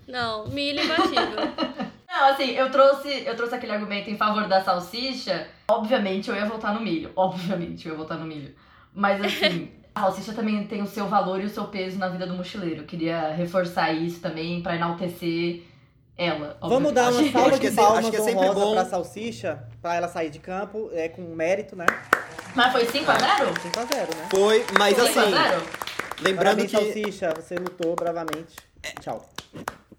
Não, 0.07 0.47
milho 0.47 0.81
imbatível. 0.81 1.51
Não, 2.07 2.29
assim, 2.29 2.51
eu 2.51 2.71
trouxe, 2.71 3.23
eu 3.25 3.35
trouxe 3.35 3.55
aquele 3.55 3.73
argumento 3.73 4.09
em 4.09 4.15
favor 4.15 4.47
da 4.47 4.63
salsicha. 4.63 5.47
Obviamente 5.69 6.29
eu 6.29 6.35
ia 6.37 6.45
votar 6.45 6.73
no 6.73 6.79
milho. 6.79 7.11
Obviamente 7.17 7.85
eu 7.85 7.91
ia 7.91 7.97
votar 7.97 8.17
no 8.17 8.25
milho. 8.25 8.55
Mas 8.93 9.19
assim, 9.21 9.71
a 9.93 10.01
salsicha 10.03 10.31
também 10.31 10.65
tem 10.67 10.81
o 10.81 10.87
seu 10.87 11.07
valor 11.07 11.41
e 11.41 11.45
o 11.45 11.49
seu 11.49 11.65
peso 11.65 11.99
na 11.99 12.07
vida 12.07 12.25
do 12.25 12.33
mochileiro. 12.33 12.81
Eu 12.83 12.85
queria 12.85 13.33
reforçar 13.33 13.91
isso 13.91 14.21
também 14.21 14.61
pra 14.61 14.75
enaltecer 14.75 15.63
ela. 16.21 16.57
Vamos 16.61 16.91
dar 16.93 17.11
uma 17.11 17.31
salva 17.31 17.49
Acho 17.49 17.59
que 17.59 17.59
de 17.59 17.65
é 17.67 17.69
sempre- 17.69 17.75
palmas 17.83 17.99
acho 17.99 18.11
que 18.11 18.17
é 18.17 18.21
sempre 18.21 18.49
bom. 18.49 18.73
pra 18.73 18.85
salsicha, 18.85 19.63
pra 19.81 19.95
ela 19.95 20.07
sair 20.07 20.29
de 20.29 20.39
campo, 20.39 20.89
é, 20.93 21.09
com 21.09 21.21
mérito, 21.23 21.75
né? 21.75 21.85
Mas 22.55 22.71
foi 22.71 22.85
5x0? 22.85 23.53
5x0, 23.61 24.15
né? 24.15 24.27
Foi, 24.29 24.65
mas 24.77 24.95
5 24.95 25.07
assim, 25.07 25.33
a 25.35 25.47
0? 25.49 25.63
lembrando 26.21 26.37
Parabéns, 26.65 26.71
que 26.71 26.77
salsicha, 26.77 27.33
você 27.35 27.55
lutou 27.55 27.95
bravamente. 27.95 28.55
Tchau. 28.99 29.27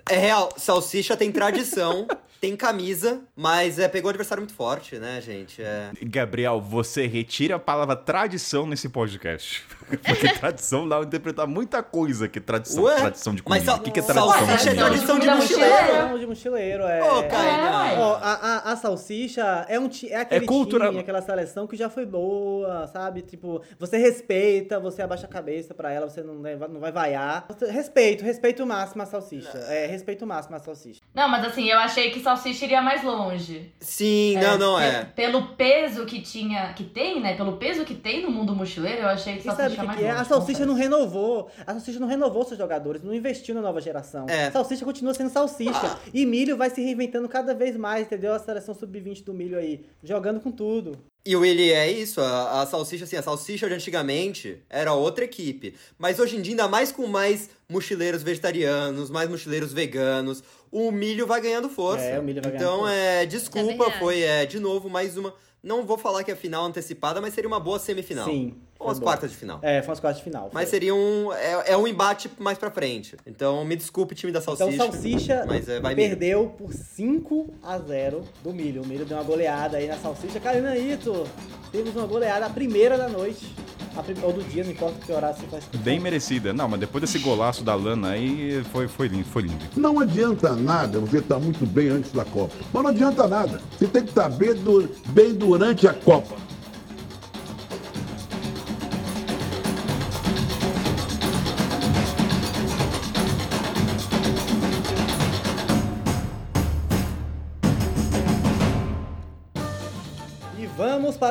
é 0.08 0.16
real, 0.16 0.48
salsicha 0.56 1.16
tem 1.16 1.30
tradição, 1.32 2.06
tem 2.42 2.56
camisa, 2.56 3.22
mas 3.36 3.78
é, 3.78 3.86
pegou 3.86 4.08
o 4.08 4.10
adversário 4.10 4.40
muito 4.42 4.52
forte, 4.52 4.96
né, 4.98 5.20
gente? 5.20 5.62
É... 5.62 5.90
Gabriel, 6.02 6.60
você 6.60 7.06
retira 7.06 7.54
a 7.54 7.58
palavra 7.60 7.94
tradição 7.94 8.66
nesse 8.66 8.88
podcast. 8.88 9.64
Porque 10.02 10.28
tradição 10.40 10.88
dá 10.88 10.98
a 10.98 11.02
interpretar 11.02 11.46
muita 11.46 11.84
coisa 11.84 12.26
que 12.26 12.40
tradição, 12.40 12.82
Ué? 12.82 12.96
tradição 12.96 13.32
de 13.32 13.42
Mas 13.46 13.58
comida. 13.64 13.64
sal- 13.72 13.80
O 13.80 13.82
que, 13.84 13.90
que 13.92 14.00
é 14.00 14.02
Ué, 14.02 14.06
tradição 14.08 14.32
de 14.40 14.46
salsicha 14.46 14.70
é 14.70 14.74
tradição 14.74 15.18
de 15.20 15.26
mochileiro. 15.30 15.92
Não, 15.94 16.18
de 16.18 16.26
mochileiro, 16.26 16.82
é. 16.82 17.02
Ô, 17.04 17.20
É, 17.20 17.28
Kainan. 17.28 17.82
ué. 17.84 17.98
Ó, 18.00 18.14
a, 18.16 18.32
a, 18.32 18.72
a 18.72 18.76
salsicha 18.76 19.64
é, 19.68 19.78
um, 19.78 19.88
ti- 19.88 20.10
é 20.10 20.16
aquele 20.16 20.44
cultura- 20.44 20.88
time, 20.88 20.98
aquela 20.98 21.22
seleção 21.22 21.68
que 21.68 21.76
já 21.76 21.88
foi 21.88 22.04
boa, 22.04 22.88
sabe? 22.88 23.22
Tipo, 23.22 23.62
você 23.78 23.98
respeita, 23.98 24.80
você 24.80 25.00
abaixa 25.02 25.26
a 25.26 25.28
cabeça 25.28 25.74
pra 25.74 25.92
ela, 25.92 26.10
você 26.10 26.24
não, 26.24 26.34
não 26.34 26.80
vai 26.80 26.90
vaiar. 26.90 27.46
Respeito, 27.70 28.24
respeito 28.24 28.66
máximo 28.66 29.02
a 29.02 29.06
salsicha. 29.06 29.58
É, 29.68 29.86
respeito 29.86 30.26
máximo 30.26 30.56
a 30.56 30.58
salsicha. 30.58 31.00
Não, 31.14 31.28
mas 31.28 31.44
assim, 31.44 31.66
eu 31.70 31.78
achei 31.78 32.10
que 32.10 32.18
salsicha 32.36 32.64
iria 32.64 32.80
mais 32.82 33.02
longe. 33.04 33.72
Sim, 33.80 34.36
não, 34.36 34.58
não, 34.58 34.76
pe- 34.78 34.84
é. 34.84 35.04
Pelo 35.04 35.48
peso 35.54 36.04
que 36.06 36.20
tinha, 36.20 36.72
que 36.72 36.84
tem, 36.84 37.20
né? 37.20 37.36
Pelo 37.36 37.56
peso 37.56 37.84
que 37.84 37.94
tem 37.94 38.22
no 38.22 38.30
mundo 38.30 38.54
mochileiro, 38.54 39.02
eu 39.02 39.08
achei 39.08 39.34
que 39.34 39.40
E 39.40 39.42
salsicha 39.44 39.62
sabe 39.68 39.76
que, 39.80 39.86
mais 39.86 39.98
que 39.98 40.04
é? 40.04 40.08
longe. 40.10 40.20
A 40.20 40.24
salsicha 40.24 40.66
não 40.66 40.74
renovou. 40.74 41.50
A 41.66 41.72
salsicha 41.72 41.98
não 42.00 42.06
renovou 42.08 42.44
seus 42.44 42.58
jogadores, 42.58 43.02
não 43.02 43.14
investiu 43.14 43.54
na 43.54 43.60
nova 43.60 43.80
geração. 43.80 44.26
É. 44.28 44.50
Salsicha 44.50 44.84
continua 44.84 45.14
sendo 45.14 45.30
salsicha. 45.30 45.98
E 46.12 46.24
milho 46.26 46.56
vai 46.56 46.70
se 46.70 46.80
reinventando 46.82 47.28
cada 47.28 47.54
vez 47.54 47.76
mais, 47.76 48.06
entendeu? 48.06 48.32
A 48.34 48.38
seleção 48.38 48.74
sub-20 48.74 49.24
do 49.24 49.34
milho 49.34 49.58
aí, 49.58 49.84
jogando 50.02 50.40
com 50.40 50.50
tudo. 50.50 50.98
E 51.24 51.36
o 51.36 51.40
Willi 51.42 51.70
é 51.72 51.88
isso, 51.88 52.20
a, 52.20 52.62
a 52.62 52.66
salsicha, 52.66 53.04
assim, 53.04 53.14
a 53.14 53.22
salsicha 53.22 53.68
de 53.68 53.74
antigamente 53.74 54.58
era 54.68 54.92
outra 54.92 55.24
equipe. 55.24 55.72
Mas 55.96 56.18
hoje 56.18 56.36
em 56.36 56.42
dia, 56.42 56.52
ainda 56.54 56.66
mais 56.66 56.90
com 56.90 57.06
mais 57.06 57.48
mochileiros 57.68 58.24
vegetarianos, 58.24 59.08
mais 59.08 59.30
mochileiros 59.30 59.72
veganos, 59.72 60.42
o 60.72 60.90
milho 60.90 61.26
vai 61.26 61.40
ganhando 61.40 61.68
força. 61.68 62.02
É, 62.04 62.18
o 62.18 62.22
milho 62.22 62.42
vai 62.42 62.50
ganhando 62.50 62.64
então, 62.66 62.78
força. 62.80 62.94
é, 62.94 63.22
É 63.22 63.26
desculpa, 63.26 63.68
verdade. 63.76 63.98
foi, 63.98 64.22
é, 64.22 64.46
de 64.46 64.58
novo, 64.58 64.88
mais 64.90 65.16
uma. 65.16 65.32
Não 65.62 65.86
vou 65.86 65.96
falar 65.96 66.24
que 66.24 66.30
é 66.32 66.34
final 66.34 66.64
antecipada, 66.64 67.20
mas 67.20 67.34
seria 67.34 67.46
uma 67.46 67.60
boa 67.60 67.78
semifinal. 67.78 68.24
Sim. 68.24 68.56
Ou 68.80 68.86
foi 68.86 68.92
as 68.94 68.98
boa. 68.98 69.12
quartas 69.12 69.30
de 69.30 69.36
final. 69.36 69.60
É, 69.62 69.80
foi 69.80 69.92
as 69.92 70.00
quartas 70.00 70.18
de 70.18 70.24
final. 70.24 70.50
Mas 70.52 70.64
foi. 70.64 70.70
seria 70.70 70.92
um. 70.92 71.32
É, 71.32 71.70
é 71.72 71.76
um 71.76 71.86
embate 71.86 72.28
mais 72.36 72.58
pra 72.58 72.68
frente. 72.68 73.16
Então, 73.24 73.64
me 73.64 73.76
desculpe, 73.76 74.12
time 74.16 74.32
da 74.32 74.40
salsicha. 74.40 74.70
Então 74.72 74.90
Salsicha 74.90 75.44
Mas 75.46 75.68
é, 75.68 75.78
vai 75.78 75.94
milho. 75.94 76.08
perdeu 76.08 76.48
por 76.58 76.72
5 76.72 77.54
a 77.62 77.78
0 77.78 78.24
do 78.42 78.52
Milho. 78.52 78.82
O 78.82 78.86
Milho 78.86 79.04
deu 79.04 79.16
uma 79.16 79.22
goleada 79.22 79.76
aí 79.76 79.86
na 79.86 79.96
Salsicha. 79.98 80.40
Karina 80.40 80.76
Ito, 80.76 81.28
temos 81.70 81.94
uma 81.94 82.06
goleada, 82.08 82.46
a 82.46 82.50
primeira 82.50 82.98
da 82.98 83.08
noite. 83.08 83.54
A 83.96 84.02
prim- 84.02 84.16
Ou 84.22 84.32
do 84.32 84.42
dia, 84.42 84.64
não 84.64 84.70
importa 84.70 84.94
que 85.04 85.12
horário 85.12 85.36
você 85.38 85.46
faz. 85.46 85.64
Bem 85.82 86.00
merecida. 86.00 86.52
Não, 86.52 86.68
mas 86.68 86.80
depois 86.80 87.02
desse 87.02 87.18
golaço 87.18 87.62
da 87.62 87.74
Lana 87.74 88.10
aí, 88.10 88.62
foi, 88.72 88.88
foi 88.88 89.08
lindo, 89.08 89.24
foi 89.26 89.42
lindo. 89.42 89.64
Não 89.76 90.00
adianta 90.00 90.54
nada 90.54 90.98
você 90.98 91.18
estar 91.18 91.38
muito 91.38 91.66
bem 91.66 91.88
antes 91.88 92.10
da 92.12 92.24
Copa. 92.24 92.54
Mas 92.72 92.82
não 92.82 92.90
adianta 92.90 93.26
nada. 93.28 93.60
Você 93.78 93.86
tem 93.86 94.02
que 94.02 94.08
estar 94.10 94.28
bem, 94.30 94.54
du- 94.54 94.88
bem 95.08 95.34
durante 95.34 95.86
a 95.86 95.92
Copa. 95.92 96.36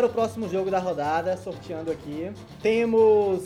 Para 0.02 0.07
o 0.07 0.10
próximo 0.10 0.49
jogo 0.49 0.72
da 0.72 0.80
rodada, 0.80 1.38
sorteando 1.38 1.91
aqui. 1.91 2.32
Temos 2.60 3.44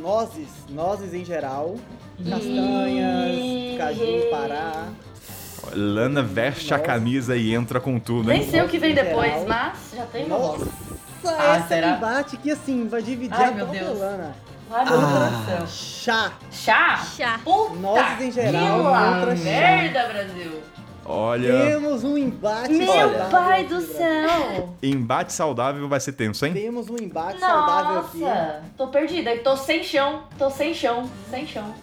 nozes, 0.00 0.48
nozes 0.68 1.14
em 1.14 1.24
geral. 1.24 1.76
Castanhas, 2.28 3.78
caju, 3.78 4.30
pará. 4.30 4.88
Lana 5.72 6.20
veste 6.24 6.74
a 6.74 6.78
camisa 6.80 7.36
e 7.36 7.54
entra 7.54 7.78
com 7.80 8.00
tudo, 8.00 8.28
Nem 8.28 8.42
hein? 8.42 8.50
sei 8.50 8.62
o 8.62 8.68
que 8.68 8.78
vem 8.78 8.92
Geral. 8.96 9.10
depois, 9.22 9.46
mas 9.46 9.78
já 9.96 10.04
tem 10.06 10.26
Nossa, 10.26 10.64
esse 10.64 11.28
Ah, 11.28 11.62
um 11.64 11.68
será? 11.68 11.88
embate 11.90 12.36
que 12.36 12.50
assim, 12.50 12.88
vai 12.88 13.00
dividir 13.00 13.36
Ai, 13.40 13.44
a 13.44 13.50
meu 13.52 13.66
própria 13.66 13.84
Deus. 13.84 13.98
Lana. 14.00 14.34
Ai, 14.72 14.84
meu 14.84 15.00
coração. 15.00 15.66
Chá. 15.68 16.32
Chá? 16.50 16.96
Chá. 17.16 17.40
Puta 17.44 17.74
Nozes 17.76 18.20
em 18.22 18.32
geral, 18.32 18.82
que 19.36 19.44
merda, 19.44 20.08
Brasil. 20.08 20.60
Olha, 21.04 21.64
Temos 21.66 22.04
um 22.04 22.16
embate 22.16 22.72
Meu 22.72 22.86
saudável 22.86 23.30
pai 23.30 23.64
do 23.64 23.80
céu. 23.80 24.74
embate 24.82 25.32
saudável 25.32 25.88
vai 25.88 25.98
ser 25.98 26.12
tenso, 26.12 26.46
hein? 26.46 26.52
Temos 26.52 26.88
um 26.88 26.96
embate 26.96 27.40
saudável 27.40 28.00
aqui. 28.00 28.18
Nossa, 28.20 28.62
tô 28.76 28.86
perdida. 28.86 29.36
Tô 29.38 29.56
sem 29.56 29.82
chão. 29.82 30.22
Tô 30.38 30.48
sem 30.50 30.72
chão. 30.72 31.10
Sem 31.28 31.46
chão. 31.46 31.74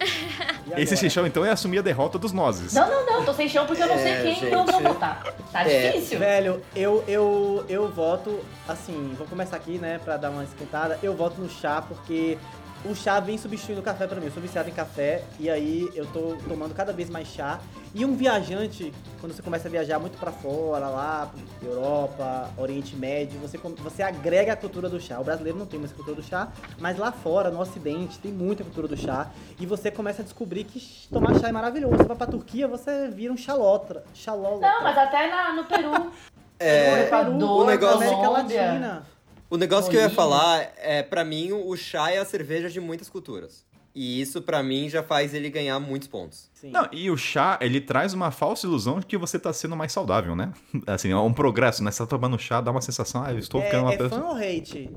Esse 0.76 0.94
agora? 0.94 0.96
xixão, 0.96 1.26
então, 1.26 1.44
é 1.44 1.50
assumir 1.50 1.80
a 1.80 1.82
derrota 1.82 2.18
dos 2.18 2.32
nozes. 2.32 2.72
Não, 2.72 2.88
não, 2.88 3.06
não. 3.06 3.24
Tô 3.24 3.34
sem 3.34 3.48
chão 3.48 3.66
porque 3.66 3.82
eu 3.82 3.88
não 3.88 3.96
sei 3.98 4.12
É, 4.12 4.22
quem 4.22 4.34
gente. 4.36 4.52
eu 4.52 4.64
vou 4.64 4.80
votar. 4.80 5.22
Tá 5.52 5.68
É. 5.68 5.90
difícil. 5.92 6.18
Velho, 6.18 6.62
eu, 6.74 7.04
eu, 7.08 7.64
eu 7.68 7.88
voto, 7.90 8.38
assim, 8.68 9.14
vou 9.18 9.26
começar 9.26 9.56
aqui, 9.56 9.78
né, 9.78 10.00
pra 10.04 10.16
dar 10.16 10.30
uma 10.30 10.44
esquentada. 10.44 10.98
Eu 11.02 11.14
voto 11.14 11.40
no 11.40 11.48
chá 11.50 11.82
porque 11.86 12.38
o 12.84 12.94
chá 12.94 13.20
vem 13.20 13.36
substituindo 13.36 13.80
o 13.80 13.84
café 13.84 14.06
pra 14.06 14.18
mim. 14.18 14.26
Eu 14.26 14.32
sou 14.32 14.42
viciado 14.42 14.68
em 14.68 14.72
café 14.72 15.22
e 15.38 15.50
aí 15.50 15.90
eu 15.94 16.06
tô 16.06 16.36
tomando 16.48 16.74
cada 16.74 16.92
vez 16.92 17.10
mais 17.10 17.28
chá. 17.28 17.60
E 17.94 18.04
um 18.04 18.14
viajante, 18.16 18.92
quando 19.20 19.34
você 19.34 19.42
começa 19.42 19.66
a 19.68 19.70
viajar 19.70 19.98
muito 19.98 20.16
pra 20.18 20.30
fora, 20.30 20.88
lá, 20.88 21.30
Europa, 21.62 22.48
Oriente 22.56 22.94
Médio, 22.96 23.38
você, 23.40 23.58
você 23.58 24.02
agrega 24.02 24.52
a 24.52 24.56
cultura 24.56 24.88
do 24.88 25.00
chá. 25.00 25.18
O 25.20 25.24
brasileiro 25.24 25.58
não 25.58 25.66
tem 25.66 25.78
mais 25.78 25.92
cultura 25.92 26.16
do 26.16 26.22
chá, 26.22 26.48
mas 26.78 26.96
lá 26.96 27.10
fora, 27.12 27.50
no 27.50 27.60
Ocidente, 27.60 28.18
tem 28.18 28.32
muita 28.32 28.62
cultura 28.64 28.88
do 28.88 28.96
chá. 28.96 29.28
E 29.58 29.66
você 29.66 29.90
começa 29.90 30.22
a 30.22 30.24
descobrir 30.24 30.64
que 30.64 30.80
tomar 31.12 31.38
chá 31.38 31.48
é 31.48 31.52
maravilhoso. 31.52 31.96
Você 31.96 32.04
vai 32.04 32.16
pra 32.16 32.26
Turquia, 32.26 32.66
você 32.68 33.08
vira 33.08 33.32
um 33.32 33.36
xalotra. 33.36 34.04
Xalólotra. 34.14 34.68
Não, 34.70 34.82
mas 34.82 34.96
até 34.96 35.28
na- 35.30 35.52
no 35.54 35.64
Peru. 35.64 36.10
É, 36.62 36.90
no 36.90 36.92
Peru, 36.96 37.06
Equador, 37.06 37.62
o 37.62 37.64
negócio- 37.64 37.96
América. 37.96 38.28
Latina. 38.28 39.02
O 39.50 39.56
negócio 39.56 39.90
que 39.90 39.96
eu 39.96 40.00
ia 40.00 40.08
falar 40.08 40.72
é, 40.76 41.02
pra 41.02 41.24
mim, 41.24 41.50
o 41.50 41.76
chá 41.76 42.10
é 42.12 42.18
a 42.18 42.24
cerveja 42.24 42.70
de 42.70 42.80
muitas 42.80 43.10
culturas. 43.10 43.68
E 43.92 44.20
isso, 44.20 44.40
pra 44.40 44.62
mim, 44.62 44.88
já 44.88 45.02
faz 45.02 45.34
ele 45.34 45.50
ganhar 45.50 45.80
muitos 45.80 46.06
pontos. 46.06 46.48
Sim. 46.54 46.70
Não, 46.70 46.88
e 46.92 47.10
o 47.10 47.16
chá, 47.16 47.58
ele 47.60 47.80
traz 47.80 48.14
uma 48.14 48.30
falsa 48.30 48.64
ilusão 48.64 49.00
de 49.00 49.06
que 49.06 49.18
você 49.18 49.36
tá 49.36 49.52
sendo 49.52 49.76
mais 49.76 49.90
saudável, 49.90 50.36
né? 50.36 50.52
Assim, 50.86 51.10
é 51.10 51.16
um 51.16 51.32
progresso, 51.32 51.82
né? 51.82 51.90
Você 51.90 51.98
tá 51.98 52.06
tomando 52.06 52.38
chá, 52.38 52.60
dá 52.60 52.70
uma 52.70 52.80
sensação, 52.80 53.24
ah, 53.24 53.32
eu 53.32 53.38
estou 53.38 53.60
ficando 53.60 53.82
uma 53.82 53.90
é, 53.90 53.94
é 53.94 53.98
pessoa... 53.98 54.20
fã 54.20 54.26
ou 54.28 54.36
hate? 54.36 54.90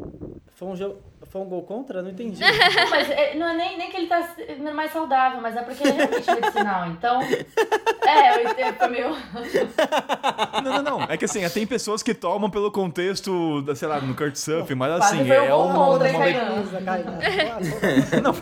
Foi 0.55 0.67
um, 0.67 0.75
jogo, 0.75 0.99
foi 1.33 1.41
um 1.41 1.45
gol 1.45 1.63
contra? 1.63 2.03
Não 2.03 2.11
entendi. 2.11 2.39
Não, 2.75 2.89
mas 2.91 3.09
é, 3.09 3.33
não 3.35 3.47
é 3.49 3.57
nem, 3.57 3.77
nem 3.77 3.89
que 3.89 3.97
ele 3.97 4.05
tá 4.05 4.29
mais 4.75 4.91
saudável, 4.91 5.41
mas 5.41 5.55
é 5.57 5.63
porque 5.63 5.81
ele 5.81 5.93
é 5.93 6.05
realmente 6.05 6.31
medicinal. 6.31 6.87
Então. 6.91 7.21
É, 8.05 8.35
eu 8.35 8.49
entendo, 8.51 8.75
foi 8.75 8.87
meio. 8.89 9.09
Não, 10.63 10.73
não, 10.73 10.83
não. 10.83 11.03
É 11.09 11.17
que 11.17 11.25
assim, 11.25 11.47
tem 11.49 11.65
pessoas 11.65 12.03
que 12.03 12.13
tomam 12.13 12.49
pelo 12.49 12.69
contexto, 12.71 13.61
da, 13.63 13.75
sei 13.75 13.87
lá, 13.87 13.99
no 13.99 14.13
Kurt 14.13 14.35
Surf, 14.35 14.75
mas 14.75 14.91
assim, 15.01 15.23
um 15.23 15.33
é 15.33 15.47
gol 15.47 15.65
uma... 15.65 15.87
uma-. 15.87 15.99
Não, 18.21 18.35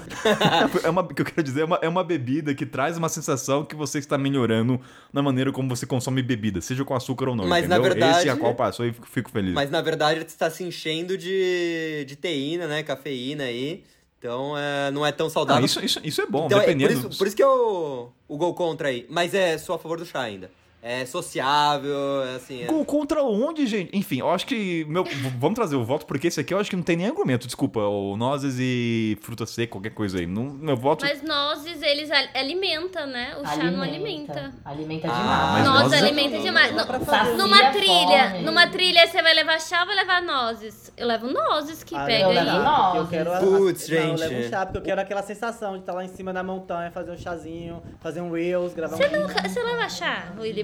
é 0.84 0.90
uma, 0.90 1.02
o 1.02 1.08
que 1.08 1.22
eu 1.22 1.26
quero 1.26 1.44
dizer 1.44 1.62
é 1.62 1.66
uma, 1.66 1.80
é 1.82 1.88
uma 1.88 2.04
bebida 2.04 2.54
que 2.54 2.66
traz 2.66 2.98
uma 2.98 3.08
sensação 3.08 3.64
que 3.64 3.76
você 3.76 4.00
está 4.00 4.18
melhorando 4.18 4.82
na 5.14 5.22
maneira 5.22 5.52
como 5.52 5.70
você 5.70 5.86
consome 5.86 6.22
bebida, 6.22 6.60
seja 6.60 6.84
com 6.84 6.94
açúcar 6.96 7.30
ou 7.30 7.36
não, 7.36 7.48
Mas, 7.48 7.68
na 7.68 7.78
entendeu? 7.78 7.94
verdade- 7.94 8.20
Esse 8.20 8.30
é 8.30 8.32
a 8.32 8.36
qual 8.36 8.54
passou 8.54 8.86
e 8.86 8.94
fico, 9.12 9.30
feliz. 9.30 9.54
Mas, 9.54 9.70
na 9.70 9.82
verdade, 9.82 10.20
ele 10.20 10.26
está 10.26 10.50
se 10.50 10.64
enchendo 10.64 11.18
de, 11.18 12.04
de 12.06 12.16
teína, 12.16 12.68
né? 12.68 12.81
Cafeína 12.84 13.46
aí. 13.46 13.84
Então, 14.20 14.56
é, 14.58 14.92
não 14.92 15.04
é 15.06 15.12
tão 15.12 15.26
Não, 15.26 15.32
saudável. 15.32 15.66
isso, 15.66 15.84
isso, 15.84 16.00
isso 16.04 16.22
é 16.22 16.28
bom, 16.28 16.46
Então, 16.46 16.60
é, 16.60 16.62
por, 16.62 16.68
dependendo... 16.68 17.08
isso, 17.10 17.18
por 17.18 17.26
isso 17.26 17.36
que 17.36 17.44
eu, 17.44 18.12
o 18.28 18.38
gol 18.38 18.54
contra 18.54 18.90
aí. 18.90 19.06
Mas 19.10 19.34
é, 19.34 19.58
sou 19.58 19.76
a 19.76 19.80
favor 19.80 19.98
do 19.98 20.06
chá 20.06 20.22
ainda. 20.22 20.52
É 20.84 21.06
sociável, 21.06 22.24
é 22.24 22.36
assim... 22.36 22.64
É... 22.64 22.84
Contra 22.86 23.22
onde, 23.24 23.68
gente? 23.68 23.96
Enfim, 23.96 24.20
eu 24.20 24.30
acho 24.32 24.46
que. 24.48 24.84
Meu, 24.90 25.04
vamos 25.38 25.56
trazer 25.56 25.76
o 25.76 25.84
voto, 25.84 26.06
porque 26.08 26.28
esse 26.28 26.40
aqui 26.40 26.54
eu 26.54 26.60
acho 26.60 26.70
que 26.70 26.76
não 26.76 26.82
tem 26.84 26.96
nem 26.98 27.06
argumento. 27.08 27.46
Desculpa, 27.46 27.80
o 27.82 28.18
nozes 28.18 28.56
e 28.60 29.18
fruta 29.22 29.46
seca, 29.46 29.72
qualquer 29.74 29.92
coisa 29.92 30.18
aí. 30.18 30.26
Não, 30.26 30.44
meu 30.44 30.76
voto. 30.76 31.06
Mas 31.06 31.22
nozes, 31.22 31.82
eles 31.84 32.10
al- 32.10 32.30
alimentam, 32.34 33.06
né? 33.06 33.36
O 33.40 33.46
chá 33.46 33.70
não 33.70 33.82
alimenta. 33.84 34.52
Alimenta 34.66 35.08
Ah, 35.08 35.16
demais. 35.20 35.52
mas 35.54 35.66
Nozes 35.68 35.82
nozes 35.84 35.94
é- 35.94 36.06
alimenta 36.08 36.40
demais. 36.40 36.76
Dá 36.76 36.86
pra 36.86 37.00
No- 37.00 37.06
fazer. 37.06 37.38
numa 37.38 37.72
trilha, 37.72 38.30
fome. 38.32 38.44
numa 38.44 38.68
trilha 38.68 39.08
você 39.08 39.22
vai 39.22 39.34
levar 39.36 39.62
chá 39.62 39.82
ou 39.82 39.86
vai 39.88 39.96
levar 39.96 40.22
nozes? 40.24 40.92
Eu 40.98 41.08
levo 41.08 41.28
nozes 41.28 41.84
que 41.84 41.96
Ah, 41.96 42.06
pega 42.06 42.24
eu 42.26 42.30
levo 42.32 42.50
aí. 42.50 42.64
nozes. 42.64 42.96
eu 43.02 43.08
quero 43.08 43.34
a- 43.34 43.38
Putz, 43.40 43.88
não, 43.90 43.98
eu 43.98 44.18
gente. 44.18 44.20
levo 44.20 44.36
um 44.48 44.50
chá, 44.50 44.66
porque 44.66 44.78
eu 44.80 44.84
quero 44.84 45.02
aquela 45.02 45.22
sensação 45.22 45.74
de 45.74 45.80
estar 45.82 45.94
lá 45.94 46.04
em 46.04 46.08
cima 46.10 46.34
da 46.34 46.42
montanha, 46.44 46.90
fazer 46.92 47.12
um 47.12 47.18
chazinho, 47.18 47.82
fazer 48.02 48.22
um 48.22 48.32
reels, 48.32 48.74
gravar 48.74 48.98
Você 48.98 49.06
um 49.18 49.28
você 49.28 49.64
leva 49.64 49.88
chá, 49.88 50.34
Willy 50.40 50.64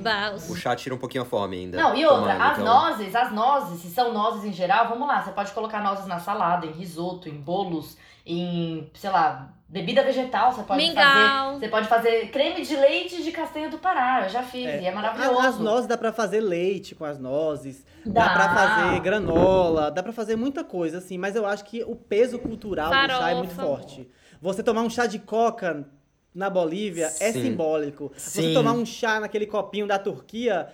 O 0.50 0.56
chá 0.56 0.76
tira 0.76 0.96
um 0.96 0.98
pouquinho 0.98 1.24
a 1.24 1.26
fome 1.26 1.58
ainda. 1.58 1.78
Não, 1.82 1.96
e 1.96 2.06
outra, 2.06 2.34
tomando, 2.34 2.42
as 2.42 2.60
então. 2.60 2.66
nozes, 2.66 3.16
as 3.16 3.32
nozes, 3.32 3.82
se 3.82 3.90
são 3.90 4.14
nozes 4.14 4.44
em 4.46 4.54
geral, 4.54 4.88
vamos 4.90 5.08
lá, 5.08 5.22
você 5.22 5.32
pode 5.32 5.52
colocar 5.52 5.82
nozes 5.84 6.06
na 6.08 6.20
salada, 6.20 6.66
em 6.66 6.72
risoto, 6.72 7.28
em 7.30 7.34
bolos, 7.40 7.98
em, 8.26 8.90
sei 8.94 9.10
lá, 9.10 9.50
bebida 9.70 10.02
vegetal, 10.04 10.52
você 10.52 10.64
pode 10.64 10.82
Mingau. 10.82 11.04
fazer. 11.04 11.60
Você 11.60 11.68
pode 11.70 11.88
fazer 11.88 12.30
creme 12.32 12.62
de 12.66 12.76
leite 12.76 13.22
de 13.24 13.32
castanha 13.32 13.70
do 13.70 13.78
Pará, 13.78 14.24
eu 14.24 14.30
já 14.30 14.44
fiz, 14.44 14.66
É. 14.66 14.82
e 14.82 14.86
é 14.86 14.92
maravilhoso. 14.94 15.40
As 15.40 15.60
nozes 15.60 15.88
dá 15.88 15.98
pra 15.98 16.12
fazer 16.14 16.40
leite 16.42 16.94
com 16.96 17.04
as 17.06 17.18
nozes, 17.20 17.86
Dá. 18.06 18.28
dá, 18.28 18.34
pra 18.34 18.50
fazer 18.56 19.00
granola, 19.02 19.92
dá 19.92 20.02
pra 20.04 20.14
fazer 20.14 20.36
muita 20.36 20.64
coisa, 20.64 21.00
assim, 21.00 21.18
mas 21.18 21.36
eu 21.36 21.46
acho 21.46 21.66
que 21.66 21.84
o 21.84 21.96
peso 21.96 22.40
cultural 22.40 22.90
do 22.90 22.96
chá 23.12 23.32
é 23.32 23.36
muito 23.36 23.54
Farofa. 23.54 23.78
forte. 23.78 24.10
Você 24.42 24.62
tomar 24.64 24.82
um 24.82 24.90
chá 24.90 25.06
de 25.06 25.20
coca 25.20 25.86
na 26.38 26.52
Bolívia 26.52 27.08
é 27.20 27.32
Sim. 27.32 27.42
simbólico. 27.42 28.12
Sim. 28.16 28.42
Você 28.44 28.54
tomar 28.54 28.74
um 28.74 28.86
chá 28.86 29.20
naquele 29.20 29.48
copinho 29.48 29.88
da 29.88 29.98
Turquia 29.98 30.68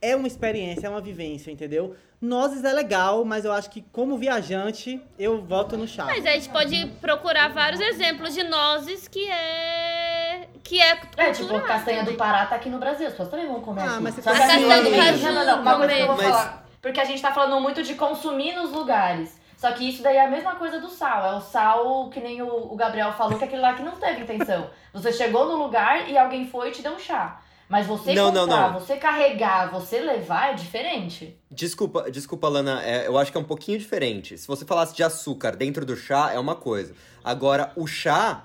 é 0.00 0.16
uma 0.16 0.26
experiência, 0.26 0.86
é 0.86 0.90
uma 0.90 1.00
vivência, 1.02 1.50
entendeu? 1.50 1.94
Nozes 2.18 2.64
é 2.64 2.72
legal, 2.72 3.22
mas 3.24 3.44
eu 3.44 3.52
acho 3.52 3.70
que 3.70 3.82
como 3.92 4.16
viajante, 4.16 5.00
eu 5.18 5.42
voto 5.42 5.76
no 5.76 5.86
chá. 5.86 6.06
Mas 6.06 6.24
a 6.24 6.30
gente 6.30 6.48
pode 6.48 6.86
procurar 7.02 7.48
vários 7.48 7.80
exemplos 7.80 8.34
de 8.34 8.42
nozes 8.44 9.06
que 9.08 9.28
é. 9.30 10.48
que 10.62 10.80
é. 10.80 10.98
É, 11.18 11.32
tipo, 11.32 11.48
cultural 11.48 11.66
castanha 11.66 12.02
do. 12.02 12.14
Pará 12.14 12.46
tá 12.46 12.56
aqui 12.56 12.70
no 12.70 12.78
Brasil, 12.78 13.06
as 13.06 13.12
pessoas 13.12 13.28
também 13.28 13.46
vão 13.46 13.60
comer 13.60 13.82
Ah, 13.82 13.94
aqui. 13.94 14.02
mas 14.02 14.14
você 14.14 14.22
Só 14.22 14.32
que 14.32 14.38
pode 14.38 14.52
assim, 14.52 14.62
do 14.62 14.68
não, 14.68 15.04
caju, 15.04 15.32
não, 15.32 15.46
não, 15.46 15.62
uma 15.62 15.76
coisa 15.76 15.94
que 15.94 16.00
eu 16.00 16.06
vou 16.06 16.16
comer. 16.16 16.28
falar. 16.30 16.66
Porque 16.80 17.00
a 17.00 17.04
gente 17.04 17.20
tá 17.20 17.32
falando 17.32 17.60
muito 17.60 17.82
de 17.82 17.94
consumir 17.94 18.54
nos 18.54 18.72
lugares. 18.72 19.38
Só 19.60 19.70
que 19.72 19.86
isso 19.86 20.02
daí 20.02 20.16
é 20.16 20.24
a 20.24 20.30
mesma 20.30 20.54
coisa 20.54 20.80
do 20.80 20.88
sal. 20.88 21.34
É 21.34 21.36
o 21.36 21.40
sal 21.42 22.08
que 22.08 22.18
nem 22.18 22.40
o, 22.40 22.72
o 22.72 22.74
Gabriel 22.74 23.12
falou, 23.12 23.36
que 23.36 23.44
é 23.44 23.46
aquele 23.46 23.60
lá 23.60 23.74
que 23.74 23.82
não 23.82 23.92
teve 23.92 24.22
intenção. 24.22 24.70
Você 24.94 25.12
chegou 25.12 25.44
no 25.44 25.62
lugar 25.62 26.08
e 26.08 26.16
alguém 26.16 26.48
foi 26.48 26.70
e 26.70 26.72
te 26.72 26.80
deu 26.80 26.92
um 26.92 26.98
chá. 26.98 27.42
Mas 27.68 27.86
você 27.86 28.14
Não, 28.14 28.32
não, 28.32 28.46
comprar, 28.46 28.72
não. 28.72 28.80
você 28.80 28.96
carregar, 28.96 29.70
você 29.70 30.00
levar 30.00 30.52
é 30.52 30.54
diferente. 30.54 31.38
Desculpa, 31.50 32.10
desculpa, 32.10 32.48
Lana, 32.48 32.82
é, 32.82 33.06
eu 33.06 33.18
acho 33.18 33.30
que 33.30 33.36
é 33.36 33.40
um 33.40 33.44
pouquinho 33.44 33.78
diferente. 33.78 34.38
Se 34.38 34.48
você 34.48 34.64
falasse 34.64 34.94
de 34.94 35.02
açúcar 35.02 35.54
dentro 35.54 35.84
do 35.84 35.94
chá, 35.94 36.32
é 36.32 36.38
uma 36.38 36.54
coisa. 36.56 36.94
Agora, 37.22 37.70
o 37.76 37.86
chá. 37.86 38.44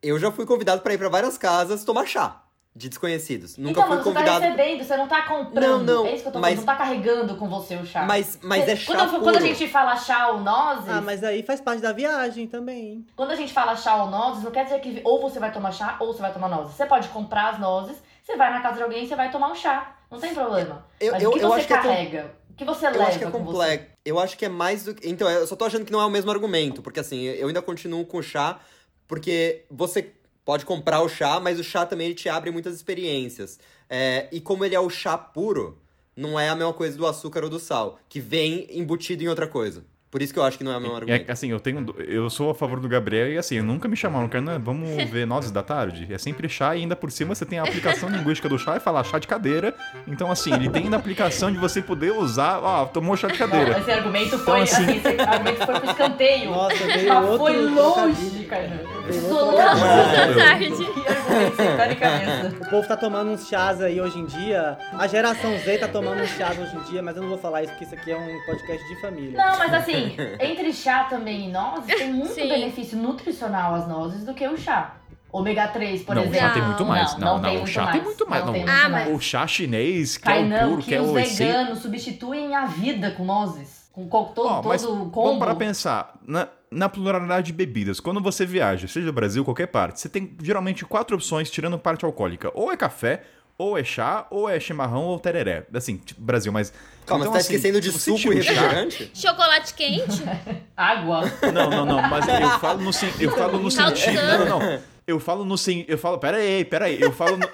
Eu 0.00 0.20
já 0.20 0.30
fui 0.30 0.46
convidado 0.46 0.82
pra 0.82 0.94
ir 0.94 0.98
pra 0.98 1.08
várias 1.08 1.36
casas 1.36 1.82
tomar 1.82 2.06
chá 2.06 2.40
de 2.80 2.88
desconhecidos. 2.88 3.56
Nunca 3.58 3.80
então, 3.82 4.02
fui 4.02 4.12
mas 4.12 4.24
você 4.24 4.24
tá 4.32 4.38
recebendo, 4.38 4.84
você 4.84 4.96
não 4.96 5.06
tá 5.06 5.22
comprando. 5.22 5.84
Não, 5.84 6.02
não, 6.02 6.06
É 6.06 6.14
isso 6.14 6.22
que 6.22 6.28
eu 6.28 6.32
tô 6.32 6.38
mas- 6.38 6.54
falando, 6.54 6.66
não 6.66 6.74
tá 6.74 6.76
carregando 6.76 7.36
com 7.36 7.48
você 7.48 7.76
o 7.76 7.84
chá. 7.84 8.02
Mas, 8.06 8.38
mas 8.42 8.64
Você- 8.64 8.70
é 8.70 8.76
chá 8.76 8.94
quando, 8.94 9.10
puro. 9.10 9.22
quando 9.22 9.36
a 9.36 9.40
gente 9.40 9.68
fala 9.68 9.96
chá 9.96 10.28
ou 10.28 10.40
nozes, 10.40 10.88
Ah, 10.88 11.00
mas 11.02 11.22
aí 11.22 11.42
faz 11.42 11.60
parte 11.60 11.82
da 11.82 11.92
viagem 11.92 12.46
também. 12.46 13.06
Quando 13.14 13.32
a 13.32 13.36
gente 13.36 13.52
fala 13.52 13.76
chá 13.76 14.02
ou 14.02 14.08
nozes, 14.10 14.42
não 14.42 14.50
quer 14.50 14.64
dizer 14.64 14.80
que 14.80 15.00
ou 15.04 15.20
você 15.20 15.38
vai 15.38 15.52
tomar 15.52 15.72
chá 15.72 15.96
ou 16.00 16.12
você 16.14 16.22
vai 16.22 16.32
tomar 16.32 16.48
nozes. 16.48 16.74
Você 16.74 16.86
pode 16.86 17.08
comprar 17.08 17.50
as 17.50 17.60
nozes, 17.60 17.96
você 18.24 18.34
vai 18.36 18.50
na 18.50 18.60
casa 18.62 18.76
de 18.78 18.82
alguém 18.82 19.04
e 19.04 19.06
você 19.06 19.14
vai 19.14 19.30
tomar 19.30 19.50
um 19.50 19.54
chá. 19.54 19.96
Não 20.10 20.18
tem 20.18 20.32
problema. 20.34 20.86
Eu- 20.98 21.12
Mas 21.12 21.22
eu- 21.22 21.30
o 21.30 21.32
que 21.34 21.38
eu 21.40 21.48
você 21.48 21.58
acho 21.58 21.66
que 21.66 21.72
é 21.74 21.76
carrega? 21.76 22.34
O 22.50 22.54
que 22.54 22.64
você 22.64 22.86
Eu 22.86 22.90
leva 22.92 23.04
acho 23.04 23.18
que 23.18 23.24
é 23.24 23.30
com 23.30 23.38
você? 23.44 23.52
complexo. 23.52 23.86
Eu 24.04 24.18
acho 24.18 24.36
que 24.38 24.44
é 24.44 24.48
mais 24.48 24.84
do 24.84 24.94
que. 24.94 25.08
Então, 25.08 25.28
eu 25.30 25.46
só 25.46 25.54
tô 25.54 25.64
achando 25.66 25.84
que 25.84 25.92
não 25.92 26.00
é 26.00 26.04
o 26.06 26.10
mesmo 26.10 26.30
argumento. 26.30 26.82
Porque 26.82 26.98
assim, 27.00 27.22
eu 27.24 27.46
ainda 27.48 27.60
continuo 27.62 28.04
com 28.06 28.18
o 28.18 28.22
chá, 28.22 28.58
porque 29.06 29.64
você 29.70 30.12
pode 30.50 30.64
comprar 30.64 31.00
o 31.00 31.08
chá, 31.08 31.38
mas 31.38 31.60
o 31.60 31.62
chá 31.62 31.86
também 31.86 32.06
ele 32.08 32.14
te 32.16 32.28
abre 32.28 32.50
muitas 32.50 32.74
experiências. 32.74 33.56
É, 33.88 34.26
e 34.32 34.40
como 34.40 34.64
ele 34.64 34.74
é 34.74 34.80
o 34.80 34.90
chá 34.90 35.16
puro, 35.16 35.78
não 36.16 36.40
é 36.40 36.48
a 36.48 36.56
mesma 36.56 36.72
coisa 36.72 36.98
do 36.98 37.06
açúcar 37.06 37.44
ou 37.44 37.48
do 37.50 37.60
sal, 37.60 38.00
que 38.08 38.18
vem 38.18 38.66
embutido 38.68 39.22
em 39.22 39.28
outra 39.28 39.46
coisa. 39.46 39.84
Por 40.10 40.20
isso 40.20 40.32
que 40.32 40.40
eu 40.40 40.42
acho 40.42 40.58
que 40.58 40.64
não 40.64 40.72
é 40.72 40.76
o 40.76 40.80
mesmo 40.80 40.94
É, 40.94 40.98
argumento. 40.98 41.24
que, 41.26 41.30
assim, 41.30 41.52
eu 41.52 41.60
tenho. 41.60 41.86
Eu 42.00 42.28
sou 42.28 42.50
a 42.50 42.54
favor 42.56 42.80
do 42.80 42.88
Gabriel 42.88 43.28
e 43.30 43.38
assim, 43.38 43.60
nunca 43.60 43.86
me 43.86 43.94
chamaram, 43.94 44.28
cara, 44.28 44.58
vamos 44.58 45.04
ver 45.08 45.24
nozes 45.24 45.52
da 45.52 45.62
tarde. 45.62 46.12
É 46.12 46.18
sempre 46.18 46.48
chá 46.48 46.74
e 46.74 46.80
ainda 46.80 46.96
por 46.96 47.12
cima 47.12 47.32
você 47.32 47.46
tem 47.46 47.60
a 47.60 47.62
aplicação 47.62 48.08
linguística 48.08 48.48
do 48.48 48.58
chá 48.58 48.76
e 48.76 48.80
fala 48.80 49.04
chá 49.04 49.20
de 49.20 49.28
cadeira. 49.28 49.72
Então, 50.08 50.28
assim, 50.28 50.52
ele 50.52 50.68
tem 50.68 50.82
ainda 50.82 50.96
a 50.96 50.98
aplicação 50.98 51.52
de 51.52 51.58
você 51.58 51.80
poder 51.80 52.10
usar. 52.12 52.58
Ó, 52.60 52.86
tomou 52.86 53.16
chá 53.16 53.28
de 53.28 53.38
cadeira. 53.38 53.78
Esse 53.78 53.92
argumento 53.92 54.36
foi, 54.40 54.62
assim- 54.62 54.82
assim, 54.82 54.96
esse 54.96 55.06
argumento 55.20 55.64
foi 55.64 55.74
pro 55.80 55.90
escanteio. 55.90 56.50
Nossa, 56.50 56.84
veio 56.88 57.14
Mas 57.14 57.24
outro 57.28 57.38
foi 57.38 57.66
longe, 57.66 58.30
trocadilho. 58.30 58.99
Tarde. 61.76 62.56
O 62.66 62.70
povo 62.70 62.86
tá 62.88 62.96
tomando 62.96 63.30
uns 63.30 63.48
chás 63.48 63.80
aí 63.80 64.00
hoje 64.00 64.18
em 64.18 64.26
dia. 64.26 64.76
A 64.98 65.06
geração 65.06 65.56
Z 65.58 65.78
tá 65.78 65.88
tomando 65.88 66.22
uns 66.22 66.30
chás 66.30 66.58
hoje 66.58 66.76
em 66.76 66.80
dia, 66.90 67.02
mas 67.02 67.16
eu 67.16 67.22
não 67.22 67.28
vou 67.30 67.38
falar 67.38 67.62
isso 67.62 67.72
porque 67.72 67.84
isso 67.84 67.94
aqui 67.94 68.10
é 68.10 68.16
um 68.16 68.40
podcast 68.46 68.86
de 68.88 69.00
família. 69.00 69.36
Não, 69.38 69.58
mas 69.58 69.72
assim, 69.74 70.16
entre 70.40 70.72
chá 70.72 71.04
também 71.04 71.48
e 71.48 71.52
nozes, 71.52 71.86
tem 71.86 72.12
muito 72.12 72.32
Sim. 72.34 72.48
benefício 72.48 72.98
nutricional 72.98 73.74
as 73.74 73.88
nozes 73.88 74.24
do 74.24 74.34
que 74.34 74.46
o 74.46 74.56
chá. 74.56 74.94
Ômega 75.32 75.68
3, 75.68 76.02
por 76.02 76.16
não, 76.16 76.22
o 76.22 76.26
exemplo. 76.26 76.48
chá 76.48 76.54
tem 76.54 76.62
muito 76.62 76.84
mais. 76.84 77.16
Não, 77.18 77.34
não, 77.34 77.40
tem 77.42 77.50
o 77.52 77.54
muito 77.58 77.70
chá 77.70 77.82
mais. 77.82 77.94
tem 77.94 78.02
muito 78.04 78.28
mais. 78.28 78.44
Não 78.44 78.52
Não, 78.52 78.54
tem 78.54 78.62
Ah, 78.68 78.72
muito 78.72 78.82
mas- 78.82 78.90
mais. 79.06 79.16
O 79.16 79.20
chá 79.20 79.46
chinês, 79.46 80.16
que 80.16 80.28
é 80.28 80.40
o 80.40 80.68
puro, 80.68 80.82
que, 80.82 80.88
que 80.88 80.94
é 80.96 81.00
os 81.00 81.10
o 81.10 81.18
essência. 81.18 81.46
veganos 81.46 81.78
substituem 81.78 82.54
a 82.54 82.66
vida 82.66 83.12
com 83.12 83.24
nozes. 83.24 83.79
Com 83.92 84.08
co- 84.08 84.26
todo, 84.34 84.46
Ó, 84.48 84.62
mas 84.62 84.82
todo 84.82 84.94
vamos 84.96 85.12
combo. 85.12 85.38
para 85.40 85.54
pensar 85.54 86.14
na, 86.26 86.48
na 86.70 86.88
pluralidade 86.88 87.46
de 87.48 87.52
bebidas. 87.52 87.98
Quando 88.00 88.20
você 88.20 88.46
viaja, 88.46 88.86
seja 88.86 89.10
Brasil, 89.10 89.44
qualquer 89.44 89.66
parte, 89.66 90.00
você 90.00 90.08
tem 90.08 90.36
geralmente 90.42 90.84
quatro 90.84 91.16
opções 91.16 91.50
tirando 91.50 91.78
parte 91.78 92.04
alcoólica. 92.04 92.50
Ou 92.54 92.70
é 92.70 92.76
café, 92.76 93.22
ou 93.58 93.76
é 93.76 93.82
chá, 93.82 94.26
ou 94.30 94.48
é 94.48 94.58
chimarrão, 94.60 95.02
ou 95.02 95.18
tereré. 95.18 95.66
Assim, 95.74 95.96
tipo 95.96 96.20
Brasil, 96.22 96.52
mas... 96.52 96.72
Calma, 97.04 97.24
então, 97.24 97.32
você 97.32 97.38
tá 97.38 97.38
assim, 97.46 97.54
esquecendo 97.56 97.80
de 97.80 97.90
suco 97.92 98.32
e 98.32 98.36
refrigerante? 98.36 99.10
Chocolate 99.12 99.74
quente? 99.74 100.22
Água. 100.76 101.22
Não, 101.52 101.68
não, 101.70 101.84
não, 101.86 102.02
mas 102.08 102.26
eu 102.28 102.50
falo 102.60 102.80
no, 102.80 102.90
eu 103.18 103.30
falo 103.36 103.58
no 103.58 103.70
sentido... 103.70 104.14
Não, 104.22 104.38
não, 104.46 104.58
não. 104.60 104.80
Eu 105.06 105.18
falo 105.18 105.44
no 105.44 105.58
sen- 105.58 105.84
Eu 105.88 105.98
falo... 105.98 106.18
Pera 106.18 106.36
aí, 106.36 106.64
pera 106.64 106.84
aí. 106.84 107.00
Eu 107.00 107.10
falo 107.12 107.36
no... 107.36 107.48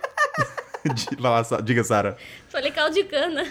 Diga, 1.63 1.85
Sara. 1.85 2.17
Falei 2.49 2.71
caldo 2.71 2.95
de 2.95 3.05
cana. 3.05 3.45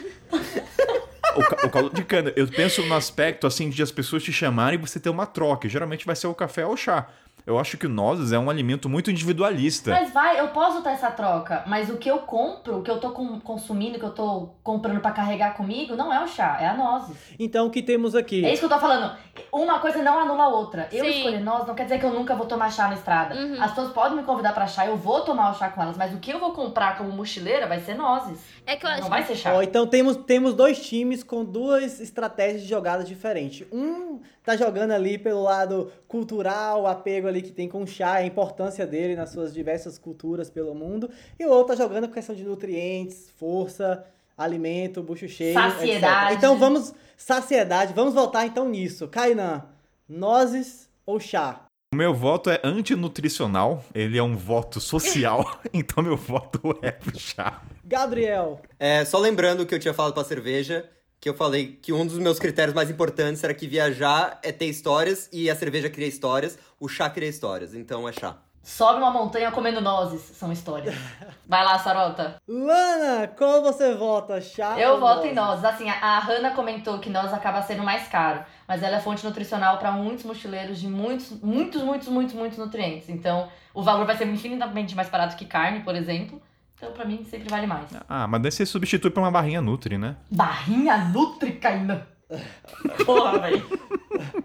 O, 1.35 1.65
o 1.65 1.69
caldo 1.69 1.89
de 1.93 2.03
cana. 2.03 2.31
Eu 2.35 2.47
penso 2.47 2.81
no 2.83 2.95
aspecto, 2.95 3.45
assim, 3.45 3.69
de 3.69 3.81
as 3.83 3.91
pessoas 3.91 4.23
te 4.23 4.31
chamarem 4.31 4.79
e 4.79 4.81
você 4.81 4.99
ter 4.99 5.09
uma 5.09 5.25
troca. 5.25 5.67
Geralmente 5.67 6.05
vai 6.05 6.15
ser 6.15 6.27
o 6.27 6.33
café 6.33 6.65
ou 6.65 6.73
o 6.73 6.77
chá. 6.77 7.07
Eu 7.45 7.59
acho 7.59 7.77
que 7.77 7.85
o 7.85 7.89
nozes 7.89 8.31
é 8.31 8.39
um 8.39 8.49
alimento 8.49 8.89
muito 8.89 9.11
individualista. 9.11 9.91
Mas 9.91 10.11
vai, 10.11 10.39
eu 10.39 10.47
posso 10.47 10.81
ter 10.81 10.89
essa 10.89 11.11
troca, 11.11 11.63
mas 11.67 11.89
o 11.91 11.97
que 11.97 12.09
eu 12.09 12.17
compro, 12.19 12.79
o 12.79 12.81
que 12.81 12.89
eu 12.89 12.99
tô 12.99 13.11
com- 13.11 13.39
consumindo, 13.39 13.97
o 13.97 13.99
que 13.99 14.05
eu 14.05 14.13
tô 14.13 14.49
comprando 14.63 14.99
pra 14.99 15.11
carregar 15.11 15.53
comigo, 15.55 15.95
não 15.95 16.11
é 16.11 16.23
o 16.23 16.27
chá, 16.27 16.57
é 16.59 16.67
a 16.67 16.73
nozes. 16.73 17.15
Então 17.37 17.67
o 17.67 17.69
que 17.69 17.83
temos 17.83 18.15
aqui? 18.15 18.43
É 18.43 18.51
isso 18.51 18.61
que 18.61 18.65
eu 18.65 18.69
tô 18.75 18.79
falando. 18.79 19.15
Uma 19.51 19.77
coisa 19.79 20.01
não 20.01 20.17
anula 20.17 20.43
a 20.45 20.47
outra. 20.47 20.89
Eu 20.91 21.05
Sim. 21.05 21.11
escolher 21.11 21.39
nozes 21.39 21.67
não 21.67 21.75
quer 21.75 21.83
dizer 21.83 21.99
que 21.99 22.05
eu 22.05 22.13
nunca 22.13 22.35
vou 22.35 22.47
tomar 22.47 22.71
chá 22.71 22.87
na 22.87 22.95
estrada. 22.95 23.35
Uhum. 23.35 23.61
As 23.61 23.69
pessoas 23.71 23.91
podem 23.93 24.17
me 24.17 24.23
convidar 24.23 24.53
pra 24.53 24.65
chá, 24.65 24.87
eu 24.87 24.97
vou 24.97 25.21
tomar 25.21 25.51
o 25.51 25.53
chá 25.53 25.69
com 25.69 25.83
elas, 25.83 25.97
mas 25.97 26.15
o 26.15 26.17
que 26.17 26.31
eu 26.31 26.39
vou 26.39 26.51
comprar 26.51 26.97
como 26.97 27.11
mochileira 27.11 27.67
vai 27.67 27.79
ser 27.79 27.93
nozes. 27.93 28.39
É 28.65 28.75
que 28.75 28.85
eu 28.85 28.89
acho 28.89 29.01
Não 29.01 29.09
vai 29.09 29.21
ser 29.23 29.35
chá. 29.35 29.53
Ó, 29.53 29.61
então 29.61 29.85
temos, 29.85 30.17
temos 30.17 30.55
dois 30.55 30.79
times 30.83 31.21
com 31.23 31.45
duas 31.45 31.99
estratégias 31.99 32.63
de 32.63 32.67
jogada 32.69 33.03
diferentes. 33.03 33.67
Um 33.71 34.19
tá 34.45 34.55
jogando 34.55 34.91
ali 34.91 35.17
pelo 35.17 35.41
lado 35.43 35.91
cultural, 36.07 36.83
o 36.83 36.87
apego 36.87 37.27
ali 37.27 37.41
que 37.41 37.51
tem 37.51 37.67
com 37.67 37.83
o 37.83 37.87
chá, 37.87 38.13
a 38.15 38.25
importância 38.25 38.85
dele 38.85 39.15
nas 39.15 39.31
suas 39.31 39.53
diversas 39.53 39.97
culturas 39.97 40.49
pelo 40.49 40.75
mundo. 40.75 41.09
E 41.39 41.45
o 41.45 41.49
outro 41.49 41.75
tá 41.75 41.83
jogando 41.83 42.07
por 42.07 42.13
questão 42.13 42.35
de 42.35 42.43
nutrientes, 42.43 43.29
força, 43.37 44.05
alimento, 44.37 45.01
bucho 45.01 45.27
cheio, 45.27 45.53
Saciedade. 45.53 46.25
etc. 46.33 46.37
Então 46.37 46.57
vamos, 46.57 46.93
saciedade, 47.17 47.93
vamos 47.93 48.13
voltar 48.13 48.45
então 48.45 48.67
nisso. 48.69 49.07
Kainan, 49.07 49.63
nozes 50.07 50.89
ou 51.05 51.19
chá? 51.19 51.61
O 51.93 51.97
meu 51.97 52.13
voto 52.13 52.49
é 52.49 52.59
antinutricional, 52.63 53.83
ele 53.93 54.17
é 54.17 54.23
um 54.23 54.35
voto 54.35 54.79
social, 54.81 55.59
então 55.73 56.03
meu 56.03 56.17
voto 56.17 56.77
é 56.81 56.91
pro 56.91 57.17
chá. 57.17 57.61
Gabriel, 57.83 58.59
É, 58.79 59.05
só 59.05 59.17
lembrando 59.19 59.65
que 59.65 59.73
eu 59.73 59.79
tinha 59.79 59.93
falado 59.93 60.13
pra 60.13 60.23
cerveja, 60.23 60.89
que 61.25 61.29
eu 61.29 61.33
falei 61.33 61.79
que 61.81 61.91
um 61.91 62.05
dos 62.05 62.19
meus 62.19 62.37
critérios 62.37 62.75
mais 62.75 62.87
importantes 62.87 63.43
era 63.43 63.51
que 63.51 63.65
viajar 63.65 64.39
é 64.43 64.51
ter 64.51 64.67
histórias 64.67 65.27
e 65.33 65.49
a 65.49 65.55
cerveja 65.55 65.89
cria 65.89 66.05
histórias, 66.07 66.55
o 66.79 66.87
chá 66.87 67.09
cria 67.09 67.27
histórias, 67.27 67.73
então 67.73 68.07
é 68.07 68.11
chá. 68.13 68.37
Sobe 68.61 68.99
uma 68.99 69.09
montanha 69.09 69.51
comendo 69.51 69.81
nozes, 69.81 70.21
são 70.21 70.51
histórias. 70.51 70.93
Vai 71.49 71.65
lá, 71.65 71.79
Sarota. 71.79 72.35
Lana, 72.47 73.27
qual 73.29 73.63
você 73.63 73.95
vota? 73.95 74.39
Chá 74.39 74.79
Eu 74.79 74.93
ou 74.93 74.99
voto 74.99 75.25
em 75.25 75.33
nozes. 75.33 75.65
Assim, 75.65 75.89
a, 75.89 75.95
a 75.95 76.19
Hannah 76.19 76.51
comentou 76.51 76.99
que 76.99 77.09
nozes 77.09 77.33
acaba 77.33 77.63
sendo 77.63 77.81
mais 77.81 78.07
caro, 78.07 78.45
mas 78.67 78.83
ela 78.83 78.97
é 78.97 78.99
fonte 78.99 79.25
nutricional 79.25 79.79
pra 79.79 79.91
muitos 79.91 80.25
mochileiros 80.25 80.79
de 80.79 80.87
muitos, 80.87 81.31
muitos, 81.41 81.81
muitos, 81.81 82.07
muitos, 82.07 82.35
muitos 82.35 82.57
nutrientes. 82.59 83.09
Então, 83.09 83.49
o 83.73 83.81
valor 83.81 84.05
vai 84.05 84.15
ser 84.15 84.27
infinitamente 84.27 84.95
mais 84.95 85.09
barato 85.09 85.35
que 85.35 85.45
carne, 85.45 85.79
por 85.79 85.95
exemplo. 85.95 86.39
Então, 86.75 86.91
pra 86.91 87.05
mim, 87.05 87.23
sempre 87.23 87.49
vale 87.49 87.65
mais. 87.65 87.87
Ah, 88.07 88.27
mas 88.27 88.41
daí 88.41 88.51
você 88.51 88.65
substitui 88.65 89.09
por 89.09 89.21
uma 89.21 89.31
barrinha 89.31 89.61
Nutri, 89.61 89.97
né? 89.97 90.17
Barrinha 90.29 90.97
Nutrica 90.97 91.69
ainda. 91.69 92.07
Porra, 93.05 93.39
velho. 93.39 93.85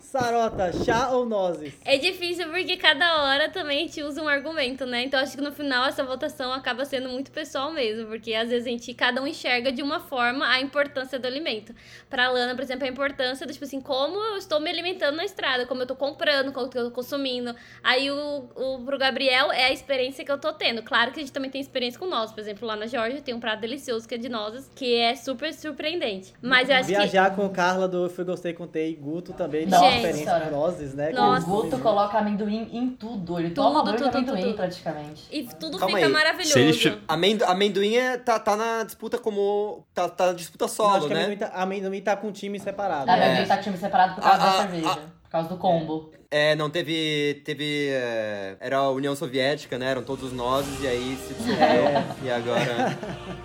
Sarota, 0.01 0.73
chá 0.85 1.11
ou 1.11 1.24
nozes? 1.24 1.74
É 1.85 1.97
difícil 1.97 2.48
porque 2.48 2.77
cada 2.77 3.23
hora 3.23 3.48
também 3.48 3.78
a 3.78 3.81
gente 3.82 4.02
usa 4.02 4.20
um 4.20 4.28
argumento, 4.28 4.85
né? 4.85 5.05
Então 5.05 5.20
acho 5.20 5.36
que 5.36 5.43
no 5.43 5.52
final 5.52 5.86
essa 5.86 6.02
votação 6.02 6.52
acaba 6.52 6.85
sendo 6.85 7.09
muito 7.09 7.31
pessoal 7.31 7.73
mesmo, 7.73 8.07
porque 8.07 8.35
às 8.35 8.51
vezes 8.51 8.66
a 8.66 8.70
gente, 8.70 8.93
cada 8.93 9.23
um 9.23 9.27
enxerga 9.27 9.70
de 9.70 9.82
uma 9.82 10.01
forma 10.01 10.47
a 10.48 10.61
importância 10.61 11.19
do 11.19 11.27
alimento. 11.27 11.74
Pra 12.09 12.28
Lana, 12.28 12.55
por 12.55 12.62
exemplo, 12.62 12.85
a 12.85 12.89
importância 12.89 13.47
do 13.47 13.52
tipo 13.52 13.65
assim, 13.65 13.81
como 13.81 14.16
eu 14.16 14.36
estou 14.36 14.61
me 14.61 14.69
alimentando 14.69 15.16
na 15.16 15.24
estrada, 15.24 15.65
como 15.65 15.82
eu 15.82 15.86
tô 15.86 15.94
comprando, 15.94 16.52
como 16.52 16.66
eu 16.66 16.70
tô 16.70 16.90
consumindo. 16.90 17.55
Aí 17.82 18.11
o, 18.11 18.48
o 18.57 18.85
pro 18.85 18.98
Gabriel 18.98 19.52
é 19.52 19.66
a 19.66 19.73
experiência 19.73 20.24
que 20.24 20.32
eu 20.32 20.39
tô 20.39 20.52
tendo. 20.52 20.82
Claro 20.82 21.12
que 21.12 21.20
a 21.20 21.23
gente 21.23 21.32
também 21.32 21.51
tem 21.51 21.61
experiência 21.61 21.98
com 21.98 22.07
nozes, 22.07 22.35
por 22.35 22.40
exemplo, 22.40 22.66
lá 22.66 22.77
na 22.77 22.86
Georgia 22.86 23.20
tem 23.23 23.35
um 23.35 23.40
prato 23.40 23.61
delicioso 23.61 24.09
que 24.09 24.15
é 24.16 24.19
de 24.19 24.28
nozes, 24.28 24.70
que 24.74 24.97
é 24.97 25.15
super 25.15 25.55
surpreendente. 25.55 26.35
Mas 26.43 26.69
eu 26.69 26.77
acho 26.77 26.89
que 26.89 26.94
Viajar 26.94 27.35
com 27.35 27.48
Carla 27.70 27.88
do 27.88 28.10
Fui 28.10 28.24
Gostei, 28.24 28.52
Contei 28.52 28.90
e 28.90 28.94
Guto 28.97 29.32
também 29.32 29.62
experiência 29.64 30.12
senhora. 30.24 30.44
com 30.47 30.51
nozes, 30.51 30.94
né? 30.94 31.10
Nossa. 31.12 31.47
O 31.47 31.51
Guto 31.51 31.78
coloca 31.78 32.18
amendoim 32.18 32.68
em 32.72 32.90
tudo. 32.90 33.38
Ele 33.38 33.51
Tudo, 33.51 33.62
toma 33.72 33.92
de 33.92 33.98
tudo, 33.98 34.16
amendoim 34.16 34.42
tudo. 34.42 34.55
praticamente. 34.55 35.26
e 35.30 35.44
tudo 35.44 35.78
Calma 35.78 35.94
fica 35.97 36.06
aí. 36.06 36.12
maravilhoso. 36.12 36.52
Se 36.52 36.59
eles 36.60 36.98
Amendo, 37.06 37.44
amendoim 37.44 37.97
é, 37.97 38.16
tá, 38.18 38.38
tá 38.38 38.56
na 38.56 38.82
disputa 38.84 39.18
como. 39.18 39.84
Tá, 39.94 40.09
tá 40.09 40.26
na 40.26 40.32
disputa 40.32 40.64
Não, 40.64 40.68
solo, 40.68 40.97
acho 40.97 41.06
que 41.09 41.14
né? 41.14 41.20
amendoim 41.24 41.38
tá, 41.38 41.52
amendoim 41.55 42.01
tá 42.01 42.16
com 42.16 42.28
um 42.28 42.32
time 42.32 42.59
separado. 42.59 43.06
Na 43.06 43.16
né? 43.16 43.26
verdade, 43.28 43.48
tá 43.48 43.56
time 43.59 43.76
separado 43.76 44.14
por 44.14 44.22
causa 44.22 44.36
Ah, 44.36 44.38
da 44.47 44.52
ah, 44.52 44.62
cerveja. 44.62 44.88
ah. 44.90 44.97
Por 45.22 45.30
causa 45.30 45.48
do 45.48 45.56
combo. 45.59 46.10
É, 46.31 46.55
não, 46.55 46.70
teve. 46.70 47.43
Teve. 47.44 47.89
é, 47.90 48.57
era 48.61 48.77
a 48.78 48.90
União 48.90 49.16
Soviética, 49.16 49.77
né? 49.78 49.90
Eram 49.90 50.02
todos 50.05 50.32
nozes, 50.32 50.81
e 50.81 50.86
aí 50.86 51.19
se 51.27 51.35
dissolveu. 51.35 51.65
É. 51.65 52.05
E 52.23 52.31
agora. 52.31 52.98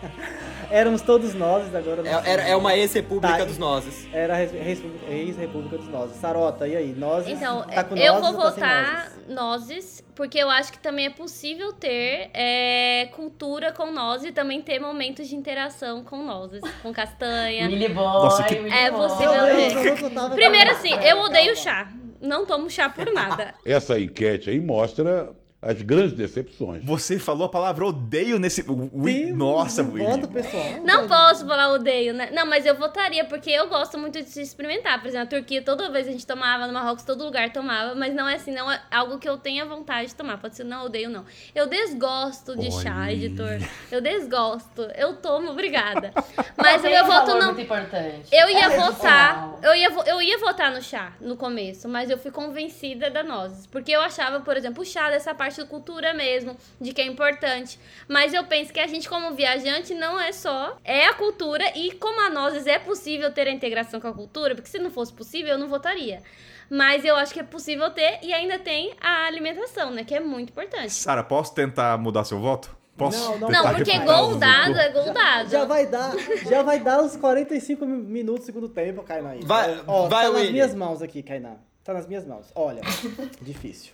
Éramos 0.69 1.01
todos 1.03 1.33
nozes, 1.35 1.73
agora 1.75 2.01
não 2.03 2.09
É, 2.11 2.29
era, 2.29 2.41
é 2.43 2.55
uma 2.55 2.75
ex-república 2.75 3.37
Tá. 3.37 3.45
dos 3.45 3.57
nozes. 3.57 4.07
Era 4.11 4.41
ex-república 4.43 5.77
dos 5.77 5.87
nozes. 5.87 6.17
Sarota, 6.17 6.67
e 6.67 6.75
aí? 6.75 6.93
Nozes? 6.93 7.29
Então, 7.29 7.63
tá 7.63 7.83
com 7.83 7.95
eu 7.95 8.19
vou 8.19 8.31
ou 8.33 8.37
tá 8.37 8.49
votar 8.49 8.95
nozes? 9.27 9.27
nozes, 9.27 10.03
porque 10.15 10.37
eu 10.39 10.49
acho 10.49 10.71
que 10.71 10.79
também 10.79 11.05
é 11.05 11.09
possível 11.11 11.71
ter 11.71 12.29
é, 12.33 13.09
cultura 13.15 13.71
com 13.71 13.91
nozes 13.91 14.29
e 14.29 14.31
também 14.31 14.59
ter 14.61 14.79
momentos 14.79 15.27
de 15.27 15.35
interação 15.35 16.03
com 16.03 16.23
nozes, 16.23 16.61
com 16.81 16.91
castanha. 16.91 17.67
Willy 17.67 17.89
Boy, 17.89 18.03
Nossa, 18.03 18.43
que- 18.43 18.55
É 18.55 18.91
possível 18.91 19.31
Meu 19.33 19.55
Deus, 19.55 19.99
ter. 19.99 20.09
tava- 20.11 20.35
Primeiro 20.35 20.71
assim, 20.71 20.93
eu 21.03 21.19
odeio 21.21 21.55
chá. 21.55 21.87
Não 22.25 22.45
tomo 22.45 22.69
chá 22.69 22.89
por 22.89 23.11
nada. 23.13 23.53
Essa 23.65 23.99
enquete 23.99 24.49
aí 24.49 24.59
mostra 24.59 25.31
as 25.65 25.81
grandes 25.81 26.13
decepções. 26.13 26.85
Você 26.85 27.17
falou 27.17 27.45
a 27.45 27.49
palavra 27.49 27.83
odeio 27.87 28.37
nesse. 28.37 28.63
Um 28.69 29.35
nossa, 29.35 29.81
Willy. 29.81 30.27
pessoal. 30.27 30.63
Não 30.83 31.07
posso 31.07 31.45
falar 31.47 31.71
odeio, 31.71 32.13
né? 32.13 32.29
Não, 32.31 32.45
mas 32.45 32.67
eu 32.67 32.75
votaria, 32.75 33.25
porque 33.25 33.49
eu 33.49 33.67
gosto 33.67 33.97
muito 33.97 34.21
de 34.21 34.41
experimentar. 34.41 35.01
Por 35.01 35.07
exemplo, 35.07 35.25
a 35.25 35.39
Turquia, 35.39 35.63
toda 35.63 35.89
vez 35.89 36.07
a 36.07 36.11
gente 36.11 36.25
tomava, 36.27 36.67
no 36.67 36.73
Marrocos, 36.73 37.03
todo 37.03 37.23
lugar 37.23 37.51
tomava, 37.51 37.95
mas 37.95 38.13
não 38.13 38.29
é 38.29 38.35
assim, 38.35 38.51
não 38.51 38.71
é 38.71 38.79
algo 38.91 39.17
que 39.17 39.27
eu 39.27 39.37
tenha 39.37 39.65
vontade 39.65 40.09
de 40.09 40.15
tomar. 40.15 40.37
Pode 40.37 40.55
ser 40.55 40.63
não 40.63 40.85
odeio, 40.85 41.09
não. 41.09 41.25
Eu 41.55 41.65
desgosto 41.67 42.55
de 42.55 42.71
chá, 42.71 42.97
Olha. 43.01 43.13
editor. 43.13 43.57
Eu 43.91 44.01
desgosto. 44.01 44.83
Eu 44.95 45.15
tomo, 45.15 45.49
obrigada. 45.49 46.11
Mas 46.55 46.83
meu 46.83 47.03
um 47.03 47.07
voto 47.07 47.33
não. 47.35 47.47
muito 47.47 47.61
importante. 47.61 48.27
Eu 48.31 48.49
ia 48.49 48.65
É 48.65 48.77
votar, 48.77 49.55
eu 49.63 49.75
ia, 49.75 49.89
eu 50.05 50.21
ia 50.21 50.37
votar 50.37 50.71
no 50.71 50.81
chá 50.81 51.13
no 51.19 51.35
começo, 51.35 51.87
mas 51.89 52.09
eu 52.09 52.17
fui 52.17 52.31
convencida 52.31 53.09
da 53.09 53.23
nozes. 53.23 53.65
Porque 53.67 53.91
eu 53.91 54.01
achava, 54.01 54.39
por 54.41 54.55
exemplo, 54.55 54.81
o 54.83 54.85
chá 54.85 55.09
dessa 55.09 55.33
parte 55.33 55.54
da 55.61 55.67
cultura 55.67 56.13
mesmo, 56.13 56.55
de 56.79 56.93
que 56.93 57.01
é 57.01 57.05
importante. 57.05 57.79
Mas 58.07 58.33
eu 58.33 58.43
penso 58.45 58.73
que 58.73 58.79
a 58.79 58.87
gente, 58.87 59.07
como 59.09 59.33
viajante, 59.35 59.93
não 59.93 60.19
é 60.19 60.31
só. 60.31 60.77
É 60.83 61.05
a 61.07 61.13
cultura, 61.13 61.63
e 61.77 61.91
como 61.93 62.21
a 62.21 62.29
nozes 62.29 62.67
é 62.67 62.77
possível 62.79 63.31
ter 63.31 63.47
a 63.47 63.51
integração 63.51 63.99
com 63.99 64.07
a 64.07 64.13
cultura, 64.13 64.55
porque 64.55 64.69
se 64.69 64.79
não 64.79 64.89
fosse 64.91 65.13
possível, 65.13 65.51
eu 65.53 65.57
não 65.57 65.67
votaria. 65.67 66.21
Mas 66.69 67.05
eu 67.05 67.15
acho 67.15 67.33
que 67.33 67.39
é 67.39 67.43
possível 67.43 67.89
ter, 67.91 68.19
e 68.23 68.33
ainda 68.33 68.57
tem 68.57 68.93
a 68.99 69.25
alimentação, 69.27 69.91
né? 69.91 70.03
Que 70.03 70.15
é 70.15 70.19
muito 70.19 70.49
importante. 70.49 70.91
Sara, 70.91 71.23
posso 71.23 71.53
tentar 71.53 71.97
mudar 71.97 72.23
seu 72.23 72.39
voto? 72.39 72.75
Posso? 72.97 73.19
Não, 73.19 73.37
não 73.39 73.49
Não, 73.49 73.73
porque 73.73 73.99
gol 73.99 74.35
dado 74.37 74.79
é 74.79 74.89
gol 74.89 75.13
dado. 75.13 75.49
Já 75.49 75.65
vai 75.65 75.85
dar, 75.85 76.13
já 76.49 76.63
vai 76.63 76.79
dar 76.79 77.01
os 77.03 77.15
45 77.17 77.85
minutos 77.85 78.43
do 78.43 78.45
segundo 78.45 78.69
tempo, 78.69 79.03
Kainan. 79.03 79.37
Vai- 79.43 79.83
Ó, 79.85 80.07
vai, 80.07 80.25
tá 80.27 80.31
nas 80.31 80.49
minhas 80.49 80.73
mãos 80.73 81.01
aqui, 81.01 81.21
Kainan. 81.21 81.57
Tá 81.83 81.93
nas 81.93 82.07
minhas 82.07 82.25
mãos. 82.25 82.47
Olha, 82.55 82.81
difícil. 83.41 83.93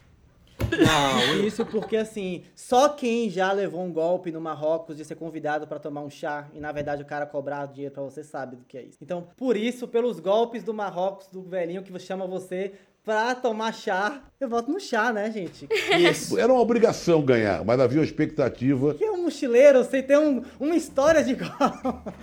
Não, 0.86 1.36
Difícil 1.36 1.66
porque, 1.66 1.98
assim, 1.98 2.44
só 2.56 2.90
quem 2.90 3.30
já 3.30 3.52
levou 3.52 3.82
um 3.82 3.92
golpe 3.92 4.32
no 4.32 4.42
Marrocos 4.42 4.98
de 4.98 5.06
ser 5.06 5.16
convidado 5.16 5.68
pra 5.68 5.80
tomar 5.80 6.02
um 6.02 6.10
chá 6.10 6.48
e, 6.54 6.60
na 6.60 6.72
verdade, 6.72 7.04
o 7.04 7.06
cara 7.06 7.26
cobrar 7.26 7.66
dinheiro 7.68 7.94
pra 7.94 8.04
você 8.04 8.24
sabe 8.24 8.56
do 8.56 8.66
que 8.66 8.78
é 8.78 8.84
isso. 8.84 8.98
Então, 9.02 9.28
por 9.38 9.56
isso, 9.56 9.88
pelos 9.88 10.20
golpes 10.20 10.64
do 10.64 10.74
Marrocos, 10.74 11.28
do 11.28 11.42
velhinho 11.42 11.84
que 11.84 11.98
chama 12.00 12.26
você 12.26 12.74
pra 13.04 13.34
tomar 13.34 13.74
chá, 13.74 14.22
eu 14.40 14.48
voto 14.48 14.72
no 14.72 14.80
chá, 14.80 15.12
né, 15.12 15.32
gente? 15.32 15.68
isso. 15.98 16.38
Era 16.38 16.52
uma 16.52 16.62
obrigação 16.62 17.22
ganhar, 17.22 17.64
mas 17.66 17.80
havia 17.80 18.00
uma 18.00 18.06
expectativa. 18.06 18.94
Que 18.94 19.04
é 19.04 19.12
um 19.12 19.24
mochileiro 19.24 19.84
sem 19.84 20.04
ter 20.04 20.18
um, 20.18 20.44
uma 20.60 20.76
história 20.76 21.24
de 21.24 21.36
golpe. 21.36 22.14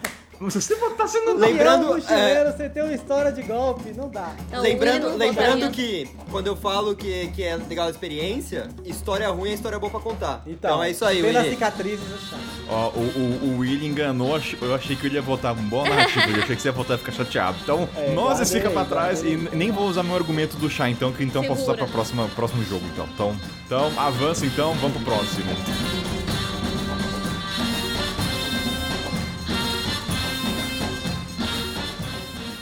Você 0.40 0.74
tá 0.97 1.06
sendo. 1.09 1.35
Lembrando, 1.36 1.86
é 1.93 1.97
mochileiro 1.97 2.56
sem 2.56 2.70
ter 2.70 2.82
uma 2.85 2.93
história 2.93 3.32
de 3.32 3.43
golpe, 3.43 3.93
não 3.97 4.09
dá. 4.09 4.32
Então, 4.48 4.62
Lembrando, 4.62 5.10
não 5.10 5.16
lembrando 5.16 5.66
votaria. 5.66 5.70
que 5.70 6.09
quando 6.31 6.47
eu 6.47 6.55
falo 6.56 6.94
que, 6.94 7.28
que 7.35 7.43
é 7.43 7.56
legal 7.56 7.89
a 7.89 7.90
experiência, 7.90 8.69
história 8.85 9.28
ruim 9.31 9.51
é 9.51 9.55
história 9.55 9.78
boa 9.78 9.90
pra 9.90 10.01
contar. 10.01 10.43
Então, 10.47 10.82
é 10.82 10.90
isso 10.90 11.05
aí, 11.05 11.20
Pelas 11.23 11.48
cicatrizes 11.48 12.05
no. 12.09 12.73
Ó, 12.73 12.89
o, 12.90 13.01
o, 13.01 13.55
o 13.55 13.59
Willy 13.59 13.86
enganou, 13.86 14.40
eu 14.62 14.74
achei 14.74 14.94
que 14.94 15.06
ele 15.06 15.16
ia 15.16 15.23
votar 15.23 15.55
com 15.56 15.62
boa 15.62 15.89
narrativa, 15.89 16.27
eu 16.28 16.43
achei 16.43 16.55
que 16.55 16.62
você 16.62 16.69
ia 16.69 16.73
votar 16.73 16.97
e 16.97 17.01
ficar 17.01 17.12
chateado. 17.12 17.59
Então, 17.62 17.89
É, 17.97 18.12
nozes 18.12 18.51
guardei, 18.52 18.60
fica 18.60 18.70
pra 18.70 18.85
trás 18.85 19.20
e 19.23 19.35
guardei. 19.35 19.48
n- 19.48 19.56
nem 19.56 19.70
vou 19.73 19.89
usar 19.89 20.02
meu 20.02 20.15
argumento 20.15 20.56
do 20.56 20.70
chá, 20.70 20.89
então, 20.89 21.12
que 21.12 21.24
então 21.24 21.43
posso 21.43 21.62
usar 21.62 21.73
Segura. 21.73 21.85
pra 21.86 21.93
próxima, 21.94 22.28
próximo 22.36 22.62
jogo, 22.65 22.85
então. 22.93 23.09
Então, 23.12 23.36
então 23.66 23.93
avança 24.01 24.47
então, 24.47 24.73
vamos 24.74 25.02
pro 25.02 25.06
próximo. 25.15 25.47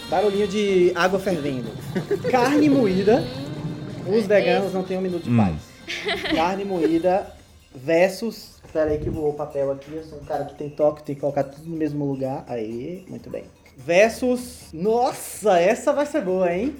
Barulhinho 0.08 0.46
de 0.46 0.92
água 0.94 1.18
fervendo. 1.18 1.68
Carne 2.30 2.68
moída. 2.70 3.24
Os 4.06 4.24
veganos 4.26 4.72
não 4.72 4.84
têm 4.84 4.98
um 4.98 5.00
minuto 5.00 5.24
de 5.24 5.30
Hum. 5.30 5.36
paz. 5.36 5.56
Carne 6.34 6.64
moída 6.64 7.26
versus. 7.74 8.56
Espera 8.64 8.90
aí 8.90 8.98
que 8.98 9.10
voou 9.10 9.30
o 9.30 9.34
papel 9.34 9.72
aqui. 9.72 9.92
Eu 9.94 10.04
sou 10.04 10.18
um 10.18 10.24
cara 10.24 10.44
que 10.44 10.54
tem 10.54 10.70
toque, 10.70 11.02
tem 11.02 11.14
que 11.14 11.20
colocar 11.20 11.44
tudo 11.44 11.68
no 11.68 11.76
mesmo 11.76 12.04
lugar. 12.04 12.44
Aí, 12.46 13.04
muito 13.08 13.28
bem. 13.30 13.44
Versus. 13.76 14.66
Nossa, 14.72 15.58
essa 15.58 15.92
vai 15.92 16.06
ser 16.06 16.22
boa, 16.22 16.52
hein? 16.52 16.76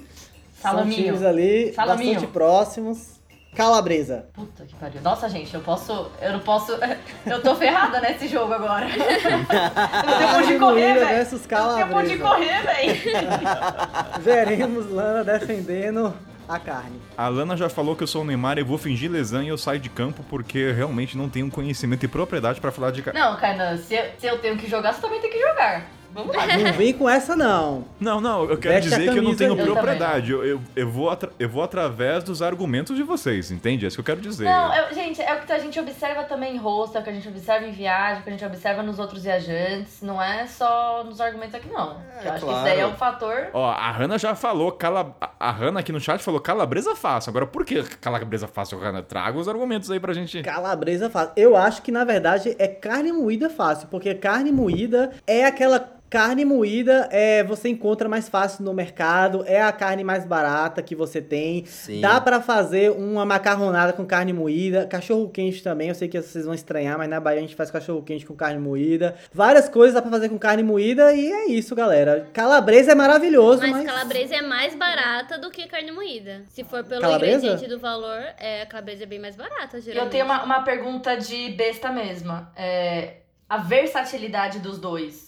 São 0.61 0.71
Salaminho. 0.71 1.03
times 1.03 1.21
ali 1.23 1.73
Salaminho. 1.73 2.13
bastante 2.13 2.31
próximos. 2.33 3.16
Calabresa. 3.57 4.25
Puta 4.33 4.63
que 4.65 4.75
pariu. 4.75 5.01
Nossa, 5.01 5.27
gente, 5.27 5.53
eu 5.53 5.61
posso. 5.61 6.11
Eu 6.21 6.33
não 6.33 6.39
posso. 6.39 6.73
Eu 7.25 7.41
tô 7.41 7.55
ferrada 7.55 7.99
nesse 7.99 8.27
jogo 8.27 8.53
agora. 8.53 8.85
Eu 8.87 9.37
não 9.37 10.17
tenho 10.17 10.29
onde 10.37 10.43
Carne 10.45 10.59
correr, 10.59 10.93
velho. 10.93 11.07
versus 11.07 11.41
Eu 11.49 11.57
não 11.57 11.75
tenho 11.75 11.97
onde 11.97 12.17
calabresa. 12.17 12.23
correr, 12.23 12.61
velho. 12.63 14.21
Veremos 14.21 14.89
Lana 14.91 15.23
defendendo 15.23 16.13
a 16.47 16.59
carne. 16.59 17.01
A 17.17 17.27
Lana 17.27 17.57
já 17.57 17.67
falou 17.67 17.95
que 17.95 18.03
eu 18.03 18.07
sou 18.07 18.21
o 18.21 18.25
Neymar, 18.25 18.57
eu 18.57 18.65
vou 18.65 18.77
fingir 18.77 19.11
lesão 19.11 19.43
e 19.43 19.47
eu 19.49 19.57
saio 19.57 19.79
de 19.79 19.89
campo 19.89 20.23
porque 20.29 20.57
eu 20.59 20.73
realmente 20.73 21.17
não 21.17 21.27
tenho 21.27 21.49
conhecimento 21.51 22.05
e 22.05 22.07
propriedade 22.07 22.61
pra 22.61 22.71
falar 22.71 22.91
de 22.91 23.01
ca- 23.01 23.11
Não, 23.11 23.35
Kainan, 23.37 23.75
se, 23.77 23.95
eu- 23.95 24.05
se 24.17 24.27
eu 24.27 24.37
tenho 24.39 24.55
que 24.57 24.69
jogar, 24.69 24.93
você 24.93 25.01
também 25.01 25.19
tem 25.19 25.29
que 25.29 25.39
jogar. 25.39 25.85
Vamos 26.13 26.35
lá. 26.35 26.47
Não 26.57 26.73
vem 26.73 26.93
com 26.93 27.09
essa, 27.09 27.35
não. 27.35 27.85
Não, 27.99 28.19
não, 28.19 28.45
eu 28.45 28.57
quero 28.57 28.75
Veste 28.75 28.89
dizer 28.89 29.11
que 29.11 29.19
eu 29.19 29.23
não 29.23 29.35
tenho 29.35 29.53
aí. 29.53 29.65
Propriedade. 29.65 30.31
Eu, 30.31 30.45
eu, 30.45 30.61
eu, 30.75 30.89
vou 30.89 31.17
eu 31.39 31.49
vou 31.49 31.63
através 31.63 32.23
dos 32.23 32.41
argumentos 32.41 32.95
de 32.95 33.03
vocês, 33.03 33.51
entende? 33.51 33.85
É 33.85 33.87
isso 33.87 33.97
que 33.97 34.01
eu 34.01 34.15
quero 34.15 34.21
dizer. 34.21 34.45
Não, 34.45 34.73
eu- 34.75 34.93
gente, 34.93 35.21
é 35.21 35.33
o 35.33 35.39
que 35.41 35.51
a 35.51 35.59
gente 35.59 35.79
observa 35.79 36.23
também 36.23 36.55
em 36.55 36.57
rosto, 36.57 36.97
é 36.97 37.01
o 37.01 37.03
que 37.03 37.09
a 37.09 37.13
gente 37.13 37.27
observa 37.27 37.65
em 37.65 37.71
viagem, 37.71 38.17
é 38.17 38.19
o 38.19 38.23
que 38.23 38.29
a 38.29 38.31
gente 38.31 38.45
observa 38.45 38.81
nos 38.81 38.99
outros 38.99 39.23
viajantes. 39.23 40.01
Não 40.01 40.21
é 40.21 40.47
só 40.47 41.03
nos 41.03 41.21
argumentos 41.21 41.55
aqui, 41.55 41.69
não. 41.69 41.97
eu 42.23 42.31
acho 42.31 42.45
que 42.45 42.51
isso 42.51 42.63
daí 42.63 42.73
é 42.73 42.75
claro. 42.77 42.91
um 42.91 42.95
fator. 42.95 43.47
Ó, 43.53 43.69
a 43.69 43.91
Hanna 43.91 44.17
já 44.17 44.35
falou, 44.35 44.71
cala... 44.71 45.15
a 45.39 45.51
Hanna 45.51 45.79
aqui 45.79 45.91
no 45.91 45.99
chat 45.99 46.21
falou 46.23 46.39
calabresa 46.39 46.95
fácil. 46.95 47.29
Agora, 47.29 47.45
por 47.45 47.65
que 47.65 47.83
calabresa 47.83 48.47
fácil, 48.47 48.79
Hanna? 48.79 49.01
Traga 49.03 49.37
os 49.37 49.47
argumentos 49.47 49.89
aí 49.91 49.99
pra 49.99 50.13
gente. 50.13 50.41
Calabresa 50.41 51.09
fácil. 51.09 51.33
Eu 51.35 51.55
acho 51.55 51.81
que, 51.81 51.91
na 51.91 52.03
verdade, 52.03 52.55
é 52.57 52.67
carne 52.67 53.11
moída 53.11 53.49
fácil, 53.49 53.87
porque 53.89 54.13
carne 54.15 54.51
moída 54.51 55.11
é 55.25 55.45
aquela. 55.45 55.97
Carne 56.09 56.45
moída 56.45 57.09
é 57.11 57.43
você 57.43 57.67
encontra 57.67 58.07
mais 58.07 58.29
fácil 58.29 58.63
no 58.63 58.73
mercado, 58.73 59.43
é 59.45 59.61
a 59.61 59.71
carne 59.71 60.03
mais 60.03 60.25
barata 60.25 60.81
que 60.81 60.95
você 60.95 61.21
tem. 61.21 61.65
Sim. 61.65 61.99
Dá 61.99 62.21
pra 62.21 62.41
fazer 62.41 62.91
uma 62.91 63.25
macarronada 63.25 63.91
com 63.91 64.05
carne 64.05 64.31
moída, 64.31 64.87
cachorro 64.87 65.27
quente 65.29 65.61
também. 65.61 65.89
Eu 65.89 65.95
sei 65.95 66.07
que 66.07 66.21
vocês 66.21 66.45
vão 66.45 66.53
estranhar, 66.53 66.97
mas 66.97 67.09
na 67.09 67.19
Bahia 67.19 67.39
a 67.39 67.41
gente 67.41 67.55
faz 67.55 67.69
cachorro 67.69 68.01
quente 68.03 68.25
com 68.25 68.33
carne 68.33 68.59
moída. 68.59 69.15
Várias 69.33 69.67
coisas 69.67 69.93
dá 69.93 70.01
pra 70.01 70.09
fazer 70.11 70.29
com 70.29 70.39
carne 70.39 70.63
moída 70.63 71.11
e 71.13 71.29
é 71.29 71.47
isso, 71.47 71.75
galera. 71.75 72.29
Calabresa 72.31 72.93
é 72.93 72.95
maravilhoso, 72.95 73.61
mas, 73.61 73.71
Mas 73.71 73.85
calabresa 73.85 74.35
é 74.35 74.41
mais 74.41 74.75
barata 74.75 75.37
do 75.37 75.51
que 75.51 75.67
carne 75.67 75.91
moída. 75.91 76.43
Se 76.49 76.63
for 76.63 76.83
pelo 76.85 77.01
Calabresa? 77.01 77.45
ingrediente 77.45 77.67
do 77.67 77.79
valor, 77.79 78.21
é, 78.39 78.61
a 78.61 78.65
calabresa 78.65 79.03
é 79.03 79.05
bem 79.05 79.19
mais 79.19 79.35
barata, 79.35 79.81
geralmente. 79.81 80.05
eu 80.05 80.09
tenho 80.09 80.25
uma, 80.25 80.43
uma 80.43 80.61
pergunta 80.63 81.17
de 81.17 81.49
besta 81.49 81.91
mesma. 81.91 82.51
É, 82.55 83.17
a 83.49 83.57
versatilidade 83.57 84.59
dos 84.59 84.79
dois. 84.79 85.26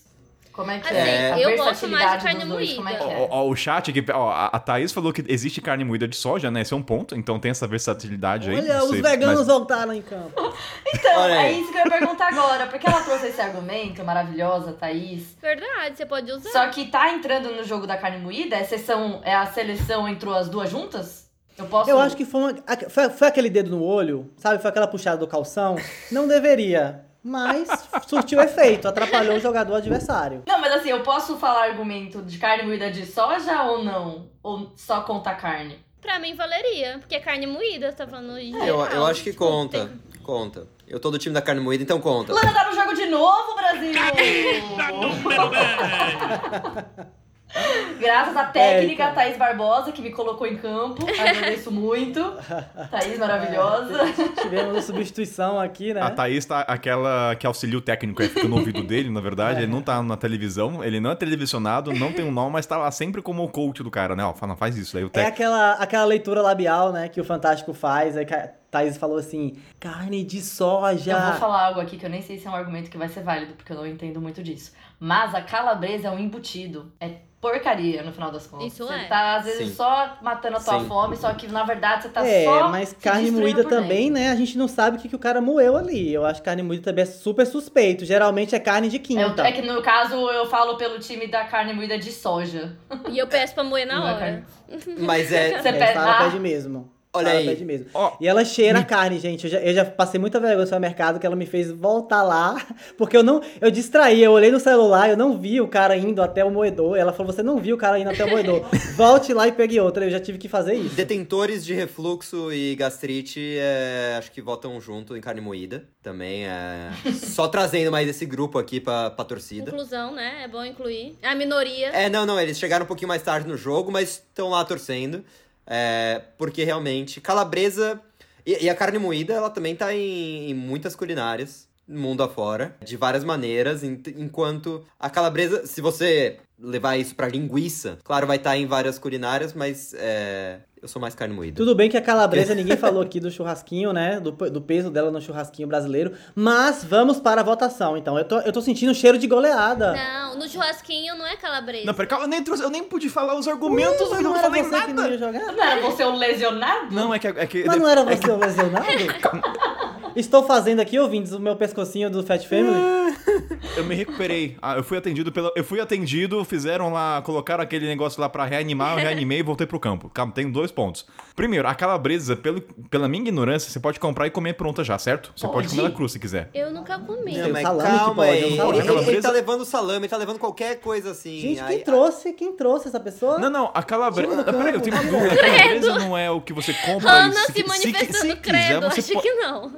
Como 0.60 0.72
é 0.72 0.80
que 0.80 0.88
Assim, 0.90 0.98
é? 0.98 1.32
A 1.32 1.40
eu 1.40 1.56
gosto 1.56 1.88
mais 1.88 2.12
de 2.18 2.24
carne 2.26 2.44
dois, 2.44 2.70
é 2.72 2.74
que 2.76 3.04
Ó, 3.04 3.10
é? 3.10 3.28
ó, 3.32 3.48
o 3.48 3.56
chat 3.56 3.90
aqui, 3.92 4.04
ó, 4.12 4.30
a 4.30 4.48
a 4.48 4.60
Thaís 4.60 4.92
falou 4.92 5.14
que 5.14 5.24
existe 5.30 5.62
carne 5.62 5.86
moída 5.86 6.06
de 6.06 6.18
soja, 6.18 6.52
né? 6.52 6.64
Esse 6.64 6.74
é 6.74 6.76
um 6.76 6.84
ponto, 6.84 7.16
então 7.16 7.40
tem 7.40 7.50
essa 7.52 7.66
versatilidade 7.66 8.50
aí. 8.50 8.58
Olha, 8.58 8.84
os 8.84 8.90
sei, 8.90 9.02
veganos 9.02 9.38
mas- 9.38 9.48
voltaram 9.48 9.94
em 9.94 10.02
campo. 10.02 10.34
Então, 10.94 11.22
Olha 11.22 11.44
é 11.44 11.52
isso 11.54 11.72
que 11.72 11.78
eu 11.78 11.86
ia 11.86 11.90
perguntar 11.90 12.28
agora. 12.28 12.68
Porque 12.68 12.86
ela 12.86 13.02
trouxe 13.02 13.28
esse 13.28 13.40
argumento 13.40 14.04
maravilhosa, 14.04 14.74
Thaís. 14.74 15.38
Verdade, 15.42 15.96
você 15.98 16.06
pode 16.06 16.30
usar. 16.30 16.50
Só 16.50 16.68
que 16.68 16.88
tá 16.88 17.14
entrando 17.14 17.52
no 17.56 17.64
jogo 17.64 17.88
da 17.88 17.96
carne 17.96 18.18
moída? 18.18 18.58
É, 18.58 18.64
sessão, 18.66 19.22
é 19.24 19.34
a 19.34 19.46
seleção 19.46 20.10
entrou 20.10 20.34
as 20.36 20.50
duas 20.50 20.70
juntas? 20.70 21.30
Eu 21.58 21.66
posso. 21.68 21.90
Eu 21.90 22.00
acho 22.02 22.18
que 22.18 22.26
foi, 22.26 22.42
uma- 22.42 22.56
a- 22.68 22.90
foi, 22.90 23.10
foi 23.12 23.28
aquele 23.30 23.50
dedo 23.50 23.70
no 23.70 23.82
olho, 23.84 24.30
sabe? 24.38 24.62
Foi 24.62 24.70
aquela 24.70 24.88
puxada 24.88 25.18
do 25.18 25.28
calção. 25.28 25.76
Não 26.12 26.28
deveria, 26.28 27.06
mas 27.24 27.68
surtiu 28.08 28.42
efeito, 28.42 28.88
atrapalhou 28.88 29.38
o 29.38 29.40
jogador 29.40 29.76
adversário. 29.76 30.44
Não, 30.48 30.60
mas 30.60 30.74
assim, 30.74 30.90
eu 30.90 31.02
posso 31.04 31.38
falar 31.38 31.64
argumento 31.66 32.22
de 32.22 32.38
carne 32.38 32.64
moída 32.64 32.90
de 32.92 33.06
soja 33.06 33.64
ou 33.64 33.84
não? 33.84 34.30
Ou 34.42 34.72
só 34.76 35.02
conta 35.02 35.34
carne? 35.36 35.80
Pra 36.02 36.18
mim 36.18 36.34
valeria, 36.34 36.98
porque 37.00 37.16
é 37.16 37.20
carne 37.20 37.46
moída, 37.46 37.92
você 37.92 37.98
tá 37.98 38.08
falando 38.08 38.40
de 38.40 38.52
Eu, 38.52 38.84
eu 38.86 39.06
acho 39.06 39.22
que 39.24 39.32
Tipo, 39.32 39.46
conta. 39.46 39.86
tem- 39.86 40.10
Conta. 40.24 40.68
Eu 40.88 41.00
tô 41.00 41.10
do 41.12 41.18
time 41.18 41.34
da 41.34 41.42
carne 41.42 41.60
moída, 41.60 41.84
então 41.84 42.00
conta. 42.00 42.32
Lana 42.34 42.54
tá 42.54 42.70
no 42.70 42.76
jogo 42.76 42.94
de 42.94 43.08
novo, 43.08 43.56
Brasil! 43.56 43.92
Graças 48.00 48.36
à 48.38 48.46
técnica, 48.46 49.04
É, 49.04 49.06
então. 49.06 49.16
Thaís 49.16 49.38
Barbosa, 49.38 49.92
que 49.92 50.02
me 50.02 50.12
colocou 50.12 50.46
em 50.48 50.58
campo. 50.58 51.06
Agradeço 51.08 51.72
muito. 51.72 52.20
Thaís 52.92 53.18
maravilhosa. 53.18 54.00
Tivemos 54.42 54.72
uma 54.74 54.82
substituição 54.82 55.60
aqui, 55.60 55.94
né? 55.94 56.02
A 56.02 56.10
Thaís 56.12 56.46
tá 56.46 56.62
aquela 56.62 57.36
que 57.36 57.46
auxilia 57.48 57.78
o 57.78 57.82
técnico, 57.82 58.22
aí 58.22 58.30
fica 58.30 58.48
no 58.48 58.58
ouvido 58.58 58.84
dele, 58.84 59.10
na 59.10 59.22
verdade. 59.22 59.60
Ele 59.70 59.72
não 59.72 59.82
tá 59.82 60.02
na 60.02 60.16
televisão, 60.16 60.84
ele 60.84 61.00
não 61.00 61.12
é 61.12 61.16
televisionado, 61.16 61.92
não 61.94 62.14
tem 62.14 62.24
um 62.26 62.32
nome, 62.32 62.54
mas 62.54 62.66
tá 62.66 62.78
lá 62.78 62.90
sempre 62.92 63.22
como 63.22 63.44
o 63.44 63.50
coach 63.50 63.84
do 63.84 63.92
cara, 63.92 64.16
né? 64.16 64.24
Ó, 64.24 64.34
fala, 64.34 64.56
faz 64.56 64.78
isso. 64.78 64.98
Aí 64.98 65.04
o 65.04 65.12
É 65.14 65.26
aquela, 65.26 65.74
aquela 65.74 66.06
leitura 66.06 66.42
labial, 66.42 66.92
né, 66.92 67.10
que 67.10 67.20
o 67.20 67.24
Fantástico 67.24 67.74
faz. 67.74 68.16
Aí 68.16 68.26
que 68.26 68.34
a 68.34 68.50
Thaís 68.72 68.98
falou 68.98 69.18
assim: 69.18 69.58
carne 69.80 70.24
de 70.24 70.42
soja. 70.42 71.12
Eu 71.12 71.22
vou 71.22 71.34
falar 71.34 71.66
algo 71.68 71.80
aqui 71.80 71.98
que 71.98 72.06
eu 72.06 72.10
nem 72.10 72.22
sei 72.22 72.38
se 72.38 72.48
é 72.48 72.50
um 72.50 72.56
argumento 72.56 72.90
que 72.90 72.98
vai 72.98 73.08
ser 73.10 73.22
válido, 73.24 73.54
porque 73.54 73.72
eu 73.72 73.78
não 73.78 73.88
entendo 73.88 74.22
muito 74.22 74.44
disso. 74.44 74.72
Mas 75.00 75.34
a 75.34 75.42
calabresa 75.42 76.08
é 76.08 76.12
um 76.12 76.20
embutido. 76.20 76.92
É 77.00 77.10
porcaria, 77.42 78.04
no 78.04 78.12
final 78.12 78.30
das 78.32 78.46
contas. 78.48 78.74
Isso 78.74 78.86
você 78.86 78.94
é. 78.96 79.04
tá, 79.06 79.38
às 79.38 79.46
vezes, 79.46 79.70
Sim. 79.70 79.76
só 79.76 80.18
matando 80.22 80.58
a 80.58 80.60
tua 80.60 80.82
Sim. 80.82 80.88
fome, 80.88 81.16
só 81.16 81.34
que, 81.34 81.48
na 81.48 81.64
verdade, 81.64 82.04
você 82.04 82.10
tá 82.10 82.28
É, 82.28 82.44
só 82.44 82.68
mas 82.68 82.90
se 82.90 82.96
carne 82.98 83.32
moída 83.32 83.64
também, 83.64 84.10
dentro. 84.12 84.14
né? 84.16 84.30
A 84.32 84.36
gente 84.36 84.58
não 84.58 84.68
sabe 84.68 84.98
o 84.98 85.00
que, 85.00 85.08
que 85.08 85.16
o 85.16 85.20
cara 85.20 85.40
moeu 85.40 85.78
ali. 85.78 86.14
Eu 86.14 86.26
acho 86.26 86.42
que 86.42 86.46
carne 86.46 86.62
moída 86.62 86.84
também 86.84 87.04
é 87.04 87.06
super 87.06 87.48
suspeito. 87.48 88.04
Geralmente 88.04 88.54
é 88.56 88.60
carne 88.60 88.90
de 88.90 88.98
É, 88.98 89.00
quinta. 89.00 89.48
é 89.48 89.54
que, 89.54 89.62
no 89.62 89.82
caso, 89.82 90.16
eu 90.16 90.48
falo 90.48 90.76
pelo 90.76 91.00
time 91.00 91.28
da 91.28 91.46
carne 91.46 91.72
moída 91.72 91.98
de 91.98 92.12
soja. 92.12 92.76
E 93.08 93.18
eu 93.18 93.26
peço 93.28 93.54
pra 93.56 93.64
moer 93.64 93.88
na 93.88 94.00
Não 94.00 94.08
é 94.08 94.12
hora. 94.12 94.20
carne. 94.20 94.44
Mas 95.00 95.32
é. 95.32 95.62
Você 95.62 95.70
É, 95.70 95.72
pede... 95.72 95.98
Ah, 95.98 96.24
pede 96.26 96.40
mesmo. 96.42 96.92
Olha 97.12 97.32
aí. 97.32 97.46
pede 97.46 97.66
mesmo. 97.66 97.88
Ó, 97.92 98.16
E 98.22 98.28
ela 98.28 98.46
cheira 98.46 98.80
a 98.80 98.84
carne, 98.84 99.18
gente. 99.18 99.46
Eu 99.46 99.50
já, 99.50 99.60
eu 99.60 99.74
já 99.74 99.84
passei 99.84 100.20
muita 100.20 100.40
vergonha 100.40 100.60
no 100.60 100.66
supermercado 100.66 101.20
que 101.20 101.26
ela 101.26 101.36
me 101.36 101.48
fez 101.48 101.72
voltar 101.72 102.22
lá. 102.22 102.64
Porque 102.98 103.18
eu 103.18 103.24
não. 103.24 103.42
Eu 103.60 103.72
distraí, 103.72 104.24
eu 104.24 104.32
olhei 104.32 104.52
no 104.52 104.60
celular, 104.60 105.10
eu 105.10 105.18
não 105.18 105.36
vi 105.36 105.60
o 105.60 105.68
cara 105.68 105.98
indo 105.98 106.22
até 106.22 106.46
o 106.46 106.52
moedor. 106.52 106.96
Ela 106.96 107.12
falou: 107.12 107.34
você 107.34 107.42
não 107.42 107.58
viu 107.58 107.76
o 107.76 107.80
cara 107.80 107.98
indo 107.98 108.12
até 108.12 108.24
o 108.24 108.30
moedor. 108.30 108.64
Volte 108.96 109.34
lá 109.34 109.48
e 109.48 109.52
pegue 109.52 109.80
outra. 109.80 110.06
Eu 110.06 110.12
já 110.12 110.20
tive 110.20 110.38
que 110.38 110.48
fazer 110.48 110.76
isso. 110.76 110.94
Detentores 110.96 111.66
de 111.66 111.74
refluxo 111.74 112.54
e 112.54 112.76
gastrite, 112.76 113.58
é, 113.58 114.16
acho 114.20 114.32
que 114.32 114.40
votam 114.42 114.80
junto 114.80 115.18
em 115.18 115.22
carne 115.22 115.42
moída. 115.42 115.86
Também 116.04 116.46
é. 116.46 116.92
Só 117.12 117.48
trazendo 117.48 117.92
mais 117.92 118.08
esse 118.08 118.26
grupo 118.26 118.60
aqui 118.60 118.80
pra, 118.80 119.10
pra 119.10 119.26
torcida. 119.26 119.72
Inclusão, 119.72 120.14
né? 120.14 120.44
É 120.44 120.48
bom 120.48 120.64
incluir. 120.64 121.18
A 121.24 121.34
minoria. 121.34 121.88
É, 121.88 122.08
não, 122.08 122.24
não, 122.26 122.40
eles 122.40 122.60
chegaram 122.60 122.86
um 122.86 122.88
pouquinho 122.88 123.08
mais 123.08 123.24
tarde 123.24 123.48
no 123.48 123.58
jogo, 123.58 123.92
mas 123.92 124.10
estão 124.30 124.50
lá 124.50 124.64
torcendo. 124.64 125.26
É, 125.70 126.24
porque 126.38 126.64
realmente, 126.64 127.22
calabresa 127.22 128.02
e, 128.46 128.66
e 128.66 128.70
a 128.70 128.76
carne 128.76 128.98
moída, 128.98 129.34
ela 129.34 129.50
também 129.52 129.76
tá 129.76 129.94
em, 129.94 130.50
em 130.50 130.54
muitas 130.56 130.96
culinárias, 130.96 131.68
mundo 131.88 132.24
afora, 132.24 132.76
de 132.84 132.98
várias 132.98 133.24
maneiras, 133.24 133.84
en- 133.84 134.02
enquanto 134.18 134.84
a 135.00 135.10
calabresa, 135.10 135.68
se 135.68 135.80
você 135.82 136.40
levar 136.62 136.98
isso 136.98 137.16
pra 137.16 137.28
linguiça, 137.28 137.98
claro, 138.04 138.28
vai 138.28 138.38
estar 138.38 138.58
em 138.58 138.66
várias 138.66 139.00
culinárias, 139.00 139.54
mas 139.54 139.94
é, 139.98 140.60
eu 140.82 140.88
sou 140.88 141.02
mais 141.02 141.16
carne 141.16 141.34
moída. 141.34 141.56
Tudo 141.56 141.74
bem 141.76 141.90
que 141.90 141.98
a 141.98 142.02
calabresa, 142.02 142.54
ninguém 142.56 142.76
falou 142.78 143.02
aqui 143.02 143.20
do 143.20 143.32
churrasquinho, 143.32 143.94
né? 143.94 144.20
Do, 144.20 144.32
do 144.32 144.62
peso 144.62 144.90
dela 144.90 145.12
no 145.12 145.22
churrasquinho 145.22 145.68
brasileiro. 145.68 146.14
Mas 146.36 146.84
vamos 146.84 147.20
para 147.20 147.42
a 147.42 147.44
votação, 147.44 147.98
então. 147.98 148.18
Eu 148.18 148.26
tô, 148.26 148.40
eu 148.40 148.52
tô 148.52 148.62
sentindo 148.62 148.92
um 148.92 148.96
cheiro 148.96 149.18
de 149.18 149.28
goleada. 149.28 149.94
Não, 149.94 150.38
no 150.38 150.48
churrasquinho 150.50 151.16
não 151.16 151.26
é 151.26 151.36
calabresa. 151.38 151.86
Não, 151.86 151.94
peraí, 151.94 152.08
calma, 152.10 152.26
eu 152.26 152.30
nem, 152.30 152.44
trouxe, 152.44 152.64
eu 152.64 152.70
nem 152.70 152.84
pude 152.84 153.10
falar 153.10 153.38
os 153.38 153.48
argumentos, 153.48 154.02
eu 154.02 154.10
Mas 154.10 154.22
não 154.22 154.32
era 154.36 154.42
falei 154.42 154.64
você 154.64 154.70
que 154.82 154.94
não 154.94 155.04
nada. 155.04 155.10
ia 155.10 155.18
jogar? 155.18 155.52
Não 155.54 155.64
era 155.64 155.82
você 155.82 156.04
o 156.04 156.16
lesionado? 156.16 156.94
Não, 156.94 157.14
é 157.14 157.20
que. 157.20 157.28
É 157.28 157.48
que 157.48 157.64
Mas 157.66 157.80
não 157.80 157.88
era 157.88 158.04
você 158.04 158.30
o 158.30 158.38
lesionado? 158.38 158.86
Estou 160.16 160.44
fazendo 160.44 160.80
aqui, 160.80 161.00
ouvintes, 161.00 161.32
o 161.32 161.40
meu 161.40 161.56
pescocinho 161.56 162.10
do 162.10 162.24
Fat 162.24 162.44
Family. 162.46 162.76
Eu 163.78 163.86
me 163.86 163.96
recuperei. 163.96 164.58
Ah, 164.62 164.76
eu 164.76 164.84
fui 164.84 164.98
atendido 164.98 165.32
pela. 165.32 165.52
Eu 165.56 165.64
fui 165.64 165.80
atendido, 165.80 166.44
fizeram 166.50 166.92
lá, 166.92 167.22
colocaram 167.22 167.64
aquele 167.64 167.86
negócio 167.88 168.20
lá 168.20 168.28
pra 168.28 168.46
reanimar, 168.46 168.94
eu 168.94 168.98
reanimei 169.04 169.40
e 169.40 169.44
voltei 169.44 169.66
pro 169.68 169.80
campo. 169.80 170.10
Calma, 170.10 170.34
tem 170.34 170.50
dois 170.52 170.72
pontos. 170.72 171.06
Primeiro, 171.36 171.68
a 171.68 171.74
calabresa, 171.76 172.36
pelo, 172.36 172.60
pela 172.90 173.08
minha 173.08 173.22
ignorância, 173.24 173.70
você 173.72 173.80
pode 173.80 174.00
comprar 174.00 174.28
e 174.28 174.30
comer 174.30 174.54
pronta 174.56 174.84
já, 174.84 174.98
certo? 174.98 175.32
Você 175.36 175.46
pode, 175.48 175.54
Pode? 175.60 175.70
comer 175.70 175.82
ela 175.82 175.92
crua 175.92 176.10
se 176.10 176.20
quiser. 176.20 176.50
Eu 176.54 176.72
nunca 176.72 177.00
comi. 177.00 177.38
Não, 177.38 177.50
mas 177.52 177.62
salame 177.62 177.90
que 177.92 177.98
calma 177.98 178.16
pode, 178.16 178.30
aí. 178.32 178.42
é 178.42 178.46
o 178.46 178.48
Ele, 178.50 178.58
salame. 178.58 178.78
ele 178.80 178.88
Calabresa- 178.88 179.22
tá 179.22 179.32
levando 179.32 179.66
salame, 179.66 180.00
ele 180.00 180.08
tá 180.10 180.18
levando 180.18 180.40
qualquer 180.40 180.80
coisa 180.80 181.12
assim. 181.12 181.40
Gente, 181.40 181.60
Aí- 181.62 181.76
quem 181.76 181.84
trouxe? 181.86 182.34
Quem 182.34 182.52
trouxe 182.56 182.88
essa 182.90 183.00
pessoa? 183.00 183.38
Não, 183.40 183.50
não, 183.50 183.72
a 183.74 183.84
calabresa. 183.84 184.42
Ah, 184.42 184.44
Peraí, 184.52 184.74
eu 184.74 184.82
tenho 184.82 184.96
uma 184.96 185.04
dúvida. 185.12 185.34
A 185.34 185.38
calabresa 185.38 185.96
não 186.00 186.18
é 186.18 186.30
o 186.32 186.42
que 186.42 186.52
você 186.54 186.74
compra 186.74 187.10
Ana 187.12 187.34
e 187.34 187.38
se, 187.46 187.54
se, 187.54 187.64
manifestando, 187.68 188.14
se, 188.18 188.30
se 188.32 188.36
credo. 188.38 188.90
quiser, 188.90 189.00
acho 189.00 189.14
pode. 189.14 189.22
que 189.28 189.34
não. 189.36 189.72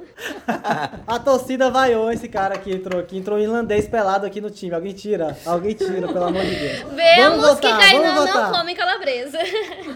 A 1.06 1.18
torcida 1.18 1.70
vaiou 1.70 2.10
esse 2.10 2.28
cara 2.28 2.56
que 2.58 2.72
entrou 2.72 3.00
aqui. 3.00 3.18
Entrou 3.18 3.38
irlandês 3.38 3.86
pelado 3.88 4.26
aqui 4.26 4.40
no 4.40 4.50
time. 4.50 4.74
Alguém 4.74 4.92
tira. 4.92 5.36
Alguém 5.46 5.74
tira, 5.74 6.06
pelo 6.08 6.24
amor 6.24 6.42
de 6.44 6.54
Deus. 6.62 6.92
Vemos 6.94 7.40
Vamos 7.42 7.60
que 7.60 7.66
votar, 7.66 7.80
Kainan 7.80 8.14
vamos 8.14 8.30
não 8.30 8.44
votar. 8.44 8.52
come 8.52 8.74
calabresa. 8.74 9.38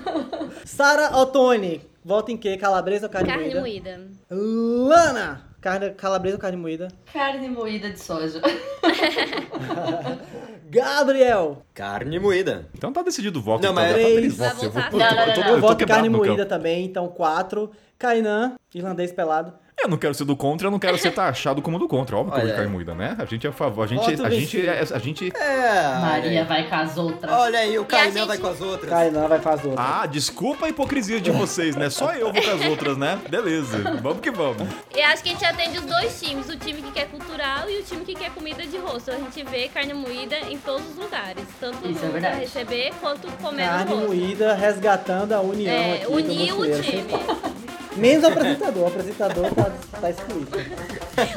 Sara 0.64 1.16
Ottoni. 1.16 1.80
Vota 2.04 2.30
em 2.30 2.36
quê? 2.36 2.56
Calabresa 2.56 3.06
ou 3.06 3.12
carne, 3.12 3.28
Carne 3.28 3.44
moída? 3.54 3.60
moída. 3.60 4.00
Lana. 4.30 5.44
Carne, 5.60 5.90
calabresa 5.90 6.36
ou 6.36 6.40
carne 6.40 6.56
moída? 6.56 6.88
Carne 7.12 7.48
moída 7.48 7.90
de 7.90 7.98
soja. 8.00 8.40
Gabriel. 10.68 11.62
Carne 11.74 12.18
moída. 12.18 12.66
Então 12.74 12.92
tá 12.92 13.02
decidido 13.02 13.38
o 13.38 13.42
voto. 13.42 13.62
Não, 13.62 13.72
então, 13.72 13.82
mas- 13.82 13.92
tá 13.92 13.98
três 13.98 14.36
votos. 14.36 14.62
Eu, 14.62 14.70
vou, 14.70 14.82
votar? 14.82 14.92
eu, 14.92 14.98
Não, 14.98 15.08
tô- 15.08 15.14
não, 15.16 15.26
eu 15.26 15.34
tô- 15.34 15.40
não, 15.40 15.46
eu 15.48 15.54
Eu 15.56 15.60
tô 15.60 15.66
voto 15.68 15.86
carne 15.86 16.08
moída 16.08 16.46
também. 16.46 16.84
Então, 16.84 17.08
quatro. 17.08 17.70
Kainan. 17.98 18.54
Irlandês 18.74 19.12
pelado. 19.12 19.52
Eu 19.86 19.90
não 19.90 19.96
quero 19.96 20.14
ser 20.14 20.24
do 20.24 20.34
contra, 20.36 20.66
eu 20.66 20.70
não 20.72 20.80
quero 20.80 20.98
ser 20.98 21.12
taxado 21.12 21.62
como 21.62 21.78
do 21.78 21.86
contra. 21.86 22.16
Óbvio 22.16 22.32
que 22.34 22.38
eu 22.40 22.42
Olha 22.42 22.48
vou 22.48 22.52
aí. 22.54 22.56
carne 22.60 22.72
moída, 22.72 22.92
né? 22.92 23.14
A 23.20 23.24
gente 23.24 23.46
é 23.46 23.50
a 23.50 23.52
favor. 23.52 23.84
A 23.84 23.86
gente. 23.86 24.00
A 24.20 24.28
gente, 24.28 24.56
vencido. 24.60 24.94
a 24.94 24.98
gente 24.98 25.32
É. 25.36 25.98
Maria 26.00 26.44
vai 26.44 26.68
com 26.68 26.74
as 26.74 26.96
outras. 26.98 27.32
Olha 27.32 27.58
aí, 27.60 27.78
o 27.78 27.84
Kainan 27.84 28.12
gente- 28.12 28.26
vai 28.26 28.38
com 28.38 28.46
as 28.48 28.60
outras. 28.60 28.90
Kainan 28.90 29.28
vai 29.28 29.38
fazer 29.40 29.68
outra. 29.68 29.84
Ah, 30.02 30.06
desculpa 30.06 30.66
a 30.66 30.68
hipocrisia 30.68 31.20
de 31.20 31.30
vocês, 31.30 31.76
né? 31.76 31.88
Só 31.88 32.12
eu 32.14 32.32
vou 32.32 32.42
com 32.42 32.50
as 32.50 32.64
outras, 32.66 32.96
né? 32.98 33.16
Beleza, 33.30 33.78
vamos 34.02 34.20
que 34.20 34.30
vamos. 34.32 34.66
E 34.92 35.00
acho 35.00 35.22
que 35.22 35.28
a 35.28 35.32
gente 35.32 35.44
atende 35.44 35.78
os 35.78 35.84
dois 35.86 36.20
times, 36.20 36.48
o 36.48 36.56
time 36.56 36.82
que 36.82 36.90
quer 36.90 37.06
cultural 37.06 37.70
e 37.70 37.78
o 37.78 37.82
time 37.84 38.04
que 38.04 38.14
quer 38.16 38.30
comida 38.30 38.66
de 38.66 38.76
rosto. 38.78 39.12
A 39.12 39.14
gente 39.16 39.44
vê 39.44 39.68
carne 39.68 39.94
moída 39.94 40.36
em 40.50 40.58
todos 40.58 40.84
os 40.90 40.96
lugares, 40.96 41.44
tanto 41.60 41.88
Isso 41.88 42.04
é 42.04 42.08
pra 42.20 42.30
receber 42.34 42.92
quanto 43.00 43.30
comer 43.40 43.66
Carne 43.68 43.84
no 43.90 43.96
rosto. 44.00 44.08
moída 44.08 44.52
resgatando 44.54 45.32
a 45.32 45.40
união 45.40 45.72
É, 45.72 45.92
aqui 45.94 46.04
do 46.06 46.12
unir 46.12 46.52
o 46.52 46.82
time. 46.82 47.04
Menos 47.96 48.24
o 48.24 48.26
apresentador. 48.28 48.82
O 48.84 48.86
apresentador 48.88 49.50
tá, 49.54 49.70
tá 50.00 50.10
excluído. 50.10 50.50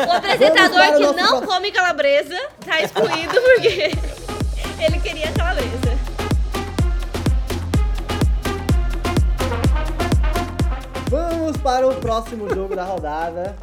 O 0.08 0.12
apresentador 0.12 0.80
o 0.80 0.98
que 0.98 1.04
não 1.04 1.14
próximo- 1.14 1.48
come 1.48 1.72
calabresa 1.72 2.38
tá 2.66 2.82
excluído 2.82 3.34
porque 3.42 3.92
ele 4.84 5.00
queria 5.00 5.32
calabresa. 5.32 5.98
Vamos 11.10 11.58
para 11.58 11.88
o 11.88 11.96
próximo 11.96 12.54
jogo 12.54 12.76
da 12.76 12.84
rodada. 12.84 13.56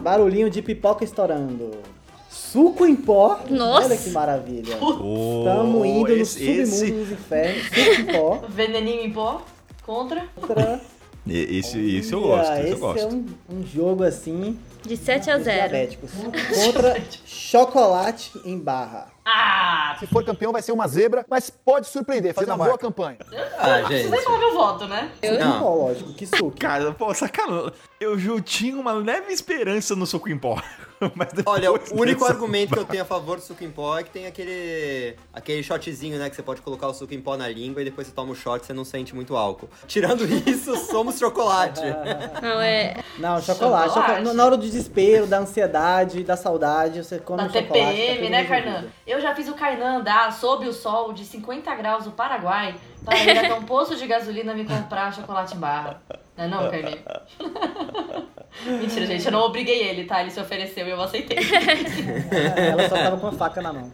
Barulhinho 0.00 0.48
de 0.48 0.62
pipoca 0.62 1.04
estourando. 1.04 1.72
Suco 2.30 2.86
em 2.86 2.94
pó. 2.94 3.40
Nossa. 3.50 3.86
Olha 3.88 3.96
que 3.96 4.10
maravilha. 4.10 4.76
Oh, 4.80 5.40
Estamos 5.40 5.86
indo 5.86 6.16
no 6.16 6.24
submundo 6.26 6.62
esse, 6.62 6.90
dos 6.92 7.10
infernos. 7.12 7.62
Suco 7.66 7.80
em 8.00 8.04
pó. 8.06 8.40
Veneninho 8.48 9.02
em 9.02 9.10
pó. 9.12 9.42
Contra. 9.86 10.26
Tra- 10.46 10.80
esse, 11.28 11.96
esse 11.96 12.12
eu 12.12 12.20
gosto, 12.20 12.52
esse 12.52 12.60
eu 12.62 12.66
Esse 12.72 12.80
gosto. 12.80 13.00
é 13.02 13.06
um, 13.06 13.26
um 13.50 13.66
jogo 13.66 14.04
assim 14.04 14.58
De 14.82 14.96
7 14.96 15.30
a 15.30 15.36
dos 15.36 15.44
0. 15.44 15.56
diabéticos. 15.68 16.10
Contra 16.12 17.00
chocolate 17.24 18.30
em 18.44 18.58
barra. 18.58 19.08
Ah! 19.28 19.96
Se 19.98 20.06
for 20.06 20.24
campeão, 20.24 20.52
vai 20.52 20.62
ser 20.62 20.70
uma 20.70 20.86
zebra, 20.86 21.26
mas 21.28 21.50
pode 21.50 21.88
surpreender, 21.88 22.32
fazer 22.32 22.52
uma 22.52 22.64
boa 22.64 22.78
campanha. 22.78 23.18
Ah, 23.58 23.82
gente. 23.82 24.08
falar 24.22 24.38
meu 24.38 24.54
voto, 24.54 24.86
né? 24.86 25.10
Não. 25.40 25.58
Pô, 25.58 25.74
lógico, 25.74 26.12
que 26.12 26.26
suco. 26.26 26.52
Cara, 26.52 26.92
pô, 26.92 27.12
sacanagem. 27.12 27.72
Eu 27.98 28.16
já 28.18 28.40
tinha 28.40 28.76
uma 28.76 28.92
leve 28.92 29.32
esperança 29.32 29.96
no 29.96 30.06
suco 30.06 30.28
em 30.28 30.38
pó. 30.38 30.62
Mas 31.14 31.32
depois 31.32 31.58
Olha, 31.58 31.72
o 31.72 31.78
único 32.00 32.24
argumento 32.24 32.72
que 32.72 32.78
eu 32.78 32.84
tenho 32.84 33.02
a 33.02 33.06
favor 33.06 33.36
do 33.36 33.42
suco 33.42 33.62
em 33.64 33.70
pó 33.70 33.98
é 33.98 34.02
que 34.02 34.10
tem 34.10 34.26
aquele 34.26 35.14
aquele 35.32 35.62
shotzinho, 35.62 36.18
né, 36.18 36.30
que 36.30 36.36
você 36.36 36.42
pode 36.42 36.62
colocar 36.62 36.88
o 36.88 36.94
suco 36.94 37.12
em 37.12 37.20
pó 37.20 37.36
na 37.36 37.48
língua 37.48 37.82
e 37.82 37.84
depois 37.84 38.06
você 38.06 38.12
toma 38.14 38.32
o 38.32 38.34
shot 38.34 38.62
e 38.62 38.66
você 38.66 38.72
não 38.72 38.84
sente 38.84 39.14
muito 39.14 39.36
álcool. 39.36 39.68
Tirando 39.86 40.24
isso, 40.48 40.74
somos 40.86 41.18
chocolate. 41.18 41.80
Não, 42.42 42.60
é. 42.60 42.96
Não, 43.18 43.40
chocolate. 43.40 43.88
Chocolate. 43.92 43.94
chocolate. 43.94 44.36
Na 44.36 44.44
hora 44.44 44.56
do 44.56 44.62
desespero, 44.62 45.26
da 45.26 45.38
ansiedade, 45.38 46.22
da 46.22 46.36
saudade, 46.36 47.04
você 47.04 47.18
come 47.18 47.38
Da 47.38 47.44
um 47.44 47.48
chocolate. 47.48 47.68
tá 47.68 47.90
TPM, 47.90 48.18
tudo 48.18 48.30
né, 48.30 48.42
resolvido. 48.42 48.64
Kainan? 48.64 48.84
Eu 49.16 49.20
já 49.22 49.34
fiz 49.34 49.48
o 49.48 49.54
Kainan 49.54 49.98
andar 50.00 50.30
sob 50.32 50.66
o 50.68 50.72
sol 50.74 51.12
de 51.12 51.24
50 51.24 51.74
graus 51.74 52.04
do 52.04 52.10
Paraguai 52.10 52.74
para 53.04 53.16
ir 53.18 53.38
até 53.38 53.54
um 53.54 53.62
posto 53.64 53.96
de 53.96 54.06
gasolina 54.06 54.52
me 54.52 54.64
comprar 54.66 55.10
chocolate 55.14 55.56
em 55.56 55.58
barra. 55.58 56.02
Não 56.36 56.44
é 56.44 56.48
não, 56.48 56.70
Kainan? 56.70 56.98
Mentira, 58.66 59.06
gente, 59.06 59.24
eu 59.24 59.32
não 59.32 59.40
obriguei 59.40 59.82
ele, 59.88 60.04
tá? 60.04 60.20
Ele 60.20 60.30
se 60.30 60.40
ofereceu 60.40 60.86
e 60.86 60.90
eu 60.90 61.00
aceitei. 61.00 61.38
Ela 62.70 62.88
só 62.88 62.94
tava 62.96 63.16
com 63.18 63.26
a 63.28 63.32
faca 63.32 63.60
na 63.62 63.72
mão. 63.72 63.90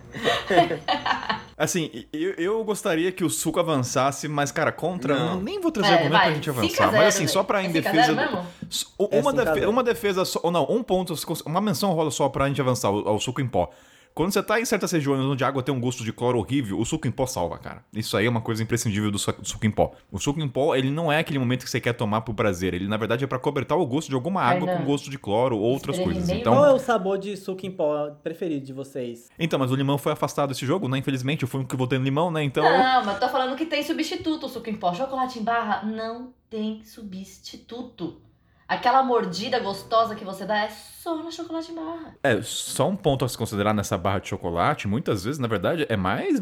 Assim, 1.57 2.05
eu, 2.13 2.31
eu 2.33 2.65
gostaria 2.65 3.13
que 3.13 3.25
o 3.25 3.31
suco 3.31 3.61
avançasse, 3.61 4.27
mas, 4.29 4.51
cara, 4.51 4.73
contra. 4.73 5.15
Não. 5.17 5.41
nem 5.41 5.61
vou 5.61 5.71
trazer 5.71 5.91
É, 5.91 5.95
argumento 5.95 6.13
vai, 6.13 6.25
pra 6.27 6.35
gente 6.35 6.45
5 6.45 6.51
a 6.59 6.61
avançar. 6.87 6.91
0, 6.91 6.97
mas 7.05 7.15
assim, 7.15 7.27
só 7.29 7.41
velho. 7.41 7.47
pra 7.47 7.63
É 7.63 7.65
em 7.67 7.73
5 7.73 7.79
a 7.79 7.91
defesa. 7.93 8.15
0 8.15 8.17
mesmo? 8.17 8.47
S- 8.71 8.87
É 8.99 9.21
Uma, 9.21 9.31
5 9.31 9.41
a 9.41 9.45
defe- 9.45 9.61
0. 9.61 9.71
uma 9.71 9.83
defesa 9.85 10.25
só. 10.25 10.41
Ou 10.43 10.51
não, 10.51 10.65
um 10.69 10.83
ponto, 10.83 11.15
uma 11.47 11.61
menção 11.61 11.93
rola 11.93 12.11
só 12.11 12.29
pra 12.29 12.49
gente 12.49 12.61
avançar, 12.61 12.91
o, 12.91 13.07
ao 13.09 13.21
suco 13.21 13.41
em 13.41 13.47
pó. 13.49 13.71
Quando 14.15 14.31
você 14.33 14.43
tá 14.43 14.61
em 14.61 14.65
certas 14.65 14.93
regiões 14.93 15.21
onde 15.25 15.43
a 15.43 15.49
água 15.49 15.63
tem 15.63 15.75
um 15.75 15.81
gosto 15.81 16.05
de 16.05 16.13
cloro 16.13 16.39
horrível, 16.39 16.79
o 16.79 16.85
suco 16.85 17.09
em 17.09 17.11
pó 17.11 17.25
salva, 17.27 17.57
cara. 17.59 17.83
Isso 17.95 18.15
aí 18.17 18.27
é 18.27 18.29
uma 18.29 18.43
coisa 18.43 18.63
imprescindível 18.63 19.11
do, 19.11 19.19
su- 19.19 19.33
do 19.33 19.49
suco 19.49 19.65
em 19.67 19.71
pó. 19.71 19.93
O 20.11 20.19
suco 20.19 20.39
em 20.41 20.49
pó, 20.49 20.75
ele 20.75 20.91
não 20.91 21.11
é 21.11 21.19
aquele 21.19 21.39
momento 21.39 21.65
que 21.65 21.71
você 21.71 21.81
quer 21.81 21.95
tomar 21.95 22.21
por 22.21 22.35
prazer. 22.35 22.75
Ele, 22.75 22.87
na 22.87 22.99
verdade, 22.99 23.25
é 23.25 23.27
pra 23.27 23.39
cobertar 23.39 23.79
o 23.79 23.87
gosto 23.87 24.09
de 24.11 24.15
alguma 24.15 24.43
água 24.43 24.69
com 24.77 24.85
gosto 24.85 25.11
de 25.11 25.19
cloro 25.19 25.57
ou 25.57 25.63
outras 25.63 25.99
coisas. 25.99 26.29
Então, 26.29 26.53
Qual 26.55 26.67
é 26.67 26.73
o 26.73 26.79
sabor 26.79 27.17
de 27.19 27.37
suco 27.39 27.65
em 27.65 27.71
pó 27.71 28.11
preferido 28.23 28.67
de 28.67 28.73
vocês? 28.73 29.31
então, 29.39 29.59
mas 29.59 29.71
o 29.71 29.75
limão 29.75 29.97
foi 29.97 30.13
afastado 30.13 30.51
desse 30.51 30.67
jogo, 30.67 30.89
né? 30.89 30.99
Infelizmente, 30.99 31.43
eu 31.45 31.49
fui 31.49 31.63
o 31.63 31.67
que 31.67 31.75
votei 31.75 31.99
no 31.99 32.05
limão, 32.05 32.31
né? 32.31 32.43
Então. 32.45 32.65
Não, 32.65 33.05
mas 33.07 33.19
tô 33.19 33.29
falando 33.31 33.57
que 33.57 33.65
tem 33.65 33.83
substituto 33.83 34.45
o 34.45 34.49
suco 34.49 34.69
em 34.69 34.75
pó. 34.77 34.93
Chocolate 34.93 35.39
em 35.39 35.43
barra 35.43 35.85
não 35.87 36.35
tem 36.51 36.83
substituto. 36.85 38.21
Aquela 38.73 39.03
mordida 39.03 39.61
gostosa 39.61 40.15
que 40.15 40.25
você 40.25 40.47
dá 40.47 40.65
é 40.65 40.71
só 40.71 41.15
no 41.15 41.31
chocolate 41.31 41.73
barra. 41.73 42.17
É, 42.23 42.41
só 42.41 42.89
um 42.89 42.97
ponto 42.97 43.23
a 43.23 43.29
se 43.29 43.37
considerar 43.37 43.75
nessa 43.75 43.99
barra 43.99 44.21
de 44.21 44.29
chocolate, 44.29 44.89
muitas 44.89 45.25
vezes, 45.25 45.39
na 45.39 45.47
verdade, 45.47 45.85
é 45.91 45.97
mais 45.97 46.41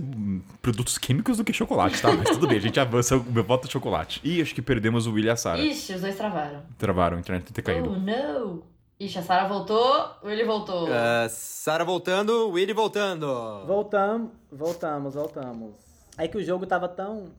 produtos 0.63 0.97
químicos 0.97 1.39
do 1.39 1.45
que 1.45 1.53
chocolate, 1.53 2.01
tá? 2.01 2.13
Mas 2.13 2.31
tudo 2.31 2.47
bem, 2.47 2.59
a 2.59 2.61
gente 2.61 2.79
avança 2.79 3.17
o 3.17 3.25
meu 3.25 3.43
voto 3.43 3.67
é 3.67 3.71
chocolate. 3.71 4.21
E 4.23 4.41
acho 4.41 4.55
que 4.55 4.63
perdemos 4.63 5.09
o 5.09 5.13
William 5.13 5.31
e 5.31 5.33
a 5.33 5.37
Sarah. 5.37 5.61
Ixi, 5.61 5.95
os 5.95 6.03
dois 6.03 6.17
travaram. 6.17 6.63
Travaram, 6.79 7.17
a 7.17 7.21
internet 7.21 7.53
ter 7.53 7.63
caído. 7.63 7.91
Oh, 7.91 7.99
não. 7.99 8.63
Ixi, 9.01 9.19
a 9.19 9.23
Sarah 9.23 9.49
voltou, 9.49 10.11
o 10.23 10.29
Willy 10.29 10.45
voltou. 10.45 10.87
Ah, 10.89 11.27
Sara 11.29 11.85
voltando, 11.85 12.51
Willy 12.51 12.73
voltando. 12.73 13.27
Voltamos, 13.67 14.31
voltamos, 14.53 15.15
voltamos. 15.15 15.75
Aí 16.17 16.29
que 16.29 16.37
o 16.37 16.45
jogo 16.45 16.67
tava 16.67 16.87
tão. 16.87 17.33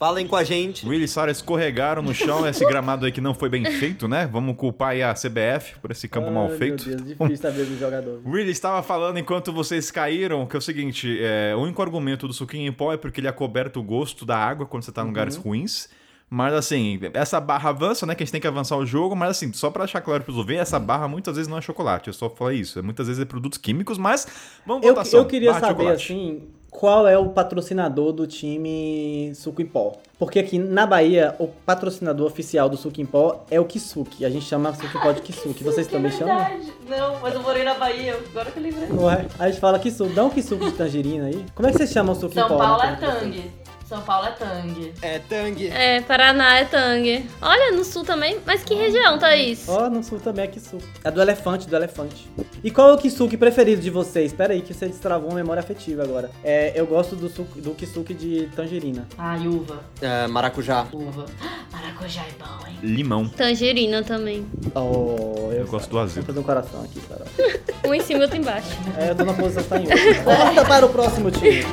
Falem 0.00 0.26
com 0.26 0.34
a 0.34 0.42
gente. 0.42 0.88
William 0.88 1.04
e 1.04 1.08
Sarah 1.08 1.30
escorregaram 1.30 2.00
no 2.00 2.14
chão, 2.14 2.48
esse 2.48 2.64
gramado 2.64 3.04
aí 3.04 3.12
que 3.12 3.20
não 3.20 3.34
foi 3.34 3.50
bem 3.50 3.62
feito, 3.66 4.08
né? 4.08 4.26
Vamos 4.32 4.56
culpar 4.56 4.92
aí 4.92 5.02
a 5.02 5.12
CBF 5.12 5.78
por 5.78 5.90
esse 5.90 6.08
campo 6.08 6.30
mal 6.30 6.48
feito. 6.48 6.88
Meu 6.88 6.96
Deus, 6.96 7.08
difícil 7.10 7.36
saber 7.36 7.66
do 7.66 7.78
jogador. 7.78 8.22
Willie 8.26 8.50
estava 8.50 8.82
falando 8.82 9.18
enquanto 9.18 9.52
vocês 9.52 9.90
caíram 9.90 10.46
que 10.46 10.56
é 10.56 10.58
o 10.58 10.62
seguinte: 10.62 11.18
é, 11.20 11.54
o 11.54 11.60
único 11.60 11.82
argumento 11.82 12.26
do 12.26 12.32
suquinho 12.32 12.66
em 12.66 12.72
pó 12.72 12.94
é 12.94 12.96
porque 12.96 13.20
ele 13.20 13.28
acoberta 13.28 13.78
o 13.78 13.82
gosto 13.82 14.24
da 14.24 14.38
água 14.38 14.64
quando 14.64 14.84
você 14.84 14.90
tá 14.90 15.02
em 15.02 15.06
lugares 15.06 15.36
ruins. 15.36 15.90
Mas 16.30 16.54
assim, 16.54 16.98
essa 17.12 17.38
barra 17.38 17.68
avança, 17.68 18.06
né? 18.06 18.14
Que 18.14 18.22
a 18.22 18.24
gente 18.24 18.32
tem 18.32 18.40
que 18.40 18.46
avançar 18.46 18.78
o 18.78 18.86
jogo, 18.86 19.14
mas 19.14 19.30
assim, 19.32 19.52
só 19.52 19.68
pra 19.68 19.84
deixar 19.84 20.00
claro 20.00 20.24
pros 20.24 20.38
ouvintes, 20.38 20.62
essa 20.62 20.78
barra 20.78 21.08
muitas 21.08 21.36
vezes 21.36 21.46
não 21.46 21.58
é 21.58 21.60
chocolate. 21.60 22.08
Eu 22.08 22.14
só 22.14 22.30
falei 22.30 22.60
isso. 22.60 22.78
é 22.78 22.82
Muitas 22.82 23.06
vezes 23.06 23.20
é 23.20 23.26
produtos 23.26 23.58
químicos, 23.58 23.98
mas 23.98 24.26
vamos 24.64 24.86
Eu, 24.86 24.94
votação. 24.94 25.20
eu 25.20 25.26
queria 25.26 25.52
barra 25.52 25.66
saber, 25.66 25.88
assim, 25.88 26.48
qual 26.70 27.06
é 27.06 27.18
o 27.18 27.28
patrocinador 27.28 28.12
do 28.12 28.26
time 28.26 29.32
Suco 29.34 29.60
em 29.60 29.66
Pó. 29.66 29.94
Porque 30.18 30.38
aqui 30.38 30.58
na 30.58 30.86
Bahia, 30.86 31.34
o 31.38 31.48
patrocinador 31.48 32.26
oficial 32.26 32.68
do 32.68 32.76
Suco 32.76 33.00
em 33.00 33.06
Pó 33.06 33.44
é 33.50 33.58
o 33.58 33.64
Kisuke. 33.64 34.24
A 34.24 34.30
gente 34.30 34.44
chama 34.44 34.72
Suco 34.74 34.98
em 34.98 35.00
Pó 35.00 35.12
de 35.12 35.22
Kisuke. 35.22 35.64
Vocês 35.64 35.86
é 35.86 35.90
também 35.90 36.12
chamam? 36.12 36.36
verdade. 36.36 36.72
Não, 36.88 37.18
mas 37.20 37.34
eu 37.34 37.42
morei 37.42 37.64
na 37.64 37.74
Bahia, 37.74 38.18
agora 38.30 38.50
que 38.50 38.58
eu 38.58 38.62
lembrei. 38.62 38.88
Não 38.88 39.10
é? 39.10 39.26
A 39.38 39.48
gente 39.50 39.60
fala 39.60 39.78
Kisuke. 39.78 40.12
Dá 40.12 40.24
um 40.24 40.30
Kisuke 40.30 40.66
de 40.66 40.72
tangerina 40.72 41.26
aí. 41.26 41.44
Como 41.54 41.66
é 41.68 41.72
que 41.72 41.78
vocês 41.78 41.90
chamam 41.90 42.12
o 42.12 42.16
Suco 42.16 42.32
em 42.32 42.34
São 42.34 42.48
Pó? 42.48 42.58
Paulo 42.58 42.82
é? 42.82 42.96
Tang. 42.96 43.50
São 43.90 44.00
Paulo 44.02 44.28
é 44.28 44.30
Tang. 44.30 44.92
É 45.02 45.18
Tang. 45.18 45.66
É, 45.66 46.00
Paraná 46.02 46.58
é 46.60 46.64
Tang. 46.64 47.28
Olha, 47.42 47.72
no 47.76 47.82
sul 47.84 48.04
também. 48.04 48.38
Mas 48.46 48.62
que 48.62 48.72
região, 48.72 49.18
Thaís? 49.18 49.68
Ó, 49.68 49.90
no 49.90 50.00
sul 50.04 50.20
também 50.20 50.44
é 50.44 50.46
Kisuke. 50.46 50.84
É 51.02 51.10
do 51.10 51.20
elefante, 51.20 51.66
do 51.66 51.74
elefante. 51.74 52.30
E 52.62 52.70
qual 52.70 52.90
é 52.90 52.92
o 52.92 52.98
Kisuke 52.98 53.36
preferido 53.36 53.82
de 53.82 53.90
vocês? 53.90 54.32
Pera 54.32 54.52
aí 54.52 54.62
que 54.62 54.72
você 54.72 54.86
destravou 54.86 55.30
uma 55.30 55.34
memória 55.34 55.58
afetiva 55.58 56.04
agora. 56.04 56.30
É, 56.44 56.72
eu 56.76 56.86
gosto 56.86 57.16
do, 57.16 57.28
suco, 57.28 57.60
do 57.60 57.72
Kisuke 57.74 58.14
de 58.14 58.48
tangerina. 58.54 59.08
Ai, 59.18 59.48
uva. 59.48 59.80
Ah, 60.00 60.28
maracujá. 60.28 60.86
Uva. 60.92 61.26
Maracujá 61.72 62.22
é 62.22 62.32
bom, 62.38 62.68
hein? 62.68 62.78
Limão. 62.84 63.28
Tangerina 63.28 64.04
também. 64.04 64.46
Oh, 64.72 65.50
Eu 65.52 65.66
gosto 65.66 65.86
do 65.88 65.92
Vou 65.94 66.00
azedo. 66.02 66.26
fazer 66.26 66.38
um 66.38 66.42
coração 66.44 66.82
aqui, 66.84 67.00
Carol. 67.00 67.26
Um 67.84 67.94
em 67.94 68.00
cima 68.00 68.20
e 68.20 68.22
outro 68.22 68.36
embaixo. 68.36 68.68
É, 68.96 69.10
eu 69.10 69.16
tô 69.16 69.24
na 69.24 69.32
posição 69.32 69.62
que 69.64 69.68
tá 69.68 69.78
em 69.78 69.82
outro. 69.90 70.24
Corta 70.24 70.64
para 70.64 70.86
o 70.86 70.88
próximo 70.90 71.30
time. 71.32 71.64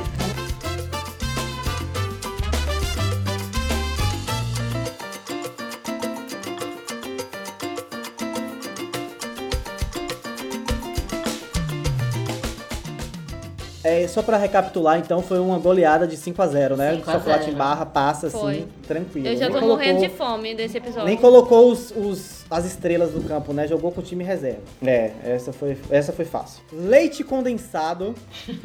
É, 14.04 14.08
só 14.08 14.22
pra 14.22 14.36
recapitular, 14.36 14.98
então, 14.98 15.20
foi 15.22 15.38
uma 15.38 15.58
goleada 15.58 16.06
de 16.06 16.16
5 16.16 16.40
a 16.42 16.46
0 16.46 16.76
né? 16.76 16.94
5 16.96 17.10
a 17.10 17.12
Chocolate 17.14 17.44
0. 17.44 17.52
em 17.52 17.56
barra 17.56 17.86
passa, 17.86 18.26
assim, 18.28 18.38
Foi. 18.38 18.66
tranquilo. 18.86 19.26
Eu 19.26 19.36
já 19.36 19.46
Nem 19.46 19.52
tô 19.54 19.60
colocou- 19.60 19.76
morrendo 19.84 20.00
de 20.00 20.08
fome 20.08 20.54
desse 20.54 20.76
episódio. 20.78 21.04
Nem 21.06 21.16
colocou 21.16 21.70
os, 21.72 21.90
os- 21.96 22.37
as 22.50 22.64
estrelas 22.64 23.10
do 23.12 23.20
campo, 23.22 23.52
né? 23.52 23.66
Jogou 23.68 23.92
com 23.92 24.00
o 24.00 24.04
time 24.04 24.24
reserva. 24.24 24.62
É, 24.82 25.12
essa 25.22 25.52
foi, 25.52 25.76
essa 25.90 26.12
foi 26.12 26.24
fácil. 26.24 26.62
Leite 26.72 27.22
condensado. 27.24 28.14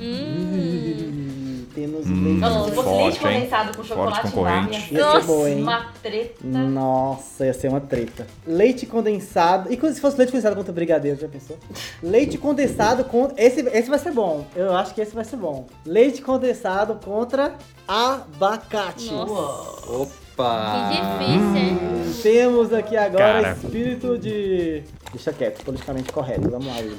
Hum, 0.00 1.64
temos 1.74 2.06
leite 2.06 2.40
Nossa, 2.40 2.68
se 2.70 2.74
fosse 2.74 2.88
Forte, 2.88 3.02
leite 3.02 3.16
hein? 3.16 3.22
condensado 3.34 3.76
com 3.76 3.84
chocolate 3.84 4.22
concorrente. 4.22 4.94
Ia 4.94 5.12
ser 5.20 5.26
boa, 5.26 5.50
hein? 5.50 5.62
uma 5.62 5.92
treta. 6.02 6.44
Nossa, 6.44 7.46
ia 7.46 7.52
ser 7.54 7.68
uma 7.68 7.80
treta. 7.80 8.26
Leite 8.46 8.86
condensado. 8.86 9.72
E 9.72 9.76
quando- 9.76 9.94
se 9.94 10.00
fosse 10.00 10.16
leite 10.16 10.30
condensado 10.30 10.56
contra 10.56 10.72
brigadeiro, 10.72 11.18
já 11.20 11.28
pensou? 11.28 11.58
Leite 12.02 12.38
condensado 12.38 13.04
contra. 13.04 13.40
Esse, 13.42 13.60
esse 13.60 13.88
vai 13.88 13.98
ser 13.98 14.12
bom. 14.12 14.46
Eu 14.56 14.74
acho 14.76 14.94
que 14.94 15.00
esse 15.00 15.14
vai 15.14 15.24
ser 15.24 15.36
bom. 15.36 15.66
Leite 15.84 16.22
condensado 16.22 16.98
contra 17.04 17.54
abacate. 17.86 19.10
Nossa. 19.12 20.27
Opa. 20.38 20.88
Que 20.88 21.00
difícil, 21.00 21.56
hein? 21.56 21.78
Temos 22.22 22.72
aqui 22.72 22.96
agora 22.96 23.42
Cara. 23.42 23.52
espírito 23.52 24.16
de. 24.16 24.84
Deixa 25.12 25.32
quieto, 25.32 25.64
politicamente 25.64 26.12
correto. 26.12 26.48
Vamos 26.48 26.66
lá, 26.66 26.76
Will. 26.76 26.98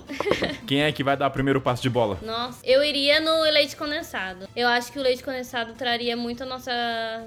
Quem 0.66 0.82
é 0.82 0.90
que 0.90 1.04
vai 1.04 1.14
dar 1.16 1.26
o 1.26 1.30
primeiro 1.30 1.60
passo 1.60 1.82
de 1.82 1.90
bola? 1.90 2.18
Nossa, 2.22 2.64
eu 2.64 2.82
iria 2.82 3.20
no 3.20 3.42
leite 3.42 3.76
condensado. 3.76 4.48
Eu 4.56 4.66
acho 4.68 4.90
que 4.92 4.98
o 4.98 5.02
leite 5.02 5.22
condensado 5.22 5.74
traria 5.74 6.16
muito 6.16 6.42
a 6.42 6.46
nossa. 6.46 6.72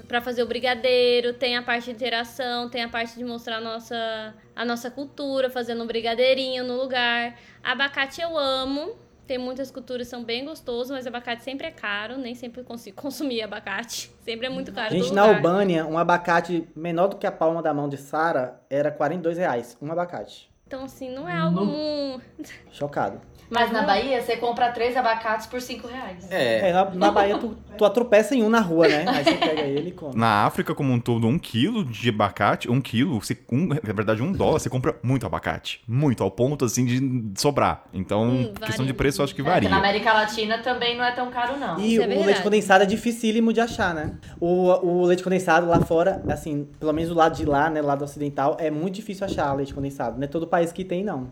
Pra 0.08 0.20
fazer 0.20 0.42
o 0.42 0.46
brigadeiro, 0.46 1.32
tem 1.34 1.56
a 1.56 1.62
parte 1.62 1.84
de 1.84 1.92
interação, 1.92 2.68
tem 2.68 2.82
a 2.82 2.88
parte 2.88 3.16
de 3.16 3.24
mostrar 3.24 3.58
a 3.58 3.60
nossa, 3.60 4.34
a 4.56 4.64
nossa 4.64 4.90
cultura, 4.90 5.50
fazendo 5.50 5.84
um 5.84 5.86
brigadeirinho 5.86 6.64
no 6.64 6.76
lugar. 6.76 7.36
Abacate 7.62 8.20
eu 8.20 8.36
amo. 8.36 9.03
Tem 9.26 9.38
muitas 9.38 9.70
culturas 9.70 10.06
que 10.06 10.10
são 10.10 10.22
bem 10.22 10.44
gostosos, 10.44 10.90
mas 10.90 11.06
abacate 11.06 11.42
sempre 11.42 11.66
é 11.66 11.70
caro, 11.70 12.18
nem 12.18 12.34
sempre 12.34 12.62
consigo 12.62 12.96
consumir 13.00 13.42
abacate. 13.42 14.10
Sempre 14.22 14.46
é 14.46 14.50
muito 14.50 14.72
caro. 14.72 14.90
Gente, 14.94 15.12
na. 15.12 15.22
Albânia, 15.22 15.86
um 15.86 15.96
abacate 15.98 16.68
menor 16.76 17.08
do 17.08 17.16
que 17.16 17.26
a 17.26 17.32
palma 17.32 17.62
da 17.62 17.72
mão 17.72 17.88
de 17.88 17.96
Sara 17.96 18.60
era 18.68 18.90
42 18.90 19.38
reais. 19.38 19.76
Um 19.80 19.90
abacate. 19.90 20.50
Então, 20.66 20.84
assim, 20.84 21.10
não 21.10 21.28
é 21.28 21.36
algo 21.36 21.64
mu- 21.64 22.20
Chocado. 22.72 23.20
Mas 23.54 23.70
na 23.70 23.82
Bahia, 23.82 24.20
você 24.20 24.36
compra 24.36 24.70
três 24.72 24.96
abacates 24.96 25.46
por 25.46 25.60
cinco 25.60 25.86
reais. 25.88 26.30
É. 26.30 26.70
É, 26.70 26.72
na, 26.72 26.90
na 26.90 27.10
Bahia, 27.10 27.38
tu, 27.38 27.56
tu 27.78 27.84
atropeça 27.84 28.34
em 28.34 28.42
um 28.42 28.50
na 28.50 28.60
rua, 28.60 28.88
né? 28.88 29.04
Aí 29.08 29.24
você 29.24 29.34
pega 29.34 29.62
ele 29.62 29.88
e 29.90 29.92
come. 29.92 30.14
Na 30.16 30.44
África, 30.44 30.74
como 30.74 30.92
um 30.92 30.98
todo, 31.00 31.26
um 31.26 31.38
quilo 31.38 31.84
de 31.84 32.08
abacate, 32.08 32.70
um 32.70 32.80
quilo, 32.80 33.20
você, 33.20 33.38
um, 33.50 33.68
na 33.68 33.92
verdade, 33.94 34.22
um 34.22 34.32
dólar, 34.32 34.58
você 34.58 34.68
compra 34.68 34.96
muito 35.02 35.24
abacate. 35.24 35.80
Muito, 35.86 36.22
ao 36.22 36.30
ponto, 36.30 36.64
assim, 36.64 36.84
de 36.84 37.40
sobrar. 37.40 37.84
Então, 37.92 38.24
Hum, 38.24 38.52
questão 38.60 38.84
de 38.84 38.92
preço, 38.92 39.20
eu 39.20 39.24
acho 39.24 39.34
que 39.34 39.40
É, 39.40 39.44
varia. 39.44 39.68
na 39.68 39.78
América 39.78 40.12
Latina 40.12 40.58
também 40.58 40.96
não 40.96 41.04
é 41.04 41.12
tão 41.12 41.30
caro, 41.30 41.56
não. 41.56 41.78
E 41.78 41.94
Isso 41.94 42.02
é 42.02 42.06
o 42.06 42.24
leite 42.24 42.42
condensado 42.42 42.82
é 42.82 42.86
dificílimo 42.86 43.52
de 43.52 43.60
achar, 43.60 43.94
né? 43.94 44.14
O, 44.40 44.68
o 44.86 45.04
leite 45.04 45.22
condensado 45.22 45.66
lá 45.66 45.80
fora, 45.80 46.22
assim, 46.28 46.68
pelo 46.80 46.92
menos 46.92 47.10
do 47.10 47.14
lado 47.16 47.36
de 47.36 47.44
lá, 47.44 47.70
né, 47.70 47.80
lado 47.80 48.02
ocidental, 48.04 48.56
é 48.58 48.70
muito 48.70 48.94
difícil 48.94 49.24
achar 49.26 49.52
leite 49.54 49.72
condensado. 49.72 50.16
Não 50.16 50.24
é 50.24 50.26
todo 50.26 50.46
país 50.46 50.72
que 50.72 50.84
tem, 50.84 51.04
não. 51.04 51.28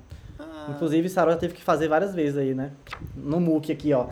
Inclusive, 0.71 1.09
Sarah 1.09 1.33
já 1.33 1.39
teve 1.39 1.55
que 1.55 1.63
fazer 1.63 1.89
várias 1.89 2.15
vezes 2.15 2.37
aí, 2.37 2.55
né? 2.55 2.71
No 3.17 3.41
MOOC 3.41 3.73
aqui, 3.73 3.93
ó. 3.93 4.07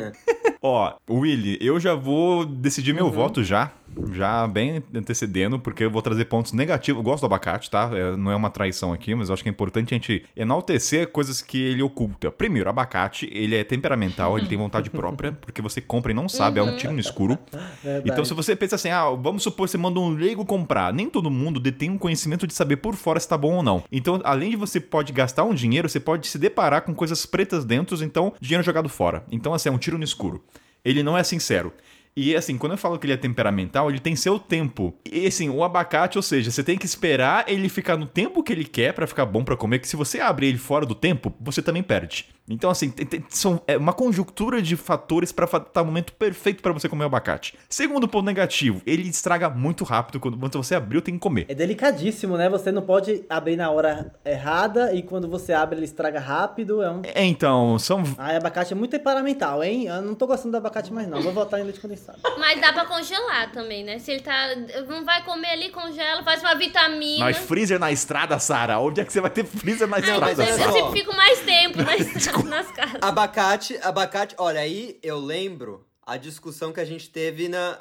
Ó, 0.62 0.94
Willy, 1.10 1.58
eu 1.60 1.78
já 1.78 1.94
vou 1.94 2.46
decidir 2.46 2.94
meu 2.94 3.10
voto 3.10 3.44
já. 3.44 3.70
Já 4.12 4.46
bem 4.46 4.82
antecedendo, 4.94 5.58
porque 5.58 5.84
eu 5.84 5.90
vou 5.90 6.02
trazer 6.02 6.24
pontos 6.26 6.52
negativos. 6.52 6.98
Eu 6.98 7.04
gosto 7.04 7.22
do 7.22 7.26
abacate, 7.26 7.70
tá? 7.70 7.90
É, 7.92 8.16
não 8.16 8.30
é 8.30 8.36
uma 8.36 8.50
traição 8.50 8.92
aqui, 8.92 9.14
mas 9.14 9.28
eu 9.28 9.34
acho 9.34 9.42
que 9.42 9.48
é 9.48 9.52
importante 9.52 9.94
a 9.94 9.96
gente 9.96 10.24
enaltecer 10.36 11.08
coisas 11.08 11.40
que 11.40 11.60
ele 11.60 11.82
oculta. 11.82 12.30
Primeiro, 12.30 12.68
abacate, 12.68 13.28
ele 13.32 13.54
é 13.56 13.64
temperamental, 13.64 14.38
ele 14.38 14.46
tem 14.46 14.58
vontade 14.58 14.90
própria, 14.90 15.32
porque 15.40 15.62
você 15.62 15.80
compra 15.80 16.12
e 16.12 16.14
não 16.14 16.28
sabe, 16.28 16.58
é 16.58 16.62
um 16.62 16.76
tiro 16.76 16.92
no 16.92 17.00
escuro. 17.00 17.38
Verdade. 17.82 18.10
Então, 18.10 18.24
se 18.24 18.34
você 18.34 18.56
pensa 18.56 18.76
assim, 18.76 18.90
ah, 18.90 19.10
vamos 19.10 19.42
supor 19.42 19.66
que 19.66 19.72
você 19.72 19.78
manda 19.78 19.98
um 20.00 20.10
leigo 20.10 20.44
comprar, 20.44 20.92
nem 20.92 21.08
todo 21.08 21.30
mundo 21.30 21.60
detém 21.60 21.90
um 21.90 21.98
conhecimento 21.98 22.46
de 22.46 22.54
saber 22.54 22.76
por 22.76 22.94
fora 22.94 23.20
se 23.20 23.28
tá 23.28 23.36
bom 23.36 23.56
ou 23.56 23.62
não. 23.62 23.84
Então, 23.90 24.20
além 24.24 24.50
de 24.50 24.56
você 24.56 24.80
pode 24.80 25.12
gastar 25.12 25.44
um 25.44 25.54
dinheiro, 25.54 25.88
você 25.88 26.00
pode 26.00 26.26
se 26.26 26.38
deparar 26.38 26.82
com 26.82 26.94
coisas 26.94 27.24
pretas 27.26 27.64
dentro, 27.64 28.02
então 28.04 28.32
dinheiro 28.40 28.64
jogado 28.64 28.88
fora. 28.88 29.24
Então, 29.30 29.54
assim, 29.54 29.68
é 29.68 29.72
um 29.72 29.78
tiro 29.78 29.98
no 29.98 30.04
escuro. 30.04 30.42
Ele 30.84 31.02
não 31.02 31.16
é 31.16 31.22
sincero. 31.22 31.72
E 32.16 32.36
assim, 32.36 32.56
quando 32.56 32.72
eu 32.72 32.78
falo 32.78 32.98
que 32.98 33.06
ele 33.06 33.12
é 33.12 33.16
temperamental, 33.16 33.90
ele 33.90 33.98
tem 33.98 34.14
seu 34.14 34.38
tempo. 34.38 34.94
E 35.10 35.26
assim, 35.26 35.48
o 35.48 35.64
abacate, 35.64 36.16
ou 36.16 36.22
seja, 36.22 36.50
você 36.50 36.62
tem 36.62 36.78
que 36.78 36.86
esperar 36.86 37.44
ele 37.48 37.68
ficar 37.68 37.96
no 37.96 38.06
tempo 38.06 38.42
que 38.42 38.52
ele 38.52 38.64
quer 38.64 38.92
pra 38.92 39.06
ficar 39.06 39.26
bom 39.26 39.42
pra 39.42 39.56
comer, 39.56 39.80
que 39.80 39.88
se 39.88 39.96
você 39.96 40.20
abre 40.20 40.46
ele 40.46 40.58
fora 40.58 40.86
do 40.86 40.94
tempo, 40.94 41.34
você 41.40 41.60
também 41.60 41.82
perde. 41.82 42.26
Então 42.48 42.68
assim, 42.70 42.90
tem- 42.90 43.06
tem- 43.06 43.24
são 43.30 43.60
é 43.66 43.76
uma 43.76 43.92
conjuntura 43.92 44.60
de 44.60 44.76
fatores 44.76 45.32
pra 45.32 45.46
fa- 45.46 45.60
tá 45.60 45.80
o 45.80 45.86
momento 45.86 46.12
perfeito 46.12 46.62
pra 46.62 46.72
você 46.72 46.88
comer 46.88 47.04
o 47.04 47.06
abacate. 47.06 47.54
Segundo 47.70 48.06
ponto 48.06 48.26
negativo, 48.26 48.82
ele 48.86 49.08
estraga 49.08 49.48
muito 49.48 49.82
rápido 49.82 50.20
quando, 50.20 50.36
quando 50.36 50.56
você 50.62 50.74
abriu, 50.74 51.00
tem 51.00 51.14
que 51.14 51.20
comer. 51.20 51.46
É 51.48 51.54
delicadíssimo, 51.54 52.36
né? 52.36 52.50
Você 52.50 52.70
não 52.70 52.82
pode 52.82 53.24
abrir 53.30 53.56
na 53.56 53.70
hora 53.70 54.12
errada 54.24 54.92
e 54.92 55.02
quando 55.02 55.26
você 55.28 55.52
abre 55.54 55.78
ele 55.78 55.86
estraga 55.86 56.20
rápido. 56.20 56.82
É 56.82 56.90
um. 56.90 57.00
É, 57.02 57.24
então, 57.24 57.78
são 57.78 58.02
Ah, 58.18 58.36
abacate 58.36 58.72
é 58.72 58.76
muito 58.76 58.90
temperamental, 58.90 59.62
hein? 59.64 59.86
Eu 59.86 60.02
não 60.02 60.14
tô 60.14 60.26
gostando 60.26 60.52
do 60.52 60.56
abacate 60.58 60.92
mais, 60.92 61.08
não. 61.08 61.22
Vou 61.22 61.32
votar 61.32 61.60
em 61.60 61.64
leite 61.64 61.80
condensado. 61.80 62.18
Mas 62.38 62.60
dá 62.60 62.72
pra 62.74 62.84
congelar 62.84 63.52
também, 63.52 63.82
né? 63.84 63.98
Se 63.98 64.10
ele 64.10 64.20
tá. 64.20 64.34
Não 64.88 65.04
vai 65.04 65.24
comer 65.24 65.48
ali, 65.48 65.70
congela, 65.70 66.22
faz 66.22 66.40
uma 66.42 66.54
vitamina. 66.54 67.24
Mas 67.24 67.38
freezer 67.38 67.78
na 67.78 67.90
estrada, 67.90 68.38
Sara. 68.38 68.78
Onde 68.78 69.00
é 69.00 69.04
que 69.04 69.12
você 69.12 69.20
vai 69.20 69.30
ter 69.30 69.44
freezer 69.44 69.88
na 69.88 69.96
Ai, 69.96 70.02
mas 70.02 70.10
estrada, 70.38 70.42
eu, 70.42 70.54
olha 70.54 70.62
eu 70.62 70.72
só. 70.72 70.72
sempre 70.72 71.00
fico 71.00 71.16
mais 71.16 71.40
tempo 71.40 71.78
nas, 72.36 72.44
nas 72.44 72.70
casas. 72.70 72.98
Abacate, 73.00 73.78
abacate. 73.82 74.34
Olha, 74.38 74.60
aí 74.60 74.98
eu 75.02 75.18
lembro 75.18 75.84
a 76.06 76.16
discussão 76.16 76.72
que 76.72 76.80
a 76.80 76.84
gente 76.84 77.08
teve 77.10 77.48
na, 77.48 77.78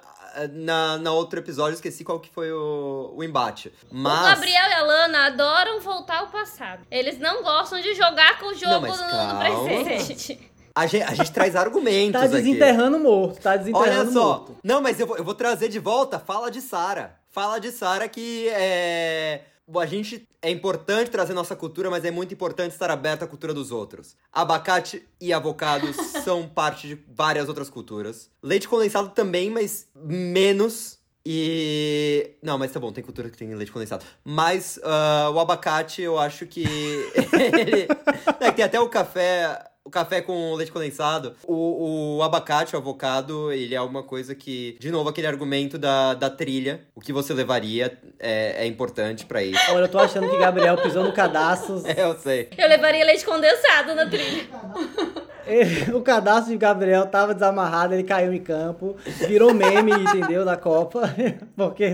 na, 0.51 0.97
na 0.97 1.11
outro 1.11 1.39
episódio, 1.39 1.75
esqueci 1.75 2.03
qual 2.03 2.19
que 2.19 2.29
foi 2.29 2.51
o, 2.51 3.11
o 3.15 3.23
embate. 3.23 3.69
O 3.91 3.95
Mas. 3.95 4.35
Gabriel 4.35 4.69
e 4.69 4.73
a 4.73 4.81
Lana 4.83 5.25
adoram 5.27 5.79
voltar 5.81 6.19
ao 6.19 6.27
passado. 6.27 6.85
Eles 6.89 7.19
não 7.19 7.43
gostam 7.43 7.81
de 7.81 7.93
jogar 7.93 8.39
com 8.39 8.47
o 8.47 8.53
jogo 8.53 8.71
Não, 8.73 8.81
mas 8.81 8.99
no, 8.99 9.33
no 9.33 9.39
presente. 9.39 10.49
A 10.75 10.87
gente, 10.87 11.03
a 11.03 11.13
gente 11.13 11.31
traz 11.31 11.55
argumentos 11.55 12.19
Tá 12.19 12.25
aqui. 12.25 12.35
desenterrando 12.35 12.97
morto, 12.97 13.39
tá 13.39 13.51
Olha 13.51 13.59
desenterrando 13.59 14.11
só. 14.11 14.23
morto. 14.25 14.57
Não, 14.63 14.81
mas 14.81 14.99
eu 14.99 15.05
vou, 15.05 15.17
eu 15.17 15.23
vou 15.23 15.35
trazer 15.35 15.69
de 15.69 15.77
volta 15.77 16.17
fala 16.17 16.49
de 16.49 16.61
Sara. 16.61 17.15
Fala 17.29 17.59
de 17.59 17.71
Sara 17.71 18.07
que 18.07 18.47
é. 18.49 19.41
A 19.77 19.85
gente 19.85 20.27
é 20.41 20.49
importante 20.49 21.09
trazer 21.09 21.33
nossa 21.33 21.55
cultura, 21.55 21.89
mas 21.89 22.03
é 22.03 22.11
muito 22.11 22.33
importante 22.33 22.71
estar 22.71 22.91
aberto 22.91 23.23
à 23.23 23.27
cultura 23.27 23.53
dos 23.53 23.71
outros. 23.71 24.15
Abacate 24.31 25.07
e 25.21 25.31
avocados 25.31 25.95
são 26.23 26.47
parte 26.47 26.87
de 26.87 26.99
várias 27.07 27.47
outras 27.47 27.69
culturas. 27.69 28.29
Leite 28.41 28.67
condensado 28.67 29.09
também, 29.09 29.49
mas 29.49 29.87
menos. 29.95 30.99
E. 31.25 32.35
Não, 32.41 32.57
mas 32.57 32.71
tá 32.73 32.79
bom, 32.79 32.91
tem 32.91 33.03
cultura 33.03 33.29
que 33.29 33.37
tem 33.37 33.55
leite 33.55 33.71
condensado. 33.71 34.03
Mas 34.25 34.77
ah, 34.83 35.31
o 35.33 35.39
abacate, 35.39 36.01
eu 36.01 36.19
acho 36.19 36.45
que. 36.45 36.63
ele... 37.31 37.87
É, 38.41 38.51
tem 38.51 38.65
até 38.65 38.79
o 38.79 38.89
café. 38.89 39.72
O 39.85 39.89
café 39.89 40.21
com 40.21 40.53
leite 40.53 40.71
condensado. 40.71 41.35
O, 41.45 42.17
o 42.17 42.23
abacate, 42.23 42.73
o 42.73 42.79
avocado, 42.79 43.51
ele 43.51 43.75
é 43.75 43.81
uma 43.81 44.01
coisa 44.01 44.33
que. 44.33 44.77
De 44.79 44.89
novo, 44.89 45.09
aquele 45.09 45.27
argumento 45.27 45.77
da, 45.77 46.13
da 46.13 46.29
trilha. 46.29 46.81
O 46.95 47.01
que 47.01 47.11
você 47.11 47.33
levaria 47.33 47.97
é, 48.17 48.63
é 48.63 48.65
importante 48.65 49.25
pra 49.25 49.43
isso. 49.43 49.59
Olha, 49.71 49.83
eu 49.83 49.89
tô 49.89 49.99
achando 49.99 50.29
que 50.29 50.37
Gabriel 50.37 50.77
pisou 50.77 51.03
no 51.03 51.11
cadastro. 51.11 51.83
É, 51.95 52.01
eu 52.01 52.17
sei. 52.17 52.49
Eu 52.57 52.69
levaria 52.69 53.03
leite 53.03 53.25
condensado 53.25 53.93
na 53.93 54.09
trilha. 54.09 54.47
O 55.93 56.01
cadastro 56.01 56.53
de 56.53 56.57
Gabriel 56.57 57.05
tava 57.07 57.33
desamarrado, 57.33 57.93
ele 57.93 58.03
caiu 58.03 58.33
em 58.33 58.41
campo, 58.41 58.95
virou 59.27 59.53
meme, 59.53 59.91
entendeu? 59.91 60.45
Da 60.45 60.55
Copa. 60.55 61.13
Porque 61.55 61.93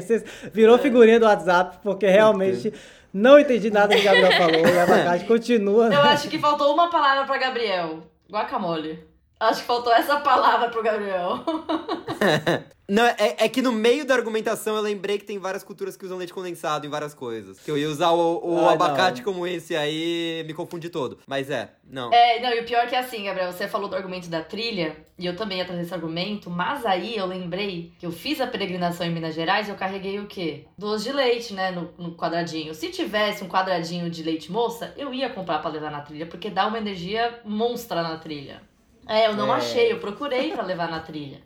virou 0.53 0.77
figurinha 0.77 1.19
do 1.19 1.25
WhatsApp, 1.25 1.79
porque 1.81 2.07
realmente 2.07 2.71
não 3.13 3.39
entendi 3.39 3.69
nada 3.71 3.95
que 3.95 4.01
o 4.01 4.03
Gabriel 4.03 4.31
falou. 4.33 4.67
E 4.67 4.77
a 4.79 4.83
abacate 4.83 5.25
continua. 5.25 5.93
Eu 5.93 6.01
acho 6.01 6.29
que 6.29 6.39
faltou 6.39 6.73
uma 6.73 6.89
palavra 6.89 7.25
pra 7.25 7.37
Gabriel. 7.37 8.03
Guacamole. 8.29 9.08
Acho 9.39 9.61
que 9.61 9.67
faltou 9.67 9.93
essa 9.93 10.19
palavra 10.19 10.69
pro 10.69 10.83
Gabriel. 10.83 11.43
Não, 12.89 13.05
é, 13.05 13.35
é 13.37 13.47
que 13.47 13.61
no 13.61 13.71
meio 13.71 14.03
da 14.03 14.15
argumentação 14.15 14.75
eu 14.75 14.81
lembrei 14.81 15.19
que 15.19 15.23
tem 15.23 15.37
várias 15.37 15.63
culturas 15.63 15.95
que 15.95 16.03
usam 16.03 16.17
leite 16.17 16.33
condensado 16.33 16.87
em 16.87 16.89
várias 16.89 17.13
coisas. 17.13 17.59
Que 17.59 17.69
eu 17.69 17.77
ia 17.77 17.87
usar 17.87 18.09
o, 18.09 18.41
o 18.43 18.67
Ai, 18.67 18.73
abacate 18.73 19.19
não. 19.21 19.31
como 19.31 19.45
esse 19.45 19.75
aí, 19.75 20.43
me 20.47 20.55
confundi 20.55 20.89
todo. 20.89 21.19
Mas 21.27 21.51
é, 21.51 21.69
não. 21.87 22.11
É, 22.11 22.39
não, 22.41 22.51
e 22.51 22.61
o 22.61 22.65
pior 22.65 22.83
é 22.83 22.87
que 22.87 22.95
é 22.95 22.99
assim, 22.99 23.25
Gabriel, 23.25 23.51
você 23.51 23.67
falou 23.67 23.87
do 23.87 23.95
argumento 23.95 24.27
da 24.27 24.41
trilha, 24.41 24.97
e 25.19 25.25
eu 25.27 25.35
também 25.35 25.59
ia 25.59 25.65
trazer 25.65 25.83
esse 25.83 25.93
argumento, 25.93 26.49
mas 26.49 26.83
aí 26.83 27.15
eu 27.15 27.27
lembrei 27.27 27.93
que 27.99 28.07
eu 28.07 28.11
fiz 28.11 28.41
a 28.41 28.47
peregrinação 28.47 29.05
em 29.05 29.11
Minas 29.11 29.35
Gerais 29.35 29.67
e 29.67 29.71
eu 29.71 29.75
carreguei 29.75 30.19
o 30.19 30.25
quê? 30.25 30.65
Doce 30.75 31.03
de 31.03 31.11
leite, 31.11 31.53
né, 31.53 31.69
no, 31.69 31.93
no 31.95 32.15
quadradinho. 32.15 32.73
Se 32.73 32.89
tivesse 32.89 33.43
um 33.43 33.47
quadradinho 33.47 34.09
de 34.09 34.23
leite 34.23 34.51
moça, 34.51 34.95
eu 34.97 35.13
ia 35.13 35.29
comprar 35.29 35.59
pra 35.59 35.69
levar 35.69 35.91
na 35.91 36.01
trilha, 36.01 36.25
porque 36.25 36.49
dá 36.49 36.65
uma 36.65 36.79
energia 36.79 37.39
monstra 37.45 38.01
na 38.01 38.17
trilha. 38.17 38.67
É, 39.09 39.25
eu 39.27 39.35
não 39.35 39.51
É. 39.51 39.57
achei, 39.57 39.91
eu 39.91 39.99
procurei 39.99 40.51
pra 40.51 40.63
levar 40.63 40.87
na 40.89 40.99
trilha. 40.99 41.41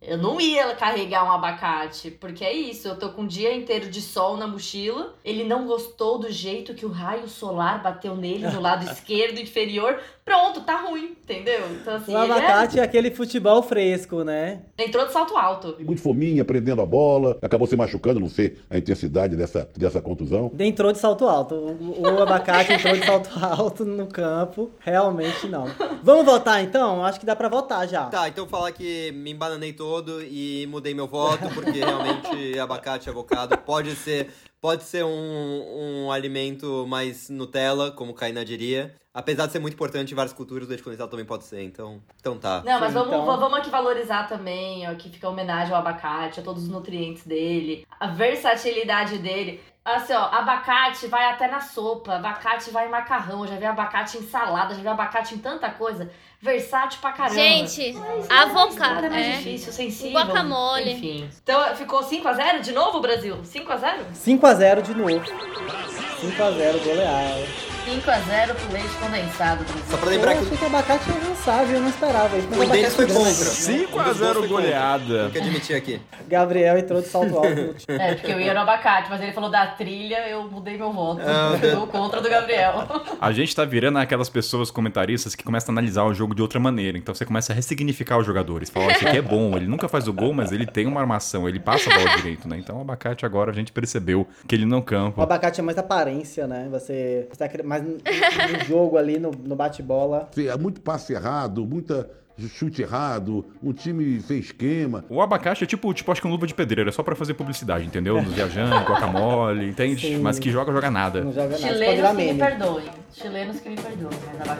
Eu 0.00 0.16
não 0.16 0.40
ia 0.40 0.74
carregar 0.76 1.24
um 1.24 1.30
abacate, 1.30 2.10
porque 2.10 2.42
é 2.42 2.52
isso, 2.52 2.88
eu 2.88 2.98
tô 2.98 3.10
com 3.10 3.22
um 3.22 3.26
dia 3.26 3.54
inteiro 3.54 3.90
de 3.90 4.00
sol 4.00 4.34
na 4.36 4.46
mochila. 4.46 5.14
Ele 5.22 5.44
não 5.44 5.66
gostou 5.66 6.18
do 6.18 6.30
jeito 6.32 6.72
que 6.72 6.86
o 6.86 6.90
raio 6.90 7.28
solar 7.28 7.82
bateu 7.82 8.16
nele 8.16 8.48
no 8.48 8.60
lado 8.62 8.84
esquerdo 8.90 9.38
inferior. 9.38 10.00
Pronto, 10.30 10.60
tá 10.60 10.76
ruim, 10.82 11.16
entendeu? 11.24 11.60
Então 11.72 11.96
assim, 11.96 12.14
O 12.14 12.16
abacate 12.16 12.78
é 12.78 12.82
aquele 12.84 13.10
futebol 13.10 13.60
fresco, 13.64 14.22
né? 14.22 14.60
é... 14.78 14.84
entrou 14.84 15.04
de 15.04 15.12
salto 15.12 15.36
alto. 15.36 15.74
Muito 15.80 16.00
fominha, 16.00 16.44
prendendo 16.44 16.80
a 16.80 16.86
bola, 16.86 17.36
acabou 17.42 17.66
se 17.66 17.74
machucando, 17.74 18.20
não 18.20 18.28
sei 18.28 18.56
a 18.70 18.78
intensidade 18.78 19.34
dessa, 19.34 19.68
dessa 19.76 20.00
contusão. 20.00 20.52
Entrou 20.56 20.92
de 20.92 20.98
salto 20.98 21.26
alto. 21.26 21.56
O, 21.56 22.02
o 22.02 22.22
abacate 22.22 22.74
entrou 22.74 22.94
de 22.94 23.04
salto 23.04 23.30
alto 23.44 23.84
no 23.84 24.06
campo. 24.06 24.70
Realmente 24.78 25.48
não. 25.48 25.66
Vamos 26.00 26.24
votar 26.24 26.62
então? 26.62 27.04
Acho 27.04 27.18
que 27.18 27.26
dá 27.26 27.34
pra 27.34 27.48
votar 27.48 27.88
já. 27.88 28.04
Tá, 28.04 28.28
então 28.28 28.46
falar 28.46 28.70
que 28.70 29.10
me 29.10 29.32
embananei 29.32 29.72
todo 29.72 30.22
e 30.22 30.64
mudei 30.70 30.94
meu 30.94 31.08
voto, 31.08 31.48
porque 31.52 31.80
realmente 31.80 32.56
abacate 32.60 33.08
e 33.08 33.10
avocado 33.10 33.58
pode 33.58 33.96
ser, 33.96 34.30
pode 34.60 34.82
ser 34.84 35.04
um, 35.04 36.04
um 36.06 36.12
alimento 36.12 36.86
mais 36.86 37.28
Nutella, 37.30 37.90
como 37.90 38.14
Kainá 38.14 38.44
diria. 38.44 38.94
Apesar 39.12 39.46
de 39.46 39.52
ser 39.52 39.58
muito 39.58 39.74
importante 39.74 40.12
em 40.12 40.14
várias 40.14 40.32
culturas, 40.32 40.66
o 40.66 40.68
leite 40.68 40.84
condensado 40.84 41.10
também 41.10 41.26
pode 41.26 41.42
ser, 41.44 41.62
então, 41.64 42.00
então 42.20 42.38
tá. 42.38 42.62
Não, 42.64 42.78
mas 42.78 42.92
vamos, 42.92 43.08
então- 43.08 43.26
vamos 43.26 43.58
aqui 43.58 43.68
valorizar 43.68 44.28
também, 44.28 44.88
ó, 44.88 44.94
que 44.94 45.08
fica 45.10 45.28
homenagem 45.28 45.74
ao 45.74 45.80
abacate, 45.80 46.38
a 46.38 46.42
todos 46.44 46.62
os 46.62 46.68
nutrientes 46.68 47.26
dele, 47.26 47.84
a 47.98 48.06
versatilidade 48.06 49.18
dele. 49.18 49.60
Assim, 49.84 50.12
ó, 50.12 50.26
abacate 50.26 51.08
vai 51.08 51.24
até 51.24 51.48
na 51.48 51.58
sopa, 51.60 52.14
abacate 52.16 52.70
vai 52.70 52.86
em 52.86 52.90
macarrão, 52.90 53.46
já 53.46 53.56
vi 53.56 53.64
abacate 53.64 54.18
em 54.18 54.22
salada, 54.22 54.74
já 54.74 54.82
vi 54.82 54.88
abacate 54.88 55.34
em 55.34 55.38
tanta 55.38 55.70
coisa. 55.70 56.08
Versátil 56.42 57.00
pra 57.00 57.12
caramba. 57.12 57.34
Gente, 57.34 57.92
Nada 57.92 58.42
avocado, 58.50 59.06
é 59.06 59.10
mais 59.10 59.26
é. 59.26 59.32
difícil, 59.32 59.72
sensível. 59.72 60.10
O 60.18 60.24
guacamole. 60.24 60.92
Enfim. 60.92 61.28
Então 61.42 61.76
ficou 61.76 62.00
5x0 62.02 62.60
de 62.60 62.72
novo, 62.72 62.98
Brasil? 63.00 63.36
5x0? 63.42 63.96
5x0 64.14 64.82
de 64.82 64.94
novo. 64.94 65.20
5x0, 65.20 66.84
goleada. 66.84 67.46
5x0 67.84 68.54
pro 68.54 68.72
leite 68.72 68.94
condensado. 69.00 69.64
Só 69.90 69.96
pra 69.96 70.06
Eu 70.06 70.10
lembrar 70.10 70.34
que 70.34 70.40
achei 70.44 70.56
que 70.56 70.64
o 70.64 70.66
abacate 70.66 71.10
ia 71.10 71.16
avançar, 71.16 71.64
viu? 71.64 71.74
Eu 71.76 71.80
não 71.82 71.88
esperava 71.88 72.36
isso. 72.38 72.46
O 72.46 72.50
deles 72.50 72.70
abacate 72.70 72.90
foi 72.94 73.06
contra. 73.06 73.30
né? 73.30 73.34
5 73.34 73.98
a 74.00 74.02
dos 74.04 74.16
0 74.16 74.34
gols 74.34 74.38
foi 74.38 74.48
contra. 74.48 74.48
goleada. 74.48 75.18
Tenho 75.18 75.30
que 75.30 75.38
admitir 75.38 75.76
aqui. 75.76 76.00
Gabriel 76.28 76.78
entrou 76.78 77.00
de 77.00 77.08
salto 77.08 77.36
alto. 77.36 77.50
É, 78.00 78.14
porque 78.14 78.32
eu 78.32 78.40
ia 78.40 78.54
no 78.54 78.60
abacate, 78.60 79.10
mas 79.10 79.20
ele 79.20 79.32
falou 79.32 79.50
da 79.50 79.66
trilha, 79.68 80.28
eu 80.28 80.48
mudei 80.50 80.76
meu 80.76 80.92
voto. 80.92 81.20
Ah, 81.24 81.58
Eu 81.62 81.76
dou 81.76 81.86
contra 81.86 82.20
do 82.20 82.28
Gabriel. 82.28 82.86
A 83.20 83.32
gente 83.32 83.54
tá 83.54 83.64
virando 83.64 83.98
aquelas 83.98 84.28
pessoas 84.28 84.70
comentaristas 84.70 85.34
que 85.34 85.42
começam 85.44 85.72
a 85.72 85.78
analisar 85.78 86.04
o 86.04 86.14
jogo 86.14 86.34
de 86.34 86.42
outra 86.42 86.58
maneira. 86.60 86.96
Então 86.96 87.14
você 87.14 87.24
começa 87.24 87.52
a 87.52 87.56
ressignificar 87.56 88.18
os 88.18 88.26
jogadores. 88.26 88.70
Fala, 88.70 88.92
esse 88.92 89.06
aqui 89.06 89.18
é 89.18 89.22
bom, 89.22 89.56
ele 89.56 89.66
nunca 89.66 89.88
faz 89.88 90.06
o 90.08 90.12
gol, 90.12 90.32
mas 90.32 90.52
ele 90.52 90.66
tem 90.66 90.86
uma 90.86 91.00
armação, 91.00 91.48
ele 91.48 91.58
passa 91.60 91.90
a 91.92 91.98
bola 91.98 92.16
direito, 92.16 92.48
né? 92.48 92.56
Então 92.58 92.78
o 92.78 92.80
abacate 92.80 93.26
agora 93.26 93.50
a 93.50 93.54
gente 93.54 93.72
percebeu 93.72 94.26
que 94.46 94.54
ele 94.54 94.64
não 94.66 94.78
O 94.78 94.82
campa. 94.82 95.22
abacate 95.22 95.60
é 95.60 95.62
mais 95.62 95.76
aparência, 95.78 96.46
né? 96.46 96.68
Você, 96.70 97.26
você 97.30 97.38
tá 97.38 97.48
mais 97.70 97.84
no, 97.84 97.92
no 97.92 98.64
jogo 98.66 98.96
ali, 98.98 99.20
no, 99.20 99.30
no 99.30 99.54
bate-bola. 99.54 100.28
É 100.36 100.58
muito 100.58 100.80
passe 100.80 101.12
errado, 101.12 101.64
muita 101.64 102.10
chute 102.48 102.82
errado, 102.82 103.44
um 103.62 103.72
time 103.72 104.20
sem 104.22 104.38
esquema. 104.38 105.04
O 105.08 105.22
abacate 105.22 105.62
é 105.62 105.66
tipo, 105.68 105.94
tipo, 105.94 106.10
acho 106.10 106.20
que 106.20 106.26
um 106.26 106.30
luva 106.30 106.48
de 106.48 106.54
pedreiro, 106.54 106.88
é 106.88 106.92
só 106.92 107.04
pra 107.04 107.14
fazer 107.14 107.34
publicidade, 107.34 107.86
entendeu? 107.86 108.16
Nos 108.20 108.34
viajantes, 108.34 108.88
guacamole, 108.88 109.68
entende? 109.68 110.00
Sim. 110.00 110.18
Mas 110.18 110.40
que 110.40 110.50
joga, 110.50 110.72
joga 110.72 110.90
nada. 110.90 111.22
Não 111.22 111.32
joga 111.32 111.56
nada. 111.56 111.60
Pode 111.60 111.78
Chilenos 111.78 112.16
que 112.16 112.32
me 112.32 112.38
perdoem. 112.38 112.84
Chilenos 113.12 113.60
que 113.60 113.68
me 113.68 113.76
perdoam, 113.76 114.10
mas 114.38 114.46
sai. 114.48 114.58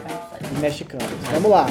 E 0.55 0.59
mexicanos. 0.59 1.07
Vamos 1.33 1.51
lá. 1.51 1.67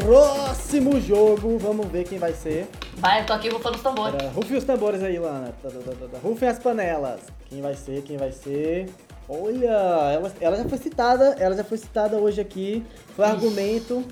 Próximo 0.00 1.00
jogo, 1.00 1.58
vamos 1.58 1.86
ver 1.86 2.04
quem 2.04 2.18
vai 2.18 2.32
ser. 2.32 2.66
Vai, 2.96 3.20
eu 3.22 3.26
tô 3.26 3.32
aqui 3.32 3.48
rufando 3.48 3.76
os 3.76 3.82
tambores. 3.82 4.16
Pera, 4.16 4.30
Rufem 4.30 4.56
os 4.56 4.64
tambores 4.64 5.02
aí, 5.02 5.18
Lana. 5.18 5.52
Tá, 5.62 5.68
tá, 5.68 5.78
tá. 6.12 6.18
Rufem 6.22 6.48
as 6.48 6.58
panelas. 6.58 7.20
Quem 7.46 7.60
vai 7.60 7.74
ser? 7.74 8.02
Quem 8.02 8.16
vai 8.16 8.32
ser? 8.32 8.88
Olha, 9.28 9.66
ela, 9.68 10.32
ela 10.40 10.56
já 10.56 10.64
foi 10.68 10.78
citada, 10.78 11.36
ela 11.38 11.56
já 11.56 11.64
foi 11.64 11.78
citada 11.78 12.16
hoje 12.16 12.40
aqui. 12.40 12.84
Foi 13.16 13.24
argumento 13.24 14.04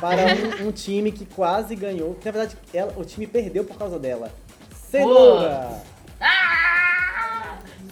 para 0.00 0.22
um, 0.62 0.68
um 0.68 0.72
time 0.72 1.12
que 1.12 1.24
quase 1.26 1.74
ganhou. 1.76 2.16
Na 2.24 2.30
verdade, 2.30 2.56
ela- 2.72 2.92
o 2.96 3.04
time 3.04 3.26
perdeu 3.26 3.64
por 3.64 3.76
causa 3.76 3.98
dela. 3.98 4.30
Cenoura! 4.90 5.70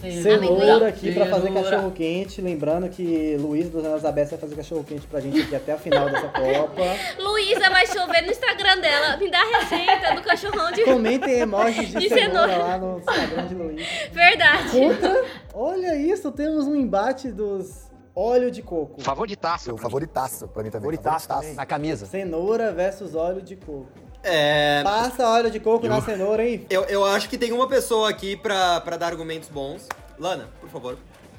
Cenoura 0.01 0.89
aqui 0.89 1.13
pra 1.13 1.27
fazer 1.27 1.53
cachorro 1.53 1.91
quente. 1.91 2.41
Lembrando 2.41 2.89
que 2.89 3.37
Luiz 3.39 3.69
dos 3.69 3.85
Anos 3.85 4.05
Abertos 4.05 4.33
vai 4.33 4.41
fazer 4.41 4.55
cachorro 4.57 4.85
quente 4.85 5.07
pra 5.07 5.21
gente 5.21 5.41
aqui 5.41 5.57
até 5.57 5.73
a 5.73 5.79
final 5.79 6.09
dessa 6.09 6.29
Copa. 6.29 6.83
Luísa 7.19 7.69
vai 7.71 7.87
chover 7.87 8.23
no 8.23 8.31
Instagram 8.31 8.79
dela. 8.81 9.17
Me 9.17 9.31
dá 9.31 9.41
a 9.41 9.59
receita 9.59 10.15
do 10.15 10.23
cachorrão 10.23 10.73
de. 10.73 10.85
Comentem 10.85 11.41
emojis 11.41 11.89
de, 11.89 11.99
De 11.99 12.09
cenoura, 12.09 12.53
cenoura. 12.53 12.59
lá 12.59 12.79
no 12.79 12.99
Instagram 12.99 13.47
de 13.47 13.55
Luiz. 13.55 13.87
Verdade. 14.13 14.71
Contra, 14.71 15.25
olha 15.53 15.97
isso, 15.97 16.31
temos 16.33 16.67
um 16.67 16.75
embate 16.75 17.31
dos 17.31 17.89
óleo 18.15 18.51
de 18.51 18.63
coco. 18.63 19.01
Favoritaço. 19.01 19.73
O 19.75 19.79
favoritaço 19.79 20.49
pra 20.49 20.63
mim 20.63 20.71
também. 20.71 20.97
Favoritaço 20.97 21.55
Na 21.55 21.67
camisa. 21.67 22.07
Cenoura 22.07 22.73
versus 22.73 23.15
óleo 23.15 23.43
de 23.43 23.57
coco. 23.57 23.87
É. 24.23 24.83
Passa 24.83 25.29
óleo 25.29 25.51
de 25.51 25.61
coco 25.61 25.87
na 25.87 26.01
cenoura, 26.01 26.47
hein? 26.47 26.67
Eu, 26.69 26.85
eu 26.85 27.05
acho 27.05 27.29
que 27.29 27.39
tem 27.39 27.53
uma 27.53 27.69
pessoa 27.69 28.11
aqui 28.11 28.37
pra, 28.37 28.81
pra 28.81 28.97
dar 28.97 29.07
argumentos 29.07 29.49
bons. 29.49 29.87
Lana, 30.19 30.49
por 30.61 30.69
favor. 30.69 30.99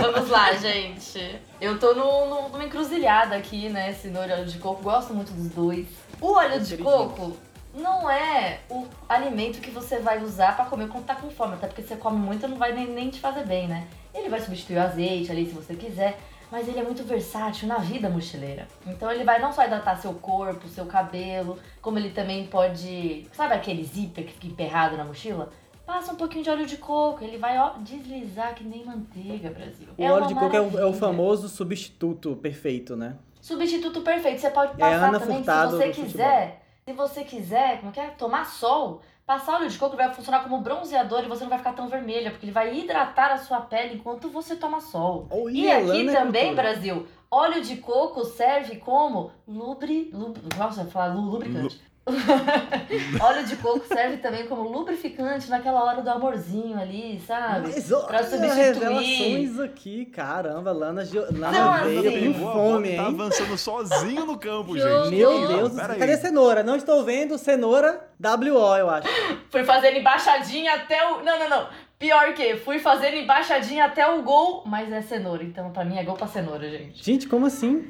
Vamos 0.00 0.30
lá, 0.30 0.52
gente. 0.54 1.38
Eu 1.60 1.78
tô 1.78 1.94
no, 1.94 2.26
no- 2.28 2.48
numa 2.48 2.64
encruzilhada 2.64 3.36
aqui, 3.36 3.68
né? 3.68 3.92
Cenoura 3.92 4.28
e 4.28 4.32
óleo 4.40 4.46
de 4.46 4.58
coco. 4.58 4.82
Gosto 4.82 5.12
muito 5.14 5.32
dos 5.32 5.48
dois. 5.50 5.86
O 6.20 6.32
óleo 6.32 6.60
de 6.60 6.78
coco 6.78 7.36
não 7.74 8.10
é 8.10 8.60
o 8.70 8.86
alimento 9.08 9.60
que 9.60 9.70
você 9.70 9.98
vai 9.98 10.22
usar 10.22 10.56
pra 10.56 10.64
comer 10.64 10.88
quando 10.88 11.04
tá 11.04 11.14
com 11.14 11.28
fome. 11.30 11.54
Até 11.54 11.66
porque 11.66 11.82
você 11.82 11.96
come 11.96 12.16
muito 12.18 12.48
não 12.48 12.56
vai 12.56 12.72
nem, 12.72 12.86
nem 12.86 13.10
te 13.10 13.20
fazer 13.20 13.44
bem, 13.44 13.68
né? 13.68 13.86
Ele 14.14 14.30
vai 14.30 14.40
substituir 14.40 14.78
o 14.78 14.82
azeite 14.82 15.30
ali 15.30 15.44
se 15.46 15.52
você 15.52 15.74
quiser. 15.74 16.18
Mas 16.50 16.68
ele 16.68 16.78
é 16.78 16.82
muito 16.82 17.02
versátil 17.02 17.66
na 17.66 17.78
vida 17.78 18.08
mochileira. 18.08 18.68
Então 18.86 19.10
ele 19.10 19.24
vai 19.24 19.40
não 19.40 19.52
só 19.52 19.64
hidratar 19.64 19.96
seu 19.96 20.14
corpo, 20.14 20.68
seu 20.68 20.86
cabelo, 20.86 21.58
como 21.82 21.98
ele 21.98 22.10
também 22.10 22.46
pode. 22.46 23.26
Sabe 23.32 23.54
aquele 23.54 23.82
zíper 23.84 24.24
que 24.24 24.32
fica 24.32 24.46
emperrado 24.46 24.96
na 24.96 25.04
mochila? 25.04 25.50
Passa 25.84 26.12
um 26.12 26.16
pouquinho 26.16 26.42
de 26.42 26.50
óleo 26.50 26.66
de 26.66 26.76
coco, 26.78 27.22
ele 27.22 27.38
vai, 27.38 27.56
ó, 27.58 27.74
deslizar 27.78 28.54
que 28.54 28.64
nem 28.64 28.84
manteiga, 28.84 29.50
Brasil. 29.50 29.86
O 29.96 30.02
É 30.02 30.10
óleo 30.10 30.26
de 30.26 30.34
coco 30.34 30.56
é 30.56 30.60
o, 30.60 30.78
é 30.80 30.84
o 30.84 30.92
famoso 30.92 31.48
substituto 31.48 32.34
perfeito, 32.36 32.96
né? 32.96 33.16
Substituto 33.40 34.00
perfeito. 34.00 34.40
Você 34.40 34.50
pode 34.50 34.72
É 34.72 34.76
passar 34.76 35.08
Ana 35.08 35.20
também, 35.20 35.36
Furtado 35.36 35.70
se 35.70 35.76
você 35.76 35.88
quiser. 35.90 36.62
Se 36.84 36.92
você 36.92 37.24
quiser, 37.24 37.78
como 37.78 37.90
é 37.90 37.94
que 37.94 38.00
é? 38.00 38.06
Tomar 38.10 38.46
sol, 38.46 39.00
passar 39.26 39.56
óleo 39.56 39.68
de 39.68 39.76
coco 39.76 39.96
vai 39.96 40.12
funcionar 40.14 40.42
como 40.44 40.60
bronzeador 40.60 41.24
e 41.24 41.28
você 41.28 41.42
não 41.42 41.50
vai 41.50 41.58
ficar 41.58 41.72
tão 41.72 41.88
vermelha, 41.88 42.30
porque 42.30 42.46
ele 42.46 42.52
vai 42.52 42.74
hidratar 42.78 43.32
a 43.32 43.38
sua 43.38 43.60
pele 43.60 43.96
enquanto 43.96 44.28
você 44.30 44.54
toma 44.56 44.80
sol. 44.80 45.26
Olha, 45.30 45.52
e 45.52 45.70
aqui 45.70 45.84
Lana 45.86 46.12
é 46.12 46.14
também, 46.14 46.46
cultura. 46.46 46.62
Brasil, 46.70 47.06
óleo 47.30 47.60
de 47.60 47.76
coco 47.78 48.24
serve 48.24 48.76
como 48.76 49.32
lubri... 49.46 50.10
lub- 50.12 50.38
nossa, 50.56 50.84
falar 50.86 51.12
lu- 51.14 51.22
lubricante. 51.28 51.80
óleo 53.20 53.44
de 53.46 53.56
coco 53.56 53.84
serve 53.86 54.18
também 54.18 54.46
como 54.46 54.62
lubrificante 54.70 55.50
naquela 55.50 55.82
hora 55.82 56.02
do 56.02 56.08
amorzinho 56.10 56.78
ali, 56.78 57.20
sabe? 57.26 57.68
Mas 57.74 57.88
pra 58.06 58.22
substituir. 58.22 58.54
revelações 58.54 59.58
aqui, 59.60 60.04
caramba, 60.06 60.72
Lana, 60.72 61.04
Gio- 61.04 61.26
Lana 61.36 61.82
veio 61.84 62.08
assim, 62.08 62.32
com 62.32 62.52
fome, 62.52 62.88
Tá 62.96 63.02
hein? 63.02 63.08
avançando 63.08 63.58
sozinho 63.58 64.24
no 64.24 64.38
campo, 64.38 64.74
gente. 64.78 65.10
Meu 65.16 65.48
Deus, 65.48 65.72
pera 65.74 65.92
aí. 65.94 65.98
cadê 65.98 66.16
cenoura? 66.16 66.62
Não 66.62 66.76
estou 66.76 67.04
vendo 67.04 67.36
cenoura 67.38 68.08
WO, 68.20 68.76
eu 68.76 68.88
acho. 68.88 69.08
Fui 69.50 69.64
fazendo 69.64 69.96
embaixadinha 69.98 70.74
até 70.74 71.04
o. 71.10 71.22
Não, 71.22 71.38
não, 71.38 71.48
não. 71.48 71.68
Pior 71.98 72.34
que, 72.34 72.56
fui 72.56 72.78
fazendo 72.78 73.16
embaixadinha 73.16 73.86
até 73.86 74.06
o 74.06 74.22
gol, 74.22 74.62
mas 74.66 74.92
é 74.92 75.00
cenoura. 75.00 75.42
Então, 75.42 75.70
pra 75.70 75.82
mim, 75.82 75.96
é 75.96 76.04
gol 76.04 76.14
pra 76.14 76.26
cenoura, 76.26 76.68
gente. 76.68 77.02
Gente, 77.02 77.26
como 77.26 77.46
assim? 77.46 77.88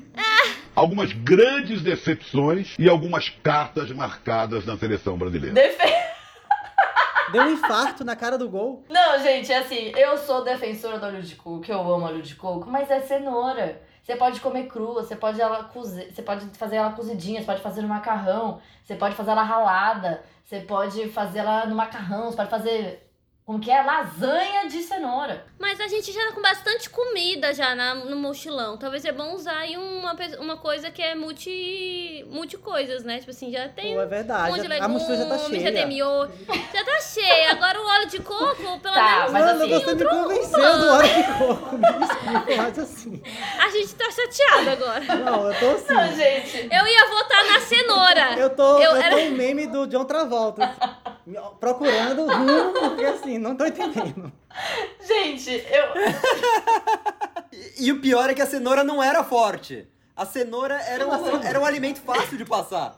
Algumas 0.76 1.10
grandes 1.10 1.80
decepções 1.80 2.74
e 2.78 2.86
algumas 2.86 3.30
cartas 3.30 3.90
marcadas 3.90 4.66
na 4.66 4.76
seleção 4.76 5.16
brasileira. 5.16 5.54
Defe... 5.54 5.78
Deu 7.32 7.44
um 7.44 7.52
infarto 7.52 8.04
na 8.04 8.14
cara 8.14 8.36
do 8.36 8.46
gol. 8.46 8.84
Não, 8.90 9.18
gente, 9.20 9.50
é 9.50 9.58
assim, 9.58 9.90
eu 9.96 10.18
sou 10.18 10.44
defensora 10.44 10.98
do 10.98 11.06
óleo 11.06 11.22
de 11.22 11.34
coco, 11.34 11.64
eu 11.66 11.80
amo 11.80 12.04
óleo 12.04 12.20
de 12.20 12.34
coco, 12.34 12.70
mas 12.70 12.90
é 12.90 13.00
cenoura. 13.00 13.80
Você 14.02 14.14
pode 14.16 14.38
comer 14.38 14.66
crua, 14.66 15.02
você 15.02 15.16
pode 15.16 15.40
ela 15.40 15.64
cozer, 15.64 16.12
você 16.12 16.22
pode 16.22 16.46
fazer 16.58 16.76
ela 16.76 16.92
cozidinha, 16.92 17.40
você 17.40 17.46
pode 17.46 17.62
fazer 17.62 17.80
no 17.80 17.88
macarrão, 17.88 18.60
você 18.84 18.94
pode 18.94 19.16
fazer 19.16 19.30
ela 19.30 19.42
ralada, 19.42 20.22
você 20.44 20.60
pode 20.60 21.08
fazer 21.08 21.38
ela 21.38 21.64
no 21.64 21.74
macarrão, 21.74 22.30
você 22.30 22.36
pode 22.36 22.50
fazer 22.50 23.05
como 23.46 23.60
que 23.60 23.70
é 23.70 23.80
lasanha 23.80 24.66
de 24.68 24.82
cenoura. 24.82 25.44
Mas 25.56 25.80
a 25.80 25.86
gente 25.86 26.10
já 26.10 26.20
tá 26.26 26.32
com 26.34 26.42
bastante 26.42 26.90
comida 26.90 27.54
já 27.54 27.76
na- 27.76 27.94
no 27.94 28.16
mochilão. 28.16 28.76
Talvez 28.76 29.04
é 29.04 29.12
bom 29.12 29.34
usar 29.36 29.58
aí 29.58 29.76
uma, 29.76 30.16
uma 30.40 30.56
coisa 30.56 30.90
que 30.90 31.00
é 31.00 31.14
multi, 31.14 32.26
multi 32.28 32.56
coisas, 32.58 33.04
né? 33.04 33.18
Tipo 33.20 33.30
assim, 33.30 33.52
já 33.52 33.68
tem 33.68 33.94
Pô, 33.94 34.00
é 34.00 34.04
um 34.04 34.08
verdade. 34.08 34.50
monte 34.50 34.60
de 34.62 34.66
a 34.66 34.68
legumes, 34.70 35.00
mochila 35.02 35.16
já 35.16 35.26
tá 35.26 35.38
já 35.38 35.48
tem 35.48 35.60
cheia. 35.60 35.86
miojo. 35.86 36.32
Já 36.74 36.84
tá 36.84 37.00
cheia. 37.00 37.50
Agora 37.52 37.80
o 37.80 37.86
óleo 37.86 38.06
de 38.08 38.18
coco, 38.20 38.80
pelo 38.80 38.94
Tá, 38.94 39.14
menos 39.28 39.32
mas 39.32 39.44
assim, 39.46 39.58
você 39.58 39.94
me 39.94 40.04
outro 40.04 40.08
convenceu 40.08 40.58
humano. 40.58 40.80
do 40.80 40.90
óleo 40.90 41.08
de 41.14 41.38
coco. 41.38 41.78
Me 41.78 41.92
desculpa, 41.92 42.56
mas 42.56 42.78
assim. 42.80 43.22
a 43.60 43.70
gente 43.70 43.94
tá 43.94 44.10
chateado 44.10 44.70
agora. 44.70 45.04
Não, 45.24 45.52
eu 45.52 45.60
tô 45.60 45.66
assim. 45.70 45.94
Não, 45.94 46.16
gente. 46.16 46.68
Eu 46.68 46.84
ia 46.84 47.08
votar 47.10 47.44
na 47.44 47.60
cenoura. 47.60 48.32
Eu 48.40 48.50
tô, 48.50 48.78
eu, 48.78 48.90
Eu 48.90 48.96
era- 48.96 49.10
tô 49.16 49.22
um 49.22 49.30
meme 49.30 49.68
do 49.68 49.86
John 49.86 50.04
Travolta. 50.04 50.74
Procurando 51.58 52.26
rumo, 52.26 52.72
porque 52.72 53.04
assim, 53.04 53.38
não 53.38 53.56
tô 53.56 53.66
entendendo. 53.66 54.32
Gente, 55.04 55.50
eu. 55.50 55.86
E, 57.52 57.86
e 57.86 57.92
o 57.92 58.00
pior 58.00 58.30
é 58.30 58.34
que 58.34 58.42
a 58.42 58.46
cenoura 58.46 58.84
não 58.84 59.02
era 59.02 59.24
forte. 59.24 59.88
A 60.16 60.24
cenoura 60.24 60.74
era 60.74 61.06
um, 61.06 61.42
era 61.42 61.60
um 61.60 61.64
alimento 61.64 62.00
fácil 62.00 62.38
de 62.38 62.44
passar. 62.44 62.96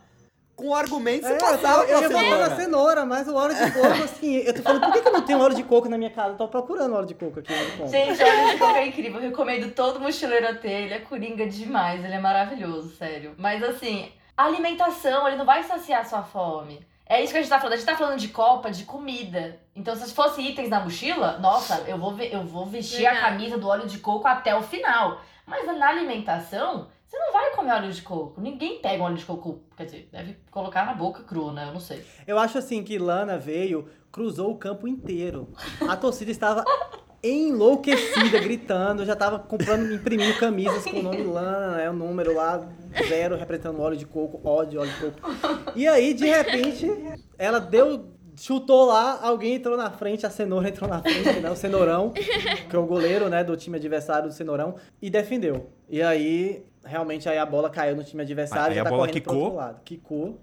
Com 0.54 0.74
argumentos 0.74 1.26
você 1.28 1.34
É, 1.34 1.38
passava 1.38 1.84
eu, 1.84 2.02
eu 2.02 2.10
com 2.10 2.18
a 2.18 2.22
ia 2.22 2.30
botar 2.30 2.48
na 2.48 2.56
cenoura. 2.56 2.56
cenoura, 2.64 3.06
mas 3.06 3.28
o 3.28 3.34
óleo 3.34 3.54
de 3.54 3.70
coco, 3.70 4.02
assim, 4.04 4.36
eu 4.38 4.52
tô 4.54 4.62
falando, 4.62 4.82
por 4.86 4.92
que, 4.92 5.02
que 5.02 5.08
eu 5.08 5.12
não 5.12 5.22
tenho 5.22 5.40
óleo 5.40 5.54
de 5.54 5.62
coco 5.62 5.88
na 5.88 5.96
minha 5.96 6.10
casa? 6.10 6.30
Eu 6.30 6.36
tô 6.36 6.48
procurando 6.48 6.96
óleo 6.96 7.06
de 7.06 7.14
coco 7.14 7.38
aqui. 7.38 7.52
Gente, 7.88 8.22
óleo 8.22 8.50
de 8.50 8.58
coco 8.58 8.76
é 8.76 8.86
incrível. 8.86 9.20
Eu 9.20 9.30
recomendo 9.30 9.72
todo 9.72 10.00
mochileiro 10.00 10.48
a 10.48 10.54
ter. 10.54 10.82
Ele 10.82 10.94
é 10.94 10.98
coringa 10.98 11.46
demais. 11.46 12.04
Ele 12.04 12.14
é 12.14 12.18
maravilhoso, 12.20 12.90
sério. 12.96 13.34
Mas 13.38 13.62
assim, 13.62 14.10
a 14.36 14.46
alimentação, 14.46 15.28
ele 15.28 15.36
não 15.36 15.44
vai 15.46 15.62
saciar 15.62 16.04
sua 16.08 16.22
fome. 16.24 16.84
É 17.08 17.22
isso 17.22 17.32
que 17.32 17.38
a 17.38 17.40
gente 17.40 17.50
tá 17.50 17.58
falando. 17.58 17.72
A 17.72 17.76
gente 17.76 17.86
tá 17.86 17.96
falando 17.96 18.18
de 18.18 18.28
copa, 18.28 18.70
de 18.70 18.84
comida. 18.84 19.58
Então, 19.74 19.96
se 19.96 20.12
fosse 20.12 20.42
itens 20.42 20.68
na 20.68 20.80
mochila, 20.80 21.38
nossa, 21.38 21.84
eu 21.86 21.96
vou, 21.96 22.18
eu 22.20 22.44
vou 22.44 22.66
vestir 22.66 23.06
a 23.06 23.20
camisa 23.20 23.56
do 23.56 23.66
óleo 23.66 23.86
de 23.86 23.98
coco 23.98 24.26
até 24.26 24.54
o 24.54 24.62
final. 24.62 25.20
Mas 25.46 25.66
na 25.78 25.88
alimentação, 25.88 26.88
você 27.06 27.16
não 27.16 27.32
vai 27.32 27.50
comer 27.52 27.72
óleo 27.72 27.90
de 27.90 28.02
coco. 28.02 28.38
Ninguém 28.38 28.80
pega 28.82 29.02
óleo 29.02 29.16
de 29.16 29.24
coco. 29.24 29.62
Quer 29.74 29.86
dizer, 29.86 30.08
deve 30.12 30.36
colocar 30.50 30.84
na 30.84 30.92
boca 30.92 31.22
cru, 31.22 31.50
né? 31.50 31.68
Eu 31.68 31.72
não 31.72 31.80
sei. 31.80 32.04
Eu 32.26 32.38
acho 32.38 32.58
assim 32.58 32.84
que 32.84 32.98
Lana 32.98 33.38
veio, 33.38 33.88
cruzou 34.12 34.50
o 34.50 34.58
campo 34.58 34.86
inteiro. 34.86 35.48
A 35.88 35.96
torcida 35.96 36.30
estava 36.30 36.62
enlouquecida, 37.24 38.38
gritando, 38.40 39.06
já 39.06 39.16
tava 39.16 39.38
comprando, 39.38 39.90
imprimindo 39.92 40.38
camisas 40.38 40.84
com 40.84 40.98
o 40.98 41.02
nome 41.02 41.22
Lana, 41.22 41.76
né? 41.76 41.90
O 41.90 41.94
número 41.94 42.34
lá, 42.34 42.68
zero, 43.08 43.36
representando 43.36 43.80
óleo 43.80 43.96
de 43.96 44.06
coco, 44.06 44.40
ódio, 44.46 44.80
óleo 44.80 44.90
de 44.90 45.00
coco. 45.00 45.72
E 45.76 45.86
aí, 45.86 46.14
de 46.14 46.26
repente, 46.26 46.90
ela 47.38 47.58
deu. 47.58 48.16
Chutou 48.40 48.86
lá, 48.86 49.18
alguém 49.20 49.54
entrou 49.54 49.76
na 49.76 49.90
frente, 49.90 50.24
a 50.24 50.30
cenoura 50.30 50.68
entrou 50.68 50.88
na 50.88 51.02
frente, 51.02 51.40
né? 51.40 51.50
O 51.50 51.56
cenourão, 51.56 52.10
que 52.10 52.76
é 52.76 52.78
o 52.78 52.86
goleiro, 52.86 53.28
né, 53.28 53.42
do 53.42 53.56
time 53.56 53.76
adversário 53.78 54.28
do 54.28 54.32
cenourão, 54.32 54.76
e 55.02 55.10
defendeu. 55.10 55.72
E 55.88 56.00
aí, 56.00 56.64
realmente, 56.84 57.28
aí 57.28 57.36
a 57.36 57.44
bola 57.44 57.68
caiu 57.68 57.96
no 57.96 58.04
time 58.04 58.22
adversário 58.22 58.70
Aí 58.70 58.76
e 58.76 58.80
a 58.80 58.84
tá 58.84 58.90
bola 58.90 59.08
correndo 59.08 59.22
pro 59.24 59.32
quicou? 59.32 59.42
outro 59.42 59.56
lado. 59.56 59.80
Quicou. 59.84 60.38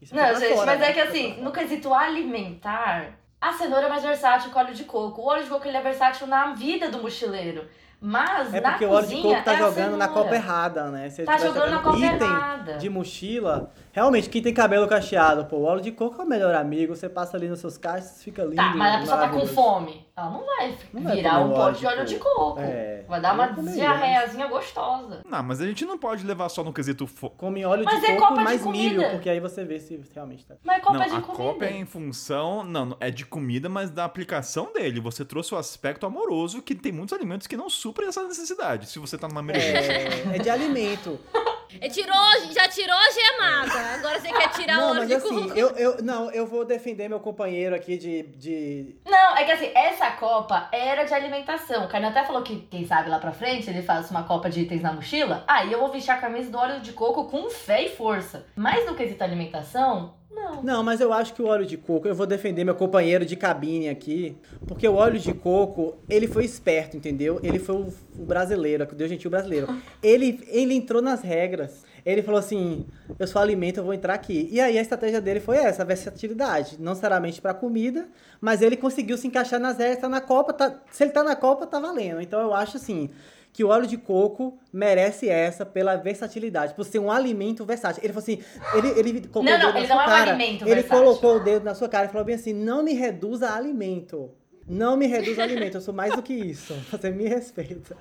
Isso 0.00 0.14
foi 0.14 0.22
Não, 0.22 0.38
gente, 0.38 0.54
fora, 0.54 0.66
mas 0.66 0.78
né? 0.80 0.90
é 0.90 0.92
que 0.92 1.00
assim, 1.00 1.40
no 1.42 1.50
quesito 1.50 1.92
alimentar, 1.92 3.18
a 3.40 3.52
cenoura 3.54 3.86
é 3.86 3.88
mais 3.88 4.04
versátil 4.04 4.50
que 4.50 4.56
o 4.56 4.60
óleo 4.60 4.74
de 4.74 4.84
coco. 4.84 5.20
O 5.20 5.26
óleo 5.26 5.42
de 5.42 5.50
coco 5.50 5.66
ele 5.66 5.76
é 5.76 5.82
versátil 5.82 6.28
na 6.28 6.54
vida 6.54 6.88
do 6.88 7.02
mochileiro. 7.02 7.66
Mas 8.06 8.52
É 8.52 8.60
na 8.60 8.70
porque 8.72 8.84
o 8.84 8.90
óleo 8.90 9.06
de 9.06 9.14
cozinha 9.14 9.36
coco 9.36 9.44
tá 9.46 9.54
é 9.54 9.56
jogando 9.56 9.96
na 9.96 10.08
copa 10.08 10.34
errada, 10.34 10.90
né? 10.90 11.08
Tá 11.08 11.36
tiver 11.36 11.40
jogando 11.40 11.70
na 11.70 11.78
copa 11.78 11.96
item 11.96 12.10
errada. 12.12 12.72
de 12.76 12.90
mochila, 12.90 13.70
realmente, 13.94 14.28
quem 14.28 14.42
tem 14.42 14.52
cabelo 14.52 14.86
cacheado, 14.88 15.44
pô, 15.46 15.56
o 15.56 15.62
óleo 15.64 15.80
de 15.80 15.92
coco 15.92 16.20
é 16.20 16.24
o 16.24 16.28
melhor 16.28 16.54
amigo. 16.54 16.94
Você 16.94 17.08
passa 17.08 17.36
ali 17.36 17.48
nos 17.48 17.60
seus 17.60 17.78
cachos, 17.78 18.22
fica 18.22 18.42
lindo. 18.42 18.56
Tá, 18.56 18.74
mas 18.76 18.94
a 18.96 18.98
pessoa 18.98 19.18
tá 19.18 19.28
com 19.28 19.46
fome. 19.46 20.04
Ela 20.16 20.30
não 20.30 20.46
vai 20.46 20.78
Não 20.92 21.02
vai 21.02 21.16
virar 21.16 21.40
um 21.40 21.52
pote 21.52 21.80
de 21.80 21.86
óleo 21.86 22.04
de 22.04 22.16
coco. 22.16 22.60
É, 22.60 23.02
Vai 23.08 23.20
dar 23.20 23.34
uma 23.34 23.48
comeria, 23.48 23.80
diarreiazinha 23.80 24.46
gostosa. 24.46 25.22
Não, 25.28 25.42
mas 25.42 25.60
a 25.60 25.66
gente 25.66 25.84
não 25.84 25.98
pode 25.98 26.24
levar 26.24 26.48
só 26.48 26.62
no 26.62 26.72
quesito. 26.72 27.08
Come 27.36 27.64
óleo 27.64 27.84
Mas 27.84 28.00
de 28.00 28.06
é 28.06 28.14
coco 28.14 28.28
copa 28.28 28.38
de 28.38 28.44
mais 28.44 28.66
milho, 28.66 28.94
comida. 28.96 29.10
porque 29.10 29.28
aí 29.28 29.40
você 29.40 29.64
vê 29.64 29.80
se 29.80 30.00
realmente 30.14 30.46
tá. 30.46 30.54
Mas 30.62 30.82
copa 30.82 30.98
não, 30.98 31.04
de 31.06 31.10
a 31.14 31.20
comida. 31.20 31.36
copa 31.36 31.64
é 31.64 31.72
em 31.76 31.84
função. 31.84 32.62
Não, 32.62 32.86
não, 32.86 32.96
é 33.00 33.10
de 33.10 33.26
comida, 33.26 33.68
mas 33.68 33.90
da 33.90 34.04
aplicação 34.04 34.72
dele. 34.72 35.00
Você 35.00 35.24
trouxe 35.24 35.52
o 35.54 35.58
aspecto 35.58 36.06
amoroso 36.06 36.62
que 36.62 36.74
tem 36.74 36.92
muitos 36.92 37.12
alimentos 37.12 37.46
que 37.46 37.56
não 37.56 37.68
suprem 37.68 38.08
essa 38.08 38.22
necessidade. 38.22 38.88
Se 38.88 38.98
você 38.98 39.18
tá 39.18 39.26
numa 39.26 39.40
emergência. 39.40 39.92
É, 39.92 40.36
é 40.36 40.38
de 40.38 40.48
alimento. 40.48 41.18
Ele 41.80 41.90
tirou, 41.90 42.16
já 42.52 42.68
tirou 42.68 42.96
a 42.96 43.10
gemada. 43.10 43.94
Agora 43.94 44.20
você 44.20 44.32
quer 44.32 44.48
tirar 44.50 44.78
o 44.78 44.80
Não, 44.80 44.90
óleo 44.90 44.98
mas 45.00 45.08
de 45.08 45.14
assim, 45.14 45.48
coco. 45.48 45.58
eu, 45.58 45.68
eu, 45.70 46.02
não, 46.02 46.30
eu 46.30 46.46
vou 46.46 46.64
defender 46.64 47.08
meu 47.08 47.20
companheiro 47.20 47.74
aqui 47.74 47.96
de, 47.96 48.22
de 48.36 48.96
Não, 49.04 49.36
é 49.36 49.44
que 49.44 49.52
assim, 49.52 49.70
essa 49.74 50.10
copa 50.12 50.68
era 50.72 51.04
de 51.04 51.14
alimentação. 51.14 51.84
O 51.84 51.88
Kainan 51.88 52.08
até 52.08 52.24
falou 52.24 52.42
que, 52.42 52.60
quem 52.70 52.86
sabe 52.86 53.08
lá 53.10 53.18
pra 53.18 53.32
frente, 53.32 53.68
ele 53.68 53.82
faz 53.82 54.10
uma 54.10 54.22
copa 54.24 54.48
de 54.50 54.60
itens 54.60 54.82
na 54.82 54.92
mochila. 54.92 55.44
Aí 55.46 55.72
eu 55.72 55.80
vou 55.80 55.90
vestir 55.90 56.10
a 56.12 56.16
camisa 56.16 56.50
do 56.50 56.58
óleo 56.58 56.80
de 56.80 56.92
coco 56.92 57.24
com 57.24 57.48
fé 57.50 57.84
e 57.84 57.88
força. 57.88 58.46
Mas 58.56 58.86
no 58.86 58.94
quesito 58.94 59.22
alimentação, 59.24 60.14
não. 60.30 60.62
Não, 60.62 60.82
mas 60.82 61.00
eu 61.00 61.12
acho 61.12 61.34
que 61.34 61.42
o 61.42 61.46
óleo 61.46 61.66
de 61.66 61.76
coco, 61.76 62.06
eu 62.06 62.14
vou 62.14 62.26
defender 62.26 62.64
meu 62.64 62.74
companheiro 62.74 63.24
de 63.24 63.36
cabine 63.36 63.88
aqui, 63.88 64.36
porque 64.66 64.86
o 64.86 64.94
óleo 64.94 65.18
de 65.18 65.32
coco, 65.32 65.96
ele 66.08 66.26
foi 66.26 66.44
esperto, 66.44 66.96
entendeu? 66.96 67.40
Ele 67.42 67.58
foi 67.58 67.76
o, 67.76 67.92
o 68.18 68.24
brasileiro, 68.24 68.84
o 68.84 68.94
Deus 68.94 69.10
gentil 69.10 69.30
brasileiro. 69.30 69.68
Ele, 70.02 70.44
ele 70.48 70.74
entrou 70.74 71.00
nas 71.00 71.22
regras. 71.22 71.82
Ele 72.04 72.22
falou 72.22 72.38
assim: 72.38 72.84
eu 73.18 73.26
sou 73.26 73.40
alimento, 73.40 73.78
eu 73.78 73.84
vou 73.84 73.94
entrar 73.94 74.12
aqui. 74.12 74.48
E 74.52 74.60
aí 74.60 74.76
a 74.76 74.82
estratégia 74.82 75.20
dele 75.20 75.40
foi 75.40 75.56
essa, 75.56 75.82
a 75.82 75.84
versatilidade. 75.86 76.76
Não 76.78 76.92
necessariamente 76.92 77.40
para 77.40 77.54
comida, 77.54 78.06
mas 78.40 78.60
ele 78.60 78.76
conseguiu 78.76 79.16
se 79.16 79.26
encaixar 79.26 79.58
nas 79.58 79.78
regras, 79.78 79.98
tá 80.00 80.08
na 80.08 80.20
Copa, 80.20 80.52
tá, 80.52 80.78
se 80.90 81.04
ele 81.04 81.12
tá 81.12 81.24
na 81.24 81.34
Copa, 81.34 81.66
tá 81.66 81.80
valendo. 81.80 82.20
Então 82.20 82.40
eu 82.40 82.52
acho 82.52 82.76
assim. 82.76 83.08
Que 83.54 83.62
o 83.64 83.68
óleo 83.68 83.86
de 83.86 83.96
coco 83.96 84.58
merece 84.72 85.28
essa 85.28 85.64
pela 85.64 85.94
versatilidade, 85.96 86.74
por 86.74 86.84
ser 86.84 86.98
um 86.98 87.10
alimento 87.10 87.64
versátil. 87.64 88.02
Ele 88.04 88.12
falou 88.12 88.22
assim: 88.24 88.38
ele, 88.76 88.88
ele 88.98 89.20
colocou 89.28 89.44
Não, 89.44 89.54
o 89.54 89.58
não, 89.58 89.66
dedo 89.66 89.74
na 89.74 89.78
ele 89.78 89.86
sua 89.86 89.96
não 89.96 90.02
é 90.02 90.06
um 90.06 90.08
cara. 90.08 90.30
alimento 90.32 90.62
Ele 90.64 90.74
versátil. 90.74 91.04
colocou 91.04 91.36
o 91.36 91.40
dedo 91.40 91.64
na 91.64 91.74
sua 91.74 91.88
cara 91.88 92.06
e 92.06 92.08
falou 92.08 92.24
bem 92.26 92.34
assim: 92.34 92.52
não 92.52 92.82
me 92.82 92.92
reduza 92.92 93.48
a 93.48 93.56
alimento. 93.56 94.30
Não 94.66 94.96
me 94.96 95.06
reduza 95.06 95.40
a 95.42 95.44
alimento, 95.44 95.76
eu 95.76 95.80
sou 95.80 95.94
mais 95.94 96.14
do 96.16 96.22
que 96.22 96.32
isso. 96.34 96.74
Você 96.90 97.10
me 97.10 97.28
respeita. 97.28 97.96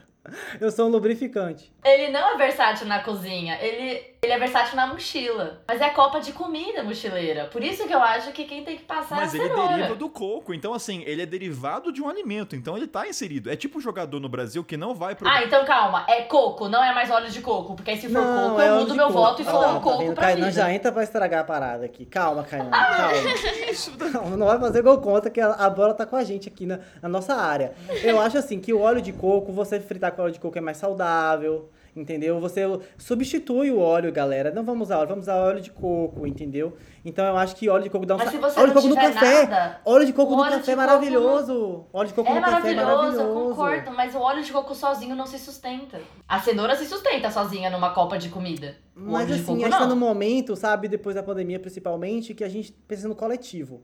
Eu 0.59 0.71
sou 0.71 0.87
um 0.87 0.89
lubrificante. 0.89 1.71
Ele 1.83 2.09
não 2.11 2.33
é 2.33 2.37
versátil 2.37 2.87
na 2.87 3.03
cozinha, 3.03 3.57
ele, 3.61 4.01
ele 4.21 4.31
é 4.31 4.39
versátil 4.39 4.75
na 4.77 4.87
mochila. 4.87 5.61
Mas 5.67 5.81
é 5.81 5.89
copa 5.89 6.21
de 6.21 6.31
comida 6.31 6.81
mochileira. 6.81 7.45
Por 7.45 7.61
isso 7.61 7.85
que 7.85 7.93
eu 7.93 7.99
acho 7.99 8.31
que 8.31 8.45
quem 8.45 8.63
tem 8.63 8.77
que 8.77 8.83
passar 8.83 9.15
Mas 9.17 9.35
é 9.35 9.37
a 9.37 9.41
ele 9.41 9.49
cenoura. 9.49 9.75
deriva 9.75 9.95
do 9.95 10.09
coco. 10.09 10.53
Então, 10.53 10.73
assim, 10.73 11.03
ele 11.05 11.21
é 11.21 11.25
derivado 11.25 11.91
de 11.91 12.01
um 12.01 12.07
alimento. 12.07 12.55
Então, 12.55 12.77
ele 12.77 12.87
tá 12.87 13.05
inserido. 13.05 13.51
É 13.51 13.55
tipo 13.57 13.79
um 13.79 13.81
jogador 13.81 14.19
no 14.21 14.29
Brasil 14.29 14.63
que 14.63 14.77
não 14.77 14.95
vai 14.95 15.13
pro. 15.13 15.27
Ah, 15.27 15.43
então 15.43 15.65
calma. 15.65 16.05
É 16.07 16.21
coco, 16.21 16.69
não 16.69 16.81
é 16.81 16.93
mais 16.93 17.11
óleo 17.11 17.29
de 17.29 17.41
coco. 17.41 17.75
Porque 17.75 17.91
aí 17.91 17.97
se 17.97 18.07
for 18.07 18.23
coco, 18.23 18.61
é 18.61 18.69
eu 18.69 18.75
mudo 18.75 18.95
meu 18.95 19.07
coco. 19.07 19.19
voto 19.19 19.41
e 19.41 19.45
for 19.45 19.59
lá, 19.59 19.73
tá 19.73 19.79
coco 19.81 19.97
vendo? 19.99 20.13
pra 20.15 20.35
vida. 20.35 20.51
já 20.51 20.71
entra 20.71 20.89
pra 20.91 21.03
estragar 21.03 21.41
a 21.41 21.43
parada 21.43 21.83
aqui. 21.85 22.05
Calma, 22.05 22.43
Kainan. 22.43 22.69
Calma. 22.71 23.13
Não, 24.13 24.37
não 24.37 24.45
vai 24.47 24.59
fazer 24.59 24.81
gol 24.81 24.99
contra 24.99 25.29
que 25.29 25.41
a, 25.41 25.51
a 25.53 25.69
bola 25.69 25.93
tá 25.93 26.05
com 26.05 26.15
a 26.15 26.23
gente 26.23 26.47
aqui 26.47 26.65
na, 26.65 26.79
na 27.01 27.09
nossa 27.09 27.33
área. 27.33 27.73
Eu 28.03 28.19
acho 28.21 28.37
assim 28.37 28.59
que 28.59 28.71
o 28.73 28.79
óleo 28.79 29.01
de 29.01 29.11
coco, 29.11 29.51
você 29.51 29.79
fritar 29.79 30.12
com 30.13 30.21
óleo 30.21 30.31
de 30.31 30.39
coco 30.39 30.57
é 30.57 30.61
mais 30.61 30.77
saudável. 30.77 31.69
Entendeu? 31.95 32.39
Você 32.39 32.61
substitui 32.97 33.69
o 33.69 33.79
óleo, 33.79 34.11
galera. 34.11 34.51
Não 34.51 34.63
vamos 34.63 34.87
usar 34.87 34.97
óleo, 34.97 35.09
vamos 35.09 35.25
usar 35.25 35.35
óleo 35.35 35.61
de 35.61 35.69
coco, 35.69 36.25
entendeu? 36.25 36.75
Então 37.05 37.23
eu 37.23 37.37
acho 37.37 37.55
que 37.55 37.69
óleo 37.69 37.83
de 37.83 37.89
coco 37.91 38.03
dá 38.03 38.15
um 38.15 38.17
Mas 38.17 38.29
se 38.31 38.37
você 38.37 38.59
óleo 38.59 38.69
de 38.69 38.73
coco 38.73 38.87
no 38.87 38.95
café. 38.95 39.45
nada, 39.45 39.81
óleo 39.85 40.05
de 40.05 40.13
coco 40.13 40.35
no 40.35 40.43
café 40.43 40.71
é 40.71 40.75
maravilhoso. 40.75 41.85
Óleo 41.93 42.07
de 42.07 42.13
coco 42.15 42.31
É 42.31 42.33
no 42.33 42.41
café 42.41 42.71
é 42.71 42.75
maravilhoso, 42.75 43.21
eu 43.21 43.33
concordo, 43.33 43.91
mas 43.91 44.15
o 44.15 44.19
óleo 44.19 44.43
de 44.43 44.51
coco 44.51 44.73
sozinho 44.73 45.15
não 45.15 45.27
se 45.27 45.37
sustenta. 45.37 46.01
A 46.27 46.39
cenoura 46.39 46.75
se 46.75 46.85
sustenta 46.85 47.29
sozinha 47.29 47.69
numa 47.69 47.91
copa 47.93 48.17
de 48.17 48.29
comida. 48.29 48.75
O 48.95 49.11
Mas 49.11 49.25
óleo 49.25 49.35
de 49.35 49.41
assim, 49.41 49.63
a 49.63 49.67
gente 49.67 49.77
tá 49.77 49.85
num 49.85 49.95
momento, 49.95 50.55
sabe, 50.55 50.87
depois 50.87 51.15
da 51.15 51.21
pandemia 51.21 51.59
principalmente, 51.59 52.33
que 52.33 52.43
a 52.43 52.49
gente 52.49 52.71
pensa 52.71 53.07
no 53.07 53.15
coletivo. 53.15 53.83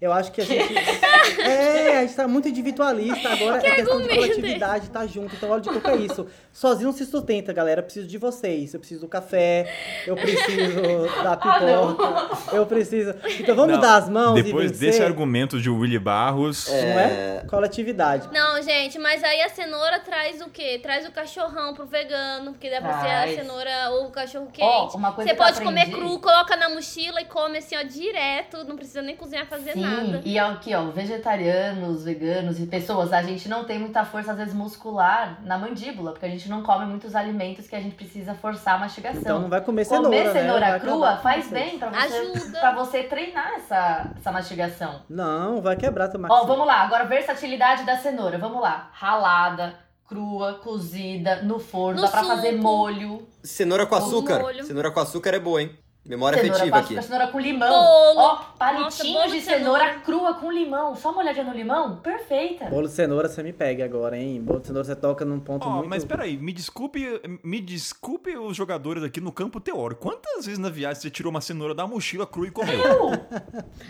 Eu 0.00 0.12
acho 0.12 0.32
que 0.32 0.40
a 0.40 0.44
gente. 0.44 0.74
é, 1.40 1.98
a 1.98 2.00
gente 2.02 2.14
tá 2.14 2.28
muito 2.28 2.48
individualista 2.48 3.28
agora. 3.30 3.66
é 3.66 3.74
questão 3.76 4.00
de 4.00 4.08
coletividade, 4.08 4.90
tá 4.90 5.06
junto. 5.06 5.34
Então, 5.34 5.50
óleo 5.50 5.62
de 5.62 5.68
coco 5.70 5.88
é 5.90 5.96
isso. 5.96 6.26
Sozinho 6.52 6.88
não 6.88 6.96
se 6.96 7.06
sustenta, 7.06 7.52
galera. 7.52 7.80
Eu 7.80 7.84
preciso 7.84 8.06
de 8.06 8.18
vocês. 8.18 8.74
Eu 8.74 8.80
preciso 8.80 9.00
do 9.00 9.08
café. 9.08 9.72
Eu 10.06 10.14
preciso 10.16 11.22
da 11.22 11.36
pipoca. 11.36 12.54
eu 12.56 12.66
preciso. 12.66 13.14
Então 13.40 13.54
vamos 13.54 13.74
Não, 13.74 13.80
dar 13.80 13.96
as 13.96 14.08
mãos 14.08 14.34
Depois 14.42 14.70
e 14.70 14.74
vencer. 14.74 14.90
desse 14.90 15.02
argumento 15.02 15.60
de 15.60 15.70
Willy 15.70 15.98
Barros. 15.98 16.68
Não 16.68 16.76
é? 16.76 17.44
Coletividade. 17.48 18.28
Não, 18.32 18.60
gente, 18.62 18.98
mas 18.98 19.22
aí 19.24 19.40
a 19.42 19.48
cenoura 19.48 20.00
traz 20.00 20.40
o 20.40 20.48
quê? 20.50 20.78
Traz 20.82 21.06
o 21.06 21.12
cachorrão 21.12 21.74
pro 21.74 21.86
vegano, 21.86 22.52
porque 22.52 22.70
dá 22.70 22.80
pra 22.80 23.00
ser 23.00 23.06
a 23.06 23.22
Traz. 23.22 23.34
cenoura 23.36 23.90
ou 23.90 24.06
o 24.06 24.10
cachorro 24.10 24.48
quente. 24.52 24.68
Coisa 24.92 25.12
Você 25.14 25.24
que 25.30 25.34
pode 25.34 25.60
comer 25.60 25.90
cru, 25.90 26.18
coloca 26.20 26.56
na 26.56 26.68
mochila 26.68 27.20
e 27.20 27.24
come 27.24 27.58
assim, 27.58 27.76
ó, 27.76 27.82
direto. 27.82 28.64
Não 28.64 28.76
precisa 28.76 29.02
nem 29.02 29.16
cozinhar, 29.16 29.46
fazer 29.46 29.72
Sim, 29.72 29.83
nada. 29.84 30.22
e 30.24 30.38
aqui, 30.38 30.74
ó, 30.74 30.84
vegetarianos, 30.90 32.04
veganos 32.04 32.58
e 32.60 32.66
pessoas, 32.66 33.12
a 33.12 33.22
gente 33.22 33.48
não 33.48 33.64
tem 33.64 33.78
muita 33.78 34.04
força, 34.04 34.32
às 34.32 34.38
vezes, 34.38 34.54
muscular 34.54 35.40
na 35.44 35.58
mandíbula, 35.58 36.12
porque 36.12 36.26
a 36.26 36.28
gente 36.28 36.48
não 36.48 36.62
come 36.62 36.84
muitos 36.86 37.14
alimentos 37.14 37.66
que 37.66 37.76
a 37.76 37.80
gente 37.80 37.94
precisa 37.94 38.34
forçar 38.34 38.74
a 38.76 38.78
mastigação. 38.78 39.20
Então 39.20 39.40
não 39.42 39.48
vai 39.48 39.60
comer 39.60 39.84
cenoura. 39.84 40.08
Comer 40.08 40.24
né? 40.24 40.40
cenoura 40.40 40.66
Vai 40.70 40.80
crua 40.80 41.16
faz 41.18 41.46
vocês. 41.46 41.52
bem 41.70 41.78
pra 41.78 41.90
você, 41.90 42.16
Ajuda. 42.16 42.58
pra 42.60 42.72
você 42.74 43.02
treinar 43.04 43.52
essa, 43.56 44.10
essa 44.16 44.32
mastigação. 44.32 45.02
Não, 45.08 45.60
vai 45.62 45.76
quebrar 45.76 46.08
teu 46.08 46.18
Ó, 46.18 46.22
maxilar. 46.22 46.46
vamos 46.46 46.66
lá, 46.66 46.80
agora 46.82 47.04
versatilidade 47.04 47.84
da 47.84 47.96
cenoura. 47.96 48.38
Vamos 48.38 48.60
lá. 48.60 48.88
Ralada, 48.92 49.74
crua, 50.06 50.54
cozida, 50.62 51.42
no 51.42 51.58
forno, 51.58 52.00
No 52.00 52.06
dá 52.06 52.10
pra 52.12 52.24
fazer 52.24 52.50
suco. 52.52 52.62
molho. 52.62 53.26
Cenoura 53.42 53.86
com 53.86 53.94
açúcar. 53.94 54.42
Cenoura 54.64 54.90
com 54.90 55.00
açúcar 55.00 55.34
é 55.34 55.38
boa, 55.38 55.62
hein? 55.62 55.70
Memória 56.06 56.38
cenoura 56.38 56.56
afetiva 56.58 56.78
com 56.82 56.84
aqui. 56.94 57.02
cenoura 57.02 57.26
com 57.28 57.40
limão. 57.40 57.68
Bolo. 57.70 58.18
Ó, 58.20 58.34
Nossa, 58.34 58.44
palitinhos 58.58 59.12
bolo 59.14 59.26
de 59.32 59.38
de 59.38 59.40
cenoura 59.44 59.84
cenoura. 59.84 60.00
crua 60.04 60.34
com 60.34 60.52
limão. 60.52 60.94
Só 60.94 61.10
uma 61.12 61.20
olhadinha 61.22 61.44
no 61.44 61.52
limão? 61.54 61.96
Perfeita. 61.96 62.66
Bolo 62.66 62.86
de 62.88 62.92
cenoura 62.92 63.26
você 63.28 63.42
me 63.42 63.52
pega 63.54 63.86
agora, 63.86 64.18
hein? 64.18 64.42
Bolo 64.42 64.60
de 64.60 64.66
cenoura 64.66 64.84
você 64.86 64.94
toca 64.94 65.24
num 65.24 65.40
ponto 65.40 65.66
Ó, 65.66 65.70
muito... 65.76 65.88
mas 65.88 66.04
peraí, 66.04 66.36
me 66.36 66.52
desculpe, 66.52 67.20
me 67.42 67.58
desculpe 67.60 68.36
os 68.36 68.54
jogadores 68.54 69.02
aqui 69.02 69.18
no 69.20 69.32
campo 69.32 69.58
teórico. 69.60 70.02
Quantas 70.02 70.44
vezes 70.44 70.58
na 70.58 70.68
viagem 70.68 71.00
você 71.00 71.10
tirou 71.10 71.30
uma 71.30 71.40
cenoura 71.40 71.74
da 71.74 71.86
mochila 71.86 72.26
crua 72.26 72.48
e 72.48 72.50
comeu? 72.50 72.74
Eu? 72.78 73.10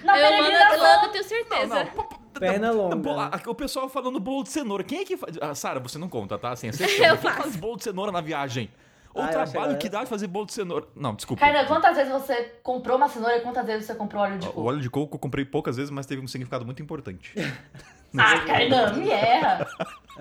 Na 0.05 0.16
eu, 0.19 0.31
mando, 0.39 0.45
peregrinação. 0.53 1.03
eu 1.05 1.09
tenho 1.11 1.24
certeza. 1.24 1.89
Perna 2.39 2.70
longa. 2.70 2.97
Bo- 2.97 3.16
né? 3.16 3.31
a- 3.32 3.51
O 3.51 3.55
pessoal 3.55 3.89
falando 3.89 4.19
bolo 4.20 4.43
de 4.45 4.51
cenoura. 4.51 4.82
Quem 4.85 5.01
é 5.01 5.05
que 5.05 5.16
faz? 5.16 5.36
Ah, 5.41 5.55
Sara, 5.55 5.81
você 5.81 5.99
não 5.99 6.09
conta, 6.09 6.36
tá? 6.39 6.55
Sem 6.57 6.70
exceção. 6.70 6.95
Eu 7.07 7.16
Quem 7.16 7.31
faço. 7.31 7.43
faz 7.43 7.57
bolo 7.57 7.77
de 7.77 7.85
cenoura 7.85 8.11
na 8.12 8.20
viagem? 8.20 8.70
O 9.15 9.20
Ah, 9.20 9.28
trabalho 9.28 9.78
que 9.78 9.89
dá 9.89 10.03
de 10.03 10.09
fazer 10.11 10.27
bolo 10.27 10.47
de 10.47 10.53
cenoura. 10.55 10.86
Não, 10.97 11.15
desculpa. 11.15 11.41
Kainan, 11.41 11.65
quantas 11.66 11.97
vezes 11.97 12.12
você 12.12 12.35
comprou 12.62 12.97
uma 12.97 13.09
cenoura 13.09 13.36
e 13.36 13.41
quantas 13.43 13.65
vezes 13.65 13.86
você 13.86 13.95
comprou 13.95 14.23
óleo 14.23 14.39
de 14.39 14.47
O 14.49 14.53
coco? 14.53 14.69
óleo 14.69 14.81
de 14.81 14.91
coco 14.91 15.15
eu 15.15 15.19
comprei 15.20 15.45
poucas 15.45 15.77
vezes, 15.77 15.91
mas 15.91 16.05
teve 16.05 16.20
um 16.20 16.27
significado 16.27 16.65
muito 16.65 16.82
importante. 16.82 17.32
Ah, 18.16 18.39
Kainan, 18.47 18.93
me 18.93 19.11
erra. 19.11 19.66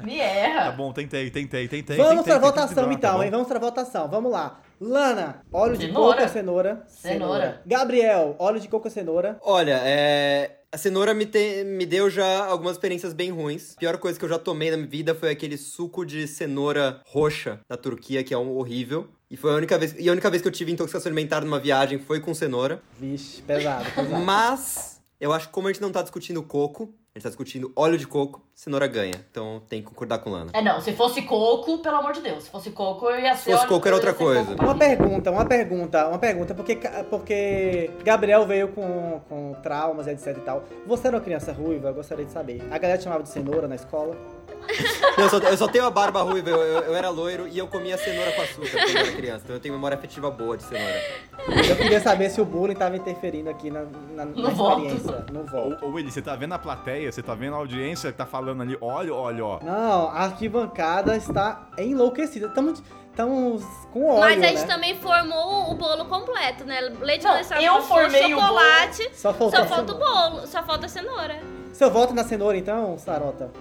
Me 0.02 0.18
Tá 0.18 0.24
erra. 0.24 0.72
bom, 0.72 0.92
tentei, 0.92 1.30
tentei, 1.30 1.68
tentei. 1.68 1.96
Vamos 1.96 2.24
tentei, 2.24 2.34
pra 2.34 2.40
votação 2.40 2.72
equilibrar, 2.86 2.98
então, 2.98 3.18
tá 3.20 3.26
hein? 3.26 3.30
Vamos 3.30 3.48
pra 3.48 3.60
votação. 3.60 4.08
Vamos 4.10 4.32
lá. 4.32 4.62
Lana, 4.82 5.44
óleo 5.54 5.78
de 5.78 5.86
Cenoura. 5.86 6.10
coco 6.14 6.24
ou 6.24 6.28
cenoura? 6.28 6.84
Cenoura. 6.88 7.62
Gabriel, 7.68 8.36
óleo 8.40 8.60
de 8.60 8.68
coco 8.68 8.88
ou 8.88 8.92
cenoura? 8.92 9.38
Olha, 9.44 9.80
é. 9.84 10.58
A 10.74 10.78
cenoura 10.78 11.14
me, 11.14 11.28
te- 11.28 11.64
me 11.64 11.86
deu 11.86 12.10
já 12.10 12.46
algumas 12.48 12.72
experiências 12.74 13.14
bem 13.14 13.30
ruins. 13.30 13.76
A 13.78 13.80
pior 13.80 13.96
coisa 14.00 14.18
que 14.18 14.26
eu 14.26 14.30
já 14.30 14.40
tomei 14.40 14.72
na 14.72 14.78
minha 14.78 14.90
vida 14.90 15.14
foi 15.14 15.30
aquele 15.30 15.56
suco 15.56 16.04
de 16.04 16.28
cenoura 16.28 17.00
roxa 17.06 17.60
da 17.70 17.78
Turquia, 17.78 18.24
que 18.24 18.34
é 18.34 18.38
um 18.40 18.58
horrível. 18.58 19.08
E 19.30 19.38
foi 19.38 19.52
a 19.52 19.56
única 19.56 19.78
vez. 19.78 19.94
E 20.00 20.10
a 20.10 20.12
única 20.12 20.32
vez 20.32 20.42
que 20.42 20.48
eu 20.48 20.52
tive 20.52 20.72
intoxicação 20.72 21.08
alimentar 21.12 21.42
numa 21.42 21.60
viagem 21.60 22.00
foi 22.00 22.20
com 22.20 22.34
cenoura. 22.34 22.82
Vixe, 23.00 23.44
pesado, 23.44 23.86
pesado. 23.92 24.24
Mas 24.24 25.00
eu 25.22 25.32
acho 25.32 25.46
que 25.50 25.54
como 25.54 25.68
a 25.68 25.72
gente 25.72 25.82
não 25.82 25.92
tá 25.92 26.02
discutindo 26.02 26.42
coco, 26.42 26.92
a 27.16 27.20
gente 27.20 27.24
tá 27.26 27.30
discutindo 27.30 27.72
óleo 27.76 27.96
de 27.96 28.08
coco, 28.08 28.42
cenoura 28.56 28.88
ganha. 28.88 29.14
Então 29.30 29.62
tem 29.70 29.84
que 29.84 29.88
concordar 29.88 30.18
com 30.18 30.32
Lana. 30.32 30.50
É, 30.52 30.64
não, 30.64 30.82
se 30.82 30.94
fosse 30.94 31.22
coco, 31.22 31.78
pelo 31.78 31.98
amor 31.98 32.12
de 32.12 32.22
Deus. 32.22 32.46
Se 32.46 32.50
fosse 32.50 32.72
coco, 32.72 33.06
eu 33.08 33.20
ia 33.20 33.36
ser. 33.36 33.52
fosse 33.52 33.60
óleo- 33.66 33.70
coco, 33.70 33.88
era 33.88 33.96
outra 33.96 34.14
coisa. 34.16 34.56
Uma 34.56 34.74
pergunta, 34.76 35.30
uma 35.30 35.46
pergunta, 35.46 36.08
uma 36.08 36.18
pergunta, 36.18 36.56
porque, 36.56 36.76
porque 37.12 37.92
Gabriel 38.04 38.48
veio 38.48 38.70
com, 38.70 39.22
com 39.30 39.54
traumas, 39.62 40.08
etc 40.08 40.36
e 40.38 40.42
tal. 40.42 40.64
Você 40.88 41.06
era 41.08 41.18
uma 41.18 41.22
criança 41.24 41.54
ruiva? 41.54 41.90
Eu 41.90 41.94
gostaria 41.94 42.26
de 42.26 42.32
saber. 42.32 42.64
A 42.72 42.80
galera 42.80 42.98
te 42.98 43.04
chamava 43.04 43.22
de 43.22 43.30
cenoura 43.30 43.68
na 43.68 43.76
escola? 43.76 44.18
Eu 45.16 45.30
só, 45.30 45.38
eu 45.38 45.58
só 45.58 45.68
tenho 45.68 45.86
a 45.86 45.92
barba 45.92 46.24
ruiva, 46.24 46.50
eu, 46.50 46.58
eu, 46.58 46.80
eu 46.86 46.96
era 46.96 47.10
loiro 47.10 47.48
e 47.48 47.56
eu 47.56 47.68
comia 47.68 47.96
cenoura 47.98 48.32
com 48.32 48.42
açúcar 48.42 48.72
quando 48.72 48.90
eu 48.90 48.98
era 48.98 49.12
criança. 49.12 49.42
Então 49.44 49.56
eu 49.56 49.60
tenho 49.60 49.74
memória 49.76 49.96
afetiva 49.96 50.32
boa 50.32 50.58
de 50.58 50.64
cenoura. 50.64 51.02
Eu 51.70 51.76
queria 51.76 52.00
saber 52.00 52.32
se 52.32 52.42
o 52.42 52.46
bullying 52.46 52.74
tava 52.76 52.98
interferindo 52.98 53.48
aqui 53.48 53.70
na, 53.70 53.84
na, 54.12 54.26
na 54.26 54.50
voto. 54.50 54.82
experiência. 54.82 55.26
No 55.32 55.44
voto. 55.46 55.86
Ô, 55.86 55.90
ô 55.90 55.92
Willy, 55.92 56.12
você 56.12 56.22
tá 56.22 56.36
vendo 56.36 56.54
a 56.54 56.60
plateia, 56.60 57.12
você 57.12 57.22
tá 57.22 57.36
vendo 57.36 57.54
a 57.54 57.58
audiência 57.58 58.12
que 58.12 58.18
tá 58.18 58.26
falando 58.26 58.64
ali, 58.64 58.76
olha, 58.82 59.14
olha, 59.14 59.46
ó. 59.46 59.60
Não, 59.62 60.08
a 60.10 60.24
arquibancada 60.24 61.16
está 61.16 61.68
enlouquecida. 61.78 62.48
Estamos, 62.48 62.82
estamos 63.12 63.64
com 63.92 64.06
óleo, 64.08 64.20
Mas 64.20 64.44
a 64.44 64.48
gente 64.48 64.62
né? 64.62 64.68
também 64.68 64.98
formou 64.98 65.72
o 65.72 65.76
bolo 65.76 66.06
completo, 66.06 66.66
né? 66.66 66.82
Leite 67.02 67.24
Não, 67.24 67.34
condensado, 67.34 67.62
eu 67.62 67.82
formei 67.84 68.34
o 68.34 68.40
chocolate. 68.40 69.10
Só 69.14 69.32
faltou 69.34 69.60
Só 69.60 69.64
a 69.64 69.68
falta 69.68 69.94
o 69.94 69.98
bolo, 70.00 70.48
só 70.48 70.64
falta 70.64 70.86
a 70.88 70.90
cenoura. 70.90 71.40
Seu 71.72 71.92
voto 71.92 72.14
na 72.14 72.24
cenoura, 72.24 72.58
então, 72.58 72.98
Sarota? 72.98 73.52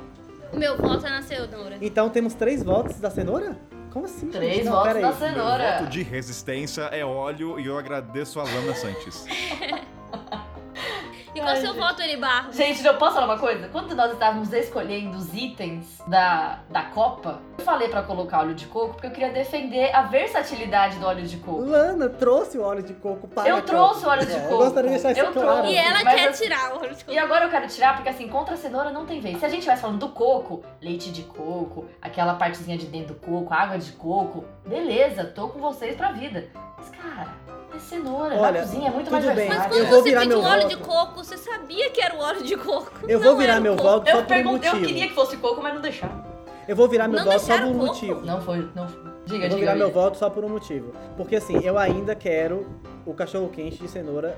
O 0.52 0.58
meu 0.58 0.76
voto 0.76 1.06
é 1.06 1.10
na 1.10 1.22
cenoura. 1.22 1.78
Então 1.80 2.10
temos 2.10 2.34
três 2.34 2.62
votos 2.62 3.00
da 3.00 3.10
cenoura? 3.10 3.56
Como 3.90 4.04
assim? 4.04 4.28
Três 4.28 4.56
gente? 4.56 4.64
Não, 4.64 4.72
votos 4.72 4.92
da 4.92 4.98
aí. 4.98 5.02
Meu 5.02 5.12
cenoura. 5.14 5.78
voto 5.78 5.90
de 5.90 6.02
resistência 6.02 6.82
é 6.82 7.04
óleo 7.04 7.58
e 7.58 7.66
eu 7.66 7.78
agradeço 7.78 8.38
a 8.38 8.44
Lana 8.44 8.74
Santos. 8.74 9.26
E 11.34 11.40
qual 11.40 11.54
o 11.54 11.56
seu 11.56 11.72
voto, 11.74 12.02
Eri 12.02 12.16
Barros? 12.18 12.54
Gente, 12.54 12.84
eu 12.84 12.94
posso 12.98 13.14
falar 13.14 13.24
uma 13.26 13.38
coisa? 13.38 13.66
Quando 13.68 13.94
nós 13.94 14.12
estávamos 14.12 14.52
escolhendo 14.52 15.16
os 15.16 15.32
itens 15.34 15.98
da, 16.06 16.58
da 16.68 16.82
Copa, 16.82 17.40
eu 17.58 17.64
falei 17.64 17.88
pra 17.88 18.02
colocar 18.02 18.40
óleo 18.40 18.54
de 18.54 18.66
coco 18.66 18.92
porque 18.92 19.06
eu 19.06 19.10
queria 19.12 19.30
defender 19.30 19.94
a 19.94 20.02
versatilidade 20.02 20.98
do 20.98 21.06
óleo 21.06 21.22
de 21.26 21.38
coco. 21.38 21.62
Lana 21.62 22.10
trouxe 22.10 22.58
o 22.58 22.62
óleo 22.62 22.82
de 22.82 22.92
coco 22.92 23.26
para 23.28 23.48
Eu 23.48 23.56
a 23.56 23.62
trouxe 23.62 24.04
o 24.04 24.08
óleo 24.08 24.26
de 24.26 24.32
É, 24.32 24.40
coco. 24.40 24.52
Eu 24.52 24.58
gostaria 24.58 24.90
de 24.90 24.94
deixar 25.02 25.12
isso 25.12 25.20
Eu 25.20 25.32
claro. 25.32 25.48
trouxe. 25.62 25.72
E 25.72 25.76
ela 25.76 26.04
Mas 26.04 26.14
quer 26.14 26.28
assim- 26.28 26.42
tirar 26.44 26.74
o 26.74 26.78
óleo 26.80 26.94
de 26.94 27.04
coco. 27.04 27.12
E 27.12 27.18
agora 27.18 27.44
eu 27.46 27.50
quero 27.50 27.66
tirar, 27.68 27.94
porque 27.94 28.08
assim, 28.10 28.28
contra 28.28 28.54
a 28.54 28.56
cenoura 28.58 28.90
não 28.90 29.06
tem 29.06 29.20
vez. 29.20 29.38
Se 29.38 29.46
a 29.46 29.48
gente 29.48 29.60
estivesse 29.60 29.80
falando 29.80 29.98
do 30.00 30.08
coco, 30.10 30.62
leite 30.82 31.10
de 31.10 31.22
coco, 31.22 31.86
aquela 32.02 32.34
partezinha 32.34 32.76
de 32.76 32.84
dentro 32.86 33.14
do 33.14 33.20
coco, 33.20 33.54
água 33.54 33.78
de 33.78 33.92
coco, 33.92 34.44
beleza, 34.66 35.24
tô 35.24 35.48
com 35.48 35.58
vocês 35.60 35.96
pra 35.96 36.12
vida. 36.12 36.48
Mas, 36.76 36.90
cara, 36.90 37.28
é 37.76 37.80
cenoura. 37.80 38.34
Olha, 38.36 38.52
na 38.52 38.66
cozinha 38.66 38.88
é 38.88 38.90
muito 38.90 39.10
tudo 39.10 39.22
mais 39.24 39.34
bem. 39.36 39.48
Mas 39.48 39.66
quando 39.66 39.74
Eu 39.78 39.86
vou 39.86 39.98
você 39.98 40.08
virar 40.08 40.20
pediu 40.22 40.38
meu 40.38 40.46
óleo 40.48 40.62
voto. 40.62 40.68
de 40.68 40.76
coco, 40.82 41.24
você 41.24 41.36
sabia 41.36 41.90
que 41.90 42.00
era 42.02 42.14
o 42.14 42.18
óleo 42.20 42.42
de 42.42 42.56
coco. 42.56 42.92
Eu 43.08 43.18
Não 43.20 43.26
vou 43.26 43.36
virar 43.36 43.52
era 43.52 43.60
o 43.60 43.62
meu 43.62 43.76
coco. 43.76 43.88
voto 43.88 44.04
só 44.10 44.10
Eu, 44.10 44.16
por 44.16 44.24
um 44.24 44.26
perguntei, 44.26 44.68
eu 44.70 44.74
motivo. 44.74 44.92
queria 44.92 45.08
que 45.08 45.14
fosse 45.14 45.36
coco, 45.36 45.62
mas 45.62 45.74
não 45.74 45.80
deixaram. 45.80 46.24
Eu 46.68 46.76
vou 46.76 46.88
virar 46.88 47.08
meu 47.08 47.18
Não 47.18 47.24
voto 47.26 47.38
só 47.40 47.46
por 47.46 47.48
deixaram 47.48 47.70
um 47.70 47.74
coco? 47.78 47.86
motivo. 47.86 48.20
Não 48.26 48.40
foi, 48.40 48.68
não 48.74 48.88
foi. 48.88 49.02
Diga, 49.26 49.44
Eu 49.46 49.50
vou 49.50 49.58
diga. 49.58 49.58
virar 49.58 49.74
meu 49.74 49.86
amiga. 49.86 50.00
voto 50.00 50.16
só 50.18 50.30
por 50.30 50.44
um 50.44 50.48
motivo. 50.48 50.92
Porque 51.16 51.36
assim, 51.36 51.58
eu 51.64 51.76
ainda 51.78 52.14
quero 52.14 52.66
o 53.04 53.12
cachorro 53.14 53.48
quente 53.48 53.78
de 53.78 53.88
cenoura 53.88 54.36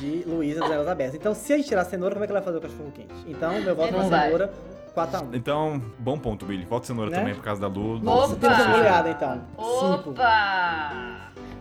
de 0.00 0.24
Luísa 0.28 0.60
das 0.60 0.70
Elas 0.70 0.88
Abertas. 0.88 1.14
Então, 1.14 1.34
se 1.34 1.52
a 1.52 1.56
gente 1.56 1.68
tirar 1.68 1.82
a 1.82 1.84
cenoura, 1.84 2.14
como 2.14 2.24
é 2.24 2.26
que 2.26 2.32
ela 2.32 2.40
vai 2.40 2.46
fazer 2.52 2.58
o 2.58 2.60
cachorro 2.70 2.90
quente? 2.94 3.14
Então, 3.26 3.52
meu 3.60 3.74
voto 3.76 3.92
Não 3.92 3.98
na 4.00 4.08
vai. 4.08 4.24
cenoura, 4.24 4.52
4x1. 4.96 5.28
Então, 5.34 5.80
bom 5.98 6.18
ponto, 6.18 6.46
Willy. 6.46 6.64
Voto 6.64 6.86
cenoura 6.86 7.10
Né? 7.10 7.18
também 7.18 7.34
por 7.34 7.44
causa 7.44 7.60
da 7.60 7.68
Lu. 7.68 7.98
Nossa, 8.00 8.32
Opa! 8.32 8.40
temos 8.40 8.58
uma 8.66 8.76
goleada 8.76 9.10
então. 9.10 9.40
Cinco. 9.58 10.10
Opa! 10.10 10.92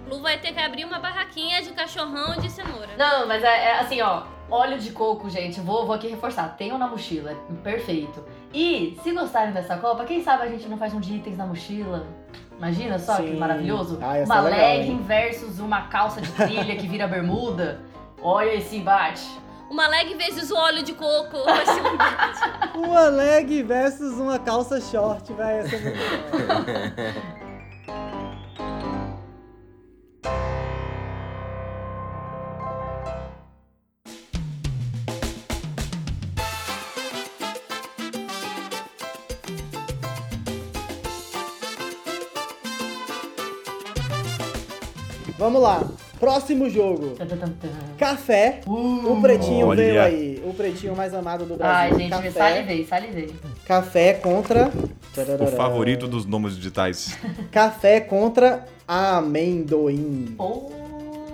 Lu 0.09 0.21
vai 0.21 0.39
ter 0.39 0.53
que 0.53 0.59
abrir 0.59 0.85
uma 0.85 0.99
barraquinha 0.99 1.61
de 1.61 1.71
cachorrão 1.71 2.37
de 2.37 2.49
cenoura. 2.49 2.89
Não, 2.97 3.27
mas 3.27 3.43
é, 3.43 3.65
é 3.65 3.79
assim, 3.79 4.01
ó. 4.01 4.23
Óleo 4.49 4.79
de 4.79 4.91
coco, 4.91 5.29
gente, 5.29 5.59
vou, 5.59 5.85
vou 5.85 5.93
aqui 5.93 6.07
reforçar. 6.07 6.55
Tenham 6.57 6.77
na 6.77 6.87
mochila. 6.87 7.35
Perfeito. 7.61 8.23
E, 8.53 8.97
se 9.03 9.11
gostarem 9.11 9.51
dessa 9.51 9.75
Copa, 9.75 10.05
quem 10.05 10.23
sabe 10.23 10.43
a 10.43 10.47
gente 10.47 10.69
não 10.69 10.77
faz 10.77 10.93
um 10.93 11.01
de 11.01 11.15
itens 11.15 11.37
na 11.37 11.45
mochila? 11.45 12.07
Imagina 12.57 12.97
só 12.97 13.17
que 13.17 13.23
Sim. 13.23 13.37
maravilhoso. 13.37 13.99
Ah, 14.01 14.23
uma 14.25 14.41
legal, 14.41 14.59
legging 14.59 15.01
versus 15.03 15.59
uma 15.59 15.83
calça 15.87 16.21
de 16.21 16.31
trilha 16.31 16.75
que 16.77 16.87
vira 16.87 17.07
bermuda. 17.07 17.81
Olha 18.21 18.55
esse 18.55 18.77
embate. 18.77 19.27
Uma 19.69 19.85
leg 19.87 20.15
vezes 20.15 20.49
o 20.49 20.55
óleo 20.55 20.81
de 20.81 20.93
coco. 20.93 21.37
Um. 21.37 22.79
Uma 22.87 23.09
leg 23.09 23.63
versus 23.63 24.17
uma 24.17 24.39
calça 24.39 24.79
short, 24.79 25.33
vai 25.33 25.67
ser 25.67 25.81
muito 25.81 27.37
Vamos 45.47 45.61
lá. 45.61 45.81
Próximo 46.19 46.69
jogo. 46.69 47.15
Café. 47.97 48.59
o 48.67 49.21
pretinho 49.21 49.67
Olha. 49.67 49.81
veio 49.81 50.01
aí. 50.01 50.43
O 50.45 50.53
pretinho 50.53 50.93
mais 50.93 51.13
amado 51.13 51.45
do 51.45 51.55
Brasil. 51.55 51.95
Ai, 51.95 51.97
gente, 51.97 52.09
Café. 52.09 52.31
salivei, 52.31 52.85
salivei. 52.85 53.35
Café 53.65 54.13
contra. 54.15 54.69
O 55.39 55.47
favorito 55.55 56.05
dos 56.05 56.25
nomes 56.25 56.57
digitais. 56.57 57.17
Café 57.49 58.01
contra 58.01 58.65
amendoim. 58.85 60.35
Oh. 60.37 60.69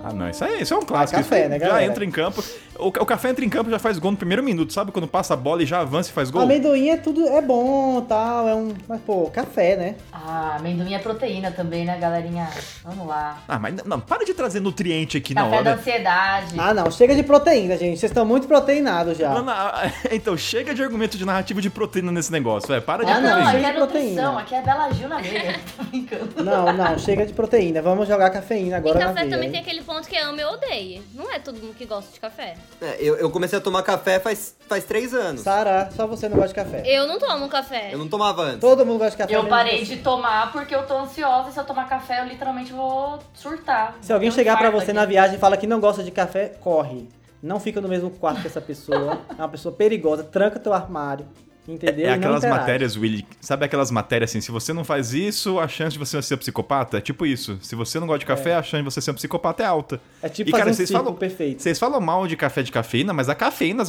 Ah, 0.03 0.14
não, 0.14 0.30
isso, 0.30 0.44
aí, 0.44 0.61
isso 0.61 0.76
é 0.76 0.77
um 0.77 0.81
clássico. 0.84 1.18
café, 1.19 1.40
Isso 1.41 1.49
né, 1.49 1.60
já 1.60 1.68
galera? 1.69 1.85
entra 1.85 2.06
em 2.06 2.11
campo. 2.11 2.44
O, 2.79 2.87
o 2.87 2.91
café 3.05 3.29
entra 3.29 3.43
em 3.45 3.49
campo 3.49 3.69
e 3.69 3.71
já 3.71 3.79
faz 3.79 3.97
gol 3.99 4.11
no 4.11 4.17
primeiro 4.17 4.43
minuto, 4.43 4.73
sabe? 4.73 4.91
Quando 4.91 5.07
passa 5.07 5.33
a 5.33 5.37
bola 5.37 5.63
e 5.63 5.65
já 5.65 5.79
avança 5.81 6.09
e 6.09 6.13
faz 6.13 6.29
gol. 6.29 6.41
Amendoim 6.41 6.89
é 6.89 6.97
tudo. 6.97 7.27
É 7.27 7.41
bom 7.41 8.01
tal. 8.01 8.47
É 8.47 8.55
um. 8.55 8.73
Mas, 8.87 8.99
pô, 9.01 9.29
café, 9.29 9.75
né? 9.75 9.95
Ah, 10.11 10.55
amendoim 10.59 10.93
é 10.93 10.99
proteína 10.99 11.51
também, 11.51 11.85
né, 11.85 11.97
galerinha? 11.97 12.49
Vamos 12.83 13.07
lá. 13.07 13.41
Ah, 13.47 13.59
mas 13.59 13.75
não, 13.85 13.99
para 13.99 14.25
de 14.25 14.33
trazer 14.33 14.59
nutriente 14.59 15.17
aqui 15.17 15.33
na 15.33 15.43
Café 15.43 15.63
da 15.63 15.69
hora. 15.71 15.79
ansiedade. 15.79 16.55
Ah, 16.57 16.73
não. 16.73 16.89
Chega 16.91 17.15
de 17.15 17.23
proteína, 17.23 17.77
gente. 17.77 17.99
Vocês 17.99 18.11
estão 18.11 18.25
muito 18.25 18.47
proteinados 18.47 19.17
já. 19.17 19.29
Não, 19.33 19.43
não, 19.43 19.53
então, 20.11 20.35
chega 20.37 20.73
de 20.73 20.81
argumento 20.83 21.17
de 21.17 21.25
narrativo 21.25 21.61
de 21.61 21.69
proteína 21.69 22.11
nesse 22.11 22.31
negócio, 22.31 22.67
velho. 22.67 22.81
Para 22.81 23.03
de 23.05 23.11
Ah, 23.11 23.19
não, 23.19 23.29
Não, 23.29 23.41
proteína. 23.43 23.57
aqui 23.59 23.65
é 23.65 23.73
Proteína. 23.73 24.09
nutrição, 24.09 24.37
aqui 24.37 24.55
é 24.55 24.61
Bela 24.61 24.89
Gil 24.91 25.07
na 25.09 25.17
veia. 25.19 25.59
Tô 25.77 25.83
brincando. 25.83 26.43
Não, 26.43 26.73
não. 26.73 26.97
Chega 26.99 27.25
de 27.25 27.33
proteína. 27.33 27.81
Vamos 27.81 28.07
jogar 28.07 28.29
cafeína 28.29 28.69
E 28.71 28.73
agora 28.73 28.99
na 28.99 29.05
café 29.07 29.19
veia, 29.21 29.29
também 29.29 29.45
hein? 29.47 29.51
tem 29.51 29.61
aquele 29.61 29.81
ponto 29.81 30.07
que 30.07 30.17
ame 30.17 30.43
ou 30.43 30.53
odeie. 30.53 31.01
Não 31.13 31.31
é 31.31 31.39
todo 31.39 31.59
mundo 31.59 31.75
que 31.77 31.85
gosta 31.85 32.11
de 32.13 32.19
café. 32.19 32.55
É, 32.81 32.98
eu, 32.99 33.15
eu 33.15 33.30
comecei 33.30 33.57
a 33.57 33.61
tomar 33.61 33.81
café 33.81 34.19
faz, 34.19 34.56
faz 34.68 34.84
três 34.84 35.14
anos. 35.14 35.41
Sara, 35.41 35.90
só 35.95 36.06
você 36.06 36.27
não 36.27 36.35
gosta 36.35 36.49
de 36.49 36.56
café. 36.56 36.84
Eu 36.85 37.07
não 37.07 37.18
tomo 37.18 37.48
café. 37.48 37.94
Eu 37.94 37.98
não 37.98 38.10
tomava 38.10 38.41
antes. 38.41 38.60
Todo 38.60 38.85
mundo 38.85 38.99
gosta 38.99 39.11
de 39.11 39.18
café. 39.18 39.34
Eu 39.34 39.44
menos 39.44 39.57
parei 39.57 39.85
você. 39.85 39.95
de 39.95 40.02
tomar 40.02 40.52
porque 40.52 40.76
eu 40.76 40.85
tô 40.85 40.98
ansiosa 40.98 41.49
e 41.49 41.53
se 41.53 41.60
eu 41.60 41.64
tomar 41.64 41.88
café 41.88 42.19
eu 42.19 42.26
literalmente 42.26 42.73
vou 42.73 43.19
surtar. 43.34 43.95
Se 44.02 44.11
alguém 44.11 44.30
um 44.30 44.31
chegar 44.34 44.57
pra 44.57 44.68
infarto 44.68 44.85
você 44.85 44.91
aqui. 44.91 44.99
na 44.99 45.06
viagem 45.06 45.38
e 45.38 45.40
fala 45.40 45.56
que 45.56 45.65
não 45.65 45.80
gosta 45.80 46.03
de 46.03 46.11
café, 46.11 46.49
corre. 46.60 47.07
Não 47.41 47.60
fica 47.60 47.80
no 47.80 47.88
mesmo 47.88 48.10
quarto 48.10 48.41
que 48.41 48.48
essa 48.48 48.61
pessoa. 48.61 49.19
É 49.30 49.41
uma 49.41 49.49
pessoa 49.49 49.73
perigosa. 49.73 50.23
Tranca 50.23 50.60
teu 50.60 50.73
armário. 50.73 51.26
Entendeu? 51.68 52.06
É 52.07 52.10
não 52.10 52.15
aquelas 52.15 52.44
matérias, 52.44 52.98
Willy. 52.98 53.26
Sabe 53.40 53.65
aquelas 53.65 53.90
matérias 53.91 54.30
assim? 54.31 54.41
Se 54.41 54.52
você 54.52 54.73
não 54.73 54.84
faz 54.84 55.14
isso, 55.14 55.60
a 55.60 55.68
chance 55.68 55.94
de 55.94 55.99
você 55.99 56.22
ser 56.22 56.35
um 56.35 56.38
psicopata 56.38 56.98
é 56.98 57.02
tipo 57.02 57.26
isso. 57.26 57.57
Se 57.61 57.76
você 57.76 57.99
não 57.99 58.07
gosta 58.07 58.19
de 58.19 58.26
café, 58.26 58.56
a 58.56 58.61
chance 58.64 58.84
de 58.84 58.91
você 58.91 58.99
ser 59.02 59.11
um 59.11 59.15
psicopata 59.15 59.64
é 59.64 59.65
alta. 59.65 60.02
É 60.22 60.27
tipo 60.30 60.49
E, 60.49 60.52
cara, 60.53 60.69
um 60.69 60.73
vocês 60.73 60.91
falam- 60.91 61.14
perfeito. 61.14 61.61
Vocês 61.61 61.80
falam 61.80 62.02
mal 62.02 62.27
de 62.27 62.35
café 62.35 62.61
de 62.64 62.72
cafeína, 62.72 63.14
mas 63.14 63.30
a 63.30 63.35
cafeína, 63.35 63.84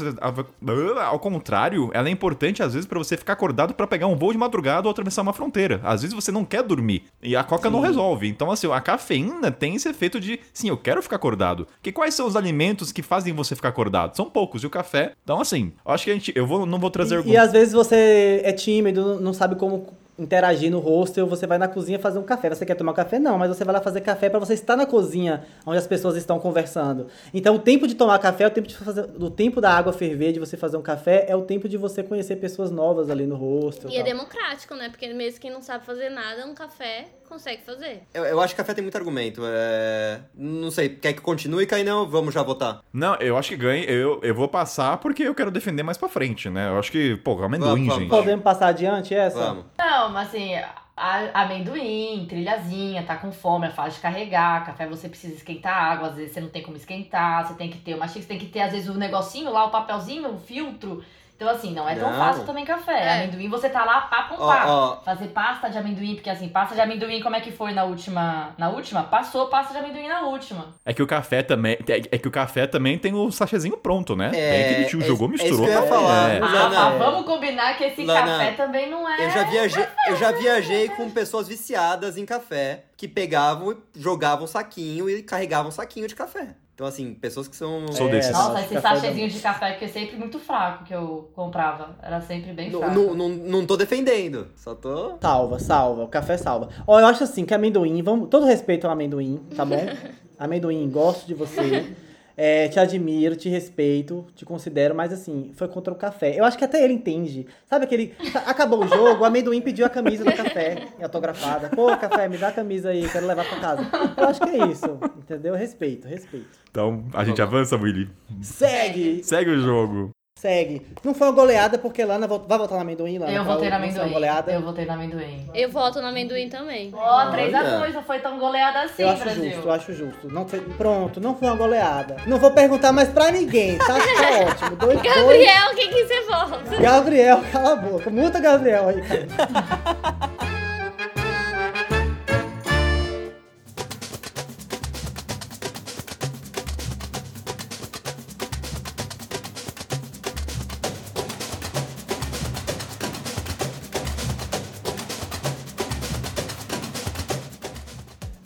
ao 1.07 1.19
contrário, 1.19 1.91
ela 1.93 2.09
é 2.09 2.11
importante 2.11 2.63
às 2.63 2.75
vezes 2.75 2.87
pra 2.87 2.99
você 2.99 3.17
ficar 3.17 3.33
acordado 3.33 3.75
pra 3.75 3.87
pegar 3.87 4.07
um 4.07 4.17
voo 4.17 4.33
de 4.33 4.39
madrugada 4.39 4.87
ou 4.87 4.91
atravessar 4.91 5.23
uma 5.23 5.33
fronteira. 5.33 5.81
Às 5.83 6.03
vezes 6.03 6.15
você 6.15 6.31
não 6.31 6.45
quer 6.45 6.63
dormir 6.63 7.05
e 7.23 7.37
a 7.37 7.43
coca 7.45 7.71
não 7.71 7.81
resolve. 7.81 8.29
Então, 8.29 8.51
assim, 8.51 8.71
a 8.71 8.81
cafeína 8.81 9.51
tem 9.51 9.75
esse 9.75 9.89
efeito 9.89 10.21
de, 10.21 10.41
sim, 10.53 10.69
eu 10.69 10.77
quero 10.77 11.03
ficar 11.03 11.17
acordado. 11.17 11.67
Porque 11.77 11.93
quais 11.93 12.15
são 12.15 12.27
os 12.27 12.37
alimentos 12.37 12.93
que 12.93 13.03
fazem 13.03 13.33
você 13.33 13.55
ficar 13.57 13.69
acordado? 13.71 14.15
São 14.17 14.27
poucos. 14.31 14.63
E 14.63 14.67
o 14.67 14.71
café, 14.71 15.13
então, 15.23 15.41
assim, 15.41 15.73
eu 15.85 15.93
acho 15.93 16.05
que 16.05 16.11
a 16.11 16.15
gente, 16.15 16.33
eu 16.35 16.47
vou, 16.47 16.67
não 16.67 16.79
vou 16.79 16.91
trazer 16.91 17.15
E, 17.15 17.19
algum- 17.19 17.31
e 17.31 17.37
às 17.37 17.53
vezes 17.53 17.64
você 17.73 18.43
é 18.45 18.53
tímido, 18.53 19.21
não 19.21 19.33
sabe 19.33 19.55
como 19.57 19.87
interagir 20.19 20.71
no 20.71 20.79
hostel, 20.79 21.27
você 21.27 21.47
vai 21.47 21.59
na 21.59 21.67
cozinha 21.67 21.99
fazer 21.99 22.19
um 22.19 22.23
café. 22.23 22.49
Você 22.49 22.65
quer 22.65 22.75
tomar 22.75 22.93
café? 22.95 23.19
Não, 23.19 23.37
mas 23.37 23.49
você 23.49 23.65
vai 23.65 23.75
lá 23.75 23.81
fazer 23.81 24.01
café 24.01 24.31
pra 24.31 24.39
você 24.39 24.55
estar 24.55 24.77
na 24.77 24.87
cozinha 24.87 25.45
onde 25.67 25.79
as 25.79 25.87
pessoas 25.87 26.17
estão 26.17 26.39
conversando. 26.39 27.09
Então 27.33 27.57
o 27.57 27.59
tempo 27.59 27.87
de 27.87 27.95
tomar 27.95 28.19
café 28.19 28.45
é 28.45 28.47
o 28.47 28.51
tempo 28.51 28.69
de 28.69 28.77
fazer, 28.77 29.09
o 29.19 29.31
tempo 29.31 29.61
da 29.61 29.71
água 29.71 29.93
ferver, 29.93 30.33
de 30.33 30.39
você 30.39 30.57
fazer 30.57 30.77
um 30.77 30.83
café, 30.83 31.27
é 31.29 31.35
o 31.35 31.43
tempo 31.43 31.69
de 31.69 31.77
você 31.77 32.03
conhecer 32.03 32.37
pessoas 32.37 32.71
novas 32.71 33.11
ali 33.11 33.27
no 33.27 33.35
hostel. 33.35 33.91
E 33.91 33.95
é 33.95 33.99
tal. 33.99 34.13
democrático, 34.13 34.75
né? 34.75 34.89
Porque 34.89 35.13
mesmo 35.13 35.41
quem 35.41 35.51
não 35.51 35.63
sabe 35.63 35.85
fazer 35.85 36.11
nada, 36.11 36.47
um 36.47 36.55
café 36.55 37.07
consegue 37.29 37.63
fazer. 37.65 38.03
Eu, 38.13 38.25
eu 38.25 38.41
acho 38.41 38.55
que 38.55 38.59
café 38.61 38.75
tem 38.75 38.83
muito 38.83 38.97
argumento. 38.97 39.43
É... 39.45 40.21
Não 40.35 40.71
sei, 40.71 40.89
quer 40.91 41.13
que 41.13 41.21
continue, 41.21 41.67
Cainão? 41.67 42.09
Vamos 42.09 42.33
já 42.35 42.43
votar. 42.43 42.81
Não, 42.93 43.15
eu 43.17 43.37
acho 43.37 43.51
que 43.51 43.57
ganha. 43.57 43.85
Eu, 43.85 44.21
eu 44.23 44.35
vou 44.35 44.49
passar 44.49 44.99
porque 44.99 45.23
eu 45.23 45.35
quero 45.35 45.51
defender 45.51 45.83
mais 45.83 45.97
pra 45.99 46.09
frente, 46.09 46.49
né? 46.51 46.69
Eu 46.69 46.79
acho 46.79 46.91
que, 46.93 47.17
pô, 47.17 47.33
amendoim, 47.43 47.69
Vamos, 47.71 47.87
vamos, 47.87 48.01
gente. 48.03 48.11
Podemos 48.11 48.43
passar 48.45 48.69
adiante 48.69 49.15
essa? 49.15 49.39
Vamos. 49.39 49.65
Não, 49.79 50.11
mas 50.11 50.29
assim, 50.29 50.55
a- 50.97 51.43
amendoim, 51.43 52.27
trilhazinha, 52.29 53.03
tá 53.03 53.17
com 53.17 53.33
fome, 53.33 53.67
é 53.67 53.71
fácil 53.71 53.95
de 53.95 54.01
carregar, 54.01 54.65
café 54.65 54.87
você 54.87 55.09
precisa 55.09 55.35
esquentar 55.35 55.75
água, 55.77 56.09
às 56.09 56.15
vezes 56.17 56.33
você 56.33 56.41
não 56.41 56.49
tem 56.49 56.63
como 56.63 56.77
esquentar, 56.77 57.47
você 57.47 57.55
tem 57.55 57.71
que 57.71 57.79
ter 57.79 57.95
uma 57.95 58.07
xícara, 58.07 58.23
você 58.23 58.29
tem 58.29 58.39
que 58.39 58.47
ter 58.47 58.61
às 58.61 58.73
vezes 58.73 58.89
o 58.89 58.95
negocinho 58.95 59.51
lá, 59.53 59.65
o 59.65 59.71
papelzinho, 59.71 60.29
o 60.33 60.39
filtro, 60.39 61.03
Então, 61.37 61.49
assim, 61.49 61.75
não 61.75 61.89
é 61.89 61.97
tão 61.97 62.11
Não. 62.11 62.17
fácil 62.19 62.45
também 62.45 62.65
café. 62.65 62.93
É. 62.93 63.25
Amendoim, 63.25 63.49
você 63.49 63.69
tá 63.69 63.85
lá 63.85 64.03
pá 64.03 64.23
com 64.25 64.37
Ó, 64.37 64.47
pá. 64.47 64.65
ó. 64.67 64.97
Fazer 65.05 65.27
pasta 65.29 65.69
de 65.69 65.77
amendoim, 65.77 66.15
porque 66.15 66.31
assim, 66.31 66.49
pasta 66.49 66.77
de 66.77 66.81
amendoim, 66.81 67.21
como 67.21 67.35
é 67.35 67.41
que 67.41 67.51
foi 67.51 67.73
na 67.73 67.83
última? 67.85 68.51
Na 68.57 68.69
última? 68.71 69.03
Passou 69.03 69.49
pasta 69.49 69.73
de 69.73 69.81
amendoim 69.81 70.07
na 70.09 70.21
última. 70.23 70.69
É 70.85 70.95
que 70.95 71.03
o 71.03 71.07
café 71.09 71.43
também. 71.43 71.77
É 71.89 72.15
é 72.15 72.19
que 72.19 72.29
o 72.29 72.31
café 72.31 72.67
também 72.69 72.97
tem 72.99 73.13
o 73.15 73.31
sachêzinho 73.33 73.77
pronto, 73.77 74.15
né? 74.15 74.29
É, 74.29 74.31
tem 74.31 74.65
aquele 74.71 74.85
tio 74.87 75.03
é- 75.03 75.05
jogou, 75.05 75.29
é 75.31 75.35
isso 75.35 75.45
misturou. 75.45 75.67
que 75.67 75.73
eu 75.73 75.83
ia 75.83 75.89
falar. 75.89 76.31
é. 76.31 76.39
Ah, 76.41 76.71
mas 76.71 76.99
vamos 76.99 77.27
combinar 77.27 77.77
que 77.77 77.85
esse 77.85 78.05
Lana, 78.05 78.21
café 78.27 78.53
também 78.53 78.89
não 78.89 79.09
é. 79.09 79.27
Eu 79.27 79.31
já 79.31 79.43
viajei, 79.45 79.87
eu 80.09 80.17
já 80.17 80.31
viajei 80.33 80.89
com 80.91 81.11
pessoas 81.11 81.49
viciadas 81.49 82.17
em 82.17 82.25
café 82.25 82.85
que 82.97 83.09
pegavam 83.09 83.73
e 83.73 83.77
jogavam 84.01 84.47
saquinho 84.47 85.11
e 85.11 85.21
carregavam 85.23 85.71
saquinho 85.73 86.07
de 86.07 86.15
café. 86.15 86.55
Então, 86.75 86.89
assim, 86.89 87.15
pessoas 87.15 87.47
que 87.47 87.55
são. 87.55 87.87
Sou 87.93 88.11
desses. 88.11 88.33
Nossa, 88.33 88.61
esse 88.61 88.81
sachêzinho 88.81 89.29
de 89.29 89.39
café 89.39 89.75
que 89.75 89.85
é 89.85 89.89
sempre 89.89 90.17
muito 90.17 90.41
fraco 90.41 90.85
que 90.85 90.93
eu 90.93 91.31
comprava. 91.33 91.97
Era 92.03 92.21
sempre 92.21 92.53
bem 92.53 92.69
fraco. 92.69 92.93
não, 92.93 93.15
não, 93.15 93.29
não 93.29 93.67
tô 93.67 93.77
defendendo, 93.77 94.49
só 94.57 94.75
tô. 94.75 95.17
Salva, 95.21 95.61
salva. 95.61 96.03
O 96.03 96.09
café 96.09 96.37
salva. 96.37 96.69
Ó, 96.85 96.99
eu 96.99 97.07
acho 97.07 97.23
assim 97.23 97.45
que 97.45 97.55
amendoim, 97.55 98.03
vamos, 98.03 98.29
todo 98.29 98.45
respeito 98.45 98.87
ao 98.87 98.93
amendoim, 98.93 99.41
tá 99.55 99.65
bom? 99.65 99.87
amendoim, 100.37 100.91
gosto 100.91 101.29
de 101.29 101.35
você. 101.35 101.95
É, 102.37 102.69
te 102.69 102.81
admiro, 102.81 103.37
te 103.37 103.49
respeito, 103.49 104.27
te 104.35 104.45
considero, 104.45 104.95
mas 104.95 105.13
assim, 105.13 105.53
foi 105.55 105.69
contra 105.69 105.93
o 105.93 105.97
café. 105.97 106.39
Eu 106.39 106.45
acho 106.45 106.59
que 106.59 106.65
até 106.65 106.83
ele 106.83 106.93
entende. 106.93 107.47
Sabe 107.67 107.85
aquele. 107.85 108.15
Acabou 108.47 108.85
o 108.85 108.89
jogo, 108.89 109.23
o 109.23 109.25
amendoim 109.25 109.61
pediu 109.61 109.87
a 109.87 109.89
camisa 109.89 110.25
do 110.25 110.33
café, 110.33 110.89
autografada. 111.01 111.69
Pô, 111.69 111.97
café, 111.97 112.29
me 112.29 112.37
dá 112.37 112.49
a 112.49 112.53
camisa 112.53 112.91
aí, 112.91 113.09
quero 113.09 113.27
levar 113.27 113.45
pra 113.45 113.61
casa. 113.61 113.89
Eu 114.17 114.29
acho 114.29 114.41
que 114.41 114.51
é 114.51 114.67
isso, 114.67 114.99
entendeu? 115.17 115.55
Respeito, 115.55 116.09
respeito. 116.09 116.59
Então, 116.71 117.05
a 117.15 117.25
gente 117.25 117.41
avança, 117.41 117.77
Willy. 117.77 118.11
Segue! 118.43 119.23
Segue 119.23 119.51
o 119.51 119.61
jogo. 119.61 120.11
Segue. 120.45 120.83
Não 121.05 121.15
foi 121.15 121.29
uma 121.29 121.33
goleada 121.33 121.79
porque 121.79 122.05
Lana 122.05 122.27
vo- 122.27 122.45
vai 122.47 122.59
votar 122.59 122.75
no 122.77 122.83
amendoim, 122.83 123.19
Lana? 123.19 123.33
Eu 123.33 123.45
votei 123.45 123.71
no 123.71 123.77
amendoim. 123.77 124.11
goleada. 124.13 124.53
Eu 124.53 124.61
votei 124.63 124.85
no 124.85 124.93
amendoim. 124.93 125.49
Eu 125.55 125.71
voto 125.71 126.01
no 126.03 126.09
amendoim 126.09 126.49
também. 126.51 126.91
Ó, 126.93 127.31
3 127.31 127.55
a 127.55 127.59
Olha. 127.61 127.79
2 127.79 127.95
não 127.95 128.03
foi 128.03 128.19
tão 128.19 128.39
goleada 128.39 128.83
assim, 128.83 129.03
Eu 129.05 129.11
acho 129.11 129.23
Brasil. 129.23 129.45
justo, 129.53 129.69
eu 129.69 129.73
acho 129.73 129.93
justo. 129.95 130.29
Não 130.29 130.47
foi- 130.47 130.61
pronto, 130.61 131.21
não 131.21 131.37
foi 131.37 131.49
uma 131.49 131.57
goleada. 131.57 132.17
Não 132.27 132.39
vou 132.39 132.51
perguntar 132.51 132.93
mais 132.93 133.09
pra 133.09 133.31
ninguém, 133.31 133.79
tá? 133.79 133.87
Tá 133.87 134.51
ótimo. 134.51 134.77
Dois, 134.77 135.01
dois. 135.01 135.15
Gabriel, 135.17 135.75
quem 135.77 135.89
que 135.91 136.05
você 136.05 136.21
vota? 136.23 136.77
Gabriel, 136.81 137.41
cala 137.53 137.73
a 137.73 137.77
boca. 137.77 138.11
Muta 138.11 138.41
Gabriel 138.41 138.89
aí, 138.89 139.01
cara. 139.03 140.45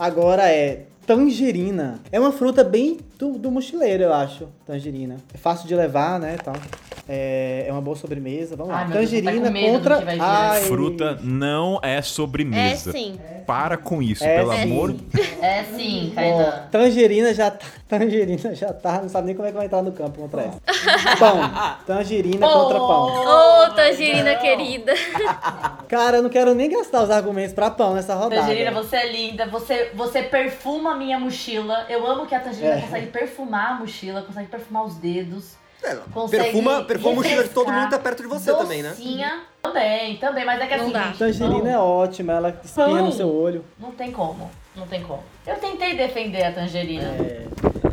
Agora 0.08 0.50
é 0.50 0.87
tangerina. 1.08 1.98
É 2.12 2.20
uma 2.20 2.30
fruta 2.30 2.62
bem 2.62 2.98
do, 3.18 3.32
do 3.38 3.50
mochileiro, 3.50 4.02
eu 4.04 4.12
acho. 4.12 4.46
Tangerina. 4.66 5.16
É 5.32 5.38
fácil 5.38 5.66
de 5.66 5.74
levar, 5.74 6.20
né, 6.20 6.36
tal. 6.44 6.54
É, 7.08 7.64
é 7.66 7.72
uma 7.72 7.80
boa 7.80 7.96
sobremesa. 7.96 8.54
Vamos 8.54 8.70
lá. 8.72 8.80
Ai, 8.80 8.84
Deus, 8.84 8.94
tô 8.94 9.00
tangerina 9.16 9.50
do 9.50 9.58
contra. 9.72 9.96
que 9.98 10.04
vai 10.04 10.14
vir. 10.16 10.22
Ai, 10.22 10.60
Fruta 10.64 11.18
não 11.22 11.80
é 11.82 11.96
É 11.96 12.02
sobremesa. 12.02 12.92
sim. 12.92 13.18
Para 13.46 13.78
com 13.78 14.02
isso, 14.02 14.22
É 14.22 14.36
pelo 14.40 14.52
sim. 14.52 14.62
amor. 14.64 14.94
É 15.40 15.64
sim, 15.64 16.12
Kainan. 16.14 16.64
tangerina 16.70 17.32
já 17.32 17.50
tá. 17.50 17.64
Tangerina 17.88 18.54
já 18.54 18.70
tá. 18.70 19.00
Não 19.00 19.08
sabe 19.08 19.28
nem 19.28 19.34
como 19.34 19.48
é 19.48 19.50
que 19.50 19.56
vai 19.56 19.64
entrar 19.64 19.80
no 19.82 19.92
campo 19.92 20.20
contra 20.20 20.42
essa. 20.42 20.60
Pão. 21.18 21.40
Tangerina 21.86 22.46
contra 22.46 22.78
pão. 22.78 23.06
Ô, 23.06 23.70
tangerina 23.74 24.34
querida. 24.34 24.92
Cara, 25.88 26.18
eu 26.18 26.22
não 26.22 26.28
quero 26.28 26.54
nem 26.54 26.68
gastar 26.68 27.02
os 27.02 27.10
argumentos 27.10 27.54
pra 27.54 27.70
pão 27.70 27.94
nessa 27.94 28.14
rodada. 28.14 28.42
Tangerina, 28.42 28.70
você 28.72 28.96
é 28.96 29.10
linda, 29.10 29.46
você, 29.46 29.90
você 29.94 30.22
perfuma 30.22 30.92
a 30.92 30.94
minha 30.98 31.18
mochila. 31.18 31.86
Eu 31.88 32.06
amo 32.06 32.26
que 32.26 32.34
a 32.34 32.40
Tangerina 32.40 32.74
É. 32.76 32.80
consegue 32.82 33.06
perfumar 33.06 33.72
a 33.72 33.74
mochila, 33.76 34.22
consegue 34.22 34.48
perfumar 34.48 34.84
os 34.84 34.96
dedos. 34.96 35.56
É, 35.80 35.94
Consegue 36.12 36.42
perfuma, 36.42 36.82
perfuma 36.82 37.12
a 37.12 37.14
mochila 37.14 37.44
de 37.44 37.50
todo 37.50 37.70
mundo 37.72 37.84
que 37.84 37.90
tá 37.90 37.98
perto 38.00 38.22
de 38.22 38.28
você 38.28 38.52
também, 38.52 38.82
né? 38.82 38.88
Docinha. 38.90 39.42
Também, 39.62 40.16
também, 40.16 40.44
mas 40.44 40.60
é 40.60 40.66
que 40.66 40.76
Não 40.76 40.84
assim, 40.84 40.92
dá. 40.92 41.02
gente, 41.04 41.18
Tangerina 41.18 41.60
pão 41.60 41.68
é 41.68 41.78
ótima, 41.78 42.32
ela 42.32 42.48
espinha 42.64 42.86
Pão. 42.86 43.04
no 43.04 43.12
seu 43.12 43.32
olho. 43.32 43.64
Não 43.78 43.92
tem 43.92 44.10
como, 44.10 44.50
não 44.74 44.86
tem 44.88 45.02
como. 45.04 45.22
Eu 45.46 45.54
tentei 45.56 45.96
defender 45.96 46.42
a 46.42 46.52
Tangerina. 46.52 47.04
É. 47.04 47.46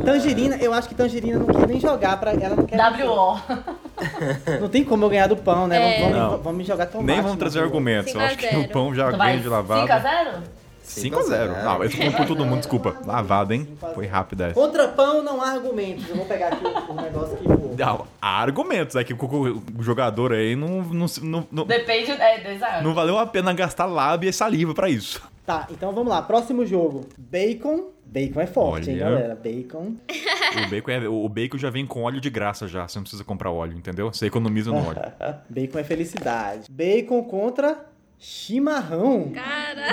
Tangerina, 0.04 0.56
eu 0.56 0.72
acho 0.72 0.88
que 0.88 0.96
Tangerina 0.96 1.38
não 1.38 1.46
quer 1.46 1.68
nem 1.68 1.78
jogar 1.78 2.18
pra. 2.18 2.32
Ela 2.32 2.56
não 2.56 2.66
quer. 2.66 2.76
WO. 2.76 3.40
Não 4.60 4.68
tem 4.68 4.84
como 4.84 5.04
eu 5.06 5.08
ganhar 5.08 5.26
do 5.26 5.36
pão, 5.38 5.66
né? 5.66 5.96
É. 5.96 6.00
Vamos, 6.02 6.16
vamos, 6.18 6.42
vamos 6.42 6.58
me 6.58 6.64
jogar 6.64 6.84
tomate. 6.86 7.06
Nem 7.06 7.22
vamos 7.22 7.38
trazer 7.38 7.60
argumentos. 7.60 8.12
Eu 8.14 8.20
5 8.20 8.22
a 8.22 8.26
acho 8.26 8.36
que 8.36 8.46
0. 8.46 8.60
o 8.60 8.68
pão 8.68 8.94
já 8.94 9.10
vem 9.10 9.40
de 9.40 9.48
lavado. 9.48 9.86
5x0? 9.90 10.42
5x0. 10.86 11.64
Não, 11.64 11.82
eu 11.82 11.90
tô 11.90 11.96
falando 11.96 12.16
por 12.16 12.26
todo 12.26 12.44
mundo, 12.46 12.58
desculpa. 12.58 12.96
Lavado, 13.04 13.52
hein? 13.52 13.68
Foi 13.94 14.06
rápido 14.06 14.42
essa. 14.42 14.54
Contra 14.54 14.88
pão 14.88 15.22
não 15.22 15.42
há 15.42 15.50
argumentos. 15.50 16.08
Eu 16.08 16.16
vou 16.16 16.26
pegar 16.26 16.48
aqui 16.48 16.64
o, 16.64 16.92
o 16.92 16.94
negócio 17.00 17.36
que. 17.36 17.48
Não, 17.48 18.06
há 18.20 18.40
argumentos. 18.40 18.96
É 18.96 19.04
que 19.04 19.12
o, 19.12 19.62
jogador 19.80 20.32
aí 20.32 20.54
não, 20.56 20.82
não, 20.82 21.06
não, 21.22 21.46
não, 21.50 21.66
Depende, 21.66 22.12
é, 22.12 22.54
exato. 22.54 22.84
não 22.84 22.94
valeu 22.94 23.18
a 23.18 23.26
pena 23.26 23.52
gastar 23.52 23.86
lábia 23.86 24.30
e 24.30 24.32
saliva 24.32 24.74
pra 24.74 24.88
isso. 24.88 25.20
Tá, 25.44 25.66
então 25.70 25.92
vamos 25.92 26.10
lá. 26.10 26.22
Próximo 26.22 26.64
jogo. 26.64 27.06
Bacon. 27.16 27.90
Bacon 28.04 28.40
é 28.40 28.46
forte, 28.46 28.90
hein, 28.90 28.96
Olha. 29.02 29.10
galera? 29.10 29.34
Bacon. 29.34 29.94
O 30.64 30.70
bacon, 30.70 30.90
é- 30.90 31.08
o 31.08 31.28
bacon 31.28 31.58
já 31.58 31.70
vem 31.70 31.84
com 31.84 32.02
óleo 32.02 32.20
de 32.20 32.30
graça 32.30 32.66
já. 32.66 32.86
Você 32.86 32.98
não 32.98 33.02
precisa 33.02 33.24
comprar 33.24 33.50
óleo, 33.50 33.76
entendeu? 33.76 34.12
Você 34.12 34.26
economiza 34.26 34.70
no 34.70 34.78
óleo. 34.88 35.00
Bacon 35.50 35.78
é 35.78 35.84
felicidade. 35.84 36.70
Bacon 36.70 37.22
contra 37.24 37.84
chimarrão. 38.18 39.32
Cara, 39.34 39.86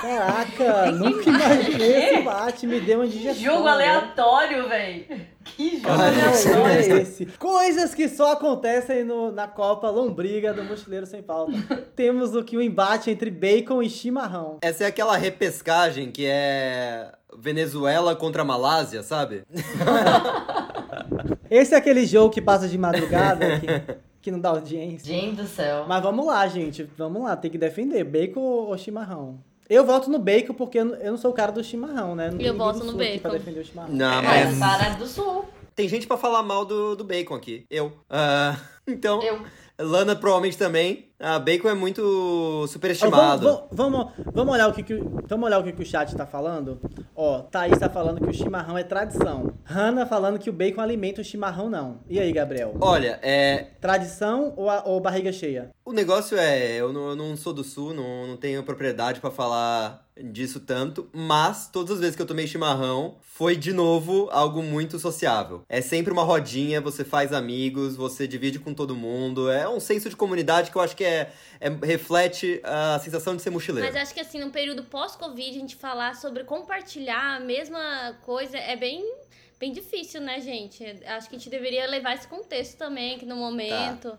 Caraca, 0.00 0.90
nunca 0.92 1.28
imaginei 1.28 1.96
esse 2.04 2.14
embate. 2.16 2.66
Me 2.66 2.80
deu 2.80 3.00
uma 3.00 3.06
digestão. 3.08 3.42
Jogo 3.42 3.66
aleatório, 3.68 4.68
véi. 4.68 5.06
Que 5.44 5.78
jogo 5.80 5.88
aleatório. 5.90 6.66
é 6.66 7.00
esse. 7.02 7.26
Coisas 7.38 7.94
que 7.94 8.08
só 8.08 8.32
acontecem 8.32 9.04
no- 9.04 9.32
na 9.32 9.48
Copa 9.48 9.88
Lombriga 9.90 10.52
do 10.52 10.62
Mochileiro 10.64 11.06
Sem 11.06 11.22
Pauta. 11.22 11.52
Temos 11.96 12.34
o 12.34 12.44
que 12.44 12.56
o 12.56 12.62
embate 12.62 13.10
entre 13.10 13.30
bacon 13.30 13.82
e 13.82 13.88
chimarrão. 13.88 14.58
Essa 14.62 14.84
é 14.84 14.86
aquela 14.86 15.16
repescagem 15.16 16.10
que 16.10 16.26
é 16.26 17.10
Venezuela 17.38 18.14
contra 18.14 18.44
Malásia, 18.44 19.02
sabe? 19.02 19.42
Esse 21.50 21.74
é 21.74 21.78
aquele 21.78 22.06
jogo 22.06 22.30
que 22.32 22.40
passa 22.40 22.68
de 22.68 22.78
madrugada, 22.78 23.58
que, 23.58 23.66
que 24.20 24.30
não 24.30 24.38
dá 24.40 24.50
audiência. 24.50 25.06
Gente 25.12 25.36
do 25.36 25.46
céu. 25.46 25.84
Mas 25.88 26.02
vamos 26.02 26.26
lá, 26.26 26.46
gente. 26.48 26.84
Vamos 26.96 27.22
lá, 27.22 27.36
tem 27.36 27.50
que 27.50 27.58
defender. 27.58 28.04
Bacon 28.04 28.40
ou 28.40 28.76
chimarrão? 28.78 29.38
Eu 29.68 29.84
voto 29.86 30.10
no 30.10 30.18
bacon 30.18 30.52
porque 30.54 30.78
eu 30.78 30.84
não- 30.84 31.16
sou 31.16 31.30
o 31.30 31.34
cara 31.34 31.52
do 31.52 31.62
chimarrão, 31.62 32.14
né? 32.14 32.30
Não 32.30 32.40
Eu 32.40 32.56
voto 32.56 32.80
no 32.84 33.00
aqui 33.00 33.18
Pra 33.20 33.30
bacon. 33.30 33.38
defender 33.44 33.60
o 33.60 33.64
chimarrão. 33.64 33.92
Não, 33.94 34.22
Mas 34.22 34.46
mas 34.48 34.58
Sara 34.58 34.84
é 34.86 34.94
do 34.96 35.06
Sul. 35.06 35.44
tem 35.76 35.88
gente 35.88 36.06
pra 36.06 36.16
falar 36.16 36.42
mal 36.42 36.64
do, 36.64 36.96
do 36.96 37.04
bacon 37.04 37.34
aqui. 37.34 37.64
Eu. 37.70 37.92
Ah, 38.10 38.56
então, 38.86 39.22
Eu. 39.22 39.40
Lana 39.78 40.14
provavelmente 40.16 40.58
também. 40.58 41.09
Ah, 41.22 41.38
bacon 41.38 41.68
é 41.68 41.74
muito 41.74 42.00
Ó, 42.02 42.54
vamos, 42.56 42.70
superestimado. 42.70 43.46
vamos, 43.46 43.62
vamos, 43.70 44.12
vamos 44.32 44.54
olhar 44.54 44.68
o 44.68 44.72
que, 44.72 44.82
que 44.82 44.94
o- 44.94 45.20
vamos 45.28 45.46
olhar 45.46 45.58
o 45.58 45.62
que, 45.64 45.72
que 45.72 45.82
o 45.82 45.86
chat 45.86 46.16
tá 46.16 46.24
falando. 46.24 46.80
Ó, 47.14 47.40
Thaís 47.40 47.78
tá 47.78 47.90
falando 47.90 48.20
que 48.22 48.30
o 48.30 48.32
chimarrão 48.32 48.78
é 48.78 48.82
tradição. 48.82 49.52
Hanna 49.64 50.06
falando 50.06 50.38
que 50.38 50.48
o 50.48 50.52
bacon 50.52 50.80
alimenta 50.80 51.20
o 51.20 51.24
chimarrão 51.24 51.68
não. 51.68 51.98
E 52.08 52.18
aí, 52.18 52.32
Gabriel? 52.32 52.74
Olha, 52.80 53.18
é, 53.22 53.66
Tradição 53.80 54.54
ou, 54.56 54.70
a- 54.70 54.82
ou 54.86 54.98
barriga 54.98 55.30
cheia? 55.30 55.68
O 55.90 55.92
negócio 55.92 56.38
é, 56.38 56.76
eu 56.76 56.92
não, 56.92 57.08
eu 57.08 57.16
não 57.16 57.36
sou 57.36 57.52
do 57.52 57.64
sul, 57.64 57.92
não, 57.92 58.24
não 58.24 58.36
tenho 58.36 58.62
propriedade 58.62 59.18
pra 59.18 59.28
falar 59.28 60.08
disso 60.22 60.60
tanto, 60.60 61.08
mas 61.12 61.68
todas 61.68 61.94
as 61.94 61.98
vezes 62.00 62.14
que 62.14 62.22
eu 62.22 62.26
tomei 62.26 62.46
chimarrão, 62.46 63.16
foi 63.22 63.56
de 63.56 63.72
novo 63.72 64.28
algo 64.30 64.62
muito 64.62 65.00
sociável. 65.00 65.64
É 65.68 65.80
sempre 65.80 66.12
uma 66.12 66.22
rodinha, 66.22 66.80
você 66.80 67.04
faz 67.04 67.32
amigos, 67.32 67.96
você 67.96 68.28
divide 68.28 68.60
com 68.60 68.72
todo 68.72 68.94
mundo, 68.94 69.50
é 69.50 69.68
um 69.68 69.80
senso 69.80 70.08
de 70.08 70.14
comunidade 70.14 70.70
que 70.70 70.76
eu 70.76 70.82
acho 70.82 70.94
que 70.94 71.02
é, 71.02 71.32
é- 71.58 71.70
reflete 71.84 72.60
a 72.62 73.00
sensação 73.02 73.34
de 73.34 73.42
ser 73.42 73.50
mochileiro. 73.50 73.92
mas 73.92 74.00
acho 74.00 74.14
que 74.14 74.20
assim, 74.20 74.38
no 74.38 74.50
período 74.50 74.84
pós-Covid, 74.84 75.50
a 75.50 75.60
gente 75.60 75.74
falar 75.74 76.14
sobre 76.14 76.44
compartilhar 76.44 77.38
a 77.38 77.40
mesma 77.40 78.16
coisa 78.22 78.56
é 78.56 78.76
bem, 78.76 79.04
bem 79.60 79.72
difícil, 79.72 80.22
né, 80.22 80.40
gente? 80.40 80.82
Acho 81.06 81.28
que 81.28 81.36
a 81.36 81.38
gente 81.38 81.50
deveria 81.50 81.86
levar 81.86 82.14
esse 82.14 82.26
contexto 82.26 82.78
também, 82.78 83.18
que 83.18 83.26
no 83.26 83.36
momento. 83.36 84.16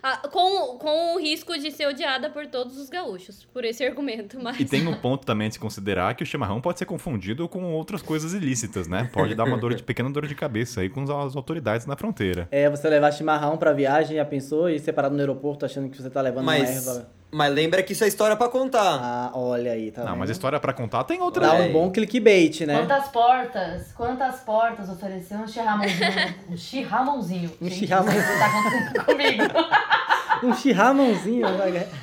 Ah, 0.00 0.28
com, 0.28 0.78
com 0.78 1.16
o 1.16 1.18
risco 1.18 1.58
de 1.58 1.72
ser 1.72 1.88
odiada 1.88 2.30
por 2.30 2.46
todos 2.46 2.78
os 2.78 2.88
gaúchos, 2.88 3.44
por 3.52 3.64
esse 3.64 3.84
argumento. 3.84 4.38
Mas... 4.40 4.60
E 4.60 4.64
tem 4.64 4.86
um 4.86 4.94
ponto 4.94 5.26
também 5.26 5.48
de 5.48 5.54
se 5.54 5.60
considerar 5.60 6.14
que 6.14 6.22
o 6.22 6.26
chimarrão 6.26 6.60
pode 6.60 6.78
ser 6.78 6.84
confundido 6.86 7.48
com 7.48 7.72
outras 7.72 8.00
coisas 8.00 8.32
ilícitas, 8.32 8.86
né? 8.86 9.10
Pode 9.12 9.34
dar 9.34 9.44
uma 9.44 9.58
dor 9.58 9.74
de, 9.74 9.82
pequena 9.82 10.08
dor 10.08 10.26
de 10.26 10.34
cabeça 10.36 10.80
aí 10.80 10.88
com 10.88 11.02
as 11.02 11.34
autoridades 11.34 11.84
na 11.84 11.96
fronteira. 11.96 12.46
É, 12.52 12.70
você 12.70 12.88
levar 12.88 13.10
chimarrão 13.10 13.58
pra 13.58 13.72
viagem, 13.72 14.16
já 14.16 14.24
pensou? 14.24 14.70
E 14.70 14.78
ser 14.78 14.92
parado 14.92 15.14
no 15.14 15.20
aeroporto 15.20 15.66
achando 15.66 15.90
que 15.90 16.00
você 16.00 16.08
tá 16.08 16.20
levando 16.20 16.44
Mas- 16.44 16.86
uma 16.86 16.92
erva 16.94 17.17
Mas 17.30 17.52
lembra 17.52 17.82
que 17.82 17.92
isso 17.92 18.02
é 18.04 18.08
história 18.08 18.34
pra 18.36 18.48
contar. 18.48 18.98
Ah, 19.02 19.30
olha 19.34 19.72
aí, 19.72 19.90
tá 19.90 20.00
Não, 20.02 20.08
vendo? 20.12 20.18
mas 20.20 20.30
história 20.30 20.58
pra 20.58 20.72
contar 20.72 21.04
tem 21.04 21.20
outra. 21.20 21.46
Dá 21.48 21.56
É. 21.58 21.62
um 21.68 21.72
bom 21.72 21.90
clickbait, 21.90 22.60
né? 22.66 22.78
Quantas 22.78 23.08
portas, 23.08 23.92
quantas 23.92 24.40
portas 24.40 24.88
ofereceu 24.88 25.36
um 25.38 25.46
chirramãozinho? 25.46 26.34
Um 26.50 26.56
chirramãozinho. 26.56 27.52
Um 27.60 27.66
isso 27.66 27.86
Tá 27.86 27.98
acontecendo 28.00 29.04
comigo. 29.04 29.42
Um 30.42 30.54
chirramãozinho. 30.54 31.46
vai- 31.58 31.86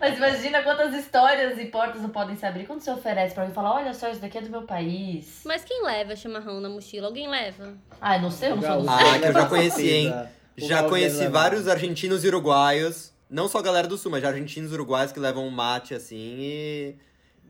Mas 0.00 0.16
imagina 0.18 0.62
quantas 0.62 0.94
histórias 0.94 1.58
e 1.58 1.66
portas 1.66 2.02
não 2.02 2.10
podem 2.10 2.36
se 2.36 2.44
abrir 2.44 2.64
quando 2.66 2.80
você 2.80 2.90
oferece 2.90 3.34
pra 3.34 3.42
alguém 3.44 3.54
falar, 3.54 3.74
olha 3.74 3.94
só, 3.94 4.08
isso 4.08 4.20
daqui 4.20 4.38
é 4.38 4.40
do 4.42 4.50
meu 4.50 4.62
país. 4.62 5.40
Mas 5.44 5.64
quem 5.64 5.82
leva 5.84 6.14
chimarrão 6.14 6.60
na 6.60 6.68
mochila? 6.68 7.06
Alguém 7.06 7.28
leva? 7.28 7.74
Ah, 8.00 8.18
não 8.18 8.30
sei, 8.30 8.50
eu 8.50 8.56
não 8.56 8.62
sou 8.62 8.82
do 8.82 8.90
Ah, 8.90 9.18
que 9.18 9.26
eu 9.26 9.32
já 9.32 9.46
conheci, 9.46 9.88
hein? 9.90 10.14
O 10.60 10.66
Já 10.66 10.82
conheci 10.84 11.26
vários 11.28 11.66
argentinos 11.68 12.24
e 12.24 12.28
uruguaios. 12.28 13.12
Não 13.28 13.48
só 13.48 13.58
a 13.58 13.62
galera 13.62 13.88
do 13.88 13.98
sul, 13.98 14.10
mas 14.10 14.22
já 14.22 14.28
argentinos 14.28 14.70
e 14.70 14.74
uruguaios 14.74 15.12
que 15.12 15.18
levam 15.20 15.46
um 15.46 15.50
mate 15.50 15.94
assim 15.94 16.36
e, 16.38 16.96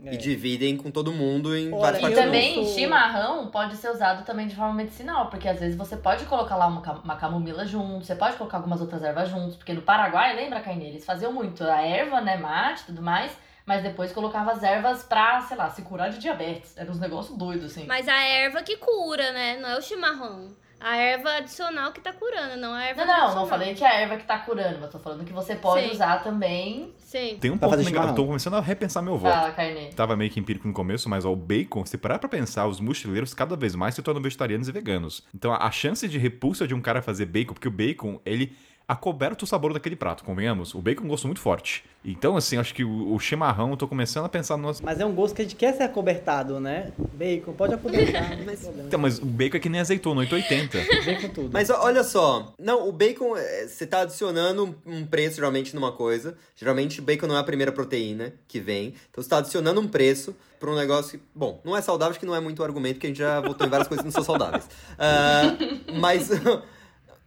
É. 0.04 0.14
e 0.14 0.16
dividem 0.16 0.76
com 0.76 0.90
todo 0.90 1.12
mundo 1.12 1.54
em 1.56 1.68
Olha, 1.72 1.80
vários 1.80 2.00
E 2.00 2.04
eu 2.04 2.08
partidos. 2.10 2.24
também, 2.24 2.54
sou- 2.54 2.64
chimarrão 2.74 3.46
pode 3.48 3.76
ser 3.76 3.90
usado 3.90 4.24
também 4.24 4.46
de 4.46 4.54
forma 4.56 4.72
medicinal, 4.74 5.28
porque 5.28 5.48
às 5.48 5.60
vezes 5.60 5.76
você 5.76 5.96
pode 5.96 6.24
colocar 6.24 6.56
lá 6.56 6.66
uma, 6.66 6.80
uma 7.02 7.16
camomila 7.16 7.64
junto, 7.66 8.04
você 8.06 8.14
pode 8.14 8.36
colocar 8.36 8.56
algumas 8.58 8.80
outras 8.80 9.02
ervas 9.02 9.28
juntos, 9.28 9.56
porque 9.56 9.72
no 9.74 9.82
Paraguai, 9.82 10.34
lembra, 10.34 10.60
Caine, 10.60 10.86
eles 10.88 11.04
faziam 11.04 11.32
muito 11.32 11.62
a 11.64 11.80
erva, 11.82 12.20
né, 12.20 12.36
mate 12.38 12.82
e 12.82 12.86
tudo 12.86 13.02
mais, 13.02 13.32
mas 13.66 13.82
depois 13.82 14.12
colocava 14.12 14.52
as 14.52 14.62
ervas 14.62 15.02
pra, 15.02 15.40
sei 15.42 15.56
lá, 15.56 15.68
se 15.68 15.82
curar 15.82 16.08
de 16.08 16.18
diabetes. 16.18 16.76
Era 16.76 16.90
uns 16.90 17.00
negócios 17.00 17.36
doidos, 17.36 17.66
assim. 17.72 17.84
Mas 17.86 18.06
a 18.08 18.22
erva 18.22 18.62
que 18.62 18.76
cura, 18.76 19.32
né? 19.32 19.58
Não 19.60 19.68
é 19.70 19.76
o 19.76 19.82
chimarrão. 19.82 20.54
A 20.86 20.96
erva 20.98 21.38
adicional 21.38 21.90
que 21.90 22.00
tá 22.00 22.12
curando, 22.12 22.56
não 22.58 22.72
a 22.72 22.84
erva 22.84 23.04
Não, 23.04 23.28
não, 23.28 23.34
não 23.34 23.46
falei 23.48 23.74
que 23.74 23.82
é 23.82 23.88
a 23.88 24.00
erva 24.02 24.16
que 24.18 24.24
tá 24.24 24.38
curando, 24.38 24.78
mas 24.80 24.88
tô 24.88 25.00
falando 25.00 25.24
que 25.24 25.32
você 25.32 25.56
pode 25.56 25.84
Sim. 25.84 25.90
usar 25.90 26.22
também. 26.22 26.94
Sim. 26.98 27.38
Tem 27.40 27.50
um 27.50 27.54
legal, 27.54 27.72
eu 27.72 27.84
chimarrão. 27.84 28.14
tô 28.14 28.24
começando 28.24 28.54
a 28.54 28.60
repensar 28.60 29.02
meu 29.02 29.18
voto. 29.18 29.34
Fala, 29.34 29.50
Carne. 29.50 29.90
Tava 29.96 30.16
meio 30.16 30.30
que 30.30 30.38
empírico 30.38 30.68
no 30.68 30.72
começo, 30.72 31.08
mas 31.08 31.24
ó, 31.24 31.32
o 31.32 31.34
bacon, 31.34 31.84
se 31.84 31.98
parar 31.98 32.20
pra 32.20 32.28
pensar, 32.28 32.68
os 32.68 32.78
mochileiros 32.78 33.34
cada 33.34 33.56
vez 33.56 33.74
mais 33.74 33.96
se 33.96 34.02
tornam 34.02 34.22
vegetarianos 34.22 34.68
e 34.68 34.72
veganos. 34.72 35.24
Então 35.34 35.52
a, 35.52 35.66
a 35.66 35.72
chance 35.72 36.06
de 36.06 36.18
repulsa 36.18 36.68
de 36.68 36.74
um 36.74 36.80
cara 36.80 37.02
fazer 37.02 37.26
bacon, 37.26 37.54
porque 37.54 37.66
o 37.66 37.72
bacon, 37.72 38.20
ele 38.24 38.56
acoberta 38.88 39.44
o 39.44 39.46
sabor 39.46 39.72
daquele 39.72 39.96
prato, 39.96 40.22
convenhamos. 40.22 40.74
O 40.74 40.80
bacon 40.80 41.02
é 41.02 41.06
um 41.06 41.08
gosto 41.08 41.26
muito 41.26 41.40
forte. 41.40 41.84
Então, 42.04 42.36
assim, 42.36 42.56
acho 42.56 42.72
que 42.72 42.84
o, 42.84 43.12
o 43.12 43.18
chimarrão, 43.18 43.70
eu 43.70 43.76
tô 43.76 43.88
começando 43.88 44.26
a 44.26 44.28
pensar 44.28 44.56
no. 44.56 44.72
Mas 44.82 45.00
é 45.00 45.04
um 45.04 45.12
gosto 45.12 45.34
que 45.34 45.42
a 45.42 45.44
gente 45.44 45.56
quer 45.56 45.74
ser 45.74 45.82
acobertado, 45.82 46.60
né? 46.60 46.92
Bacon, 47.14 47.52
pode 47.52 47.74
acobertar. 47.74 48.28
problema. 48.36 48.86
Então, 48.86 49.00
mas 49.00 49.18
o 49.18 49.26
bacon 49.26 49.56
é 49.56 49.60
que 49.60 49.68
nem 49.68 49.80
azeitona, 49.80 50.20
880. 50.20 51.02
Vem 51.02 51.20
com 51.20 51.28
tudo. 51.30 51.50
Mas 51.52 51.68
olha 51.68 52.04
só, 52.04 52.54
não, 52.58 52.88
o 52.88 52.92
bacon, 52.92 53.36
é, 53.36 53.66
você 53.66 53.86
tá 53.86 54.02
adicionando 54.02 54.76
um 54.86 55.04
preço 55.04 55.36
geralmente 55.36 55.74
numa 55.74 55.90
coisa. 55.90 56.36
Geralmente 56.54 57.00
bacon 57.00 57.26
não 57.26 57.36
é 57.36 57.40
a 57.40 57.44
primeira 57.44 57.72
proteína 57.72 58.32
que 58.46 58.60
vem. 58.60 58.94
Então 59.10 59.22
você 59.22 59.28
tá 59.28 59.38
adicionando 59.38 59.80
um 59.80 59.88
preço 59.88 60.36
pra 60.60 60.70
um 60.70 60.76
negócio 60.76 61.18
que, 61.18 61.24
bom, 61.34 61.60
não 61.64 61.76
é 61.76 61.82
saudável, 61.82 62.12
acho 62.12 62.20
que 62.20 62.26
não 62.26 62.34
é 62.34 62.40
muito 62.40 62.62
argumento, 62.62 63.00
que 63.00 63.06
a 63.06 63.10
gente 63.10 63.18
já 63.18 63.40
votou 63.40 63.66
em 63.66 63.70
várias 63.70 63.88
coisas 63.88 64.02
que 64.02 64.06
não 64.06 64.12
são 64.12 64.24
saudáveis. 64.24 64.68
Ah, 64.98 65.56
mas 66.00 66.30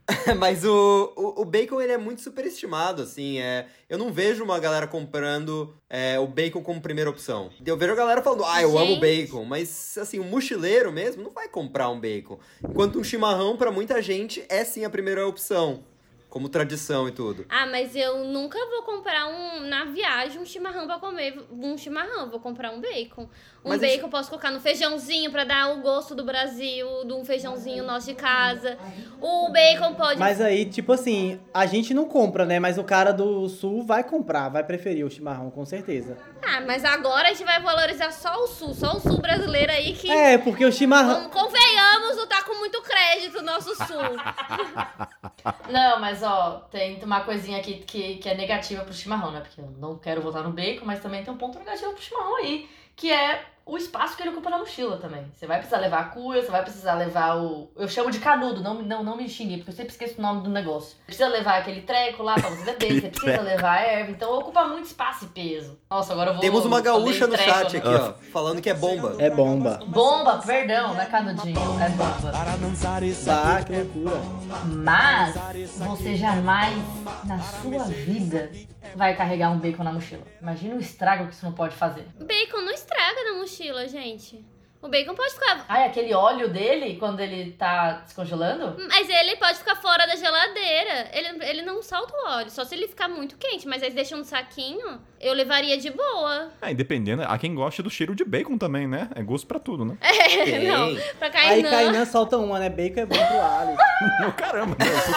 mas 0.38 0.66
o, 0.66 1.14
o, 1.16 1.42
o 1.42 1.46
bacon 1.46 1.82
ele 1.82 1.92
é 1.92 1.98
muito 1.98 2.22
superestimado, 2.22 3.02
assim. 3.02 3.40
É, 3.40 3.68
eu 3.88 3.98
não 3.98 4.12
vejo 4.12 4.44
uma 4.44 4.60
galera 4.60 4.88
comprando 4.88 5.74
é, 5.90 6.20
o 6.20 6.28
bacon 6.28 6.62
como 6.62 6.82
primeira 6.82 7.10
opção. 7.10 7.50
Eu 7.66 7.78
vejo 7.78 7.94
a 7.94 7.96
galera 7.96 8.22
falando, 8.22 8.44
ah, 8.46 8.62
eu 8.62 8.78
amo 8.78 8.96
Gente. 8.96 9.02
bacon. 9.02 9.46
Mas, 9.46 9.98
assim, 9.98 10.20
o 10.20 10.24
mochileiro 10.24 10.92
mesmo 10.92 11.24
não 11.24 11.32
vai 11.32 11.48
comprar 11.48 11.90
um 11.90 12.00
bacon. 12.00 12.40
Enquanto 12.64 13.00
um 13.00 13.04
chimarrão, 13.04 13.58
pra 13.58 13.72
muita 13.72 14.02
gente, 14.02 14.44
é 14.50 14.64
sim 14.64 14.86
a 14.86 14.90
primeira 14.90 15.28
opção. 15.28 15.84
Como 16.30 16.48
tradição 16.48 17.08
e 17.08 17.12
tudo. 17.12 17.44
Ah, 17.50 17.66
mas 17.66 17.96
eu 17.96 18.24
nunca 18.24 18.60
vou 18.70 18.84
comprar 18.84 19.28
um 19.28 19.62
na 19.68 19.86
viagem 19.86 20.40
um 20.40 20.46
chimarrão 20.46 20.86
pra 20.86 21.00
comer 21.00 21.44
um 21.52 21.76
chimarrão. 21.76 22.30
Vou 22.30 22.40
comprar 22.40 22.70
um 22.70 22.80
bacon. 22.80 23.28
Um 23.64 23.70
Mas 23.70 23.82
bacon 23.82 23.92
gente- 23.94 24.04
eu 24.04 24.10
posso 24.10 24.30
colocar 24.30 24.52
no 24.52 24.60
feijãozinho 24.62 25.30
pra 25.32 25.44
dar 25.44 25.72
o 25.74 25.82
gosto 25.82 26.16
do 26.16 26.24
Brasil, 26.24 26.88
de 27.06 27.12
um 27.14 27.26
feijãozinho 27.26 27.84
nosso 27.84 28.08
de 28.08 28.16
casa. 28.16 28.78
O 29.22 29.50
bacon 29.52 29.96
pode. 29.96 30.18
Mas 30.18 30.40
aí, 30.40 30.64
tipo 30.66 30.94
assim, 30.94 31.40
a 31.54 31.66
gente 31.66 31.94
não 31.94 32.06
compra, 32.06 32.46
né? 32.46 32.58
Mas 32.58 32.78
o 32.78 32.84
cara 32.86 33.12
do 33.12 33.50
sul 33.50 33.84
vai 33.84 34.02
comprar, 34.04 34.48
vai 34.48 34.64
preferir 34.64 35.06
o 35.06 35.10
chimarrão, 35.10 35.52
com 35.52 35.66
certeza. 35.66 36.18
Ah, 36.42 36.62
mas 36.62 36.86
agora 36.86 37.28
a 37.28 37.34
gente 37.34 37.44
vai 37.44 37.62
valorizar 37.62 38.12
só 38.12 38.44
o 38.44 38.48
sul, 38.48 38.74
só 38.74 38.94
o 38.96 39.00
sul 39.02 39.20
brasileiro 39.20 39.72
aí 39.74 39.94
que. 39.94 40.10
É, 40.10 40.38
porque 40.38 40.64
o 40.64 40.72
chimarrão. 40.72 41.30
Convenhamos, 41.30 42.16
não 42.16 42.28
tá 42.28 42.42
com 42.44 42.56
muito 42.60 42.82
crédito 42.82 43.40
o 43.40 43.44
nosso 43.44 43.76
sul. 43.76 44.00
Não, 45.70 46.00
mas 46.00 46.22
ó, 46.24 46.66
tem 46.72 47.02
uma 47.04 47.22
coisinha 47.22 47.60
aqui 47.60 47.76
que, 47.76 48.16
que 48.18 48.28
é 48.30 48.36
negativa 48.36 48.84
pro 48.84 48.94
chimarrão, 48.94 49.32
né? 49.32 49.42
Porque 49.42 49.62
eu 49.62 49.70
não 49.80 49.98
quero 49.98 50.22
votar 50.22 50.44
no 50.44 50.52
bacon, 50.52 50.86
mas 50.86 51.00
também 51.00 51.24
tem 51.24 51.34
um 51.34 51.38
ponto 51.38 51.58
negativo 51.60 51.94
pro 51.94 52.02
chimarrão 52.02 52.36
aí, 52.38 52.68
que 53.00 53.12
é 53.12 53.42
o 53.70 53.78
espaço 53.78 54.18
que 54.18 54.24
ele 54.24 54.32
ocupa 54.32 54.50
na 54.50 54.58
mochila 54.58 54.98
também. 54.98 55.32
Você 55.36 55.46
vai 55.46 55.58
precisar 55.58 55.78
levar 55.78 56.00
a 56.00 56.04
cuia, 56.06 56.42
você 56.42 56.50
vai 56.50 56.64
precisar 56.64 56.96
levar 56.96 57.38
o. 57.38 57.70
Eu 57.76 57.88
chamo 57.88 58.10
de 58.10 58.20
canudo, 58.20 58.62
não, 58.62 58.82
não, 58.82 59.04
não 59.04 59.16
me 59.16 59.30
xingue, 59.30 59.58
porque 59.58 59.70
eu 59.70 59.76
sempre 59.76 59.92
esqueço 59.92 60.16
o 60.18 60.22
nome 60.22 60.42
do 60.42 60.50
negócio. 60.50 60.90
Você 60.90 61.06
precisa 61.06 61.28
levar 61.28 61.60
aquele 61.60 61.82
treco 61.82 62.24
lá 62.24 62.34
pra 62.34 62.50
você 62.50 62.66
beber, 62.66 63.02
você 63.02 63.10
precisa 63.10 63.42
levar 63.42 63.78
a 63.78 63.82
erva, 63.82 64.12
então 64.12 64.38
ocupa 64.38 64.66
muito 64.66 64.86
espaço 64.86 65.26
e 65.26 65.28
peso. 65.28 65.78
Nossa, 65.90 66.14
agora 66.14 66.32
eu 66.32 66.34
vou. 66.34 66.42
Temos 66.42 66.66
uma 66.66 66.82
gaúcha 66.82 67.28
no 67.28 67.34
treco, 67.34 67.52
chat 67.52 67.74
né? 67.74 67.80
aqui, 67.80 67.88
ó, 67.88 68.14
falando 68.32 68.60
que 68.60 68.70
é 68.70 68.74
bomba. 68.74 69.16
É 69.20 69.30
bomba. 69.30 69.80
Bomba, 69.86 70.38
perdão, 70.44 70.96
não 70.96 71.02
é 71.02 71.06
canudinho, 71.06 71.60
é 71.80 71.90
bomba. 71.90 72.32
Bah, 73.26 73.64
que 73.64 73.76
loucura. 73.76 74.22
Mas 74.66 75.36
você 75.78 76.16
jamais 76.16 76.76
na 77.26 77.40
sua 77.40 77.84
vida 77.84 78.50
vai 78.96 79.16
carregar 79.16 79.52
um 79.52 79.60
bacon 79.60 79.84
na 79.84 79.92
mochila. 79.92 80.24
Imagina 80.42 80.76
o 80.76 80.80
estrago 80.80 81.28
que 81.28 81.34
isso 81.34 81.46
não 81.46 81.54
pode 81.54 81.76
fazer. 81.76 82.08
bacon 82.20 82.62
não 82.62 82.72
estraga 82.72 83.24
na 83.26 83.40
mochila, 83.40 83.59
gente. 83.88 84.46
O 84.82 84.88
bacon 84.88 85.14
pode 85.14 85.34
ficar. 85.34 85.66
Ai, 85.68 85.88
aquele 85.88 86.14
óleo 86.14 86.48
dele, 86.48 86.96
quando 86.98 87.20
ele 87.20 87.52
tá 87.52 88.00
descongelando? 88.06 88.78
Mas 88.88 89.10
ele 89.10 89.36
pode 89.36 89.58
ficar 89.58 89.76
fora 89.76 90.08
da 90.08 90.16
geladeira. 90.16 91.10
Ele, 91.12 91.44
ele 91.46 91.62
não 91.64 91.84
solta 91.84 92.14
o 92.16 92.30
óleo, 92.30 92.50
só 92.50 92.64
se 92.64 92.76
ele 92.76 92.88
ficar 92.88 93.10
muito 93.10 93.36
quente. 93.36 93.68
Mas 93.68 93.84
aí 93.84 93.92
deixa 93.92 94.16
um 94.16 94.24
saquinho, 94.24 95.02
eu 95.20 95.34
levaria 95.34 95.78
de 95.78 95.90
boa. 95.92 96.50
É, 96.62 96.72
e 96.72 96.74
dependendo, 96.74 97.24
há 97.24 97.38
quem 97.38 97.54
gosta 97.54 97.84
do 97.84 97.90
cheiro 97.90 98.16
de 98.16 98.24
bacon 98.24 98.58
também, 98.58 98.88
né? 98.88 99.10
É 99.16 99.22
gosto 99.22 99.46
pra 99.46 99.60
tudo, 99.60 99.84
né? 99.84 99.98
É, 100.00 100.46
Tem. 100.46 100.68
não. 100.70 100.96
Pra 101.18 101.28
Aí 101.28 101.32
Kainan. 101.62 101.70
Kainan 101.70 102.06
solta 102.06 102.38
uma, 102.38 102.58
né? 102.58 102.70
Bacon 102.70 103.02
é 103.02 103.06
bom 103.06 103.18
pro 103.28 103.42
alho. 103.42 103.76
Meu 104.22 104.32
caramba, 104.32 104.78
sou- 104.82 105.16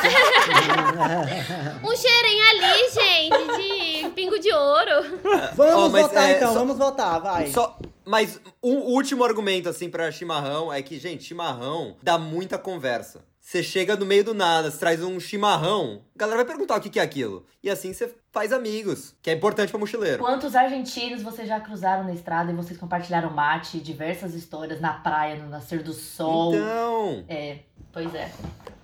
Um 1.88 1.96
cheirinho 1.96 2.44
ali, 2.50 2.90
gente, 2.90 4.02
de 4.02 4.10
pingo 4.10 4.40
de 4.40 4.52
ouro. 4.52 5.20
Vamos 5.54 5.92
mas, 5.92 6.02
votar 6.02 6.30
é, 6.30 6.36
então, 6.36 6.52
só- 6.52 6.58
vamos 6.58 6.76
votar, 6.76 7.20
vai. 7.20 7.46
Só, 7.46 7.78
mas 8.04 8.40
um 8.62 8.76
último 8.78 9.24
argumento, 9.24 9.68
assim, 9.68 9.88
pra 9.88 10.10
chimarrão 10.10 10.72
é 10.72 10.82
que, 10.82 10.98
gente, 10.98 11.24
chimarrão 11.24 11.96
dá 12.02 12.18
muita 12.18 12.58
conversa. 12.58 13.24
Você 13.44 13.60
chega 13.60 13.96
no 13.96 14.06
meio 14.06 14.22
do 14.22 14.32
nada, 14.34 14.70
você 14.70 14.78
traz 14.78 15.02
um 15.02 15.18
chimarrão, 15.18 16.02
a 16.14 16.18
galera 16.18 16.36
vai 16.38 16.46
perguntar 16.46 16.76
o 16.76 16.80
que 16.80 17.00
é 17.00 17.02
aquilo. 17.02 17.44
E 17.60 17.68
assim 17.68 17.92
você 17.92 18.14
faz 18.30 18.52
amigos, 18.52 19.16
que 19.20 19.28
é 19.28 19.34
importante 19.34 19.68
pra 19.68 19.80
mochileiro. 19.80 20.22
Quantos 20.22 20.54
argentinos 20.54 21.22
vocês 21.22 21.48
já 21.48 21.58
cruzaram 21.58 22.04
na 22.04 22.14
estrada 22.14 22.52
e 22.52 22.54
vocês 22.54 22.78
compartilharam 22.78 23.30
mate, 23.30 23.80
diversas 23.80 24.34
histórias 24.34 24.80
na 24.80 24.92
praia, 24.92 25.36
no 25.36 25.50
nascer 25.50 25.82
do 25.82 25.92
sol? 25.92 26.54
Então, 26.54 27.24
É, 27.28 27.58
pois 27.92 28.14
é. 28.14 28.30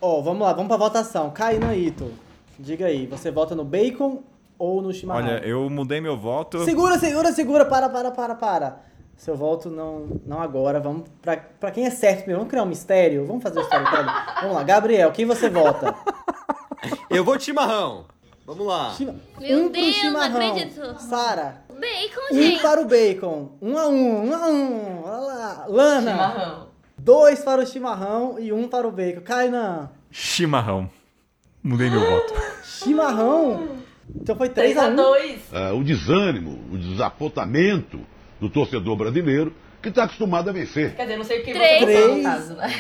Ó, 0.00 0.20
vamos 0.22 0.42
lá, 0.42 0.52
vamos 0.52 0.68
pra 0.68 0.76
votação. 0.76 1.30
Kainan 1.30 1.76
Ito, 1.76 2.12
diga 2.58 2.86
aí, 2.86 3.06
você 3.06 3.30
vota 3.30 3.54
no 3.54 3.64
bacon 3.64 4.24
ou 4.58 4.82
no 4.82 4.92
chimarrão? 4.92 5.28
Olha, 5.28 5.46
eu 5.46 5.70
mudei 5.70 6.00
meu 6.00 6.18
voto. 6.18 6.64
Segura, 6.64 6.98
segura, 6.98 7.32
segura, 7.32 7.64
para, 7.64 7.88
para, 7.88 8.10
para, 8.10 8.34
para. 8.34 8.80
Seu 9.18 9.36
voto 9.36 9.68
não, 9.68 10.20
não 10.24 10.40
agora, 10.40 10.78
vamos 10.80 11.08
pra, 11.20 11.36
pra 11.36 11.70
quem 11.72 11.84
é 11.86 11.90
certo 11.90 12.18
primeiro, 12.20 12.38
vamos 12.38 12.50
criar 12.50 12.62
um 12.62 12.66
mistério, 12.66 13.26
vamos 13.26 13.42
fazer 13.42 13.58
o 13.58 13.62
storytelling. 13.62 14.08
vamos 14.40 14.54
lá, 14.56 14.62
Gabriel, 14.62 15.10
quem 15.12 15.26
você 15.26 15.50
vota? 15.50 15.94
eu 17.10 17.24
vou 17.24 17.36
de 17.36 17.42
chimarrão. 17.44 18.04
Vamos 18.46 18.66
lá. 18.66 18.94
Chima- 18.94 19.16
Meu 19.40 19.58
um 19.58 19.62
pro 19.64 19.72
Deus, 19.72 19.86
não 19.86 19.92
chimarrão. 19.92 20.50
acredito. 20.52 21.00
Sara, 21.00 21.62
Bacon, 21.68 22.20
um 22.32 22.34
gente. 22.34 22.62
para 22.62 22.80
o 22.80 22.86
bacon. 22.86 23.48
Um 23.60 23.76
a 23.76 23.88
um, 23.88 24.28
um 24.28 24.34
a 24.34 24.46
um. 24.48 25.02
Olha 25.04 25.16
lá. 25.18 25.64
Lana, 25.68 26.10
Chimarrão. 26.12 26.68
dois 26.96 27.40
para 27.40 27.60
o 27.62 27.66
chimarrão 27.66 28.38
e 28.38 28.52
um 28.52 28.66
para 28.68 28.86
o 28.88 28.90
bacon. 28.92 29.20
Kainan, 29.20 29.90
Chimarrão. 30.10 30.88
Mudei 31.62 31.90
meu 31.90 32.00
voto. 32.08 32.32
chimarrão. 32.64 33.68
Então 34.16 34.34
foi 34.36 34.48
3 34.48 34.72
3 34.74 34.78
a 34.78 34.88
a 34.88 34.92
1 34.92 34.96
2 34.96 35.40
Ah, 35.52 35.72
o 35.74 35.84
desânimo, 35.84 36.58
o 36.72 36.78
desapontamento 36.78 38.00
do 38.40 38.48
torcedor 38.48 38.96
brasileiro 38.96 39.52
que 39.82 39.88
está 39.88 40.04
acostumado 40.04 40.50
a 40.50 40.52
vencer. 40.52 40.94
Quer 40.94 41.02
dizer, 41.02 41.16
não 41.16 41.24
sei 41.24 41.40
o 41.40 41.44
que 41.44 41.52
Três. 41.52 41.80
você 41.80 42.00
votou 42.02 42.16
no 42.16 42.22
caso, 42.22 42.54
né? 42.54 42.70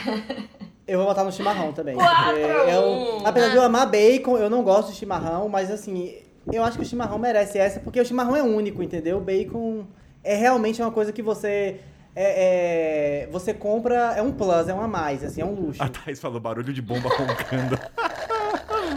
Eu 0.86 0.98
vou 0.98 1.06
votar 1.08 1.24
no 1.24 1.30
chimarrão 1.30 1.72
também. 1.72 1.94
Quatro 1.94 2.38
eu, 2.38 2.80
um. 3.20 3.26
apesar 3.26 3.50
de 3.50 3.56
eu 3.56 3.62
amar 3.62 3.86
bacon, 3.90 4.38
eu 4.38 4.48
não 4.48 4.62
gosto 4.62 4.90
de 4.90 4.96
chimarrão, 4.96 5.48
mas 5.48 5.70
assim, 5.70 6.14
eu 6.50 6.64
acho 6.64 6.78
que 6.78 6.82
o 6.82 6.86
chimarrão 6.86 7.18
merece 7.18 7.58
essa, 7.58 7.78
porque 7.78 8.00
o 8.00 8.04
chimarrão 8.04 8.34
é 8.34 8.42
único, 8.42 8.82
entendeu? 8.82 9.18
O 9.18 9.20
bacon 9.20 9.84
é 10.24 10.34
realmente 10.34 10.80
uma 10.80 10.90
coisa 10.90 11.12
que 11.12 11.22
você. 11.22 11.80
É, 12.16 13.24
é- 13.24 13.28
você 13.30 13.52
compra, 13.54 14.14
é 14.16 14.22
um 14.22 14.32
plus, 14.32 14.66
é 14.68 14.74
um 14.74 14.80
a 14.80 14.88
mais, 14.88 15.22
assim, 15.22 15.40
é 15.40 15.44
um 15.44 15.52
luxo. 15.54 15.80
A 15.82 15.88
Thaís 15.88 16.18
falou 16.18 16.40
barulho 16.40 16.72
de 16.72 16.82
bomba 16.82 17.08
roncando. 17.10 17.78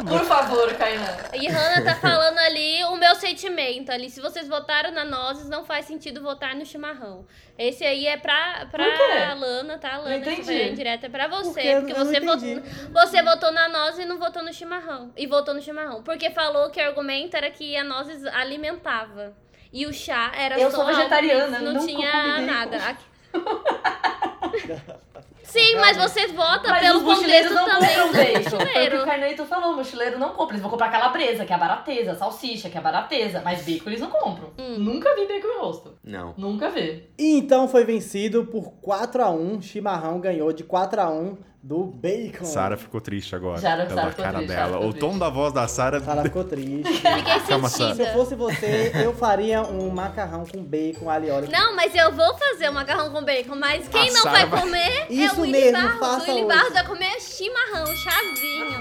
Por 0.08 0.26
favor, 0.26 0.74
Kainan. 0.76 1.18
E 1.34 1.48
Hannah 1.48 1.84
tá 1.84 1.96
falando 1.96 2.38
ali 2.40 2.84
o 2.86 2.96
meu 2.96 3.16
sentimento 3.16 3.92
ali. 3.92 4.10
Se 4.10 4.22
vocês 4.22 4.48
votaram 4.48 4.92
na 4.92 5.04
nozes, 5.04 5.50
não 5.50 5.64
faz 5.64 5.86
sentido 5.86 6.22
votar 6.22 6.56
no 6.56 6.66
chimarrão. 6.66 7.26
Esse 7.58 7.84
aí 7.84 8.08
é 8.08 8.18
pra, 8.18 8.68
pra? 8.72 9.34
Lana, 9.34 9.78
tá? 9.78 9.98
Lana, 9.98 10.18
entendi. 10.18 10.72
direto 10.72 11.06
é 11.06 11.10
pra 11.10 11.28
você. 11.28 11.62
Porque 11.62 11.68
eu 11.68 11.82
Porque, 11.82 11.94
não 11.94 12.06
você, 12.06 12.20
votou, 12.20 12.62
você 12.92 13.24
votou 13.24 13.52
na 13.52 13.68
nozes 13.70 14.00
e 14.00 14.06
não 14.06 14.18
votou 14.18 14.44
no 14.44 14.54
chimarrão. 14.54 15.12
E 15.16 15.28
votou 15.28 15.54
no 15.54 15.62
chimarrão. 15.62 16.02
Porque 16.04 16.32
falou 16.32 16.70
que 16.70 16.82
o 16.82 16.88
argumento 16.88 17.36
era 17.36 17.50
que 17.50 17.76
a 17.76 17.84
nozes 17.84 18.26
alimentava. 18.26 19.34
E 19.74 19.86
o 19.86 19.94
chá 19.94 20.32
era 20.36 20.60
Eu 20.60 20.70
só 20.70 20.78
sou 20.78 20.82
algo 20.82 20.96
vegetariana, 20.96 21.58
que 21.58 21.64
não 21.64 21.74
nunca 21.74 21.86
tinha 21.86 22.42
nada. 22.42 22.98
Sim, 25.44 25.76
mas 25.76 25.98
vocês 25.98 26.32
votam 26.32 26.70
Mas 26.70 26.82
pelo 26.82 27.04
contexto 27.04 27.54
não 27.54 27.66
também 27.66 27.90
compram 27.96 28.12
bacon. 28.12 28.58
O 28.58 28.90
que 28.90 28.96
o. 28.96 29.06
Carneito 29.06 29.46
falou, 29.46 29.74
o 29.74 29.76
mochileiro 29.76 30.18
não 30.18 30.30
compra. 30.30 30.54
Eles 30.54 30.62
vão 30.62 30.72
comprar 30.72 30.90
calabresa, 30.90 31.46
que 31.46 31.52
é 31.52 31.56
a 31.56 31.60
barateza, 31.60 32.16
salsicha, 32.16 32.70
que 32.70 32.78
é 32.78 32.80
a 32.80 32.84
barateza. 32.84 33.42
Mas 33.44 33.64
bacon 33.64 33.90
eles 33.90 34.02
não 34.02 34.10
compram. 34.10 34.52
Hum. 34.58 34.78
Nunca 34.78 35.14
vi 35.16 35.28
bacon 35.28 35.48
em 35.48 35.60
rosto. 35.60 35.98
Não. 36.04 36.34
Nunca 36.38 36.70
vi. 36.70 37.10
E 37.18 37.38
então 37.38 37.68
foi 37.68 37.84
vencido 37.84 38.46
por 38.46 38.74
4x1. 38.82 39.62
Chimarrão 39.62 40.20
ganhou 40.20 40.54
de 40.54 40.64
4x1 40.64 41.38
do 41.64 41.84
Bacon. 41.86 42.44
Sara 42.44 42.76
ficou 42.76 43.00
triste 43.00 43.36
agora. 43.36 43.60
Sara- 43.60 43.86
pela 43.86 43.96
Sara 44.02 44.10
ficou 44.10 44.26
cara 44.26 44.38
triste, 44.40 44.54
Sara 44.56 44.68
dela. 44.72 44.80
O 44.86 44.94
tom 44.94 45.00
triste. 45.00 45.20
da 45.20 45.30
voz 45.30 45.54
da 45.54 45.68
Sara. 45.68 46.00
Sara 46.00 46.24
ficou 46.24 46.44
triste. 46.44 46.92
Fiquei 46.92 47.40
Calma, 47.48 47.70
sentida. 47.70 47.96
Se 47.96 48.02
eu 48.02 48.14
fosse 48.14 48.36
você, 48.36 48.92
eu 48.96 49.14
faria 49.14 49.62
um 49.62 49.90
macarrão 49.92 50.44
com 50.46 50.64
bacon, 50.64 51.06
e 51.24 51.30
óleo. 51.30 51.50
Não, 51.52 51.76
mas 51.76 51.94
eu 51.94 52.12
vou 52.12 52.36
fazer 52.36 52.70
o 52.70 52.74
macarrão 52.74 53.12
com 53.12 53.24
bacon, 53.24 53.56
mas 53.56 53.88
quem 53.88 54.10
A 54.10 54.14
não 54.14 54.22
Sara 54.24 54.46
vai 54.48 54.62
comer 54.62 54.78
é 55.02 55.14
Isso 55.14 55.36
o 55.38 55.42
Willy 55.42 55.52
mesmo, 55.72 55.82
Barros. 55.84 56.00
faça 56.00 56.32
O 56.32 56.36
Willy. 56.36 56.48
Barros 56.48 56.74
vai 56.74 56.86
comer 56.88 57.22
chimarrão, 57.22 57.86
chazinho. 57.96 58.80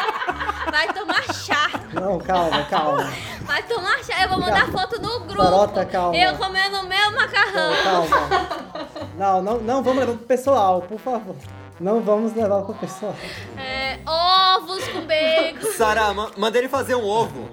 vai 0.72 0.92
tomar 0.94 1.34
chá. 1.34 1.70
Não, 1.92 2.18
calma, 2.18 2.64
calma. 2.64 3.12
Vai 3.42 3.62
tomar 3.64 4.02
chá. 4.02 4.22
Eu 4.22 4.28
vou 4.30 4.40
mandar 4.40 4.66
foto 4.72 4.98
no 5.00 5.20
grupo. 5.20 5.42
Sarota, 5.42 5.84
calma. 5.84 6.16
Eu 6.16 6.36
comendo 6.38 6.78
o 6.78 6.88
meu 6.88 7.10
macarrão. 7.12 7.70
Não, 7.84 8.08
calma. 8.08 8.48
Não, 9.18 9.42
não, 9.42 9.58
não 9.60 9.82
vamos 9.82 10.00
levar 10.00 10.16
pro 10.16 10.26
pessoal, 10.26 10.80
por 10.82 10.98
favor. 10.98 11.36
Não 11.80 12.00
vamos 12.00 12.34
levar 12.34 12.62
pro 12.62 12.74
pessoal. 12.74 13.14
É, 13.58 13.98
ovos 14.06 14.86
com 14.88 15.00
bacon. 15.06 15.66
Sara, 15.76 16.14
ma- 16.14 16.30
manda 16.36 16.56
ele 16.58 16.68
fazer 16.68 16.94
um 16.94 17.04
ovo. 17.04 17.48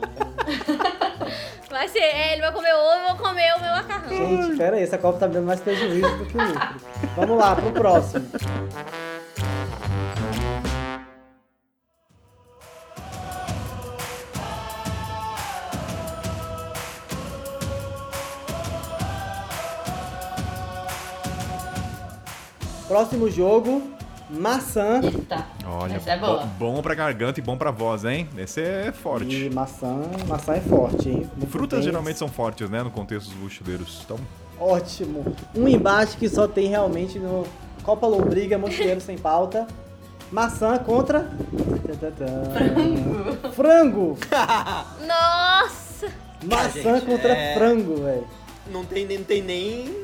Vai 1.70 1.88
ser, 1.88 2.00
é, 2.00 2.34
ele 2.34 2.42
vai 2.42 2.52
comer 2.52 2.74
ovo, 2.74 2.84
eu 3.00 3.08
vou 3.08 3.28
comer 3.28 3.54
o 3.56 3.62
meu 3.62 3.72
macarrão. 3.72 4.10
Gente, 4.10 4.58
pera 4.58 4.76
aí, 4.78 4.84
essa 4.84 4.98
Copa 4.98 5.20
tá 5.20 5.28
me 5.28 5.34
dando 5.34 5.48
mais 5.48 5.60
prejuízo 5.62 6.18
do 6.18 6.26
que 6.26 6.38
lucro. 6.38 6.76
Vamos 7.16 7.38
lá, 7.38 7.56
pro 7.56 7.72
próximo. 7.72 8.28
Próximo 22.88 23.30
jogo, 23.30 23.84
maçã 24.32 25.02
Eita. 25.04 25.46
Olha, 25.66 25.96
Essa 25.96 26.12
é 26.12 26.18
boa. 26.20 26.46
bom, 26.58 26.74
bom 26.76 26.82
pra 26.82 26.94
garganta 26.96 27.40
e 27.40 27.44
bom 27.44 27.58
pra 27.58 27.72
voz, 27.72 28.06
hein? 28.06 28.28
Esse 28.38 28.62
é 28.62 28.92
forte. 28.92 29.46
e 29.46 29.50
maçã, 29.50 30.02
maçã 30.28 30.54
é 30.54 30.62
forte, 30.62 31.10
hein? 31.10 31.30
Muito 31.36 31.50
Frutas 31.52 31.80
bem. 31.80 31.88
geralmente 31.90 32.18
são 32.20 32.28
fortes, 32.28 32.70
né? 32.70 32.82
No 32.84 32.92
contexto 32.92 33.30
dos 33.30 33.38
mochileiros. 33.38 34.02
Então, 34.06 34.18
Ótimo. 34.60 35.36
Um 35.56 35.68
embate 35.68 36.18
que 36.18 36.30
só 36.30 36.48
tem 36.48 36.68
realmente 36.68 37.18
no 37.18 37.46
Copa 37.84 38.06
Lombriga, 38.06 38.58
Mochileiro 38.60 39.02
Sem 39.02 39.18
Pauta. 39.18 39.66
Maçã 40.32 40.78
contra... 40.78 41.28
Frango. 42.56 43.52
Frango. 43.54 44.18
Nossa! 45.06 46.08
Maçã 46.44 46.96
gente, 47.00 47.06
contra 47.06 47.34
é- 47.34 47.54
frango, 47.56 48.04
velho. 48.04 48.28
Não 48.72 48.86
tem, 48.86 49.06
nem- 49.06 49.18
não 49.18 49.26
tem 49.26 49.42
nem 49.42 49.96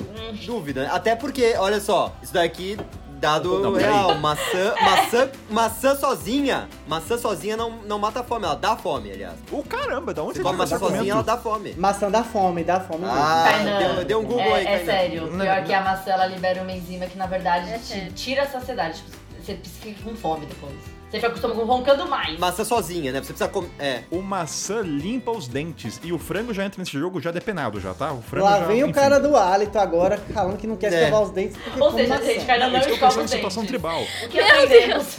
dúvida. 0.46 0.84
né? 0.84 0.90
Até 0.92 1.16
porque, 1.16 1.56
olha 1.58 1.80
só, 1.80 2.14
isso 2.22 2.34
daqui, 2.34 2.78
dado 3.18 3.60
Não, 3.60 3.74
real, 3.74 4.16
maçã, 4.16 4.74
maçã, 4.82 5.30
maçã 5.50 5.96
sozinha, 5.96 6.68
maçã 6.88 7.18
sozinha 7.18 7.58
não, 7.58 7.72
não 7.84 8.00
mata 8.00 8.20
a 8.20 8.24
fome, 8.24 8.46
ela 8.46 8.56
dá 8.56 8.76
fome, 8.76 9.12
aliás. 9.12 9.36
o 9.52 9.64
caramba, 9.64 10.14
da 10.14 10.24
onde 10.24 10.34
Você 10.34 10.40
você 10.40 10.44
come 10.44 10.58
maçã 10.58 10.80
sozinha, 10.80 11.12
ela 11.14 11.24
dá 11.24 11.38
fome. 11.38 11.74
Maçã 11.76 12.12
dá 12.12 12.24
fome, 12.24 12.64
dá 12.64 12.80
fome 12.80 13.02
mesmo. 13.02 13.16
Ah, 13.18 13.44
Kainan, 13.50 13.96
deu, 13.96 14.06
deu 14.06 14.20
um 14.20 14.24
Google 14.26 14.42
é, 14.42 14.54
aí, 14.54 14.66
É 14.66 14.78
Kainan. 14.78 14.86
sério. 14.86 15.28
Não, 15.32 15.46
Pior 15.46 15.64
que 15.64 15.74
a 15.74 15.82
maçã, 15.82 16.12
ela 16.12 16.26
libera 16.28 16.62
uma 16.62 16.72
enzima 16.72 17.06
que, 17.06 17.18
na 17.18 17.26
verdade, 17.26 17.70
É 17.72 17.78
te 17.78 17.86
sério. 17.86 18.12
tira 18.14 18.44
a 18.44 18.48
saciedade. 18.48 18.98
Tipo, 19.04 19.18
você 19.44 19.56
fica 19.64 20.04
com 20.04 20.16
fome 20.16 20.46
depois. 20.46 20.74
Você 21.10 21.26
acostumado 21.26 21.58
com 21.58 21.66
roncando 21.66 22.06
mais. 22.08 22.38
Maçã 22.38 22.66
sozinha, 22.66 23.14
né? 23.14 23.20
Você 23.22 23.28
precisa 23.28 23.48
comer. 23.48 23.70
É. 23.80 24.04
O 24.12 24.22
maçã 24.22 24.82
limpa 24.82 25.32
os 25.32 25.48
dentes. 25.48 26.02
E 26.04 26.12
o 26.12 26.20
frango 26.20 26.54
já 26.54 26.66
entra 26.66 26.80
nesse 26.82 26.92
jogo 27.00 27.22
já 27.22 27.32
depenado, 27.32 27.80
já, 27.80 27.94
tá? 27.94 28.12
O 28.12 28.22
frango 28.22 28.44
Lá 28.46 28.60
já, 28.60 28.66
vem 28.66 28.84
o 28.84 28.88
enfim. 28.88 28.92
cara 29.00 29.18
do 29.18 29.36
hálito 29.38 29.80
agora 29.80 30.18
falando 30.34 30.58
que 30.58 30.68
não 30.68 30.76
quer 30.76 30.92
É. 30.92 31.04
escovar 31.04 31.22
os 31.24 31.30
dentes 31.32 31.56
porque 31.58 31.82
Ou 31.82 31.92
seja, 31.94 32.22
gente, 32.22 32.46
Kainan 32.46 32.68
não 32.68 32.76
Eles 32.76 32.88
estão 32.88 32.94
escova 32.96 33.12
pensando 33.14 33.22
em 33.22 33.26
os 33.26 33.32
situação 33.32 33.64
dentes. 33.64 33.70
tribal. 33.72 34.02
O 34.24 34.28
que 34.28 34.40
aprendemos? 34.40 35.18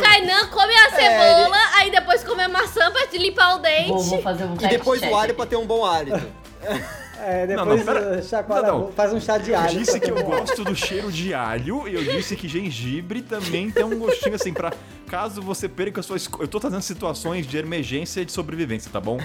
Kainan 0.00 0.46
come 0.48 0.74
a 0.74 0.90
cebola, 0.90 1.56
aí 1.76 1.90
depois 1.90 2.22
come 2.22 2.42
a 2.42 2.48
maçã 2.48 2.90
pra 2.92 3.06
te 3.08 3.18
limpar 3.18 3.56
o 3.56 3.58
dente. 3.58 3.88
Vou, 3.88 4.00
vou 4.02 4.22
fazer 4.22 4.44
um 4.44 4.54
E 4.54 4.68
depois 4.68 5.02
o 5.02 5.14
alho 5.16 5.34
pra 5.34 5.44
ter 5.46 5.56
um 5.56 5.66
bom 5.66 5.84
hálito. 5.84 6.22
É, 7.20 7.46
Não, 7.46 7.64
depois 7.64 7.84
não, 7.86 7.94
pera- 7.94 8.18
uh, 8.18 8.22
chacoalha, 8.22 8.66
Não, 8.68 8.78
não. 8.80 8.92
faz 8.92 9.12
um 9.12 9.20
chá 9.20 9.38
de 9.38 9.50
Eu 9.52 9.58
alho. 9.58 9.78
disse 9.78 9.98
que 10.00 10.10
eu 10.10 10.22
gosto 10.24 10.64
do 10.64 10.74
cheiro 10.74 11.10
de 11.12 11.32
alho 11.32 11.86
e 11.88 11.94
eu 11.94 12.04
disse 12.04 12.36
que 12.36 12.46
gengibre 12.48 13.22
também 13.22 13.70
tem 13.70 13.84
um 13.84 13.98
gostinho 13.98 14.34
assim 14.34 14.52
pra 14.52 14.72
caso 15.06 15.40
você 15.40 15.68
perca 15.68 16.00
a 16.00 16.02
sua 16.02 16.16
esco... 16.16 16.42
Eu 16.42 16.48
tô 16.48 16.58
trazendo 16.58 16.82
situações 16.82 17.46
de 17.46 17.56
emergência 17.56 18.20
e 18.20 18.24
de 18.24 18.32
sobrevivência, 18.32 18.90
tá 18.92 19.00
bom? 19.00 19.18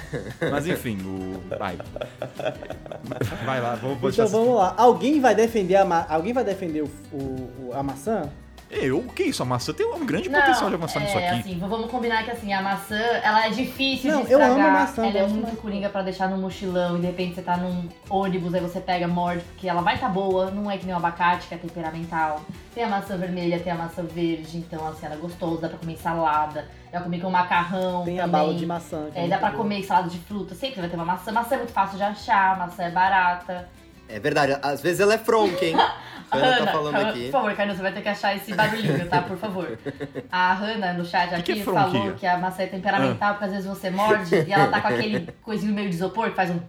Mas 0.51 0.67
enfim, 0.67 0.97
o. 1.03 1.41
Vai. 1.57 1.77
Vai 3.45 3.61
lá, 3.61 3.75
vou, 3.75 3.95
vou 3.95 4.09
Então 4.09 4.25
deixar- 4.25 4.37
vamos 4.37 4.55
lá. 4.55 4.73
Alguém 4.77 5.19
vai 5.19 5.33
defender 5.35 5.75
a, 5.75 5.85
ma... 5.85 6.05
Alguém 6.09 6.33
vai 6.33 6.43
defender 6.43 6.83
o- 6.83 6.89
o- 7.13 7.71
a 7.73 7.81
maçã? 7.83 8.29
Eu? 8.71 8.99
O 8.99 9.07
que 9.11 9.23
isso? 9.23 9.41
A 9.41 9.45
maçã 9.45 9.73
tem 9.73 9.83
um 9.85 10.05
grande 10.05 10.29
Não, 10.29 10.39
potencial 10.39 10.69
de 10.69 10.75
avançar 10.75 10.99
é, 10.99 11.03
nisso 11.03 11.17
aqui. 11.17 11.27
assim, 11.39 11.57
vamos 11.59 11.89
combinar 11.89 12.23
que 12.23 12.29
assim, 12.29 12.53
a 12.53 12.61
maçã, 12.61 12.95
ela 13.23 13.47
é 13.47 13.49
difícil 13.49 14.11
Não, 14.11 14.23
de 14.23 14.31
eu 14.31 14.39
estragar. 14.39 14.65
amo 14.67 14.71
maçã, 14.79 15.05
ela 15.07 15.17
é 15.17 15.27
muito 15.27 15.47
mais. 15.47 15.59
coringa 15.59 15.89
pra 15.89 16.03
deixar 16.03 16.29
no 16.29 16.37
mochilão 16.37 16.97
e 16.97 16.99
de 17.01 17.07
repente 17.07 17.33
você 17.35 17.41
tá 17.41 17.57
num 17.57 17.89
ônibus, 18.09 18.53
aí 18.53 18.61
você 18.61 18.79
pega, 18.79 19.07
morde, 19.07 19.41
porque 19.43 19.67
ela 19.67 19.81
vai 19.81 19.97
tá 19.97 20.07
boa, 20.07 20.51
não 20.51 20.69
é 20.69 20.77
que 20.77 20.85
nem 20.85 20.93
o 20.93 20.97
abacate, 20.97 21.47
que 21.47 21.55
é 21.55 21.57
temperamental. 21.57 22.41
Tem 22.75 22.83
a 22.83 22.87
maçã 22.87 23.17
vermelha, 23.17 23.59
tem 23.59 23.73
a 23.73 23.75
maçã 23.75 24.03
verde, 24.03 24.57
então 24.57 24.87
assim, 24.87 25.05
ela 25.07 25.15
é 25.15 25.17
gostosa, 25.17 25.61
dá 25.61 25.69
pra 25.69 25.77
comer 25.79 25.97
salada, 25.97 26.65
já 26.93 27.01
comi 27.01 27.19
com 27.19 27.31
macarrão 27.31 28.03
Tem 28.05 28.19
a 28.19 28.23
também. 28.25 28.39
bala 28.41 28.53
de 28.53 28.65
maçã. 28.67 29.07
que 29.11 29.17
É, 29.17 29.21
muito 29.21 29.31
dá 29.31 29.37
pra 29.39 29.49
boa. 29.49 29.63
comer 29.63 29.83
salada 29.83 30.09
de 30.09 30.19
fruta, 30.19 30.53
sempre 30.53 30.79
vai 30.79 30.89
ter 30.89 30.95
uma 30.95 31.05
maçã. 31.05 31.31
Maçã 31.31 31.55
é 31.55 31.57
muito 31.57 31.73
fácil 31.73 31.97
de 31.97 32.03
achar, 32.03 32.55
maçã 32.59 32.83
é 32.83 32.91
barata. 32.91 33.67
É 34.07 34.19
verdade, 34.19 34.57
às 34.61 34.79
vezes 34.81 34.99
ela 34.99 35.15
é 35.15 35.17
fronca, 35.17 35.65
hein? 35.65 35.75
A 36.31 36.37
Ana 36.37 36.65
tá 36.65 36.71
falando 36.71 36.95
aqui. 36.95 37.23
Por 37.25 37.31
favor, 37.31 37.53
Carlos, 37.55 37.75
você 37.77 37.81
vai 37.83 37.91
ter 37.93 38.01
que 38.01 38.09
achar 38.09 38.35
esse 38.35 38.53
barulhinho, 38.53 39.07
tá? 39.07 39.21
Por 39.21 39.37
favor. 39.37 39.77
A 40.31 40.53
Hannah, 40.53 40.93
no 40.93 41.05
chat 41.05 41.29
que 41.29 41.35
aqui, 41.35 41.61
é 41.61 41.63
falou 41.63 42.13
que 42.13 42.25
a 42.27 42.37
maçã 42.37 42.63
é 42.63 42.67
temperamental, 42.67 43.33
porque 43.33 43.45
às 43.45 43.51
vezes 43.51 43.65
você 43.67 43.89
morde 43.89 44.35
e 44.35 44.51
ela 44.53 44.67
tá 44.67 44.81
com 44.81 44.87
aquele 44.89 45.27
coisinho 45.41 45.73
meio 45.73 45.89
de 45.89 45.95
isopor 45.95 46.29
que 46.29 46.35
faz 46.35 46.49
um... 46.51 46.59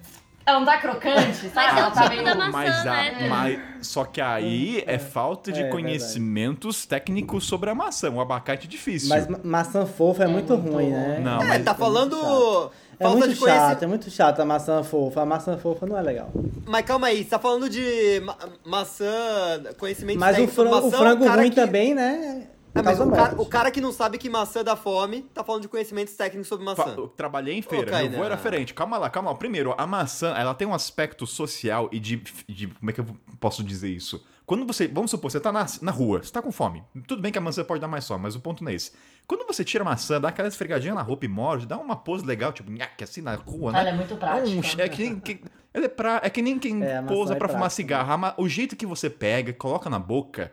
Ela 0.46 0.58
não 0.58 0.66
tá 0.66 0.78
crocante, 0.78 1.48
sabe? 1.50 1.54
Mas 1.54 1.76
é 1.76 1.78
ela 1.80 1.90
tá 1.90 2.08
meio... 2.08 2.24
da 2.24 2.34
maçã. 2.34 2.50
Mas, 2.50 2.78
a, 2.80 2.84
né? 2.84 3.28
mas 3.28 3.86
só 3.86 4.04
que 4.04 4.20
aí 4.20 4.82
é 4.86 4.98
falta 4.98 5.52
de 5.52 5.62
É, 5.62 5.68
conhecimentos 5.68 6.86
técnicos 6.86 7.44
sobre 7.46 7.70
a 7.70 7.74
maçã. 7.74 8.10
O 8.10 8.20
abacate 8.20 8.66
é 8.66 8.70
difícil. 8.70 9.10
Mas 9.10 9.28
ma- 9.28 9.38
maçã 9.44 9.84
fofa 9.86 10.24
é, 10.24 10.26
muito 10.26 10.56
muito 10.56 10.72
ruim, 10.74 10.90
né? 10.90 11.20
Não, 11.22 11.42
É, 11.42 11.44
mas- 11.46 11.64
tá 11.64 11.74
falando 11.74 12.16
chato. 12.16 12.72
É 13.00 13.04
falta 13.04 13.18
muito 13.18 13.32
de 13.34 13.40
conhecimento. 13.40 13.68
chato, 13.70 13.82
é 13.82 13.86
muito 13.86 14.10
chato 14.10 14.40
a 14.40 14.44
maçã 14.44 14.82
fofa. 14.84 15.22
A 15.22 15.26
maçã 15.26 15.56
fofa 15.56 15.86
não 15.86 15.96
é 15.96 16.02
legal. 16.02 16.30
Mas 16.66 16.84
calma 16.84 17.06
aí, 17.06 17.24
você 17.24 17.30
tá 17.30 17.38
falando 17.38 17.68
de 17.70 18.20
ma- 18.20 18.36
maçã, 18.64 19.62
conhecimento 19.78 20.18
Mas 20.18 20.30
o 20.30 20.34
técnico 20.36 20.54
sobre 20.54 20.70
frango, 20.70 20.86
o 20.86 20.90
maçã, 20.90 21.02
frango 21.04 21.24
cara 21.24 21.40
ruim 21.40 21.50
que- 21.50 21.56
também, 21.56 21.94
né? 21.94 22.46
É, 22.72 22.82
mas 22.82 23.00
o 23.00 23.10
cara, 23.10 23.34
o 23.42 23.46
cara 23.46 23.70
que 23.72 23.80
não 23.80 23.90
sabe 23.90 24.16
que 24.16 24.30
maçã 24.30 24.62
dá 24.62 24.76
fome, 24.76 25.22
tá 25.34 25.42
falando 25.42 25.62
de 25.62 25.68
conhecimentos 25.68 26.14
técnicos 26.14 26.46
sobre 26.46 26.64
maçã. 26.64 26.84
Fa- 26.84 26.90
eu 26.90 27.08
trabalhei 27.08 27.54
em 27.56 27.62
feira, 27.62 27.90
Ô, 27.90 27.96
meu 27.98 28.06
avô 28.14 28.24
era 28.24 28.36
diferente. 28.36 28.72
Calma 28.74 28.96
lá, 28.96 29.10
calma 29.10 29.30
lá. 29.30 29.36
Primeiro, 29.36 29.74
a 29.76 29.86
maçã, 29.88 30.34
ela 30.36 30.54
tem 30.54 30.68
um 30.68 30.74
aspecto 30.74 31.26
social 31.26 31.88
e 31.90 31.98
de, 31.98 32.22
de- 32.48 32.68
Como 32.68 32.90
é 32.90 32.92
que 32.94 33.00
eu 33.00 33.06
posso 33.40 33.64
dizer 33.64 33.88
isso? 33.88 34.22
Quando 34.50 34.66
você. 34.66 34.88
Vamos 34.88 35.12
supor, 35.12 35.30
você 35.30 35.38
tá 35.38 35.52
na, 35.52 35.64
na 35.80 35.92
rua, 35.92 36.24
você 36.24 36.32
tá 36.32 36.42
com 36.42 36.50
fome. 36.50 36.82
Tudo 37.06 37.22
bem 37.22 37.30
que 37.30 37.38
a 37.38 37.40
maçã 37.40 37.62
pode 37.62 37.80
dar 37.80 37.86
mais 37.86 38.04
fome, 38.08 38.24
mas 38.24 38.34
o 38.34 38.40
ponto 38.40 38.64
não 38.64 38.72
é 38.72 38.74
esse. 38.74 38.90
Quando 39.24 39.46
você 39.46 39.62
tira 39.62 39.84
a 39.84 39.84
maçã, 39.84 40.20
dá 40.20 40.26
aquela 40.26 40.48
esfregadinha 40.48 40.92
na 40.92 41.02
roupa 41.02 41.24
e 41.24 41.28
morde, 41.28 41.68
dá 41.68 41.78
uma 41.78 41.94
pose 41.94 42.26
legal, 42.26 42.52
tipo, 42.52 42.68
nhaque, 42.68 43.04
assim 43.04 43.20
na 43.20 43.36
rua, 43.36 43.70
né? 43.70 43.78
Ela 43.78 43.90
é 43.90 43.92
muito 43.92 44.16
prática. 44.16 44.48
Um, 44.48 44.80
é, 44.80 44.88
que 44.88 45.02
nem, 45.04 45.20
que, 45.20 45.40
ela 45.72 45.84
é, 45.84 45.88
pra, 45.88 46.20
é 46.24 46.28
que 46.28 46.42
nem 46.42 46.58
quem 46.58 46.82
É, 46.82 47.00
pousa 47.00 47.34
é 47.34 47.36
pra 47.36 47.46
fumar 47.46 47.60
prática, 47.60 47.76
cigarro. 47.76 48.34
O 48.38 48.48
jeito 48.48 48.74
que 48.74 48.84
você 48.84 49.08
pega, 49.08 49.52
coloca 49.52 49.88
na 49.88 50.00
boca, 50.00 50.52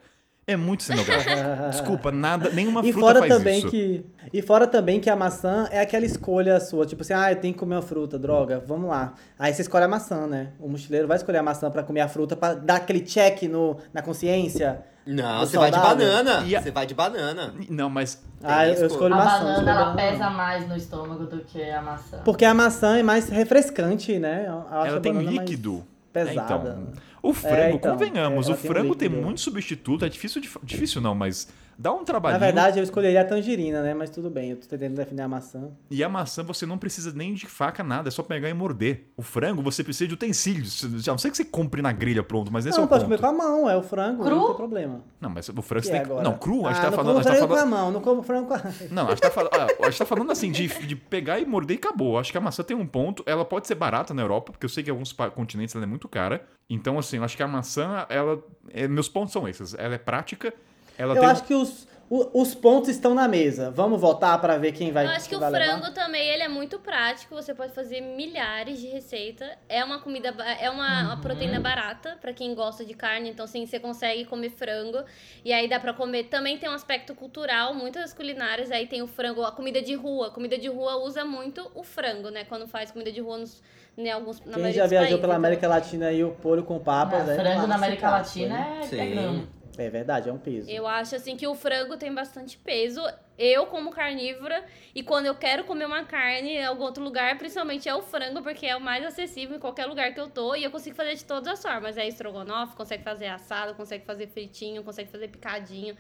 É 0.49 0.56
muito 0.56 0.82
cenográfico. 0.84 1.36
Desculpa, 1.72 2.10
nada, 2.10 2.49
nenhuma 2.52 2.80
E 2.86 2.94
fruta 2.94 3.06
fora 3.07 3.19
faz 3.19 3.34
também 3.38 3.57
isso. 3.60 3.69
que 3.69 4.06
e 4.32 4.41
fora 4.41 4.65
também 4.65 4.98
que 5.02 5.10
a 5.10 5.15
maçã 5.15 5.68
é 5.72 5.82
aquela 5.82 6.06
escolha 6.06 6.57
sua, 6.61 6.86
tipo 6.86 7.02
assim, 7.02 7.14
ah, 7.14 7.32
eu 7.34 7.36
tenho 7.36 7.53
que 7.53 7.60
comer 7.60 7.76
uma 7.76 7.82
fruta, 7.82 8.18
droga, 8.18 8.64
vamos 8.65 8.90
lá. 8.90 9.14
Aí 9.38 9.53
você 9.53 9.61
escolhe 9.64 9.84
a 9.84 9.88
maçã, 9.90 10.26
né? 10.26 10.52
O 10.57 10.69
mochileiro 10.69 11.06
vai 11.06 11.18
escolher 11.18 11.40
a 11.40 11.44
maçã 11.44 11.69
pra 11.69 11.84
comer 11.84 11.99
a 11.99 12.07
fruta 12.07 12.36
pra 12.38 12.53
dar 12.53 12.76
aquele 12.78 13.02
check 13.02 13.44
no, 13.44 13.76
na 13.94 14.02
consciência. 14.02 14.80
Não, 15.06 15.40
você 15.41 15.57
vai 15.57 15.69
de 15.72 15.80
banana. 15.80 16.44
E 16.45 16.56
a- 16.56 16.61
Você 16.61 16.72
vai 16.72 16.86
de 16.86 16.94
banana. 16.94 17.53
Não, 17.69 17.90
mas 17.90 18.22
Ah, 18.44 18.68
eu, 18.68 18.88
escolho 18.88 19.14
A 19.14 19.18
maçã. 19.18 19.32
banana, 19.40 19.52
escolho 19.52 19.69
ela 19.69 19.86
banana. 19.94 20.11
pesa 20.11 20.30
mais 20.30 20.68
no 20.68 20.76
estômago 20.78 21.26
do 21.26 21.40
que 21.40 21.61
a 21.69 21.82
maçã. 21.82 22.18
Porque 22.24 22.45
a 22.45 22.53
maçã 22.53 22.98
é 22.98 23.03
mais 23.03 23.28
refrescante, 23.30 24.18
né? 24.19 24.45
Eu 24.48 24.60
acho 24.80 24.88
ela 24.88 24.98
a 24.98 25.02
tem 25.02 25.14
banana 25.14 25.32
líquido. 25.32 25.84
Pesada. 26.14 26.40
É, 26.40 26.72
então, 26.72 26.88
o 27.29 27.33
frango, 27.33 27.75
então, 27.75 27.91
convenhamos, 27.91 28.49
é, 28.49 28.51
o 28.51 28.55
frango 28.55 28.95
tem 28.95 29.09
muito 29.09 29.41
substituto, 29.41 30.05
é 30.05 30.09
difícil 30.09 30.41
de, 30.41 30.49
difícil 30.63 31.01
não, 31.01 31.13
mas 31.13 31.47
dá 31.77 31.93
um 31.93 31.99
Na 31.99 32.03
trabalhinho. 32.03 32.39
verdade, 32.39 32.79
eu 32.79 32.83
escolheria 32.83 33.21
a 33.21 33.25
tangerina, 33.25 33.81
né? 33.81 33.93
Mas 33.93 34.09
tudo 34.09 34.29
bem, 34.29 34.51
eu 34.51 34.57
tô 34.57 34.67
tentando 34.67 34.95
definir 34.95 35.21
a 35.21 35.27
maçã. 35.27 35.69
E 35.91 36.03
a 36.03 36.09
maçã 36.09 36.43
você 36.43 36.65
não 36.65 36.77
precisa 36.77 37.11
nem 37.13 37.33
de 37.33 37.45
faca, 37.45 37.83
nada, 37.83 38.07
é 38.07 38.11
só 38.11 38.23
pegar 38.23 38.49
e 38.49 38.53
morder. 38.53 39.11
O 39.15 39.21
frango 39.21 39.61
você 39.61 39.83
precisa 39.83 40.07
de 40.07 40.13
utensílios. 40.13 40.83
A 41.07 41.11
não 41.11 41.17
sei 41.17 41.31
que 41.31 41.37
você 41.37 41.45
compre 41.45 41.81
na 41.81 41.91
grelha 41.91 42.23
pronto, 42.23 42.51
mas 42.51 42.65
esse 42.65 42.77
não, 42.77 42.83
é 42.83 42.85
o 42.85 42.89
pode 42.89 43.05
ponto. 43.05 43.17
comer 43.17 43.19
com 43.19 43.27
a 43.27 43.45
mão, 43.45 43.69
é 43.69 43.77
o 43.77 43.83
frango, 43.83 44.23
Cru? 44.23 44.35
não 44.35 44.47
tem 44.47 44.55
problema. 44.55 45.01
Não, 45.21 45.29
mas 45.29 45.49
o 45.49 45.61
frango 45.61 45.83
E 45.83 45.85
você 45.85 45.91
tem 45.91 46.01
que. 46.01 46.05
agora? 46.07 46.23
Não, 46.23 46.37
cru, 46.37 46.65
a 46.65 46.73
gente 46.73 46.79
ah, 46.79 46.81
tá 46.83 46.89
não 46.91 46.95
falando. 46.97 47.15
como 47.15 47.19
A 47.19 47.23
gente 47.23 47.31
tá 47.31 47.37
frango 47.37 47.47
com 47.47 47.53
a 47.53 47.57
falando... 47.57 47.69
mão, 47.71 47.91
não 47.91 48.01
como 48.01 48.23
frango 48.23 48.47
com 48.47 48.53
a... 48.53 48.61
Não, 48.91 49.07
a 49.07 49.09
gente, 49.11 49.21
tá 49.21 49.31
falando, 49.31 49.51
ah, 49.53 49.67
a 49.85 49.89
gente 49.89 49.99
tá 49.99 50.05
falando 50.05 50.31
assim 50.31 50.51
de, 50.51 50.67
de 50.67 50.95
pegar 50.95 51.39
e 51.39 51.45
morder 51.45 51.75
e 51.75 51.79
acabou. 51.79 52.17
Acho 52.17 52.31
que 52.31 52.37
a 52.37 52.41
maçã 52.41 52.63
tem 52.63 52.75
um 52.75 52.87
ponto. 52.87 53.23
Ela 53.25 53.45
pode 53.45 53.67
ser 53.67 53.75
barata 53.75 54.13
na 54.13 54.21
Europa, 54.21 54.51
porque 54.51 54.65
eu 54.65 54.69
sei 54.69 54.83
que 54.83 54.89
em 54.89 54.93
alguns 54.93 55.13
continentes 55.35 55.75
ela 55.75 55.83
é 55.83 55.87
muito 55.87 56.07
cara. 56.07 56.45
Então, 56.69 56.99
assim, 56.99 57.17
eu 57.17 57.23
acho 57.23 57.37
que 57.37 57.43
a 57.43 57.47
maçã, 57.47 58.05
ela. 58.09 58.43
é, 58.73 58.87
meus 58.87 59.07
pontos 59.07 59.31
são 59.31 59.47
esses. 59.47 59.73
Ela 59.73 59.95
é 59.95 59.97
prática, 59.97 60.53
ela 60.98 61.14
Eu 61.15 61.19
tem. 61.22 61.30
um 61.30 61.32
acho 61.32 61.44
que 61.44 61.53
os, 61.53 61.88
o- 62.10 62.41
os 62.41 62.56
pontos 62.56 62.90
estão 62.90 63.14
na 63.14 63.28
mesa. 63.28 63.69
Vamos 63.69 63.99
votar 63.99 64.40
pra 64.40 64.57
ver 64.57 64.72
quem 64.72 64.91
vai 64.91 65.06
Eu 65.06 65.10
acho 65.10 65.28
que 65.28 65.36
o 65.36 65.40
vai 65.40 65.52
levar? 65.52 65.65
frango 65.80 65.94
também, 65.94 66.28
ele 66.30 66.41
é 66.44 66.48
muito 66.48 66.80
prático, 66.80 67.36
você 67.36 67.53
pode 67.53 67.74
fazer 67.74 67.99
milhares 68.02 68.80
de 68.80 68.88
receitas. 68.88 69.49
É 69.68 69.84
uma 69.84 69.99
comida, 69.99 70.30
é 70.60 70.69
uma, 70.69 71.03
uma 71.03 71.18
proteína 71.22 71.60
barata 71.60 72.18
pra 72.22 72.32
quem 72.34 72.56
gosta 72.56 72.86
de 72.86 72.94
carne, 72.94 73.30
então 73.30 73.45
sim, 73.45 73.65
você 73.65 73.80
consegue 73.80 74.24
comer 74.26 74.49
frango. 74.52 74.99
E 75.44 75.52
aí 75.52 75.68
dá 75.68 75.80
pra 75.80 75.94
comer, 75.94 76.26
também 76.26 76.57
tem 76.57 76.69
um 76.69 76.74
aspecto 76.74 77.14
cultural, 77.14 77.74
muitas 77.74 78.14
culinárias, 78.14 78.72
aí 78.72 78.88
tem 78.88 79.02
o 79.02 79.07
frango, 79.07 79.44
a 79.44 79.52
comida 79.52 79.82
de 79.82 79.94
rua. 79.95 80.28
A 80.28 80.32
comida 80.32 80.57
de 80.57 80.68
rua 80.69 80.95
usa 81.03 81.26
muito 81.26 81.69
o 81.76 81.84
frango, 81.84 82.30
né? 82.30 82.45
Quando 82.45 82.68
faz 82.68 82.90
comida 82.90 83.11
de 83.11 83.19
rua 83.19 83.38
nos, 83.40 83.61
em 83.98 84.10
alguns, 84.10 84.40
na 84.45 84.53
Quem 84.53 84.72
já 84.72 84.88
viajou 84.88 84.98
países, 85.07 85.19
pela 85.22 85.34
então. 85.34 85.36
América 85.36 85.68
Latina 85.68 86.07
aí, 86.07 86.24
o 86.24 86.32
polho 86.32 86.64
com 86.64 86.80
papas, 86.80 87.28
Ah, 87.28 87.34
é 87.34 87.36
frango 87.36 87.68
na 87.68 87.76
América 87.76 88.10
Latina 88.10 88.53
né? 88.56 88.82
é, 88.91 88.95
é 88.95 89.06
grande. 89.07 89.56
É 89.77 89.89
verdade, 89.89 90.29
é 90.29 90.33
um 90.33 90.37
peso. 90.39 90.69
Eu 90.69 90.87
acho 90.87 91.15
assim 91.15 91.37
que 91.37 91.45
o 91.47 91.53
frango 91.53 91.97
tem 91.97 92.13
bastante 92.13 92.57
peso. 92.57 93.01
Eu, 93.37 93.67
como 93.67 93.91
carnívora, 93.91 94.65
e 94.95 95.03
quando 95.03 95.27
eu 95.27 95.35
quero 95.35 95.63
comer 95.63 95.85
uma 95.85 96.03
carne 96.03 96.53
em 96.53 96.65
algum 96.65 96.83
outro 96.83 97.03
lugar, 97.03 97.37
principalmente 97.37 97.87
é 97.87 97.93
o 97.93 98.01
frango, 98.01 98.41
porque 98.41 98.65
é 98.65 98.75
o 98.75 98.81
mais 98.81 99.05
acessível 99.05 99.55
em 99.57 99.59
qualquer 99.59 99.85
lugar 99.85 100.11
que 100.13 100.19
eu 100.19 100.27
tô. 100.27 100.55
E 100.55 100.63
eu 100.63 100.71
consigo 100.71 100.95
fazer 100.95 101.13
de 101.15 101.23
todas 101.23 101.47
as 101.47 101.61
formas. 101.61 101.95
É 101.97 102.07
estrogonofe, 102.07 102.75
consegue 102.75 103.03
fazer 103.03 103.27
assado, 103.27 103.75
consegue 103.75 104.03
fazer 104.05 104.27
fritinho, 104.27 104.83
consegue 104.83 105.11
fazer 105.11 105.27
picadinho. 105.27 105.95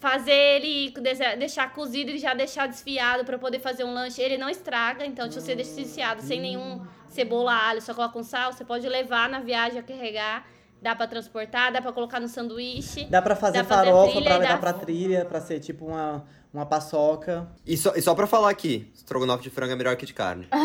Fazer 0.00 0.32
ele 0.32 0.92
deixar- 1.38 1.72
cozido 1.72 2.10
e 2.10 2.18
já 2.18 2.34
deixar 2.34 2.66
desfiado 2.66 3.24
pra 3.24 3.38
poder 3.38 3.60
fazer 3.60 3.84
um 3.84 3.94
lanche. 3.94 4.20
Ele 4.20 4.36
não 4.36 4.48
estraga, 4.50 5.06
então 5.06 5.30
se 5.30 5.40
você 5.40 5.54
deixa 5.54 5.76
desfiado 5.76 6.20
sem 6.22 6.40
nenhum 6.40 6.84
cebola, 7.06 7.54
alho, 7.54 7.80
só 7.80 7.94
coloca 7.94 8.18
um 8.18 8.24
sal, 8.24 8.52
você 8.52 8.64
pode 8.64 8.88
levar 8.88 9.28
na 9.28 9.38
viagem 9.38 9.78
a 9.78 9.82
carregar. 9.84 10.44
Dá 10.82 10.96
pra 10.96 11.06
transportar, 11.06 11.72
dá 11.72 11.80
pra 11.80 11.92
colocar 11.92 12.18
no 12.18 12.26
sanduíche. 12.26 13.04
Dá 13.04 13.22
pra 13.22 13.36
fazer 13.36 13.58
Dá 13.58 13.64
pra 13.64 13.76
fazer 13.76 13.90
farofa, 13.90 14.10
trilha 14.12 14.24
pra 14.28 14.36
levar 14.38 14.52
dá- 14.54 14.58
pra 14.58 14.72
trilha, 14.72 15.24
pra 15.24 15.40
ser 15.40 15.60
tipo 15.60 15.86
uma, 15.86 16.24
uma 16.52 16.66
paçoca. 16.66 17.46
E 17.64 17.76
só, 17.76 17.92
e 17.94 18.02
só 18.02 18.14
pra 18.16 18.26
falar 18.26 18.50
aqui, 18.50 18.90
estrogonofe 18.92 19.44
de 19.44 19.50
frango 19.50 19.72
é 19.72 19.76
melhor 19.76 19.94
que 19.96 20.04
de 20.04 20.12
carne. 20.12 20.48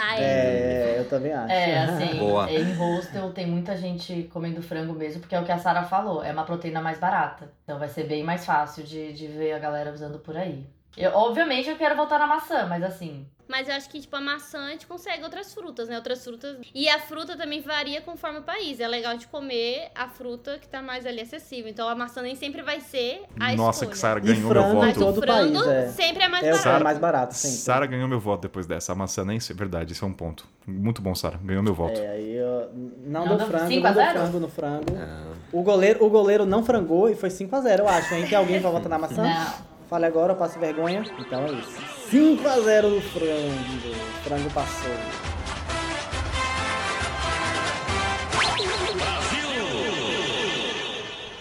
Ai, 0.00 0.22
É, 0.22 0.94
eu 0.98 1.08
também 1.08 1.32
acho. 1.32 1.50
É, 1.52 1.78
assim, 1.82 2.18
Boa. 2.18 2.48
em 2.52 2.72
hostel 2.74 3.32
tem 3.32 3.46
muita 3.46 3.76
gente 3.76 4.28
comendo 4.32 4.62
frango 4.62 4.92
mesmo, 4.92 5.20
porque 5.20 5.34
é 5.34 5.40
o 5.40 5.44
que 5.44 5.50
a 5.50 5.58
Sara 5.58 5.82
falou, 5.82 6.22
é 6.22 6.30
uma 6.30 6.44
proteína 6.44 6.80
mais 6.80 6.98
barata. 6.98 7.50
Então 7.64 7.78
vai 7.80 7.88
ser 7.88 8.04
bem 8.04 8.22
mais 8.22 8.44
fácil 8.46 8.84
de, 8.84 9.12
de 9.12 9.26
ver 9.26 9.54
a 9.54 9.58
galera 9.58 9.92
usando 9.92 10.18
por 10.20 10.36
aí. 10.36 10.64
Eu, 10.98 11.12
obviamente 11.14 11.68
eu 11.68 11.76
quero 11.76 11.94
voltar 11.96 12.18
na 12.18 12.26
maçã, 12.26 12.66
mas 12.66 12.82
assim, 12.82 13.26
Mas 13.46 13.66
eu 13.66 13.74
acho 13.76 13.88
que, 13.88 13.98
tipo, 13.98 14.14
a 14.14 14.20
maçã 14.20 14.66
a 14.66 14.70
gente 14.72 14.86
consegue 14.86 15.22
outras 15.24 15.54
frutas, 15.54 15.88
né? 15.88 15.96
Outras 15.96 16.22
frutas. 16.22 16.58
E 16.74 16.86
a 16.86 16.98
fruta 16.98 17.34
também 17.34 17.62
varia 17.62 18.00
conforme 18.02 18.40
o 18.40 18.42
país. 18.42 18.78
É 18.78 18.86
legal 18.86 19.16
de 19.16 19.26
comer 19.26 19.90
a 19.94 20.06
fruta 20.06 20.58
que 20.58 20.68
tá 20.68 20.82
mais 20.82 21.06
ali 21.06 21.22
acessível. 21.22 21.70
Então 21.70 21.88
a 21.88 21.94
maçã 21.94 22.20
nem 22.20 22.34
sempre 22.36 22.60
vai 22.60 22.80
ser 22.80 23.22
a 23.40 23.54
Nossa, 23.54 23.84
escolha. 23.84 23.90
que 23.92 23.96
Sara 23.98 24.18
E 24.18 24.22
ganhou 24.22 24.40
meu 24.40 24.48
frango 24.50 24.76
Mas 24.80 24.94
voto. 24.96 25.06
todo 25.06 25.18
o 25.18 25.22
frango 25.22 25.52
país, 25.64 25.66
é. 25.68 25.88
sempre 25.88 26.22
é 26.24 26.28
mais 26.28 26.44
É 26.44 26.48
é 26.50 26.52
barato. 26.58 26.84
mais 26.84 26.98
barato, 26.98 27.34
sempre. 27.34 27.56
Sara 27.56 27.86
ganhou 27.86 28.06
meu 28.06 28.20
voto 28.20 28.42
depois 28.42 28.66
dessa. 28.66 28.92
A 28.92 28.94
maçã 28.94 29.24
nem 29.24 29.40
sei. 29.40 29.56
Verdade, 29.56 29.94
isso 29.94 30.04
é 30.04 30.08
um 30.08 30.12
ponto. 30.12 30.46
Muito 30.66 31.00
bom, 31.00 31.14
Sara. 31.14 31.38
Ganhou 31.42 31.62
meu 31.62 31.72
voto. 31.72 31.98
É, 31.98 32.06
aí 32.08 32.34
eu 32.36 32.68
não, 33.06 33.20
Não 33.24 33.28
deu 33.28 33.36
deu 33.38 33.46
frango, 33.46 33.68
5 33.68 33.82
não 33.86 33.94
0? 33.94 34.12
frango 34.18 34.40
no 34.40 34.48
frango. 34.48 34.84
Ah, 34.94 35.32
O 35.52 35.62
goleiro, 35.62 36.04
o 36.04 36.10
goleiro 36.10 36.44
não 36.44 36.62
frangou 36.62 37.08
e 37.08 37.14
foi 37.14 37.30
5x0, 37.30 37.78
eu 37.78 37.88
acho, 37.88 38.14
hein? 38.14 38.26
Tem 38.28 38.36
alguém 38.36 38.60
pra 38.60 38.68
votar 38.68 38.90
na 38.90 38.98
maçã? 38.98 39.22
não. 39.22 39.77
Fale 39.88 40.04
agora, 40.04 40.34
eu 40.34 40.36
passo 40.36 40.58
vergonha. 40.58 41.02
Então 41.18 41.46
é 41.46 41.52
isso. 41.52 41.80
5x0 42.10 42.82
no 42.90 43.00
frango. 43.00 43.88
O 43.88 44.22
frango 44.22 44.50
passou. 44.50 44.90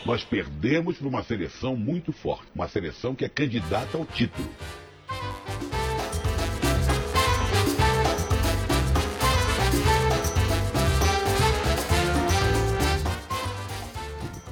Nós 0.05 0.23
perdemos 0.23 0.97
para 0.97 1.07
uma 1.09 1.21
seleção 1.21 1.75
muito 1.75 2.13
forte, 2.13 2.45
uma 2.55 2.69
seleção 2.69 3.13
que 3.13 3.25
é 3.25 3.29
candidata 3.29 3.97
ao 3.97 4.05
título. 4.05 4.47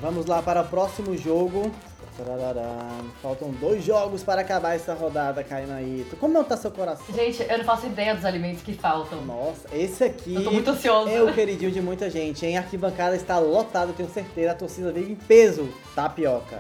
Vamos 0.01 0.26
lá 0.26 0.41
para 0.41 0.61
o 0.61 0.67
próximo 0.67 1.17
jogo. 1.17 1.72
Tararará. 2.17 2.87
Faltam 3.21 3.51
dois 3.51 3.83
jogos 3.83 4.23
para 4.23 4.41
acabar 4.41 4.75
essa 4.75 4.93
rodada, 4.93 5.43
Cainaíto. 5.43 6.15
Como 6.15 6.33
não 6.33 6.43
tá 6.43 6.55
seu 6.55 6.71
coração? 6.71 7.05
Gente, 7.13 7.43
eu 7.47 7.57
não 7.57 7.65
faço 7.65 7.85
ideia 7.85 8.15
dos 8.15 8.23
alimentos 8.25 8.61
que 8.63 8.73
faltam. 8.73 9.21
Nossa, 9.25 9.67
esse 9.73 10.03
aqui 10.03 10.35
Eu 10.35 10.43
tô 10.43 10.51
muito 10.51 10.69
é 11.09 11.21
o 11.21 11.33
queridinho 11.33 11.71
de 11.71 11.81
muita 11.81 12.09
gente, 12.09 12.45
hein? 12.45 12.57
A 12.57 12.61
arquibancada 12.61 13.15
está 13.15 13.37
lotada, 13.39 13.91
eu 13.91 13.95
tenho 13.95 14.09
certeza. 14.09 14.51
A 14.51 14.55
torcida 14.55 14.91
veio 14.91 15.09
em 15.09 15.15
peso. 15.15 15.67
Tapioca. 15.93 16.59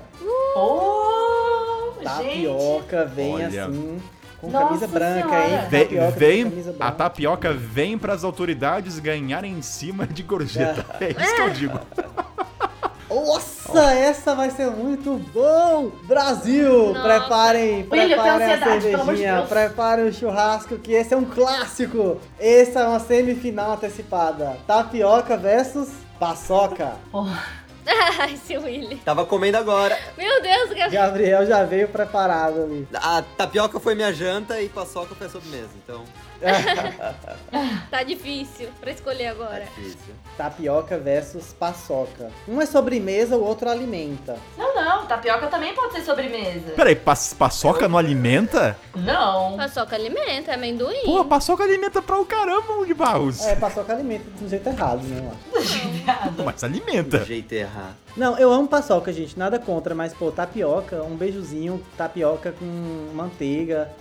Oh, 0.55 1.93
gente. 1.95 2.03
Tapioca 2.05 3.05
vem 3.05 3.33
Olha. 3.35 3.65
assim, 3.65 4.01
com 4.41 4.49
Nossa 4.49 4.65
camisa 4.67 4.87
branca, 4.87 5.29
Senhora. 5.29 5.47
hein? 5.47 5.69
Vem, 5.69 5.81
Tapioca 5.83 6.11
com 6.11 6.19
vem 6.19 6.43
camisa 6.49 6.69
a 6.69 6.73
branca. 6.73 6.91
tapioca 6.93 7.53
vem 7.53 7.97
para 7.97 8.13
as 8.13 8.23
autoridades 8.23 8.99
ganharem 8.99 9.53
em 9.53 9.61
cima 9.61 10.05
de 10.05 10.23
gorjeta. 10.23 10.85
É 10.99 11.09
isso 11.11 11.35
que 11.35 11.41
eu 11.41 11.49
digo. 11.51 11.79
Nossa, 13.09 13.93
essa 13.93 14.33
vai 14.33 14.49
ser 14.49 14.69
muito 14.71 15.17
bom! 15.33 15.91
Brasil! 16.03 16.93
Nossa. 16.93 17.01
Preparem, 17.03 17.87
William, 17.91 18.17
preparem 18.17 18.47
a 18.47 18.55
amor 18.55 18.77
de 18.77 18.83
cervejinha, 18.83 19.35
Deus. 19.35 19.49
preparem 19.49 20.05
o 20.07 20.13
churrasco, 20.13 20.77
que 20.77 20.93
esse 20.93 21.13
é 21.13 21.17
um 21.17 21.25
clássico! 21.25 22.19
Essa 22.39 22.79
é 22.81 22.87
uma 22.87 22.99
semifinal 22.99 23.73
antecipada. 23.73 24.57
Tapioca 24.65 25.37
versus 25.37 25.89
paçoca. 26.19 26.93
Ai, 28.19 28.33
esse 28.33 28.57
Willy. 28.57 28.95
tava 28.97 29.25
comendo 29.25 29.57
agora. 29.57 29.95
Meu 30.17 30.41
Deus, 30.41 30.69
Gabriel. 30.69 30.91
Gabriel 30.91 31.45
já 31.45 31.63
veio 31.63 31.87
preparado 31.87 32.63
ali. 32.63 32.87
A 32.95 33.21
tapioca 33.37 33.79
foi 33.79 33.93
minha 33.93 34.11
janta 34.11 34.59
e 34.59 34.67
paçoca 34.67 35.13
foi 35.13 35.27
a 35.27 35.29
sobremesa, 35.29 35.69
então 35.83 36.03
Tá 37.89 38.03
difícil 38.03 38.67
pra 38.79 38.91
escolher 38.91 39.27
agora. 39.27 39.65
difícil. 39.75 40.13
Tapioca 40.37 40.97
versus 40.97 41.53
paçoca. 41.53 42.29
Um 42.47 42.61
é 42.61 42.65
sobremesa, 42.65 43.37
o 43.37 43.43
outro 43.43 43.69
alimenta. 43.69 44.37
Não, 44.57 44.75
não, 44.75 45.05
tapioca 45.05 45.47
também 45.47 45.73
pode 45.73 45.93
ser 45.93 46.01
sobremesa. 46.01 46.73
Peraí, 46.75 46.95
pas, 46.95 47.33
paçoca 47.33 47.87
não 47.87 47.97
alimenta? 47.97 48.77
Não. 48.95 49.55
Paçoca 49.55 49.95
alimenta, 49.95 50.51
é 50.51 50.55
amendoim. 50.55 51.03
Pô, 51.05 51.23
paçoca 51.23 51.63
alimenta 51.63 52.01
pra 52.01 52.17
o 52.19 52.25
caramba, 52.25 52.85
de 52.85 52.93
Barros. 52.93 53.45
É, 53.45 53.55
paçoca 53.55 53.93
alimenta 53.93 54.25
do 54.39 54.49
jeito 54.49 54.67
errado, 54.67 55.03
né? 55.03 55.31
eu 55.53 55.59
acho. 55.59 56.43
Mas 56.43 56.63
alimenta. 56.63 57.19
Do 57.19 57.25
jeito 57.25 57.53
errado. 57.53 57.95
Não, 58.15 58.37
eu 58.37 58.51
amo 58.51 58.67
paçoca, 58.67 59.11
gente, 59.11 59.37
nada 59.37 59.59
contra, 59.59 59.93
mas, 59.93 60.13
pô, 60.13 60.31
tapioca, 60.31 61.03
um 61.03 61.15
beijozinho, 61.15 61.83
tapioca 61.97 62.53
com 62.53 62.65
manteiga. 63.13 63.91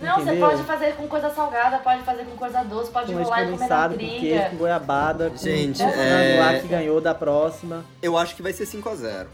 Não, 0.00 0.14
você 0.16 0.22
entendeu? 0.22 0.48
pode 0.48 0.62
fazer 0.64 0.92
com 0.96 1.06
coisa 1.08 1.30
salgada, 1.30 1.78
pode 1.78 2.02
fazer 2.02 2.24
com 2.24 2.36
coisa 2.36 2.62
doce, 2.64 2.90
pode 2.90 3.12
Com 3.12 3.20
enrolar 3.20 3.40
e 3.40 3.44
comer 3.44 3.50
na 3.52 3.56
condensado, 3.58 3.94
com 3.94 4.00
queijo, 4.00 4.18
trilha. 4.18 4.50
com 4.50 4.56
goiabada, 4.56 5.32
Gente, 5.36 5.82
com 5.82 5.88
é- 5.88 6.36
lá 6.40 6.58
que 6.60 6.66
ganhou 6.68 7.00
da 7.00 7.14
próxima. 7.14 7.84
Eu 8.02 8.18
acho 8.18 8.34
que 8.34 8.42
vai 8.42 8.52
ser 8.52 8.66
5x0. 8.66 9.26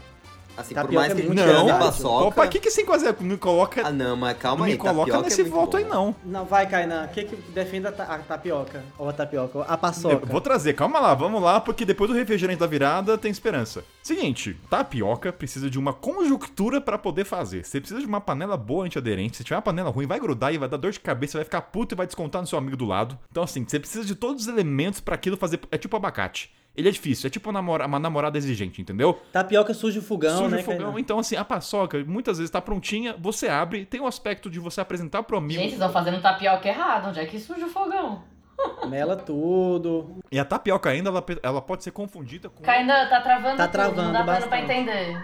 Assim, 0.61 0.73
por 0.73 0.81
Tapioca 0.81 0.99
mais 1.07 1.11
é 1.11 1.15
que 1.15 1.21
a 1.21 1.25
gente 1.25 1.39
ame 1.41 1.51
versátil. 1.53 1.79
paçoca... 1.85 2.25
Opa, 2.25 2.45
o 2.45 2.49
que 2.49 2.59
que 2.59 2.71
sem 2.71 2.85
fazer? 2.85 3.15
Me 3.19 3.37
coloca, 3.37 3.81
Ah, 3.85 3.91
não, 3.91 4.15
mas 4.15 4.37
calma 4.37 4.59
não 4.59 4.65
aí. 4.65 4.71
me 4.71 4.77
coloca 4.77 5.13
é 5.17 5.21
nesse 5.21 5.41
muito 5.43 5.53
voto 5.53 5.71
bom. 5.71 5.77
aí 5.77 5.83
não. 5.85 6.15
Não, 6.25 6.45
vai, 6.45 6.67
Kainan. 6.67 7.05
O 7.05 7.07
que 7.09 7.23
que 7.25 7.35
defende 7.51 7.87
a, 7.87 7.91
ta- 7.91 8.03
a 8.05 8.17
tapioca? 8.19 8.83
Ou 8.97 9.09
a 9.09 9.13
tapioca? 9.13 9.59
A 9.67 9.73
Eu 9.73 9.77
paçoca. 9.77 10.25
vou 10.25 10.41
trazer, 10.41 10.73
calma 10.73 10.99
lá, 10.99 11.13
vamos 11.13 11.41
lá, 11.41 11.59
porque 11.59 11.83
depois 11.85 12.09
do 12.09 12.15
refrigerante 12.15 12.59
da 12.59 12.67
virada 12.67 13.17
tem 13.17 13.31
esperança. 13.31 13.83
Seguinte, 14.01 14.57
tapioca 14.69 15.31
precisa 15.33 15.69
de 15.69 15.77
uma 15.77 15.93
conjuntura 15.93 16.79
pra 16.81 16.97
poder 16.97 17.25
fazer. 17.25 17.65
Você 17.65 17.79
precisa 17.79 17.99
de 17.99 18.05
uma 18.07 18.21
panela 18.21 18.55
boa 18.57 18.85
antiaderente. 18.85 19.37
Se 19.37 19.43
tiver 19.43 19.55
uma 19.55 19.61
panela 19.61 19.89
ruim, 19.89 20.05
vai 20.07 20.19
grudar 20.19 20.53
e 20.53 20.57
vai 20.57 20.69
dar 20.69 20.77
dor 20.77 20.91
de 20.91 20.99
cabeça, 20.99 21.37
vai 21.37 21.45
ficar 21.45 21.61
puto 21.61 21.95
e 21.95 21.97
vai 21.97 22.05
descontar 22.05 22.41
no 22.41 22.47
seu 22.47 22.57
amigo 22.57 22.77
do 22.77 22.85
lado. 22.85 23.17
Então, 23.31 23.43
assim, 23.43 23.65
você 23.67 23.79
precisa 23.79 24.03
de 24.05 24.15
todos 24.15 24.43
os 24.43 24.47
elementos 24.47 24.99
pra 24.99 25.15
aquilo 25.15 25.37
fazer. 25.37 25.59
É 25.71 25.77
tipo 25.77 25.95
abacate. 25.95 26.51
Ele 26.75 26.87
é 26.87 26.91
difícil, 26.91 27.27
é 27.27 27.29
tipo 27.29 27.49
uma 27.49 27.53
namora- 27.59 27.85
uma 27.85 27.99
namorada 27.99 28.37
exigente, 28.37 28.81
entendeu? 28.81 29.19
Tapioca 29.33 29.73
suja 29.73 29.99
o 29.99 30.01
fogão, 30.01 30.37
Suja 30.45 30.55
né, 30.55 30.61
o 30.61 30.63
fogão. 30.65 30.85
Kainan? 30.85 30.99
Então, 30.99 31.19
assim, 31.19 31.35
a 31.35 31.43
paçoca 31.43 32.01
muitas 32.05 32.37
vezes 32.37 32.49
tá 32.49 32.61
prontinha, 32.61 33.13
você 33.19 33.49
abre, 33.49 33.85
tem 33.85 33.99
o 33.99 34.07
aspecto 34.07 34.49
de 34.49 34.59
você 34.59 34.79
apresentar 34.79 35.23
pro 35.23 35.37
amigo. 35.37 35.53
Gente, 35.59 35.71
vocês 35.71 35.73
estão 35.81 35.91
fazendo 35.91 36.21
tapioca 36.21 36.67
errado. 36.69 37.09
Onde 37.09 37.19
é 37.19 37.25
que 37.25 37.37
suja 37.39 37.65
o 37.65 37.69
fogão? 37.69 38.23
Mela 38.87 39.17
tudo. 39.17 40.19
E 40.31 40.39
a 40.39 40.45
tapioca 40.45 40.89
ainda, 40.89 41.09
ela, 41.09 41.23
ela 41.43 41.61
pode 41.61 41.83
ser 41.83 41.91
confundida 41.91 42.47
com. 42.49 42.63
Kainan, 42.63 43.07
tá 43.09 43.19
travando 43.21 43.57
Tá 43.57 43.63
tudo. 43.67 43.71
travando 43.73 44.01
Não 44.03 44.11
dá 44.13 44.19
dando 44.23 44.47
pra 44.47 44.57
bastante. 44.57 44.63
entender. 44.63 45.21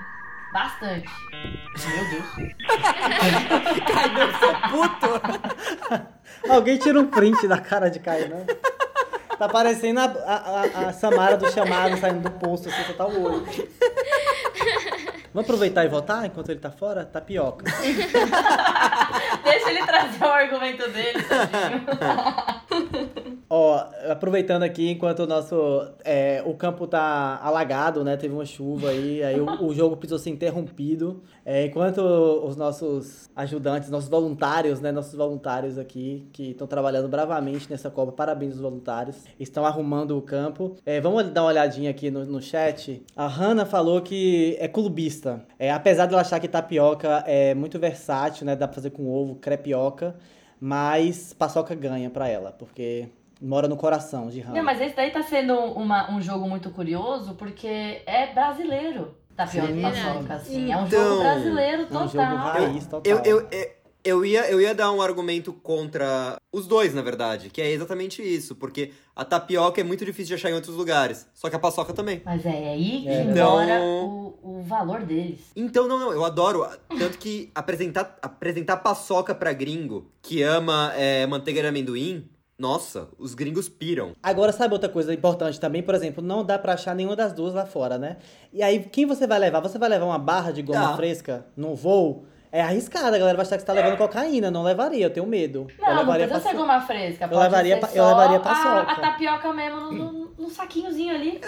Bastante. 0.51 1.07
Meu 1.87 2.09
Deus. 2.09 2.25
Alguém 6.49 6.77
tira 6.77 6.99
um 6.99 7.07
print 7.07 7.47
da 7.47 7.59
cara 7.59 7.89
de 7.89 7.99
Kainan. 7.99 8.45
Tá 9.37 9.47
parecendo 9.47 9.99
a, 9.99 10.05
a, 10.05 10.61
a- 10.89 10.93
Samara 10.93 11.37
do 11.37 11.51
chamado 11.51 11.97
saindo 11.97 12.21
do 12.21 12.31
poço, 12.31 12.69
assim, 12.69 12.83
só 12.87 12.93
tá 12.93 13.05
o 13.05 13.21
olho. 13.23 13.45
Vamos 15.37 15.51
aproveitar 15.51 15.85
e 15.85 15.87
votar 15.87 16.25
enquanto 16.25 16.49
ele 16.49 16.59
tá 16.59 16.71
fora? 16.71 17.05
Tapioca. 17.05 17.63
Deixa 19.45 19.69
ele 19.69 19.85
trazer 19.85 20.23
o 20.23 20.27
argumento 20.27 20.89
dele. 20.89 21.19
Ó, 23.49 23.81
aproveitando 24.09 24.63
aqui, 24.63 24.89
enquanto 24.89 25.19
o 25.19 25.27
nosso. 25.27 25.55
é, 26.03 26.43
o 26.45 26.53
campo 26.53 26.85
tá 26.85 27.39
alagado, 27.41 28.03
né? 28.03 28.17
Teve 28.17 28.33
uma 28.33 28.45
chuva 28.45 28.89
aí, 28.89 29.23
aí 29.23 29.39
o, 29.39 29.63
o 29.63 29.73
jogo 29.73 29.95
precisou 29.95 30.19
ser 30.19 30.31
interrompido. 30.31 31.21
É, 31.45 31.65
enquanto 31.65 31.99
os 31.99 32.57
nossos 32.57 33.29
ajudantes, 33.35 33.89
nossos 33.89 34.09
voluntários, 34.09 34.81
né? 34.81 34.91
Nossos 34.91 35.13
voluntários 35.13 35.77
aqui, 35.77 36.27
que 36.33 36.51
estão 36.51 36.67
trabalhando 36.67 37.07
bravamente 37.07 37.69
nessa 37.69 37.89
Copa, 37.89 38.11
parabéns 38.11 38.53
aos 38.53 38.61
voluntários, 38.61 39.23
estão 39.39 39.65
arrumando 39.65 40.17
o 40.17 40.21
campo. 40.21 40.75
É, 40.85 40.99
vamos 40.99 41.23
dar 41.29 41.43
uma 41.43 41.49
olhadinha 41.49 41.91
aqui 41.91 42.11
no, 42.11 42.25
no 42.25 42.41
chat. 42.41 43.01
A 43.15 43.27
Hanna 43.27 43.65
falou 43.65 44.01
que 44.01 44.57
é 44.59 44.67
clubista. 44.67 45.26
É, 45.59 45.71
apesar 45.71 46.05
de 46.05 46.13
ela 46.13 46.21
achar 46.21 46.39
que 46.39 46.47
tapioca 46.47 47.23
é 47.27 47.53
muito 47.53 47.77
versátil, 47.79 48.45
né? 48.45 48.55
Dá 48.55 48.67
pra 48.67 48.75
fazer 48.75 48.89
com 48.91 49.07
ovo, 49.09 49.35
crepioca. 49.35 50.15
Mas 50.59 51.33
paçoca 51.33 51.75
ganha 51.75 52.09
pra 52.09 52.27
ela, 52.27 52.51
porque 52.51 53.07
mora 53.41 53.67
no 53.67 53.77
coração 53.77 54.27
de 54.29 54.39
Hanna. 54.41 54.55
Não, 54.55 54.63
mas 54.63 54.81
esse 54.81 54.95
daí 54.95 55.11
tá 55.11 55.21
sendo 55.21 55.53
uma- 55.55 56.09
um 56.11 56.19
jogo 56.19 56.47
muito 56.49 56.71
curioso 56.71 57.35
porque 57.35 58.01
é 58.07 58.33
brasileiro. 58.33 59.15
Tapioca 59.35 59.67
Sim. 59.67 59.77
e 59.77 59.81
paçoca, 59.83 60.33
assim. 60.33 60.71
É 60.71 60.77
um 60.77 60.87
Então, 60.87 60.99
jogo 61.09 61.19
brasileiro 61.21 61.81
É 61.83 61.85
um 61.85 61.87
total. 61.89 62.07
jogo 62.09 62.35
raiz 62.37 62.87
total. 62.87 63.01
Eu, 63.05 63.17
eu, 63.23 63.47
eu, 63.51 63.69
eu 64.07 64.25
ia, 64.25 64.49
eu 64.49 64.61
ia 64.61 64.73
dar 64.73 64.91
um 64.91 65.01
argumento 65.01 65.51
contra 65.53 66.37
os 66.51 66.65
dois, 66.67 66.93
na 66.93 67.01
verdade, 67.01 67.49
que 67.49 67.61
é 67.61 67.69
exatamente 67.71 68.21
isso, 68.21 68.55
porque 68.55 68.91
a 69.15 69.25
tapioca 69.25 69.81
é 69.81 69.83
muito 69.83 70.05
difícil 70.05 70.27
de 70.29 70.33
achar 70.35 70.49
em 70.49 70.53
outros 70.53 70.75
lugares, 70.75 71.27
só 71.33 71.49
que 71.49 71.55
a 71.55 71.59
paçoca 71.59 71.93
também. 71.93 72.21
Mas 72.25 72.45
é 72.45 72.49
aí 72.69 73.01
que 73.03 73.09
É. 73.09 73.23
Então- 73.23 73.51
mora 73.51 73.81
o, 73.81 74.39
o 74.41 74.61
valor 74.63 75.01
deles. 75.03 75.39
Então, 75.55 75.87
não, 75.87 75.99
não, 75.99 76.11
eu 76.11 76.23
adoro. 76.23 76.65
Tanto 76.97 77.17
que 77.17 77.51
apresentar, 77.53 78.17
apresentar 78.21 78.77
paçoca 78.77 79.35
pra 79.35 79.51
gringo 79.53 80.09
que 80.21 80.41
ama 80.41 80.93
é, 80.95 81.25
manteiga 81.27 81.61
de 81.61 81.67
amendoim, 81.67 82.27
nossa, 82.57 83.09
os 83.19 83.35
gringos 83.35 83.69
piram. 83.69 84.13
Agora, 84.23 84.51
sabe 84.51 84.73
outra 84.73 84.89
coisa 84.89 85.13
importante 85.13 85.59
também? 85.59 85.83
Por 85.83 85.93
exemplo, 85.93 86.23
não 86.23 86.43
dá 86.43 86.57
pra 86.57 86.73
achar 86.73 86.95
nenhuma 86.95 87.15
das 87.15 87.31
duas 87.33 87.53
lá 87.53 87.65
fora, 87.67 87.99
né? 87.99 88.17
E 88.51 88.63
aí, 88.63 88.79
quem 88.79 89.05
você 89.05 89.27
vai 89.27 89.37
levar? 89.37 89.59
Você 89.59 89.77
vai 89.77 89.87
levar 89.89 90.05
uma 90.05 90.17
barra 90.17 90.51
de 90.51 90.63
goma 90.63 90.79
Tá. 90.89 90.95
fresca 90.95 91.45
no 91.55 91.75
voo? 91.75 92.25
É 92.51 92.61
arriscado, 92.61 93.07
a 93.15 93.19
galera 93.19 93.35
vai 93.35 93.45
achar 93.45 93.55
que 93.57 93.61
você 93.61 93.67
tá 93.67 93.73
levando 93.73 93.97
cocaína. 93.97 94.49
Não 94.49 94.63
levaria, 94.63 95.05
eu 95.05 95.09
tenho 95.09 95.25
medo. 95.27 95.67
eu 95.77 95.85
Não, 95.85 95.93
não 95.93 95.99
levaria 96.01 96.27
precisa 96.27 96.49
ser 96.49 96.55
goma 96.55 96.79
fresca. 96.81 97.25
Eu 97.25 97.29
Pode 97.29 97.43
levaria 97.43 97.75
ser 97.75 97.81
pa- 97.81 97.87
só 97.87 97.95
eu 97.97 98.05
levaria 98.07 98.37
a, 98.37 98.39
paçoca. 98.39 98.91
a 98.91 98.95
tapioca 98.95 99.53
mesmo 99.53 99.79
no, 99.81 99.91
no- 100.13 100.31
no 100.37 100.49
saquinhozinho 100.49 101.13
ali. 101.13 101.41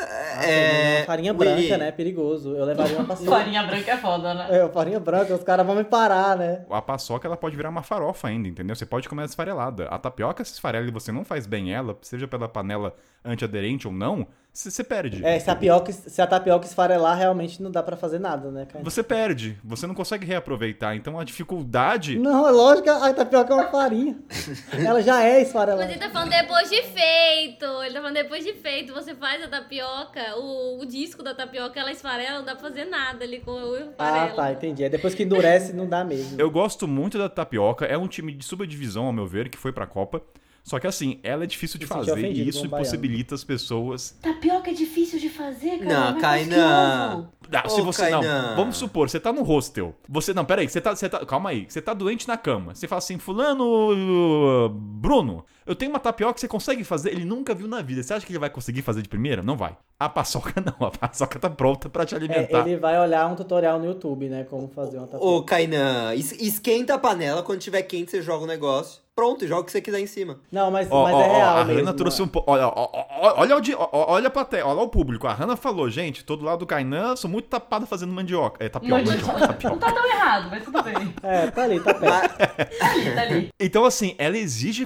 É, 0.45 1.03
Farinha 1.05 1.33
branca, 1.33 1.77
né? 1.77 1.91
Perigoso. 1.91 2.55
Eu 2.55 2.65
levaria 2.65 2.97
uma 2.97 3.05
paçoca. 3.07 3.29
Farinha 3.31 3.63
branca 3.63 3.91
é 3.91 3.97
foda, 3.97 4.33
né? 4.33 4.47
É, 4.49 4.67
farinha 4.69 4.99
branca, 4.99 5.33
os 5.33 5.43
caras 5.43 5.65
vão 5.65 5.75
me 5.75 5.83
parar, 5.83 6.35
né? 6.37 6.65
A 6.69 6.81
paçoca 6.81 7.27
ela 7.27 7.37
pode 7.37 7.55
virar 7.55 7.69
uma 7.69 7.83
farofa 7.83 8.27
ainda, 8.27 8.47
entendeu? 8.47 8.75
Você 8.75 8.85
pode 8.85 9.07
comer 9.07 9.21
ela 9.21 9.29
esfarelada. 9.29 9.85
A 9.85 9.97
tapioca 9.97 10.43
se 10.43 10.53
esfarela 10.53 10.87
e 10.87 10.91
você 10.91 11.11
não 11.11 11.23
faz 11.23 11.45
bem 11.45 11.73
ela, 11.73 11.97
seja 12.01 12.27
pela 12.27 12.47
panela 12.49 12.93
antiaderente 13.23 13.87
ou 13.87 13.93
não, 13.93 14.27
você 14.69 14.83
perde. 14.83 15.23
É, 15.25 15.39
se 15.39 15.49
a, 15.49 15.53
tapioca, 15.53 15.91
se 15.91 16.21
a 16.21 16.27
tapioca 16.27 16.65
esfarelar, 16.65 17.17
realmente 17.17 17.61
não 17.61 17.71
dá 17.71 17.81
pra 17.83 17.95
fazer 17.95 18.19
nada, 18.19 18.49
né, 18.51 18.65
cara? 18.65 18.83
Você 18.83 19.01
perde, 19.01 19.57
você 19.63 19.85
não 19.87 19.93
consegue 19.95 20.25
reaproveitar. 20.25 20.95
Então 20.95 21.19
a 21.19 21.23
dificuldade. 21.23 22.17
Não, 22.19 22.47
é 22.47 22.51
lógico, 22.51 22.89
a 22.89 23.13
tapioca 23.13 23.53
é 23.53 23.55
uma 23.55 23.67
farinha. 23.67 24.17
Ela 24.85 25.01
já 25.01 25.21
é 25.23 25.37
Mas 25.39 25.47
esfarelada. 25.47 25.89
ele 25.91 25.99
tá 25.99 26.09
falando 26.09 26.29
depois 26.31 26.69
de 26.69 26.81
feito. 26.83 27.65
Ele 27.83 27.93
tá 27.93 27.99
falando 28.01 28.13
depois 28.15 28.43
de 28.43 28.53
feito. 28.53 28.93
Você 28.93 29.15
faz 29.15 29.43
a 29.43 29.47
tapioca, 29.47 30.35
o, 30.37 30.81
o 30.81 30.85
disco 30.85 31.23
da 31.23 31.33
tapioca, 31.33 31.79
ela 31.79 31.91
esfarela, 31.91 32.39
não 32.39 32.45
dá 32.45 32.55
pra 32.55 32.67
fazer 32.69 32.85
nada 32.85 33.23
ali 33.23 33.39
com 33.39 33.51
o 33.51 33.75
Ah, 33.75 33.79
esfarelo. 33.91 34.35
tá, 34.35 34.51
entendi. 34.51 34.83
É 34.83 34.89
depois 34.89 35.13
que 35.15 35.23
endurece, 35.23 35.73
não 35.73 35.87
dá 35.87 36.03
mesmo. 36.03 36.39
Eu 36.39 36.49
gosto 36.49 36.87
muito 36.87 37.17
da 37.17 37.29
tapioca, 37.29 37.85
é 37.85 37.97
um 37.97 38.07
time 38.07 38.31
de 38.33 38.43
subdivisão, 38.43 39.05
ao 39.05 39.13
meu 39.13 39.25
ver, 39.27 39.49
que 39.49 39.57
foi 39.57 39.71
pra 39.71 39.85
Copa. 39.85 40.21
Só 40.63 40.79
que 40.79 40.85
assim, 40.87 41.19
ela 41.23 41.43
é 41.43 41.47
difícil 41.47 41.79
de 41.79 41.85
fazer 41.85 42.11
ofendido 42.11 42.45
e 42.45 42.49
isso 42.49 42.65
impossibilita 42.65 43.33
as 43.35 43.43
pessoas. 43.43 44.17
Tapioca 44.21 44.69
é 44.69 44.73
difícil 44.73 45.19
de 45.19 45.29
fazer, 45.29 45.79
cara. 45.79 46.11
Não, 46.11 46.19
na- 46.45 47.15
ovo. 47.17 47.29
Ah, 47.51 47.67
se 47.67 47.81
você 47.81 48.09
não, 48.11 48.21
Kainan. 48.21 48.55
vamos 48.55 48.77
supor, 48.77 49.09
você 49.09 49.19
tá 49.19 49.33
no 49.33 49.41
hostel. 49.41 49.95
Você 50.07 50.33
não, 50.33 50.45
peraí, 50.45 50.69
você 50.69 50.79
tá, 50.79 50.95
você 50.95 51.09
tá, 51.09 51.25
calma 51.25 51.49
aí, 51.49 51.65
você 51.67 51.81
tá 51.81 51.93
doente 51.95 52.27
na 52.27 52.37
cama. 52.37 52.75
Você 52.75 52.87
fala 52.87 52.99
assim, 52.99 53.17
fulano, 53.17 54.69
Bruno, 54.69 55.43
eu 55.69 55.75
tenho 55.75 55.91
uma 55.91 55.99
tapioca 55.99 56.33
que 56.33 56.39
você 56.41 56.47
consegue 56.47 56.83
fazer. 56.83 57.11
Ele 57.11 57.23
nunca 57.25 57.53
viu 57.55 57.67
na 57.67 57.81
vida. 57.81 58.01
Você 58.03 58.13
acha 58.13 58.25
que 58.25 58.31
ele 58.31 58.39
vai 58.39 58.49
conseguir 58.49 58.81
fazer 58.81 59.01
de 59.01 59.07
primeira? 59.09 59.41
Não 59.41 59.55
vai. 59.55 59.77
A 59.99 60.09
paçoca 60.09 60.53
não, 60.61 60.87
a 60.87 60.91
paçoca 60.91 61.37
tá 61.39 61.49
pronta 61.49 61.89
pra 61.89 62.05
te 62.05 62.13
É, 62.15 62.17
alimentar. 62.17 62.59
ele 62.67 62.77
vai 62.77 62.99
olhar 62.99 63.27
um 63.27 63.35
tutorial 63.35 63.77
no 63.79 63.85
YouTube, 63.85 64.27
né? 64.29 64.45
Como 64.49 64.67
fazer 64.69 64.97
uma 64.97 65.07
tapioca. 65.07 65.25
Ô, 65.25 65.43
Kainan, 65.43 66.13
es- 66.15 66.31
esquenta 66.41 66.93
a 66.95 66.97
panela, 66.99 67.43
quando 67.43 67.59
tiver 67.59 67.81
quente 67.83 68.11
você 68.11 68.21
joga 68.21 68.43
o 68.43 68.47
negócio. 68.47 69.01
Pronto, 69.15 69.45
joga 69.45 69.63
o 69.63 69.65
que 69.65 69.71
você 69.73 69.81
quiser 69.81 69.99
em 69.99 70.07
cima. 70.07 70.39
Não, 70.49 70.71
mas, 70.71 70.87
Ó, 70.89 71.03
mas 71.03 71.13
ó, 71.13 71.21
é 71.21 71.27
real 71.27 71.57
a 71.57 71.65
mesmo. 71.65 71.81
Hanna 71.81 71.93
trouxe 71.93 72.21
um 72.21 72.27
pouco. 72.29 72.49
Olha, 72.49 72.71
olha, 72.73 73.57
o 73.57 73.59
di- 73.59 73.75
ó, 73.75 73.89
ó, 73.91 74.13
olha 74.13 74.27
a 74.27 74.31
plateia, 74.31 74.65
olha 74.65 74.79
o 74.79 74.87
público. 74.87 75.27
A 75.27 75.33
Hanna 75.33 75.57
falou, 75.57 75.89
gente, 75.89 76.23
todo 76.23 76.45
lado 76.45 76.59
do 76.59 76.65
Kainan, 76.65 77.17
sou 77.17 77.29
muito 77.29 77.49
tapado 77.49 77.85
fazendo 77.85 78.13
mandioca. 78.13 78.63
É 78.63 78.69
tapioca, 78.69 78.95
Mandioca. 79.03 79.17
mandioca, 79.33 79.39
Não 79.41 79.47
tapioca. 79.47 79.77
tá 79.77 79.91
tão 79.91 80.05
errado, 80.09 80.47
mas 80.49 80.63
tudo 80.63 80.81
bem. 80.83 81.13
É, 81.21 81.47
tá 81.51 81.63
ali, 81.63 81.79
tá 81.81 81.93
perto. 81.93 82.37
Tá 82.79 82.91
ali, 82.91 83.11
tá 83.13 83.21
ali. 83.23 83.49
Então, 83.59 83.83
assim, 83.83 84.15
ela 84.17 84.37
exige 84.37 84.85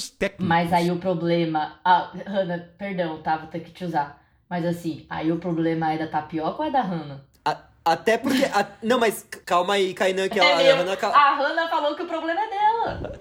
conhecimentos 0.00 0.10
técnicos. 0.10 0.46
Mas 0.46 0.72
aí 0.72 0.90
o 0.90 0.96
problema. 0.96 1.74
Ah, 1.84 2.10
Hanna, 2.26 2.68
perdão, 2.78 3.22
tá? 3.22 3.36
Vou 3.36 3.48
ter 3.48 3.60
que 3.60 3.70
te 3.70 3.84
usar. 3.84 4.20
Mas 4.48 4.64
assim, 4.64 5.06
aí 5.08 5.30
o 5.30 5.38
problema 5.38 5.92
é 5.92 5.98
da 5.98 6.06
tapioca 6.08 6.62
ou 6.62 6.68
é 6.68 6.70
da 6.70 6.82
Hanna? 6.82 7.24
A- 7.44 7.56
até 7.84 8.18
porque. 8.18 8.44
a- 8.46 8.66
não, 8.82 8.98
mas 8.98 9.24
calma 9.46 9.74
aí, 9.74 9.94
Kainan, 9.94 10.28
que 10.28 10.40
a, 10.40 10.44
É 10.44 10.72
a, 10.72 10.96
ca- 10.96 11.08
A 11.08 11.36
Hanna 11.36 11.68
falou 11.68 11.94
que 11.94 12.02
o 12.02 12.06
problema 12.06 12.40
é 12.40 12.48
dela. 12.50 13.12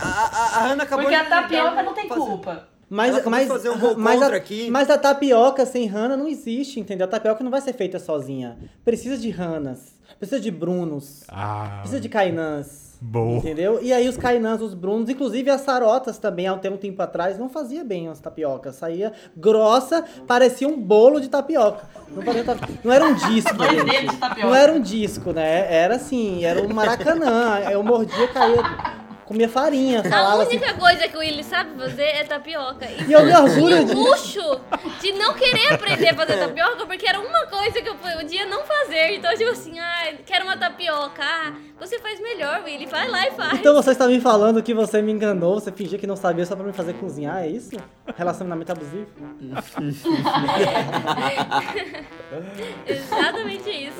a, 0.00 0.06
a, 0.06 0.58
a 0.58 0.68
Hannah 0.68 0.84
acabou 0.84 1.04
Porque 1.06 1.16
de 1.18 1.22
a 1.22 1.28
tapioca 1.28 1.82
não 1.82 1.94
tem 1.94 2.08
fazer- 2.08 2.20
culpa. 2.20 2.68
Mas, 2.88 3.16
Ela 3.18 3.28
mas, 3.28 3.48
fazer 3.48 3.68
um 3.70 3.80
gol 3.80 3.96
mas, 3.98 4.22
a, 4.22 4.28
aqui. 4.28 4.70
mas 4.70 4.88
a 4.88 4.96
tapioca 4.96 5.66
sem 5.66 5.88
rana 5.88 6.16
não 6.16 6.28
existe, 6.28 6.78
entendeu? 6.78 7.04
A 7.06 7.10
tapioca 7.10 7.42
não 7.42 7.50
vai 7.50 7.60
ser 7.60 7.72
feita 7.72 7.98
sozinha. 7.98 8.56
Precisa 8.84 9.18
de 9.18 9.28
ranas, 9.28 9.92
precisa 10.20 10.38
de 10.40 10.52
brunos, 10.52 11.24
Ah, 11.28 11.78
precisa 11.80 12.00
de 12.00 12.08
cainãs. 12.08 12.85
Boa. 13.00 13.38
Entendeu? 13.38 13.78
E 13.82 13.92
aí 13.92 14.08
os 14.08 14.16
cainãs, 14.16 14.60
os 14.60 14.74
brunos, 14.74 15.08
inclusive 15.08 15.50
as 15.50 15.60
sarotas 15.62 16.18
também, 16.18 16.46
há 16.46 16.54
um 16.54 16.58
tempo, 16.58 17.02
atrás, 17.02 17.38
não 17.38 17.48
fazia 17.48 17.84
bem 17.84 18.08
as 18.08 18.18
tapiocas. 18.20 18.76
Saía 18.76 19.12
grossa, 19.36 20.04
parecia 20.26 20.68
um 20.68 20.80
bolo 20.80 21.20
de 21.20 21.28
tapioca. 21.28 21.84
Não, 22.10 22.22
parecia 22.22 22.44
tap- 22.54 22.70
não 22.84 22.92
era 22.92 23.04
um 23.04 23.14
disco, 23.14 23.54
gente. 23.64 24.16
tapioca. 24.18 24.46
Não 24.48 24.54
era 24.54 24.72
um 24.72 24.80
disco, 24.80 25.32
né? 25.32 25.72
Era 25.72 25.96
assim, 25.96 26.44
era 26.44 26.60
um 26.62 26.72
maracanã. 26.72 27.60
Eu 27.70 27.82
mordia, 27.82 28.28
caía, 28.28 28.62
comia 29.26 29.48
farinha, 29.48 30.00
A 30.00 30.04
falava 30.04 30.42
assim. 30.44 30.56
única 30.56 30.74
coisa 30.74 31.08
que 31.08 31.16
o 31.16 31.20
Willy 31.20 31.42
sabe 31.44 31.76
fazer 31.78 32.02
é 32.04 32.24
tapioca. 32.24 32.86
E 33.06 33.12
eu 33.12 33.24
me 33.24 33.34
orgulho 33.34 33.84
de- 33.84 33.94
luxo 33.94 34.60
de 35.00 35.12
não 35.12 35.34
querer 35.34 35.72
aprender 35.74 36.08
a 36.10 36.14
fazer 36.14 36.36
tapioca, 36.38 36.86
porque 36.86 37.06
era 37.08 37.20
uma 37.20 37.46
coisa 37.46 37.82
que 37.82 37.88
eu 37.88 37.94
podia 37.96 38.46
não 38.46 38.64
fazer. 38.64 39.14
Então, 39.16 39.34
tipo 39.36 39.50
assim, 39.50 39.78
ah, 39.78 40.14
quero 40.24 40.44
uma 40.44 40.56
tapioca. 40.56 41.22
Ah, 41.22 41.52
Você 41.80 41.98
faz 41.98 42.18
melhor, 42.20 42.62
Willy. 42.64 42.86
Vai 42.86 43.06
lá 43.08 43.26
e 43.26 43.32
faz. 43.32 43.58
Então 43.58 43.74
você 43.74 43.90
está 43.90 44.06
me 44.06 44.18
falando 44.20 44.62
que 44.62 44.72
você 44.72 45.02
me 45.02 45.12
enganou, 45.12 45.60
você 45.60 45.70
fingia 45.70 45.98
que 45.98 46.06
não 46.06 46.16
sabia 46.16 46.46
só 46.46 46.56
pra 46.56 46.64
me 46.64 46.72
fazer 46.72 46.94
cozinhar, 46.94 47.42
é 47.42 47.48
isso? 47.48 47.76
Relacionamento 48.16 48.72
abusivo? 48.72 49.06
Exatamente 52.86 53.70
isso. 53.70 53.96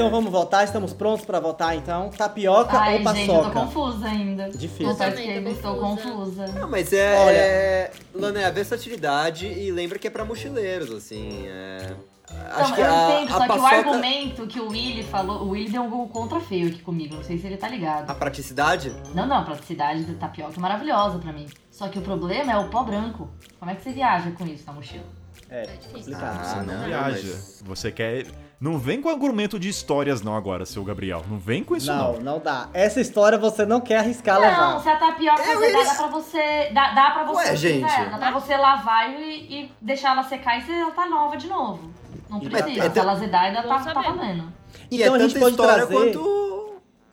Então 0.00 0.10
vamos 0.10 0.32
votar, 0.32 0.64
estamos 0.64 0.94
prontos 0.94 1.26
pra 1.26 1.38
votar 1.40 1.76
então? 1.76 2.08
Tapioca 2.08 2.78
Ai, 2.78 3.04
ou 3.04 3.12
gente, 3.14 3.28
eu 3.28 3.34
tô 3.36 3.42
paçoca? 3.42 3.60
confusa 3.60 4.06
ainda. 4.06 4.48
Difícil. 4.48 4.86
Confesso 4.88 5.10
também 5.16 5.34
que 5.34 5.42
tô 5.44 5.50
estou 5.50 5.76
confusa. 5.76 6.10
confusa. 6.46 6.46
Não, 6.58 6.70
mas 6.70 6.92
é, 6.94 7.16
Olha. 7.18 7.36
é. 7.36 7.90
Lana, 8.14 8.40
é 8.40 8.44
a 8.46 8.50
versatilidade 8.50 9.46
e 9.46 9.70
lembra 9.70 9.98
que 9.98 10.06
é 10.06 10.10
pra 10.10 10.24
mochileiros, 10.24 10.90
assim. 10.90 11.46
É. 11.46 11.94
Então, 12.30 12.76
eu 12.78 12.84
a- 12.94 13.10
entendo, 13.12 13.28
a 13.34 13.38
só 13.38 13.38
que 13.38 13.44
o 13.44 13.46
paçoca- 13.62 13.76
argumento 13.76 14.46
que 14.46 14.60
o 14.60 14.68
Willy 14.68 15.02
falou, 15.02 15.42
o 15.42 15.48
Willy 15.50 15.70
deu 15.70 15.82
um 15.82 15.90
gol 15.90 16.08
contra 16.08 16.40
feio 16.40 16.68
aqui 16.68 16.78
comigo, 16.80 17.16
não 17.16 17.24
sei 17.24 17.36
se 17.36 17.46
ele 17.46 17.56
tá 17.56 17.68
ligado. 17.68 18.08
A 18.08 18.14
praticidade? 18.14 18.92
Não, 19.14 19.26
não, 19.26 19.36
a 19.38 19.42
praticidade 19.42 20.04
da 20.04 20.14
tapioca 20.14 20.54
é 20.56 20.60
maravilhosa 20.60 21.18
pra 21.18 21.32
mim. 21.32 21.46
Só 21.70 21.88
que 21.88 21.98
o 21.98 22.02
problema 22.02 22.52
é 22.52 22.56
o 22.56 22.68
pó 22.70 22.84
branco. 22.84 23.28
Como 23.58 23.70
é 23.70 23.74
que 23.74 23.82
você 23.82 23.90
viaja 23.92 24.30
com 24.30 24.46
isso 24.46 24.62
na 24.66 24.72
mochila? 24.72 25.04
É, 25.50 25.62
difícil. 25.62 25.90
complicado. 25.92 26.44
Você 26.46 26.56
não 26.56 26.64
não, 26.78 26.84
viaja. 26.86 27.10
mas- 27.10 27.62
Você 27.66 27.90
quer. 27.92 28.26
Não 28.60 28.76
vem 28.78 29.00
com 29.00 29.08
argumento 29.08 29.58
de 29.58 29.70
histórias, 29.70 30.20
não, 30.20 30.36
agora, 30.36 30.66
seu 30.66 30.84
Gabriel. 30.84 31.24
Não 31.30 31.38
vem 31.38 31.64
com 31.64 31.74
isso, 31.74 31.86
Não, 31.90 32.12
não. 32.14 32.20
não 32.20 32.38
dá. 32.38 32.68
Essa 32.74 33.00
história 33.00 33.38
você 33.38 33.64
não 33.64 33.80
quer 33.80 33.96
arriscar 34.00 34.34
Não, 34.38 34.42
levar. 34.42 34.80
se 34.82 34.88
a 34.90 34.96
tapioca 34.96 35.40
É, 35.42 35.52
azedar, 35.54 35.68
eles- 35.80 35.86
dá 35.88 35.94
pra 35.94 36.06
você. 36.08 36.70
Dá, 36.74 36.92
dá 36.92 37.10
pra 37.12 37.24
você. 37.24 37.36
Ué, 37.38 37.44
se 37.46 37.52
quiser, 37.52 37.68
gente. 37.88 38.10
Dá 38.10 38.18
pra 38.18 38.30
você 38.32 38.56
lavar 38.58 39.10
e, 39.18 39.22
e 39.64 39.72
deixar 39.80 40.10
ela 40.12 40.24
secar 40.24 40.58
e 40.58 40.62
você 40.62 40.72
ela 40.72 40.90
tá 40.90 41.06
nova 41.06 41.38
de 41.38 41.46
novo. 41.48 41.90
Não 42.28 42.38
precisa. 42.38 42.82
é- 42.82 42.86
é 42.86 42.90
se 42.90 42.98
ela 42.98 43.12
azedar, 43.12 43.44
ainda 43.44 43.62
Bom 43.62 43.68
tá, 43.68 43.94
tá 43.94 44.00
valendo. 44.02 44.52
E 44.90 45.00
Então 45.02 45.14
é 45.14 45.18
a 45.18 45.22
gente 45.22 45.32
tanta 45.32 45.40
pode 45.44 45.50
história 45.52 45.86
trazer- 45.86 45.94
quanto. 45.94 46.49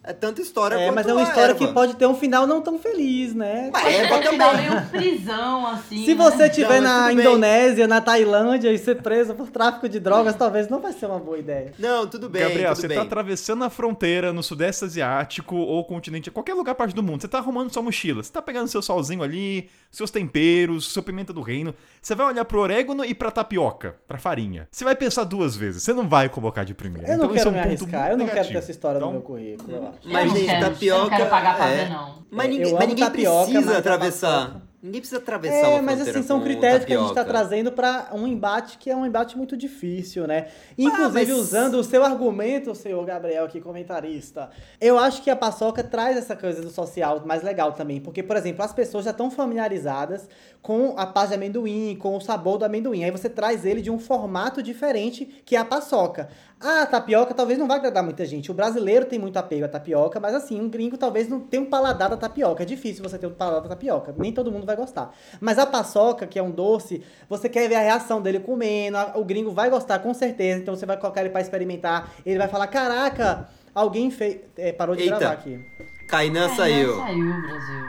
É 0.07 0.13
tanta 0.13 0.41
história 0.41 0.75
É, 0.75 0.85
quanto. 0.85 0.95
mas 0.95 1.07
é 1.07 1.11
uma 1.11 1.19
a 1.21 1.23
história 1.25 1.51
erva. 1.51 1.67
que 1.67 1.73
pode 1.73 1.95
ter 1.95 2.05
um 2.05 2.15
final 2.15 2.47
não 2.47 2.61
tão 2.61 2.79
feliz, 2.79 3.35
né? 3.35 3.69
Mas 3.73 3.83
Pode 3.83 3.95
erva 3.95 4.19
ter 4.19 4.27
um 4.27 4.31
final 4.31 4.51
também. 4.51 4.69
meio 4.69 4.85
prisão, 4.87 5.67
assim. 5.67 6.05
Se 6.05 6.15
né? 6.15 6.23
você 6.23 6.45
estiver 6.47 6.81
na 6.81 7.07
tudo 7.09 7.15
bem. 7.17 7.25
Indonésia, 7.25 7.87
na 7.87 7.99
Tailândia 7.99 8.71
e 8.71 8.77
ser 8.77 9.01
preso 9.01 9.35
por 9.35 9.49
tráfico 9.49 9.89
de 9.89 9.99
drogas, 9.99 10.33
talvez 10.35 10.69
não 10.69 10.79
vai 10.79 10.93
ser 10.93 11.07
uma 11.07 11.19
boa 11.19 11.37
ideia. 11.37 11.73
Não, 11.77 12.07
tudo 12.07 12.29
bem. 12.29 12.41
Gabriel, 12.41 12.69
tudo 12.71 12.81
você 12.81 12.87
bem. 12.87 12.97
tá 12.97 13.03
atravessando 13.03 13.63
a 13.65 13.69
fronteira 13.69 14.31
no 14.31 14.41
Sudeste 14.41 14.85
Asiático 14.85 15.55
ou 15.57 15.83
continente, 15.83 16.31
qualquer 16.31 16.53
lugar 16.53 16.73
parte 16.75 16.95
do 16.95 17.03
mundo. 17.03 17.21
Você 17.21 17.27
tá 17.27 17.39
arrumando 17.39 17.73
sua 17.73 17.83
mochila. 17.83 18.23
Você 18.23 18.31
tá 18.31 18.41
pegando 18.41 18.69
seu 18.69 18.81
salzinho 18.81 19.21
ali, 19.23 19.69
seus 19.91 20.09
temperos, 20.09 20.85
sua 20.85 21.03
pimenta 21.03 21.33
do 21.33 21.41
reino. 21.41 21.75
Você 22.01 22.15
vai 22.15 22.27
olhar 22.27 22.45
pro 22.45 22.59
orégano 22.61 23.03
e 23.03 23.13
pra 23.13 23.29
tapioca, 23.29 23.95
pra 24.07 24.17
farinha. 24.17 24.69
Você 24.71 24.85
vai 24.85 24.95
pensar 24.95 25.25
duas 25.25 25.55
vezes. 25.55 25.83
Você 25.83 25.91
não 25.93 26.07
vai 26.07 26.29
colocar 26.29 26.63
de 26.63 26.73
primeira. 26.73 27.07
Eu 27.09 27.17
não 27.17 27.25
então, 27.25 27.35
quero 27.35 27.39
isso 27.39 27.47
é 27.47 27.51
um 27.51 27.53
me 27.53 27.59
arriscar, 27.59 28.11
eu 28.11 28.17
não 28.17 28.25
quero 28.25 28.35
ter 28.37 28.41
negativo. 28.53 28.57
essa 28.59 28.71
história 28.71 28.97
Então, 28.97 29.07
no 29.09 29.13
meu 29.15 29.21
currículo. 29.21 29.96
Mas, 30.05 30.31
gente, 30.31 30.45
quero, 30.45 30.65
tapioca. 30.65 30.95
Eu 30.95 31.01
não 31.03 31.17
quero 31.17 31.29
pagar 31.29 31.55
pra 31.55 31.67
é. 31.69 31.75
ver, 31.85 31.89
não. 31.89 32.17
Mas 32.29 32.49
ninguém, 32.49 32.73
mas 32.73 32.87
ninguém 32.87 33.05
tapioca, 33.05 33.43
precisa 33.45 33.65
mas 33.65 33.75
a 33.75 33.79
atravessar. 33.79 34.61
Ninguém 34.79 35.01
precisa 35.01 35.19
atravessar 35.19 35.55
É, 35.55 35.67
uma 35.69 35.81
mas 35.81 36.01
assim, 36.07 36.21
são 36.21 36.39
critérios 36.39 36.85
que 36.85 36.93
a 36.93 36.97
gente 36.99 37.07
tá 37.09 37.15
tapioca. 37.15 37.39
trazendo 37.39 37.71
pra 37.71 38.09
um 38.13 38.27
embate 38.27 38.77
que 38.77 38.91
é 38.91 38.95
um 38.95 39.05
embate 39.05 39.35
muito 39.35 39.57
difícil, 39.57 40.27
né? 40.27 40.47
Inclusive, 40.77 41.13
mas- 41.13 41.29
usando 41.31 41.75
o 41.75 41.83
seu 41.83 42.05
argumento, 42.05 42.75
senhor 42.75 43.03
Gabriel, 43.03 43.45
aqui, 43.45 43.59
comentarista, 43.59 44.49
eu 44.79 44.99
acho 44.99 45.23
que 45.23 45.31
a 45.31 45.35
paçoca 45.35 45.83
traz 45.83 46.15
essa 46.15 46.35
coisa 46.35 46.61
do 46.61 46.69
social 46.69 47.23
mais 47.25 47.41
legal 47.41 47.71
também. 47.71 47.99
Porque, 47.99 48.21
por 48.21 48.37
exemplo, 48.37 48.63
as 48.63 48.71
pessoas 48.71 49.05
já 49.05 49.11
estão 49.11 49.31
familiarizadas 49.31 50.29
com 50.61 50.93
a 50.95 51.07
paz 51.07 51.29
de 51.29 51.35
amendoim, 51.35 51.95
com 51.99 52.15
o 52.15 52.21
sabor 52.21 52.57
do 52.59 52.65
amendoim. 52.65 53.03
Aí 53.03 53.11
você 53.11 53.29
traz 53.29 53.65
ele 53.65 53.81
de 53.81 53.89
um 53.89 53.97
formato 53.97 54.61
diferente, 54.61 55.25
que 55.43 55.55
é 55.55 55.59
a 55.59 55.65
paçoca. 55.65 56.29
A 56.59 56.87
tapioca 56.87 57.35
talvez 57.35 57.59
não 57.59 57.67
vai 57.67 57.77
agradar 57.77 58.03
muita 58.03 58.25
gente. 58.25 58.49
O 58.49 58.53
brasileiro 58.53 59.05
tem 59.05 59.19
muito 59.19 59.37
apego 59.37 59.65
à 59.65 59.67
tapioca, 59.67 60.19
mas 60.19 60.33
assim, 60.33 60.59
um 60.59 60.67
gringo 60.67 60.97
talvez 60.97 61.29
não 61.29 61.39
tenha 61.39 61.61
um 61.61 61.67
paladar 61.67 62.09
da 62.09 62.17
tapioca. 62.17 62.63
É 62.63 62.65
difícil 62.65 63.03
você 63.03 63.17
ter 63.19 63.27
um 63.27 63.33
paladar 63.33 63.61
da 63.61 63.69
tapioca. 63.69 64.13
Nem 64.17 64.33
todo 64.33 64.51
mundo 64.51 64.65
vai 64.65 64.75
gostar. 64.75 65.13
Mas 65.39 65.59
a 65.59 65.67
paçoca, 65.67 66.25
que 66.25 66.39
é 66.39 66.41
um 66.41 66.49
doce, 66.49 67.03
você 67.29 67.47
quer 67.47 67.69
ver 67.69 67.75
a 67.75 67.81
reação 67.81 68.21
dele 68.21 68.39
comendo. 68.39 68.97
O 69.15 69.23
gringo 69.23 69.51
vai 69.51 69.69
gostar 69.69 69.99
com 69.99 70.13
certeza. 70.15 70.59
Então 70.59 70.75
você 70.75 70.85
vai 70.85 70.97
colocar 70.97 71.21
ele 71.21 71.29
pra 71.29 71.41
experimentar. 71.41 72.11
Ele 72.25 72.39
vai 72.39 72.47
falar: 72.47 72.65
Caraca, 72.67 73.47
alguém 73.75 74.09
fez. 74.09 74.39
É, 74.57 74.71
parou 74.71 74.95
de 74.95 75.03
Eita. 75.03 75.19
gravar 75.19 75.33
aqui. 75.35 75.63
Kainan 76.07 76.47
Ai, 76.49 76.55
saiu. 76.55 76.95
não 76.95 77.05
Saiu, 77.05 77.41
Brasil. 77.43 77.85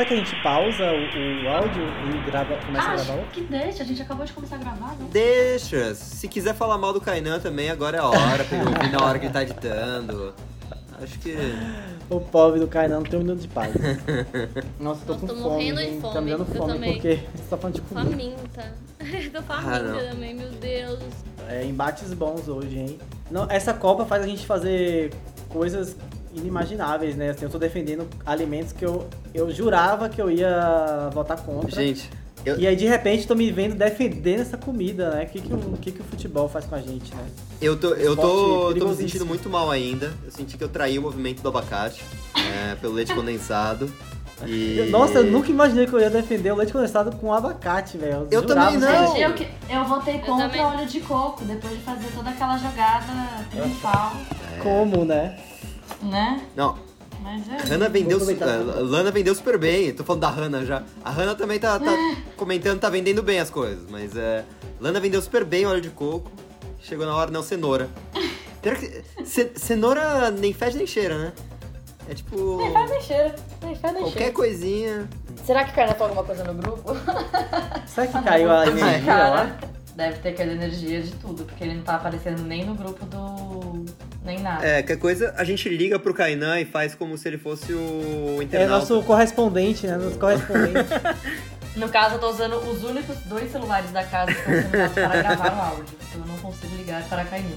Será 0.00 0.08
que 0.08 0.14
a 0.14 0.16
gente 0.16 0.42
pausa 0.42 0.84
o, 0.84 1.44
o 1.44 1.48
áudio 1.48 1.82
e 2.08 2.30
grava, 2.30 2.56
começa 2.56 2.88
a 2.88 2.92
Ah, 2.92 2.94
gravar 2.94 3.02
acho 3.02 3.12
outro? 3.12 3.26
que 3.32 3.40
deixa, 3.42 3.82
a 3.82 3.86
gente 3.86 4.00
acabou 4.00 4.24
de 4.24 4.32
começar 4.32 4.56
a 4.56 4.58
gravar, 4.58 4.96
não? 4.98 5.06
Deixa. 5.08 5.94
Se 5.94 6.26
quiser 6.26 6.54
falar 6.54 6.78
mal 6.78 6.94
do 6.94 7.02
Kainan 7.02 7.38
também, 7.38 7.68
agora 7.68 7.98
é 7.98 8.00
a 8.00 8.06
hora. 8.06 8.42
Pra 8.44 8.56
ele 8.58 8.66
ouvir 8.66 8.90
na 8.92 9.04
hora 9.04 9.18
que 9.18 9.26
ele 9.26 9.32
tá 9.34 9.42
editando. 9.42 10.32
Acho 11.02 11.18
que. 11.18 11.36
O 12.08 12.18
pobre 12.18 12.60
do 12.60 12.66
Kainan 12.66 12.96
não 12.96 13.02
tem 13.02 13.18
um 13.18 13.22
minuto 13.22 13.40
de 13.40 13.48
paz. 13.48 13.74
Nossa, 14.80 15.04
tô 15.04 15.12
Nossa, 15.12 15.20
com 15.20 15.26
tô 15.26 15.34
fome. 15.34 15.40
morrendo 15.42 15.76
de 15.80 15.84
gente. 15.84 16.00
Tá 16.00 16.08
fome. 16.12 16.24
me 16.24 16.30
dando 16.30 16.40
Eu 16.50 16.58
fome 16.58 16.72
também. 16.72 16.92
porque 16.94 17.20
você 17.34 17.42
tá 17.50 17.56
falando 17.58 17.74
de 17.74 17.80
comida. 17.82 18.10
Faminta. 18.10 18.74
Tô 19.32 19.38
Ah, 19.38 19.60
faminta 19.62 19.82
não. 19.82 20.10
também, 20.12 20.34
meu 20.34 20.50
Deus. 20.52 20.98
É, 21.46 21.62
embates 21.66 22.14
bons 22.14 22.48
hoje, 22.48 22.78
hein? 22.78 22.98
Não, 23.30 23.46
essa 23.50 23.74
Copa 23.74 24.06
faz 24.06 24.22
a 24.24 24.26
gente 24.26 24.46
fazer 24.46 25.12
coisas 25.50 25.94
inimagináveis, 26.34 27.16
né? 27.16 27.30
Assim, 27.30 27.44
eu 27.44 27.50
tô 27.50 27.58
defendendo 27.58 28.06
alimentos 28.24 28.72
que 28.72 28.84
eu, 28.84 29.06
eu 29.34 29.50
jurava 29.50 30.08
que 30.08 30.20
eu 30.20 30.30
ia 30.30 31.10
votar 31.12 31.38
contra. 31.38 31.70
Gente, 31.70 32.08
eu, 32.44 32.58
E 32.58 32.66
aí, 32.66 32.74
de 32.74 32.86
repente, 32.86 33.26
tô 33.26 33.34
me 33.34 33.50
vendo 33.50 33.74
defendendo 33.74 34.40
essa 34.40 34.56
comida, 34.56 35.10
né? 35.10 35.24
O 35.24 35.26
que, 35.28 35.40
que, 35.40 35.52
o, 35.52 35.56
o 35.56 35.76
que, 35.78 35.92
que 35.92 36.00
o 36.00 36.04
futebol 36.04 36.48
faz 36.48 36.64
com 36.64 36.74
a 36.74 36.80
gente, 36.80 37.14
né? 37.14 37.24
eu 37.60 37.78
tô, 37.78 37.88
eu 37.94 38.16
tô, 38.16 38.74
tô 38.74 38.88
me 38.88 38.96
sentindo 38.96 39.26
muito 39.26 39.50
mal 39.50 39.70
ainda. 39.70 40.12
Eu 40.24 40.30
senti 40.30 40.56
que 40.56 40.64
eu 40.64 40.68
traí 40.68 40.98
o 40.98 41.02
movimento 41.02 41.42
do 41.42 41.48
abacate 41.48 42.02
é, 42.34 42.74
pelo 42.76 42.94
leite 42.94 43.14
condensado. 43.14 43.92
E... 44.46 44.78
Eu- 44.78 44.90
Nossa, 44.90 45.18
eu 45.18 45.24
nunca 45.24 45.50
imaginei 45.50 45.86
que 45.86 45.92
eu 45.92 46.00
ia 46.00 46.08
defender 46.08 46.50
o 46.50 46.56
leite 46.56 46.72
condensado 46.72 47.14
com 47.16 47.30
abacate, 47.30 47.98
velho. 47.98 48.26
Eu 48.30 48.40
jurava 48.40 48.72
também 48.72 48.78
não. 48.78 49.16
Eu, 49.18 49.34
eu 49.68 49.84
votei 49.84 50.14
Eu 50.16 50.20
contra 50.20 50.48
também. 50.48 50.62
óleo 50.64 50.86
de 50.86 51.00
coco, 51.00 51.44
depois 51.44 51.74
de 51.74 51.80
fazer 51.80 52.06
toda 52.14 52.30
aquela 52.30 52.56
jogada 52.56 53.12
triunfal, 53.50 54.12
Como, 54.62 55.04
né? 55.04 55.36
Né? 56.02 56.40
Não, 56.56 56.78
Mas 57.22 57.48
é. 57.48 57.56
Hannah 57.72 57.88
vendeu. 57.88 58.18
Lana 58.82 59.10
vendeu 59.10 59.34
super 59.34 59.58
bem. 59.58 59.92
Tô 59.92 60.02
falando 60.04 60.22
da 60.22 60.30
Hannah 60.30 60.64
já. 60.64 60.82
A 61.04 61.10
Hannah 61.10 61.34
também 61.34 61.58
tá, 61.58 61.78
tá 61.78 61.92
comentando, 62.36 62.80
tá 62.80 62.88
vendendo 62.88 63.22
bem 63.22 63.38
as 63.40 63.50
coisas. 63.50 63.84
Mas 63.90 64.16
é. 64.16 64.44
Lana 64.80 64.98
vendeu 65.00 65.20
super 65.20 65.44
bem 65.44 65.66
óleo 65.66 65.80
de 65.80 65.90
coco. 65.90 66.30
Chegou 66.80 67.04
na 67.06 67.14
hora, 67.14 67.30
não, 67.30 67.42
cenoura. 67.42 67.88
Pior 68.62 68.76
que. 68.76 69.02
ce- 69.24 69.52
cenoura 69.56 70.30
nem 70.30 70.52
fede 70.52 70.76
nem 70.78 70.86
cheira, 70.86 71.16
né? 71.18 71.32
É 72.08 72.14
tipo. 72.14 72.56
Nem 72.56 72.72
faz 72.72 72.90
nem 72.90 73.00
cheira. 73.02 73.34
Nem 73.62 73.74
faz 73.76 73.94
nem 73.94 74.02
Qualquer 74.02 74.18
cheira. 74.18 74.32
coisinha. 74.34 75.08
Será 75.44 75.64
que 75.64 75.72
o 75.72 75.74
cara 75.74 75.94
falou 75.94 76.08
alguma 76.08 76.24
coisa 76.24 76.44
no 76.44 76.54
grupo? 76.54 76.92
Será 77.86 78.06
que 78.06 78.22
caiu 78.22 78.50
a 78.50 78.66
energia 78.66 79.16
lá? 79.28 79.56
deve 79.94 80.18
ter 80.20 80.30
aquela 80.30 80.52
energia 80.52 81.02
de 81.02 81.10
tudo, 81.16 81.44
porque 81.44 81.62
ele 81.62 81.74
não 81.74 81.82
tá 81.82 81.96
aparecendo 81.96 82.42
nem 82.42 82.64
no 82.64 82.74
grupo 82.74 83.04
do. 83.06 83.84
Nem 84.24 84.38
nada. 84.40 84.64
É, 84.66 84.82
qualquer 84.82 84.98
coisa, 84.98 85.34
a 85.36 85.44
gente 85.44 85.68
liga 85.68 85.98
pro 85.98 86.12
Kainan 86.14 86.60
e 86.60 86.64
faz 86.64 86.94
como 86.94 87.16
se 87.16 87.28
ele 87.28 87.38
fosse 87.38 87.72
o 87.72 88.36
É 88.40 88.44
internauta. 88.44 88.78
nosso 88.78 89.02
correspondente, 89.04 89.86
né? 89.86 89.96
Nosso 89.96 90.18
correspondente. 90.18 90.88
No 91.76 91.88
caso, 91.88 92.16
eu 92.16 92.18
tô 92.18 92.30
usando 92.30 92.56
os 92.68 92.82
únicos 92.82 93.16
dois 93.26 93.50
celulares 93.52 93.92
da 93.92 94.02
casa 94.02 94.32
que 94.34 94.40
estão 94.40 94.54
sendo 94.54 94.74
usados 94.74 94.92
para 94.94 95.22
gravar 95.22 95.56
o 95.56 95.60
áudio. 95.70 95.84
Então 96.08 96.20
eu 96.20 96.26
não 96.26 96.36
consigo 96.38 96.74
ligar 96.74 97.00
para 97.08 97.22
a 97.22 97.24
Caimã. 97.24 97.48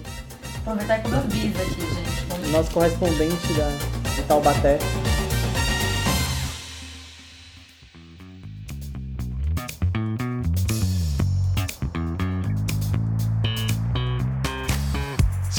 Aproveitar 0.59 1.01
comer 1.01 1.17
um 1.17 1.21
bis 1.21 1.59
aqui, 1.59 1.81
gente. 1.81 2.51
Nosso 2.51 2.69
correspondente 2.71 3.53
da, 3.53 3.69
de 4.15 4.21
Taubaté. 4.27 4.77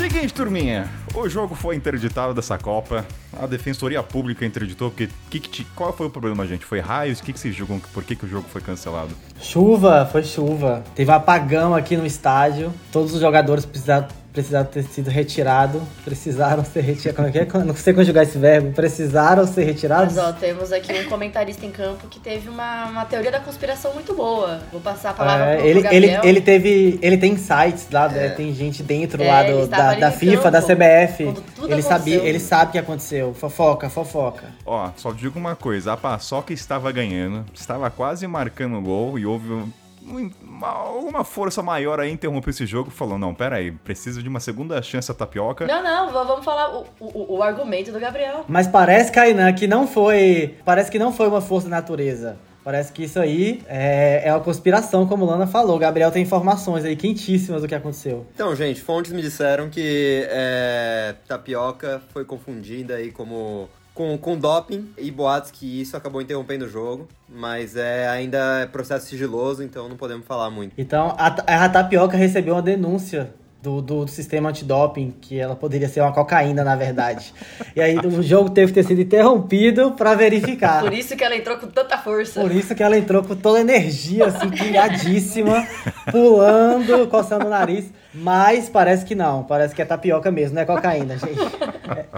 Seguinte, 0.05 0.35
turminha. 0.35 0.87
O 1.15 1.27
jogo 1.31 1.55
foi 1.55 1.77
interditado 1.77 2.35
dessa 2.35 2.59
Copa. 2.59 3.07
A 3.41 3.47
Defensoria 3.47 4.03
Pública 4.03 4.45
interditou, 4.45 4.91
porque 4.91 5.09
que 5.31 5.41
que 5.41 5.65
qual 5.75 5.95
foi 5.95 6.09
o 6.09 6.11
problema, 6.11 6.47
gente? 6.47 6.63
Foi 6.63 6.79
raios? 6.79 7.21
O 7.21 7.23
que, 7.23 7.33
que 7.33 7.41
vocês 7.41 7.55
julgam? 7.55 7.81
Por 7.81 8.05
que, 8.05 8.15
que 8.15 8.27
o 8.27 8.29
jogo 8.29 8.47
foi 8.53 8.61
cancelado? 8.61 9.15
Chuva, 9.41 10.07
foi 10.13 10.23
chuva. 10.23 10.85
Teve 10.95 11.11
apagão 11.11 11.75
aqui 11.75 11.97
no 11.97 12.05
estádio. 12.05 12.71
Todos 12.93 13.15
os 13.15 13.21
jogadores 13.23 13.65
precisaram, 13.65 14.09
precisaram 14.35 14.67
ter 14.67 14.83
sido 14.83 15.09
retirados. 15.09 15.81
Precisaram 16.05 16.65
ser 16.65 16.81
retirados. 16.81 17.17
Como 17.17 17.29
é 17.29 17.31
que 17.31 17.39
é? 17.39 17.65
Não 17.65 17.75
sei 17.77 17.95
conjugar 17.95 18.25
esse 18.25 18.37
verbo. 18.37 18.73
Precisaram 18.73 19.47
ser 19.47 19.63
retirados. 19.65 20.17
Mas 20.17 20.25
ó, 20.25 20.33
temos 20.33 20.73
aqui 20.73 20.93
um 20.93 21.09
comentarista 21.09 21.65
em 21.65 21.71
campo 21.71 22.09
que 22.09 22.19
teve 22.19 22.49
uma, 22.49 22.87
uma 22.87 23.05
teoria 23.05 23.31
da 23.31 23.39
conspiração 23.39 23.95
muito 23.95 24.13
boa. 24.13 24.61
Vou 24.73 24.81
passar 24.81 25.11
a 25.11 25.15
palavra 25.15 25.45
É, 25.53 25.57
pro, 25.59 25.67
ele, 25.67 25.81
pro 25.83 25.93
ele, 25.95 26.07
Gabriel. 26.09 26.25
ele 26.31 26.41
teve. 26.41 26.99
Ele 27.01 27.17
tem 27.17 27.37
sites 27.37 27.87
lá, 27.93 28.07
É. 28.07 28.09
né, 28.15 28.29
tem 28.31 28.53
gente 28.53 28.83
dentro 28.83 29.23
É, 29.23 29.27
lá 29.29 29.43
do, 29.45 29.67
da, 29.69 29.95
da 29.95 30.11
FIFA, 30.11 30.51
da 30.51 30.61
campo, 30.61 30.75
CBF. 30.75 31.25
quando 31.25 31.43
tudo 31.55 31.73
Ele 31.73 31.83
sabia, 31.83 32.17
ele 32.17 32.41
sabe 32.41 32.71
o 32.71 32.73
que 32.73 32.79
aconteceu. 32.79 33.33
Fofoca, 33.35 33.89
fofoca. 33.89 34.47
Ó, 34.67 34.91
só 34.97 35.13
digo 35.13 35.39
uma 35.39 35.55
coisa: 35.55 35.93
a 35.93 35.97
Paçoca 35.97 36.53
estava 36.53 36.91
ganhando, 36.91 37.45
estava 37.55 37.89
quase 37.89 38.27
marcando 38.27 38.77
o 38.77 38.83
gol 38.83 39.17
e 39.19 39.25
houve. 39.25 39.73
Um- 40.07 40.31
uma, 40.43 40.69
alguma 40.69 41.25
força 41.25 41.63
maior 41.63 41.99
aí 42.01 42.11
interrompeu 42.11 42.51
esse 42.51 42.67
jogo 42.67 42.91
e 42.91 42.93
falou: 42.93 43.19
não, 43.19 43.35
pera 43.35 43.57
aí, 43.57 43.71
precisa 43.73 44.23
de 44.23 44.29
uma 44.29 44.41
segunda 44.41 44.81
chance 44.83 45.11
a 45.11 45.15
tapioca. 45.15 45.67
Não, 45.67 45.83
não, 45.83 46.13
vamos 46.13 46.45
falar 46.45 46.75
o, 46.75 46.87
o, 47.01 47.37
o 47.37 47.43
argumento 47.43 47.91
do 47.93 47.99
Gabriel. 48.01 48.45
Mas 48.49 48.67
parece, 48.67 49.11
Kainan, 49.13 49.53
que 49.53 49.67
não 49.67 49.87
foi. 49.87 50.57
Parece 50.65 50.91
que 50.91 50.99
não 50.99 51.13
foi 51.13 51.29
uma 51.29 51.41
força 51.41 51.69
da 51.69 51.77
natureza. 51.77 52.37
Parece 52.63 52.91
que 52.95 53.05
isso 53.05 53.21
aí 53.21 53.61
é, 53.69 54.23
é 54.25 54.33
uma 54.33 54.41
conspiração, 54.41 55.07
como 55.07 55.27
o 55.27 55.29
Lana 55.29 55.47
falou. 55.47 55.77
O 55.77 55.79
Gabriel 55.79 56.11
tem 56.11 56.23
informações 56.23 56.83
aí 56.83 56.97
quentíssimas 56.97 57.61
do 57.61 57.69
que 57.69 57.75
aconteceu. 57.75 58.27
Então, 58.35 58.57
gente, 58.57 58.81
fontes 58.81 59.13
me 59.13 59.21
disseram 59.21 59.69
que 59.69 60.27
é, 60.31 61.15
tapioca 61.29 62.01
foi 62.11 62.25
confundida 62.25 62.95
aí 62.95 63.11
como 63.13 63.69
com, 63.95 64.19
com 64.19 64.37
doping 64.37 64.93
e 64.99 65.11
boatos 65.11 65.51
que 65.53 65.81
isso 65.81 65.97
acabou 65.97 66.21
interrompendo 66.21 66.65
o 66.65 66.69
jogo, 66.69 67.09
mas 67.29 67.77
é 67.77 68.09
ainda 68.09 68.63
é 68.63 68.67
processo 68.67 69.07
sigiloso, 69.07 69.63
então 69.63 69.89
não 69.89 69.97
podemos 69.97 70.27
falar 70.27 70.51
muito. 70.51 70.73
Então, 70.77 71.15
a, 71.17 71.27
a 71.65 71.69
Tapioca 71.69 72.17
recebeu 72.17 72.55
uma 72.55 72.63
denúncia 72.63 73.33
do, 73.65 73.81
do, 73.81 74.05
do 74.05 74.11
sistema 74.11 74.51
antidoping, 74.51 75.15
que 75.23 75.39
ela 75.39 75.57
poderia 75.57 75.89
ser 75.89 76.03
uma 76.03 76.13
cocaína, 76.13 76.63
na 76.63 76.77
verdade. 76.77 77.33
e 77.75 77.81
aí 77.81 77.97
o 77.97 78.23
jogo 78.23 78.51
teve 78.51 78.73
que 78.73 78.75
ter 78.75 78.87
sido 78.87 79.01
interrompido 79.01 79.93
pra 79.93 80.15
verificar. 80.15 80.83
Por 80.83 80.93
isso 80.93 81.17
que 81.17 81.25
ela 81.25 81.35
entrou 81.35 81.57
com 81.57 81.69
tanta 81.69 81.97
força. 81.97 82.41
Por 82.41 82.53
isso 82.53 82.75
que 82.75 82.83
ela 82.83 82.99
entrou 82.99 83.23
com 83.23 83.35
toda 83.35 83.59
a 83.59 83.61
energia, 83.63 84.27
assim, 84.27 84.51
pilhadíssima, 84.51 85.67
pulando, 86.11 87.07
coçando 87.09 87.47
o 87.47 87.51
nariz. 87.51 87.87
Mas 88.15 88.69
parece 88.69 89.05
que 89.05 89.15
não, 89.15 89.43
parece 89.43 89.75
que 89.75 89.83
é 89.83 89.85
tapioca 89.85 90.31
mesmo, 90.31 90.55
não 90.55 90.63
é 90.63 90.65
cocaína, 90.65 91.19
gente. 91.19 91.41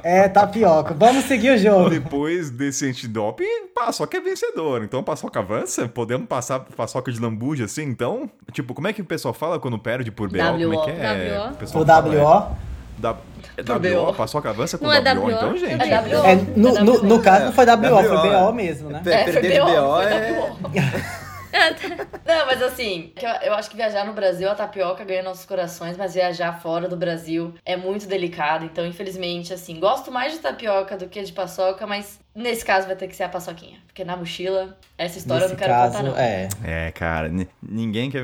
É, 0.04 0.18
é 0.24 0.28
tapioca. 0.28 0.92
Vamos 0.92 1.24
seguir 1.24 1.50
o 1.50 1.58
jogo. 1.58 1.88
Depois 1.88 2.50
desse 2.50 2.86
antidoping, 2.86 3.68
paçoca 3.74 4.16
é 4.16 4.20
vencedor. 4.20 4.84
Então 4.84 5.02
paçoca 5.02 5.40
avança? 5.40 5.88
Podemos 5.88 6.28
passar 6.28 6.60
paçoca 6.60 7.10
de 7.10 7.18
lambuja 7.18 7.64
assim? 7.64 7.84
Então, 7.84 8.30
tipo, 8.52 8.74
como 8.74 8.88
é 8.88 8.92
que 8.92 9.00
o 9.00 9.04
pessoal 9.04 9.32
fala 9.32 9.58
quando 9.58 9.78
perde 9.78 10.10
por 10.10 10.28
BO? 10.28 10.38
Como 10.38 10.74
é 10.74 10.84
que 10.84 10.90
é? 10.90 11.50
O 11.50 11.54
pessoal 11.56 11.82
O 11.82 11.86
fala, 11.86 12.08
WO. 12.08 12.56
é, 13.56 13.62
da, 13.62 13.86
é 13.88 13.96
WO? 13.98 14.12
Paçoca 14.12 14.50
avança 14.50 14.76
com 14.76 14.84
Não 14.84 14.92
é 14.92 15.00
WO, 15.00 15.30
então, 15.30 15.56
gente? 15.56 15.82
É 15.82 16.00
WO. 16.00 16.26
É, 16.26 16.34
no, 16.56 16.74
no, 16.84 17.02
no 17.02 17.22
caso 17.22 17.46
não 17.46 17.52
foi 17.52 17.64
WO, 17.64 18.20
foi 18.20 18.28
é. 18.28 18.44
BO 18.44 18.52
mesmo, 18.52 18.90
né? 18.90 19.02
É, 19.06 19.32
foi 19.32 19.42
BO, 19.42 19.64
BO 19.64 21.25
é... 21.56 21.70
Não, 22.26 22.46
mas 22.46 22.62
assim, 22.62 23.12
que 23.14 23.24
eu, 23.24 23.30
eu 23.30 23.54
acho 23.54 23.70
que 23.70 23.76
viajar 23.76 24.04
no 24.04 24.12
Brasil, 24.12 24.50
a 24.50 24.54
tapioca 24.54 25.04
ganha 25.04 25.22
nossos 25.22 25.44
corações, 25.44 25.96
mas 25.96 26.14
viajar 26.14 26.60
fora 26.60 26.88
do 26.88 26.96
Brasil 26.96 27.54
é 27.64 27.76
muito 27.76 28.06
delicado. 28.06 28.64
Então, 28.64 28.86
infelizmente, 28.86 29.52
assim, 29.52 29.78
gosto 29.80 30.10
mais 30.10 30.32
de 30.32 30.38
tapioca 30.40 30.96
do 30.96 31.08
que 31.08 31.22
de 31.22 31.32
paçoca, 31.32 31.86
mas 31.86 32.18
nesse 32.36 32.64
caso 32.64 32.86
vai 32.86 32.94
ter 32.94 33.08
que 33.08 33.16
ser 33.16 33.24
a 33.24 33.28
paçoquinha. 33.28 33.78
Porque 33.86 34.04
na 34.04 34.14
mochila, 34.16 34.76
essa 34.98 35.16
história 35.18 35.44
eu 35.44 35.48
Nesse 35.48 35.54
não 35.54 35.58
quero 35.58 35.72
caso, 35.72 35.96
contar, 35.96 36.08
não. 36.10 36.16
é. 36.18 36.48
É, 36.62 36.90
cara, 36.92 37.28
ni- 37.30 37.48
ninguém 37.62 38.10
quer 38.10 38.22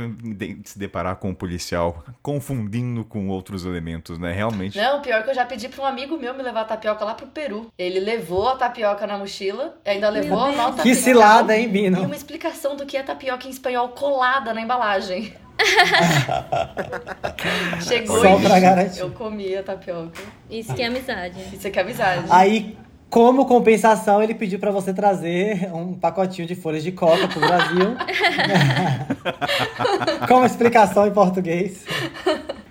se 0.64 0.78
deparar 0.78 1.16
com 1.16 1.30
um 1.30 1.34
policial 1.34 2.04
confundindo 2.22 3.04
com 3.06 3.26
outros 3.28 3.64
elementos, 3.64 4.18
né? 4.18 4.30
Realmente. 4.32 4.76
Não, 4.76 5.00
pior 5.00 5.24
que 5.24 5.30
eu 5.30 5.34
já 5.34 5.46
pedi 5.46 5.68
pra 5.70 5.82
um 5.82 5.86
amigo 5.86 6.18
meu 6.18 6.34
me 6.34 6.42
levar 6.42 6.60
a 6.60 6.64
tapioca 6.66 7.02
lá 7.04 7.14
pro 7.14 7.26
Peru. 7.26 7.72
Ele 7.78 7.98
levou 8.00 8.48
a 8.50 8.56
tapioca 8.56 9.06
na 9.06 9.16
mochila, 9.16 9.74
ainda 9.84 10.10
levou 10.10 10.38
a 10.40 10.52
nota 10.52 10.82
Que 10.82 10.94
cilada, 10.94 11.56
hein, 11.56 11.64
E 11.64 11.68
Bino? 11.68 12.02
uma 12.02 12.14
explicação 12.14 12.76
do 12.76 12.84
que 12.84 12.98
é 12.98 13.02
tapioca 13.02 13.46
em 13.46 13.50
espanhol 13.50 13.88
colada 13.90 14.52
na 14.52 14.60
embalagem. 14.60 15.32
Chegou 17.82 18.20
Só 18.20 18.38
e 18.38 18.42
pra 18.42 18.60
garantir. 18.60 19.00
eu 19.00 19.10
comi 19.10 19.56
a 19.56 19.62
tapioca. 19.62 20.20
Isso 20.50 20.74
que 20.74 20.82
é 20.82 20.86
amizade. 20.86 21.36
Isso 21.52 21.66
aqui 21.66 21.78
é 21.78 21.82
amizade. 21.82 22.24
Aí, 22.30 22.76
como 23.12 23.44
compensação, 23.44 24.22
ele 24.22 24.34
pediu 24.34 24.58
pra 24.58 24.70
você 24.70 24.94
trazer 24.94 25.70
um 25.74 25.92
pacotinho 25.92 26.48
de 26.48 26.54
folhas 26.54 26.82
de 26.82 26.90
coca 26.92 27.28
pro 27.28 27.40
Brasil. 27.40 27.94
como 30.26 30.46
explicação 30.46 31.06
em 31.06 31.10
português. 31.10 31.84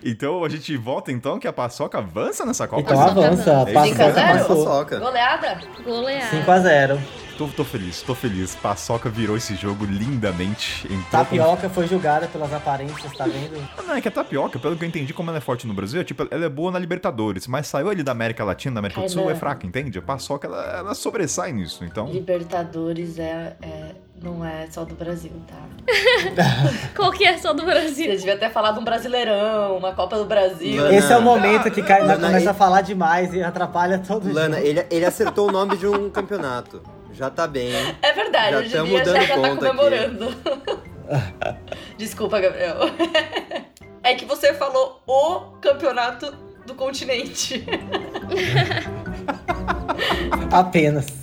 Então 0.03 0.44
a 0.44 0.50
gente 0.50 0.76
volta 0.76 1.11
então 1.11 1.38
que 1.38 1.48
a 1.48 1.53
paçoca 1.53 2.00
avança 2.00 2.44
nessa 2.44 2.68
Copa? 2.68 2.82
Então 2.82 2.98
Paçoca 2.98 3.28
avança. 3.28 3.52
avança. 3.61 3.72
Passa, 3.72 3.88
5 3.88 4.02
a 4.02 4.11
0? 4.11 4.40
passou. 4.40 4.66
Paçoca. 4.66 5.00
Goleada? 5.00 5.60
Goleada. 5.86 6.26
5x0. 6.26 7.00
Tô, 7.42 7.48
tô 7.48 7.64
feliz, 7.66 8.03
tô 8.03 8.14
feliz. 8.14 8.53
Paçoca 8.53 9.10
virou 9.10 9.36
esse 9.36 9.56
jogo 9.56 9.84
lindamente. 9.84 10.88
Tapioca 11.10 11.68
foi 11.70 11.88
julgada 11.88 12.28
pelas 12.28 12.53
aparências, 12.53 13.11
tá 13.18 13.26
vendo? 13.26 13.60
Não, 13.88 13.95
é 13.95 14.02
que 14.02 14.08
a 14.08 14.11
tapioca, 14.11 14.60
pelo 14.60 14.76
que 14.78 14.84
eu 14.84 14.88
entendi, 14.88 15.11
como 15.11 15.32
ela 15.32 15.40
é 15.40 15.42
forte 15.42 15.66
no 15.66 15.74
Brasil, 15.74 16.00
é, 16.00 16.03
tipo, 16.03 16.28
ela 16.30 16.45
é 16.45 16.50
boa 16.50 16.72
na 16.72 16.78
Libertadores, 16.78 17.48
mas 17.48 17.66
saiu 17.66 17.90
ali 17.90 18.03
da 18.03 18.11
América 18.11 18.44
Latina, 18.44 18.76
da 18.76 18.80
América 18.80 19.02
do 19.02 19.10
Sul, 19.10 19.22
Caramba. 19.24 19.36
é 19.36 19.40
fraca, 19.40 19.66
entende? 19.66 19.98
A 19.98 20.02
paçoca, 20.03 20.48
ela, 20.48 20.64
ela 20.78 20.94
sobressai 20.94 21.52
nisso, 21.52 21.84
então... 21.84 22.06
Libertadores 22.11 23.18
é, 23.18 23.56
é- 23.64 23.95
não 24.22 24.45
é 24.45 24.68
só 24.70 24.86
do 24.86 24.94
Brasil, 24.94 25.32
tá? 25.48 25.58
Qual 26.95 27.11
que 27.11 27.26
é 27.26 27.40
só 27.40 27.53
do 27.53 27.64
Você 27.64 27.72
Brasil? 27.72 28.11
devia 28.18 28.38
ter 28.38 28.52
falado 28.52 28.80
um 28.80 28.84
Brasileirão, 28.84 29.78
uma 29.78 29.94
Copa 29.94 30.16
do 30.16 30.26
Brasil. 30.26 30.80
Lana. 30.80 30.95
Esse 30.95 31.11
é 31.11 31.18
o 31.18 31.22
momento 31.24 31.72
que 31.72 31.82
Lana, 31.82 32.18
começa 32.18 32.45
e- 32.45 32.48
a 32.50 32.53
falar 32.53 32.82
demais 32.82 33.34
e 33.34 33.42
atrapalha 33.42 33.98
todo 33.98 34.30
o 34.30 34.32
Lana, 34.32 34.58
jogo. 34.58 34.68
ele, 34.68 34.86
ele 34.92 35.06
acertou 35.06 35.50
o 35.50 35.52
nome 35.52 35.76
de 35.76 35.88
um 35.88 36.08
campeonato. 36.08 36.84
Já 37.14 37.30
tá 37.30 37.48
bem. 37.48 37.73
É 38.01 38.14
verdade, 38.14 38.69
Já 38.69 38.85
já, 38.85 39.03
dando 39.03 39.22
já 39.22 39.27
tá 39.27 39.35
conta 39.35 39.56
comemorando. 39.56 40.35
Desculpa, 41.98 42.40
Gabriel. 42.40 42.77
É 44.03 44.15
que 44.15 44.25
você 44.25 44.51
falou 44.56 44.99
o 45.06 45.59
campeonato 45.61 46.35
do 46.65 46.73
continente. 46.73 47.64
Apenas. 50.51 51.20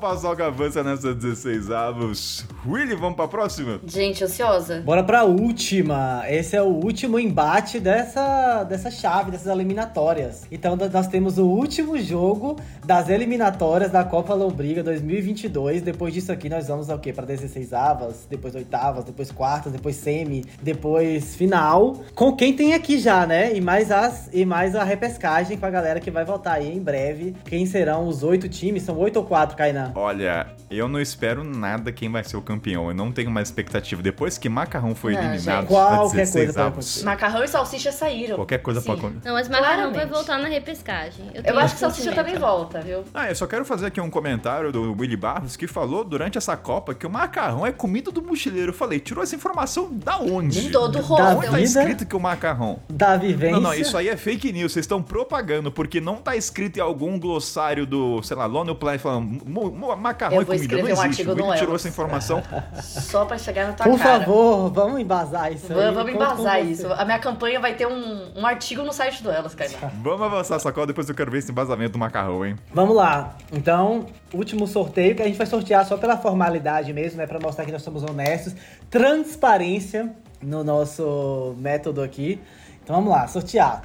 Paçoca 0.00 0.46
avança 0.46 0.82
nessa 0.82 1.14
16 1.14 1.70
avos. 1.70 2.44
Willy, 2.66 2.94
vamos 2.94 3.16
pra 3.16 3.28
próxima? 3.28 3.80
Gente, 3.86 4.24
ansiosa. 4.24 4.80
Bora 4.84 5.02
pra 5.04 5.24
última. 5.24 6.22
Esse 6.28 6.56
é 6.56 6.62
o 6.62 6.66
último 6.66 7.18
embate 7.18 7.78
dessa, 7.78 8.64
dessa 8.64 8.90
chave, 8.90 9.30
dessas 9.30 9.46
eliminatórias. 9.46 10.46
Então 10.50 10.76
da- 10.76 10.88
nós 10.88 11.06
temos 11.06 11.38
o 11.38 11.46
último 11.46 11.98
jogo 11.98 12.56
das 12.84 13.08
eliminatórias 13.08 13.90
da 13.90 14.02
Copa 14.04 14.34
Lombriga 14.34 14.82
2022. 14.82 15.82
Depois 15.82 16.14
disso 16.14 16.32
aqui 16.32 16.48
nós 16.48 16.66
vamos 16.68 16.88
ao 16.90 16.98
quê? 16.98 17.12
Pra 17.12 17.24
16 17.26 17.72
avas, 17.72 18.26
depois 18.28 18.54
oitavas, 18.54 19.04
depois 19.04 19.30
quartas, 19.30 19.72
depois 19.72 19.96
semi, 19.96 20.44
depois 20.62 21.36
final. 21.36 21.96
Com 22.14 22.34
quem 22.34 22.52
tem 22.54 22.74
aqui 22.74 22.98
já, 22.98 23.26
né? 23.26 23.54
E 23.54 23.60
mais 23.60 23.90
as 23.90 24.30
e 24.32 24.44
mais 24.44 24.74
a 24.74 24.82
repescagem 24.84 25.58
com 25.58 25.66
a 25.66 25.70
galera 25.70 26.00
que 26.00 26.10
vai 26.10 26.24
voltar 26.24 26.52
aí 26.54 26.74
em 26.74 26.80
breve. 26.82 27.34
Quem 27.44 27.66
serão 27.66 28.06
os 28.08 28.22
oito 28.22 28.48
times? 28.48 28.82
São 28.82 28.96
oito 28.98 29.16
ou 29.18 29.24
quatro, 29.24 29.56
Kainan? 29.56 29.89
Olha, 29.94 30.46
eu 30.70 30.88
não 30.88 31.00
espero 31.00 31.42
nada 31.44 31.90
quem 31.92 32.10
vai 32.10 32.22
ser 32.24 32.36
o 32.36 32.42
campeão. 32.42 32.88
Eu 32.88 32.94
não 32.94 33.10
tenho 33.12 33.30
mais 33.30 33.48
expectativa. 33.48 34.02
Depois 34.02 34.38
que 34.38 34.48
Macarrão 34.48 34.94
foi 34.94 35.14
Não, 35.14 35.20
eliminado 35.20 35.60
gente. 35.62 35.68
Qualquer 35.68 35.96
coisa 35.98 36.14
16 36.16 36.46
pode 36.46 36.58
avos, 36.60 36.72
acontecer. 36.72 37.04
Macarrão 37.04 37.44
e 37.44 37.48
salsicha 37.48 37.92
saíram. 37.92 38.36
qualquer 38.36 38.58
coisa 38.58 38.80
Sim. 38.80 38.86
pode 38.86 39.00
acontecer. 39.00 39.26
Não, 39.28 39.34
mas 39.34 39.48
Macarrão 39.48 39.68
vai 39.68 39.76
Claramente. 39.92 40.12
voltar 40.12 40.38
na 40.38 40.48
repescagem. 40.48 41.30
Eu 41.34 41.42
tenho 41.42 41.58
acho 41.58 41.74
que 41.74 41.80
salsicha 41.80 42.12
também 42.12 42.36
volta, 42.38 42.80
viu? 42.80 43.04
Ah, 43.12 43.28
eu 43.28 43.34
só 43.34 43.46
quero 43.46 43.64
fazer 43.64 43.86
aqui 43.86 44.00
um 44.00 44.10
comentário 44.10 44.72
do 44.72 44.92
Willy 44.98 45.16
Barros 45.16 45.56
que 45.56 45.66
falou 45.66 46.04
durante 46.04 46.38
essa 46.38 46.56
Copa 46.56 46.94
que 46.94 47.06
o 47.06 47.10
macarrão 47.10 47.66
é 47.66 47.72
comida 47.72 48.10
do 48.10 48.22
mochileiro. 48.22 48.70
Eu 48.70 48.74
falei, 48.74 49.00
tirou 49.00 49.22
essa 49.24 49.34
informação 49.34 49.88
da 49.92 50.18
onde? 50.18 50.60
De 50.62 50.70
todo 50.70 50.98
o 50.98 51.16
Da 51.16 51.30
Onde 51.36 51.48
tá 51.50 51.60
escrito 51.60 52.06
que 52.06 52.16
o 52.16 52.20
macarrão? 52.20 52.80
Da 52.88 53.16
vivência. 53.16 53.54
Não, 53.56 53.60
não, 53.60 53.74
isso 53.74 53.96
aí 53.96 54.08
é 54.08 54.16
fake 54.16 54.52
news. 54.52 54.72
Vocês 54.72 54.84
estão 54.84 55.02
propagando, 55.02 55.70
porque 55.72 56.00
não 56.00 56.16
tá 56.16 56.36
escrito 56.36 56.76
em 56.78 56.80
algum 56.80 57.18
glossário 57.18 57.86
do, 57.86 58.22
sei 58.22 58.36
lá, 58.36 58.46
Lonely 58.46 58.76
Planet 58.76 59.00
falando 59.00 59.26
"Mo- 59.46 59.70
mo- 59.70 59.70
macarrão 59.96 60.36
Eu 60.36 60.44
vou 60.44 60.54
comida. 60.54 60.76
Não 60.76 60.78
escrever 60.78 60.82
um 60.82 61.04
existe. 61.04 61.22
artigo 61.28 61.48
O 61.48 61.56
tirou 61.56 61.76
essa 61.76 61.88
informação. 61.88 62.42
Só 62.80 63.24
pra 63.24 63.38
chegar 63.38 63.66
na 63.68 63.72
tua 63.72 63.86
Por 63.86 63.98
cara. 63.98 64.20
favor, 64.20 64.70
vamos 64.70 65.00
embasar 65.00 65.52
isso 65.52 65.72
aí. 65.72 65.78
Vamos, 65.78 65.94
vamos 65.94 66.12
embasar 66.12 66.60
você. 66.60 66.70
isso. 66.70 66.92
A 66.92 67.04
minha 67.04 67.18
campanha 67.18 67.60
vai 67.60 67.74
ter 67.74 67.86
um, 67.86 68.32
um 68.36 68.46
artigo 68.46 68.82
no 68.82 68.92
site 68.92 69.22
do 69.22 69.30
Elas, 69.30 69.54
Kainan. 69.54 69.78
Vamos 70.02 70.22
avançar 70.22 70.56
essa 70.56 70.72
cola, 70.72 70.86
depois 70.86 71.08
eu 71.08 71.14
quero 71.14 71.30
ver 71.30 71.38
esse 71.38 71.50
embasamento 71.50 71.92
do 71.92 71.98
macarrão, 71.98 72.44
hein? 72.44 72.56
Vamos 72.72 72.94
lá. 72.94 73.36
Então, 73.52 74.06
último 74.32 74.66
sorteio 74.66 75.14
que 75.14 75.22
a 75.22 75.26
gente 75.26 75.36
vai 75.36 75.46
sortear 75.46 75.84
só 75.86 75.96
pela 75.96 76.16
formalidade 76.16 76.92
mesmo, 76.92 77.18
né? 77.18 77.26
Pra 77.26 77.38
mostrar 77.40 77.64
que 77.64 77.72
nós 77.72 77.82
somos 77.82 78.02
honestos. 78.02 78.54
Transparência 78.90 80.10
no 80.42 80.64
nosso 80.64 81.54
método 81.58 82.02
aqui. 82.02 82.40
Então 82.82 82.96
vamos 82.96 83.10
lá, 83.12 83.26
sortear. 83.28 83.82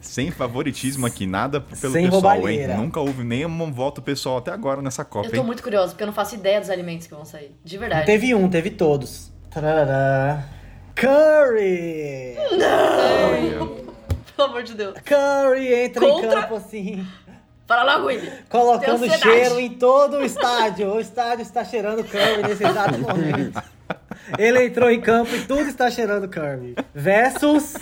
Sem 0.00 0.30
favoritismo 0.30 1.06
aqui, 1.06 1.26
nada 1.26 1.60
pelo 1.60 1.92
Sem 1.92 2.04
pessoal, 2.04 2.34
roubalheira. 2.36 2.72
hein? 2.72 2.78
Nunca 2.78 3.00
houve 3.00 3.24
nenhum 3.24 3.72
voto 3.72 4.00
pessoal 4.00 4.38
até 4.38 4.50
agora 4.52 4.80
nessa 4.80 5.04
Copa, 5.04 5.26
Eu 5.28 5.30
tô 5.32 5.36
hein? 5.38 5.42
muito 5.44 5.62
curiosa, 5.62 5.88
porque 5.88 6.02
eu 6.02 6.06
não 6.06 6.14
faço 6.14 6.34
ideia 6.34 6.60
dos 6.60 6.70
alimentos 6.70 7.06
que 7.06 7.14
vão 7.14 7.24
sair. 7.24 7.52
De 7.64 7.76
Não 7.76 7.80
verdade. 7.80 8.06
teve 8.06 8.34
um, 8.34 8.48
teve 8.48 8.70
todos. 8.70 9.32
Tarará. 9.50 10.44
Curry! 10.94 12.36
Pelo 14.36 14.48
amor 14.50 14.62
de 14.62 14.74
Deus. 14.74 14.94
Curry 15.04 15.74
entra 15.74 16.04
em 16.04 16.08
Contra- 16.12 16.42
campo 16.42 16.54
assim. 16.56 17.06
Fala 17.66 17.94
logo, 17.94 18.06
William. 18.06 18.32
Colocando 18.48 19.10
cheiro 19.18 19.60
em 19.60 19.70
todo 19.70 20.18
o 20.18 20.24
estádio. 20.24 20.94
O 20.94 21.00
estádio 21.00 21.42
está 21.42 21.64
cheirando 21.64 22.02
Curry 22.04 22.42
nesse 22.48 22.64
exato 22.64 22.98
momento. 22.98 23.62
Ele 24.38 24.66
entrou 24.66 24.90
em 24.90 25.00
campo 25.00 25.34
e 25.34 25.42
tudo 25.44 25.62
está 25.68 25.90
cheirando 25.90 26.28
Curry. 26.28 26.76
Versus 26.94 27.74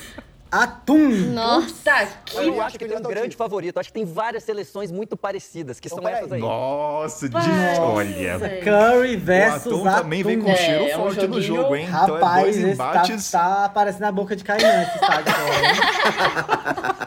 Atum. 0.62 1.08
Nossa, 1.32 2.08
que... 2.24 2.36
Eu 2.36 2.60
acho 2.62 2.78
que 2.78 2.84
ele 2.84 2.94
é 2.94 2.98
um 2.98 3.02
grande 3.02 3.36
favorito. 3.36 3.78
Acho 3.78 3.88
que 3.88 3.94
tem 3.94 4.04
várias 4.04 4.42
seleções 4.44 4.90
muito 4.90 5.16
parecidas, 5.16 5.78
que 5.80 5.88
são 5.88 6.06
essas 6.08 6.32
aí. 6.32 6.40
Nossa, 6.40 7.28
de... 7.28 7.36
Olha. 7.80 8.38
Curry 8.62 9.16
O 9.16 9.20
versus 9.20 9.66
Atum 9.72 9.84
também 9.84 10.22
vem 10.22 10.40
com 10.40 10.50
É, 10.50 10.56
cheiro 10.56 10.84
é 10.88 10.96
um 10.96 11.00
forte 11.02 11.26
no 11.26 11.40
joguinho- 11.40 11.62
jogo, 11.62 11.76
hein? 11.76 11.86
Rapaz, 11.86 12.16
então 12.16 12.28
é 12.28 12.42
dois 12.42 12.56
esse 12.56 12.72
embates. 12.72 13.30
tá, 13.30 13.62
tá 13.62 13.68
parecendo 13.68 14.06
a 14.06 14.12
boca 14.12 14.34
de 14.36 14.44
Kainan 14.44 14.82
esse 14.82 14.94
estádio 14.94 15.34
agora? 15.34 16.96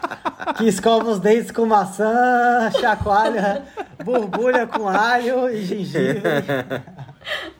Que 0.56 0.66
escova 0.68 1.08
os 1.10 1.20
dentes 1.20 1.50
com 1.50 1.64
maçã, 1.64 2.70
chacoalha, 2.80 3.62
borbulha 4.04 4.66
com 4.66 4.86
alho 4.88 5.48
e 5.48 5.64
gengibre. 5.64 6.22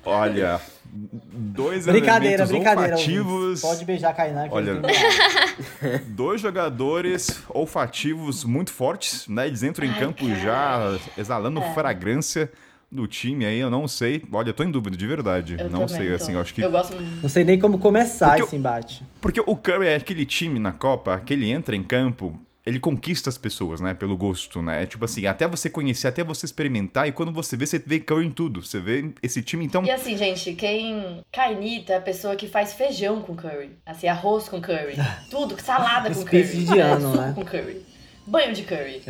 Olha, 0.04 0.60
dois 0.92 1.86
Brincadeira, 1.86 2.44
elementos 2.44 2.50
brincadeira. 2.50 2.92
olfativos. 2.94 3.60
Pode 3.60 3.84
beijar 3.84 4.14
Kainan 4.14 4.48
que 4.48 4.54
Olha. 4.54 4.74
Dois 6.08 6.40
jogadores 6.40 7.42
olfativos 7.48 8.44
muito 8.44 8.72
fortes, 8.72 9.26
né? 9.28 9.46
Eles 9.46 9.62
entram 9.62 9.86
em 9.86 9.90
Ai, 9.90 9.98
campo 10.00 10.26
cara. 10.26 10.40
já 10.40 10.98
exalando 11.16 11.60
É. 11.60 11.74
fragrância 11.74 12.50
do 12.90 13.06
time 13.06 13.44
aí, 13.44 13.58
eu 13.60 13.70
não 13.70 13.86
sei. 13.86 14.22
Olha, 14.32 14.48
eu 14.50 14.52
tô 14.54 14.64
em 14.64 14.70
dúvida, 14.70 14.96
de 14.96 15.06
verdade. 15.06 15.56
Eu 15.58 15.70
não 15.70 15.86
sei, 15.86 16.08
tô. 16.08 16.14
assim, 16.16 16.32
eu 16.32 16.40
acho 16.40 16.52
que. 16.52 16.60
Eu 16.60 16.70
gosto... 16.70 16.96
Não 17.22 17.28
sei 17.28 17.44
nem 17.44 17.58
como 17.58 17.78
começar 17.78 18.30
Porque 18.30 18.42
esse 18.42 18.56
embate. 18.56 19.02
Porque 19.20 19.40
o 19.46 19.56
Curry 19.56 19.86
é 19.86 19.94
aquele 19.96 20.26
time 20.26 20.58
na 20.58 20.72
Copa 20.72 21.18
que 21.24 21.32
ele 21.32 21.48
entra 21.50 21.76
em 21.76 21.82
campo, 21.84 22.36
ele 22.64 22.78
conquista 22.78 23.30
as 23.30 23.38
pessoas, 23.38 23.80
né? 23.80 23.94
Pelo 23.94 24.16
gosto, 24.16 24.60
né? 24.60 24.82
É 24.82 24.86
tipo 24.86 25.04
assim, 25.04 25.26
até 25.26 25.46
você 25.48 25.70
conhecer, 25.70 26.08
até 26.08 26.22
você 26.22 26.46
experimentar, 26.46 27.08
e 27.08 27.12
quando 27.12 27.32
você 27.32 27.56
vê, 27.56 27.66
você 27.66 27.78
vê 27.78 28.00
Curry 28.00 28.26
em 28.26 28.30
tudo. 28.30 28.62
Você 28.62 28.80
vê 28.80 29.10
esse 29.22 29.42
time, 29.42 29.64
então. 29.64 29.84
E 29.84 29.90
assim, 29.90 30.16
gente, 30.16 30.52
quem. 30.54 31.22
Kainita 31.32 31.94
é 31.94 31.96
a 31.96 32.00
pessoa 32.00 32.36
que 32.36 32.46
faz 32.46 32.74
feijão 32.74 33.22
com 33.22 33.34
curry. 33.34 33.70
Assim, 33.86 34.08
arroz 34.08 34.48
com 34.48 34.60
curry. 34.60 34.96
Tudo, 35.30 35.60
salada 35.60 36.12
com 36.12 36.24
curry. 36.24 36.40
Espeto 36.40 36.72
de 36.72 36.78
ano, 36.78 37.12
suco 37.12 37.22
né? 37.22 37.32
com 37.34 37.44
curry. 37.44 37.82
Banho 38.30 38.52
de 38.54 38.62
curry. 38.62 39.02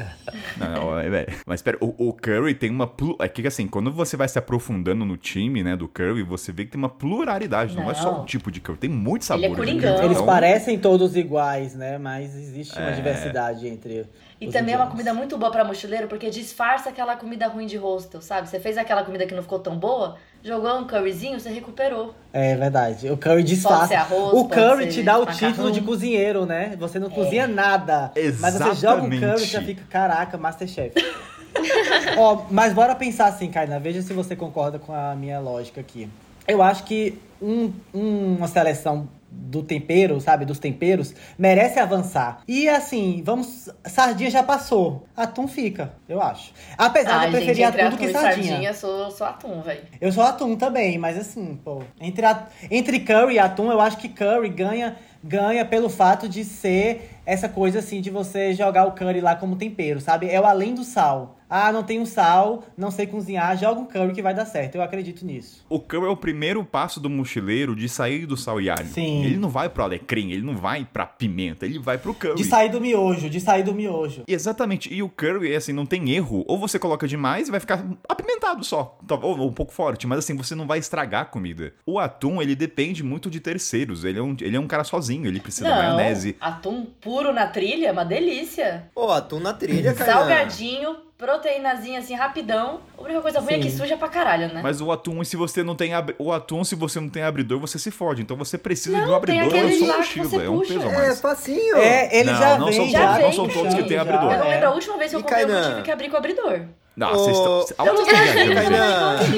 Não, 0.56 0.72
não, 0.72 0.98
é, 0.98 1.06
é. 1.08 1.26
Mas 1.46 1.60
pera, 1.60 1.76
o, 1.80 2.08
o 2.08 2.12
Curry 2.12 2.54
tem 2.54 2.70
uma. 2.70 2.86
plu- 2.86 3.16
É 3.20 3.28
que 3.28 3.46
assim, 3.46 3.66
quando 3.68 3.92
você 3.92 4.16
vai 4.16 4.26
se 4.26 4.38
aprofundando 4.38 5.04
no 5.04 5.16
time, 5.16 5.62
né, 5.62 5.76
do 5.76 5.86
Curry, 5.86 6.22
você 6.22 6.50
vê 6.52 6.64
que 6.64 6.70
tem 6.72 6.78
uma 6.78 6.88
pluralidade. 6.88 7.76
Não, 7.76 7.90
é 7.90 7.94
só 7.94 8.12
Não. 8.12 8.22
um 8.22 8.24
tipo 8.24 8.50
de 8.50 8.60
Curry, 8.60 8.78
tem 8.78 8.90
muito 8.90 9.22
Ele 9.32 9.44
é 9.44 9.48
sabor. 9.48 9.56
coringão. 9.56 9.98
Eles 9.98 10.12
então, 10.12 10.26
parecem 10.26 10.78
todos 10.78 11.14
iguais, 11.16 11.74
né? 11.74 11.98
Mas 11.98 12.34
existe 12.34 12.76
uma 12.78 12.90
É. 12.90 12.92
diversidade 12.94 13.66
entre. 13.68 14.06
E 14.40 14.46
os 14.46 14.52
também 14.52 14.72
é 14.72 14.76
uma 14.78 14.84
indianos. 14.84 14.90
comida 14.92 15.12
muito 15.14 15.36
boa 15.36 15.52
pra 15.52 15.64
mochileiro, 15.64 16.08
porque 16.08 16.30
disfarça 16.30 16.88
aquela 16.88 17.14
comida 17.16 17.46
ruim 17.46 17.66
de 17.66 17.76
hostel, 17.76 18.22
sabe? 18.22 18.48
Você 18.48 18.58
fez 18.58 18.78
aquela 18.78 19.04
comida 19.04 19.26
que 19.26 19.34
não 19.34 19.42
ficou 19.42 19.58
tão 19.58 19.76
boa, 19.78 20.16
jogou 20.42 20.78
um 20.78 20.86
curryzinho, 20.86 21.38
você 21.38 21.50
recuperou. 21.50 22.14
É 22.32 22.56
verdade. 22.56 23.10
O 23.10 23.18
curry 23.18 23.42
Pode 23.42 23.44
disfarça. 23.44 23.88
ser 23.88 23.94
arroz, 23.96 24.32
o 24.32 24.48
pode 24.48 24.54
curry 24.60 24.84
ser 24.84 24.90
te 24.92 25.02
dá 25.02 25.16
o 25.18 25.26
macarrão. 25.26 25.50
título 25.50 25.70
de 25.70 25.80
cozinheiro, 25.82 26.46
né? 26.46 26.74
Você 26.78 26.98
não 26.98 27.08
É. 27.08 27.10
cozinha 27.10 27.46
nada. 27.46 28.10
Mas 28.40 28.54
você 28.54 28.74
joga 28.76 29.02
um 29.02 29.10
curry 29.10 29.16
e 29.16 29.24
Exatamente. 29.24 29.46
já 29.50 29.62
fica, 29.62 29.82
caraca, 29.90 30.38
Masterchef. 30.38 30.94
Ó, 32.16 32.44
mas 32.50 32.72
bora 32.72 32.94
pensar 32.94 33.26
assim, 33.26 33.50
Kaina. 33.50 33.78
Veja 33.78 34.00
se 34.02 34.12
você 34.12 34.34
concorda 34.34 34.78
com 34.78 34.94
a 34.94 35.14
minha 35.14 35.38
lógica 35.38 35.80
aqui. 35.80 36.08
Eu 36.48 36.62
acho 36.62 36.84
que 36.84 37.18
um- 37.42 37.72
um- 37.92 38.36
uma 38.36 38.48
seleção 38.48 39.06
do 39.30 39.62
tempero, 39.62 40.20
sabe, 40.20 40.44
dos 40.44 40.58
temperos, 40.58 41.14
merece 41.38 41.78
avançar. 41.78 42.42
E 42.48 42.68
assim, 42.68 43.22
vamos. 43.24 43.68
Sardinha 43.86 44.30
já 44.30 44.42
passou. 44.42 45.06
Atum 45.16 45.46
fica, 45.46 45.92
eu 46.08 46.20
acho. 46.20 46.52
Apesar 46.76 47.10
de 47.10 47.14
Ai, 47.16 47.26
eu 47.28 47.32
gente, 47.32 47.44
preferir 47.44 47.66
entre 47.66 47.80
atum 47.82 47.90
do 47.90 47.94
atum 47.96 48.04
que 48.04 48.10
e 48.10 48.12
sardinha. 48.12 48.46
sardinha, 48.50 48.74
sou, 48.74 49.10
sou 49.10 49.26
atum, 49.26 49.60
velho. 49.62 49.82
Eu 50.00 50.12
sou 50.12 50.22
atum 50.24 50.56
também, 50.56 50.98
mas 50.98 51.16
assim, 51.18 51.58
pô, 51.64 51.82
entre, 52.00 52.24
a- 52.26 52.46
entre 52.70 53.00
curry 53.00 53.34
e 53.34 53.38
atum, 53.38 53.70
eu 53.70 53.80
acho 53.80 53.96
que 53.98 54.08
curry 54.08 54.48
ganha, 54.48 54.96
ganha 55.22 55.64
pelo 55.64 55.88
fato 55.88 56.28
de 56.28 56.44
ser 56.44 57.10
essa 57.24 57.48
coisa 57.48 57.78
assim 57.80 58.00
de 58.00 58.10
você 58.10 58.52
jogar 58.54 58.86
o 58.86 58.92
curry 58.92 59.20
lá 59.20 59.36
como 59.36 59.56
tempero, 59.56 60.00
sabe? 60.00 60.28
É 60.28 60.40
o 60.40 60.44
além 60.46 60.74
do 60.74 60.84
sal. 60.84 61.36
Ah, 61.50 61.72
não 61.72 61.82
tenho 61.82 62.06
sal, 62.06 62.64
não 62.76 62.90
sei 62.92 63.06
cozinhar, 63.08 63.58
joga 63.58 63.80
um 63.80 63.84
curry 63.86 64.12
que 64.12 64.22
vai 64.22 64.32
dar 64.32 64.44
certo. 64.46 64.76
Eu 64.76 64.82
acredito 64.82 65.26
nisso. 65.26 65.64
O 65.68 65.80
Curry 65.80 66.06
é 66.06 66.08
o 66.08 66.16
primeiro 66.16 66.64
passo 66.64 67.00
do 67.00 67.10
mochileiro 67.10 67.74
de 67.74 67.88
sair 67.88 68.24
do 68.24 68.36
sal 68.36 68.60
e 68.60 68.70
alho. 68.70 68.86
Sim. 68.86 69.24
Ele 69.24 69.36
não 69.36 69.48
vai 69.48 69.68
pro 69.68 69.82
alecrim, 69.82 70.30
ele 70.30 70.42
não 70.42 70.56
vai 70.56 70.84
pra 70.90 71.04
pimenta, 71.04 71.66
ele 71.66 71.78
vai 71.78 71.98
pro 71.98 72.14
curry. 72.14 72.36
De 72.36 72.44
sair 72.44 72.68
do 72.70 72.80
miojo, 72.80 73.28
de 73.28 73.40
sair 73.40 73.64
do 73.64 73.74
miojo. 73.74 74.22
Exatamente. 74.28 74.92
E 74.94 75.02
o 75.02 75.08
curry, 75.08 75.54
assim, 75.56 75.72
não 75.72 75.84
tem 75.84 76.10
erro. 76.10 76.44
Ou 76.46 76.56
você 76.56 76.78
coloca 76.78 77.08
demais 77.08 77.48
e 77.48 77.50
vai 77.50 77.58
ficar 77.58 77.84
apimentado 78.08 78.62
só. 78.64 78.96
Tá- 79.06 79.16
Ou, 79.20 79.48
um 79.48 79.52
pouco 79.52 79.72
forte. 79.72 80.06
Mas 80.06 80.20
assim, 80.20 80.36
você 80.36 80.54
não 80.54 80.66
vai 80.68 80.78
estragar 80.78 81.22
a 81.22 81.24
comida. 81.24 81.72
O 81.84 81.98
atum, 81.98 82.40
ele 82.40 82.54
depende 82.54 83.02
muito 83.02 83.28
de 83.28 83.40
terceiros. 83.40 84.04
Ele 84.04 84.18
é 84.18 84.22
um, 84.22 84.36
ele 84.40 84.56
é 84.56 84.60
um 84.60 84.68
cara 84.68 84.84
sozinho. 84.84 85.26
Ele 85.26 85.40
precisa 85.40 85.68
da 85.68 85.74
Não, 85.74 85.82
maionese. 85.96 86.36
atum 86.40 86.86
puro 87.00 87.32
na 87.32 87.46
trilha 87.48 87.88
é 87.88 87.92
uma 87.92 88.04
delícia. 88.04 88.88
Pô, 88.94 89.10
atum 89.10 89.40
na 89.40 89.52
trilha, 89.52 89.92
cara. 89.94 90.12
Salgadinho, 90.12 90.96
proteínazinha 91.20 91.98
assim, 92.00 92.14
rapidão. 92.14 92.80
A 92.98 93.02
única 93.02 93.20
coisa 93.20 93.40
ruim 93.40 93.54
é 93.54 93.58
que 93.58 93.70
Sim. 93.70 93.76
suja 93.76 93.96
pra 93.96 94.08
caralho, 94.08 94.48
né? 94.52 94.60
Mas 94.62 94.80
o 94.80 94.90
atum, 94.90 95.22
se 95.22 95.36
você 95.36 95.62
não 95.62 95.74
tem 95.76 95.92
ab- 95.94 96.14
o 96.18 96.32
atum, 96.32 96.64
se 96.64 96.74
você 96.74 96.98
não 96.98 97.08
tem 97.10 97.22
abridor, 97.22 97.60
você 97.60 97.78
se 97.78 97.90
fode. 97.90 98.22
Então 98.22 98.36
você 98.36 98.56
precisa 98.56 98.96
Não, 98.98 99.04
de 99.04 99.10
um 99.12 99.20
tem 99.20 99.40
abridor. 99.40 99.46
aquele 99.60 99.74
É 99.74 99.78
só 99.78 99.84
lá 99.86 99.98
um 99.98 100.02
que 100.02 100.18
mochila, 100.18 100.24
você 100.28 100.36
é 100.46 100.50
um 100.50 100.58
puxa. 100.58 100.74
peso 100.74 100.86
a 100.88 100.90
É, 100.92 100.96
mais. 100.96 101.20
facinho. 101.20 101.76
É, 101.76 102.16
ele 102.18 102.30
Não, 102.32 102.38
já 102.40 102.58
não 102.58 102.66
vem. 102.66 102.74
são 102.76 102.88
Já 102.88 103.00
todos, 103.00 103.16
vem 103.16 103.24
não 103.26 103.32
são 103.32 103.48
todos 103.48 103.74
que 103.74 103.94
já. 103.94 104.00
abridor. 104.02 104.32
Eu 104.32 104.38
não 104.38 104.46
É. 104.46 104.48
lembro 104.50 104.68
a 104.68 104.72
última 104.72 104.96
vez 104.98 105.10
que 105.10 105.16
eu 105.16 105.22
comprei, 105.22 105.44
eu 105.44 105.62
tive 105.68 105.82
que 105.82 105.90
abrir 105.90 106.08
com 106.08 106.14
o 106.14 106.18
abridor. 106.18 106.60
Não, 106.96 107.10
vocês 107.12 107.36
estão. 107.36 107.64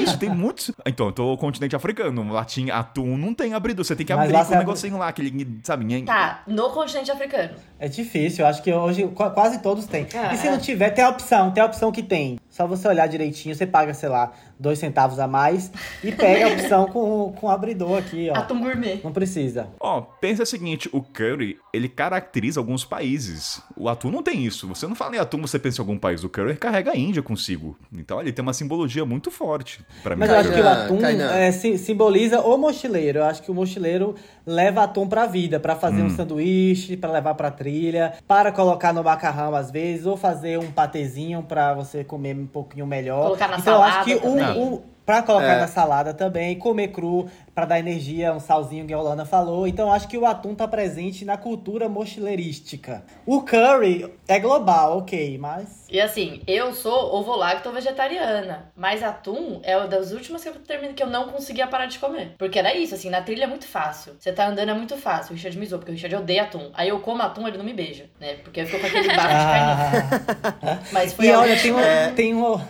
Isso, 0.01 0.17
tem 0.17 0.29
muitos. 0.29 0.71
Então, 0.85 1.07
eu 1.07 1.11
tô 1.11 1.31
no 1.31 1.37
continente 1.37 1.75
africano. 1.75 2.31
Lá 2.31 2.43
tinha 2.43 2.75
atum, 2.75 3.17
não 3.17 3.33
tem 3.33 3.53
abridor. 3.53 3.85
Você 3.85 3.95
tem 3.95 4.05
que 4.05 4.13
Mas 4.13 4.29
abrir 4.33 4.45
com 4.47 4.55
um 4.55 4.57
negocinho 4.57 4.97
lá, 4.97 5.07
aquele, 5.07 5.59
sabe? 5.63 5.85
nhen- 5.85 6.05
Tá, 6.05 6.41
no 6.47 6.69
continente 6.71 7.11
africano. 7.11 7.51
É 7.79 7.87
difícil, 7.87 8.43
eu 8.43 8.49
acho 8.49 8.61
que 8.61 8.73
hoje 8.73 9.07
qu- 9.07 9.29
quase 9.31 9.59
todos 9.61 9.85
têm. 9.85 10.07
Ah, 10.13 10.33
e 10.33 10.37
se 10.37 10.47
é. 10.47 10.51
não 10.51 10.57
tiver, 10.57 10.89
tem 10.89 11.03
a 11.03 11.09
opção, 11.09 11.51
tem 11.51 11.61
a 11.63 11.65
opção 11.65 11.91
que 11.91 12.01
tem. 12.03 12.37
Só 12.53 12.67
você 12.67 12.87
olhar 12.87 13.07
direitinho, 13.07 13.55
você 13.55 13.65
paga, 13.65 13.95
sei 13.95 14.09
lá, 14.09 14.31
dois 14.59 14.77
centavos 14.77 15.17
a 15.17 15.27
mais 15.27 15.71
e 16.03 16.11
pega 16.11 16.45
a 16.45 16.49
opção 16.53 16.85
com, 16.85 17.33
com 17.35 17.49
abridor 17.49 17.97
aqui, 17.97 18.29
ó. 18.29 18.37
Atum 18.37 18.59
gourmet. 18.61 18.99
Não 19.03 19.11
precisa. 19.11 19.69
Ó, 19.79 20.01
pensa 20.01 20.43
o 20.43 20.45
seguinte, 20.45 20.87
o 20.93 21.01
curry, 21.01 21.57
ele 21.73 21.89
caracteriza 21.89 22.59
alguns 22.59 22.85
países. 22.85 23.59
O 23.75 23.89
atum 23.89 24.11
não 24.11 24.21
tem 24.21 24.45
isso. 24.45 24.67
Você 24.67 24.85
não 24.85 24.93
fala 24.93 25.15
em 25.15 25.19
atum, 25.19 25.41
você 25.41 25.57
pensa 25.57 25.81
em 25.81 25.83
algum 25.83 25.97
país. 25.97 26.23
O 26.23 26.29
curry 26.29 26.55
carrega 26.55 26.91
a 26.91 26.95
Índia 26.95 27.23
consigo. 27.23 27.75
Então 27.91 28.21
ele 28.21 28.31
tem 28.31 28.43
uma 28.43 28.53
simbologia 28.53 29.03
muito 29.03 29.31
forte 29.31 29.83
pra 30.03 30.15
mim. 30.15 30.19
Mas 30.19 30.29
eu 30.29 30.35
acho 30.37 30.53
que 30.53 30.61
o 30.61 30.69
atum 30.69 31.03
é, 31.03 31.51
si- 31.51 31.79
simboliza 31.79 32.39
o 32.39 32.55
mochileiro. 32.55 33.17
Eu 33.17 33.25
acho 33.25 33.41
que 33.41 33.49
o 33.49 33.53
mochileiro 33.55 34.13
leva 34.45 34.83
atum 34.83 35.07
pra 35.07 35.25
vida, 35.25 35.59
pra 35.59 35.75
fazer 35.75 36.03
um 36.03 36.09
sanduíche, 36.11 36.95
pra 36.97 37.11
levar 37.11 37.33
pra 37.33 37.49
trilha, 37.49 38.13
para 38.27 38.51
colocar 38.51 38.93
no 38.93 39.03
macarrão 39.03 39.55
às 39.55 39.71
vezes, 39.71 40.05
ou 40.05 40.15
fazer 40.15 40.59
um 40.59 40.71
patezinho 40.71 41.41
pra 41.41 41.73
você 41.73 42.03
comer 42.03 42.42
um 42.43 42.47
pouquinho 42.47 42.85
melhor. 42.85 43.23
Colocar 43.23 43.47
na 43.47 43.57
então 43.57 43.73
eu 43.75 43.81
acho 43.81 43.91
salada 43.91 44.05
que 44.05 44.15
o, 44.15 44.21
também. 44.37 44.61
o- 44.61 44.93
Pra 45.05 45.21
colocar 45.21 45.45
É. 45.55 45.59
na 45.59 45.67
salada 45.67 46.13
também, 46.13 46.57
comer 46.57 46.87
cru, 46.87 47.27
pra 47.53 47.65
dar 47.65 47.79
energia, 47.79 48.33
um 48.33 48.39
salzinho 48.39 48.85
que 48.87 48.93
a 48.93 48.97
Holanda 48.99 49.25
falou. 49.25 49.67
Então 49.67 49.87
eu 49.87 49.93
acho 49.93 50.07
que 50.07 50.17
o 50.17 50.25
atum 50.25 50.55
tá 50.55 50.67
presente 50.67 51.23
na 51.25 51.37
cultura 51.37 51.87
mochileirística. 51.87 53.03
O 53.25 53.41
curry 53.41 54.11
é 54.27 54.39
global, 54.39 54.97
ok, 54.99 55.37
mas. 55.37 55.85
E 55.89 56.01
assim, 56.01 56.41
eu 56.47 56.73
sou 56.73 57.13
ovo-lacto 57.15 57.71
vegetariana, 57.71 58.71
mas 58.75 59.03
atum 59.03 59.59
é 59.63 59.77
uma 59.77 59.87
das 59.87 60.11
últimas 60.11 60.41
que 60.41 60.49
eu 60.49 60.53
termino 60.55 60.93
que 60.93 61.03
eu 61.03 61.07
não 61.07 61.29
conseguia 61.29 61.67
parar 61.67 61.85
de 61.85 61.99
comer. 61.99 62.33
Porque 62.37 62.57
era 62.57 62.75
isso, 62.75 62.95
assim, 62.95 63.09
na 63.09 63.21
trilha 63.21 63.43
é 63.43 63.47
muito 63.47 63.67
fácil. 63.67 64.13
Você 64.19 64.31
tá 64.31 64.47
andando 64.47 64.69
é 64.69 64.73
muito 64.73 64.97
fácil. 64.97 65.31
O 65.31 65.35
Richard 65.35 65.57
me 65.57 65.65
zoou, 65.65 65.79
porque 65.79 65.91
o 65.91 65.93
Richard 65.95 66.15
odeia 66.15 66.43
atum. 66.43 66.71
Aí 66.73 66.89
eu 66.89 66.99
como 67.01 67.21
atum, 67.21 67.47
ele 67.47 67.57
não 67.57 67.65
me 67.65 67.73
beija, 67.73 68.05
né? 68.19 68.35
Porque 68.43 68.61
eu 68.61 68.65
fico 68.65 68.79
com 68.79 68.87
aquele 68.87 69.07
bafo 69.09 69.27
de 69.27 69.33
carne. 69.33 70.57
Ah. 70.61 70.79
Mas 70.91 71.13
foi 71.13 71.27
E 71.27 71.31
olha, 71.31 71.55
tem 71.59 71.71
última- 71.71 71.77
uma, 71.81 72.11
tem, 72.15 72.33
uma, 72.33 72.67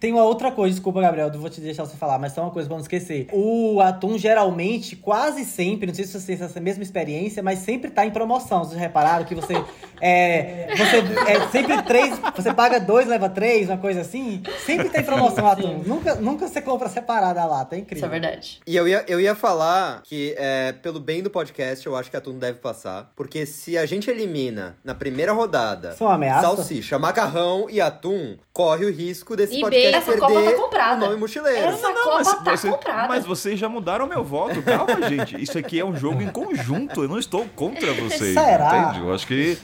tem 0.00 0.12
uma 0.12 0.24
outra 0.24 0.50
coisa, 0.50 0.74
desculpa, 0.74 1.00
Gabriel, 1.00 1.30
não 1.30 1.40
vou 1.40 1.50
te 1.50 1.60
deixar 1.60 1.84
você 1.84 1.96
falar, 1.96 2.18
mas 2.18 2.32
só 2.32 2.42
uma 2.42 2.50
coisa 2.50 2.68
pra 2.68 2.76
não 2.76 2.82
esquecer. 2.82 3.28
O 3.32 3.80
atum, 3.80 4.13
geralmente, 4.18 4.96
quase 4.96 5.44
sempre, 5.44 5.86
não 5.86 5.94
sei 5.94 6.04
se 6.04 6.18
você 6.18 6.34
tem 6.36 6.44
essa 6.46 6.60
mesma 6.60 6.82
experiência, 6.82 7.42
mas 7.42 7.60
sempre 7.60 7.90
tá 7.90 8.04
em 8.06 8.10
promoção. 8.10 8.60
Vocês 8.64 8.74
já 8.74 8.80
repararam 8.80 9.24
que 9.24 9.34
você. 9.34 9.54
É, 10.00 10.74
você 10.76 10.96
é 11.30 11.48
sempre 11.48 11.80
três. 11.82 12.18
Você 12.36 12.52
paga 12.52 12.78
dois, 12.80 13.06
leva 13.06 13.28
três, 13.28 13.68
uma 13.68 13.78
coisa 13.78 14.00
assim? 14.00 14.42
Sempre 14.64 14.88
tem 14.88 15.02
promoção 15.02 15.46
atum. 15.46 15.82
Nunca, 15.86 16.14
nunca 16.16 16.46
você 16.48 16.60
compra 16.60 16.88
separada 16.88 17.40
a 17.40 17.46
lata, 17.46 17.76
é 17.76 17.78
incrível. 17.78 18.06
Isso 18.06 18.06
é 18.06 18.20
verdade. 18.20 18.60
E 18.66 18.76
eu 18.76 18.86
ia, 18.88 19.04
eu 19.08 19.20
ia 19.20 19.34
falar 19.34 20.02
que, 20.02 20.34
é, 20.36 20.72
pelo 20.72 21.00
bem 21.00 21.22
do 21.22 21.30
podcast, 21.30 21.86
eu 21.86 21.96
acho 21.96 22.10
que 22.10 22.16
atum 22.16 22.38
deve 22.38 22.58
passar. 22.58 23.10
Porque 23.16 23.46
se 23.46 23.78
a 23.78 23.86
gente 23.86 24.10
elimina 24.10 24.76
na 24.84 24.94
primeira 24.94 25.32
rodada 25.32 25.90
é 25.90 26.40
salsicha, 26.40 26.98
macarrão 26.98 27.66
e 27.70 27.80
atum, 27.80 28.36
corre 28.52 28.84
o 28.84 28.90
risco 28.92 29.36
desse 29.36 29.56
E 29.56 29.60
podcast 29.60 29.90
bem, 29.90 29.94
essa 29.94 30.10
perder 30.10 30.20
Copa 30.20 30.50
tá 30.50 30.62
comprada. 30.62 30.96
o 30.96 31.08
nome 31.08 31.16
mochileiro. 31.20 31.68
Essa 31.68 31.88
Não, 31.88 31.94
Copa 32.04 32.14
mas, 32.16 32.34
tá 32.44 32.56
você- 32.56 32.70
comprada. 32.70 33.08
mas 33.08 33.24
vocês 33.24 33.58
já 33.58 33.68
mudaram 33.68 34.03
meu 34.06 34.24
voto. 34.24 34.62
Calma, 34.62 35.08
gente. 35.08 35.40
Isso 35.40 35.58
aqui 35.58 35.78
é 35.78 35.84
um 35.84 35.96
jogo 35.96 36.22
em 36.22 36.30
conjunto. 36.30 37.02
Eu 37.02 37.08
não 37.08 37.18
estou 37.18 37.46
contra 37.56 37.92
vocês. 37.92 38.34
Será? 38.38 38.90
Entende? 38.90 39.06
Eu 39.06 39.14
acho 39.14 39.26
que. 39.26 39.58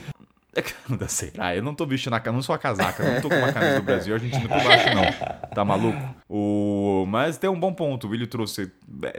Será? 1.08 1.54
Eu 1.54 1.62
não 1.62 1.74
tô 1.74 1.86
vestindo 1.86 2.14
a 2.14 2.32
não 2.32 2.42
sou 2.42 2.54
a 2.54 2.58
casaca, 2.58 3.02
eu 3.02 3.14
não 3.14 3.20
tô 3.20 3.28
com 3.28 3.36
uma 3.36 3.52
camisa 3.52 3.76
do 3.76 3.82
Brasil, 3.82 4.14
a 4.14 4.18
gente 4.18 4.34
não 4.34 4.48
por 4.48 4.62
baixo, 4.62 4.94
não. 4.94 5.48
Tá 5.54 5.64
maluco? 5.64 5.98
O... 6.32 7.04
Mas 7.08 7.36
tem 7.38 7.50
um 7.50 7.58
bom 7.58 7.72
ponto, 7.74 8.06
o 8.06 8.10
Willi 8.10 8.24
trouxe. 8.24 8.70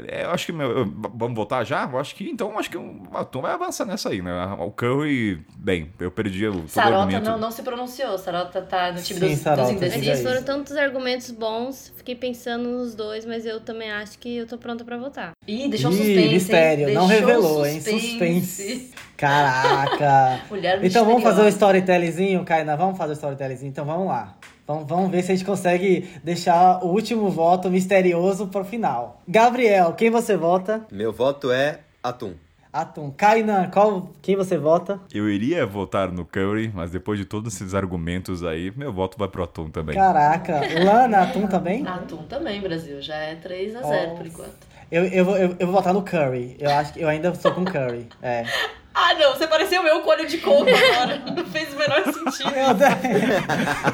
É, 0.08 0.24
eu 0.24 0.32
acho 0.32 0.46
que. 0.46 0.54
Meu... 0.54 0.86
Vamos 1.14 1.36
voltar 1.36 1.66
já? 1.66 1.84
Eu 1.92 2.00
acho 2.00 2.16
que. 2.16 2.30
Então, 2.30 2.58
acho 2.58 2.70
que 2.70 2.78
o 2.78 3.02
Atum 3.14 3.42
vai 3.42 3.52
avançar 3.52 3.84
nessa 3.86 4.08
aí, 4.08 4.22
né? 4.22 4.32
O 4.60 4.72
Curry, 4.72 5.44
bem, 5.58 5.92
eu 6.00 6.10
perdi 6.10 6.48
o. 6.48 6.66
Sarota 6.70 7.00
argumento. 7.00 7.30
não, 7.30 7.38
não 7.38 7.52
se 7.52 7.64
pronunciou. 7.64 8.18
Sarota 8.18 8.62
tá 8.62 8.94
no 8.94 9.02
time 9.02 9.20
Sim, 9.20 9.28
dos, 9.28 9.40
Sarota, 9.40 9.74
dos 9.74 9.82
Mas 9.82 9.96
indecisos. 9.98 10.24
foram 10.26 10.44
tantos 10.44 10.78
argumentos 10.78 11.32
bons, 11.32 11.92
fiquei 11.98 12.16
pensando 12.16 12.70
nos 12.70 12.96
dois, 12.96 13.26
mas 13.26 13.46
eu 13.46 13.60
também 13.60 13.92
acho 13.92 14.18
que 14.18 14.38
eu 14.38 14.48
tô 14.48 14.58
pronta 14.58 14.86
pra 14.86 14.98
votar. 14.98 15.32
Ih, 15.46 15.68
deixou 15.68 15.92
um 15.92 15.94
Ih, 15.94 15.98
suspense. 15.98 16.20
hein? 16.22 16.34
mistério, 16.34 16.94
não 16.94 17.08
Deixou 17.10 17.28
revelou, 17.28 17.66
hein? 17.66 17.82
Suspense. 17.82 18.92
Caraca. 19.18 20.42
Mulher 20.50 20.80
Então 20.84 21.04
vamos 21.06 21.24
fazer 21.24 21.42
o 21.42 21.46
misteriosa. 21.46 21.50
storytellingzinho, 21.50 22.46
Kainá? 22.46 22.76
Vamos 22.78 22.98
fazer 22.98 23.12
o 23.12 23.16
storytellingzinho? 23.16 23.70
Então 23.70 23.84
vamos 23.86 24.08
lá. 24.08 24.38
Vamos, 24.72 24.88
vamos 24.88 25.12
ver 25.12 25.22
se 25.22 25.32
a 25.32 25.36
gente 25.36 25.46
consegue 25.46 26.10
deixar 26.24 26.82
o 26.84 26.88
último 26.88 27.30
voto 27.30 27.70
misterioso 27.70 28.48
pro 28.48 28.64
final. 28.64 29.22
Gabriel, 29.28 29.92
quem 29.94 30.10
você 30.10 30.38
vota? 30.38 30.86
Meu 30.90 31.12
voto 31.12 31.52
é 31.52 31.80
Atum. 32.02 32.34
Atum. 32.72 33.12
Kainan, 33.12 33.70
qual, 33.70 34.10
quem 34.22 34.38
você 34.38 34.58
vota? 34.58 34.98
Eu 35.14 35.30
iria 35.30 35.66
votar 35.66 36.10
no 36.10 36.24
Curry, 36.24 36.72
mas 36.74 36.90
depois 36.90 37.20
de 37.20 37.26
todos 37.26 37.54
esses 37.54 37.76
argumentos 37.76 38.46
aí, 38.46 38.72
meu 38.78 38.94
voto 38.94 39.18
vai 39.18 39.28
pro 39.28 39.44
Atum 39.44 39.70
também. 39.70 39.94
Caraca. 39.94 40.62
Lana, 40.82 41.24
Atum 41.24 41.48
também? 41.48 41.86
Atum 41.86 42.24
também, 42.24 42.62
Brasil. 42.62 43.02
Já 43.02 43.16
é 43.16 43.36
3 43.36 43.76
a 43.76 43.82
0 43.82 44.12
por 44.12 44.18
Nossa. 44.20 44.28
enquanto. 44.30 44.72
Eu, 44.90 45.04
eu, 45.06 45.26
vou- 45.26 45.38
eu, 45.38 45.56
eu 45.60 45.68
vou 45.68 45.76
votar 45.76 45.94
no 45.94 46.02
Curry. 46.02 46.56
Eu 46.60 46.70
acho 46.72 46.94
que 46.94 47.02
eu 47.02 47.10
ainda 47.10 47.36
sou 47.36 47.52
com 47.52 47.66
Curry. 47.66 48.08
É. 48.22 48.46
Ah, 48.94 49.14
não. 49.14 49.32
Você 49.34 49.48
pareceu 49.48 49.86
eu 49.88 50.02
com 50.02 50.10
olho 50.10 50.28
de 50.28 50.38
coco 50.40 50.66
agora. 50.70 51.18
Não 51.36 51.46
fez 51.46 51.74
o 51.74 51.78
menor 51.78 52.04
sentido. 52.04 52.52
Eu 52.54 52.74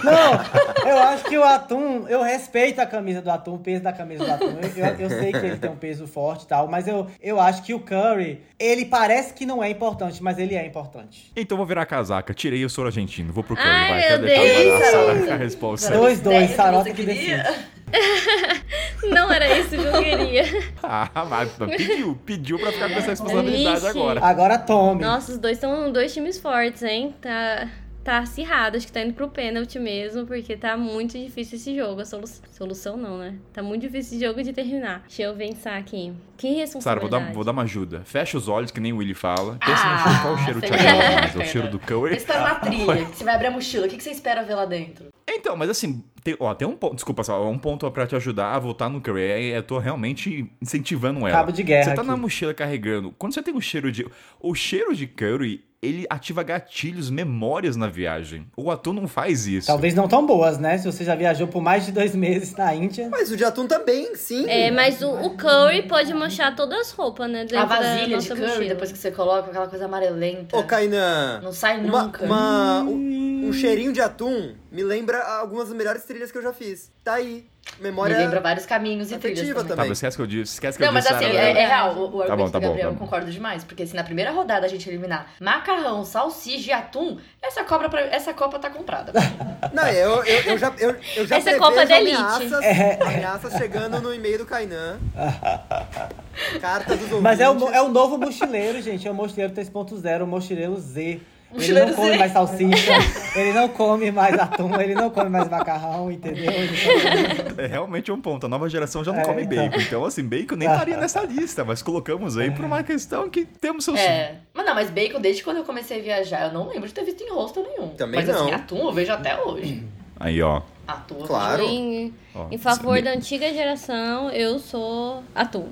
Não, 0.04 0.90
eu 0.92 0.98
acho 1.04 1.24
que 1.26 1.38
o 1.38 1.44
Atum, 1.44 2.08
eu 2.08 2.22
respeito 2.24 2.80
a 2.80 2.86
camisa 2.86 3.22
do 3.22 3.30
Atum, 3.30 3.56
o 3.56 3.60
peso 3.60 3.84
da 3.84 3.94
camisa 3.94 4.26
do 4.26 4.32
Atum. 4.32 4.58
Eu, 4.62 4.86
eu- 4.86 4.96
eu 5.00 5.10
sei 5.10 5.32
que 5.32 5.38
ele 5.38 5.58
tem 5.58 5.70
um 5.70 5.76
peso 5.76 6.08
forte 6.08 6.44
e 6.44 6.48
tal, 6.48 6.68
mas 6.68 6.88
eu, 6.88 7.08
eu 7.22 7.40
acho 7.40 7.62
que 7.64 7.74
o 7.74 7.80
Curry, 7.80 8.42
ele 8.60 8.86
parece 8.86 9.34
que 9.34 9.46
não 9.46 9.64
é 9.64 9.70
importante, 9.70 10.22
mas 10.22 10.38
ele 10.40 10.56
é 10.56 10.66
importante. 10.66 11.32
Então 11.36 11.58
vou 11.58 11.66
virar 11.66 11.86
casaca. 11.86 12.34
Tirei 12.34 12.66
o 12.66 12.70
soro 12.70 12.88
argentino. 12.88 13.32
Vou 13.32 13.44
pro 13.44 13.56
Curry. 13.56 13.68
Ai, 13.70 13.90
vai. 14.10 14.10
meu 14.20 14.28
Deus. 14.28 14.94
agora 14.94 15.34
a 15.34 15.38
resposta. 15.38 15.92
Dois, 15.96 16.20
dois, 16.20 16.36
Sério 16.36 16.50
que 16.50 16.56
Sarota 16.56 16.90
que 16.92 17.06
queria? 17.06 17.44
decide. 17.44 17.77
Não 19.14 19.32
era 19.32 19.58
isso 19.60 19.70
que 19.70 19.76
eu 19.76 19.92
queria. 20.04 20.44
Ah, 20.84 21.10
mas 21.30 21.52
pediu. 21.54 22.16
Pediu 22.26 22.60
pra 22.60 22.72
ficar 22.72 22.90
com 22.90 22.96
essa 22.96 23.12
responsabilidade 23.12 23.76
Vixe. 23.82 23.88
agora. 23.88 24.26
Agora 24.26 24.58
tome. 24.58 25.02
Nossa, 25.04 25.32
os 25.32 25.38
dois 25.38 25.58
são 25.58 25.92
dois 25.92 26.14
times 26.14 26.40
fortes, 26.40 26.84
hein? 26.84 27.16
Tá, 27.22 27.70
tá 28.04 28.18
acirrado, 28.20 28.78
acho 28.78 28.86
que 28.88 28.92
tá 28.92 29.02
indo 29.02 29.14
pro 29.14 29.30
pênalti 29.30 29.80
mesmo, 29.80 30.26
porque 30.26 30.58
tá 30.58 30.76
muito 30.76 31.18
difícil 31.18 31.58
esse 31.58 31.76
jogo. 31.76 32.02
A 32.02 32.06
solu- 32.06 32.28
solução 32.52 32.98
não, 32.98 33.18
né? 33.18 33.36
Tá 33.54 33.62
muito 33.64 33.82
difícil 33.84 34.18
esse 34.18 34.26
jogo 34.26 34.44
de 34.44 34.52
terminar. 34.54 35.04
Deixa 35.08 35.24
eu 35.24 35.36
pensar 35.36 35.78
aqui. 35.78 36.14
Que 36.38 36.48
Sara, 36.48 36.56
vou 36.56 36.60
responsabilidade. 36.62 37.26
dar, 37.28 37.34
vou 37.34 37.44
dar 37.44 37.52
uma 37.52 37.64
ajuda. 37.64 38.02
Fecha 38.06 38.38
os 38.38 38.48
olhos, 38.48 38.72
que 38.72 38.80
nem 38.80 38.92
o 38.94 38.98
Willy 38.98 39.14
fala. 39.14 39.58
Pensa 39.66 39.84
no 39.84 39.90
Ah, 39.92 39.98
cheiro. 40.04 40.22
Qual 40.22 40.34
o 40.34 40.38
cheiro 40.38 40.60
mais? 40.60 41.36
É 41.36 41.40
o 41.40 41.46
cheiro 41.46 41.68
do? 41.70 42.08
Esse 42.10 42.26
tá 42.26 42.40
na 42.42 42.56
trilha. 42.56 43.06
que 43.06 43.16
Você 43.18 43.24
vai 43.24 43.36
abrir 43.36 43.48
a 43.48 43.52
mochila. 43.52 43.86
O 43.86 43.90
que 43.90 44.02
você 44.02 44.12
espera 44.12 44.44
ver 44.44 44.56
lá 44.56 44.66
dentro? 44.66 45.08
Então, 45.38 45.56
mas 45.56 45.70
assim, 45.70 46.04
tem, 46.24 46.36
ó, 46.40 46.54
tem 46.54 46.68
um 46.68 46.76
ponto. 46.76 46.96
Desculpa, 46.96 47.24
Sara, 47.24 47.42
um 47.42 47.58
ponto 47.58 47.90
pra 47.92 48.06
te 48.08 48.16
ajudar 48.16 48.54
a 48.54 48.60
votar 48.60 48.90
no 48.90 49.00
Curry. 49.02 49.22
É, 49.22 49.58
Eu 49.58 49.64
tô 49.64 49.78
realmente 49.80 50.50
incentivando 50.62 51.20
ela. 51.22 51.32
Cabo 51.32 51.52
de 51.52 51.64
guerra 51.64 51.84
Você 51.86 51.94
tá 51.96 52.02
aqui. 52.02 52.10
na 52.10 52.18
mochila 52.18 52.54
carregando. 52.54 53.14
Quando 53.18 53.34
você 53.34 53.42
tem 53.42 53.54
um 53.54 53.62
cheiro 53.62 53.92
de. 53.92 54.06
O 54.40 54.54
cheiro 54.56 54.96
de 54.96 55.06
Curry, 55.08 55.64
ele 55.82 56.06
ativa 56.10 56.42
gatilhos, 56.42 57.10
memórias 57.12 57.76
na 57.76 57.88
viagem. 57.88 58.48
O 58.58 58.72
ator 58.72 58.94
não 58.94 59.08
faz 59.08 59.46
isso. 59.46 59.68
Talvez 59.68 59.94
não 59.94 60.08
tão 60.08 60.26
boas, 60.26 60.58
né? 60.58 60.78
Se 60.80 60.92
você 60.92 61.04
já 61.06 61.14
viajou 61.16 61.48
por 61.48 61.62
mais 61.62 61.86
de 61.86 61.92
dois 61.92 62.16
meses 62.16 62.56
na 62.56 62.74
Índia. 62.74 63.08
Mas 63.12 63.32
o 63.32 63.38
de 63.38 63.46
Atum 63.46 63.68
também, 63.68 64.16
sim. 64.16 64.50
É, 64.50 64.72
mas 64.72 65.02
o, 65.04 65.10
o 65.10 65.38
Curry 65.38 65.84
pode 65.88 66.12
manchar 66.16 66.56
todas 66.56 66.80
as 66.80 66.92
roupas, 66.92 67.30
né? 67.30 67.42
Dentro 67.42 67.60
A 67.60 67.66
da 67.66 67.76
vasilha 67.80 68.18
de 68.18 68.28
curry, 68.28 68.42
mochila. 68.42 68.66
depois 68.70 68.92
que 68.92 68.98
você 68.98 69.12
coloca 69.12 69.50
aquela 69.50 69.68
coisa 69.68 69.86
amarelenta. 69.86 70.58
Ô, 70.58 70.64
Kainan. 70.64 71.42
Não 71.44 71.52
sai 71.54 71.80
Uma, 71.80 72.04
nunca. 72.06 72.26
uma- 72.26 72.82
um, 72.82 73.37
um 73.48 73.54
cheirinho 73.54 73.92
de 73.94 74.02
atum 74.02 74.54
me 74.72 74.84
lembra 74.84 75.22
algumas 75.40 75.68
das 75.70 75.78
melhores 75.78 76.04
trilhas 76.04 76.32
que 76.32 76.38
eu 76.38 76.42
já 76.44 76.54
fiz. 76.54 76.92
Tá 77.04 77.14
aí. 77.16 77.46
Memória 77.82 78.16
Me 78.16 78.24
lembra 78.24 78.40
vários 78.40 78.66
caminhos 78.66 79.12
e 79.12 79.18
trilhas 79.18 79.42
também. 79.42 79.54
Tá, 79.56 79.70
também. 79.70 79.90
mas 79.90 79.98
esquece 79.98 80.16
que 80.16 80.24
eu 80.24 80.28
disse. 80.28 80.54
Esquece 80.54 80.78
que 80.78 80.82
Não, 80.86 80.90
eu 80.90 80.94
mas 80.94 81.04
disse. 81.04 81.16
assim, 81.16 81.26
Sara, 81.26 81.38
é, 81.38 81.52
eu- 81.52 81.58
é 81.58 81.68
real. 81.68 81.96
O, 81.96 82.06
o 82.06 82.18
Tá 82.20 82.24
argumento 82.32 82.38
bom, 82.38 82.50
tá 82.52 82.60
do 82.60 82.62
bom, 82.62 82.68
Gabriel 82.70 82.88
tá 82.90 82.94
eu 82.94 82.94
bom. 82.94 83.06
concordo 83.06 83.30
demais. 83.30 83.64
Porque 83.66 83.86
se 83.86 83.94
na 83.94 84.06
primeira 84.06 84.32
rodada 84.32 84.66
a 84.66 84.70
gente 84.70 84.88
eliminar 84.90 85.34
macarrão, 85.42 86.06
salsicha 86.06 86.70
e 86.70 86.74
atum, 86.74 87.18
essa, 87.42 87.66
cobra 87.66 87.90
pra- 87.90 88.06
essa 88.08 88.34
copa 88.34 88.58
tá 88.58 88.70
comprada. 88.70 89.12
Não, 89.74 89.86
eu, 89.90 90.24
eu, 90.24 90.42
eu 90.44 90.58
já, 90.58 90.74
eu, 90.80 90.96
eu 91.18 91.28
já 91.28 91.36
Essa 91.38 91.50
é 91.52 91.58
Copa 91.58 91.86
da 91.86 92.00
Elite. 92.00 92.16
ameaças, 92.16 92.64
É. 92.64 93.00
ameaças 93.04 93.54
chegando 93.58 94.00
no 94.02 94.14
e-mail 94.14 94.38
do 94.38 94.46
Kainan. 94.46 94.98
Carta 96.62 96.94
dos 96.96 97.04
ouvintes. 97.04 97.22
Mas 97.22 97.40
é 97.42 97.50
o, 97.50 97.70
é 97.70 97.82
o 97.82 97.90
novo 97.90 98.18
mochileiro, 98.18 98.82
gente. 98.82 99.08
É 99.08 99.12
o 99.12 99.14
mochileiro 99.14 99.54
3.0, 99.54 100.24
o 100.24 100.28
mochileiro 100.28 100.78
Z. 100.80 101.20
Ele 101.56 101.80
não 101.86 101.94
come 101.94 102.18
mais 102.18 102.32
salsicha, 102.34 102.92
ele 103.36 103.54
não 103.54 103.70
come 103.70 104.12
mais 104.12 104.38
atum, 104.38 104.80
ele 104.82 104.94
não 104.94 105.10
come 105.10 105.30
mais 105.30 105.50
macarrão, 105.50 106.12
entendeu? 106.12 106.52
Só- 106.52 107.62
É 107.62 107.68
realmente 107.68 108.12
um 108.12 108.20
ponto. 108.22 108.46
A 108.46 108.50
nova 108.50 108.70
geração 108.70 109.04
já 109.04 109.14
não 109.14 109.22
É, 109.22 109.24
come 109.26 109.44
então. 109.44 109.58
bacon. 109.70 109.80
Então, 109.82 110.06
assim, 110.06 110.24
bacon 110.24 110.56
nem 110.58 110.70
estaria 110.70 110.98
nessa 110.98 111.22
lista, 111.22 111.64
mas 111.64 111.82
colocamos 111.82 112.38
aí 112.38 112.52
por 112.52 112.66
uma 112.66 112.84
questão 112.84 113.30
que 113.30 113.46
temos 113.46 113.86
seus. 113.86 113.98
É. 114.00 114.36
Mas 114.54 114.66
não, 114.66 114.76
mas 114.76 114.90
bacon, 114.90 115.22
desde 115.22 115.42
quando 115.44 115.58
eu 115.58 115.64
comecei 115.64 116.00
a 116.00 116.04
viajar, 116.04 116.48
eu 116.48 116.54
não 116.54 116.68
lembro 116.68 116.88
de 116.88 116.94
ter 116.94 117.04
visto 117.06 117.22
em 117.24 117.32
rosto 117.32 117.64
nenhum. 117.64 117.90
Também 117.90 118.20
mas 118.20 118.30
assim, 118.30 118.52
não. 118.52 118.54
atum 118.54 118.78
eu 118.88 118.92
vejo 118.92 119.14
até 119.14 119.42
hoje. 119.42 119.84
Aí, 120.20 120.42
ó. 120.42 120.62
Atum 120.86 121.16
Claro. 121.26 121.64
Em, 121.64 122.14
em 122.52 122.58
favor 122.58 123.02
da 123.02 123.12
antiga 123.12 123.52
geração, 123.54 124.30
eu 124.32 124.58
sou 124.60 125.24
atum. 125.36 125.66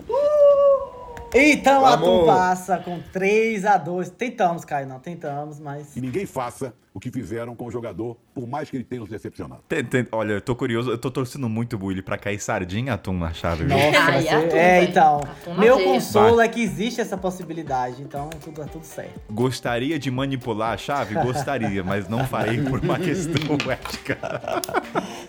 Então 1.38 1.82
o 1.84 1.86
atum 1.86 2.06
Vamos. 2.06 2.26
passa 2.28 2.78
com 2.78 3.00
3 3.12 3.66
a 3.66 3.78
2 3.78 4.10
Tentamos, 4.12 4.64
Caio, 4.64 4.88
não 4.88 5.00
tentamos, 5.00 5.60
mas. 5.60 5.96
E 5.96 6.00
ninguém 6.02 6.26
faça 6.26 6.74
o 6.94 7.00
que 7.00 7.12
fizeram 7.12 7.54
com 7.58 7.66
o 7.66 7.72
jogador, 7.72 8.16
por 8.34 8.48
mais 8.48 8.70
que 8.70 8.78
ele 8.78 8.86
tenha 8.86 9.02
nos 9.02 9.10
decepcionado. 9.10 9.62
Tem- 9.68 9.84
tem- 9.84 10.08
olha, 10.14 10.32
eu 10.34 10.40
tô 10.42 10.56
curioso, 10.56 10.90
eu 10.90 10.98
tô 10.98 11.12
torcendo 11.12 11.50
muito, 11.50 11.78
Willy, 11.78 12.02
pra 12.02 12.18
cair 12.18 12.40
sardinha 12.40 12.92
e 12.92 12.94
atum 12.94 13.12
na 13.18 13.34
chave. 13.34 13.66
Nossa, 13.66 13.84
Ai, 14.00 14.30
atum, 14.30 14.46
É, 14.56 14.80
velho. 14.80 14.90
então. 14.90 15.18
Atum 15.20 15.60
Meu 15.60 15.76
veia. 15.76 15.90
consolo 15.90 16.40
é 16.40 16.48
que 16.48 16.62
existe 16.64 17.02
essa 17.02 17.18
possibilidade, 17.18 18.02
então 18.02 18.30
tudo, 18.30 18.62
é 18.62 18.66
tudo 18.66 18.86
certo. 18.86 19.20
Gostaria 19.30 20.00
de 20.00 20.10
manipular 20.10 20.72
a 20.72 20.78
chave? 20.78 21.16
Gostaria, 21.16 21.84
mas 21.84 22.08
não 22.08 22.26
farei 22.26 22.62
por 22.64 22.80
uma 22.80 22.98
questão 22.98 23.58
ética. 23.70 24.18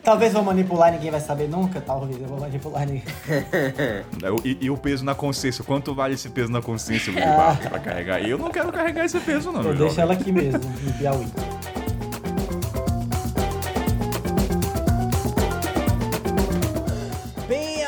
Talvez 0.04 0.32
vou 0.34 0.44
manipular 0.44 0.90
e 0.90 0.92
ninguém 0.98 1.10
vai 1.10 1.20
saber 1.20 1.48
nunca, 1.48 1.80
talvez 1.80 2.20
eu 2.20 2.28
vou 2.28 2.38
manipular 2.38 2.86
ninguém. 2.86 3.02
E, 4.44 4.58
e 4.66 4.70
o 4.70 4.76
peso 4.76 5.04
na 5.04 5.14
consciência? 5.16 5.64
Quanto 5.64 5.94
vale 5.96 6.14
esse 6.14 6.28
peso 6.28 6.52
na 6.52 6.60
consciência, 6.62 7.12
Willy 7.12 7.24
Ah. 7.26 7.36
Barros, 7.36 7.66
pra 7.66 7.78
carregar? 7.80 8.22
Eu 8.22 8.38
não 8.38 8.50
quero 8.50 8.70
carregar 8.70 9.04
esse 9.04 9.18
peso, 9.18 9.50
não, 9.50 9.62
deixo 9.62 9.76
jovem. 9.78 9.98
ela 10.00 10.12
aqui 10.12 10.30
mesmo, 10.30 10.60
em 10.86 10.92
Piauí. 10.92 11.26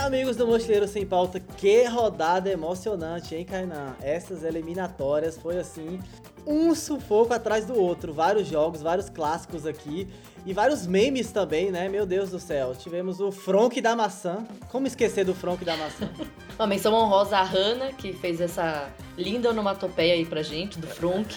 Amigos 0.08 0.36
do 0.36 0.46
Mochileiro 0.46 0.88
Sem 0.88 1.04
Pauta, 1.04 1.38
que 1.38 1.84
rodada 1.84 2.50
emocionante, 2.50 3.34
hein, 3.34 3.44
Kainan? 3.44 3.94
Essas 4.00 4.42
eliminatórias 4.42 5.36
foi 5.36 5.58
assim, 5.58 6.00
um 6.46 6.74
sufoco 6.74 7.34
atrás 7.34 7.66
do 7.66 7.78
outro. 7.78 8.14
Vários 8.14 8.48
jogos, 8.48 8.80
vários 8.80 9.10
clássicos 9.10 9.66
aqui 9.66 10.08
e 10.46 10.54
vários 10.54 10.86
memes 10.86 11.30
também, 11.30 11.70
né? 11.70 11.90
Meu 11.90 12.06
Deus 12.06 12.30
do 12.30 12.40
céu. 12.40 12.74
Tivemos 12.74 13.20
o 13.20 13.30
Fronk 13.30 13.82
da 13.82 13.94
maçã. 13.94 14.46
Como 14.70 14.86
esquecer 14.86 15.26
do 15.26 15.34
Fronk 15.34 15.62
da 15.62 15.76
maçã? 15.76 16.08
Uma 16.58 16.66
menção 16.66 16.94
honrosa 16.94 17.36
à 17.36 17.42
Hannah, 17.42 17.92
que 17.92 18.14
fez 18.14 18.40
essa 18.40 18.90
linda 19.14 19.50
onomatopeia 19.50 20.14
aí 20.14 20.24
pra 20.24 20.42
gente, 20.42 20.78
do 20.78 20.86
Frunk. 20.86 21.36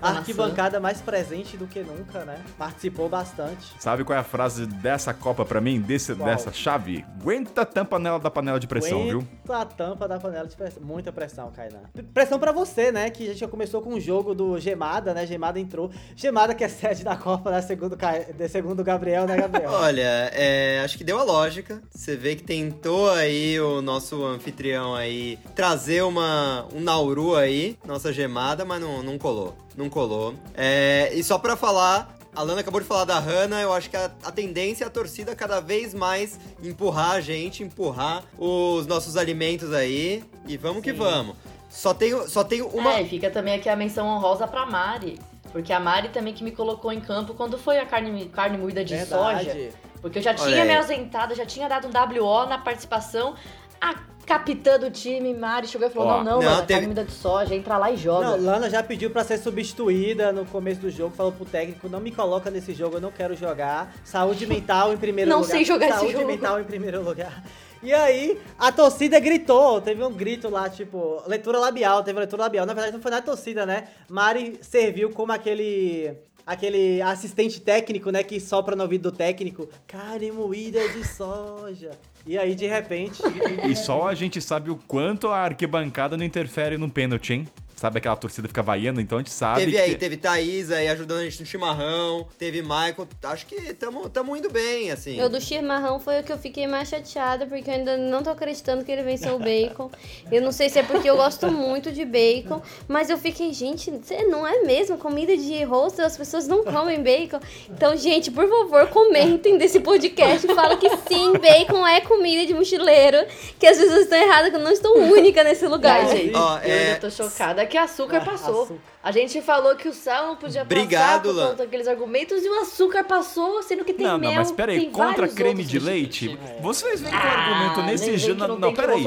A 0.00 0.10
arquibancada 0.10 0.80
mais 0.80 1.00
presente 1.00 1.56
do 1.56 1.66
que 1.66 1.80
nunca, 1.80 2.24
né? 2.24 2.38
Participou 2.58 3.08
bastante. 3.08 3.72
Sabe 3.78 4.04
qual 4.04 4.16
é 4.16 4.20
a 4.20 4.24
frase 4.24 4.66
dessa 4.66 5.12
Copa 5.14 5.44
pra 5.44 5.60
mim, 5.60 5.80
desse, 5.80 6.14
Qual? 6.14 6.28
dessa 6.28 6.52
chave? 6.52 7.04
Aguenta 7.20 7.62
a 7.62 7.64
tampa 7.64 7.98
nela 7.98 8.18
da 8.18 8.30
panela 8.30 8.58
de 8.60 8.66
pressão, 8.66 9.02
viu? 9.04 9.18
Aguenta 9.44 9.56
a 9.58 9.64
tampa 9.64 10.08
da 10.08 10.18
panela 10.18 10.46
de 10.46 10.56
pressão. 10.56 10.82
Muita 10.82 11.12
pressão, 11.12 11.50
Kainan. 11.50 11.80
Pressão 12.12 12.38
pra 12.38 12.52
você, 12.52 12.90
né? 12.92 13.10
Que 13.10 13.24
a 13.24 13.26
gente 13.28 13.38
já 13.38 13.48
começou 13.48 13.80
com 13.82 13.94
o 13.94 14.00
jogo 14.00 14.34
do 14.34 14.58
Gemada, 14.58 15.14
né? 15.14 15.26
Gemada 15.26 15.58
entrou. 15.58 15.90
Gemada 16.16 16.54
que 16.54 16.64
é 16.64 16.68
sede 16.68 17.04
da 17.04 17.16
Copa, 17.16 17.50
né? 17.50 17.62
Segundo, 17.62 17.96
Ca- 17.96 18.18
de- 18.18 18.48
segundo 18.48 18.80
o 18.80 18.84
Gabriel, 18.84 19.26
né, 19.26 19.36
Gabriel? 19.36 19.70
Olha, 19.72 20.30
é, 20.32 20.80
acho 20.84 20.96
que 20.98 21.04
deu 21.04 21.18
a 21.18 21.22
lógica. 21.22 21.82
Você 21.90 22.16
vê 22.16 22.34
que 22.36 22.42
tentou 22.42 23.10
aí 23.10 23.58
o 23.60 23.80
nosso 23.80 24.24
anfitrião 24.24 24.94
aí 24.94 25.38
trazer 25.54 26.02
uma, 26.02 26.66
um 26.74 26.80
Nauru 26.80 27.36
aí, 27.36 27.78
nossa 27.86 28.12
gemada, 28.12 28.64
mas 28.64 28.80
não, 28.80 29.02
não 29.02 29.18
colou. 29.18 29.56
Não 29.76 29.88
colou. 29.88 30.34
É, 30.54 31.10
e 31.14 31.22
só 31.24 31.38
pra 31.38 31.56
falar, 31.56 32.16
a 32.34 32.42
Lana 32.42 32.60
acabou 32.60 32.80
de 32.80 32.86
falar 32.86 33.04
da 33.04 33.18
Hannah, 33.18 33.60
eu 33.60 33.72
acho 33.72 33.90
que 33.90 33.96
a, 33.96 34.10
a 34.24 34.32
tendência 34.32 34.84
é 34.84 34.86
a 34.86 34.90
torcida 34.90 35.34
cada 35.34 35.60
vez 35.60 35.94
mais 35.94 36.38
empurrar 36.62 37.12
a 37.12 37.20
gente, 37.20 37.62
empurrar 37.62 38.22
os 38.38 38.86
nossos 38.86 39.16
alimentos 39.16 39.72
aí. 39.72 40.22
E 40.46 40.56
vamos 40.56 40.82
que 40.82 40.92
vamos. 40.92 41.36
Só 41.68 41.92
tenho, 41.92 42.28
só 42.28 42.44
tenho 42.44 42.68
uma. 42.68 42.94
É, 42.94 43.02
e 43.02 43.08
fica 43.08 43.30
também 43.30 43.54
aqui 43.54 43.68
a 43.68 43.76
menção 43.76 44.06
honrosa 44.06 44.46
pra 44.46 44.64
Mari. 44.64 45.18
Porque 45.50 45.72
a 45.72 45.78
Mari 45.78 46.08
também 46.08 46.34
que 46.34 46.42
me 46.42 46.50
colocou 46.50 46.92
em 46.92 47.00
campo 47.00 47.34
quando 47.34 47.56
foi 47.56 47.78
a 47.78 47.86
carne, 47.86 48.26
carne 48.26 48.58
moída 48.58 48.84
de 48.84 48.94
Verdade. 48.96 49.44
soja. 49.44 49.70
Porque 50.00 50.18
eu 50.18 50.22
já 50.22 50.30
Olha 50.30 50.38
tinha 50.38 50.62
aí. 50.62 50.68
me 50.68 50.76
ausentado, 50.76 51.34
já 51.34 51.46
tinha 51.46 51.68
dado 51.68 51.88
um 51.88 52.20
WO 52.20 52.46
na 52.46 52.58
participação. 52.58 53.34
A 53.80 53.94
capitã 54.24 54.78
do 54.78 54.90
time, 54.90 55.32
Mari, 55.34 55.66
chegou 55.66 55.86
e 55.88 55.90
falou: 55.90 56.08
Ó, 56.08 56.16
não, 56.18 56.24
não, 56.24 56.42
não, 56.42 56.50
mano, 56.50 56.56
teve- 56.62 56.72
carne 56.74 56.86
moída 56.86 57.04
de 57.04 57.12
soja, 57.12 57.54
entra 57.54 57.76
lá 57.78 57.90
e 57.90 57.96
joga. 57.96 58.36
Não, 58.36 58.44
Lana 58.44 58.68
já 58.70 58.82
pediu 58.82 59.10
pra 59.10 59.22
ser 59.24 59.38
substituída 59.38 60.32
no 60.32 60.44
começo 60.46 60.80
do 60.80 60.90
jogo, 60.90 61.14
falou 61.14 61.32
pro 61.32 61.44
técnico, 61.44 61.88
não 61.88 62.00
me 62.00 62.10
coloca 62.10 62.50
nesse 62.50 62.72
jogo, 62.74 62.96
eu 62.96 63.00
não 63.00 63.10
quero 63.10 63.34
jogar. 63.36 63.92
Saúde 64.04 64.46
mental 64.46 64.92
em 64.92 64.96
primeiro 64.96 65.30
Não 65.30 65.38
lugar. 65.40 65.50
sei 65.50 65.64
jogar 65.64 65.88
esse 65.88 65.98
Saúde 65.98 66.12
jogo. 66.12 66.26
mental 66.26 66.60
em 66.60 66.64
primeiro 66.64 67.02
lugar. 67.02 67.42
E 67.82 67.92
aí, 67.92 68.40
a 68.58 68.72
torcida 68.72 69.20
gritou, 69.20 69.78
teve 69.80 70.02
um 70.02 70.10
grito 70.12 70.48
lá, 70.48 70.70
tipo, 70.70 71.22
leitura 71.26 71.58
labial, 71.58 72.02
teve 72.02 72.18
leitura 72.18 72.42
labial. 72.44 72.64
Na 72.64 72.72
verdade, 72.72 72.94
não 72.96 73.02
foi 73.02 73.10
na 73.10 73.20
torcida, 73.20 73.66
né? 73.66 73.88
Mari 74.08 74.58
serviu 74.62 75.10
como 75.10 75.32
aquele 75.32 76.16
aquele 76.46 77.00
assistente 77.02 77.60
técnico, 77.60 78.10
né, 78.10 78.22
que 78.22 78.38
sopra 78.40 78.76
no 78.76 78.82
ouvido 78.82 79.10
do 79.10 79.16
técnico, 79.16 79.68
carne 79.86 80.30
moída 80.30 80.86
de 80.88 81.06
soja. 81.06 81.90
E 82.26 82.38
aí, 82.38 82.54
de 82.54 82.66
repente, 82.66 83.22
E 83.68 83.76
só 83.76 84.08
a 84.08 84.14
gente 84.14 84.40
sabe 84.40 84.70
o 84.70 84.76
quanto 84.76 85.28
a 85.28 85.38
arquibancada 85.38 86.16
não 86.16 86.24
interfere 86.24 86.78
no 86.78 86.90
pênalti, 86.90 87.34
hein? 87.34 87.48
Sabe 87.84 87.98
aquela 87.98 88.16
torcida 88.16 88.48
fica 88.48 88.62
vaiando, 88.62 88.98
então 88.98 89.18
a 89.18 89.20
gente 89.20 89.30
sabe 89.30 89.60
Teve 89.60 89.72
que... 89.72 89.78
aí, 89.78 89.94
teve 89.94 90.16
Thaís 90.16 90.70
aí 90.70 90.88
ajudando 90.88 91.18
a 91.18 91.24
gente 91.24 91.40
no 91.40 91.44
chimarrão, 91.46 92.26
teve 92.38 92.62
Michael, 92.62 93.06
acho 93.24 93.44
que 93.44 93.74
tamo, 93.74 94.08
tamo 94.08 94.34
indo 94.34 94.50
bem, 94.50 94.90
assim. 94.90 95.20
Eu 95.20 95.28
do 95.28 95.38
chimarrão 95.38 96.00
foi 96.00 96.20
o 96.20 96.22
que 96.22 96.32
eu 96.32 96.38
fiquei 96.38 96.66
mais 96.66 96.88
chateada, 96.88 97.44
porque 97.44 97.68
eu 97.68 97.74
ainda 97.74 97.98
não 97.98 98.22
tô 98.22 98.30
acreditando 98.30 98.86
que 98.86 98.90
ele 98.90 99.02
venceu 99.02 99.34
o 99.34 99.38
bacon. 99.38 99.90
Eu 100.32 100.40
não 100.40 100.50
sei 100.50 100.70
se 100.70 100.78
é 100.78 100.82
porque 100.82 101.10
eu 101.10 101.14
gosto 101.14 101.52
muito 101.52 101.92
de 101.92 102.06
bacon, 102.06 102.62
mas 102.88 103.10
eu 103.10 103.18
fiquei, 103.18 103.52
gente, 103.52 103.92
não 104.30 104.46
é 104.46 104.62
mesmo? 104.62 104.96
Comida 104.96 105.36
de 105.36 105.62
rosto, 105.64 106.00
as 106.00 106.16
pessoas 106.16 106.48
não 106.48 106.64
comem 106.64 107.02
bacon. 107.02 107.38
Então, 107.68 107.94
gente, 107.98 108.30
por 108.30 108.48
favor, 108.48 108.88
comentem 108.88 109.58
desse 109.58 109.80
podcast 109.80 110.50
e 110.50 110.54
fala 110.54 110.78
que 110.78 110.88
sim, 111.06 111.34
bacon 111.34 111.86
é 111.86 112.00
comida 112.00 112.46
de 112.46 112.54
mochileiro, 112.54 113.26
que 113.58 113.66
as 113.66 113.76
pessoas 113.76 114.04
estão 114.04 114.16
erradas, 114.16 114.48
que 114.48 114.56
eu 114.56 114.60
não 114.60 114.72
estou 114.72 114.98
única 114.98 115.44
nesse 115.44 115.66
lugar, 115.66 116.00
Ai, 116.00 116.16
gente. 116.16 116.34
Ó, 116.34 116.58
eu 116.60 116.72
é- 116.72 116.86
ainda 116.86 117.00
tô 117.00 117.10
chocada 117.10 117.73
que 117.74 117.78
açúcar 117.78 118.22
Ah, 118.22 118.24
passou. 118.30 118.62
açúcar. 118.62 118.93
A 119.04 119.10
gente 119.12 119.42
falou 119.42 119.76
que 119.76 119.86
o 119.86 119.92
sal 119.92 120.28
não 120.28 120.36
podia 120.36 120.62
Obrigado, 120.62 121.28
passar 121.28 121.34
por 121.34 121.50
conta 121.50 121.62
daqueles 121.64 121.86
argumentos 121.86 122.42
e 122.42 122.48
o 122.48 122.60
açúcar 122.60 123.04
passou, 123.04 123.62
sendo 123.62 123.84
que 123.84 123.92
tem 123.92 124.06
Não, 124.06 124.18
mel, 124.18 124.30
não, 124.30 124.36
mas 124.38 124.50
peraí, 124.50 124.80
tem 124.80 124.90
contra 124.90 125.12
vários 125.12 125.34
creme 125.34 125.50
outros 125.60 125.68
de 125.68 125.78
leite, 125.78 126.24
substitutos. 126.30 126.62
vocês 126.62 127.00
vêm 127.02 127.10
com 127.10 127.16
Ah, 127.18 127.20
argumento 127.20 127.82
nesse 127.82 128.10
que 128.26 128.32
Não, 128.34 128.58
não 128.58 128.70
que 128.72 128.80
peraí. 128.80 129.06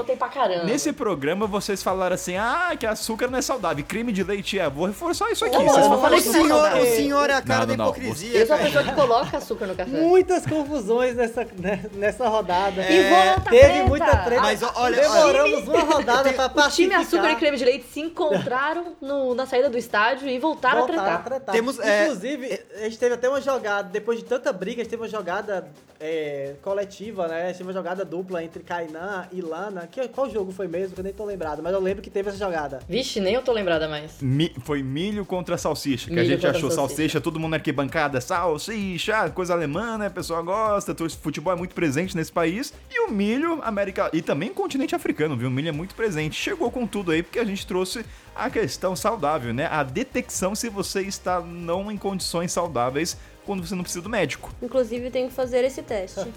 Nesse 0.65 0.93
programa 0.93 1.47
vocês 1.47 1.81
falaram 1.81 2.13
assim: 2.13 2.35
ah, 2.37 2.75
que 2.79 2.85
açúcar 2.85 3.27
não 3.27 3.39
é 3.39 3.41
saudável, 3.41 3.83
creme 3.87 4.11
de 4.11 4.23
leite 4.23 4.59
é. 4.59 4.69
Vou 4.69 4.85
reforçar 4.85 5.31
isso 5.31 5.43
aqui. 5.45 5.57
Não, 5.57 5.65
vocês 5.65 5.87
não 5.87 5.89
não 5.89 5.97
O 5.97 6.01
falaram 6.01 6.17
não 6.23 6.29
é 6.29 6.33
senhor, 6.33 6.47
saudável. 6.47 6.83
o 6.83 6.85
senhor 6.95 7.29
é 7.31 7.33
a 7.33 7.41
cara 7.41 7.59
Não, 7.61 7.65
da 7.67 7.77
não, 7.77 7.85
não. 7.85 7.91
hipocrisia, 7.91 8.37
Eu 8.39 8.45
sou 8.45 8.55
a 8.55 8.59
cara. 8.59 8.69
pessoa 8.69 8.83
que 8.85 8.93
coloca 8.93 9.37
açúcar 9.37 9.65
no 9.65 9.75
café. 9.75 9.89
muitas 9.99 10.45
confusões 10.45 11.15
nessa, 11.15 11.47
né, 11.57 11.85
nessa 11.93 12.27
rodada. 12.27 12.83
E 12.87 13.09
volta, 13.09 13.49
Teve 13.49 13.65
treta. 13.67 13.83
muita 13.89 14.17
treta. 14.17 14.41
Mas, 14.43 14.61
olha, 14.75 15.01
Demoramos 15.01 15.67
uma 15.67 15.81
rodada 15.95 16.31
pra 16.33 16.45
O 16.45 16.49
time 16.49 16.89
pacificar. 16.91 17.01
açúcar 17.01 17.31
e 17.31 17.35
creme 17.37 17.57
de 17.57 17.65
leite 17.65 17.85
se 17.91 17.99
encontraram 17.99 18.95
no- 19.01 19.33
na 19.33 19.47
saída 19.47 19.69
do 19.71 19.77
estádio 19.87 20.27
e 20.29 20.37
voltaram, 20.37 20.85
Voltaram 20.85 21.15
a 21.15 21.17
tretar. 21.19 21.53
Temos, 21.55 21.79
é, 21.79 22.03
Inclusive, 22.05 22.59
a 22.75 22.83
gente 22.83 22.97
teve 22.99 23.15
até 23.15 23.29
uma 23.29 23.41
jogada, 23.41 23.89
depois 23.89 24.19
de 24.19 24.25
tanta 24.25 24.51
briga, 24.53 24.81
a 24.81 24.83
gente 24.83 24.89
teve 24.91 25.01
uma 25.01 25.07
jogada 25.09 25.67
é, 25.99 26.55
coletiva, 26.61 27.27
né? 27.27 27.43
A 27.43 27.47
gente 27.47 27.57
teve 27.57 27.67
uma 27.69 27.73
jogada 27.73 28.03
dupla 28.05 28.43
entre 28.43 28.61
Kainan 28.63 29.27
e 29.31 29.41
Lana. 29.41 29.87
Que, 29.87 30.07
qual 30.09 30.29
jogo 30.29 30.51
foi 30.51 30.67
mesmo? 30.67 30.93
Que 30.93 30.99
eu 30.99 31.03
nem 31.03 31.13
tô 31.13 31.25
lembrado, 31.25 31.63
mas 31.63 31.73
eu 31.73 31.79
lembro 31.79 32.03
que 32.03 32.09
teve 32.09 32.29
essa 32.29 32.37
jogada. 32.37 32.79
Vixe, 32.87 33.19
nem 33.19 33.33
eu 33.33 33.41
tô 33.41 33.51
lembrada 33.51 33.87
mais. 33.87 34.21
Mi- 34.21 34.53
foi 34.63 34.83
milho 34.83 35.25
contra 35.25 35.57
salsicha, 35.57 36.07
que 36.07 36.13
a 36.13 36.15
Milho 36.17 36.27
gente 36.27 36.41
contra 36.41 36.49
achou 36.57 36.69
salsicha. 36.69 36.97
salsicha. 36.97 37.21
todo 37.21 37.39
mundo 37.39 37.51
na 37.51 37.57
arquibancada, 37.57 38.19
salsicha, 38.21 39.29
coisa 39.31 39.53
alemã, 39.53 39.97
né? 39.97 40.07
A 40.07 40.11
pessoa 40.11 40.41
gosta, 40.41 40.91
o 41.03 41.09
futebol 41.09 41.53
é 41.53 41.55
muito 41.55 41.73
presente 41.73 42.15
nesse 42.15 42.31
país. 42.31 42.73
E 42.91 42.99
o 43.07 43.11
milho, 43.11 43.59
América. 43.63 44.09
E 44.13 44.21
também 44.21 44.53
continente 44.53 44.95
africano, 44.95 45.35
viu? 45.35 45.47
O 45.47 45.51
milho 45.51 45.69
é 45.69 45.71
muito 45.71 45.95
presente. 45.95 46.35
Chegou 46.35 46.69
com 46.69 46.85
tudo 46.85 47.11
aí, 47.11 47.23
porque 47.23 47.39
a 47.39 47.45
gente 47.45 47.65
trouxe 47.65 48.05
a 48.37 48.49
questão 48.49 48.95
saudável, 48.95 49.53
né? 49.53 49.67
A 49.67 49.83
detecção 49.83 50.55
se 50.55 50.69
você 50.69 51.01
está 51.01 51.41
não 51.41 51.91
em 51.91 51.97
condições 51.97 52.51
saudáveis 52.51 53.17
quando 53.45 53.65
você 53.65 53.75
não 53.75 53.83
precisa 53.83 54.01
do 54.01 54.09
médico. 54.09 54.53
Inclusive, 54.61 55.09
tenho 55.09 55.29
que 55.29 55.33
fazer 55.33 55.63
esse 55.63 55.81
teste. 55.81 56.21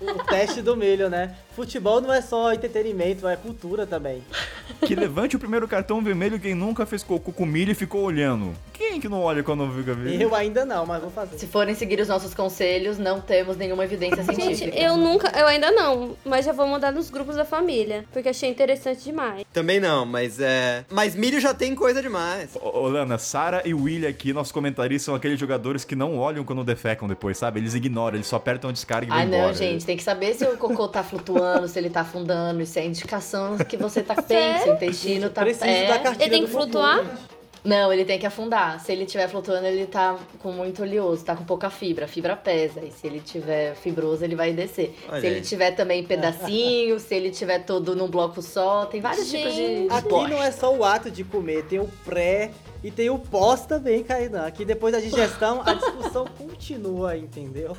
O 0.00 0.24
teste 0.24 0.62
do 0.62 0.76
milho, 0.76 1.10
né? 1.10 1.34
Futebol 1.58 2.00
não 2.00 2.14
é 2.14 2.22
só 2.22 2.52
entretenimento, 2.52 3.26
é 3.26 3.34
cultura 3.34 3.84
também. 3.84 4.22
Que 4.86 4.94
levante 4.94 5.34
o 5.34 5.38
primeiro 5.38 5.66
cartão 5.66 6.00
vermelho 6.00 6.38
quem 6.38 6.54
nunca 6.54 6.86
fez 6.86 7.02
cocô 7.02 7.32
com 7.32 7.44
milho 7.44 7.72
e 7.72 7.74
ficou 7.74 8.02
olhando. 8.02 8.54
Quem 8.72 9.00
que 9.00 9.08
não 9.08 9.20
olha 9.20 9.42
quando 9.42 9.68
fica 9.72 9.92
vendo? 9.92 10.22
Eu 10.22 10.34
ainda 10.36 10.64
não, 10.64 10.86
mas 10.86 11.02
vou 11.02 11.10
fazer. 11.10 11.36
Se 11.36 11.48
forem 11.48 11.74
seguir 11.74 11.98
os 12.00 12.06
nossos 12.06 12.32
conselhos, 12.32 12.96
não 12.96 13.20
temos 13.20 13.56
nenhuma 13.56 13.82
evidência 13.82 14.22
científica. 14.22 14.54
Gente, 14.70 14.78
eu 14.80 14.96
nunca, 14.96 15.36
eu 15.36 15.48
ainda 15.48 15.72
não, 15.72 16.16
mas 16.24 16.46
já 16.46 16.52
vou 16.52 16.66
mandar 16.68 16.92
nos 16.92 17.10
grupos 17.10 17.34
da 17.34 17.44
família, 17.44 18.04
porque 18.12 18.28
achei 18.28 18.48
interessante 18.48 19.02
demais. 19.02 19.44
Também 19.52 19.80
não, 19.80 20.06
mas 20.06 20.38
é. 20.38 20.84
Mas 20.90 21.16
milho 21.16 21.40
já 21.40 21.52
tem 21.52 21.74
coisa 21.74 22.00
demais. 22.00 22.54
Ô, 22.54 22.82
ô, 22.82 22.88
Lana, 22.88 23.18
Sara 23.18 23.62
e 23.64 23.74
William 23.74 24.08
aqui, 24.08 24.32
nossos 24.32 24.52
comentaristas, 24.52 25.06
são 25.06 25.14
aqueles 25.16 25.40
jogadores 25.40 25.84
que 25.84 25.96
não 25.96 26.16
olham 26.16 26.44
quando 26.44 26.62
defecam 26.62 27.08
depois, 27.08 27.36
sabe? 27.36 27.58
Eles 27.58 27.74
ignoram, 27.74 28.16
eles 28.16 28.28
só 28.28 28.36
apertam 28.36 28.70
a 28.70 28.72
descarga 28.72 29.06
e 29.06 29.08
vão 29.08 29.18
Ai, 29.18 29.26
não, 29.26 29.38
embora. 29.38 29.54
gente, 29.54 29.84
tem 29.84 29.96
que 29.96 30.04
saber 30.04 30.34
se 30.34 30.44
o 30.44 30.56
cocô 30.56 30.86
tá 30.86 31.02
flutuando, 31.02 31.47
se 31.68 31.78
ele 31.78 31.90
tá 31.90 32.00
afundando, 32.02 32.60
isso 32.60 32.78
é 32.78 32.84
indicação 32.84 33.56
que 33.58 33.76
você 33.76 34.02
tá 34.02 34.14
bem, 34.22 34.24
Sério? 34.26 34.64
seu 34.64 34.74
intestino 34.74 35.30
tá 35.30 35.42
Preciso 35.42 35.64
é... 35.66 35.86
da 35.88 35.98
cartilha 35.98 36.24
Ele 36.24 36.30
tem 36.30 36.44
que 36.44 36.50
flutuar? 36.50 36.98
gente. 36.98 37.38
Não, 37.64 37.92
ele 37.92 38.04
tem 38.04 38.18
que 38.18 38.26
afundar. 38.26 38.80
Se 38.80 38.92
ele 38.92 39.04
estiver 39.04 39.28
flutuando, 39.28 39.66
ele 39.66 39.84
tá 39.84 40.16
com 40.38 40.52
muito 40.52 40.80
oleoso, 40.82 41.24
tá 41.24 41.34
com 41.34 41.44
pouca 41.44 41.68
fibra. 41.68 42.04
A 42.04 42.08
fibra 42.08 42.36
pesa. 42.36 42.80
E 42.80 42.90
se 42.90 43.06
ele 43.06 43.20
tiver 43.20 43.74
fibroso, 43.74 44.24
ele 44.24 44.36
vai 44.36 44.52
descer. 44.52 44.96
Olha 45.08 45.20
se 45.20 45.26
ele 45.26 45.36
aí. 45.36 45.42
tiver 45.42 45.72
também 45.72 46.04
pedacinho, 46.04 46.98
se 47.00 47.14
ele 47.14 47.30
tiver 47.30 47.58
todo 47.64 47.94
num 47.96 48.08
bloco 48.08 48.40
só, 48.40 48.86
tem 48.86 49.00
vários 49.00 49.28
tipos 49.30 49.52
de. 49.52 49.58
Gente. 49.66 49.88
de 49.88 49.94
Aqui 49.94 50.08
bosta. 50.08 50.28
não 50.28 50.42
é 50.42 50.50
só 50.50 50.74
o 50.74 50.84
ato 50.84 51.10
de 51.10 51.24
comer, 51.24 51.64
tem 51.64 51.78
o 51.80 51.88
pré 52.04 52.52
e 52.82 52.90
tem 52.90 53.10
o 53.10 53.18
pós 53.18 53.66
também, 53.66 54.04
Kainan. 54.04 54.46
Aqui 54.46 54.64
depois 54.64 54.92
da 54.92 55.00
digestão, 55.00 55.62
a 55.64 55.74
discussão 55.74 56.26
continua, 56.38 57.16
entendeu? 57.16 57.76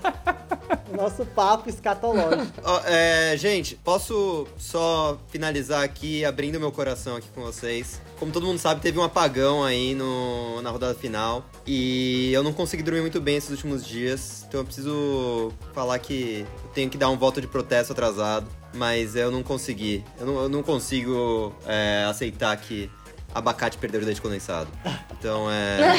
O 0.92 0.98
nosso 0.98 1.26
papo 1.26 1.70
escatológico. 1.70 2.52
Ó, 2.64 2.82
é, 2.86 3.36
gente, 3.38 3.76
posso 3.76 4.48
só 4.58 5.18
finalizar 5.30 5.84
aqui, 5.84 6.26
abrindo 6.26 6.60
meu 6.60 6.72
coração 6.72 7.16
aqui 7.16 7.30
com 7.34 7.42
vocês. 7.42 8.02
Como 8.20 8.32
todo 8.32 8.46
mundo 8.46 8.60
sabe, 8.60 8.82
teve 8.82 9.00
um 9.00 9.04
apagão 9.04 9.64
aí 9.64 9.96
no, 9.96 10.62
na 10.62 10.70
rodada 10.70 10.94
final. 10.94 11.46
E 11.66 12.32
eu 12.34 12.44
não 12.44 12.52
consegui 12.52 12.84
dormir 12.84 13.02
muito 13.02 13.22
bem 13.22 13.38
esses 13.38 13.52
últimos 13.52 13.86
dias. 13.86 14.44
Então 14.48 14.60
eu 14.60 14.66
preciso 14.66 15.54
falar 15.74 15.98
que 16.00 16.46
eu 16.66 16.70
tenho 16.72 16.90
que 16.90 16.98
dar 16.98 17.10
um 17.10 17.18
voto 17.18 17.40
de 17.40 17.48
protesto 17.48 17.94
atrasado. 17.94 18.48
Mas 18.74 19.16
eu 19.16 19.32
não 19.32 19.42
consegui. 19.42 20.04
Eu 20.20 20.26
não, 20.26 20.44
eu 20.44 20.50
não 20.50 20.62
consigo 20.62 21.56
é, 21.66 22.06
aceitar 22.08 22.56
que 22.58 22.90
abacate 23.34 23.78
perdeu 23.78 24.02
o 24.02 24.06
leite 24.06 24.22
condensado. 24.22 24.68
Então 25.20 25.52
é. 25.52 25.96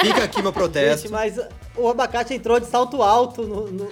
Fica 0.00 0.24
aqui 0.24 0.40
meu 0.40 0.50
protesto. 0.50 1.02
Gente, 1.02 1.12
mas 1.12 1.38
o 1.76 1.88
abacate 1.90 2.32
entrou 2.32 2.58
de 2.58 2.64
salto 2.64 3.02
alto 3.02 3.42
no. 3.42 3.66
no- 3.70 3.84
no- 3.84 3.90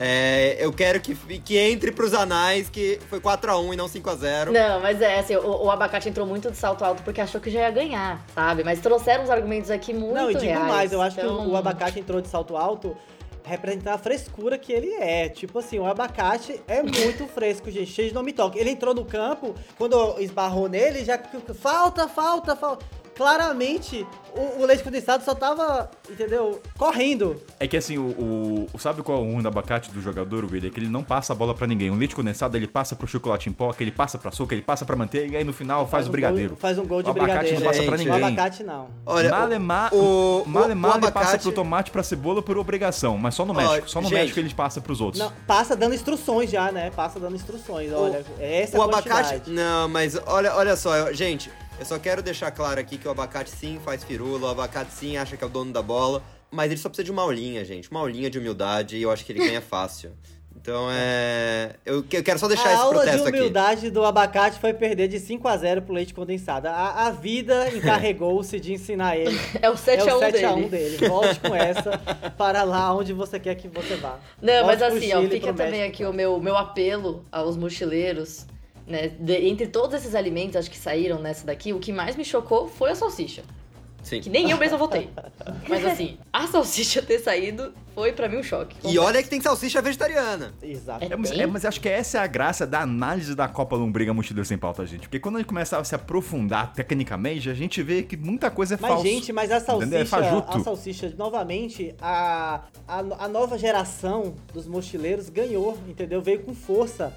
É, 0.00 0.56
eu 0.58 0.72
quero 0.72 0.98
que, 1.00 1.14
que 1.38 1.56
entre 1.56 1.92
pros 1.92 2.12
anais 2.12 2.68
que 2.68 2.98
foi 3.08 3.20
4x1 3.20 3.72
e 3.72 3.76
não 3.76 3.86
5x0. 3.86 4.50
Não, 4.50 4.80
mas 4.80 5.00
é 5.00 5.20
assim, 5.20 5.36
o, 5.36 5.62
o 5.66 5.70
abacate 5.70 6.08
entrou 6.08 6.26
muito 6.26 6.50
de 6.50 6.56
salto 6.56 6.84
alto 6.84 7.04
porque 7.04 7.20
achou 7.20 7.40
que 7.40 7.50
já 7.50 7.60
ia 7.60 7.70
ganhar, 7.70 8.20
sabe? 8.34 8.64
Mas 8.64 8.80
trouxeram 8.80 9.22
uns 9.22 9.30
argumentos 9.30 9.70
aqui 9.70 9.94
muito 9.94 10.12
Não, 10.14 10.28
e 10.28 10.34
digo 10.34 10.44
reais. 10.46 10.66
mais, 10.66 10.92
eu 10.92 11.00
acho 11.00 11.14
que 11.14 11.22
então- 11.22 11.46
o, 11.46 11.52
o 11.52 11.56
abacate 11.56 12.00
entrou 12.00 12.20
de 12.20 12.26
salto 12.26 12.56
alto 12.56 12.96
representar 13.44 13.94
a 13.94 13.98
frescura 13.98 14.58
que 14.58 14.72
ele 14.72 14.92
é. 14.94 15.28
Tipo 15.28 15.58
assim, 15.58 15.78
o 15.78 15.86
abacate 15.86 16.60
é 16.66 16.82
muito 16.82 17.26
fresco, 17.32 17.70
gente, 17.70 17.90
cheio 17.90 18.08
de 18.08 18.14
nome 18.14 18.32
toque. 18.32 18.58
Ele 18.58 18.70
entrou 18.70 18.94
no 18.94 19.04
campo, 19.04 19.54
quando 19.76 20.20
esbarrou 20.20 20.68
nele, 20.68 21.04
já 21.04 21.18
falta, 21.54 22.08
falta, 22.08 22.56
falta. 22.56 22.99
Claramente, 23.20 24.06
o, 24.34 24.62
o 24.62 24.66
leite 24.66 24.82
condensado 24.82 25.22
só 25.22 25.34
tava, 25.34 25.90
entendeu, 26.10 26.60
correndo. 26.78 27.36
É 27.60 27.68
que 27.68 27.76
assim, 27.76 27.98
o, 27.98 28.66
o- 28.74 28.78
sabe 28.78 29.02
qual 29.02 29.18
é 29.18 29.20
o 29.20 29.24
ruim 29.24 29.42
do 29.42 29.48
abacate 29.48 29.90
do 29.90 30.00
jogador, 30.00 30.44
William? 30.50 30.68
É 30.68 30.70
que 30.72 30.80
ele 30.80 30.88
não 30.88 31.02
passa 31.04 31.32
a 31.32 31.36
bola 31.36 31.54
pra 31.54 31.66
ninguém. 31.66 31.90
O 31.90 31.94
leite 31.94 32.14
condensado, 32.16 32.56
ele 32.56 32.66
passa 32.66 32.96
pro 32.96 33.06
chocolate 33.06 33.48
em 33.48 33.52
pó, 33.52 33.72
que 33.72 33.84
ele 33.84 33.90
passa 33.92 34.16
pra 34.18 34.30
açúcar, 34.30 34.54
ele 34.54 34.62
passa 34.62 34.84
pra 34.84 34.96
manteiga 34.96 35.34
e 35.34 35.36
aí 35.36 35.44
no 35.44 35.52
final 35.52 35.86
faz, 35.86 36.06
o 36.06 36.08
um 36.08 36.12
brigadeiro. 36.12 36.48
gol- 36.50 36.58
faz 36.58 36.78
um 36.78 36.86
gol 36.86 37.02
de 37.02 37.08
o 37.08 37.10
abacate 37.10 37.32
brigadeiro. 37.38 37.60
não 37.60 37.66
passa 37.70 37.82
pra 37.82 37.96
Gente, 37.98 38.08
O 38.08 38.12
ninguém. 38.14 38.28
abacate 38.28 38.64
não. 38.64 38.88
Olha, 39.04 39.30
Malemar, 39.30 39.94
o- 39.94 40.42
o- 40.42 40.48
Malemar 40.48 40.92
o 40.92 40.94
ele 40.94 41.00
passa 41.02 41.18
abacate- 41.26 41.42
pro 41.42 41.52
tomate, 41.52 41.90
pra 41.90 42.02
cebola, 42.02 42.40
por 42.42 42.56
obrigação. 42.56 43.18
Mas 43.18 43.34
só 43.34 43.44
no 43.44 43.52
México. 43.54 43.88
Só 43.90 44.00
no 44.00 44.08
gente. 44.08 44.18
México 44.18 44.40
ele 44.40 44.54
passa 44.54 44.80
pros 44.80 45.00
outros. 45.00 45.22
Não, 45.22 45.30
passa 45.46 45.76
dando 45.76 45.94
instruções 45.94 46.50
já, 46.50 46.72
né? 46.72 46.90
Passa 46.90 47.20
dando 47.20 47.36
instruções. 47.36 47.92
Olha, 47.92 48.24
essa 48.40 48.78
o 48.78 48.80
é 48.80 48.84
a 48.84 48.88
abacate. 48.88 49.28
quantidade. 49.34 49.50
Não, 49.50 49.88
mas 49.88 50.18
olha, 50.26 50.54
olha 50.56 50.74
só, 50.76 51.12
gente, 51.12 51.50
eu 51.80 51.84
só 51.86 51.98
quero 51.98 52.22
deixar 52.22 52.50
claro 52.52 52.78
aqui 52.78 52.96
que 52.98 53.08
o 53.08 53.10
abacate 53.10 53.50
sim 53.50 53.80
faz 53.84 54.04
firula, 54.04 54.48
o 54.48 54.50
abacate 54.50 54.92
sim 54.92 55.16
acha 55.16 55.36
que 55.36 55.42
é 55.42 55.46
o 55.46 55.50
dono 55.50 55.72
da 55.72 55.82
bola, 55.82 56.22
mas 56.50 56.70
ele 56.70 56.78
só 56.80 56.88
precisa 56.88 57.04
de 57.04 57.10
uma 57.10 57.22
aulinha, 57.22 57.64
gente. 57.64 57.90
Uma 57.90 58.00
aulinha 58.00 58.28
de 58.30 58.38
humildade 58.38 58.96
e 58.96 59.02
eu 59.02 59.10
acho 59.10 59.24
que 59.24 59.32
ele 59.32 59.38
ganha 59.40 59.60
fácil. 59.60 60.12
Então 60.54 60.88
é. 60.92 61.76
Eu, 61.86 62.02
que- 62.02 62.18
eu 62.18 62.22
quero 62.22 62.38
só 62.38 62.46
deixar 62.46 62.68
a 62.68 62.72
esse 62.74 62.82
aula 62.82 62.94
de 62.96 63.00
protesto 63.04 63.28
aqui. 63.28 63.38
humildade 63.38 63.90
do 63.90 64.04
abacate 64.04 64.58
foi 64.58 64.74
perder 64.74 65.08
de 65.08 65.18
5 65.18 65.48
a 65.48 65.56
0 65.56 65.80
pro 65.82 65.94
leite 65.94 66.12
condensado. 66.12 66.66
A, 66.66 67.06
a 67.06 67.10
vida 67.10 67.70
encarregou-se 67.74 68.60
de 68.60 68.74
ensinar 68.74 69.16
ele. 69.16 69.38
É 69.62 69.70
o 69.70 69.76
7 69.76 70.06
é 70.06 70.10
a 70.10 70.14
o 70.14 70.18
1 70.18 70.20
7 70.20 70.44
a 70.44 70.52
dele. 70.52 70.66
1 70.66 70.68
dele. 70.68 71.08
Volte 71.08 71.40
com 71.40 71.54
essa 71.54 71.98
para 72.36 72.62
lá 72.64 72.92
onde 72.94 73.14
você 73.14 73.40
quer 73.40 73.54
que 73.54 73.68
você 73.68 73.94
vá. 73.96 74.18
Não, 74.42 74.52
Volte 74.64 74.66
mas 74.66 74.82
assim, 74.82 75.14
ó, 75.14 75.22
fica 75.22 75.52
também 75.54 75.82
aqui 75.82 76.04
o 76.04 76.12
meu, 76.12 76.38
meu 76.38 76.56
apelo 76.56 77.24
aos 77.32 77.56
mochileiros, 77.56 78.44
né? 78.90 79.08
De- 79.08 79.46
entre 79.48 79.66
todos 79.68 79.94
esses 79.94 80.14
alimentos, 80.14 80.56
acho 80.56 80.70
que 80.70 80.76
saíram 80.78 81.20
nessa 81.20 81.46
daqui, 81.46 81.72
o 81.72 81.78
que 81.80 81.92
mais 81.92 82.16
me 82.16 82.24
chocou 82.24 82.68
foi 82.68 82.90
a 82.90 82.94
salsicha. 82.94 83.42
Sim. 84.02 84.20
Que 84.20 84.30
nem 84.30 84.50
eu 84.50 84.58
mesma 84.58 84.78
votei. 84.78 85.10
Mas 85.68 85.84
assim, 85.84 86.18
a 86.32 86.46
salsicha 86.46 87.02
ter 87.02 87.18
saído 87.18 87.72
foi 87.94 88.12
pra 88.12 88.28
mim 88.28 88.38
um 88.38 88.42
choque. 88.42 88.76
E 88.84 88.98
olha 88.98 89.22
que 89.22 89.28
tem 89.28 89.40
salsicha 89.40 89.82
vegetariana. 89.82 90.54
Exato. 90.62 91.04
É, 91.04 91.16
mas, 91.16 91.30
é, 91.30 91.46
mas 91.46 91.64
acho 91.64 91.80
que 91.80 91.88
essa 91.88 92.18
é 92.18 92.20
a 92.20 92.26
graça 92.26 92.66
da 92.66 92.80
análise 92.80 93.34
da 93.34 93.46
Copa 93.48 93.76
Lombriga 93.76 94.14
Mochileiro 94.14 94.44
Sem 94.44 94.56
Pauta, 94.56 94.86
gente. 94.86 95.02
Porque 95.02 95.20
quando 95.20 95.36
a 95.36 95.38
gente 95.38 95.48
começa 95.48 95.78
a 95.78 95.84
se 95.84 95.94
aprofundar 95.94 96.72
tecnicamente, 96.72 97.50
a 97.50 97.54
gente 97.54 97.82
vê 97.82 98.02
que 98.02 98.16
muita 98.16 98.50
coisa 98.50 98.74
é 98.74 98.78
Mas, 98.80 98.90
falsa. 98.90 99.08
gente, 99.08 99.32
mas 99.32 99.50
a? 99.50 99.56
É 99.56 99.60
salsicha, 99.60 100.06
fajuto. 100.06 100.56
a 100.56 100.60
salsicha, 100.60 101.14
novamente, 101.16 101.94
a, 102.00 102.62
a, 102.88 102.98
a 102.98 103.28
nova 103.28 103.58
geração 103.58 104.34
dos 104.52 104.66
mochileiros 104.66 105.28
ganhou, 105.28 105.76
entendeu? 105.86 106.22
Veio 106.22 106.40
com 106.40 106.54
força. 106.54 107.12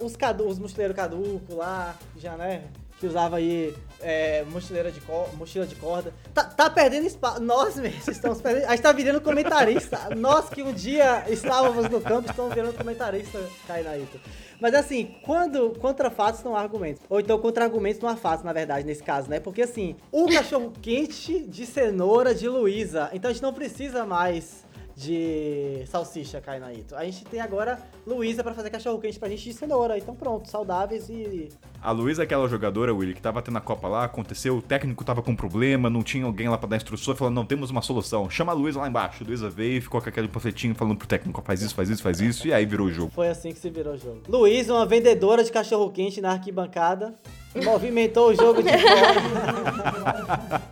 Os, 0.00 0.16
cadu, 0.16 0.48
os 0.48 0.58
mochileiros 0.58 0.96
caduco 0.96 1.54
lá, 1.54 1.96
já, 2.16 2.36
né? 2.36 2.64
Que 2.98 3.06
usava 3.06 3.36
aí 3.36 3.74
é, 4.00 4.44
mochileira 4.44 4.90
de 4.90 5.00
mochila 5.36 5.66
de 5.66 5.74
corda. 5.74 6.12
Tá, 6.34 6.44
tá 6.44 6.70
perdendo 6.70 7.06
espaço. 7.06 7.40
Nós 7.40 7.76
mesmo 7.76 8.10
estamos 8.10 8.40
perdendo. 8.40 8.66
A 8.66 8.70
gente 8.70 8.82
tá 8.82 8.92
virando 8.92 9.20
comentarista. 9.20 10.14
Nós 10.16 10.48
que 10.48 10.62
um 10.62 10.72
dia 10.72 11.24
estávamos 11.28 11.88
no 11.88 12.00
campo 12.00 12.30
estamos 12.30 12.54
virando 12.54 12.74
comentarista, 12.74 13.38
Kainaito. 13.66 14.20
Mas 14.60 14.74
assim, 14.74 15.14
quando 15.22 15.70
contra 15.80 16.10
fatos 16.10 16.42
não 16.42 16.56
há 16.56 16.60
argumentos. 16.60 17.02
Ou 17.08 17.20
então 17.20 17.38
contra 17.38 17.64
argumentos 17.64 18.00
não 18.00 18.08
há 18.08 18.16
fatos, 18.16 18.44
na 18.44 18.52
verdade, 18.52 18.86
nesse 18.86 19.02
caso, 19.02 19.28
né? 19.28 19.38
Porque 19.38 19.62
assim, 19.62 19.96
o 20.10 20.26
cachorro 20.28 20.72
quente 20.80 21.40
de 21.40 21.66
cenoura 21.66 22.34
de 22.34 22.48
Luísa. 22.48 23.10
Então 23.12 23.30
a 23.30 23.32
gente 23.32 23.42
não 23.42 23.52
precisa 23.52 24.04
mais 24.04 24.64
de 24.96 25.84
salsicha, 25.86 26.40
Kainaito. 26.40 26.96
A 26.96 27.04
gente 27.04 27.22
tem 27.26 27.38
agora 27.38 27.78
Luísa 28.06 28.42
pra 28.42 28.54
fazer 28.54 28.70
cachorro 28.70 28.98
quente 28.98 29.18
pra 29.18 29.28
gente 29.28 29.44
de 29.44 29.52
cenoura. 29.52 29.98
Então 29.98 30.14
pronto, 30.14 30.48
saudáveis 30.48 31.10
e. 31.10 31.50
A 31.82 31.90
Luísa 31.90 32.22
é 32.22 32.24
aquela 32.24 32.48
jogadora, 32.48 32.94
Willy, 32.94 33.12
que 33.14 33.20
tava 33.20 33.42
tendo 33.42 33.58
a 33.58 33.60
Copa 33.60 33.86
lá, 33.86 34.04
aconteceu, 34.04 34.56
o 34.56 34.62
técnico 34.62 35.04
tava 35.04 35.22
com 35.22 35.36
problema, 35.36 35.90
não 35.90 36.02
tinha 36.02 36.24
alguém 36.24 36.48
lá 36.48 36.56
pra 36.56 36.66
dar 36.68 36.76
instrução, 36.76 37.14
falando, 37.14 37.34
não, 37.34 37.44
temos 37.44 37.70
uma 37.70 37.82
solução. 37.82 38.30
Chama 38.30 38.52
a 38.52 38.54
Luísa 38.54 38.80
lá 38.80 38.88
embaixo. 38.88 39.22
A 39.22 39.26
Luísa 39.26 39.50
veio 39.50 39.76
e 39.76 39.80
ficou 39.82 40.00
com 40.00 40.08
aquele 40.08 40.28
panfletinho 40.28 40.74
falando 40.74 40.96
pro 40.96 41.06
técnico, 41.06 41.42
faz 41.44 41.60
isso, 41.60 41.74
faz 41.74 41.90
isso, 41.90 42.02
faz 42.02 42.20
isso, 42.20 42.48
e 42.48 42.54
aí 42.54 42.64
virou 42.64 42.86
o 42.86 42.90
jogo. 42.90 43.12
Foi 43.14 43.28
assim 43.28 43.52
que 43.52 43.58
se 43.58 43.68
virou 43.68 43.92
o 43.94 43.98
jogo. 43.98 44.22
Luísa, 44.26 44.72
uma 44.72 44.86
vendedora 44.86 45.44
de 45.44 45.52
cachorro 45.52 45.90
quente 45.90 46.22
na 46.22 46.32
arquibancada. 46.32 47.14
Movimentou 47.54 48.30
o 48.30 48.34
jogo 48.34 48.62
de 48.62 48.70
bola. 48.80 50.62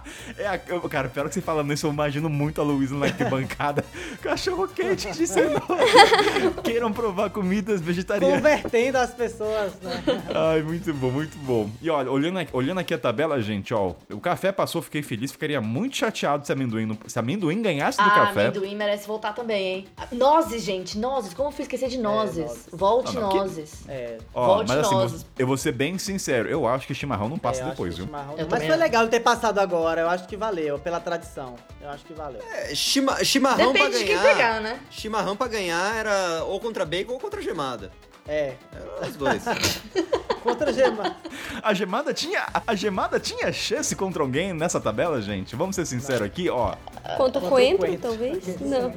É, 0.38 0.46
a- 0.46 0.60
eu- 0.68 0.80
cara, 0.88 1.08
pior 1.08 1.28
que 1.28 1.34
você 1.34 1.40
falando 1.40 1.72
isso, 1.72 1.86
eu 1.86 1.92
imagino 1.92 2.28
muito 2.28 2.60
a 2.60 2.64
Luísa 2.64 2.94
na 2.94 3.06
arquibancada. 3.06 3.84
Cachorro 4.22 4.68
quente 4.68 5.10
de 5.12 5.26
cenoura. 5.26 5.62
Queiram 6.62 6.92
provar 6.92 7.30
comidas 7.30 7.80
vegetarianas. 7.80 8.36
Convertendo 8.36 8.98
as 8.98 9.12
pessoas, 9.14 9.72
né? 9.82 10.02
Ai, 10.34 10.62
muito 10.62 10.92
bom, 10.94 11.10
muito 11.10 11.36
bom. 11.38 11.68
E 11.80 11.90
olha, 11.90 12.10
olhando 12.10 12.38
aqui, 12.38 12.50
olhando 12.54 12.78
aqui 12.80 12.94
a 12.94 12.98
tabela, 12.98 13.40
gente, 13.40 13.72
ó, 13.74 13.92
o 14.10 14.20
café 14.20 14.50
passou, 14.52 14.80
fiquei 14.82 15.02
feliz, 15.02 15.32
ficaria 15.32 15.60
muito 15.60 15.96
chateado 15.96 16.46
se 16.46 16.52
amendoim, 16.52 16.86
não- 16.86 16.98
se 17.06 17.18
amendoim 17.18 17.60
ganhasse 17.62 17.98
do 17.98 18.04
Ah, 18.04 18.10
café. 18.10 18.42
amendoim 18.46 18.74
merece 18.76 19.06
voltar 19.06 19.32
também, 19.34 19.66
hein? 19.66 19.86
Nozes, 20.12 20.62
gente, 20.62 20.98
nozes. 20.98 21.34
Como 21.34 21.48
eu 21.48 21.52
fui 21.52 21.62
esquecer 21.62 21.88
de 21.88 21.98
nozes? 21.98 22.68
Volte 22.72 23.16
Ah, 23.16 23.20
não, 23.20 23.28
que- 23.30 23.36
nozes. 23.38 23.82
É. 23.88 24.18
Ó, 24.34 24.46
Volte 24.46 24.68
mas 24.68 24.78
assim, 24.78 24.94
nozes. 24.94 25.22
vou- 25.22 25.30
eu 25.38 25.46
vou 25.46 25.56
ser 25.56 25.72
bem 25.72 25.98
sincero, 25.98 26.48
eu 26.48 26.66
acho 26.66 26.86
que 26.86 26.94
chimarrão 26.94 27.28
não 27.28 27.38
passa 27.38 27.62
É, 27.62 27.70
depois, 27.70 27.94
que 27.94 28.02
viu? 28.02 28.10
Mas 28.50 28.64
foi 28.66 28.76
legal 28.76 29.06
ter 29.08 29.20
passado 29.20 29.58
agora. 29.58 30.03
Eu 30.04 30.10
acho 30.10 30.26
que 30.28 30.36
valeu, 30.36 30.78
pela 30.78 31.00
tradição. 31.00 31.56
Eu 31.80 31.90
acho 31.90 32.04
que 32.04 32.12
valeu. 32.12 32.40
É, 32.52 32.74
chima- 32.74 33.22
chimarrão 33.24 33.72
Depende 33.72 33.90
pra 33.90 33.98
de 33.98 34.04
quem 34.04 34.16
ganhar. 34.16 34.32
pegar, 34.36 34.60
né? 34.60 34.80
Chimarrão 34.90 35.36
pra 35.36 35.48
ganhar 35.48 35.96
era 35.96 36.44
ou 36.44 36.60
contra 36.60 36.84
bacon 36.84 37.12
ou 37.14 37.20
contra 37.20 37.40
gemada. 37.42 37.90
É. 38.26 38.54
Os 39.02 39.16
dois. 39.16 39.44
Contra 40.44 40.70
Gema. 40.74 41.16
A 41.62 41.72
gemada 41.72 42.12
tinha, 42.12 42.46
a 42.66 42.74
gemada 42.74 43.18
tinha 43.18 43.50
chance 43.50 43.96
contra 43.96 44.22
alguém 44.22 44.52
nessa 44.52 44.78
tabela, 44.78 45.22
gente? 45.22 45.56
Vamos 45.56 45.74
ser 45.74 45.86
sinceros 45.86 46.20
aqui, 46.20 46.50
ó. 46.50 46.74
Contra 47.16 47.42
o 47.42 47.48
coentro, 47.48 47.96
talvez? 47.96 48.60
Não. 48.60 48.92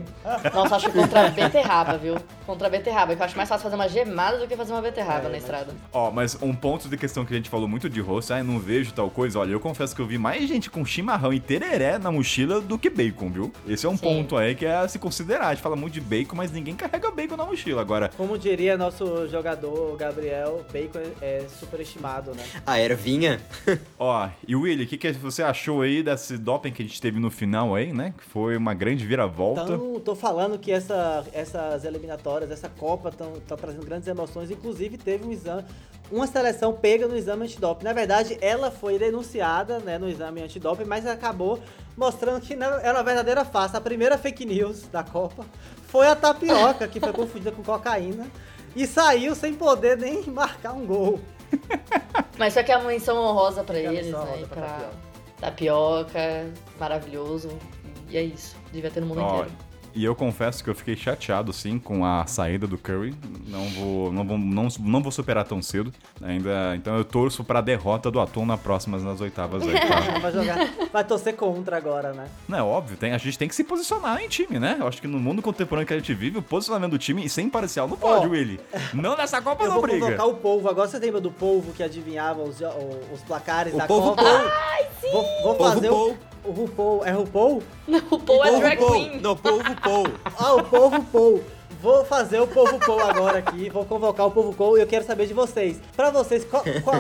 Nossa, 0.54 0.76
acho 0.76 0.88
que 0.88 0.98
contra 1.00 1.28
a 1.28 1.30
beterraba, 1.30 1.98
viu? 1.98 2.18
Contra 2.46 2.68
a 2.68 2.70
beterraba. 2.70 3.16
Que 3.16 3.22
eu 3.22 3.26
acho 3.26 3.38
mais 3.38 3.48
fácil 3.48 3.64
fazer 3.64 3.76
uma 3.76 3.88
gemada 3.88 4.38
do 4.40 4.46
que 4.48 4.58
fazer 4.58 4.74
uma 4.74 4.82
beterraba 4.82 5.30
na 5.30 5.38
estrada. 5.38 5.74
Ó, 5.94 6.12
mas 6.12 6.38
um 6.42 6.54
ponto 6.54 6.90
de 6.90 6.98
questão 6.98 7.24
que 7.24 7.34
a 7.34 7.38
gente 7.38 7.50
falou 7.50 7.68
muito 7.68 7.90
de 7.90 8.02
rosto, 8.02 8.34
ah, 8.34 8.44
não 8.44 8.60
vejo 8.60 8.92
tal 8.94 9.10
coisa. 9.10 9.40
Olha, 9.40 9.52
eu 9.52 9.60
confesso 9.60 9.96
que 9.96 10.02
eu 10.02 10.06
vi 10.06 10.18
mais 10.18 10.50
gente 10.50 10.70
com 10.70 10.84
chimarrão 10.84 11.34
e 11.34 11.40
tereré 11.40 11.98
na 11.98 12.12
mochila 12.12 12.60
do 12.60 12.78
que 12.78 12.90
bacon, 12.90 13.30
viu? 13.30 13.54
Esse 13.66 13.86
é 13.86 13.90
um 13.90 13.98
Sim. 13.98 14.04
ponto 14.04 14.36
aí 14.36 14.54
que 14.54 14.66
é 14.66 14.76
a 14.76 14.88
se 14.88 15.00
considerar. 15.00 15.48
A 15.48 15.54
gente 15.54 15.64
fala 15.64 15.78
muito 15.78 15.94
de 15.94 16.02
bacon, 16.02 16.36
mas 16.36 16.52
ninguém 16.52 16.76
carrega 16.76 17.10
bacon 17.10 17.38
na 17.38 17.46
mochila. 17.46 17.82
Agora, 17.82 18.12
Como 18.18 18.38
diria 18.38 18.78
nosso 18.78 19.17
jogador 19.26 19.96
Gabriel, 19.96 20.66
bacon 20.72 21.00
é, 21.22 21.38
é 21.44 21.48
superestimado, 21.48 22.36
né? 22.36 22.44
A 22.66 22.80
ervinha. 22.80 23.40
ó, 23.98 24.28
e 24.46 24.56
Willy, 24.56 24.84
o 24.84 24.88
que, 24.88 24.98
que 24.98 25.12
você 25.14 25.42
achou 25.42 25.82
aí 25.82 26.04
desse 26.04 26.38
doping 26.38 26.72
que 26.72 26.84
a 26.84 26.86
gente 26.86 27.02
teve 27.02 27.20
no 27.20 27.32
final 27.32 27.74
aí, 27.74 27.94
né? 27.94 28.14
Que 28.18 28.24
foi 28.26 28.58
uma 28.58 28.74
grande 28.74 29.06
viravolta. 29.06 29.62
Então, 29.64 30.00
tô 30.02 30.14
falando 30.16 30.60
que 30.60 30.72
essa- 30.72 31.26
essas 31.34 31.86
eliminatórias, 31.86 32.52
essa 32.52 32.68
Copa, 32.70 33.10
estão 33.10 33.34
trazendo 33.58 33.86
grandes 33.86 34.08
emoções. 34.08 34.52
Inclusive, 34.52 34.98
teve 34.98 35.26
um 35.26 35.32
exame, 35.32 35.64
uma 36.12 36.28
seleção 36.28 36.74
pega 36.74 37.08
no 37.08 37.16
exame 37.18 37.46
antidoping. 37.46 37.84
Na 37.86 37.94
verdade, 37.94 38.38
ela 38.42 38.70
foi 38.70 39.00
denunciada 39.00 39.80
né, 39.80 39.98
no 39.98 40.10
exame 40.10 40.42
antidoping, 40.42 40.84
mas 40.86 41.06
acabou 41.06 41.60
mostrando 41.96 42.42
que 42.42 42.56
não- 42.56 42.80
era 42.80 42.94
uma 42.98 43.04
verdadeira 43.04 43.44
farsa. 43.46 43.78
A 43.78 43.82
primeira 43.82 44.18
fake 44.18 44.46
news 44.46 44.84
da 44.92 45.04
Copa 45.04 45.46
foi 45.88 46.08
a 46.08 46.16
tapioca, 46.16 46.88
que 46.88 47.00
foi 47.00 47.12
confundida 47.14 47.52
com 47.52 47.64
cocaína. 47.64 48.28
E 48.76 48.86
saiu 48.86 49.36
sem 49.36 49.54
poder 49.54 49.98
nem 49.98 50.24
marcar 50.30 50.74
um 50.74 50.86
gol. 50.86 51.20
Mas 52.38 52.54
só 52.54 52.64
que 52.64 52.72
a 52.72 52.80
menção 52.80 53.18
honrosa 53.18 53.64
pra 53.64 53.76
Fica 53.76 53.90
a 53.90 53.94
eles, 53.94 54.12
né? 54.12 54.42
E 54.42 54.46
pra 54.46 54.62
pra 54.62 54.90
tapioca, 55.40 56.52
maravilhoso. 56.80 57.50
E 58.10 58.18
é 58.18 58.22
isso. 58.22 58.56
Devia 58.72 58.92
ter 58.92 59.02
no 59.02 59.08
mundo 59.08 59.22
inteiro. 59.22 59.52
E 59.98 60.06
eu 60.06 60.16
confesso 60.16 60.64
que 60.64 60.70
eu 60.70 60.76
fiquei 60.76 60.96
chateado, 60.96 61.52
sim, 61.52 61.80
com 61.80 62.06
a 62.06 62.26
saída 62.28 62.68
do 62.68 62.78
Curry. 62.78 63.16
Não 63.48 63.66
vou, 63.70 64.12
não 64.14 64.26
vou, 64.26 64.38
não, 64.38 64.68
não 64.80 65.02
vou 65.02 65.12
superar 65.12 65.44
tão 65.46 65.62
cedo. 65.62 65.92
Ainda, 66.22 66.76
então 66.76 66.96
eu 66.98 67.04
torço 67.04 67.44
pra 67.44 67.60
derrota 67.62 68.10
do 68.12 68.20
Atom 68.20 68.46
na 68.46 68.58
próximas, 68.58 69.04
nas 69.04 69.20
oitavas 69.22 69.64
aí, 69.64 69.74
tá? 69.80 70.00
Vai 70.20 70.32
jogar, 70.32 70.58
vai 70.92 71.04
torcer 71.04 71.36
contra 71.36 71.78
agora, 71.78 72.12
né? 72.14 72.28
Não, 72.48 72.58
é 72.58 72.64
óbvio, 72.64 72.98
tem, 72.98 73.14
a 73.14 73.18
gente 73.18 73.38
tem 73.38 73.48
que 73.48 73.56
se 73.56 73.64
posicionar 73.64 74.22
em 74.22 74.28
time, 74.28 74.60
né? 74.60 74.78
Eu 74.80 74.88
acho 74.88 75.02
que 75.02 75.08
no 75.08 75.20
mundo 75.20 75.42
contemporâneo 75.42 75.88
que 75.88 75.94
a 75.94 75.98
gente 75.98 76.14
vive, 76.14 76.38
o 76.40 76.42
posicionamento 76.42 76.92
do 76.92 76.98
time 76.98 77.24
e 77.26 77.30
sem 77.30 77.50
parcial 77.50 77.88
não 77.88 77.98
pode, 77.98 78.28
Ó, 78.28 78.30
Willy. 78.30 78.60
Não 78.94 79.16
nessa 79.16 79.42
Copa 79.42 79.64
Eu 79.64 79.68
não 79.70 79.76
vou 79.76 79.84
briga. 79.84 80.00
convocar 80.06 80.28
o 80.28 80.34
povo. 80.36 80.70
Agora 80.70 80.88
você 80.88 81.00
lembra 81.00 81.20
do 81.22 81.32
povo 81.32 81.72
que 81.74 81.82
adivinhava 81.84 82.42
os, 82.42 82.58
os 83.14 83.22
placares 83.22 83.74
O 83.74 83.78
da 83.78 83.88
povo 83.88 84.10
Copa? 84.10 84.24
Paul. 84.24 85.12
Vou, 85.12 85.24
vou 85.44 85.56
Povo 85.56 85.70
fazer 85.74 85.90
Paul. 85.90 86.12
o, 86.12 86.18
o 86.48 86.52
RuPaul. 86.52 87.06
É 87.06 87.12
RuPaul? 87.12 87.64
O 88.12 88.20
Paul 88.20 88.44
é 88.44 88.48
Povo 88.50 88.60
drag 88.62 88.78
Paul. 88.80 88.92
queen. 88.94 89.22
Não, 89.22 89.36
povo 89.36 89.82
Paul. 89.82 90.06
Ah, 90.40 90.54
o 90.56 90.64
povo 90.64 91.04
Paul. 91.06 91.44
Vou 91.80 92.04
fazer 92.04 92.40
o 92.40 92.48
povo 92.48 92.80
Paul 92.80 93.00
agora 93.02 93.38
aqui. 93.38 93.70
Vou 93.70 93.86
convocar 93.86 94.26
o 94.26 94.32
povo 94.32 94.52
Paul 94.52 94.78
e 94.78 94.82
eu 94.82 94.88
quero 94.88 95.06
saber 95.06 95.28
de 95.28 95.34
vocês. 95.34 95.80
Pra 95.96 96.10
vocês, 96.10 96.44
qual, 96.44 96.64
qual- 96.84 96.96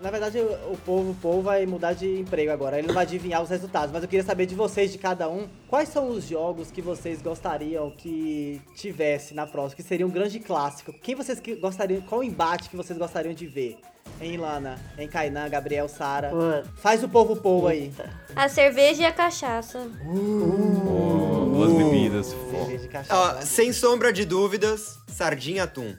na 0.00 0.10
verdade, 0.10 0.38
o, 0.38 0.72
o 0.72 0.78
povo 0.84 1.14
Paul 1.20 1.42
vai 1.42 1.66
mudar 1.66 1.92
de 1.92 2.20
emprego 2.20 2.50
agora. 2.50 2.78
Ele 2.78 2.86
não 2.86 2.94
vai 2.94 3.04
adivinhar 3.04 3.42
os 3.42 3.50
resultados. 3.50 3.92
Mas 3.92 4.02
eu 4.02 4.08
queria 4.08 4.24
saber 4.24 4.46
de 4.46 4.54
vocês, 4.54 4.90
de 4.90 4.96
cada 4.98 5.28
um, 5.28 5.46
quais 5.68 5.90
são 5.90 6.08
os 6.08 6.24
jogos 6.26 6.70
que 6.70 6.80
vocês 6.80 7.20
gostariam 7.20 7.90
que 7.90 8.62
tivesse 8.74 9.34
na 9.34 9.46
próxima, 9.46 9.76
que 9.76 9.82
seria 9.82 10.06
um 10.06 10.10
grande 10.10 10.40
clássico. 10.40 10.90
Quem 11.02 11.14
vocês 11.14 11.38
que 11.38 11.54
gostariam, 11.56 12.00
qual 12.00 12.24
embate 12.24 12.70
que 12.70 12.76
vocês 12.76 12.98
gostariam 12.98 13.34
de 13.34 13.46
ver? 13.46 13.76
Em 14.20 14.36
Lana, 14.36 14.78
em 14.96 15.08
Kainan, 15.08 15.48
Gabriel, 15.48 15.88
Sara. 15.88 16.30
Faz 16.76 17.02
o 17.02 17.08
povo 17.08 17.36
Paul 17.36 17.66
aí. 17.66 17.92
A 18.34 18.48
cerveja 18.48 19.02
e 19.02 19.04
a 19.04 19.12
cachaça. 19.12 19.86
Oh, 20.06 21.50
duas 21.54 21.72
bebidas. 21.72 22.26
Cerveja 22.26 22.84
Ó, 22.84 22.88
cachaça. 22.90 23.46
sem 23.46 23.72
sombra 23.72 24.12
de 24.12 24.24
dúvidas, 24.24 24.98
sardinha 25.06 25.64
atum. 25.64 25.94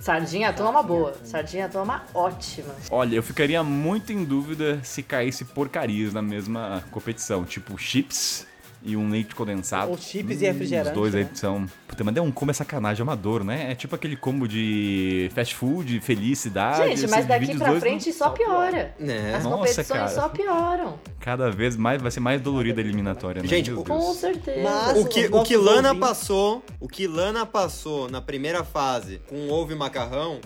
Sardinha 0.00 0.50
atum 0.50 0.66
é 0.66 0.70
uma 0.70 0.82
boa. 0.82 1.14
Sardinha 1.24 1.66
atum 1.66 1.78
é 1.78 1.82
uma 1.82 2.04
ótima. 2.14 2.74
Olha, 2.90 3.16
eu 3.16 3.22
ficaria 3.22 3.62
muito 3.62 4.12
em 4.12 4.24
dúvida 4.24 4.80
se 4.82 5.02
caísse 5.02 5.44
porcarias 5.44 6.12
na 6.12 6.22
mesma 6.22 6.82
competição, 6.90 7.44
tipo 7.44 7.78
chips 7.78 8.46
e 8.84 8.96
um 8.96 9.08
leite 9.10 9.34
condensado. 9.34 9.90
Ou 9.90 9.96
chips 9.98 10.40
e 10.42 10.44
refrigerante, 10.46 10.88
Os 10.90 10.94
dois 10.94 11.14
aí 11.14 11.24
né? 11.24 11.30
são. 11.34 11.66
Puta, 11.86 12.02
mas 12.04 12.16
é 12.16 12.20
um 12.20 12.32
combo 12.32 12.50
é 12.50 12.54
sacanagem 12.54 13.02
amador, 13.02 13.44
né? 13.44 13.70
É 13.70 13.74
tipo 13.74 13.94
aquele 13.94 14.16
combo 14.16 14.48
de 14.48 15.30
fast 15.34 15.54
food, 15.54 16.00
felicidade. 16.00 16.88
Gente, 16.88 17.00
você 17.00 17.06
mas 17.06 17.26
daqui 17.26 17.56
pra 17.56 17.68
dois 17.68 17.80
frente 17.80 18.12
só 18.12 18.30
piora. 18.30 18.94
É. 18.98 19.34
As 19.34 19.44
Nossa, 19.44 19.56
competições 19.56 19.88
cara. 19.88 20.08
só 20.08 20.28
pioram. 20.28 20.98
Cada 21.20 21.50
vez 21.50 21.76
mais 21.76 22.00
vai 22.02 22.10
ser 22.10 22.20
mais 22.20 22.40
dolorida 22.40 22.80
a 22.80 22.84
eliminatória, 22.84 23.42
né? 23.42 23.48
Gente, 23.48 23.70
Meu 23.70 23.80
o- 23.80 23.84
Deus. 23.84 23.98
Com 23.98 24.14
certeza. 24.14 24.62
Mas- 24.62 24.98
O 24.98 25.06
que, 25.08 25.26
o 25.26 25.42
que 25.42 25.56
Lana 25.56 25.88
ouvintes- 25.90 26.08
passou, 26.08 26.64
o 26.80 26.88
que 26.88 27.06
Lana 27.06 27.46
passou 27.46 28.08
na 28.10 28.20
primeira 28.20 28.64
fase 28.64 29.20
com 29.28 29.48
ovo 29.50 29.72
e 29.72 29.74
macarrão, 29.74 30.40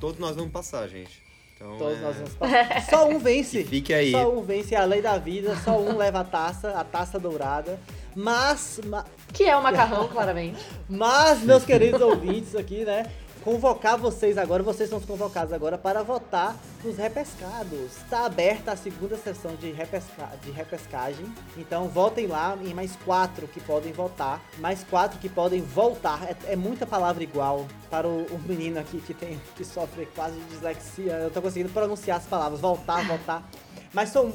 todos 0.00 0.18
nós 0.18 0.34
vamos 0.36 0.52
passar, 0.52 0.86
gente. 0.88 1.23
Então, 1.64 1.78
Todos 1.78 1.98
é, 1.98 2.00
nós 2.02 2.16
vamos 2.16 2.34
passar. 2.34 2.82
Só 2.90 3.08
um 3.08 3.18
vence. 3.18 3.64
Fique 3.64 3.94
aí. 3.94 4.12
Só 4.12 4.30
um 4.30 4.42
vence, 4.42 4.74
é 4.74 4.78
a 4.78 4.84
lei 4.84 5.00
da 5.00 5.16
vida. 5.16 5.56
Só 5.64 5.78
um 5.80 5.96
leva 5.96 6.20
a 6.20 6.24
taça, 6.24 6.70
a 6.70 6.84
taça 6.84 7.18
dourada. 7.18 7.78
Mas, 8.14 8.80
ma- 8.86 9.04
Que 9.32 9.44
é 9.44 9.56
o 9.56 9.62
macarrão, 9.62 10.06
claramente. 10.08 10.58
mas, 10.88 11.42
meus 11.42 11.64
queridos 11.64 12.00
ouvintes 12.00 12.54
aqui, 12.54 12.84
né? 12.84 13.06
Convocar 13.44 13.98
vocês 13.98 14.38
agora, 14.38 14.62
vocês 14.62 14.88
são 14.88 14.98
os 14.98 15.04
convocados 15.04 15.52
agora 15.52 15.76
para 15.76 16.02
votar 16.02 16.56
nos 16.82 16.96
repescados. 16.96 17.94
Está 17.98 18.24
aberta 18.24 18.72
a 18.72 18.76
segunda 18.76 19.18
sessão 19.18 19.54
de, 19.56 19.70
repesca 19.70 20.30
de 20.42 20.50
repescagem. 20.50 21.26
Então 21.58 21.86
votem 21.86 22.26
lá 22.26 22.56
em 22.64 22.72
mais 22.72 22.96
quatro 23.04 23.46
que 23.46 23.60
podem 23.60 23.92
votar. 23.92 24.40
Mais 24.56 24.82
quatro 24.84 25.18
que 25.18 25.28
podem 25.28 25.60
voltar. 25.60 26.26
É, 26.26 26.54
é 26.54 26.56
muita 26.56 26.86
palavra 26.86 27.22
igual 27.22 27.66
para 27.90 28.08
o, 28.08 28.24
o 28.28 28.38
menino 28.48 28.80
aqui 28.80 28.98
que 29.02 29.12
tem 29.12 29.38
que 29.54 29.62
sofre 29.62 30.06
quase 30.14 30.36
de 30.36 30.44
dislexia. 30.46 31.12
Eu 31.12 31.30
tô 31.30 31.42
conseguindo 31.42 31.68
pronunciar 31.68 32.16
as 32.16 32.24
palavras. 32.24 32.62
Voltar, 32.62 33.06
voltar. 33.06 33.46
Mas 33.92 34.08
são. 34.08 34.32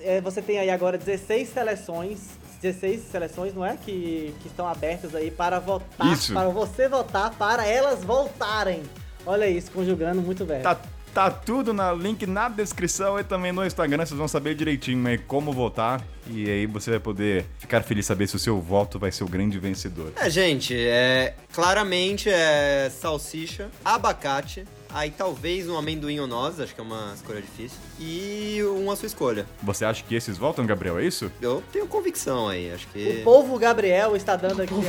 é, 0.00 0.20
você 0.20 0.42
tem 0.42 0.58
aí 0.58 0.68
agora 0.68 0.98
16 0.98 1.48
seleções. 1.48 2.41
16 2.62 3.00
seleções, 3.10 3.52
não 3.54 3.66
é? 3.66 3.76
Que, 3.76 4.32
que 4.40 4.46
estão 4.46 4.66
abertas 4.68 5.14
aí 5.14 5.30
para 5.30 5.58
votar. 5.58 6.12
Isso. 6.12 6.32
Para 6.32 6.48
você 6.48 6.88
votar, 6.88 7.30
para 7.32 7.66
elas 7.66 8.04
voltarem. 8.04 8.82
Olha 9.26 9.48
isso, 9.48 9.70
conjugando 9.72 10.22
muito 10.22 10.44
bem. 10.44 10.62
Tá, 10.62 10.80
tá 11.12 11.30
tudo 11.30 11.72
na 11.72 11.92
link 11.92 12.26
na 12.26 12.48
descrição 12.48 13.18
e 13.18 13.24
também 13.24 13.52
no 13.52 13.66
Instagram, 13.66 14.06
vocês 14.06 14.18
vão 14.18 14.28
saber 14.28 14.54
direitinho 14.54 15.06
aí 15.06 15.18
como 15.18 15.52
votar. 15.52 16.00
E 16.28 16.48
aí 16.48 16.66
você 16.66 16.92
vai 16.92 17.00
poder 17.00 17.44
ficar 17.58 17.82
feliz 17.82 18.06
saber 18.06 18.28
se 18.28 18.36
o 18.36 18.38
seu 18.38 18.60
voto 18.60 18.98
vai 18.98 19.10
ser 19.10 19.24
o 19.24 19.28
grande 19.28 19.58
vencedor. 19.58 20.12
É, 20.16 20.30
gente, 20.30 20.74
é 20.76 21.34
claramente 21.52 22.30
é 22.30 22.90
salsicha, 22.90 23.68
abacate, 23.84 24.64
aí 24.88 25.10
talvez 25.10 25.68
um 25.68 25.76
amendoim 25.76 26.20
ou 26.20 26.28
noz, 26.28 26.60
acho 26.60 26.74
que 26.74 26.80
é 26.80 26.84
uma 26.84 27.12
escolha 27.14 27.40
difícil, 27.40 27.78
e 28.02 28.62
uma 28.64 28.96
sua 28.96 29.06
escolha. 29.06 29.46
Você 29.62 29.84
acha 29.84 30.02
que 30.02 30.14
esses 30.14 30.36
votam, 30.36 30.66
Gabriel? 30.66 30.98
É 30.98 31.04
isso? 31.04 31.30
Eu 31.40 31.62
tenho 31.72 31.86
convicção 31.86 32.48
aí, 32.48 32.72
acho 32.72 32.88
que 32.88 33.20
O 33.20 33.24
povo 33.24 33.56
Gabriel 33.58 34.16
está 34.16 34.34
dando 34.34 34.62
aqui. 34.62 34.74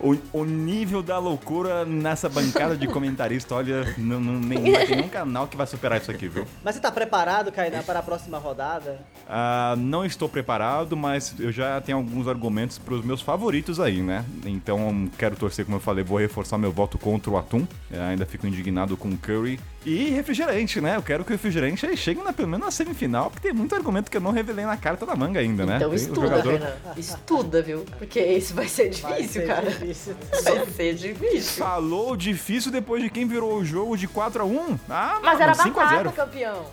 O, 0.00 0.16
o 0.32 0.44
nível 0.46 1.02
da 1.02 1.18
loucura 1.18 1.84
nessa 1.84 2.26
bancada 2.26 2.74
de 2.74 2.86
comentarista, 2.88 3.54
olha, 3.54 3.94
não, 3.98 4.18
não, 4.18 4.40
nem, 4.40 4.58
não 4.58 4.72
vai 4.72 4.86
ter 4.86 4.96
nenhum 4.96 5.10
canal 5.10 5.46
que 5.46 5.58
vai 5.58 5.66
superar 5.66 6.00
isso 6.00 6.10
aqui, 6.10 6.26
viu? 6.26 6.46
Mas 6.64 6.74
você 6.74 6.80
tá 6.80 6.90
preparado, 6.90 7.52
Kainan, 7.52 7.82
para 7.82 7.98
a 7.98 8.02
próxima 8.02 8.38
rodada? 8.38 8.98
Ah, 9.28 9.74
não 9.76 10.02
estou 10.04 10.26
preparado, 10.26 10.96
mas 10.96 11.34
eu 11.38 11.52
já 11.52 11.78
tenho 11.82 11.98
alguns 11.98 12.26
argumentos 12.26 12.78
para 12.78 12.94
os 12.94 13.04
meus 13.04 13.20
favoritos 13.20 13.78
aí, 13.78 14.00
né? 14.00 14.24
Então 14.46 15.10
quero 15.18 15.36
torcer, 15.36 15.66
como 15.66 15.76
eu 15.76 15.80
falei, 15.80 16.02
vou 16.02 16.16
reforçar 16.16 16.56
meu 16.56 16.72
voto 16.72 16.96
contra 16.96 17.30
o 17.30 17.36
Atum. 17.36 17.66
Eu 17.90 18.02
ainda 18.02 18.24
fico 18.24 18.46
indignado 18.46 18.96
com 18.96 19.08
o 19.10 19.18
Curry. 19.18 19.60
E 19.84 20.10
refrigerante, 20.10 20.78
né? 20.78 20.96
Eu 20.96 21.02
quero 21.02 21.24
que 21.24 21.30
o 21.30 21.34
refrigerante 21.34 21.86
aí 21.86 21.96
chegue 21.96 22.20
na, 22.22 22.34
pelo 22.34 22.48
menos 22.48 22.66
na 22.66 22.70
semifinal, 22.70 23.30
porque 23.30 23.48
tem 23.48 23.56
muito 23.56 23.74
argumento 23.74 24.10
que 24.10 24.16
eu 24.16 24.20
não 24.20 24.30
revelei 24.30 24.66
na 24.66 24.76
carta 24.76 25.06
da 25.06 25.16
manga 25.16 25.40
ainda, 25.40 25.64
né? 25.64 25.76
Então 25.76 25.88
Tem 25.88 25.96
estuda, 25.98 26.20
jogador- 26.20 26.52
Renan. 26.52 26.72
Estuda, 26.98 27.62
viu? 27.62 27.86
Porque 27.98 28.20
isso 28.20 28.52
vai 28.52 28.68
ser 28.68 28.92
Vai 28.96 29.14
difícil, 29.22 29.40
ser 29.40 29.46
cara. 29.46 29.70
difícil. 29.70 30.14
Vai 30.44 30.66
ser 30.66 30.94
difícil. 30.94 31.64
Falou 31.64 32.14
difícil 32.14 32.70
depois 32.70 33.02
de 33.02 33.08
quem 33.08 33.26
virou 33.26 33.54
o 33.56 33.64
jogo 33.64 33.96
de 33.96 34.06
4x1? 34.06 34.78
Ah, 34.90 35.18
Mas 35.22 35.32
mano, 35.38 35.42
era 35.42 35.54
5 35.54 35.80
a 35.80 35.86
0. 35.86 36.04
batata, 36.10 36.26
campeão. 36.26 36.66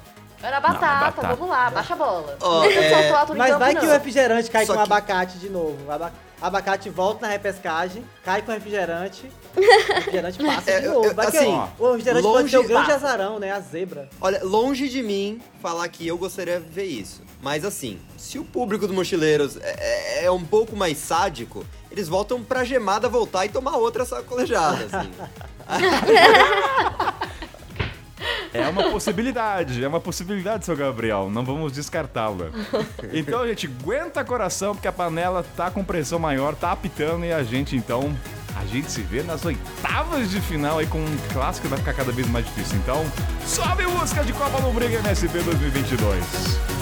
Era 0.44 0.60
batata, 0.60 1.06
batata. 1.22 1.28
vamos 1.36 1.50
lá, 1.50 1.70
baixa 1.72 1.94
a 1.94 1.98
bola. 1.98 2.38
Não 2.40 2.64
é, 2.64 2.68
Mas 3.38 3.48
campo, 3.50 3.60
vai 3.60 3.74
que 3.74 3.82
não. 3.82 3.90
o 3.90 3.94
refrigerante 3.94 4.52
cai 4.52 4.66
Só 4.66 4.74
com 4.74 4.80
que- 4.80 4.86
abacate 4.86 5.38
de 5.40 5.50
novo. 5.50 5.90
Aba- 5.90 6.12
Abacate 6.40 6.88
volta 6.92 7.26
na 7.26 7.32
repescagem, 7.32 8.06
cai 8.24 8.44
com 8.44 8.52
refrigerante. 8.52 9.32
O 9.58 9.94
refrigerante 9.96 10.38
passa 10.46 10.72
É, 10.72 10.80
de 10.80 10.86
eu- 10.86 10.94
novo. 10.94 11.06
eu- 11.08 11.16
Vai 11.16 11.32
que 11.32 11.38
assim, 11.38 11.60
o 11.80 11.88
refrigerante 11.92 12.24
pode 12.24 12.38
longe- 12.42 12.50
ser 12.52 12.58
o 12.58 12.64
grande 12.64 12.92
azarão, 12.92 13.40
né? 13.40 13.52
A 13.52 13.60
zebra. 13.60 14.08
Olha, 14.22 14.44
longe 14.44 14.88
de 14.88 15.02
mim 15.02 15.42
falar 15.62 15.88
que 15.88 16.06
eu 16.08 16.18
gostaria 16.18 16.60
de 16.60 16.70
ver 16.70 16.86
isso. 16.86 17.22
Mas 17.42 17.66
assim, 17.66 18.00
se 18.18 18.38
o 18.40 18.44
público 18.44 18.88
do 18.88 18.94
Mochileiros 18.94 19.58
é, 19.58 20.22
é- 20.22 20.26
é 20.26 20.32
um 20.32 20.44
pouco 20.44 20.76
mais 20.76 20.98
sádico, 20.98 21.66
eles 21.92 22.08
voltam 22.08 22.44
pra 22.44 22.64
gemada 22.64 23.10
voltar 23.10 23.46
e 23.46 23.50
tomar 23.50 23.78
outra 23.78 24.06
sacolejada, 24.06 24.86
assim. 24.92 25.12
É 28.54 28.68
uma 28.70 28.90
possibilidade, 28.90 29.84
é 29.84 29.88
uma 29.88 30.00
possibilidade, 30.00 30.66
seu 30.66 30.76
Gabriel. 30.76 31.30
Não 31.30 31.46
vamos 31.46 31.72
descartá-la. 31.72 32.48
Então, 33.14 33.46
gente, 33.48 33.68
aguenta 33.68 34.24
coração, 34.26 34.74
porque 34.74 34.88
a 34.88 34.92
panela 34.92 35.46
tá 35.56 35.70
com 35.70 35.84
pressão 35.84 36.18
maior, 36.18 36.56
tá 36.56 36.72
apitando 36.72 37.26
e 37.26 37.32
a 37.32 37.44
gente, 37.44 37.76
então. 37.76 38.16
A 38.60 38.66
gente 38.66 38.92
se 38.92 39.02
vê 39.02 39.22
nas 39.22 39.46
oitavas 39.46 40.32
de 40.32 40.42
final 40.42 40.80
aí 40.80 40.88
com 40.88 40.98
um 40.98 41.18
clássico 41.32 41.68
que 41.68 41.70
vai 41.70 41.80
ficar 41.80 41.94
cada 41.94 42.12
vez 42.12 42.28
mais 42.28 42.46
difícil. 42.46 42.78
Então, 42.78 43.06
sobe 43.46 43.86
música 43.86 44.24
de 44.24 44.34
Copa 44.34 44.60
no 44.60 44.74
Briga 44.74 45.00
MSP 45.00 45.40
2022. 45.40 46.77